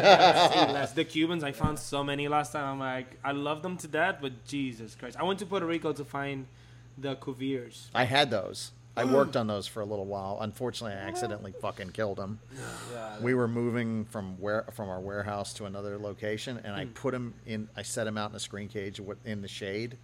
less. 0.73 0.93
The 0.93 1.05
Cubans, 1.05 1.43
I 1.43 1.53
found 1.53 1.79
so 1.79 2.05
many 2.05 2.29
last 2.29 2.53
time. 2.53 2.65
I'm 2.65 2.79
like, 2.79 3.19
I 3.25 3.33
love 3.33 3.63
them 3.63 3.77
to 3.79 3.89
death, 3.89 4.19
but 4.21 4.45
Jesus 4.47 4.95
Christ, 4.95 5.17
I 5.19 5.25
went 5.25 5.41
to 5.41 5.47
Puerto 5.47 5.67
Rico 5.67 5.93
to 5.93 6.05
find 6.05 6.47
the 6.97 7.17
Cuviers. 7.17 7.91
I 7.95 8.05
had 8.05 8.31
those. 8.31 8.71
I 8.97 9.05
mm. 9.05 9.13
worked 9.13 9.37
on 9.37 9.47
those 9.47 9.67
for 9.67 9.81
a 9.81 9.85
little 9.85 10.07
while. 10.07 10.39
Unfortunately, 10.41 10.97
I 10.97 11.01
accidentally 11.01 11.53
fucking 11.61 11.91
killed 11.91 12.17
them. 12.19 12.39
yeah. 12.93 13.19
We 13.21 13.35
were 13.35 13.49
moving 13.49 14.07
from 14.07 14.41
where 14.41 14.65
from 14.73 14.89
our 14.89 15.01
warehouse 15.01 15.53
to 15.55 15.67
another 15.67 15.99
location, 15.99 16.61
and 16.65 16.75
I 16.75 16.85
mm. 16.85 16.95
put 16.95 17.13
them 17.13 17.35
in. 17.45 17.69
I 17.77 17.83
set 17.83 18.05
them 18.05 18.17
out 18.17 18.31
in 18.31 18.37
a 18.37 18.41
screen 18.41 18.69
cage 18.69 19.01
in 19.25 19.43
the 19.43 19.49
shade, 19.49 19.99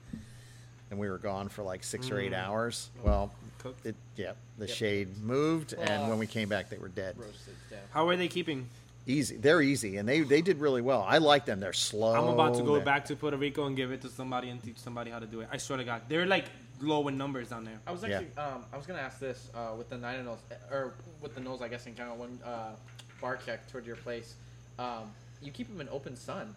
and 0.91 0.99
we 0.99 1.09
were 1.09 1.19
gone 1.19 1.49
for 1.49 1.63
like 1.63 1.85
six 1.85 2.11
or 2.11 2.19
eight 2.19 2.33
mm. 2.33 2.45
hours. 2.45 2.91
Well, 3.03 3.33
Cooked. 3.63 3.87
it 3.87 3.95
yeah, 4.17 4.33
the 4.59 4.67
Yep. 4.67 4.77
shade 4.77 5.19
moved, 5.23 5.73
and 5.75 6.09
when 6.09 6.19
we 6.19 6.27
came 6.27 6.49
back, 6.49 6.69
they 6.69 6.79
were 6.79 6.89
dead. 6.89 7.17
Roasted. 7.19 7.55
Yeah. 7.71 7.79
How 7.93 8.09
are 8.09 8.17
they 8.17 8.29
keeping? 8.29 8.69
Easy, 9.07 9.37
they're 9.37 9.61
easy, 9.63 9.97
and 9.97 10.09
they 10.09 10.21
they 10.21 10.43
did 10.43 10.59
really 10.61 10.81
well. 10.83 11.03
I 11.07 11.19
like 11.19 11.45
them. 11.45 11.59
They're 11.61 11.73
slow. 11.73 12.15
I'm 12.15 12.29
about 12.35 12.55
to 12.57 12.63
go 12.63 12.75
they're- 12.77 12.85
back 12.85 13.05
to 13.07 13.17
Puerto 13.17 13.37
Rico 13.37 13.67
and 13.67 13.77
give 13.77 13.91
it 13.91 14.01
to 14.03 14.09
somebody 14.09 14.49
and 14.49 14.63
teach 14.63 14.79
somebody 14.79 15.11
how 15.11 15.19
to 15.19 15.27
do 15.27 15.41
it. 15.41 15.49
I 15.51 15.57
swear 15.57 15.79
to 15.79 15.85
God, 15.85 16.03
they're 16.09 16.27
like 16.27 16.45
low 16.81 17.07
in 17.09 17.17
numbers 17.19 17.49
down 17.49 17.65
there. 17.65 17.79
I 17.87 17.91
was 17.93 18.03
Yeah. 18.05 18.19
actually 18.19 18.37
um 18.37 18.65
I 18.73 18.77
was 18.77 18.87
gonna 18.87 19.01
ask 19.01 19.19
this 19.19 19.49
uh 19.55 19.75
with 19.77 19.89
the 19.89 19.99
nine 19.99 20.25
nose 20.25 20.39
or 20.71 20.95
with 21.21 21.35
the 21.35 21.41
nose 21.41 21.63
I 21.63 21.69
guess 21.69 21.87
in 21.87 21.95
general 21.97 22.17
when 22.17 22.39
uh 22.45 22.75
Barczyk 23.21 23.59
towards 23.71 23.87
your 23.87 23.97
place, 23.97 24.35
um 24.79 25.11
you 25.41 25.51
keep 25.53 25.69
them 25.69 25.81
in 25.81 25.89
open 25.89 26.15
sun, 26.17 26.55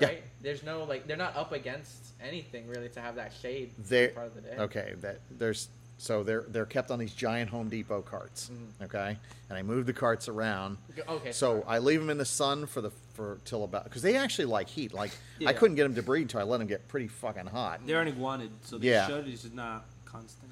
Yeah. 0.00 0.08
right? 0.08 0.22
There's 0.42 0.62
no 0.64 0.82
like 0.84 1.06
they're 1.06 1.16
not 1.16 1.36
up 1.36 1.52
against 1.52 2.12
anything 2.20 2.66
really 2.68 2.88
to 2.90 3.00
have 3.00 3.14
that 3.16 3.32
shade 3.40 3.70
They 3.78 4.08
part 4.08 4.26
of 4.28 4.34
the 4.34 4.40
day. 4.42 4.56
okay. 4.58 4.94
That 5.00 5.20
there's 5.30 5.68
so 5.98 6.22
they're 6.22 6.44
they're 6.48 6.66
kept 6.66 6.90
on 6.90 6.98
these 6.98 7.12
giant 7.14 7.50
Home 7.50 7.68
Depot 7.68 8.02
carts. 8.02 8.50
Mhm. 8.52 8.84
Okay, 8.86 9.16
and 9.48 9.58
I 9.58 9.62
move 9.62 9.86
the 9.86 9.92
carts 9.92 10.28
around. 10.28 10.76
Okay. 11.08 11.32
So 11.32 11.64
I 11.66 11.78
leave 11.78 12.00
them 12.00 12.10
in 12.10 12.18
the 12.18 12.24
sun 12.24 12.66
for 12.66 12.80
the 12.80 12.90
for 13.14 13.38
till 13.44 13.64
about 13.64 13.84
because 13.84 14.02
they 14.02 14.16
actually 14.16 14.46
like 14.46 14.68
heat. 14.68 14.92
Like 14.92 15.12
Yeah. 15.38 15.48
I 15.48 15.52
couldn't 15.52 15.76
get 15.76 15.84
them 15.84 15.94
to 15.94 16.02
breed 16.02 16.22
until 16.22 16.40
I 16.40 16.42
let 16.44 16.58
them 16.58 16.66
get 16.66 16.88
pretty 16.88 17.08
fucking 17.08 17.46
hot. 17.46 17.80
They're 17.86 18.00
only 18.00 18.12
wanted, 18.12 18.50
so 18.64 18.78
they 18.78 18.88
Yeah. 18.90 19.06
should. 19.06 19.28
It's 19.28 19.42
just 19.42 19.54
not 19.54 19.84
constant. 20.04 20.50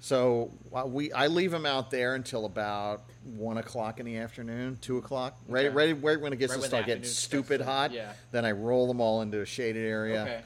So 0.00 0.50
uh, 0.74 0.82
we 0.84 1.12
I 1.12 1.28
leave 1.28 1.52
them 1.52 1.64
out 1.64 1.90
there 1.92 2.16
until 2.16 2.44
about 2.44 3.02
one 3.36 3.56
o'clock 3.58 4.00
in 4.00 4.06
the 4.06 4.16
afternoon, 4.16 4.76
two 4.80 4.98
o'clock. 4.98 5.38
Right, 5.46 5.66
Okay. 5.66 5.74
right, 5.74 6.02
right 6.02 6.20
when 6.20 6.32
it 6.32 6.38
gets 6.40 6.50
Right 6.50 6.56
to 6.56 6.60
when 6.60 6.62
the 6.62 6.66
start 6.68 6.86
getting 6.86 7.02
afternoon 7.02 7.14
starts 7.14 7.18
stupid 7.24 7.58
to- 7.58 7.64
hot. 7.64 7.92
yeah. 7.92 8.12
Then 8.32 8.44
I 8.44 8.50
roll 8.50 8.88
them 8.88 9.00
all 9.00 9.22
into 9.22 9.40
a 9.40 9.46
shaded 9.46 9.84
area. 9.86 10.22
Okay. 10.22 10.42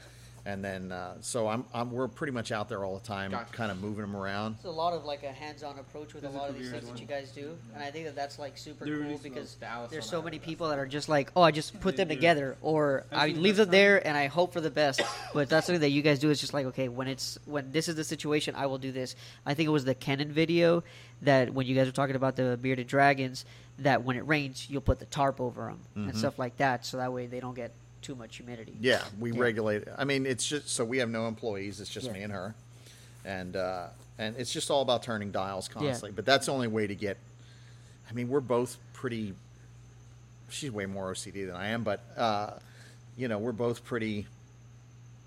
And 0.47 0.63
then 0.63 0.93
uh, 0.93 1.15
so 1.19 1.45
I'm, 1.49 1.65
I'm 1.73 1.91
we're 1.91 2.07
pretty 2.07 2.31
much 2.31 2.53
out 2.53 2.69
there 2.69 2.85
all 2.85 2.97
the 2.97 3.05
time, 3.05 3.31
Gotcha. 3.31 3.51
kind 3.51 3.69
of 3.69 3.81
moving 3.81 3.99
them 4.03 4.15
around. 4.15 4.55
It's 4.55 4.63
a 4.63 4.69
lot 4.71 4.93
of 4.93 5.03
like 5.03 5.23
a 5.23 5.31
hands-on 5.33 5.77
approach 5.77 6.13
with 6.13 6.23
a 6.23 6.27
There's 6.27 6.35
a 6.35 6.37
lot 6.37 6.49
of 6.49 6.55
these 6.57 6.71
things 6.71 6.85
as 6.85 6.89
that 6.91 7.01
you 7.01 7.05
well. 7.09 7.19
guys 7.19 7.31
do, 7.31 7.57
and 7.73 7.83
I 7.83 7.91
think 7.91 8.05
that 8.05 8.15
that's 8.15 8.39
like 8.39 8.57
super 8.57 8.85
They're 8.85 8.93
cool 8.95 9.03
really 9.07 9.17
slow. 9.17 9.29
because 9.29 9.55
The 9.55 9.87
there's 9.91 10.03
on 10.05 10.09
so 10.09 10.17
that, 10.19 10.23
many 10.23 10.37
that's 10.37 10.45
people 10.47 10.69
that 10.69 10.79
are 10.79 10.85
just 10.85 11.09
like, 11.09 11.31
oh, 11.35 11.41
I 11.41 11.51
just 11.51 11.77
put 11.81 11.97
them 11.97 12.07
do. 12.07 12.15
together, 12.15 12.55
or 12.61 13.03
I've 13.11 13.17
I 13.19 13.27
seen 13.33 13.43
leave 13.43 13.57
that 13.57 13.65
them 13.65 13.71
there 13.71 14.07
and 14.07 14.15
I 14.15 14.27
hope 14.27 14.53
for 14.53 14.61
the 14.61 14.71
best. 14.71 15.01
But 15.33 15.49
that's 15.49 15.65
something 15.67 15.81
that 15.81 15.89
you 15.89 16.01
guys 16.01 16.19
do 16.19 16.29
is 16.29 16.39
just 16.39 16.53
like, 16.53 16.67
okay, 16.67 16.87
when 16.87 17.09
it's 17.09 17.37
when 17.45 17.73
this 17.73 17.89
is 17.89 17.95
the 17.95 18.05
situation, 18.05 18.55
I 18.55 18.67
will 18.67 18.77
do 18.77 18.93
this. 18.93 19.17
I 19.45 19.53
think 19.53 19.67
it 19.67 19.71
was 19.71 19.83
the 19.83 19.95
Canon 19.95 20.31
video 20.31 20.81
that 21.23 21.53
when 21.53 21.67
you 21.67 21.75
guys 21.75 21.87
were 21.87 21.91
talking 21.91 22.15
about 22.15 22.37
the 22.37 22.57
bearded 22.61 22.87
dragons, 22.87 23.43
that 23.79 24.05
when 24.05 24.15
it 24.15 24.25
rains, 24.25 24.67
you'll 24.69 24.79
put 24.79 24.99
the 24.99 25.05
tarp 25.07 25.41
over 25.41 25.65
them 25.65 25.79
and 25.95 26.13
Mhm. 26.13 26.17
stuff 26.17 26.39
like 26.39 26.55
that, 26.57 26.85
so 26.85 26.95
that 26.97 27.11
way 27.11 27.25
they 27.27 27.41
don't 27.41 27.53
get 27.55 27.71
too 28.07 28.15
much 28.15 28.37
humidity. 28.37 28.73
Yeah, 28.79 29.03
we 29.19 29.33
Yeah. 29.33 29.39
regulate. 29.41 29.81
it. 29.83 29.93
I 29.97 30.05
mean, 30.05 30.25
it's 30.25 30.47
just 30.47 30.69
so 30.69 30.85
we 30.85 30.99
have 30.99 31.09
no 31.09 31.27
employees. 31.27 31.81
It's 31.81 31.89
just 31.89 32.05
Yeah. 32.07 32.13
me 32.13 32.21
and 32.23 32.31
her, 32.31 32.55
and 33.25 33.55
uh, 33.57 33.87
and 34.17 34.35
it's 34.37 34.51
just 34.53 34.71
all 34.71 34.81
about 34.81 35.03
turning 35.03 35.31
dials 35.31 35.67
Yeah. 35.67 35.73
constantly. 35.73 36.11
But 36.11 36.25
that's 36.25 36.45
the 36.45 36.53
only 36.53 36.69
way 36.69 36.87
to 36.87 36.95
get. 36.95 37.17
I 38.09 38.13
mean, 38.13 38.29
we're 38.29 38.39
both 38.39 38.77
pretty. 38.93 39.33
She's 40.49 40.71
way 40.71 40.85
more 40.85 41.11
OCD 41.11 41.45
than 41.45 41.55
I 41.55 41.67
am, 41.67 41.83
but 41.83 41.99
uh, 42.15 42.51
you 43.17 43.27
know, 43.27 43.37
we're 43.39 43.51
both 43.51 43.83
pretty. 43.83 44.25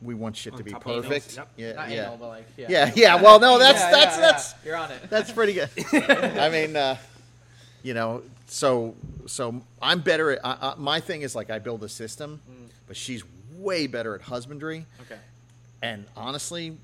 We 0.01 0.15
want 0.15 0.35
shit 0.35 0.57
to 0.57 0.65
be 0.65 0.71
top 0.71 0.87
of 0.87 1.03
those, 1.03 1.05
perfect. 1.05 1.37
yep. 1.37 1.49
Yeah, 1.59 1.73
Not 1.75 1.91
yeah, 1.91 2.03
anal, 2.05 2.17
but 2.17 2.29
like 2.29 2.47
yeah. 2.57 2.67
yeah, 2.71 2.93
yeah. 2.97 3.15
Well, 3.23 3.39
no, 3.39 3.59
that's 3.59 3.81
Yeah, 3.81 3.91
that's 3.91 4.17
yeah, 4.17 4.21
that's 4.23 4.53
yeah. 4.53 4.59
You're 4.65 4.77
on 4.77 4.91
it. 4.91 5.11
that's 5.11 5.31
pretty 5.31 5.53
good. 5.53 5.69
I 6.39 6.49
mean, 6.49 6.75
uh, 6.75 6.97
you 7.83 7.93
know, 7.93 8.23
so 8.51 8.95
so 9.27 9.63
I'm 9.81 10.01
better 10.01 10.33
at 10.33 10.45
I, 10.45 10.57
I, 10.61 10.75
my 10.77 10.99
thing 11.01 11.23
is 11.23 11.35
like 11.35 11.51
I 11.51 11.59
build 11.61 11.83
a 11.85 11.89
system, 11.89 12.41
Mm. 12.51 12.69
but 12.89 12.97
she's 12.97 13.23
way 13.57 13.87
better 13.87 14.15
at 14.15 14.23
husbandry. 14.23 14.87
Okay. 15.03 15.19
And 15.83 16.05
honestly, 16.17 16.77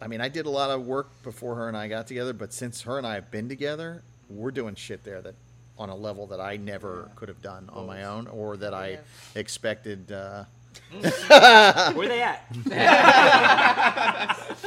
I 0.00 0.06
mean, 0.08 0.20
I 0.20 0.28
did 0.28 0.46
a 0.46 0.50
lot 0.50 0.70
of 0.70 0.86
work 0.86 1.08
before 1.22 1.54
her 1.56 1.68
and 1.68 1.76
I 1.76 1.88
got 1.88 2.06
together, 2.06 2.32
but 2.32 2.52
since 2.52 2.82
her 2.82 2.98
and 2.98 3.06
I 3.06 3.14
have 3.14 3.30
been 3.30 3.48
together, 3.48 4.02
we're 4.28 4.50
doing 4.50 4.74
shit 4.74 5.02
there 5.04 5.20
that 5.22 5.34
on 5.78 5.88
a 5.88 5.96
level 5.96 6.26
that 6.28 6.40
I 6.40 6.56
never 6.56 7.04
Yeah. 7.08 7.14
could 7.16 7.28
have 7.28 7.40
done 7.42 7.68
on 7.72 7.86
my 7.86 8.04
own 8.04 8.26
or 8.26 8.56
that 8.58 8.72
Yeah. 8.72 8.78
I 8.78 8.98
expected. 9.36 10.12
Uh, 10.12 10.44
Where 11.94 12.08
they 12.08 12.22
at? 12.22 12.44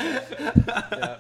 Yeah. 0.02 1.18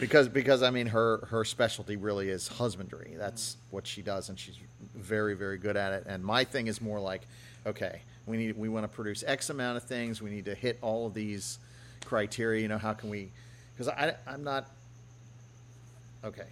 Because 0.00 0.28
because 0.28 0.62
I 0.62 0.70
mean 0.70 0.86
her 0.86 1.26
her 1.30 1.44
specialty 1.44 1.96
really 1.96 2.28
is 2.30 2.48
husbandry. 2.48 3.14
That's 3.18 3.56
what 3.70 3.86
she 3.86 4.02
does, 4.02 4.28
and 4.30 4.38
she's 4.38 4.58
very 4.94 5.34
very 5.34 5.58
good 5.58 5.76
at 5.76 5.92
it. 5.92 6.04
And 6.06 6.24
my 6.24 6.44
thing 6.44 6.66
is 6.66 6.80
more 6.80 6.98
like, 6.98 7.22
okay, 7.66 8.00
we 8.26 8.36
need 8.36 8.56
we 8.56 8.68
want 8.68 8.84
to 8.84 8.88
produce 8.88 9.22
X 9.26 9.50
amount 9.50 9.76
of 9.76 9.82
things. 9.84 10.22
We 10.22 10.30
need 10.30 10.46
to 10.46 10.54
hit 10.54 10.78
all 10.80 11.06
of 11.06 11.14
these 11.14 11.58
criteria. 12.04 12.62
You 12.62 12.68
know, 12.68 12.78
how 12.78 12.92
can 12.92 13.10
we? 13.10 13.30
Because 13.74 13.88
I 13.88 14.14
I'm 14.26 14.44
not 14.44 14.70
okay. 16.24 16.46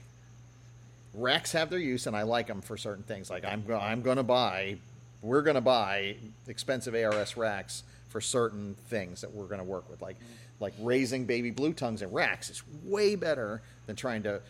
Racks 1.14 1.52
have 1.52 1.70
their 1.70 1.78
use, 1.78 2.06
and 2.06 2.16
I 2.16 2.22
like 2.22 2.46
them 2.46 2.60
for 2.60 2.76
certain 2.76 3.04
things. 3.04 3.30
Like 3.30 3.44
I'm 3.44 3.64
I'm 3.72 4.02
going 4.02 4.18
to 4.18 4.22
buy, 4.22 4.76
we're 5.22 5.42
going 5.42 5.56
to 5.56 5.60
buy 5.60 6.16
expensive 6.46 6.94
ARS 6.94 7.36
racks 7.36 7.82
for 8.08 8.20
certain 8.20 8.76
things 8.88 9.20
that 9.22 9.32
we're 9.32 9.46
going 9.46 9.58
to 9.58 9.64
work 9.64 9.88
with. 9.88 10.02
Like 10.02 10.16
like 10.60 10.74
raising 10.78 11.24
baby 11.24 11.50
blue 11.50 11.72
tongues 11.72 12.02
in 12.02 12.12
racks 12.12 12.50
is 12.50 12.62
way 12.84 13.16
better 13.16 13.62
than 13.86 13.96
trying 13.96 14.22
to 14.22 14.40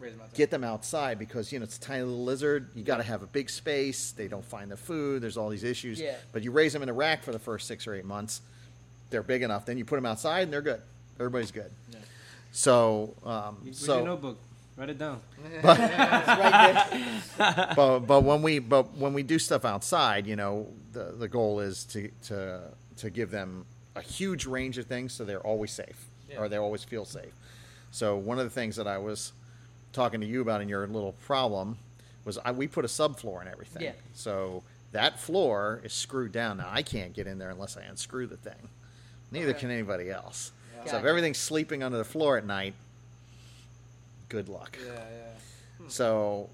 Raise 0.00 0.16
them 0.16 0.26
get 0.32 0.50
them 0.50 0.64
outside 0.64 1.18
because 1.18 1.52
you 1.52 1.58
know 1.58 1.64
it's 1.64 1.76
a 1.76 1.80
tiny 1.80 2.02
little 2.02 2.24
lizard. 2.24 2.70
You 2.74 2.82
got 2.82 2.96
to 2.96 3.02
have 3.02 3.22
a 3.22 3.26
big 3.26 3.50
space. 3.50 4.12
They 4.12 4.28
don't 4.28 4.44
find 4.44 4.70
the 4.70 4.76
food. 4.76 5.22
There's 5.22 5.36
all 5.36 5.50
these 5.50 5.64
issues. 5.64 6.00
Yeah. 6.00 6.14
But 6.32 6.42
you 6.42 6.52
raise 6.52 6.72
them 6.72 6.82
in 6.82 6.88
a 6.88 6.92
rack 6.92 7.22
for 7.22 7.32
the 7.32 7.38
first 7.38 7.66
six 7.68 7.86
or 7.86 7.94
eight 7.94 8.06
months, 8.06 8.40
they're 9.10 9.22
big 9.22 9.42
enough. 9.42 9.66
Then 9.66 9.76
you 9.76 9.84
put 9.84 9.96
them 9.96 10.06
outside 10.06 10.44
and 10.44 10.52
they're 10.52 10.62
good. 10.62 10.80
Everybody's 11.18 11.50
good. 11.50 11.70
Yeah. 11.92 11.98
So 12.52 13.14
um, 13.24 13.58
Where's 13.62 13.78
so 13.78 13.96
your 13.96 14.06
notebook? 14.06 14.38
Write 14.76 14.88
it 14.88 14.98
down. 14.98 15.20
It's 15.52 15.64
right 15.64 17.22
but 17.76 17.98
but 18.00 18.22
when 18.22 18.40
we 18.40 18.58
but 18.58 18.96
when 18.96 19.12
we 19.12 19.22
do 19.22 19.38
stuff 19.38 19.66
outside, 19.66 20.26
you 20.26 20.36
know, 20.36 20.66
the 20.92 21.14
the 21.18 21.28
goal 21.28 21.60
is 21.60 21.84
to 21.86 22.10
to 22.24 22.62
to 22.96 23.10
give 23.10 23.30
them 23.30 23.66
a 23.96 24.00
huge 24.02 24.46
range 24.46 24.78
of 24.78 24.86
things 24.86 25.12
so 25.12 25.24
they're 25.24 25.40
always 25.46 25.70
safe 25.72 26.06
Yeah. 26.28 26.38
or 26.38 26.48
they 26.48 26.56
always 26.56 26.84
feel 26.84 27.04
safe. 27.04 27.32
So 27.90 28.16
one 28.16 28.38
of 28.38 28.44
the 28.44 28.50
things 28.50 28.76
that 28.76 28.86
I 28.86 28.98
was 28.98 29.32
talking 29.92 30.20
to 30.20 30.26
you 30.26 30.40
about 30.40 30.60
in 30.60 30.68
your 30.68 30.86
little 30.86 31.12
problem 31.12 31.76
was 32.24 32.38
I, 32.44 32.52
we 32.52 32.68
put 32.68 32.84
a 32.84 32.88
subfloor 32.88 33.42
in 33.42 33.48
everything. 33.48 33.82
Yeah. 33.82 33.92
So 34.14 34.62
that 34.92 35.18
floor 35.18 35.80
is 35.82 35.92
screwed 35.92 36.30
down. 36.32 36.58
Now 36.58 36.68
I 36.70 36.82
can't 36.82 37.12
get 37.12 37.26
in 37.26 37.38
there 37.38 37.50
unless 37.50 37.76
I 37.76 37.82
unscrew 37.82 38.26
the 38.26 38.36
thing. 38.36 38.68
Neither 39.32 39.50
Okay. 39.50 39.60
can 39.60 39.70
anybody 39.70 40.10
else. 40.10 40.52
Yeah. 40.84 40.92
So 40.92 40.98
if 40.98 41.04
everything's 41.04 41.38
sleeping 41.38 41.82
under 41.82 41.98
the 41.98 42.04
floor 42.04 42.36
at 42.36 42.46
night, 42.46 42.74
good 44.28 44.48
luck. 44.48 44.78
Yeah. 44.84 44.92
Yeah. 44.92 45.02
Hmm. 45.78 45.88
So, 45.88 46.48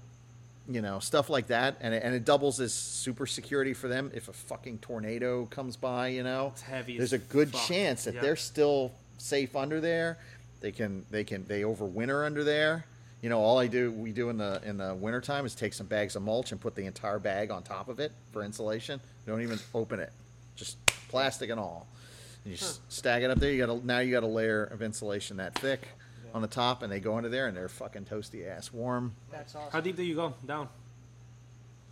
you 0.69 0.81
know, 0.81 0.99
stuff 0.99 1.29
like 1.29 1.47
that, 1.47 1.77
and 1.81 1.93
it, 1.93 2.03
and 2.03 2.13
it 2.13 2.25
doubles 2.25 2.59
as 2.59 2.73
super 2.73 3.25
security 3.25 3.73
for 3.73 3.87
them. 3.87 4.11
If 4.13 4.27
a 4.27 4.33
fucking 4.33 4.79
tornado 4.79 5.45
comes 5.45 5.75
by, 5.77 6.09
you 6.09 6.23
know, 6.23 6.47
It's 6.53 6.61
heavy. 6.61 6.97
there's 6.97 7.13
a 7.13 7.17
good 7.17 7.51
fuck. 7.51 7.61
chance 7.67 8.03
that 8.03 8.15
Yep. 8.15 8.23
they're 8.23 8.35
still 8.35 8.91
safe 9.17 9.55
under 9.55 9.79
there. 9.79 10.17
They 10.59 10.71
can 10.71 11.05
they 11.11 11.23
can 11.23 11.45
they 11.47 11.61
overwinter 11.61 12.25
under 12.25 12.43
there. 12.43 12.85
You 13.21 13.29
know, 13.29 13.39
all 13.39 13.57
I 13.59 13.67
do 13.67 13.91
we 13.91 14.11
do 14.11 14.29
in 14.29 14.37
the 14.37 14.61
in 14.65 14.77
the 14.77 14.93
wintertime 14.93 15.45
is 15.45 15.55
take 15.55 15.73
some 15.73 15.87
bags 15.87 16.15
of 16.15 16.21
mulch 16.23 16.51
and 16.51 16.59
put 16.61 16.75
the 16.75 16.85
entire 16.85 17.19
bag 17.19 17.49
on 17.51 17.63
top 17.63 17.89
of 17.89 17.99
it 17.99 18.11
for 18.31 18.43
insulation. 18.43 18.99
Don't 19.25 19.41
even 19.41 19.59
open 19.73 19.99
it, 19.99 20.11
just 20.55 20.77
plastic 21.09 21.49
and 21.49 21.59
all. 21.59 21.87
And 22.43 22.51
you 22.51 22.57
just 22.57 22.79
stack 22.91 23.23
it 23.23 23.29
up 23.31 23.39
there. 23.39 23.51
You 23.51 23.65
got 23.65 23.75
a, 23.75 23.85
now 23.85 23.99
you 23.99 24.11
got 24.11 24.23
a 24.23 24.27
layer 24.27 24.63
of 24.65 24.81
insulation 24.81 25.37
that 25.37 25.55
thick 25.55 25.87
on 26.37 26.41
the 26.41 26.47
top, 26.47 26.83
and 26.83 26.91
they 26.91 26.99
go 27.01 27.17
under 27.17 27.27
there 27.29 27.47
and 27.47 27.57
they're 27.57 27.67
fucking 27.67 28.05
toasty 28.05 28.47
ass 28.47 28.71
warm. 28.71 29.13
That's 29.31 29.53
How 29.53 29.59
awesome. 29.61 29.83
deep 29.83 29.97
do 29.97 30.03
you 30.03 30.15
go 30.15 30.33
down? 30.45 30.69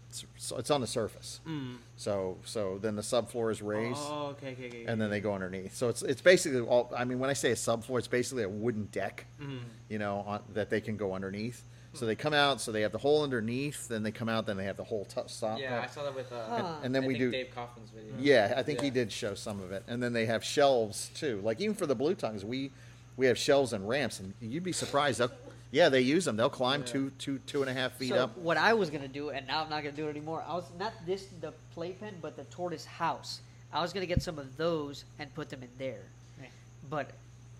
It's, 0.09 0.23
so 0.37 0.57
it's 0.57 0.71
on 0.71 0.79
the 0.81 0.87
surface. 0.87 1.41
Mm. 1.47 1.77
So 1.97 2.37
so 2.45 2.77
then 2.81 2.95
the 2.95 3.01
subfloor 3.01 3.51
is 3.51 3.61
raised, 3.61 3.99
Oh, 4.01 4.27
okay, 4.37 4.51
okay, 4.53 4.67
okay. 4.67 4.85
and 4.85 5.01
then 5.01 5.09
they 5.09 5.19
go 5.19 5.33
underneath. 5.33 5.75
So 5.75 5.89
it's 5.89 6.03
it's 6.03 6.21
basically 6.21 6.61
all. 6.61 6.93
I 6.95 7.03
mean, 7.03 7.19
when 7.19 7.29
I 7.29 7.33
say 7.33 7.51
a 7.51 7.55
subfloor, 7.55 7.97
it's 7.97 8.07
basically 8.07 8.43
a 8.43 8.49
wooden 8.49 8.85
deck, 8.91 9.25
Mm. 9.41 9.59
you 9.89 9.97
know, 9.99 10.23
on, 10.27 10.41
that 10.53 10.69
they 10.69 10.79
can 10.79 10.95
go 10.95 11.13
underneath. 11.13 11.63
So 11.93 12.05
they 12.05 12.15
come 12.15 12.33
out, 12.33 12.59
so 12.59 12.73
they 12.73 12.81
have 12.81 12.91
the 12.91 12.97
hole 12.97 13.23
underneath, 13.23 13.87
then 13.87 14.03
they 14.03 14.11
come 14.11 14.27
out, 14.27 14.45
then 14.45 14.57
they 14.57 14.65
have 14.65 14.75
the 14.75 14.83
whole 14.83 15.05
t- 15.05 15.21
stop. 15.27 15.59
Yeah, 15.59 15.79
I 15.81 15.87
saw 15.87 16.03
that 16.03 16.13
with. 16.13 16.29
Uh, 16.29 16.35
And- 16.51 16.85
and 16.87 16.95
then 16.95 17.03
I 17.05 17.07
we 17.07 17.13
think 17.13 17.19
do- 17.23 17.31
Dave 17.31 17.55
Kaufman's 17.55 17.89
video. 17.89 18.13
Yeah, 18.19 18.53
I 18.57 18.63
think 18.63 18.81
he 18.81 18.87
Yeah. 18.87 18.93
did 18.95 19.13
show 19.13 19.33
some 19.33 19.61
of 19.61 19.71
it, 19.71 19.81
and 19.87 20.03
then 20.03 20.11
they 20.11 20.25
have 20.25 20.43
shelves 20.43 21.09
too. 21.15 21.39
Like 21.41 21.61
even 21.61 21.73
for 21.73 21.85
the 21.85 21.95
blue 21.95 22.13
tongues, 22.13 22.43
we 22.43 22.71
we 23.17 23.25
have 23.27 23.37
shelves 23.37 23.73
and 23.73 23.87
ramps, 23.87 24.19
and 24.19 24.33
you'd 24.41 24.63
be 24.63 24.71
surprised. 24.71 25.19
They'll, 25.19 25.31
yeah, 25.71 25.89
they 25.89 26.01
use 26.01 26.25
them. 26.25 26.37
They'll 26.37 26.49
climb 26.49 26.81
Yeah. 26.81 26.87
two 26.87 27.09
two 27.17 27.39
two 27.39 27.61
and 27.61 27.69
a 27.69 27.73
half 27.73 27.93
feet 27.93 28.09
so 28.09 28.15
up. 28.17 28.37
what 28.37 28.57
I 28.57 28.73
was 28.73 28.89
gonna 28.89 29.07
do, 29.07 29.29
and 29.29 29.45
now 29.47 29.63
I'm 29.63 29.69
not 29.69 29.83
gonna 29.83 29.95
do 29.95 30.07
it 30.07 30.11
anymore. 30.11 30.43
I 30.47 30.53
was 30.53 30.65
not 30.79 30.93
this 31.05 31.25
the 31.41 31.53
playpen, 31.73 32.15
but 32.21 32.35
the 32.35 32.43
tortoise 32.45 32.85
house. 32.85 33.41
I 33.73 33.81
was 33.81 33.91
gonna 33.93 34.05
get 34.05 34.21
some 34.21 34.39
of 34.39 34.55
those 34.57 35.05
and 35.19 35.33
put 35.33 35.49
them 35.49 35.63
in 35.63 35.69
there, 35.77 36.03
Yeah. 36.39 36.47
but 36.89 37.11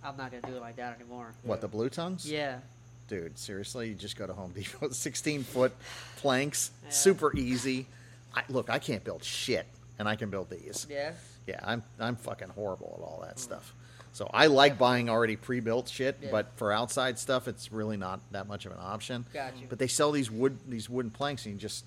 I'm 0.03 0.15
not 0.18 0.32
gonna 0.32 0.48
do 0.48 0.56
it 0.56 0.61
like 0.61 0.76
that 0.77 0.95
anymore. 0.99 1.34
What 1.44 1.61
the 1.61 1.68
blue 1.68 1.90
tongues? 1.90 2.30
Yeah, 2.30 2.60
dude. 3.07 3.38
Seriously, 3.38 3.90
you 3.90 3.95
just 3.95 4.15
go 4.15 4.26
to 4.27 4.34
Home 4.34 4.52
Depot. 4.52 4.90
Sixteen 4.91 5.44
foot 5.44 5.73
planks, 6.18 6.72
Yeah. 6.86 6.90
super 6.91 7.36
easy. 7.36 7.88
I, 8.34 8.44
look, 8.49 8.69
I 8.69 8.80
can't 8.80 9.03
build 9.03 9.23
shit, 9.23 9.65
and 9.99 10.07
I 10.07 10.15
can 10.15 10.30
build 10.30 10.49
these. 10.49 10.88
yeah. 10.90 11.14
Yeah, 11.48 11.60
I'm 11.64 11.84
I'm 11.99 12.15
fucking 12.15 12.49
horrible 12.49 12.95
at 12.98 13.03
all 13.03 13.19
that 13.22 13.36
mm. 13.36 13.40
stuff. 13.40 13.73
So 14.16 14.30
I 14.34 14.46
like 14.48 14.78
buying 14.78 15.10
already 15.10 15.36
pre-built 15.36 15.90
shit, 15.90 16.18
Yeah. 16.22 16.32
but 16.32 16.48
for 16.56 16.72
outside 16.72 17.20
stuff, 17.20 17.50
it's 17.50 17.74
really 17.74 17.98
not 17.98 18.22
that 18.32 18.48
much 18.48 18.66
of 18.66 18.72
an 18.72 18.78
option. 18.80 19.26
Got 19.34 19.58
you. 19.60 19.68
But 19.68 19.78
they 19.78 19.88
sell 19.88 20.14
these 20.14 20.32
wood 20.32 20.58
these 20.70 20.90
wooden 20.90 21.12
planks, 21.12 21.46
and 21.46 21.54
you 21.56 21.60
just 21.60 21.84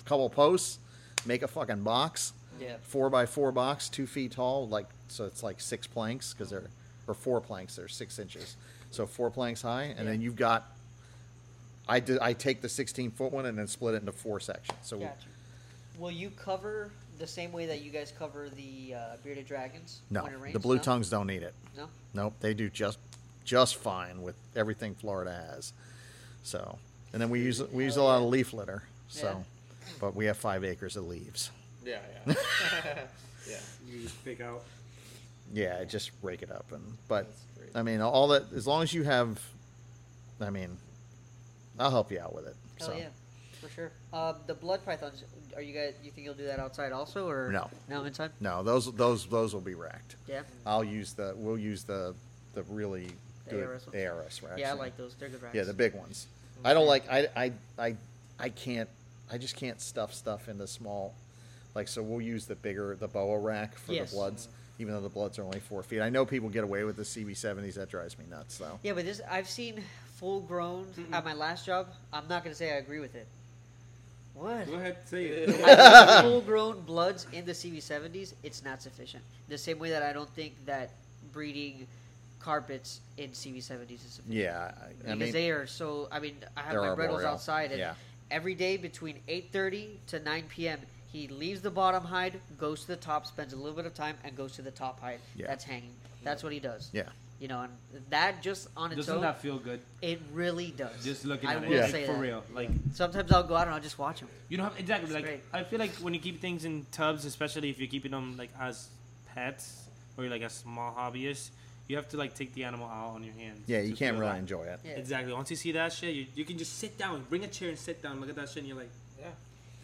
a 0.00 0.02
couple 0.08 0.28
posts, 0.28 0.80
make 1.24 1.42
a 1.42 1.46
fucking 1.46 1.84
box, 1.84 2.32
Yeah. 2.58 2.78
four 2.82 3.10
by 3.10 3.26
four 3.26 3.52
box, 3.52 3.88
two 3.88 4.08
feet 4.08 4.32
tall, 4.32 4.66
like 4.66 4.86
so 5.06 5.24
it's 5.24 5.44
like 5.44 5.60
six 5.60 5.86
planks 5.86 6.32
because 6.34 6.50
they're 6.50 6.68
or 7.06 7.14
four 7.14 7.40
planks, 7.40 7.76
they're 7.76 7.86
six 7.86 8.18
inches, 8.18 8.56
so 8.90 9.06
four 9.06 9.30
planks 9.30 9.62
high, 9.62 9.94
and 9.96 10.08
then 10.08 10.20
you've 10.20 10.34
got. 10.36 10.68
I 11.88 12.00
do, 12.00 12.18
I 12.20 12.32
take 12.32 12.60
the 12.60 12.68
16 12.68 13.12
foot 13.12 13.30
one 13.30 13.46
and 13.46 13.56
then 13.56 13.68
split 13.68 13.94
it 13.94 13.98
into 13.98 14.10
four 14.10 14.40
sections. 14.40 14.78
So 14.82 14.98
Got 14.98 15.16
you. 15.20 16.00
Will 16.00 16.10
you 16.10 16.30
cover 16.30 16.90
the 17.18 17.26
same 17.26 17.52
way 17.52 17.66
that 17.66 17.82
you 17.82 17.90
guys 17.90 18.12
cover 18.18 18.48
the 18.48 18.94
uh, 18.94 19.16
bearded 19.22 19.46
dragons 19.46 20.00
no, 20.10 20.22
when 20.24 20.32
it 20.32 20.40
rains? 20.40 20.52
the 20.52 20.58
blue 20.60 20.76
No? 20.76 20.82
tongues 20.82 21.10
don't 21.10 21.26
need 21.26 21.42
it. 21.42 21.54
No. 21.76 21.88
Nope, 22.12 22.34
they 22.40 22.54
do 22.54 22.68
just 22.70 22.98
just 23.44 23.76
fine 23.76 24.22
with 24.22 24.36
everything 24.56 24.94
Florida 24.94 25.32
has. 25.52 25.72
So, 26.42 26.78
and 27.12 27.20
then 27.20 27.30
we 27.30 27.40
use 27.40 27.62
we 27.72 27.84
use 27.84 27.96
a 27.96 28.02
lot 28.02 28.22
of 28.22 28.28
leaf 28.28 28.52
litter. 28.52 28.82
So, 29.08 29.26
Yeah. 29.26 29.92
but 30.00 30.14
we 30.16 30.24
have 30.26 30.36
five 30.36 30.64
acres 30.64 30.96
of 30.96 31.06
leaves. 31.06 31.50
Yeah, 31.84 31.98
yeah. 32.26 32.34
yeah. 33.48 33.56
You 33.86 34.02
just 34.02 34.24
pick 34.24 34.40
out. 34.40 34.62
Yeah, 35.52 35.84
just 35.84 36.10
rake 36.22 36.42
it 36.42 36.50
up 36.50 36.66
and 36.72 36.82
but 37.06 37.26
I 37.74 37.82
mean 37.82 38.00
all 38.00 38.28
that 38.28 38.44
as 38.54 38.66
long 38.66 38.82
as 38.82 38.92
you 38.94 39.02
have, 39.04 39.40
I 40.40 40.50
mean, 40.50 40.76
I'll 41.78 41.90
help 41.90 42.10
you 42.10 42.18
out 42.20 42.34
with 42.34 42.46
it. 42.46 42.56
Hell 42.78 42.88
so 42.88 42.94
yeah, 42.96 43.08
for 43.64 43.72
sure. 43.74 43.92
Um, 44.12 44.36
the 44.46 44.54
blood 44.54 44.84
pythons. 44.84 45.24
Are 45.56 45.62
you 45.62 45.72
guys? 45.72 45.94
You 46.02 46.10
think 46.10 46.24
you'll 46.24 46.34
do 46.34 46.46
that 46.46 46.58
outside 46.58 46.92
also, 46.92 47.28
or 47.28 47.50
No. 47.50 47.70
No, 47.88 48.04
inside. 48.04 48.30
no, 48.40 48.62
those 48.62 48.92
those 48.92 49.26
those 49.26 49.54
will 49.54 49.60
be 49.60 49.74
racked. 49.74 50.16
Yeah. 50.28 50.42
I'll 50.66 50.84
use 50.84 51.12
the 51.12 51.34
we'll 51.36 51.58
use 51.58 51.84
the 51.84 52.14
the 52.54 52.62
really 52.64 53.08
The 53.46 53.50
good 53.50 53.66
ARS 53.66 53.86
ones? 53.86 53.96
ARS 54.06 54.42
racks. 54.42 54.60
Yeah, 54.60 54.70
I 54.70 54.74
like 54.74 54.96
those. 54.96 55.14
They're 55.14 55.28
good 55.28 55.42
racks. 55.42 55.54
Yeah, 55.54 55.64
the 55.64 55.72
big 55.74 55.94
ones. 55.94 56.26
I 56.64 56.74
don't 56.74 56.86
like. 56.86 57.04
I 57.10 57.28
I 57.36 57.52
I 57.78 57.96
I 58.38 58.48
can't. 58.50 58.88
I 59.32 59.38
just 59.38 59.56
can't 59.56 59.80
stuff 59.80 60.12
stuff 60.12 60.48
into 60.48 60.66
small. 60.66 61.14
Like 61.74 61.88
so, 61.88 62.02
we'll 62.02 62.20
use 62.20 62.46
the 62.46 62.54
bigger 62.54 62.96
the 62.96 63.08
boa 63.08 63.38
rack 63.38 63.76
for 63.76 63.92
Yes. 63.92 64.10
the 64.10 64.16
bloods, 64.16 64.48
even 64.78 64.94
though 64.94 65.00
the 65.00 65.08
bloods 65.08 65.38
are 65.38 65.44
only 65.44 65.60
four 65.60 65.82
feet. 65.82 66.00
I 66.00 66.08
know 66.10 66.24
people 66.26 66.48
get 66.48 66.62
away 66.64 66.84
with 66.84 66.96
the 66.96 67.02
CB70s. 67.02 67.74
That 67.74 67.90
drives 67.90 68.16
me 68.18 68.24
nuts, 68.30 68.58
though. 68.58 68.78
Yeah, 68.82 68.92
but 68.92 69.04
this 69.04 69.20
I've 69.30 69.48
seen 69.48 69.82
full 70.16 70.40
grown 70.40 70.86
at 71.12 71.24
my 71.24 71.34
last 71.34 71.66
job. 71.66 71.88
I'm 72.12 72.28
not 72.28 72.44
gonna 72.44 72.54
say 72.54 72.72
I 72.72 72.76
agree 72.76 73.00
with 73.00 73.14
it. 73.16 73.26
What? 74.34 74.66
Go 74.66 74.74
ahead, 74.74 74.96
say 75.04 75.26
it. 75.26 75.50
full 76.22 76.40
grown 76.40 76.80
bloods 76.82 77.26
in 77.32 77.44
the 77.44 77.52
CB70s, 77.52 78.34
it's 78.42 78.64
not 78.64 78.82
sufficient. 78.82 79.22
The 79.48 79.58
same 79.58 79.78
way 79.78 79.90
that 79.90 80.02
I 80.02 80.12
don't 80.12 80.28
think 80.30 80.54
that 80.66 80.90
breeding 81.32 81.86
carpets 82.40 83.00
in 83.16 83.30
CB70s 83.30 83.92
is 83.94 84.00
sufficient. 84.00 84.26
Yeah, 84.28 84.72
I, 84.80 84.86
I 84.86 84.92
because 85.14 85.18
mean, 85.18 85.32
they 85.32 85.50
are 85.50 85.66
so. 85.66 86.08
I 86.10 86.18
mean, 86.20 86.36
I 86.56 86.60
have 86.62 86.72
They're 86.72 86.80
my 86.82 86.88
Brettles 86.88 87.10
arboreal. 87.22 87.28
outside, 87.28 87.70
and 87.70 87.78
Yeah. 87.78 87.94
every 88.30 88.54
day 88.54 88.76
between 88.76 89.20
8:30 89.28 89.88
to 90.08 90.18
9 90.20 90.44
p.m., 90.48 90.80
he 91.12 91.28
leaves 91.28 91.60
the 91.62 91.70
bottom 91.70 92.02
hide, 92.04 92.40
goes 92.58 92.80
to 92.82 92.86
the 92.88 92.96
top, 92.96 93.26
spends 93.26 93.52
a 93.52 93.56
little 93.56 93.72
bit 93.76 93.86
of 93.86 93.94
time, 93.94 94.16
and 94.24 94.36
goes 94.36 94.52
to 94.56 94.62
the 94.62 94.70
top 94.72 95.00
hide. 95.00 95.20
Yeah. 95.36 95.46
That's 95.46 95.64
hanging. 95.64 95.92
That's 96.24 96.42
what 96.42 96.52
he 96.52 96.58
does. 96.58 96.90
yeah, 96.92 97.04
You 97.40 97.48
know, 97.48 97.60
and 97.62 97.72
that 98.10 98.42
just 98.42 98.68
on 98.76 98.92
its 98.92 98.98
Doesn't 99.00 99.16
own, 99.16 99.22
that 99.22 99.40
feel 99.42 99.58
good? 99.58 99.80
it 100.00 100.20
really 100.32 100.70
does. 100.70 101.04
Just 101.04 101.24
looking 101.24 101.48
I 101.48 101.54
at 101.56 101.64
it, 101.64 101.66
I 101.66 101.68
will 101.68 101.80
like, 101.82 101.90
say 101.90 102.06
for 102.06 102.12
that. 102.12 102.20
real. 102.20 102.44
Like 102.54 102.70
Sometimes 102.92 103.30
I'll 103.32 103.42
go 103.42 103.56
out 103.56 103.66
and 103.66 103.74
I'll 103.74 103.80
just 103.82 103.98
watch 103.98 104.20
them. 104.20 104.28
you 104.48 104.56
don't 104.56 104.70
have 104.70 104.78
exactly 104.78 105.06
It's 105.06 105.14
like 105.14 105.24
great. 105.24 105.40
I 105.52 105.64
feel 105.64 105.78
like 105.80 105.90
when 105.96 106.14
you 106.14 106.20
keep 106.20 106.40
things 106.40 106.64
in 106.64 106.86
tubs, 106.92 107.24
especially 107.24 107.70
if 107.70 107.78
you're 107.78 107.88
keeping 107.88 108.12
them 108.12 108.36
like 108.38 108.50
as 108.58 108.88
pets 109.34 109.82
or 110.16 110.24
you're 110.24 110.30
like 110.32 110.42
a 110.42 110.48
small 110.50 110.94
hobbyist, 110.96 111.50
you 111.88 111.96
have 111.96 112.08
to 112.10 112.16
like 112.16 112.34
take 112.34 112.54
the 112.54 112.64
animal 112.64 112.86
out 112.88 113.10
on 113.14 113.24
your 113.24 113.34
hands. 113.34 113.60
yeah. 113.66 113.80
You 113.80 113.94
can't 113.94 114.16
really 114.18 114.32
that. 114.32 114.38
enjoy 114.38 114.62
it. 114.62 114.80
Yeah. 114.84 114.92
Exactly. 114.92 115.32
Once 115.32 115.50
you 115.50 115.56
see 115.56 115.72
that 115.72 115.92
shit, 115.92 116.14
you, 116.14 116.26
you 116.34 116.44
can 116.44 116.56
just 116.56 116.78
sit 116.78 116.96
down, 116.96 117.24
bring 117.28 117.44
a 117.44 117.48
chair 117.48 117.68
and 117.68 117.78
sit 117.78 118.00
down, 118.00 118.20
look 118.20 118.30
at 118.30 118.36
that 118.36 118.48
shit, 118.48 118.58
and 118.58 118.68
you're 118.68 118.76
like, 118.78 118.88
Yeah. 118.88 119.03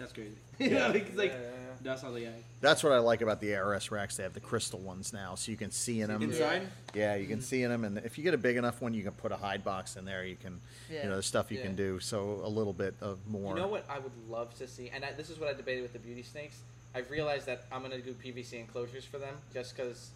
That's 0.00 0.12
crazy. 0.14 0.34
yeah, 0.58 0.88
like, 0.88 1.08
it's 1.08 1.16
like 1.16 1.30
yeah, 1.30 1.38
yeah, 1.38 1.48
yeah. 1.48 1.74
that's 1.82 2.02
all 2.02 2.12
they 2.12 2.24
have. 2.24 2.32
That's 2.60 2.82
what 2.82 2.92
I 2.92 2.98
like 2.98 3.20
about 3.20 3.40
the 3.40 3.54
ARS 3.54 3.90
racks. 3.90 4.16
They 4.16 4.22
have 4.22 4.32
the 4.32 4.40
crystal 4.40 4.80
ones 4.80 5.12
now, 5.12 5.34
so 5.34 5.50
you 5.50 5.58
can 5.58 5.70
see 5.70 6.00
in 6.00 6.08
them. 6.08 6.22
Inside, 6.22 6.62
Yeah, 6.94 7.14
you 7.16 7.26
can 7.26 7.36
mm-hmm. 7.36 7.44
see 7.44 7.62
in 7.62 7.70
them, 7.70 7.84
and 7.84 7.98
if 7.98 8.16
you 8.16 8.24
get 8.24 8.34
a 8.34 8.38
big 8.38 8.56
enough 8.56 8.80
one, 8.80 8.94
you 8.94 9.02
can 9.02 9.12
put 9.12 9.30
a 9.30 9.36
hide 9.36 9.62
box 9.62 9.96
in 9.96 10.04
there. 10.06 10.24
You 10.24 10.36
can, 10.36 10.58
Yeah. 10.90 11.04
you 11.04 11.08
know, 11.10 11.16
the 11.16 11.22
stuff 11.22 11.50
you 11.50 11.58
Yeah. 11.58 11.64
can 11.64 11.76
do. 11.76 12.00
So 12.00 12.40
a 12.42 12.48
little 12.48 12.72
bit 12.72 12.94
of 13.00 13.18
more. 13.28 13.54
You 13.54 13.62
know 13.62 13.68
what 13.68 13.84
I 13.88 13.98
would 13.98 14.12
love 14.28 14.56
to 14.58 14.66
see, 14.66 14.88
and 14.88 15.04
I, 15.04 15.12
this 15.12 15.28
is 15.30 15.38
what 15.38 15.48
I 15.48 15.52
debated 15.52 15.82
with 15.82 15.92
the 15.92 15.98
beauty 15.98 16.22
snakes. 16.22 16.56
I've 16.94 17.10
realized 17.10 17.46
that 17.46 17.66
I'm 17.70 17.82
gonna 17.82 18.00
do 18.00 18.14
PVC 18.14 18.58
enclosures 18.58 19.04
for 19.04 19.18
them 19.18 19.34
just 19.52 19.76
because 19.76 20.10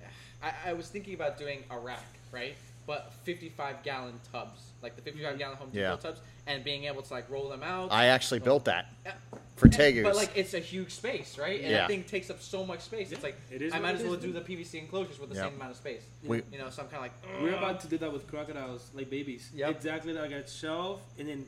I, 0.42 0.52
I 0.66 0.72
was 0.72 0.88
thinking 0.88 1.14
about 1.14 1.38
doing 1.38 1.64
a 1.70 1.78
rack, 1.78 2.06
right? 2.32 2.56
But 2.86 3.12
55 3.24 3.82
gallon 3.82 4.18
tubs, 4.32 4.72
like 4.82 4.96
the 4.96 5.02
55 5.02 5.28
mm-hmm. 5.28 5.38
gallon 5.38 5.56
Home 5.58 5.68
Depot 5.68 5.80
Yeah. 5.80 5.96
tubs, 5.96 6.20
and 6.48 6.64
being 6.64 6.84
able 6.84 7.02
to 7.02 7.12
like 7.12 7.30
roll 7.30 7.48
them 7.50 7.62
out. 7.62 7.92
I 7.92 8.06
actually 8.06 8.40
built 8.40 8.64
that 8.64 8.86
Yeah. 9.04 9.12
for 9.56 9.66
And- 9.66 9.74
Tegus. 9.74 10.02
But 10.02 10.16
like 10.16 10.32
it's 10.36 10.54
a 10.54 10.58
huge 10.58 10.90
space, 10.92 11.38
right? 11.38 11.60
And 11.60 11.70
Yeah. 11.70 11.78
that 11.78 11.88
thing 11.88 12.02
takes 12.04 12.30
up 12.30 12.40
so 12.42 12.64
much 12.64 12.80
space. 12.80 13.12
It's 13.12 13.22
like 13.22 13.36
It 13.50 13.62
is 13.62 13.72
I 13.72 13.76
what 13.76 13.82
might 13.82 13.94
it 13.94 13.98
as 14.00 14.04
well 14.04 14.14
is, 14.14 14.22
do 14.22 14.32
the 14.32 14.40
PVC 14.40 14.78
enclosures 14.78 15.18
with 15.20 15.28
the 15.30 15.36
Yeah. 15.36 15.44
same 15.44 15.54
amount 15.54 15.70
of 15.72 15.76
space. 15.76 16.02
We- 16.24 16.42
You 16.50 16.58
know, 16.58 16.70
so 16.70 16.82
I'm 16.82 16.88
kind 16.88 17.04
of 17.06 17.12
like 17.12 17.42
we're 17.42 17.54
about 17.56 17.80
to 17.82 17.86
do 17.86 17.98
that 17.98 18.12
with 18.12 18.26
crocodiles, 18.26 18.90
like 18.94 19.10
babies. 19.10 19.50
Yep. 19.54 19.70
Exactly 19.70 20.12
like 20.14 20.32
a 20.32 20.48
shelf, 20.48 21.00
and 21.18 21.28
then 21.28 21.46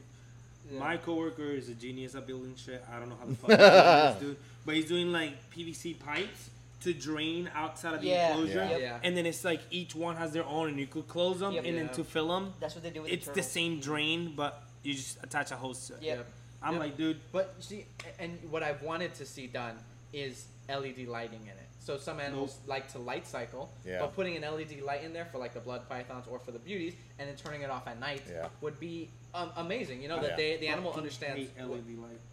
Yeah. 0.70 0.78
my 0.78 0.97
coworker 0.98 1.51
is 1.60 1.68
a 1.70 1.74
genius 1.74 2.14
at 2.14 2.27
building 2.27 2.55
shit. 2.56 2.85
I 2.93 2.98
don't 2.98 3.09
know 3.09 3.16
how 3.18 3.27
the 3.27 3.35
fuck 3.35 3.51
he 3.51 3.56
does 3.56 4.14
this, 4.14 4.22
dude, 4.28 4.36
but 4.66 4.74
he's 4.77 4.86
doing 4.89 5.10
like 5.12 5.32
PVC 5.51 5.94
pipes 5.98 6.51
to 6.82 6.94
drain 6.94 7.51
outside 7.55 7.93
of 7.94 8.01
the 8.01 8.09
Yeah. 8.09 8.31
enclosure, 8.31 8.66
Yeah. 8.70 8.77
Yeah. 8.78 8.98
and 9.02 9.14
then 9.14 9.27
it's 9.27 9.44
like 9.44 9.60
each 9.70 9.94
one 9.94 10.16
has 10.16 10.32
their 10.32 10.44
own, 10.47 10.68
and 10.70 10.78
you 10.78 10.86
could 10.86 11.06
close 11.09 11.39
them, 11.40 11.52
Yep. 11.52 11.64
and 11.66 11.77
then 11.78 11.86
Yeah. 11.86 11.93
to 11.93 12.05
fill 12.05 12.28
them, 12.28 12.55
That's 12.59 12.74
what 12.74 12.82
they 12.82 12.89
do 12.90 13.02
with 13.02 13.12
it's 13.12 13.27
the, 13.27 13.32
the 13.32 13.40
turtles. 13.40 13.52
same 13.52 13.81
drain, 13.81 14.32
but 14.35 14.62
you 14.82 14.94
just 14.94 15.19
attach 15.23 15.51
a 15.51 15.57
hose 15.57 15.86
to 15.89 15.94
it. 15.94 16.02
Yeah. 16.02 16.15
Yep. 16.16 16.27
I'm 16.62 16.73
Yep. 16.74 16.81
like, 16.82 16.97
dude, 16.97 17.20
But 17.32 17.55
see, 17.61 17.86
and 18.19 18.39
what 18.51 18.62
I've 18.62 18.82
wanted 18.82 19.15
to 19.15 19.27
see 19.27 19.47
done 19.47 19.78
is 20.12 20.47
LED 20.69 21.07
lighting 21.07 21.40
in 21.43 21.48
it. 21.48 21.66
So 21.81 21.97
some 21.97 22.20
animals 22.20 22.59
like 22.66 22.93
to 22.93 22.98
light 22.98 23.27
cycle, 23.27 23.73
Yeah. 23.85 24.01
but 24.01 24.15
putting 24.15 24.36
an 24.36 24.44
LED 24.44 24.81
light 24.82 25.02
in 25.02 25.12
there 25.15 25.24
for 25.24 25.39
like 25.39 25.55
the 25.55 25.61
blood 25.61 25.89
pythons 25.89 26.27
or 26.28 26.39
for 26.39 26.52
the 26.52 26.59
beauties, 26.59 26.94
and 27.19 27.28
then 27.28 27.36
turning 27.36 27.62
it 27.62 27.70
off 27.70 27.86
at 27.89 27.98
night 27.98 28.23
Yeah. 28.28 28.48
would 28.61 28.78
be 28.78 29.11
um, 29.32 29.52
amazing. 29.57 30.02
You 30.02 30.09
know 30.09 30.16
Yeah. 30.16 30.23
that 30.28 30.36
they, 30.36 30.57
the 30.59 30.69
animal 30.69 30.93
understands. 30.93 31.39
hate 31.40 31.57
LED 31.59 31.97
lights. 31.97 32.24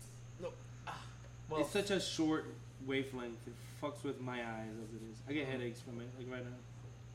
No, 0.41 0.51
ah, 0.87 0.99
well, 1.49 1.61
it's 1.61 1.69
such 1.71 1.91
a 1.91 1.99
short 1.99 2.45
wavelength. 2.85 3.37
It 3.47 3.53
fucks 3.81 4.03
with 4.03 4.19
my 4.19 4.39
eyes 4.43 4.71
as 4.83 4.93
it 4.95 5.03
is. 5.11 5.17
I 5.29 5.33
get 5.33 5.47
headaches 5.47 5.79
from 5.79 6.01
it, 6.01 6.07
like 6.17 6.29
right 6.29 6.43
now. 6.43 6.57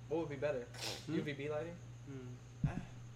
what 0.09 0.21
would 0.21 0.29
be 0.31 0.37
better? 0.37 0.65
Hmm? 1.07 1.17
UVB 1.19 1.49
lighting? 1.51 1.75
Hmm. 2.07 2.69
Ah, 2.69 2.71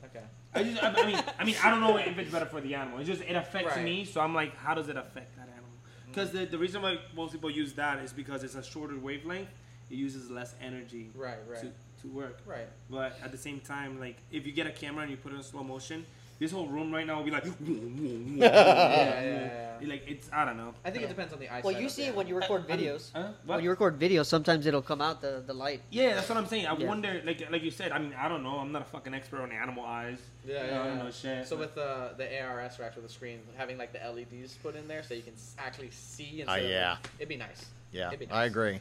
okay. 0.07 0.25
I 0.57 0.63
just, 0.65 0.83
I, 0.83 0.89
I 1.03 1.07
mean, 1.07 1.21
I 1.39 1.45
mean, 1.45 1.57
I 1.63 1.71
don't 1.71 1.81
know 1.81 1.97
if 1.97 2.19
it's 2.19 2.31
better 2.31 2.47
for 2.47 2.61
the 2.61 2.75
animal. 2.75 2.99
It's 2.99 3.09
just 3.09 3.23
it 3.23 3.37
affects 3.37 3.77
Right. 3.77 3.85
me, 3.85 4.05
so 4.05 4.21
I'm 4.21 4.35
like, 4.35 4.57
how 4.57 4.75
does 4.75 4.89
it 4.89 4.97
affect 4.97 5.37
that 5.37 5.49
animal? 5.49 5.71
Because 6.09 6.31
the, 6.33 6.47
the 6.47 6.59
reason 6.59 6.83
why 6.83 6.99
most 7.15 7.33
people 7.33 7.51
use 7.51 7.75
that 7.75 7.99
is 8.01 8.13
because 8.13 8.43
it's 8.45 8.55
a 8.55 8.63
shorter 8.63 8.99
wavelength. 8.99 9.49
It 9.91 9.95
uses 9.95 10.31
less 10.31 10.55
energy 10.61 11.11
Right, 11.15 11.37
right, 11.49 11.61
to, 11.61 11.71
to 12.03 12.09
work. 12.09 12.41
right. 12.45 12.67
But 12.91 13.17
at 13.23 13.31
the 13.31 13.39
same 13.39 13.61
time, 13.61 14.01
like 14.01 14.17
if 14.33 14.45
you 14.47 14.53
get 14.53 14.67
a 14.67 14.73
camera 14.73 15.03
and 15.03 15.11
you 15.11 15.17
put 15.17 15.33
it 15.33 15.37
in 15.37 15.43
slow 15.45 15.63
motion, 15.63 16.05
this 16.39 16.53
whole 16.53 16.67
room 16.69 16.93
right 16.93 17.07
now 17.07 17.17
will 17.19 17.25
be 17.25 17.31
like, 17.31 17.45
Yeah, 17.67 18.47
yeah, 18.47 19.23
yeah, 19.23 19.77
yeah. 19.81 19.89
like 19.89 20.05
it's 20.07 20.29
I 20.33 20.45
don't 20.45 20.57
know. 20.57 20.75
I 20.85 20.91
think 20.91 21.05
it 21.05 21.09
depends 21.09 21.33
on 21.33 21.39
the 21.39 21.49
eyesight. 21.49 21.65
Well, 21.65 21.81
you 21.81 21.89
see 21.89 22.05
it 22.05 22.15
when 22.15 22.27
you 22.27 22.37
animal. 22.37 22.59
record 22.59 22.69
videos. 22.79 23.11
Huh? 23.15 23.29
When 23.47 23.63
you 23.63 23.71
record 23.71 23.99
videos, 23.99 24.27
sometimes 24.27 24.67
it'll 24.67 24.83
come 24.83 25.01
out 25.01 25.21
the, 25.21 25.43
the 25.47 25.55
light. 25.55 25.81
Yeah, 25.91 26.15
that's 26.15 26.29
what 26.29 26.37
I'm 26.39 26.47
saying. 26.47 26.67
I 26.67 26.77
Yeah. 26.77 26.87
wonder, 26.87 27.23
like, 27.25 27.51
like 27.51 27.63
you 27.63 27.71
said. 27.71 27.93
I 27.93 27.99
mean, 27.99 28.15
I 28.19 28.29
don't 28.29 28.43
know. 28.43 28.59
I'm 28.59 28.73
not 28.73 28.83
a 28.83 28.87
fucking 28.87 29.15
expert 29.15 29.41
on 29.41 29.53
animal 29.53 29.85
eyes. 29.85 30.19
Yeah, 30.47 30.53
You 30.63 30.67
yeah, 30.69 30.75
know, 30.77 30.83
I 30.83 30.87
don't 30.87 30.99
know 30.99 31.11
shit. 31.11 31.47
So 31.47 31.57
but- 31.57 31.75
with 31.75 31.79
uh, 31.79 32.09
the 32.17 32.25
the 32.25 32.43
ARS 32.43 32.79
racks 32.79 32.97
with 32.97 33.07
the 33.07 33.13
screen, 33.13 33.41
having 33.57 33.79
like 33.79 33.93
the 33.93 34.01
LEDs 34.01 34.55
put 34.63 34.77
in 34.77 34.87
there, 34.89 35.03
so 35.03 35.15
you 35.15 35.23
can 35.23 35.35
actually 35.59 35.91
see. 35.91 36.45
Ah, 36.47 36.55
instead 36.55 36.65
of- 36.65 36.71
yeah. 36.71 36.97
it'd 37.19 37.29
be 37.29 37.37
nice. 37.37 37.67
Yeah, 37.93 38.09
It'd 38.09 38.21
be 38.21 38.31
I 38.31 38.45
agree. 38.45 38.81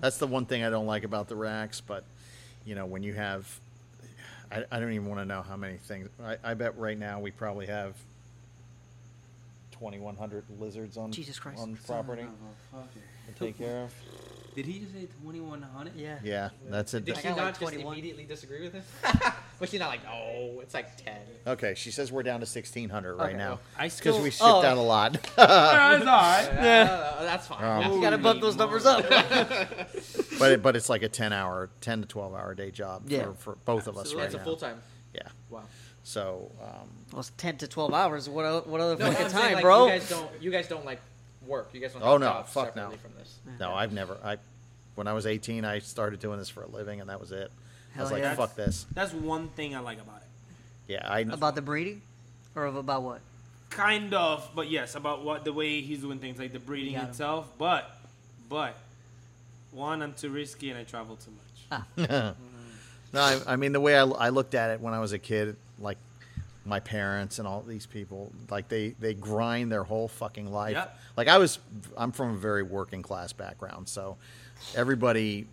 That's 0.00 0.18
the 0.18 0.26
one 0.26 0.46
thing 0.46 0.64
I 0.64 0.70
don't 0.70 0.86
like 0.86 1.04
about 1.04 1.28
the 1.28 1.36
racks, 1.36 1.80
but 1.80 2.04
you 2.64 2.74
know, 2.74 2.86
when 2.86 3.02
you 3.02 3.12
have, 3.14 3.60
I, 4.50 4.64
I 4.72 4.80
don't 4.80 4.92
even 4.92 5.06
want 5.08 5.20
to 5.20 5.24
know 5.26 5.42
how 5.42 5.56
many 5.56 5.76
things. 5.76 6.08
I, 6.22 6.36
I 6.42 6.54
bet 6.54 6.78
right 6.78 6.98
now 6.98 7.20
we 7.20 7.30
probably 7.30 7.66
have 7.66 7.94
2,100 9.72 10.44
lizards 10.58 10.96
on 10.96 11.12
Jesus 11.12 11.38
Christ. 11.38 11.60
on 11.60 11.76
property 11.86 12.26
to 12.72 13.32
take 13.44 13.58
care 13.58 13.84
of. 13.84 13.92
Did 14.54 14.66
he 14.66 14.80
just 14.80 14.92
say 14.92 15.06
2100? 15.22 15.94
Yeah. 15.94 16.18
Yeah, 16.24 16.48
that's 16.68 16.92
it. 16.94 17.04
Did 17.04 17.14
I 17.16 17.20
she 17.20 17.28
got 17.28 17.36
not 17.36 17.44
like 17.44 17.52
just 17.60 17.60
21. 17.60 17.92
immediately 17.92 18.24
disagree 18.24 18.62
with 18.62 18.72
him? 18.72 18.82
but 19.60 19.68
she's 19.68 19.78
not 19.78 19.88
like, 19.88 20.00
oh, 20.10 20.58
it's 20.60 20.74
like 20.74 20.96
ten? 20.96 21.18
Okay, 21.46 21.74
she 21.76 21.92
says 21.92 22.10
we're 22.10 22.24
down 22.24 22.40
to 22.40 22.44
1,600 22.46 23.14
right 23.14 23.28
Okay. 23.28 23.36
now 23.36 23.60
I 23.78 23.84
because 23.84 23.96
still. 23.98 24.20
we 24.22 24.30
shipped 24.30 24.42
Oh. 24.42 24.62
out 24.62 24.76
a 24.76 24.80
lot. 24.80 25.12
That's 25.36 25.38
all 25.38 26.06
right. 26.06 26.48
Uh, 26.58 27.22
that's 27.24 27.46
fine. 27.46 27.84
Um, 27.84 27.92
You 27.92 28.00
gotta 28.00 28.18
bump 28.18 28.40
those 28.40 28.56
numbers 28.56 28.84
up. 28.86 29.04
but 30.38 30.52
it, 30.52 30.62
but 30.62 30.76
it's 30.76 30.88
like 30.88 31.02
a 31.02 31.08
10 31.08 31.32
hour, 31.32 31.70
10 31.80 32.02
to 32.02 32.06
12 32.08 32.34
hour 32.34 32.54
day 32.54 32.70
job 32.70 33.02
Yeah. 33.06 33.24
for, 33.24 33.34
for 33.34 33.56
both 33.64 33.86
of 33.86 33.96
us 33.96 34.10
So 34.10 34.16
right 34.16 34.22
that's 34.22 34.34
a 34.34 34.44
full 34.44 34.56
time. 34.56 34.80
Yeah. 35.14 35.22
Wow. 35.50 35.62
So 36.04 36.50
um, 36.62 36.88
well, 37.12 37.20
it's 37.20 37.32
ten 37.36 37.58
to 37.58 37.68
twelve 37.68 37.92
hours. 37.92 38.30
What 38.30 38.66
what 38.66 38.80
other 38.80 38.96
No, 38.96 39.10
fucking 39.10 39.26
I'm 39.26 39.30
saying, 39.30 39.44
time, 39.44 39.54
like, 39.54 39.62
bro? 39.62 39.84
You 39.84 39.90
guys 39.90 40.08
don't. 40.08 40.30
You 40.40 40.50
guys 40.50 40.66
don't 40.68 40.84
like 40.86 41.00
work. 41.46 41.68
You 41.74 41.80
guys 41.80 41.92
don't. 41.92 42.02
Oh, 42.02 42.12
have 42.12 42.20
no, 42.20 42.26
jobs 42.28 42.52
fuck 42.52 42.76
no. 42.76 42.88
From 42.90 43.10
this. 43.18 43.38
no, 43.60 43.74
I've 43.74 43.92
never. 43.92 44.16
I 44.24 44.38
when 44.94 45.06
I 45.06 45.12
was 45.12 45.26
18, 45.26 45.64
I 45.66 45.80
started 45.80 46.18
doing 46.18 46.38
this 46.38 46.48
for 46.48 46.62
a 46.62 46.66
living, 46.66 47.00
and 47.00 47.10
that 47.10 47.20
was 47.20 47.30
it. 47.30 47.50
I 47.96 48.02
was 48.02 48.10
like, 48.10 48.22
yeah. 48.22 48.34
fuck 48.34 48.54
this. 48.54 48.86
That's 48.94 49.12
one 49.12 49.48
thing 49.48 49.76
I 49.76 49.80
like 49.80 50.00
about 50.00 50.22
it. 50.22 50.92
Yeah, 50.92 51.06
I 51.08 51.20
About 51.20 51.54
the 51.54 51.62
breeding, 51.62 52.00
or 52.54 52.66
about 52.66 53.02
what? 53.02 53.20
Kind 53.70 54.14
of, 54.14 54.48
but 54.54 54.70
yes, 54.70 54.94
about 54.94 55.24
what 55.24 55.44
the 55.44 55.52
way 55.52 55.82
he's 55.82 56.00
doing 56.00 56.18
things, 56.18 56.38
like 56.38 56.52
the 56.52 56.58
breeding 56.58 56.94
Got 56.94 57.02
him. 57.04 57.08
itself. 57.10 57.46
But, 57.58 57.90
but, 58.48 58.76
one, 59.72 60.02
I'm 60.02 60.14
too 60.14 60.30
risky 60.30 60.70
and 60.70 60.78
I 60.78 60.84
travel 60.84 61.16
too 61.16 61.30
much. 61.30 61.84
Ah. 62.00 62.34
no, 63.12 63.20
I, 63.20 63.40
I 63.46 63.56
mean 63.56 63.72
the 63.72 63.80
way 63.80 63.96
I, 63.96 64.04
I 64.04 64.28
looked 64.30 64.54
at 64.54 64.70
it 64.70 64.80
when 64.80 64.94
I 64.94 65.00
was 65.00 65.12
a 65.12 65.18
kid, 65.18 65.56
like 65.78 65.98
my 66.64 66.80
parents 66.80 67.38
and 67.38 67.48
all 67.48 67.62
these 67.62 67.86
people, 67.86 68.30
like 68.50 68.68
they 68.68 68.90
they 69.00 69.14
grind 69.14 69.72
their 69.72 69.84
whole 69.84 70.08
fucking 70.08 70.52
life. 70.52 70.74
Yep. 70.74 70.98
Like 71.16 71.28
I 71.28 71.38
was, 71.38 71.58
I'm 71.96 72.12
from 72.12 72.34
a 72.34 72.36
very 72.36 72.62
working 72.62 73.02
class 73.02 73.32
background, 73.32 73.88
so 73.88 74.16
everybody 74.74 75.46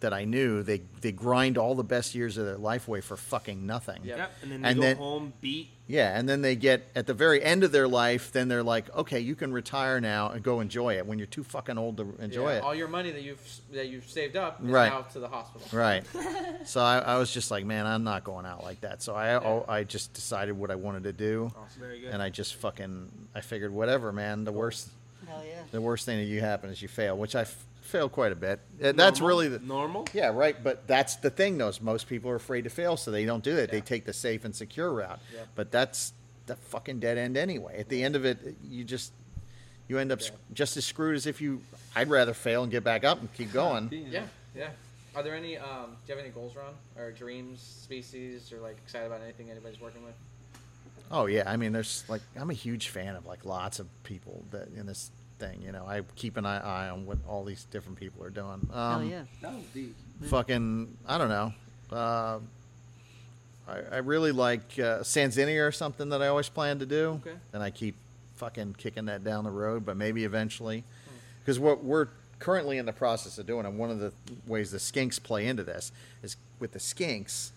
that 0.00 0.12
I 0.12 0.24
knew, 0.24 0.62
they 0.62 0.82
they 1.00 1.12
grind 1.12 1.58
all 1.58 1.74
the 1.74 1.84
best 1.84 2.14
years 2.14 2.36
of 2.38 2.46
their 2.46 2.56
life 2.58 2.86
away 2.88 3.00
for 3.00 3.16
fucking 3.16 3.66
nothing. 3.66 4.00
Yep. 4.04 4.18
Yep. 4.18 4.32
And 4.42 4.52
then 4.52 4.62
they 4.62 4.68
And 4.68 4.76
go 4.76 4.82
then- 4.82 4.96
home, 4.96 5.32
beat. 5.40 5.70
Yeah, 5.90 6.18
and 6.18 6.28
then 6.28 6.42
they 6.42 6.54
get 6.54 6.86
at 6.94 7.06
the 7.06 7.14
very 7.14 7.42
end 7.42 7.64
of 7.64 7.72
their 7.72 7.88
life, 7.88 8.30
then 8.30 8.48
they're 8.48 8.62
like, 8.62 8.94
okay, 8.94 9.20
you 9.20 9.34
can 9.34 9.54
retire 9.54 10.02
now 10.02 10.28
and 10.28 10.42
go 10.42 10.60
enjoy 10.60 10.98
it 10.98 11.06
when 11.06 11.18
you're 11.18 11.26
too 11.26 11.42
fucking 11.42 11.78
old 11.78 11.96
to 11.96 12.14
enjoy 12.20 12.50
Yeah, 12.50 12.56
it. 12.58 12.62
All 12.62 12.74
your 12.74 12.88
money 12.88 13.10
that 13.10 13.22
you've 13.22 13.40
that 13.72 13.88
you've 13.88 14.06
saved 14.06 14.36
up 14.36 14.60
is 14.62 14.66
Right. 14.68 14.92
now 14.92 15.00
to 15.14 15.18
the 15.18 15.28
hospital. 15.28 15.66
Right. 15.72 16.04
so 16.66 16.82
I, 16.82 16.98
I 16.98 17.16
was 17.16 17.32
just 17.32 17.50
like, 17.50 17.64
man, 17.64 17.86
I'm 17.86 18.04
not 18.04 18.22
going 18.22 18.44
out 18.44 18.62
like 18.64 18.82
that. 18.82 19.00
So 19.02 19.14
I 19.14 19.34
oh, 19.36 19.64
I 19.66 19.84
just 19.84 20.12
decided 20.12 20.52
what 20.58 20.70
I 20.70 20.74
wanted 20.74 21.04
to 21.04 21.12
do, 21.14 21.50
Very 21.80 22.00
good. 22.00 22.12
and 22.12 22.22
I 22.22 22.28
just 22.28 22.56
fucking 22.56 23.10
I 23.34 23.40
figured 23.40 23.72
whatever, 23.72 24.12
man. 24.12 24.44
The 24.44 24.52
worst 24.52 24.90
Hell 25.26 25.42
yeah. 25.46 25.62
the 25.72 25.80
worst 25.80 26.04
thing 26.04 26.18
that 26.18 26.24
you 26.26 26.40
happen 26.40 26.68
is 26.68 26.82
you 26.82 26.88
fail, 26.88 27.16
which 27.16 27.34
I 27.34 27.42
f- 27.42 27.64
failed 27.88 28.12
quite 28.12 28.32
a 28.32 28.36
bit. 28.36 28.60
Uh, 28.82 28.92
That's 28.92 29.20
Normal? 29.20 29.28
really 29.28 29.48
the 29.48 29.58
normal. 29.58 30.06
yeah 30.12 30.28
right. 30.28 30.62
But 30.62 30.86
that's 30.86 31.16
the 31.16 31.30
thing, 31.30 31.58
though. 31.58 31.68
is 31.68 31.80
Most 31.80 32.06
people 32.08 32.30
are 32.30 32.36
afraid 32.36 32.64
to 32.64 32.70
fail, 32.70 32.96
so 32.96 33.10
they 33.10 33.24
don't 33.24 33.42
do 33.42 33.56
it. 33.56 33.70
They 33.70 33.80
take 33.80 34.04
the 34.04 34.12
safe 34.12 34.44
and 34.44 34.54
secure 34.54 34.92
route. 34.92 35.18
Yeah. 35.34 35.40
But 35.54 35.70
that's 35.72 36.12
the 36.46 36.56
fucking 36.56 37.00
dead 37.00 37.18
end 37.18 37.36
anyway. 37.36 37.78
At 37.80 37.88
the 37.88 38.02
end 38.02 38.16
of 38.16 38.24
it, 38.24 38.38
you 38.62 38.84
just 38.84 39.12
you 39.88 39.98
end 39.98 40.12
up 40.12 40.20
just 40.52 40.76
as 40.76 40.84
screwed 40.84 41.16
as 41.16 41.26
if 41.26 41.40
you. 41.40 41.60
I'd 41.96 42.08
rather 42.10 42.34
fail 42.34 42.62
and 42.62 42.70
get 42.70 42.84
back 42.84 43.04
up 43.04 43.20
and 43.20 43.32
keep 43.32 43.52
going. 43.52 43.88
Yeah, 44.10 44.24
yeah. 44.54 44.68
Are 45.16 45.22
there 45.22 45.34
any? 45.34 45.56
Um, 45.58 45.96
do 46.06 46.12
you 46.12 46.14
have 46.14 46.24
any 46.24 46.32
goals, 46.32 46.54
Ron, 46.54 46.74
or 46.96 47.10
dreams, 47.10 47.60
species, 47.60 48.52
or 48.52 48.60
like 48.60 48.76
excited 48.84 49.06
about 49.06 49.22
anything 49.22 49.50
anybody's 49.50 49.80
working 49.80 50.04
with? 50.04 50.14
Oh 51.10 51.24
yeah, 51.26 51.44
I 51.46 51.56
mean, 51.56 51.72
there's 51.72 52.04
like 52.08 52.20
I'm 52.38 52.50
a 52.50 52.54
huge 52.54 52.88
fan 52.90 53.16
of 53.16 53.24
like 53.26 53.44
lots 53.44 53.78
of 53.78 53.86
people 54.04 54.44
that 54.50 54.68
in 54.76 54.84
this 54.86 55.10
thing. 55.38 55.62
You 55.62 55.72
know, 55.72 55.84
I 55.86 56.02
keep 56.16 56.36
an 56.36 56.44
eye, 56.46 56.60
eye 56.60 56.88
on 56.88 57.06
what 57.06 57.18
all 57.28 57.44
these 57.44 57.64
different 57.64 57.98
people 57.98 58.22
are 58.24 58.30
doing. 58.30 58.68
Um, 58.72 59.00
Hell 59.00 59.04
yeah. 59.04 59.22
That 59.42 59.54
was 59.54 59.64
deep. 59.72 59.94
Fucking, 60.24 60.96
I 61.06 61.18
don't 61.18 61.28
know. 61.28 61.52
Uh, 61.90 62.38
I, 63.68 63.78
I 63.92 63.96
really 63.98 64.32
like 64.32 64.62
uh, 64.78 65.00
Sanzinia 65.00 65.66
or 65.66 65.72
something 65.72 66.08
that 66.10 66.22
I 66.22 66.26
always 66.28 66.48
plan 66.48 66.78
to 66.80 66.86
do, 66.86 67.20
Okay. 67.26 67.36
and 67.52 67.62
I 67.62 67.70
keep 67.70 67.94
fucking 68.36 68.74
kicking 68.78 69.06
that 69.06 69.24
down 69.24 69.44
the 69.44 69.50
road. 69.50 69.86
But 69.86 69.96
maybe 69.96 70.24
eventually, 70.24 70.84
because 71.40 71.58
what 71.58 71.84
we're 71.84 72.08
currently 72.38 72.78
in 72.78 72.86
the 72.86 72.92
process 72.92 73.38
of 73.38 73.46
doing, 73.46 73.66
and 73.66 73.78
one 73.78 73.90
of 73.90 74.00
the 74.00 74.12
ways 74.46 74.70
the 74.70 74.78
skinks 74.78 75.22
play 75.22 75.46
into 75.46 75.62
this 75.64 75.92
is 76.22 76.36
with 76.60 76.72
the 76.72 76.78
skinks 76.78 77.50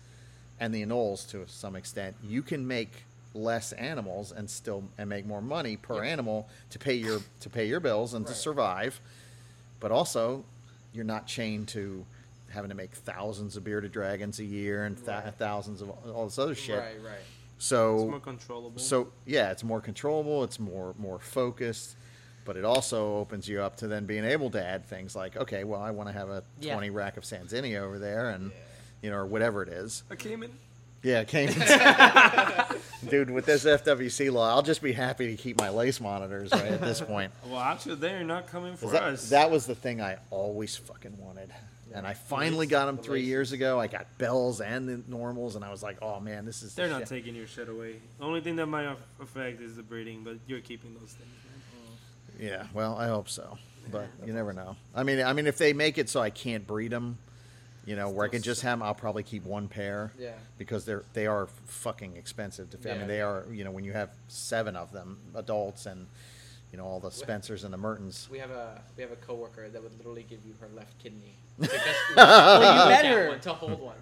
and 0.60 0.72
the 0.74 0.84
anoles 0.84 1.28
to 1.30 1.44
some 1.48 1.74
extent, 1.76 2.14
you 2.22 2.42
can 2.42 2.66
make 2.66 3.04
less 3.34 3.72
animals 3.72 4.32
and 4.32 4.48
still 4.50 4.84
and 4.98 5.08
make 5.08 5.24
more 5.26 5.40
money 5.40 5.76
per 5.76 6.04
animal 6.04 6.48
to 6.70 6.78
pay 6.78 6.94
your 6.94 7.20
to 7.40 7.48
pay 7.50 7.66
your 7.66 7.80
bills 7.80 8.14
and 8.14 8.26
to 8.26 8.34
survive. 8.34 9.00
But 9.80 9.90
also, 9.90 10.44
you're 10.92 11.04
not 11.04 11.26
chained 11.26 11.68
to 11.68 12.04
having 12.50 12.68
to 12.68 12.76
make 12.76 12.90
thousands 12.92 13.56
of 13.56 13.64
bearded 13.64 13.92
dragons 13.92 14.38
a 14.38 14.44
year 14.44 14.84
and 14.84 14.96
th- 14.96 15.08
Right. 15.08 15.34
thousands 15.38 15.80
of 15.80 15.88
all 15.90 16.26
this 16.26 16.38
other 16.38 16.54
shit. 16.54 16.78
Right, 16.78 17.02
right. 17.02 17.18
So 17.58 17.94
It's 17.96 18.10
more 18.10 18.20
controllable. 18.20 18.78
so 18.78 19.08
yeah, 19.24 19.50
it's 19.50 19.64
more 19.64 19.80
controllable. 19.80 20.44
It's 20.44 20.58
more 20.58 20.94
more 20.98 21.18
focused, 21.18 21.96
but 22.44 22.56
it 22.56 22.64
also 22.64 23.16
opens 23.16 23.48
you 23.48 23.62
up 23.62 23.76
to 23.76 23.88
then 23.88 24.04
being 24.04 24.24
able 24.24 24.50
to 24.50 24.62
add 24.62 24.84
things 24.84 25.16
like, 25.16 25.36
okay, 25.36 25.64
well, 25.64 25.80
I 25.80 25.90
want 25.92 26.08
to 26.08 26.12
have 26.12 26.28
a 26.28 26.42
Yeah. 26.60 26.74
twenty 26.74 26.90
rack 26.90 27.16
of 27.16 27.24
Sanzinia 27.24 27.80
over 27.80 27.98
there, 27.98 28.28
and 28.30 28.52
you 29.00 29.10
know, 29.10 29.16
or 29.16 29.26
whatever 29.26 29.62
it 29.62 29.68
is. 29.70 30.02
Came 30.18 30.42
in. 30.42 30.50
Yeah, 31.02 31.24
Caimans. 31.24 32.78
Dude, 33.10 33.30
with 33.30 33.44
this 33.46 33.64
FWC 33.64 34.32
law, 34.32 34.48
I'll 34.50 34.62
just 34.62 34.80
be 34.82 34.92
happy 34.92 35.34
to 35.34 35.42
keep 35.42 35.58
my 35.58 35.68
lace 35.70 36.00
monitors 36.00 36.52
right 36.52 36.62
at 36.72 36.80
this 36.80 37.00
point. 37.00 37.32
Well, 37.48 37.58
actually, 37.60 37.96
they're 37.96 38.22
not 38.24 38.46
coming 38.46 38.76
for 38.76 38.86
That, 38.90 39.02
us. 39.02 39.30
that 39.30 39.50
was 39.50 39.66
the 39.66 39.74
thing 39.74 40.00
I 40.00 40.16
always 40.30 40.76
fucking 40.76 41.18
wanted. 41.18 41.50
And 41.94 42.06
I 42.06 42.14
finally 42.14 42.66
got 42.66 42.86
them 42.86 42.96
The 42.96 43.02
three 43.02 43.22
years 43.22 43.52
ago. 43.52 43.78
I 43.78 43.86
got 43.86 44.06
bells 44.16 44.60
and 44.62 44.88
the 44.88 45.02
normals, 45.08 45.56
and 45.56 45.64
I 45.64 45.70
was 45.70 45.82
like, 45.82 45.98
"Oh 46.00 46.20
man, 46.20 46.46
this 46.46 46.62
is." 46.62 46.74
they're 46.74 46.88
not 46.88 47.00
shit. 47.00 47.08
taking 47.08 47.34
your 47.34 47.46
shit 47.46 47.68
away. 47.68 47.96
The 48.18 48.24
only 48.24 48.40
thing 48.40 48.56
that 48.56 48.64
might 48.66 48.88
affect 49.20 49.60
is 49.60 49.76
the 49.76 49.82
breeding, 49.82 50.24
but 50.24 50.36
you're 50.46 50.60
keeping 50.60 50.94
those 50.94 51.10
things. 51.12 51.28
Yeah, 52.40 52.64
well, 52.72 52.96
I 52.96 53.08
hope 53.08 53.28
so, 53.28 53.58
but 53.90 54.06
you 54.24 54.32
never 54.32 54.54
know. 54.54 54.76
I 54.94 55.02
mean, 55.02 55.20
I 55.22 55.34
mean, 55.34 55.46
if 55.46 55.58
they 55.58 55.74
make 55.74 55.98
it 55.98 56.08
so 56.08 56.20
I 56.22 56.30
can't 56.30 56.66
breed 56.66 56.92
them, 56.92 57.18
you 57.84 57.96
know, 57.96 58.08
where 58.10 58.24
I 58.24 58.28
Still 58.28 58.36
can 58.38 58.42
just 58.42 58.62
have. 58.62 58.70
have, 58.70 58.78
'em, 58.78 58.82
I'll 58.84 58.94
probably 58.94 59.22
keep 59.22 59.44
one 59.44 59.68
pair. 59.68 60.12
Yeah. 60.18 60.32
Because 60.58 60.84
they're 60.84 61.04
they 61.14 61.26
are 61.26 61.48
fucking 61.66 62.16
expensive 62.16 62.70
to. 62.70 62.78
I 62.90 62.92
Yeah. 62.92 62.98
mean, 62.98 63.08
they 63.08 63.20
are. 63.22 63.44
You 63.50 63.64
know, 63.64 63.70
when 63.70 63.84
you 63.84 63.92
have 63.92 64.10
seven 64.28 64.76
of 64.76 64.92
them, 64.92 65.18
adults, 65.34 65.86
and 65.86 66.06
you 66.70 66.78
know 66.78 66.84
all 66.86 67.00
the 67.00 67.10
Spencers 67.10 67.64
and 67.64 67.72
the 67.72 67.78
Mertens. 67.78 68.28
We 68.30 68.38
have 68.38 68.50
a 68.50 68.80
we 68.96 69.02
have 69.02 69.12
a 69.12 69.16
coworker 69.16 69.68
that 69.68 69.82
would 69.82 69.96
literally 69.98 70.22
give 70.28 70.44
you 70.46 70.54
her 70.60 70.68
left 70.74 70.98
kidney. 70.98 71.34
To, 71.62 71.68
Well, 72.16 72.84
you 72.84 72.90
met 72.90 73.04
her. 73.06 73.38
to 73.38 73.52
hold 73.52 73.80
one. 73.80 73.96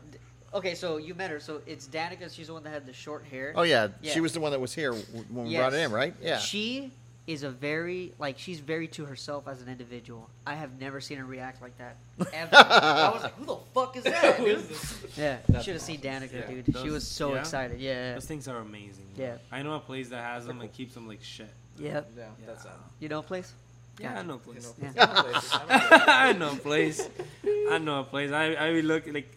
Okay, 0.53 0.75
so 0.75 0.97
you 0.97 1.15
met 1.15 1.31
her. 1.31 1.39
So 1.41 1.63
it's 1.67 1.87
Danica. 1.87 2.33
She's 2.35 2.49
the 2.49 2.53
one 2.55 2.63
that 2.65 2.71
had 2.73 2.85
the 2.87 2.93
short 2.93 3.25
hair. 3.25 3.53
Oh 3.57 3.63
yeah, 3.63 3.89
Yeah. 4.03 4.13
she 4.13 4.21
was 4.21 4.33
the 4.33 4.41
one 4.41 4.51
that 4.53 4.61
was 4.61 4.73
here 4.75 4.93
when 4.93 5.45
we 5.45 5.51
Yes. 5.51 5.61
brought 5.61 5.75
it 5.75 5.79
in, 5.85 5.91
right? 5.93 6.15
Yeah. 6.21 6.39
She 6.39 6.93
is 7.27 7.43
a 7.45 7.51
very 7.51 8.13
like 8.19 8.39
she's 8.39 8.59
very 8.61 8.89
to 8.89 9.05
herself 9.05 9.47
as 9.47 9.63
an 9.63 9.69
individual. 9.69 10.29
I 10.47 10.55
have 10.55 10.81
never 10.81 11.01
seen 11.01 11.19
her 11.19 11.25
react 11.25 11.63
like 11.63 11.77
that 11.79 11.97
ever. 12.33 12.51
I 12.57 13.11
was 13.15 13.23
like, 13.23 13.35
who 13.35 13.45
the 13.45 13.57
fuck 13.75 13.97
is 13.97 14.05
that? 14.05 14.35
Who 14.37 14.45
dude? 14.47 14.59
is 14.59 14.69
this? 14.69 15.17
Yeah, 15.17 15.37
you 15.37 15.39
That's 15.53 15.65
should 15.65 15.75
have 15.75 15.83
seen. 15.83 16.01
Danica, 16.01 16.33
Yeah. 16.33 16.47
dude. 16.47 16.67
she 16.67 16.73
Those- 16.73 16.91
was 16.91 17.07
so 17.07 17.35
yeah? 17.35 17.41
excited. 17.41 17.81
Yeah, 17.81 18.15
Those 18.15 18.27
things 18.27 18.49
are 18.49 18.59
amazing. 18.59 19.07
Yeah. 19.17 19.37
I 19.53 19.63
know 19.63 19.75
a 19.75 19.81
place 19.81 20.09
that 20.09 20.25
has 20.25 20.47
them 20.47 20.61
and 20.61 20.73
keeps 20.73 20.95
them 20.95 21.07
like 21.07 21.23
shit. 21.23 21.51
yeah. 21.79 22.01
Yeah, 22.17 22.25
that's 22.47 22.65
uh, 22.67 22.71
You 22.99 23.09
know, 23.09 23.21
a 23.21 23.23
place. 23.23 23.53
Yeah, 24.01 24.19
I 24.19 24.23
know 24.23 24.35
a 24.35 24.39
place. 24.39 24.73
Yeah. 24.83 24.93
I 24.99 25.13
don't 25.13 25.33
know. 25.33 25.41
I 26.09 26.33
know 26.33 26.51
a 26.53 26.57
place. 26.57 27.09
I 27.71 27.79
know 27.79 28.01
a 28.01 28.05
place. 28.05 28.33
I 28.33 28.55
I 28.55 28.73
would 28.73 28.85
look 28.87 29.07
like 29.13 29.29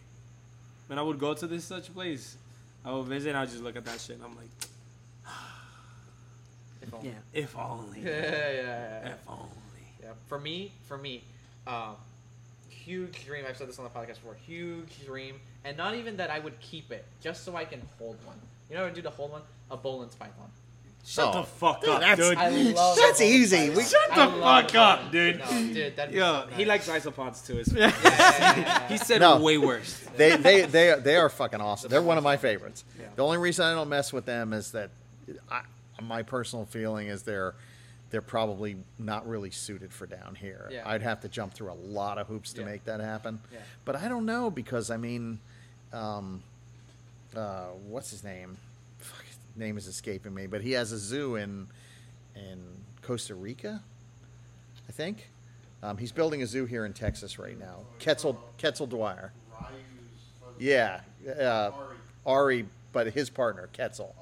when 0.86 0.98
I 0.98 1.02
would 1.02 1.18
go 1.18 1.34
to 1.34 1.46
this 1.46 1.64
such 1.64 1.92
place, 1.94 2.36
I 2.84 2.92
would 2.92 3.06
visit. 3.06 3.28
and 3.30 3.38
I 3.38 3.42
would 3.42 3.50
just 3.50 3.62
look 3.62 3.76
at 3.76 3.84
that 3.84 4.00
shit. 4.00 4.16
and 4.16 4.24
I'm 4.24 4.34
like, 4.36 4.48
If 6.86 6.94
only. 6.94 7.08
Yeah. 7.08 7.14
if 7.32 7.56
only, 7.58 8.00
Yeah, 8.04 8.10
yeah, 8.10 8.22
yeah, 8.22 9.00
yeah. 9.04 9.08
if 9.12 9.18
only. 9.28 9.48
Yeah, 10.02 10.08
for 10.28 10.38
me, 10.38 10.72
for 10.86 10.96
me, 10.98 11.22
um, 11.66 11.96
huge 12.68 13.24
dream. 13.26 13.44
I've 13.48 13.56
said 13.56 13.68
this 13.68 13.78
on 13.78 13.84
the 13.84 13.90
podcast 13.90 14.14
before. 14.20 14.36
Huge 14.46 15.04
dream, 15.06 15.36
and 15.64 15.76
not 15.76 15.94
even 15.94 16.16
that 16.18 16.30
I 16.30 16.38
would 16.38 16.58
keep 16.60 16.90
it, 16.92 17.04
just 17.22 17.44
so 17.44 17.56
I 17.56 17.64
can 17.64 17.80
hold 17.98 18.16
one. 18.24 18.36
You 18.68 18.76
know 18.76 18.82
what 18.82 18.86
I 18.86 18.88
would 18.90 18.94
do 18.96 19.02
to 19.02 19.10
hold 19.10 19.32
one? 19.32 19.42
A 19.70 19.76
Boelen's 19.76 20.14
python. 20.14 20.50
Shut 21.06 21.34
Oh. 21.34 21.40
the 21.40 21.46
fuck 21.46 21.80
Dude, 21.82 21.90
up, 21.90 22.00
that's- 22.00 22.28
dude. 22.30 22.76
That's 22.76 23.20
easy. 23.20 23.68
We- 23.68 23.82
Shut 23.82 24.00
I 24.12 24.24
the 24.26 24.40
fuck 24.40 24.74
up, 24.74 25.12
dude. 25.12 25.38
No, 25.38 25.46
dude, 25.50 25.92
Yo, 26.12 26.44
so 26.48 26.54
he 26.56 26.64
likes 26.64 26.88
isopods 26.88 27.46
too. 27.46 27.58
It's 27.58 27.70
Yeah, 27.74 27.92
yeah, 28.02 28.56
yeah, 28.56 28.88
he 28.88 28.96
said 28.96 29.20
No. 29.20 29.38
way 29.38 29.58
worse. 29.58 30.02
they 30.16 30.36
they 30.38 30.62
they 30.62 30.94
they 30.98 31.16
are 31.16 31.28
fucking 31.28 31.60
awesome. 31.60 31.90
They're 31.90 32.00
one 32.00 32.16
of 32.16 32.24
my 32.24 32.38
favorites. 32.38 32.84
Yeah. 32.98 33.04
The 33.16 33.22
only 33.24 33.36
reason 33.36 33.66
I 33.66 33.74
don't 33.74 33.90
mess 33.90 34.14
with 34.14 34.24
them 34.24 34.54
is 34.54 34.70
that 34.72 34.88
I, 35.50 35.60
my 36.06 36.22
personal 36.22 36.64
feeling 36.66 37.08
is 37.08 37.22
they're 37.22 37.54
they're 38.10 38.20
probably 38.22 38.76
not 38.98 39.26
really 39.28 39.50
suited 39.50 39.92
for 39.92 40.06
down 40.06 40.36
here. 40.36 40.68
Yeah. 40.70 40.88
I'd 40.88 41.02
have 41.02 41.20
to 41.22 41.28
jump 41.28 41.52
through 41.52 41.72
a 41.72 41.74
lot 41.74 42.16
of 42.18 42.28
hoops 42.28 42.52
to 42.52 42.60
Yeah. 42.60 42.66
make 42.66 42.84
that 42.84 43.00
happen. 43.00 43.40
Yeah. 43.52 43.58
But 43.84 43.96
I 43.96 44.08
don't 44.08 44.24
know 44.24 44.50
because 44.50 44.90
I 44.90 44.96
mean, 44.98 45.40
um, 45.92 46.42
uh, 47.34 47.68
what's 47.88 48.10
his 48.10 48.22
name? 48.22 48.56
Fuck, 48.98 49.24
his 49.24 49.36
name 49.56 49.76
is 49.76 49.88
escaping 49.88 50.32
me, 50.32 50.46
but 50.46 50.60
he 50.60 50.72
has 50.72 50.92
a 50.92 50.98
zoo 50.98 51.34
in 51.36 51.66
in 52.36 52.62
Costa 53.02 53.34
Rica, 53.34 53.82
I 54.88 54.92
think. 54.92 55.30
Um, 55.82 55.98
he's 55.98 56.12
building 56.12 56.42
a 56.42 56.46
zoo 56.46 56.66
here 56.66 56.86
in 56.86 56.92
Texas 56.92 57.38
right 57.38 57.58
now. 57.58 57.80
Quetzal 58.00 58.34
Quetzal 58.58 58.86
Dwyer. 58.86 59.32
Yeah, 60.58 61.00
uh, 61.40 61.72
Ari, 62.24 62.68
but 62.92 63.08
his 63.12 63.28
partner 63.28 63.68
Quetzal. 63.74 64.14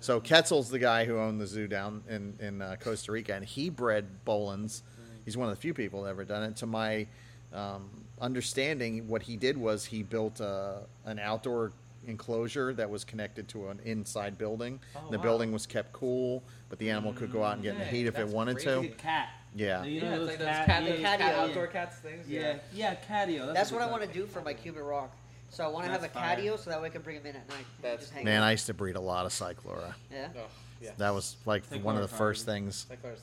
So 0.00 0.20
Quetzal's 0.20 0.70
the 0.70 0.78
guy 0.78 1.04
who 1.04 1.18
owned 1.18 1.40
the 1.40 1.46
zoo 1.46 1.68
down 1.68 2.02
in 2.08 2.34
in 2.40 2.62
uh, 2.62 2.76
Costa 2.80 3.12
Rica, 3.12 3.34
and 3.34 3.44
he 3.44 3.68
bred 3.70 4.06
Boelens. 4.26 4.82
He's 5.24 5.36
one 5.36 5.48
of 5.48 5.54
the 5.54 5.60
few 5.60 5.74
people 5.74 6.02
that 6.04 6.10
ever 6.10 6.24
done 6.24 6.42
it. 6.42 6.56
To 6.56 6.66
my 6.66 7.06
um, 7.52 7.90
understanding, 8.20 9.06
what 9.08 9.22
he 9.22 9.36
did 9.36 9.56
was 9.58 9.84
he 9.84 10.02
built 10.02 10.40
uh, 10.40 10.78
an 11.04 11.18
outdoor 11.18 11.72
enclosure 12.06 12.72
that 12.72 12.88
was 12.88 13.04
connected 13.04 13.46
to 13.48 13.68
an 13.68 13.78
inside 13.84 14.38
building. 14.38 14.80
Oh, 14.96 15.10
the 15.10 15.18
wow. 15.18 15.22
building 15.22 15.52
was 15.52 15.66
kept 15.66 15.92
cool, 15.92 16.42
but 16.70 16.78
the 16.78 16.88
animal 16.88 17.12
could 17.12 17.30
go 17.30 17.44
out 17.44 17.54
and 17.54 17.62
get 17.62 17.74
in 17.74 17.80
the 17.80 17.84
heat 17.84 18.06
if 18.06 18.18
it 18.18 18.26
wanted 18.26 18.56
crazy. 18.56 18.88
to. 18.88 18.94
cat. 18.94 19.28
Yeah. 19.54 19.84
You 19.84 20.00
Yeah, 20.00 20.02
know 20.02 20.10
it's 20.10 20.18
those 20.20 20.28
like 20.28 20.38
those 20.38 20.46
cat, 20.48 20.66
cat, 20.66 20.82
yeah, 20.82 20.88
those 20.88 20.98
catio, 21.00 21.18
cat 21.18 21.34
outdoor 21.34 21.66
cats 21.66 21.96
things. 21.98 22.28
yeah, 22.28 22.58
yeah, 22.72 22.94
catio. 23.08 23.52
That's 23.52 23.70
a 23.70 23.74
what 23.74 23.82
I 23.82 23.90
want 23.90 24.02
to 24.02 24.08
do 24.08 24.24
for 24.26 24.40
my 24.40 24.54
Cuban 24.54 24.82
rock. 24.82 25.14
So 25.50 25.64
I 25.64 25.68
want 25.68 25.84
to 25.86 25.90
have 25.90 26.00
a 26.00 26.02
That's 26.02 26.14
fire. 26.14 26.36
catio, 26.36 26.58
so 26.58 26.70
that 26.70 26.80
way 26.80 26.86
I 26.86 26.90
can 26.90 27.02
bring 27.02 27.16
him 27.16 27.26
in 27.26 27.36
at 27.36 27.48
night. 27.48 27.64
That's- 27.82 28.00
Just 28.00 28.12
hang 28.12 28.24
Man, 28.24 28.42
out. 28.42 28.46
I 28.46 28.52
used 28.52 28.66
to 28.66 28.74
breed 28.74 28.96
a 28.96 29.00
lot 29.00 29.26
of 29.26 29.32
Cyclura. 29.32 29.94
yeah. 30.10 30.28
Oh, 30.36 30.40
yeah. 30.80 30.90
That 30.96 31.12
was 31.14 31.36
like 31.44 31.68
Cyclura 31.68 31.82
one 31.82 31.96
of 31.96 32.02
the 32.02 32.08
fire. 32.08 32.18
first 32.18 32.46
things. 32.46 32.86
Like 32.88 33.04
ours. 33.04 33.18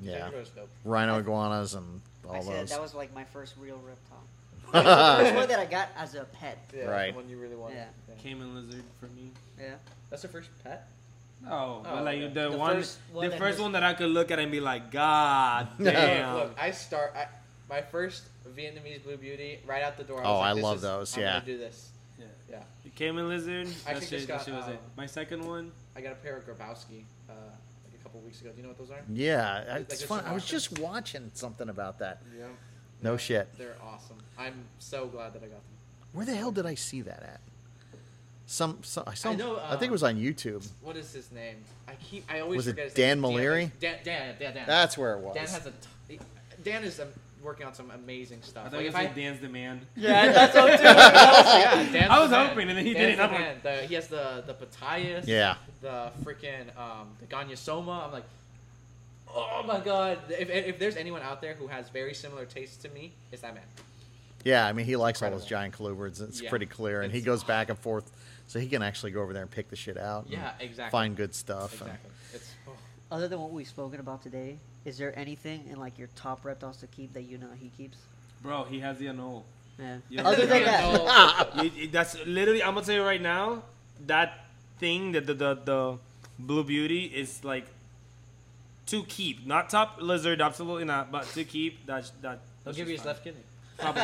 Yeah. 0.00 0.28
Cyclura's 0.30 0.50
dope. 0.50 0.68
Rhino 0.84 1.18
iguanas 1.18 1.74
and 1.74 2.00
I 2.30 2.36
all 2.36 2.42
said 2.42 2.54
those. 2.62 2.70
that 2.70 2.80
was 2.80 2.94
like 2.94 3.12
my 3.14 3.24
first 3.24 3.54
real 3.60 3.80
reptile. 3.84 4.22
That 4.72 4.82
the 5.18 5.24
first 5.24 5.34
one 5.36 5.48
that 5.48 5.58
I 5.60 5.66
got 5.66 5.88
as 5.96 6.14
a 6.14 6.24
pet. 6.24 6.58
Yeah, 6.74 6.84
Right. 6.86 7.12
The 7.12 7.20
one 7.20 7.28
you 7.28 7.38
really 7.38 7.54
want. 7.56 7.74
Yeah. 7.74 7.84
Caiman 8.22 8.54
lizard 8.54 8.82
for 8.98 9.06
me. 9.08 9.30
Yeah. 9.60 9.74
That's 10.10 10.22
the 10.22 10.28
first 10.28 10.48
pet. 10.64 10.88
Oh, 11.48 11.80
but 11.84 12.04
like 12.04 12.16
okay. 12.22 12.32
the, 12.32 12.50
The 12.50 12.56
one, 12.56 12.76
first 12.76 12.98
one 13.12 13.24
the 13.26 13.30
that 13.32 13.38
first 13.38 13.56
has- 13.58 13.62
one 13.62 13.72
that 13.72 13.82
I 13.82 13.92
could 13.94 14.08
look 14.10 14.30
at 14.30 14.38
and 14.38 14.50
be 14.50 14.60
like, 14.60 14.90
God 14.90 15.68
damn. 15.82 16.34
Look, 16.36 16.56
I 16.58 16.70
start. 16.70 17.12
I, 17.14 17.26
my 17.74 17.82
first 17.82 18.22
Vietnamese 18.56 19.02
blue 19.02 19.16
beauty 19.16 19.58
right 19.66 19.82
out 19.82 19.96
the 19.96 20.04
door. 20.04 20.24
I 20.24 20.28
Oh, 20.28 20.38
like, 20.38 20.50
I 20.50 20.54
this 20.54 20.62
love 20.62 20.76
is- 20.76 20.82
those, 20.82 21.16
I'm 21.16 21.22
yeah. 21.22 21.32
gonna 21.34 21.44
do 21.46 21.58
this. 21.58 21.88
Yeah. 22.18 22.24
Yeah. 22.48 22.62
The 22.84 22.90
Caiman 22.90 23.28
lizard. 23.28 23.66
I 23.86 23.90
actually 23.92 24.06
just 24.18 24.28
got, 24.28 24.44
shit 24.44 24.54
was 24.54 24.68
it. 24.68 24.72
um, 24.72 24.78
My 24.96 25.06
second 25.06 25.44
one. 25.44 25.72
I 25.96 26.00
got 26.00 26.12
a 26.12 26.16
pair 26.16 26.36
of 26.36 26.46
Grabowski 26.46 27.02
uh, 27.28 27.32
like 27.32 27.98
a 27.98 28.02
couple 28.04 28.20
weeks 28.20 28.40
ago. 28.40 28.50
Do 28.50 28.58
you 28.58 28.62
know 28.62 28.68
what 28.68 28.78
those 28.78 28.90
are? 28.92 29.00
yeah, 29.12 29.64
Like 29.68 29.80
it's 29.82 29.94
just 29.94 30.06
fun. 30.06 30.24
I 30.24 30.32
was 30.32 30.44
just 30.44 30.78
watching 30.78 31.30
something 31.34 31.68
about 31.68 31.98
that. 31.98 32.22
Yeah. 32.38 32.44
No 33.02 33.16
shit. 33.16 33.48
They're 33.58 33.74
awesome. 33.82 34.16
I'm 34.38 34.54
so 34.78 35.06
glad 35.06 35.32
that 35.34 35.38
I 35.42 35.46
got 35.46 35.50
them. 35.56 35.60
Where 36.12 36.24
the 36.24 36.34
hell 36.36 36.52
did 36.52 36.66
I 36.66 36.76
see 36.76 37.00
that 37.02 37.22
at? 37.24 37.40
Some, 38.46 38.78
some 38.82 39.02
I 39.06 39.14
saw. 39.14 39.30
I 39.30 39.34
know, 39.34 39.58
I 39.58 39.70
think 39.70 39.82
it 39.84 39.86
um, 39.86 39.92
was 39.92 40.02
on 40.04 40.16
YouTube. 40.16 40.64
What 40.82 40.96
is 40.96 41.12
his 41.12 41.32
name? 41.32 41.56
I 41.88 41.94
keep. 41.94 42.30
I 42.30 42.40
always 42.40 42.58
Was 42.58 42.66
it 42.68 42.78
his 42.78 42.94
Dan 42.94 43.20
name. 43.20 43.32
Maleri? 43.32 43.70
Dan. 43.80 43.96
Dan. 44.04 44.34
Dan. 44.38 44.54
Dan. 44.54 44.64
That's 44.66 44.96
where 44.96 45.14
it 45.14 45.20
was. 45.20 45.34
Dan 45.34 45.46
has 45.48 45.66
a. 45.66 45.72
T- 46.08 46.20
Dan 46.62 46.84
is 46.84 47.00
um, 47.00 47.08
working 47.44 47.66
on 47.66 47.74
some 47.74 47.90
amazing 47.90 48.42
stuff. 48.42 48.66
I 48.66 48.68
stuff. 48.68 48.70
thought 48.70 48.76
Like 48.76 48.82
you 48.82 48.88
if 48.88 48.94
said 48.94 49.10
I, 49.10 49.14
Dan's 49.14 49.40
the 49.40 49.48
man. 49.48 49.80
Yeah, 49.96 50.32
that's 50.32 50.54
what 50.54 50.76
too. 50.78 50.82
yeah, 50.84 51.92
Dan's 51.92 52.10
I 52.10 52.20
was 52.20 52.30
the 52.30 52.36
hoping, 52.46 52.68
and 52.68 52.78
then 52.78 52.84
he 52.86 52.94
Dan's 52.94 53.04
did 53.06 53.12
it, 53.14 53.16
the 53.18 53.22
I'm 53.24 53.30
man. 53.72 53.88
He 53.88 53.94
has 53.94 54.08
the 54.08 54.42
the 54.46 54.54
Ptyas. 54.54 55.26
Yeah. 55.26 55.56
The 55.82 56.10
freaking 56.24 56.76
um 56.78 57.08
the 57.20 57.26
Gonyosoma. 57.26 58.06
I'm 58.06 58.12
like, 58.12 58.24
oh 59.34 59.62
my 59.66 59.80
god! 59.80 60.18
If, 60.30 60.48
if 60.50 60.78
there's 60.78 60.96
anyone 60.96 61.22
out 61.22 61.40
there 61.40 61.54
who 61.54 61.66
has 61.66 61.88
very 61.90 62.14
similar 62.14 62.44
tastes 62.46 62.76
to 62.78 62.88
me, 62.90 63.12
it's 63.32 63.42
that 63.42 63.54
man. 63.54 63.64
Yeah, 64.44 64.66
I 64.66 64.72
mean 64.72 64.86
he 64.86 64.96
likes 64.96 65.22
all 65.22 65.30
those 65.30 65.46
giant 65.46 65.74
colubrids. 65.76 66.20
It's 66.20 66.40
Yeah. 66.42 66.50
pretty 66.50 66.66
clear, 66.66 67.02
and 67.02 67.10
he 67.12 67.18
It's- 67.18 67.26
goes 67.26 67.44
back 67.44 67.68
and 67.70 67.78
forth, 67.78 68.10
so 68.46 68.58
he 68.58 68.68
can 68.68 68.82
actually 68.82 69.12
go 69.12 69.22
over 69.22 69.32
there 69.32 69.42
and 69.42 69.50
pick 69.50 69.68
the 69.70 69.76
shit 69.76 69.96
out. 69.96 70.24
and 70.24 70.32
Yeah, 70.34 70.52
exactly. 70.60 70.90
Find 70.90 71.16
good 71.16 71.34
stuff. 71.34 71.72
and- 71.80 71.90
Exactly. 71.90 72.10
It's. 72.34 72.50
Oh. 72.68 72.72
Other 73.10 73.28
than 73.28 73.40
what 73.40 73.52
we've 73.52 73.66
spoken 73.68 74.00
about 74.00 74.22
today, 74.22 74.58
is 74.84 74.98
there 74.98 75.16
anything 75.18 75.64
in 75.70 75.78
like 75.78 75.98
your 75.98 76.08
top 76.16 76.44
reptiles 76.44 76.76
to 76.78 76.86
keep 76.88 77.12
that 77.14 77.22
you 77.22 77.38
know 77.38 77.48
he 77.60 77.70
keeps? 77.76 77.98
Bro, 78.42 78.64
he 78.64 78.80
has 78.80 78.98
the 78.98 79.06
anole. 79.06 79.42
Yeah. 79.78 79.96
Yeah. 80.08 80.28
Other 80.28 80.46
than 80.46 80.64
that. 80.64 81.56
You- 81.64 81.70
you- 81.76 81.88
that's 81.88 82.16
literally. 82.26 82.62
I'm 82.62 82.74
gonna 82.74 82.86
tell 82.86 82.94
you 82.94 83.02
right 83.02 83.20
now. 83.22 83.62
That 84.06 84.44
thing, 84.78 85.12
the 85.12 85.20
the 85.20 85.34
the, 85.34 85.54
the 85.64 85.98
blue 86.38 86.64
beauty 86.64 87.04
is 87.06 87.42
like 87.44 87.66
to 88.86 89.02
keep, 89.04 89.46
not 89.46 89.70
top 89.70 89.98
lizard, 90.00 90.40
absolutely 90.42 90.84
not, 90.84 91.10
but 91.10 91.24
to 91.32 91.44
keep. 91.44 91.86
That 91.86 92.10
that. 92.22 92.30
I'll 92.30 92.38
that's 92.72 92.76
give 92.76 92.88
you 92.88 92.92
his 92.92 92.98
just 93.00 93.06
left 93.06 93.24
kidney. 93.24 93.40
Probably 93.78 94.02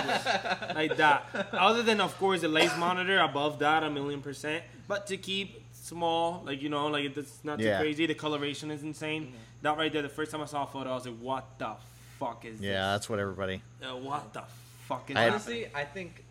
like 0.74 0.96
that. 0.96 1.48
Other 1.52 1.82
than 1.82 2.00
of 2.00 2.16
course 2.18 2.40
the 2.40 2.48
lace 2.48 2.76
monitor 2.76 3.18
above 3.20 3.58
that 3.60 3.84
a 3.84 3.90
million 3.90 4.20
percent, 4.20 4.64
but 4.88 5.06
to 5.08 5.16
keep 5.16 5.59
small, 5.90 6.42
like 6.46 6.62
you 6.62 6.68
know, 6.68 6.86
like 6.86 7.04
it's 7.16 7.44
not 7.44 7.58
too 7.58 7.64
Yeah. 7.66 7.80
crazy. 7.80 8.06
The 8.06 8.14
coloration 8.14 8.70
is 8.70 8.82
insane. 8.82 9.32
That 9.62 9.76
right 9.76 9.92
there, 9.92 10.02
the 10.02 10.08
first 10.20 10.30
time 10.32 10.40
I 10.40 10.46
saw 10.46 10.62
a 10.64 10.66
photo, 10.66 10.90
I 10.90 10.94
was 10.94 11.06
like, 11.06 11.18
what 11.18 11.44
the 11.58 11.72
fuck 12.18 12.44
is 12.44 12.60
Yeah, 12.60 12.92
that's 12.92 13.08
what 13.10 13.18
everybody. 13.18 13.62
Uh, 13.82 13.96
what 13.96 14.32
the 14.32 14.42
fuck 14.88 15.10
is 15.10 15.16
I- 15.16 15.24
that? 15.24 15.30
Honestly, 15.30 15.66
I 15.74 15.84
think 15.84 16.24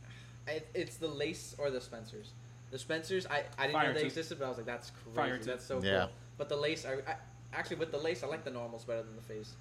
it's 0.73 0.97
the 0.97 1.07
lace 1.07 1.55
or 1.59 1.69
the 1.69 1.81
Spencers. 1.81 2.31
The 2.71 2.79
Spencers, 2.79 3.25
I, 3.27 3.43
I 3.57 3.63
didn't 3.67 3.73
Fire 3.73 3.87
know 3.89 3.93
they 3.93 3.99
too. 4.01 4.05
existed, 4.07 4.39
but 4.39 4.45
I 4.45 4.49
was 4.49 4.57
like, 4.57 4.65
that's 4.65 4.91
crazy. 5.03 5.15
Fire. 5.15 5.37
That's 5.43 5.65
so 5.65 5.81
Yeah. 5.83 5.99
cool. 6.05 6.09
But 6.37 6.49
the 6.49 6.55
lace, 6.55 6.85
I, 6.85 6.93
I 7.11 7.15
actually 7.53 7.77
with 7.77 7.91
the 7.91 7.97
lace, 7.97 8.23
I 8.23 8.27
like 8.27 8.43
the 8.43 8.51
normals 8.51 8.83
better 8.85 9.03
than 9.03 9.15
the 9.15 9.21
phase. 9.21 9.51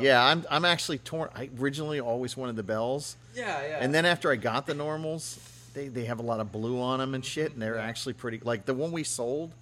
Yeah, 0.00 0.22
I'm 0.24 0.44
I'm 0.50 0.64
actually 0.64 0.98
torn. 0.98 1.28
I 1.34 1.48
originally 1.60 2.00
always 2.00 2.36
wanted 2.36 2.56
the 2.56 2.62
bells, 2.64 3.16
Yeah, 3.34 3.46
yeah. 3.62 3.78
and 3.80 3.94
then 3.94 4.04
after 4.04 4.30
I 4.32 4.36
got 4.36 4.66
the 4.66 4.74
normals, 4.74 5.38
they 5.74 5.88
they 5.88 6.04
have 6.04 6.18
a 6.18 6.22
lot 6.22 6.40
of 6.40 6.50
blue 6.52 6.80
on 6.80 6.98
them 6.98 7.14
and 7.14 7.24
shit, 7.24 7.52
and 7.52 7.60
they're 7.62 7.76
Yeah. 7.76 7.82
actually 7.82 8.14
pretty. 8.14 8.40
Like 8.42 8.64
the 8.66 8.74
one 8.74 8.92
we 8.92 9.04
sold, 9.04 9.54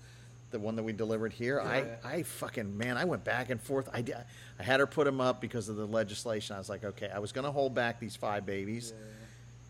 the 0.51 0.59
one 0.59 0.77
that 0.77 0.83
we 0.83 0.93
delivered 0.93 1.33
here, 1.33 1.61
Yeah, 1.63 1.71
I 1.71 1.79
yeah. 1.79 1.97
I 2.05 2.23
fucking 2.23 2.77
man, 2.79 2.97
I 2.97 3.05
went 3.05 3.25
back 3.25 3.51
and 3.51 3.61
forth. 3.61 3.89
I 3.93 4.01
did, 4.03 4.17
I 4.59 4.63
had 4.63 4.81
her 4.81 4.87
put 4.87 5.05
them 5.05 5.21
up 5.21 5.41
because 5.41 5.69
of 5.69 5.77
the 5.77 5.87
legislation. 5.87 6.57
I 6.57 6.59
was 6.59 6.69
like, 6.69 6.85
okay, 6.85 7.11
I 7.15 7.19
was 7.19 7.33
gonna 7.33 7.53
hold 7.53 7.75
back 7.75 8.01
these 8.01 8.17
five 8.17 8.47
babies. 8.47 8.93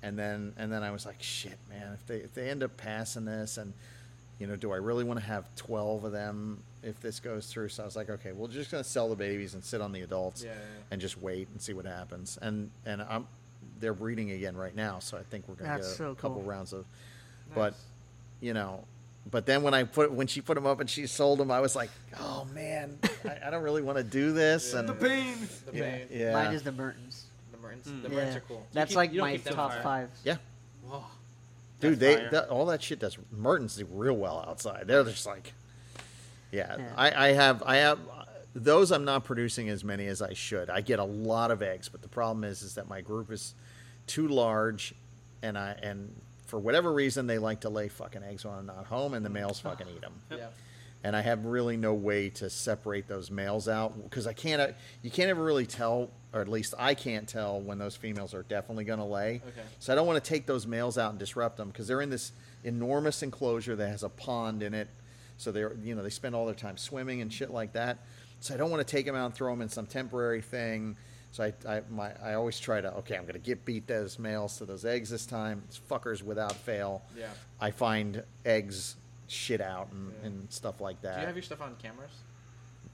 And 0.03 0.17
then 0.17 0.53
and 0.57 0.73
then 0.73 0.83
I 0.85 0.93
was 0.93 1.05
like, 1.05 1.21
shit, 1.21 1.59
man, 1.69 1.93
if 1.95 2.07
they 2.07 2.17
if 2.19 2.33
they 2.35 2.49
end 2.49 2.63
up 2.63 2.77
passing 2.77 3.25
this, 3.25 3.59
and 3.59 3.73
you 4.39 4.47
know, 4.47 4.55
do 4.55 4.71
I 4.71 4.77
really 4.77 5.03
want 5.03 5.19
to 5.19 5.27
have 5.27 5.53
twelve 5.57 6.05
of 6.05 6.13
them 6.13 6.63
if 6.85 7.01
this 7.01 7.19
goes 7.19 7.47
through? 7.49 7.71
So 7.71 7.83
I 7.83 7.87
was 7.87 7.97
like, 7.97 8.09
okay, 8.09 8.31
we're 8.31 8.47
just 8.47 8.71
gonna 8.71 8.85
sell 8.85 9.09
the 9.09 9.17
babies 9.17 9.55
and 9.55 9.65
sit 9.65 9.81
on 9.81 9.91
the 9.91 10.03
adults, 10.03 10.45
Yeah, 10.45 10.51
yeah. 10.53 10.61
and 10.93 11.01
just 11.01 11.21
wait 11.21 11.49
and 11.49 11.61
see 11.61 11.73
what 11.73 11.85
happens. 11.87 12.39
And 12.41 12.71
and 12.87 13.03
I'm 13.03 13.27
they're 13.81 13.95
breeding 13.95 14.31
again 14.33 14.57
right 14.57 14.75
now, 14.75 14.99
so 14.99 15.17
I 15.17 15.23
think 15.23 15.49
we're 15.49 15.55
gonna 15.55 15.71
That's 15.77 15.89
get 15.89 15.95
a 15.95 15.97
so 15.97 16.15
couple 16.15 16.37
cool. 16.39 16.43
rounds 16.45 16.73
of, 16.73 16.85
Nice. 17.51 17.55
but 17.55 17.75
you 18.41 18.55
know. 18.55 18.85
But 19.31 19.45
then 19.45 19.63
when 19.63 19.75
I 19.75 19.83
put 19.85 20.11
when 20.11 20.27
she 20.27 20.41
put 20.41 20.55
them 20.55 20.65
up 20.67 20.81
and 20.81 20.89
she 20.89 21.07
sold 21.07 21.39
them, 21.39 21.51
I 21.51 21.61
was 21.61 21.77
like, 21.77 21.91
"Oh 22.19 22.47
man, 22.55 22.99
I, 23.25 23.49
I 23.49 23.51
don't 23.51 23.63
really 23.63 23.83
want 23.83 23.99
to 23.99 24.05
do 24.05 24.33
this." 24.33 24.73
Yeah. 24.73 24.79
And 24.81 24.89
the 24.89 24.95
pain. 24.95 25.37
the 25.67 25.73
pain, 25.73 26.07
yeah, 26.11 26.33
mine 26.33 26.55
is 26.55 26.63
the 26.63 26.73
Mertens. 26.73 27.27
the 27.53 27.59
Mertens. 27.59 27.87
Mm. 27.89 28.03
The 28.05 28.09
Yeah. 28.09 28.15
Mertens 28.15 28.37
are 28.37 28.41
cool. 28.49 28.57
You 28.57 28.63
That's 28.73 28.89
keep- 28.91 28.97
like 28.97 29.13
my 29.13 29.37
top 29.37 29.73
fire. 29.73 29.83
five. 29.83 30.11
yeah. 30.25 30.37
Whoa. 30.89 31.05
Dude, 31.81 32.01
That's 32.01 32.23
they 32.23 32.29
that, 32.31 32.49
all 32.49 32.65
that 32.67 32.83
shit 32.83 32.99
does 33.01 33.19
Mertens 33.31 33.77
do 33.77 33.87
real 33.91 34.17
well 34.17 34.45
outside. 34.49 34.85
They're 34.87 35.05
just 35.05 35.27
like, 35.27 35.53
yeah. 36.51 36.77
Yeah. 36.79 36.93
I, 36.97 37.29
I 37.29 37.33
have 37.35 37.63
I 37.67 37.77
have 37.77 37.99
those. 38.65 38.91
I'm 38.93 39.05
not 39.05 39.25
producing 39.25 39.69
as 39.69 39.85
many 39.85 40.07
as 40.07 40.21
I 40.23 40.33
should. 40.35 40.71
I 40.71 40.81
get 40.81 40.99
a 40.99 41.05
lot 41.05 41.51
of 41.51 41.63
eggs, 41.63 41.89
but 41.89 42.03
the 42.03 42.09
problem 42.09 42.45
is 42.45 42.63
is 42.63 42.75
that 42.75 42.89
my 42.89 43.01
group 43.01 43.31
is 43.31 43.55
too 44.07 44.29
large, 44.29 44.95
and 45.43 45.57
I 45.59 45.77
and 45.83 46.15
for 46.47 46.59
whatever 46.59 46.93
reason 46.93 47.27
they 47.27 47.39
like 47.39 47.61
to 47.61 47.69
lay 47.69 47.89
fucking 47.89 48.23
eggs 48.23 48.45
when 48.45 48.55
I'm 48.55 48.67
not 48.67 48.87
home, 48.87 49.15
and 49.15 49.25
the 49.25 49.31
males 49.31 49.61
fucking 49.61 49.87
eat 49.95 50.01
them. 50.01 50.15
Yeah. 50.31 50.47
And 51.05 51.15
I 51.15 51.21
have 51.21 51.45
really 51.45 51.77
no 51.77 51.95
way 51.95 52.29
to 52.31 52.51
separate 52.51 53.07
those 53.07 53.31
males 53.31 53.69
out 53.69 54.03
because 54.03 54.27
I 54.27 54.33
can't. 54.33 54.61
uh, 54.61 54.69
You 55.03 55.11
can't 55.13 55.31
ever 55.31 55.45
really 55.45 55.67
tell, 55.67 56.11
or 56.33 56.41
at 56.41 56.49
least 56.49 56.75
I 56.77 56.95
can't 56.95 57.29
tell 57.29 57.61
when 57.61 57.79
those 57.79 57.95
females 57.95 58.35
are 58.35 58.43
definitely 58.43 58.83
going 58.85 58.99
to 58.99 59.05
lay. 59.05 59.37
Okay. 59.47 59.61
So 59.79 59.93
I 59.93 59.97
don't 59.97 60.09
want 60.09 60.23
to 60.23 60.29
take 60.29 60.47
those 60.47 60.67
males 60.67 60.99
out 60.99 61.11
and 61.11 61.19
disrupt 61.19 61.57
them 61.57 61.69
because 61.69 61.87
they're 61.87 62.01
in 62.01 62.11
this 62.11 62.33
enormous 62.65 63.23
enclosure 63.23 63.77
that 63.77 63.89
has 63.89 64.03
a 64.03 64.09
pond 64.09 64.63
in 64.65 64.75
it. 64.75 64.89
So 65.37 65.53
they're 65.53 65.77
you 65.85 65.95
know 65.95 66.03
they 66.03 66.11
spend 66.11 66.35
all 66.35 66.47
their 66.47 66.55
time 66.57 66.77
swimming 66.77 67.21
and 67.21 67.33
shit 67.33 67.51
like 67.53 67.75
that. 67.75 67.99
So 68.41 68.55
I 68.55 68.57
don't 68.57 68.71
want 68.71 68.87
to 68.87 68.91
take 68.91 69.05
them 69.07 69.15
out 69.17 69.27
and 69.27 69.35
throw 69.35 69.51
them 69.53 69.63
in 69.63 69.69
some 69.69 69.87
temporary 69.87 70.41
thing. 70.43 70.97
So 71.33 71.45
I 71.45 71.53
I, 71.77 71.83
my, 71.91 72.11
I 72.23 72.35
always 72.35 72.59
try 72.59 72.81
to 72.81 72.93
okay 72.99 73.17
I'm 73.17 73.23
going 73.23 73.35
to 73.35 73.39
get 73.41 73.65
beat 73.65 73.87
those 73.87 74.19
males 74.19 74.59
to 74.59 74.65
those 74.65 74.85
eggs 74.85 75.11
this 75.11 75.27
time. 75.27 75.63
It's 75.69 75.79
fuckers 75.79 76.23
without 76.23 76.55
fail. 76.55 77.03
Yeah. 77.17 77.27
I 77.61 77.71
find 77.71 78.23
eggs 78.45 78.97
shit 79.27 79.61
out 79.61 79.89
and, 79.93 80.13
Yeah. 80.21 80.27
and 80.29 80.53
stuff 80.53 80.81
like 80.81 81.01
that. 81.03 81.17
Do 81.17 81.21
you 81.21 81.27
have 81.27 81.37
your 81.37 81.43
stuff 81.43 81.61
on 81.61 81.75
cameras? 81.83 82.13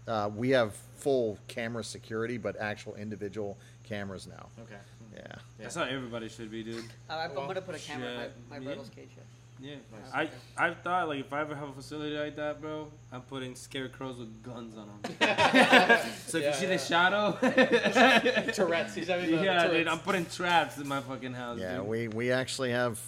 uh, 0.09 0.29
we 0.35 0.51
have 0.51 0.75
full 0.97 1.39
camera 1.49 1.83
security, 1.85 2.37
but 2.39 2.57
actual 2.59 2.95
individual 2.97 3.57
cameras 3.85 4.27
now. 4.27 4.49
Okay. 4.63 4.75
Yeah. 5.15 5.21
Yeah. 5.29 5.37
That's 5.61 5.77
not 5.77 5.89
everybody 5.91 6.29
should 6.29 6.51
be, 6.51 6.63
dude. 6.65 6.85
I, 7.09 7.25
I'm 7.25 7.35
Well, 7.35 7.47
gonna 7.47 7.61
put 7.63 7.75
a 7.77 7.79
camera 7.79 8.09
in 8.11 8.17
my, 8.51 8.59
my 8.59 8.65
Yeah. 8.65 8.77
Brettles 8.77 8.91
cage. 8.95 9.11
Yeah. 9.17 9.23
Yeah, 9.65 9.77
Nice. 10.13 10.31
I 10.59 10.67
I 10.69 10.75
thought 10.75 11.09
like 11.09 11.21
if 11.21 11.33
I 11.33 11.41
ever 11.41 11.55
have 11.55 11.71
a 11.71 11.73
facility 11.73 12.17
like 12.17 12.37
that, 12.37 12.61
bro, 12.61 12.89
I'm 13.11 13.23
putting 13.23 13.55
scarecrows 13.55 14.19
with 14.19 14.43
guns 14.43 14.77
on 14.77 14.89
them. 14.89 15.17
so 16.27 16.37
if 16.39 16.45
Yeah, 16.45 16.49
you 16.49 16.53
see 16.53 16.63
yeah. 16.65 16.69
the 16.69 16.79
shadow, 16.79 18.53
Tourette's. 18.53 18.95
He's 18.95 19.09
having 19.09 19.31
the, 19.31 19.37
the 19.39 19.45
yeah, 19.45 19.63
dude, 19.63 19.71
Tourette's. 19.71 19.91
I'm 19.91 19.99
putting 20.01 20.27
traps 20.27 20.77
in 20.79 20.87
my 20.87 21.01
fucking 21.01 21.33
house. 21.33 21.59
Yeah, 21.59 21.79
dude. 21.79 21.87
we, 21.87 22.09
we 22.09 22.31
actually 22.31 22.73
have 22.73 23.01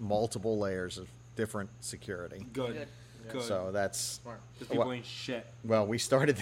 multiple 0.00 0.58
layers 0.58 0.96
of 0.98 1.08
different 1.36 1.68
security. 1.80 2.46
Good. 2.52 2.72
Good. 2.74 2.88
Good. 3.32 3.42
So 3.42 3.70
that's 3.72 4.00
Smart. 4.22 4.40
Those 4.58 4.68
people 4.68 4.86
What- 4.86 4.94
ain't 4.96 5.04
shit. 5.04 5.44
well, 5.62 5.86
we 5.86 5.98
started. 5.98 6.36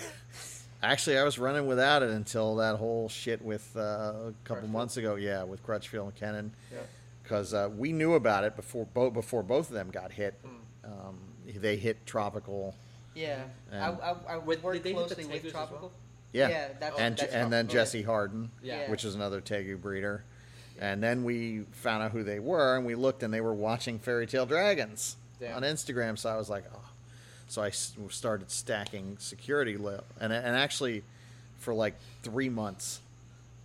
Actually, 0.82 1.18
I 1.18 1.24
was 1.24 1.38
running 1.38 1.66
without 1.66 2.02
it 2.05 2.10
until 2.10 2.55
that 2.56 2.76
whole 2.76 3.09
shit 3.09 3.43
with 3.43 3.68
uh, 3.74 3.80
a 3.80 3.82
couple 4.44 4.56
Crutchfield? 4.62 4.70
months 4.70 4.97
ago. 4.98 5.16
Yeah, 5.16 5.43
with 5.43 5.64
Crutchfield 5.64 6.05
and 6.09 6.14
Kennan, 6.14 6.52
Yeah. 6.70 6.78
Because 7.26 7.52
uh, 7.52 7.68
we 7.76 7.90
knew 7.92 8.14
about 8.14 8.44
it 8.44 8.54
before 8.54 8.86
both 8.94 9.12
before 9.12 9.42
both 9.42 9.68
of 9.68 9.74
them 9.74 9.90
got 9.90 10.12
hit. 10.12 10.34
Mm. 10.44 10.88
Um, 11.08 11.18
they 11.56 11.76
hit 11.76 12.06
tropical. 12.06 12.76
Yeah, 13.16 13.42
And- 13.72 13.82
I, 13.82 13.88
I, 13.88 14.14
I 14.34 14.36
With- 14.38 14.62
worked 14.62 14.82
did 14.82 14.84
they 14.84 14.92
hit 14.98 15.08
the 15.08 15.14
closely 15.16 15.24
Tegus 15.24 15.32
with 15.32 15.44
as 15.46 15.52
Tropical. 15.52 15.80
well? 15.88 15.92
Yeah, 16.32 16.48
Yeah, 16.48 16.68
that's- 16.78 16.92
and 17.00 17.16
that's 17.16 17.32
and 17.34 17.52
then. 17.52 17.66
Jesse 17.68 18.02
Harden, 18.02 18.50
Yeah. 18.62 18.88
which 18.90 19.04
is 19.04 19.14
another 19.14 19.40
Tegu 19.40 19.80
breeder. 19.80 20.22
And 20.78 21.02
then 21.02 21.24
we 21.24 21.60
found 21.72 22.02
out 22.02 22.10
who 22.12 22.22
they 22.22 22.38
were, 22.38 22.76
and 22.76 22.84
we 22.84 22.94
looked, 22.94 23.22
and 23.22 23.32
they 23.32 23.40
were 23.40 23.54
watching 23.54 23.98
Fairytale 23.98 24.44
Dragons 24.46 25.16
Damn. 25.40 25.56
on 25.56 25.62
Instagram. 25.62 26.18
So 26.18 26.28
I 26.28 26.36
was 26.36 26.50
like, 26.50 26.64
oh. 26.74 26.80
So 27.48 27.62
I 27.62 27.70
started 27.70 28.50
stacking 28.50 29.16
security, 29.18 29.76
li- 29.76 29.98
and 30.20 30.32
and 30.32 30.54
actually, 30.56 31.02
for 31.58 31.72
like 31.72 31.94
three 32.22 32.48
months, 32.50 33.00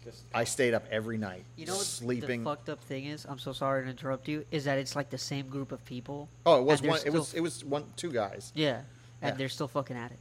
Just 0.04 0.24
I 0.34 0.44
stayed 0.46 0.74
up 0.74 0.84
every 0.90 1.18
night, 1.18 1.44
You 1.56 1.68
know 1.68 1.76
what 1.76 1.86
sleeping. 1.86 2.44
the 2.44 2.50
fucked 2.50 2.70
up 2.70 2.84
thing 2.84 3.06
is? 3.06 3.26
I'm 3.30 3.38
so 3.38 3.54
sorry 3.54 3.84
to 3.84 3.90
interrupt 3.90 4.28
you. 4.28 4.46
Is 4.52 4.64
that 4.66 4.80
it's 4.80 4.96
like 4.96 5.10
the 5.12 5.18
same 5.18 5.48
group 5.48 5.72
of 5.72 5.84
people? 5.86 6.28
oh, 6.46 6.60
it 6.60 6.64
was 6.64 6.80
and 6.82 6.90
one. 6.90 7.00
It 7.06 7.14
was 7.14 7.34
it 7.36 7.42
was 7.42 7.64
one 7.64 7.86
two 7.96 8.12
guys, 8.12 8.52
Yeah, 8.56 8.82
and 9.22 9.34
Yeah. 9.34 9.38
they're 9.38 9.50
still 9.50 9.68
fucking 9.68 9.96
at 9.96 10.12
it. 10.12 10.18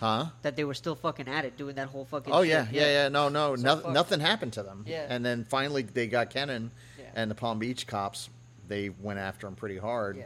huh? 0.00 0.26
That 0.42 0.56
they 0.56 0.64
were 0.64 0.74
still 0.74 0.96
fucking 0.96 1.28
at 1.28 1.44
it, 1.44 1.56
doing 1.56 1.76
that 1.76 1.88
whole 1.88 2.04
fucking. 2.06 2.32
Oh 2.32 2.42
shit. 2.42 2.50
yeah, 2.50 2.66
yeah, 2.72 2.86
yeah. 3.04 3.08
No, 3.08 3.28
no, 3.28 3.54
So 3.54 3.62
no 3.62 3.90
nothing 3.92 4.18
happened 4.18 4.52
to 4.54 4.62
them. 4.64 4.84
Yeah. 4.88 5.06
And 5.08 5.24
then 5.24 5.44
finally 5.44 5.82
they 5.82 6.08
got 6.08 6.30
Kennan, 6.30 6.72
Yeah. 6.98 7.04
and 7.14 7.30
the 7.30 7.34
Palm 7.36 7.58
Beach 7.60 7.86
cops. 7.86 8.30
They 8.66 8.88
went 8.88 9.18
after 9.20 9.46
him 9.46 9.54
pretty 9.54 9.78
hard. 9.78 10.16
Yeah. 10.16 10.24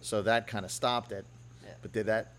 So 0.00 0.22
that 0.22 0.46
kind 0.46 0.64
of 0.64 0.70
stopped 0.70 1.10
it. 1.10 1.24
Yeah. 1.64 1.70
But 1.82 1.92
did 1.92 2.06
that? 2.06 2.32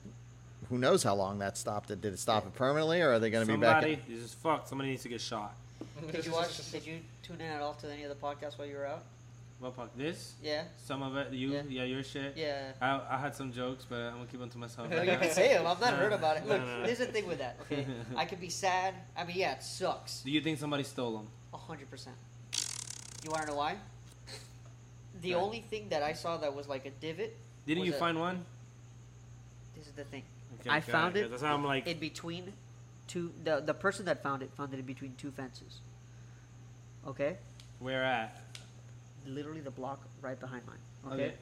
Who 0.69 0.77
knows 0.77 1.03
how 1.03 1.15
long 1.15 1.39
that 1.39 1.57
stopped 1.57 1.91
it? 1.91 2.01
Did 2.01 2.13
it 2.13 2.19
stop 2.19 2.45
it 2.45 2.53
permanently, 2.55 3.01
or 3.01 3.13
are 3.13 3.19
they 3.19 3.29
going 3.29 3.45
to 3.47 3.53
be 3.53 3.59
back? 3.59 3.83
Somebody 3.83 4.01
is 4.13 4.21
just 4.23 4.39
fucked. 4.39 4.67
Somebody 4.67 4.89
needs 4.91 5.03
to 5.03 5.09
get 5.09 5.21
shot. 5.21 5.55
Did 6.11 6.25
you 6.25 6.33
watch? 6.33 6.71
Did 6.71 6.85
you 6.85 6.99
tune 7.23 7.39
in 7.39 7.47
at 7.51 7.61
all 7.61 7.73
to 7.75 7.91
any 7.91 8.03
of 8.03 8.09
the 8.09 8.15
podcasts 8.15 8.57
while 8.57 8.67
you 8.67 8.75
were 8.75 8.85
out? 8.87 9.03
What 9.59 9.75
fuck? 9.75 9.89
This? 9.97 10.33
Yeah, 10.43 10.65
Some 10.85 11.01
of 11.01 11.15
it. 11.17 11.33
You? 11.33 11.53
Yeah. 11.53 11.61
Yeah, 11.67 11.83
your 11.85 12.03
shit. 12.03 12.33
yeah. 12.35 12.73
I, 12.79 13.01
I 13.09 13.17
had 13.17 13.33
some 13.35 13.51
jokes, 13.51 13.85
but 13.89 13.95
I'm 13.97 14.13
gonna 14.17 14.25
keep 14.27 14.39
them 14.39 14.49
to 14.51 14.57
myself. 14.59 14.87
No, 14.89 14.97
right 14.97 15.07
you 15.11 15.17
can 15.17 15.31
say 15.31 15.53
them. 15.53 15.65
I've 15.65 15.81
not 15.81 15.93
No, 15.93 15.97
hurt 15.97 16.13
about 16.13 16.37
it. 16.37 16.45
no, 16.45 16.53
Look, 16.53 16.61
no, 16.65 16.79
no. 16.79 16.85
here's 16.85 16.99
the 16.99 17.07
thing 17.07 17.27
with 17.27 17.39
that. 17.39 17.57
Okay, 17.63 17.87
I 18.15 18.25
could 18.25 18.39
be 18.39 18.49
sad. 18.49 18.93
I 19.15 19.23
mean, 19.23 19.37
yeah, 19.37 19.53
it 19.53 19.63
sucks. 19.63 20.21
Do 20.21 20.29
you 20.29 20.41
think 20.41 20.59
somebody 20.59 20.83
stole 20.83 21.17
them? 21.17 21.27
A 21.55 21.57
hundred 21.57 21.89
percent. 21.89 22.15
You 23.23 23.31
want 23.31 23.43
to 23.43 23.47
know 23.49 23.55
why? 23.57 23.77
The 25.23 25.33
Right. 25.33 25.41
only 25.41 25.61
thing 25.61 25.89
that 25.89 26.03
I 26.03 26.13
saw 26.13 26.37
that 26.37 26.55
was 26.55 26.67
like 26.67 26.85
a 26.85 26.91
divot. 26.91 27.35
Didn't 27.65 27.85
you 27.85 27.93
it- 27.93 27.97
find 27.99 28.19
one? 28.19 28.45
This 29.75 29.87
is 29.87 29.93
the 29.93 30.03
thing. 30.03 30.21
Okay, 30.67 30.75
I 30.75 30.79
found 30.81 31.15
okay. 31.15 31.25
it 31.25 31.31
That's 31.31 31.41
how 31.43 31.53
I'm 31.53 31.63
like. 31.65 31.87
in 31.87 31.99
between 31.99 32.53
two. 33.07 33.31
The 33.43 33.61
the 33.61 33.73
person 33.73 34.05
that 34.05 34.21
found 34.23 34.41
it 34.41 34.51
found 34.55 34.73
it 34.73 34.79
in 34.79 34.85
between 34.85 35.15
two 35.17 35.31
fences. 35.31 35.79
Okay, 37.07 37.37
Where 37.79 38.03
at? 38.03 38.37
literally 39.25 39.61
the 39.61 39.71
block 39.71 40.01
right 40.21 40.39
behind 40.39 40.63
mine. 40.65 41.13
Okay, 41.13 41.23
Okay. 41.25 41.33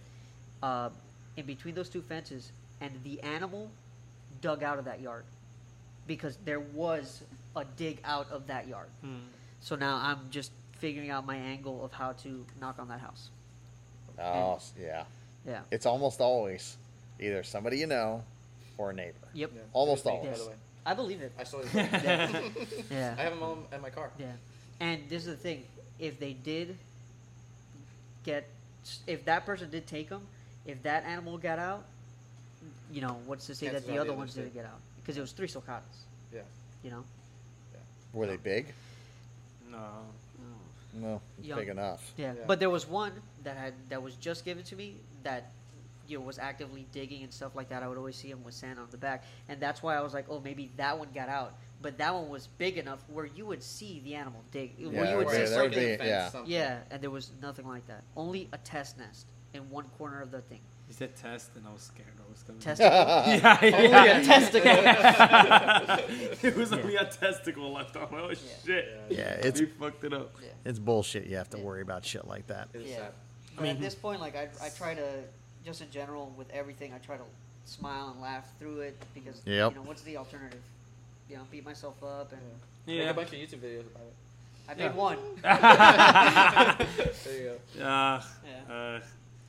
Um, 0.64 0.92
in 1.38 1.46
between 1.46 1.76
those 1.76 1.90
two 1.90 2.02
fences, 2.02 2.52
and 2.82 2.92
the 3.04 3.22
animal 3.22 3.70
dug 4.42 4.64
out 4.64 4.80
of 4.80 4.86
that 4.86 5.02
yard 5.02 5.24
because 6.08 6.38
there 6.46 6.60
was 6.60 7.24
a 7.56 7.66
dig 7.78 8.00
out 8.04 8.30
of 8.32 8.48
that 8.48 8.68
yard. 8.68 8.88
Hmm. 9.02 9.18
So 9.62 9.76
now 9.76 10.00
I'm 10.04 10.20
just 10.30 10.52
figuring 10.78 11.10
out 11.10 11.26
my 11.26 11.36
angle 11.36 11.84
of 11.84 11.92
how 11.92 12.12
to 12.14 12.46
knock 12.62 12.78
on 12.80 12.88
that 12.90 13.00
house. 13.00 13.30
Oh, 14.20 14.60
yeah. 14.80 15.04
Yeah. 15.48 15.62
It's 15.72 15.86
almost 15.86 16.22
always 16.22 16.78
either 17.20 17.44
somebody 17.44 17.78
you 17.80 17.88
know 17.88 18.24
or 18.78 18.92
a 18.92 18.94
neighbor. 18.94 19.16
Yep. 19.34 19.52
Yeah. 19.56 19.62
Almost 19.74 20.04
Thank 20.04 20.24
you, 20.24 20.30
always. 20.30 20.40
By 20.40 20.44
the 20.46 20.50
way, 20.52 20.56
I 20.86 20.94
believe 20.94 21.22
it. 21.22 21.32
I 21.38 21.44
saw 21.44 21.60
it. 21.60 21.68
Yeah. 21.74 22.42
yeah. 22.92 23.16
I 23.18 23.22
have 23.22 23.34
them 23.34 23.44
all 23.44 23.58
in 23.74 23.82
my 23.82 23.90
car. 23.90 24.12
Yeah, 24.20 24.28
and 24.80 25.02
this 25.10 25.26
is 25.26 25.36
the 25.36 25.42
thing: 25.42 25.64
if 26.00 26.20
they 26.20 26.34
did 26.34 26.78
get, 28.24 28.48
if 29.08 29.26
that 29.26 29.46
person 29.46 29.70
did 29.70 29.88
take 29.88 30.10
them, 30.10 30.22
if 30.66 30.82
that 30.84 31.06
animal 31.06 31.38
got 31.38 31.60
out, 31.60 31.86
you 32.92 33.02
know, 33.02 33.18
what's 33.26 33.46
to 33.48 33.56
say 33.56 33.68
Chances 33.68 33.86
that 33.86 33.92
the 33.92 34.00
other 34.00 34.12
the 34.12 34.16
ones 34.16 34.34
didn't 34.34 34.54
get 34.54 34.66
out? 34.66 34.80
Because 35.02 35.18
it 35.18 35.22
was 35.22 35.32
three 35.32 35.48
sulcatas. 35.48 35.82
Yeah. 36.34 36.42
You 36.84 36.92
know. 36.92 37.04
Were 38.14 38.28
they 38.28 38.38
big? 38.38 38.68
No. 39.70 39.80
No, 40.94 41.22
Young. 41.42 41.60
big 41.60 41.68
enough. 41.70 42.14
Yeah. 42.18 42.34
Yeah. 42.34 42.44
but 42.48 42.60
there 42.60 42.70
was 42.70 42.88
one 42.88 43.12
that 43.44 43.58
had 43.58 43.74
that 43.90 44.02
was 44.02 44.16
just 44.16 44.46
given 44.46 44.64
to 44.64 44.76
me 44.76 44.96
that 45.24 45.52
you 46.08 46.18
know 46.20 46.26
was 46.26 46.40
actively 46.40 46.88
digging 46.92 47.24
and 47.24 47.34
stuff 47.34 47.56
like 47.56 47.70
that. 47.70 47.84
I 47.84 47.88
would 47.88 47.98
always 47.98 48.16
see 48.16 48.30
him 48.30 48.44
with 48.44 48.54
sand 48.54 48.80
on 48.80 48.88
the 48.92 48.98
back, 48.98 49.24
and 49.50 49.60
that's 49.60 49.82
why 49.84 49.96
I 49.96 50.02
was 50.02 50.14
like, 50.14 50.26
oh, 50.30 50.40
maybe 50.40 50.72
that 50.78 50.98
one 50.98 51.10
got 51.14 51.30
out. 51.30 51.54
But 51.82 51.98
that 52.00 52.14
one 52.14 52.30
was 52.30 52.48
big 52.58 52.78
enough 52.78 53.04
where 53.12 53.26
you 53.26 53.46
would 53.46 53.62
see 53.62 54.02
the 54.04 54.16
animal 54.16 54.42
dig. 54.52 54.74
where 54.80 55.06
Yeah, 55.06 55.12
you 55.12 55.18
would 55.18 55.30
see 55.30 55.38
there 55.38 55.48
something. 55.48 55.90
would 55.90 56.00
be- 56.00 56.06
yeah. 56.06 56.30
something. 56.30 56.52
Yeah, 56.52 56.80
and 56.90 57.02
there 57.02 57.12
was 57.12 57.32
nothing 57.42 57.68
like 57.68 57.86
that. 57.88 58.04
Only 58.16 58.50
a 58.54 58.58
test 58.60 58.98
nest 58.98 59.28
in 59.54 59.70
one 59.70 59.86
corner 59.98 60.22
of 60.22 60.32
the 60.32 60.42
thing. 60.42 60.62
You 60.88 60.94
said 60.94 61.16
test, 61.16 61.52
and 61.56 61.68
I 61.68 61.74
was 61.74 61.82
scared. 61.82 62.08
I 62.18 62.30
was 62.32 62.44
gonna. 62.44 62.60
Testicle. 62.60 62.92
yeah, 62.92 63.58
Only 63.76 63.90
yeah. 63.90 64.18
a 64.18 64.24
testicle. 64.24 64.72
it 66.50 66.56
was 66.56 66.72
only 66.74 66.96
a 66.96 67.06
testicle 67.06 67.72
left 67.74 67.96
on. 67.96 68.08
Oh 68.12 68.32
shit. 68.66 69.00
Yeah, 69.10 69.24
it's 69.42 69.60
We 69.60 69.66
fucked 69.68 70.04
it 70.04 70.14
up. 70.14 70.36
yeah. 70.42 70.50
it's 70.64 70.78
bullshit. 70.80 71.26
You 71.28 71.38
have 71.38 71.50
to 71.52 71.58
Yeah. 71.58 71.64
worry 71.64 71.82
about 71.82 72.06
shit 72.06 72.28
like 72.28 72.48
that. 72.48 72.70
It 72.74 72.82
is 72.82 72.90
Yeah. 72.92 72.98
sad. 72.98 73.12
But 73.58 73.66
at 73.68 73.80
this 73.80 73.96
point, 73.96 74.20
like 74.22 74.36
I, 74.36 74.50
I 74.62 74.70
try 74.70 74.94
to, 74.96 75.24
just 75.66 75.82
in 75.82 75.90
general 75.92 76.32
with 76.38 76.50
everything, 76.52 76.94
I 76.94 77.00
try 77.00 77.18
to 77.18 77.24
smile 77.66 78.10
and 78.14 78.22
laugh 78.22 78.46
through 78.60 78.82
it 78.82 78.96
because 79.14 79.42
Yep. 79.46 79.72
you 79.72 79.78
know 79.80 79.84
what's 79.88 80.04
the 80.04 80.18
alternative? 80.18 80.62
You 81.30 81.38
know, 81.38 81.42
beat 81.52 81.66
myself 81.66 82.02
up 82.04 82.32
and 82.32 82.42
Make 82.88 82.98
Yeah. 83.00 83.10
a 83.10 83.14
bunch 83.16 83.30
of 83.30 83.34
YouTube 83.40 83.60
videos 83.62 83.82
about 83.88 84.04
it. 84.04 84.14
I 84.70 84.74
made 84.76 84.84
Yeah. 84.84 84.94
one. 84.94 85.18
There 87.24 87.38
you 87.42 87.60
go. 87.78 87.84
Uh, 87.84 88.22
Yeah. 88.46 88.74
uh, 88.74 89.00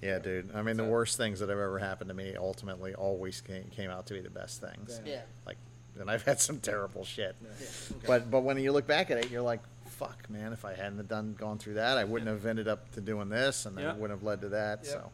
Yeah, 0.03 0.19
dude. 0.19 0.55
I 0.55 0.63
mean, 0.63 0.77
the 0.77 0.85
worst 0.85 1.17
things 1.17 1.41
that 1.41 1.49
have 1.49 1.59
ever 1.59 1.79
happened 1.79 2.09
to 2.09 2.15
me 2.15 2.35
ultimately 2.37 2.95
always 2.95 3.41
came, 3.41 3.65
came 3.65 3.91
out 3.91 4.07
to 4.07 4.15
be 4.15 4.21
the 4.21 4.31
best 4.31 4.61
things. 4.61 5.01
Yeah. 5.05 5.13
Yeah. 5.15 5.21
Like, 5.47 5.57
and 5.99 6.11
I've 6.11 6.23
had 6.23 6.39
some 6.41 6.61
terrible 6.61 7.05
shit. 7.05 7.35
Yeah. 7.43 7.49
Yeah. 7.61 7.67
Okay. 7.97 8.07
But 8.07 8.31
but 8.31 8.41
when 8.41 8.59
you 8.59 8.73
look 8.73 8.87
back 8.87 9.11
at 9.11 9.19
it, 9.19 9.31
you're 9.31 9.43
like, 9.43 9.61
fuck, 9.87 10.29
man. 10.29 10.53
If 10.53 10.65
I 10.67 10.75
hadn't 10.75 10.99
have 10.99 11.09
done 11.09 11.35
gone 11.39 11.59
through 11.59 11.75
that, 11.75 11.97
I 11.99 12.05
wouldn't 12.05 12.29
have 12.31 12.45
ended 12.45 12.69
up 12.69 12.91
to 12.93 13.01
doing 13.01 13.29
this, 13.31 13.65
and 13.67 13.77
then 13.77 13.85
Yeah. 13.85 13.91
it 13.93 13.97
wouldn't 13.97 14.19
have 14.19 14.27
led 14.27 14.41
to 14.43 14.49
that. 14.51 14.81
Yeah. 14.85 14.91
So 14.91 15.11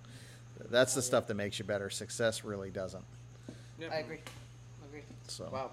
that's 0.71 0.95
the 0.95 1.03
stuff 1.03 1.27
that 1.27 1.35
makes 1.35 1.59
you 1.59 1.65
better. 1.65 1.91
Success 1.91 2.45
really 2.45 2.71
doesn't. 2.71 3.05
Yeah. 3.79 3.89
I 3.93 3.97
agree. 3.97 4.21
Agree. 4.89 5.03
So 5.29 5.49
Wow. 5.53 5.71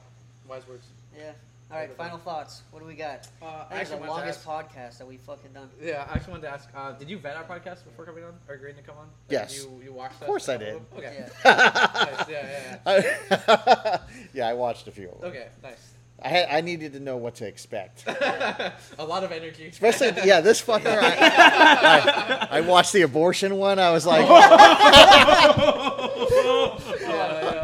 Wise 0.47 0.67
words. 0.67 0.87
Yeah. 1.17 1.31
All 1.71 1.77
right. 1.77 1.95
Final 1.95 2.17
thoughts. 2.17 2.63
What 2.71 2.79
do 2.79 2.85
we 2.87 2.95
got? 2.95 3.27
Uh, 3.41 3.45
I 3.45 3.47
I 3.47 3.59
think 3.59 3.69
it's 3.69 3.71
actually 3.91 3.95
the 4.05 4.07
wanted 4.09 4.33
to 4.33 4.47
longest 4.47 4.47
podcast 4.47 4.97
that 4.97 5.07
we 5.07 5.17
fucking 5.17 5.51
done. 5.53 5.69
Yeah, 5.79 6.07
I 6.09 6.15
actually 6.15 6.31
wanted 6.31 6.47
to 6.47 6.53
ask. 6.53 6.69
Uh, 6.75 6.91
did 6.93 7.09
you 7.09 7.19
vet 7.19 7.37
our 7.37 7.43
podcast 7.43 7.83
before 7.83 8.05
coming 8.05 8.23
on 8.23 8.33
or 8.47 8.55
agreeing 8.55 8.75
to 8.77 8.81
come 8.81 8.97
on? 8.97 9.03
Like, 9.03 9.11
Yes. 9.29 9.55
You 9.63 9.79
you 9.83 9.93
watched. 9.93 10.19
Of 10.19 10.25
course 10.27 10.49
us, 10.49 10.49
I 10.49 10.53
a 10.55 10.73
couple 10.73 10.97
did. 11.01 11.05
Okay. 11.05 11.25
Yeah. 11.45 11.51
nice. 12.17 12.29
Yeah, 12.29 12.79
yeah, 12.87 13.97
yeah, 14.33 14.47
I 14.47 14.53
watched 14.53 14.87
a 14.87 14.91
few 14.91 15.09
of 15.09 15.21
them. 15.21 15.29
Okay. 15.29 15.47
Nice. 15.61 15.93
I 16.21 16.27
had 16.29 16.47
I 16.49 16.61
needed 16.61 16.93
to 16.93 16.99
know 16.99 17.17
what 17.17 17.35
to 17.35 17.47
expect. 17.47 18.03
a 18.07 18.73
lot 19.05 19.23
of 19.23 19.31
energy. 19.31 19.67
Especially, 19.67 20.11
yeah, 20.25 20.41
this 20.41 20.61
fucker. 20.61 20.97
I, 21.01 22.47
I, 22.51 22.57
I 22.57 22.61
watched 22.61 22.93
the 22.93 23.03
abortion 23.03 23.55
one. 23.57 23.79
I 23.79 23.91
was 23.91 24.05
like, 24.05 24.27
yeah, 24.29 24.39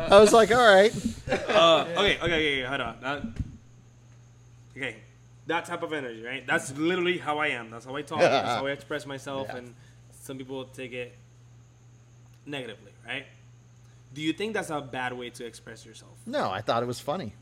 I 0.10 0.20
was 0.20 0.34
like, 0.34 0.52
all 0.52 0.76
right. 0.76 0.94
uh, 1.50 1.86
okay, 1.98 1.98
okay, 1.98 2.18
okay, 2.22 2.24
okay, 2.24 2.62
hold 2.64 2.82
on. 2.82 2.96
That, 3.02 3.24
okay, 4.78 4.96
that 5.48 5.66
type 5.66 5.84
of 5.84 5.94
energy, 5.94 6.24
right? 6.24 6.46
That's 6.46 6.76
literally 6.78 7.18
how 7.18 7.40
I 7.40 7.48
am. 7.48 7.72
That's 7.72 7.86
how 7.86 7.96
I 7.96 8.02
talk. 8.02 8.20
That's 8.20 8.48
how 8.48 8.68
I 8.68 8.72
express 8.72 9.06
myself, 9.06 9.48
Yeah. 9.50 9.58
and 9.58 9.76
some 10.22 10.38
people 10.38 10.66
take 10.66 10.94
it 10.94 11.16
negatively, 12.46 12.92
right? 13.06 13.26
Do 14.14 14.22
you 14.22 14.34
think 14.34 14.54
that's 14.54 14.70
a 14.70 14.80
bad 14.80 15.14
way 15.14 15.30
to 15.32 15.46
express 15.46 15.86
yourself? 15.86 16.14
No, 16.26 16.50
I 16.50 16.62
thought 16.62 16.84
it 16.84 16.86
was 16.86 17.00
funny. 17.00 17.34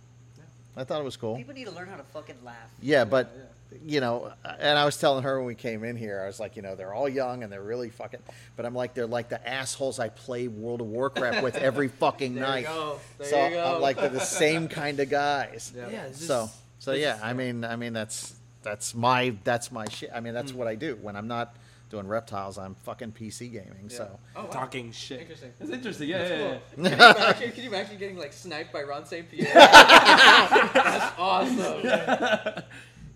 I 0.76 0.84
thought 0.84 1.02
it 1.02 1.04
was 1.04 1.18
cool. 1.18 1.36
People 1.36 1.54
need 1.54 1.66
to 1.68 1.72
learn 1.72 1.88
how 1.88 1.98
to 1.98 2.04
fucking 2.04 2.38
laugh. 2.44 2.56
Yeah, 2.82 3.06
but 3.06 3.52
you 3.86 4.02
know, 4.02 4.32
and 4.60 4.78
I 4.78 4.86
was 4.86 4.98
telling 4.98 5.24
her 5.24 5.38
when 5.38 5.48
we 5.48 5.56
came 5.56 5.84
in 5.84 5.96
here, 5.96 6.22
I 6.22 6.28
was 6.28 6.40
like, 6.40 6.56
you 6.56 6.62
know, 6.62 6.76
they're 6.76 6.94
all 6.94 7.10
young 7.10 7.44
and 7.44 7.52
they're 7.52 7.62
really 7.64 7.90
fucking. 7.90 8.20
But 8.56 8.66
I'm 8.66 8.76
like, 8.76 8.94
they're 8.94 9.08
like 9.08 9.30
the 9.30 9.48
assholes 9.48 10.00
I 10.00 10.10
play 10.10 10.48
World 10.48 10.82
of 10.82 10.88
Warcraft 10.88 11.44
with 11.44 11.56
every 11.56 11.88
fucking 12.00 12.36
There 12.36 12.44
night. 12.44 12.60
you 12.62 12.68
go. 12.68 13.00
There 13.18 13.28
so 13.28 13.46
you 13.48 13.56
go. 13.56 13.76
I'm 13.76 13.82
like, 13.82 13.98
they're 13.98 14.10
the 14.10 14.20
same 14.44 14.68
kind 14.68 15.00
of 15.00 15.10
guys. 15.10 15.74
Yeah. 15.76 15.90
Yeah, 15.90 16.04
it's 16.06 16.26
So, 16.26 16.44
just- 16.46 16.60
so 16.80 16.92
yeah, 16.94 17.18
I 17.24 17.34
mean, 17.34 17.64
I 17.64 17.76
mean, 17.76 17.94
that's 17.94 18.36
that's 18.62 18.94
my 18.94 19.36
that's 19.44 19.72
my 19.72 19.88
shit. 19.90 20.10
I 20.14 20.20
mean, 20.20 20.34
that's 20.34 20.52
mm. 20.52 20.56
what 20.56 20.68
I 20.68 20.76
do 20.76 20.98
when 21.02 21.16
I'm 21.16 21.28
not 21.28 21.56
doing 21.94 22.08
reptiles. 22.08 22.58
I'm 22.58 22.74
fucking 22.84 23.12
PC 23.14 23.52
gaming. 23.52 23.88
Yeah. 23.90 23.98
So 23.98 24.20
Oh, 24.36 24.44
wow. 24.46 24.50
talking 24.50 24.92
shit. 24.92 25.22
Interesting. 25.22 25.52
It's 25.60 25.70
interesting. 25.70 26.10
Yeah, 26.10 26.18
That's 26.18 26.32
yeah, 26.32 26.38
cool. 26.38 26.50
yeah. 26.50 26.60
Can 26.76 26.84
you, 26.86 26.92
imagine, 26.92 27.52
can 27.54 27.64
you 27.64 27.70
imagine 27.70 27.98
getting 28.00 28.18
like 28.18 28.34
sniped 28.34 28.74
by 28.74 28.82
Ron 28.84 29.06
St. 29.06 29.30
Pierre? 29.30 29.54
That's 29.54 31.14
awesome. 31.20 31.82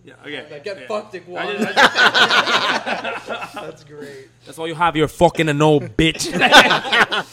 Yeah. 0.05 0.13
Okay. 0.21 0.47
Like, 0.49 0.63
get 0.63 0.79
yeah. 0.81 0.87
fucked, 0.87 1.11
Dick 1.11 1.23
I 1.27 1.31
Wad. 1.31 1.57
just- 1.57 1.77
I 1.77 3.21
just- 3.27 3.53
That's 3.55 3.83
great. 3.83 4.29
that's 4.45 4.57
all 4.59 4.67
you 4.67 4.75
have. 4.75 4.95
You're 4.95 5.07
fucking 5.09 5.49
an 5.49 5.61
old 5.61 5.97
bitch. 5.97 6.31
that 6.31 7.25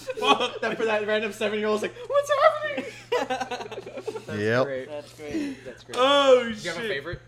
for 0.77 0.85
that 0.87 1.07
random 1.07 1.33
seven 1.33 1.59
year 1.61 1.69
old's 1.69 1.83
like, 1.83 1.95
what's 2.09 2.31
happening? 2.43 2.85
That's 4.27 4.39
Yep. 4.41 4.65
great. 4.65 4.89
That's 4.89 5.13
great. 5.15 5.65
That's 5.65 5.85
great. 5.85 5.97
oh 6.01 6.43
Do 6.53 6.59
you 6.59 6.71
have 6.71 6.79
a 6.85 6.89
favorite 6.89 7.21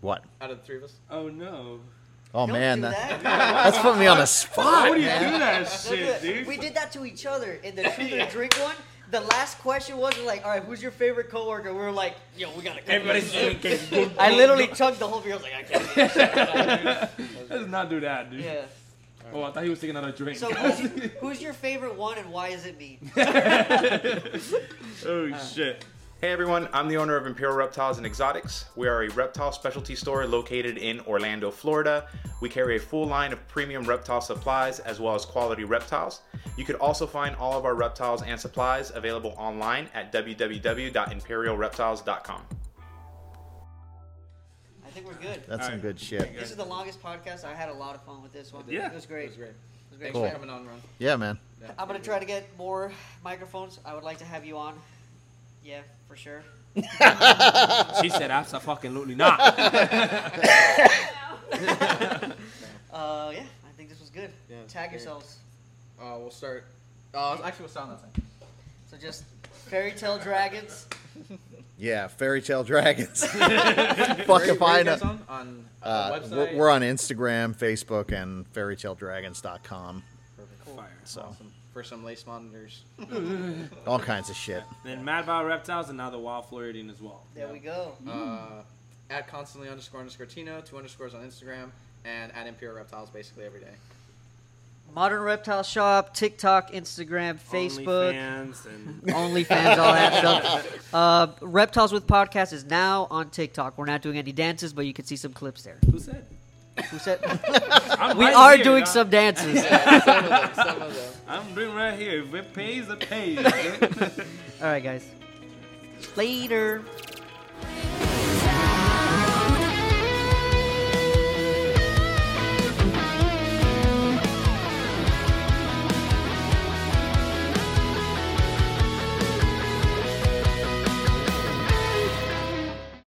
What? 0.00 0.24
out 0.40 0.50
of 0.50 0.58
the 0.58 0.64
three 0.64 0.78
of 0.78 0.82
us? 0.84 0.94
Oh 1.10 1.28
no. 1.28 1.80
Oh 2.34 2.46
Don't 2.46 2.54
man, 2.54 2.78
do 2.78 2.82
that, 2.82 3.22
that. 3.22 3.22
that's 3.22 3.78
putting 3.78 4.00
me 4.00 4.06
on 4.06 4.16
the 4.16 4.26
spot. 4.26 4.88
Why 4.88 4.94
do 4.94 5.00
you 5.00 5.06
man. 5.06 5.32
do 5.32 5.38
that 5.38 5.68
shit, 5.68 6.22
dude? 6.22 6.46
We 6.46 6.56
did 6.56 6.74
that 6.74 6.90
to 6.92 7.04
each 7.04 7.26
other 7.26 7.52
in 7.62 7.76
the 7.76 7.82
truth 7.94 8.12
or 8.12 8.26
drink 8.30 8.54
one. 8.56 8.74
The 9.10 9.20
last 9.20 9.58
question 9.58 9.98
was 9.98 10.18
like, 10.20 10.42
"All 10.42 10.50
right, 10.50 10.62
who's 10.62 10.80
your 10.82 10.92
favorite 10.92 11.28
coworker?" 11.28 11.74
We 11.74 11.78
were 11.80 11.92
like, 11.92 12.14
"Yo, 12.38 12.50
we 12.56 12.62
gotta." 12.62 12.80
cut 12.80 12.88
Everybody's 12.88 13.30
drinking. 13.30 14.12
I 14.18 14.34
literally 14.34 14.68
chugged 14.68 14.98
the 14.98 15.06
whole 15.06 15.20
beer. 15.20 15.34
I 15.34 15.36
was 15.36 15.42
like, 15.42 15.54
"I 15.54 15.62
can't." 15.62 15.94
do 15.94 17.20
this." 17.28 17.50
Let's 17.50 17.68
not 17.68 17.90
do 17.90 18.00
that, 18.00 18.30
dude. 18.30 18.40
Yeah. 18.40 18.62
Oh, 19.34 19.42
I 19.42 19.50
thought 19.50 19.64
he 19.64 19.70
was 19.70 19.80
taking 19.80 19.96
another 19.96 20.12
drink. 20.12 20.38
So 20.38 20.50
who's, 20.50 21.10
who's 21.20 21.42
your 21.42 21.52
favorite 21.52 21.96
one, 21.96 22.16
and 22.18 22.30
why 22.32 22.48
is 22.48 22.64
it 22.66 22.78
me? 22.78 22.98
oh 25.06 25.38
shit. 25.54 25.84
Hey 26.22 26.30
everyone, 26.30 26.68
I'm 26.72 26.86
the 26.86 26.98
owner 26.98 27.16
of 27.16 27.26
Imperial 27.26 27.56
Reptiles 27.56 27.96
and 27.98 28.06
Exotics. 28.06 28.66
We 28.76 28.86
are 28.86 29.02
a 29.02 29.08
reptile 29.08 29.50
specialty 29.50 29.96
store 29.96 30.24
located 30.24 30.78
in 30.78 31.00
Orlando, 31.00 31.50
Florida. 31.50 32.06
We 32.40 32.48
carry 32.48 32.76
a 32.76 32.78
full 32.78 33.08
line 33.08 33.32
of 33.32 33.48
premium 33.48 33.82
reptile 33.82 34.20
supplies 34.20 34.78
as 34.78 35.00
well 35.00 35.16
as 35.16 35.24
quality 35.24 35.64
reptiles. 35.64 36.20
You 36.56 36.64
could 36.64 36.76
also 36.76 37.08
find 37.08 37.34
all 37.34 37.58
of 37.58 37.64
our 37.64 37.74
reptiles 37.74 38.22
and 38.22 38.38
supplies 38.38 38.92
available 38.94 39.34
online 39.36 39.88
at 39.94 40.12
www.imperialreptiles.com. 40.12 42.42
I 44.86 44.90
think 44.90 45.06
we're 45.06 45.14
good. 45.14 45.42
That's 45.48 45.66
some 45.66 45.80
good 45.80 45.98
shit. 45.98 46.38
This 46.38 46.52
is 46.52 46.56
the 46.56 46.64
longest 46.64 47.02
podcast. 47.02 47.44
I 47.44 47.52
had 47.52 47.68
a 47.68 47.74
lot 47.74 47.96
of 47.96 48.02
fun 48.04 48.22
with 48.22 48.32
this 48.32 48.52
one. 48.52 48.62
Yeah. 48.68 48.86
it 48.86 48.94
was 48.94 49.06
great. 49.06 49.24
It 49.24 49.30
was 49.30 49.36
great. 49.38 49.48
It 49.48 49.56
was 49.90 49.98
great. 49.98 50.12
Thanks 50.12 50.18
Cool. 50.20 50.28
for 50.28 50.34
coming 50.34 50.50
on, 50.50 50.68
Ron. 50.68 50.80
Yeah, 51.00 51.16
man. 51.16 51.40
I'm 51.76 51.88
gonna 51.88 51.98
try 51.98 52.20
to 52.20 52.26
get 52.26 52.56
more 52.56 52.92
microphones. 53.24 53.80
I 53.84 53.92
would 53.94 54.04
like 54.04 54.18
to 54.18 54.24
have 54.24 54.44
you 54.44 54.56
on. 54.56 54.74
Yeah, 55.64 55.80
for 56.12 56.18
sure. 56.18 56.42
She 58.02 58.10
said 58.10 58.30
absolutely 58.30 59.14
not. 59.14 59.38
Uh, 62.92 63.30
yeah, 63.34 63.40
I 63.66 63.72
think 63.78 63.88
this 63.88 63.98
was 64.00 64.10
good. 64.10 64.30
Yeah, 64.50 64.56
Tag 64.68 64.90
great. 64.90 65.00
yourselves. 65.00 65.38
Uh, 65.98 66.16
we'll 66.18 66.30
start. 66.30 66.66
Uh, 67.14 67.38
actually, 67.42 67.62
we'll 67.62 67.70
start 67.70 67.88
on 67.88 67.94
that 67.94 68.00
side. 68.02 68.22
So 68.90 68.96
just 68.98 69.24
fairytale 69.68 70.18
dragons. 70.18 70.86
Yeah, 71.78 72.06
fairytale 72.06 72.62
dragons. 72.64 73.24
Where, 73.32 73.48
Fucking 73.48 74.26
where 74.28 74.38
are 74.40 74.46
you 74.46 74.54
find 74.56 74.86
guys 74.86 75.02
on? 75.02 75.20
On 75.28 75.64
uh, 75.82 76.12
website? 76.12 76.30
we're, 76.30 76.56
we're 76.56 76.70
on 76.70 76.82
Instagram, 76.82 77.56
Facebook, 77.56 78.12
and 78.12 78.46
fairytaledragons.com. 78.52 80.02
Perfect. 80.36 80.64
Cool. 80.64 80.76
Fire. 80.76 80.86
So 81.04 81.22
Awesome. 81.22 81.51
For 81.72 81.82
some 81.82 82.04
lace 82.04 82.26
monitors. 82.26 82.82
all 83.86 83.98
kinds 83.98 84.28
of 84.28 84.36
shit. 84.36 84.62
Then 84.84 85.02
Mad 85.04 85.24
About 85.24 85.46
Reptiles 85.46 85.88
and 85.88 85.96
now 85.96 86.10
the 86.10 86.18
Wild 86.18 86.46
Floridian 86.46 86.90
as 86.90 87.00
well. 87.00 87.22
There 87.34 87.48
we 87.48 87.58
go. 87.60 87.92
Uh, 88.06 88.62
at 89.08 89.26
constantly 89.26 89.70
underscore 89.70 90.00
underscore 90.00 90.26
Tino, 90.26 90.60
two 90.60 90.76
underscores 90.76 91.14
on 91.14 91.22
Instagram, 91.22 91.70
and 92.04 92.30
at 92.34 92.46
Imperial 92.46 92.76
Reptiles 92.76 93.08
basically 93.08 93.44
every 93.46 93.60
day. 93.60 93.74
Modern 94.94 95.22
Reptile 95.22 95.62
Shop, 95.62 96.14
TikTok, 96.14 96.72
Instagram, 96.72 97.38
Facebook, 97.40 98.12
OnlyFans 98.14 98.66
and 98.66 99.02
OnlyFans, 99.04 99.78
all 99.78 99.92
that 99.94 100.18
stuff. 100.18 100.88
Uh, 100.94 101.28
Reptiles 101.40 101.90
with 101.90 102.06
Podcast 102.06 102.52
is 102.52 102.66
now 102.66 103.06
on 103.10 103.30
TikTok. 103.30 103.78
We're 103.78 103.86
not 103.86 104.02
doing 104.02 104.18
any 104.18 104.32
dances, 104.32 104.74
but 104.74 104.84
you 104.84 104.92
can 104.92 105.06
see 105.06 105.16
some 105.16 105.32
clips 105.32 105.62
there. 105.62 105.78
who 105.90 105.98
said? 105.98 106.26
Who 106.90 106.98
said? 106.98 107.20
We 108.16 108.24
right 108.24 108.34
are 108.34 108.54
here, 108.56 108.64
doing 108.64 108.84
dog. 108.84 108.92
some 108.92 109.10
dances. 109.10 109.62
some 109.64 109.72
of 109.72 110.04
them. 110.04 110.54
Some 110.54 110.82
of 110.82 110.94
them. 110.94 111.12
I'm 111.28 111.54
doing 111.54 111.74
right 111.74 111.98
here. 111.98 112.22
If 112.22 112.34
it 112.34 112.52
pays, 112.52 112.88
it 112.88 113.00
pays. 113.00 113.38
All 114.60 114.68
right, 114.68 114.82
guys. 114.82 115.06
Later. 116.16 116.82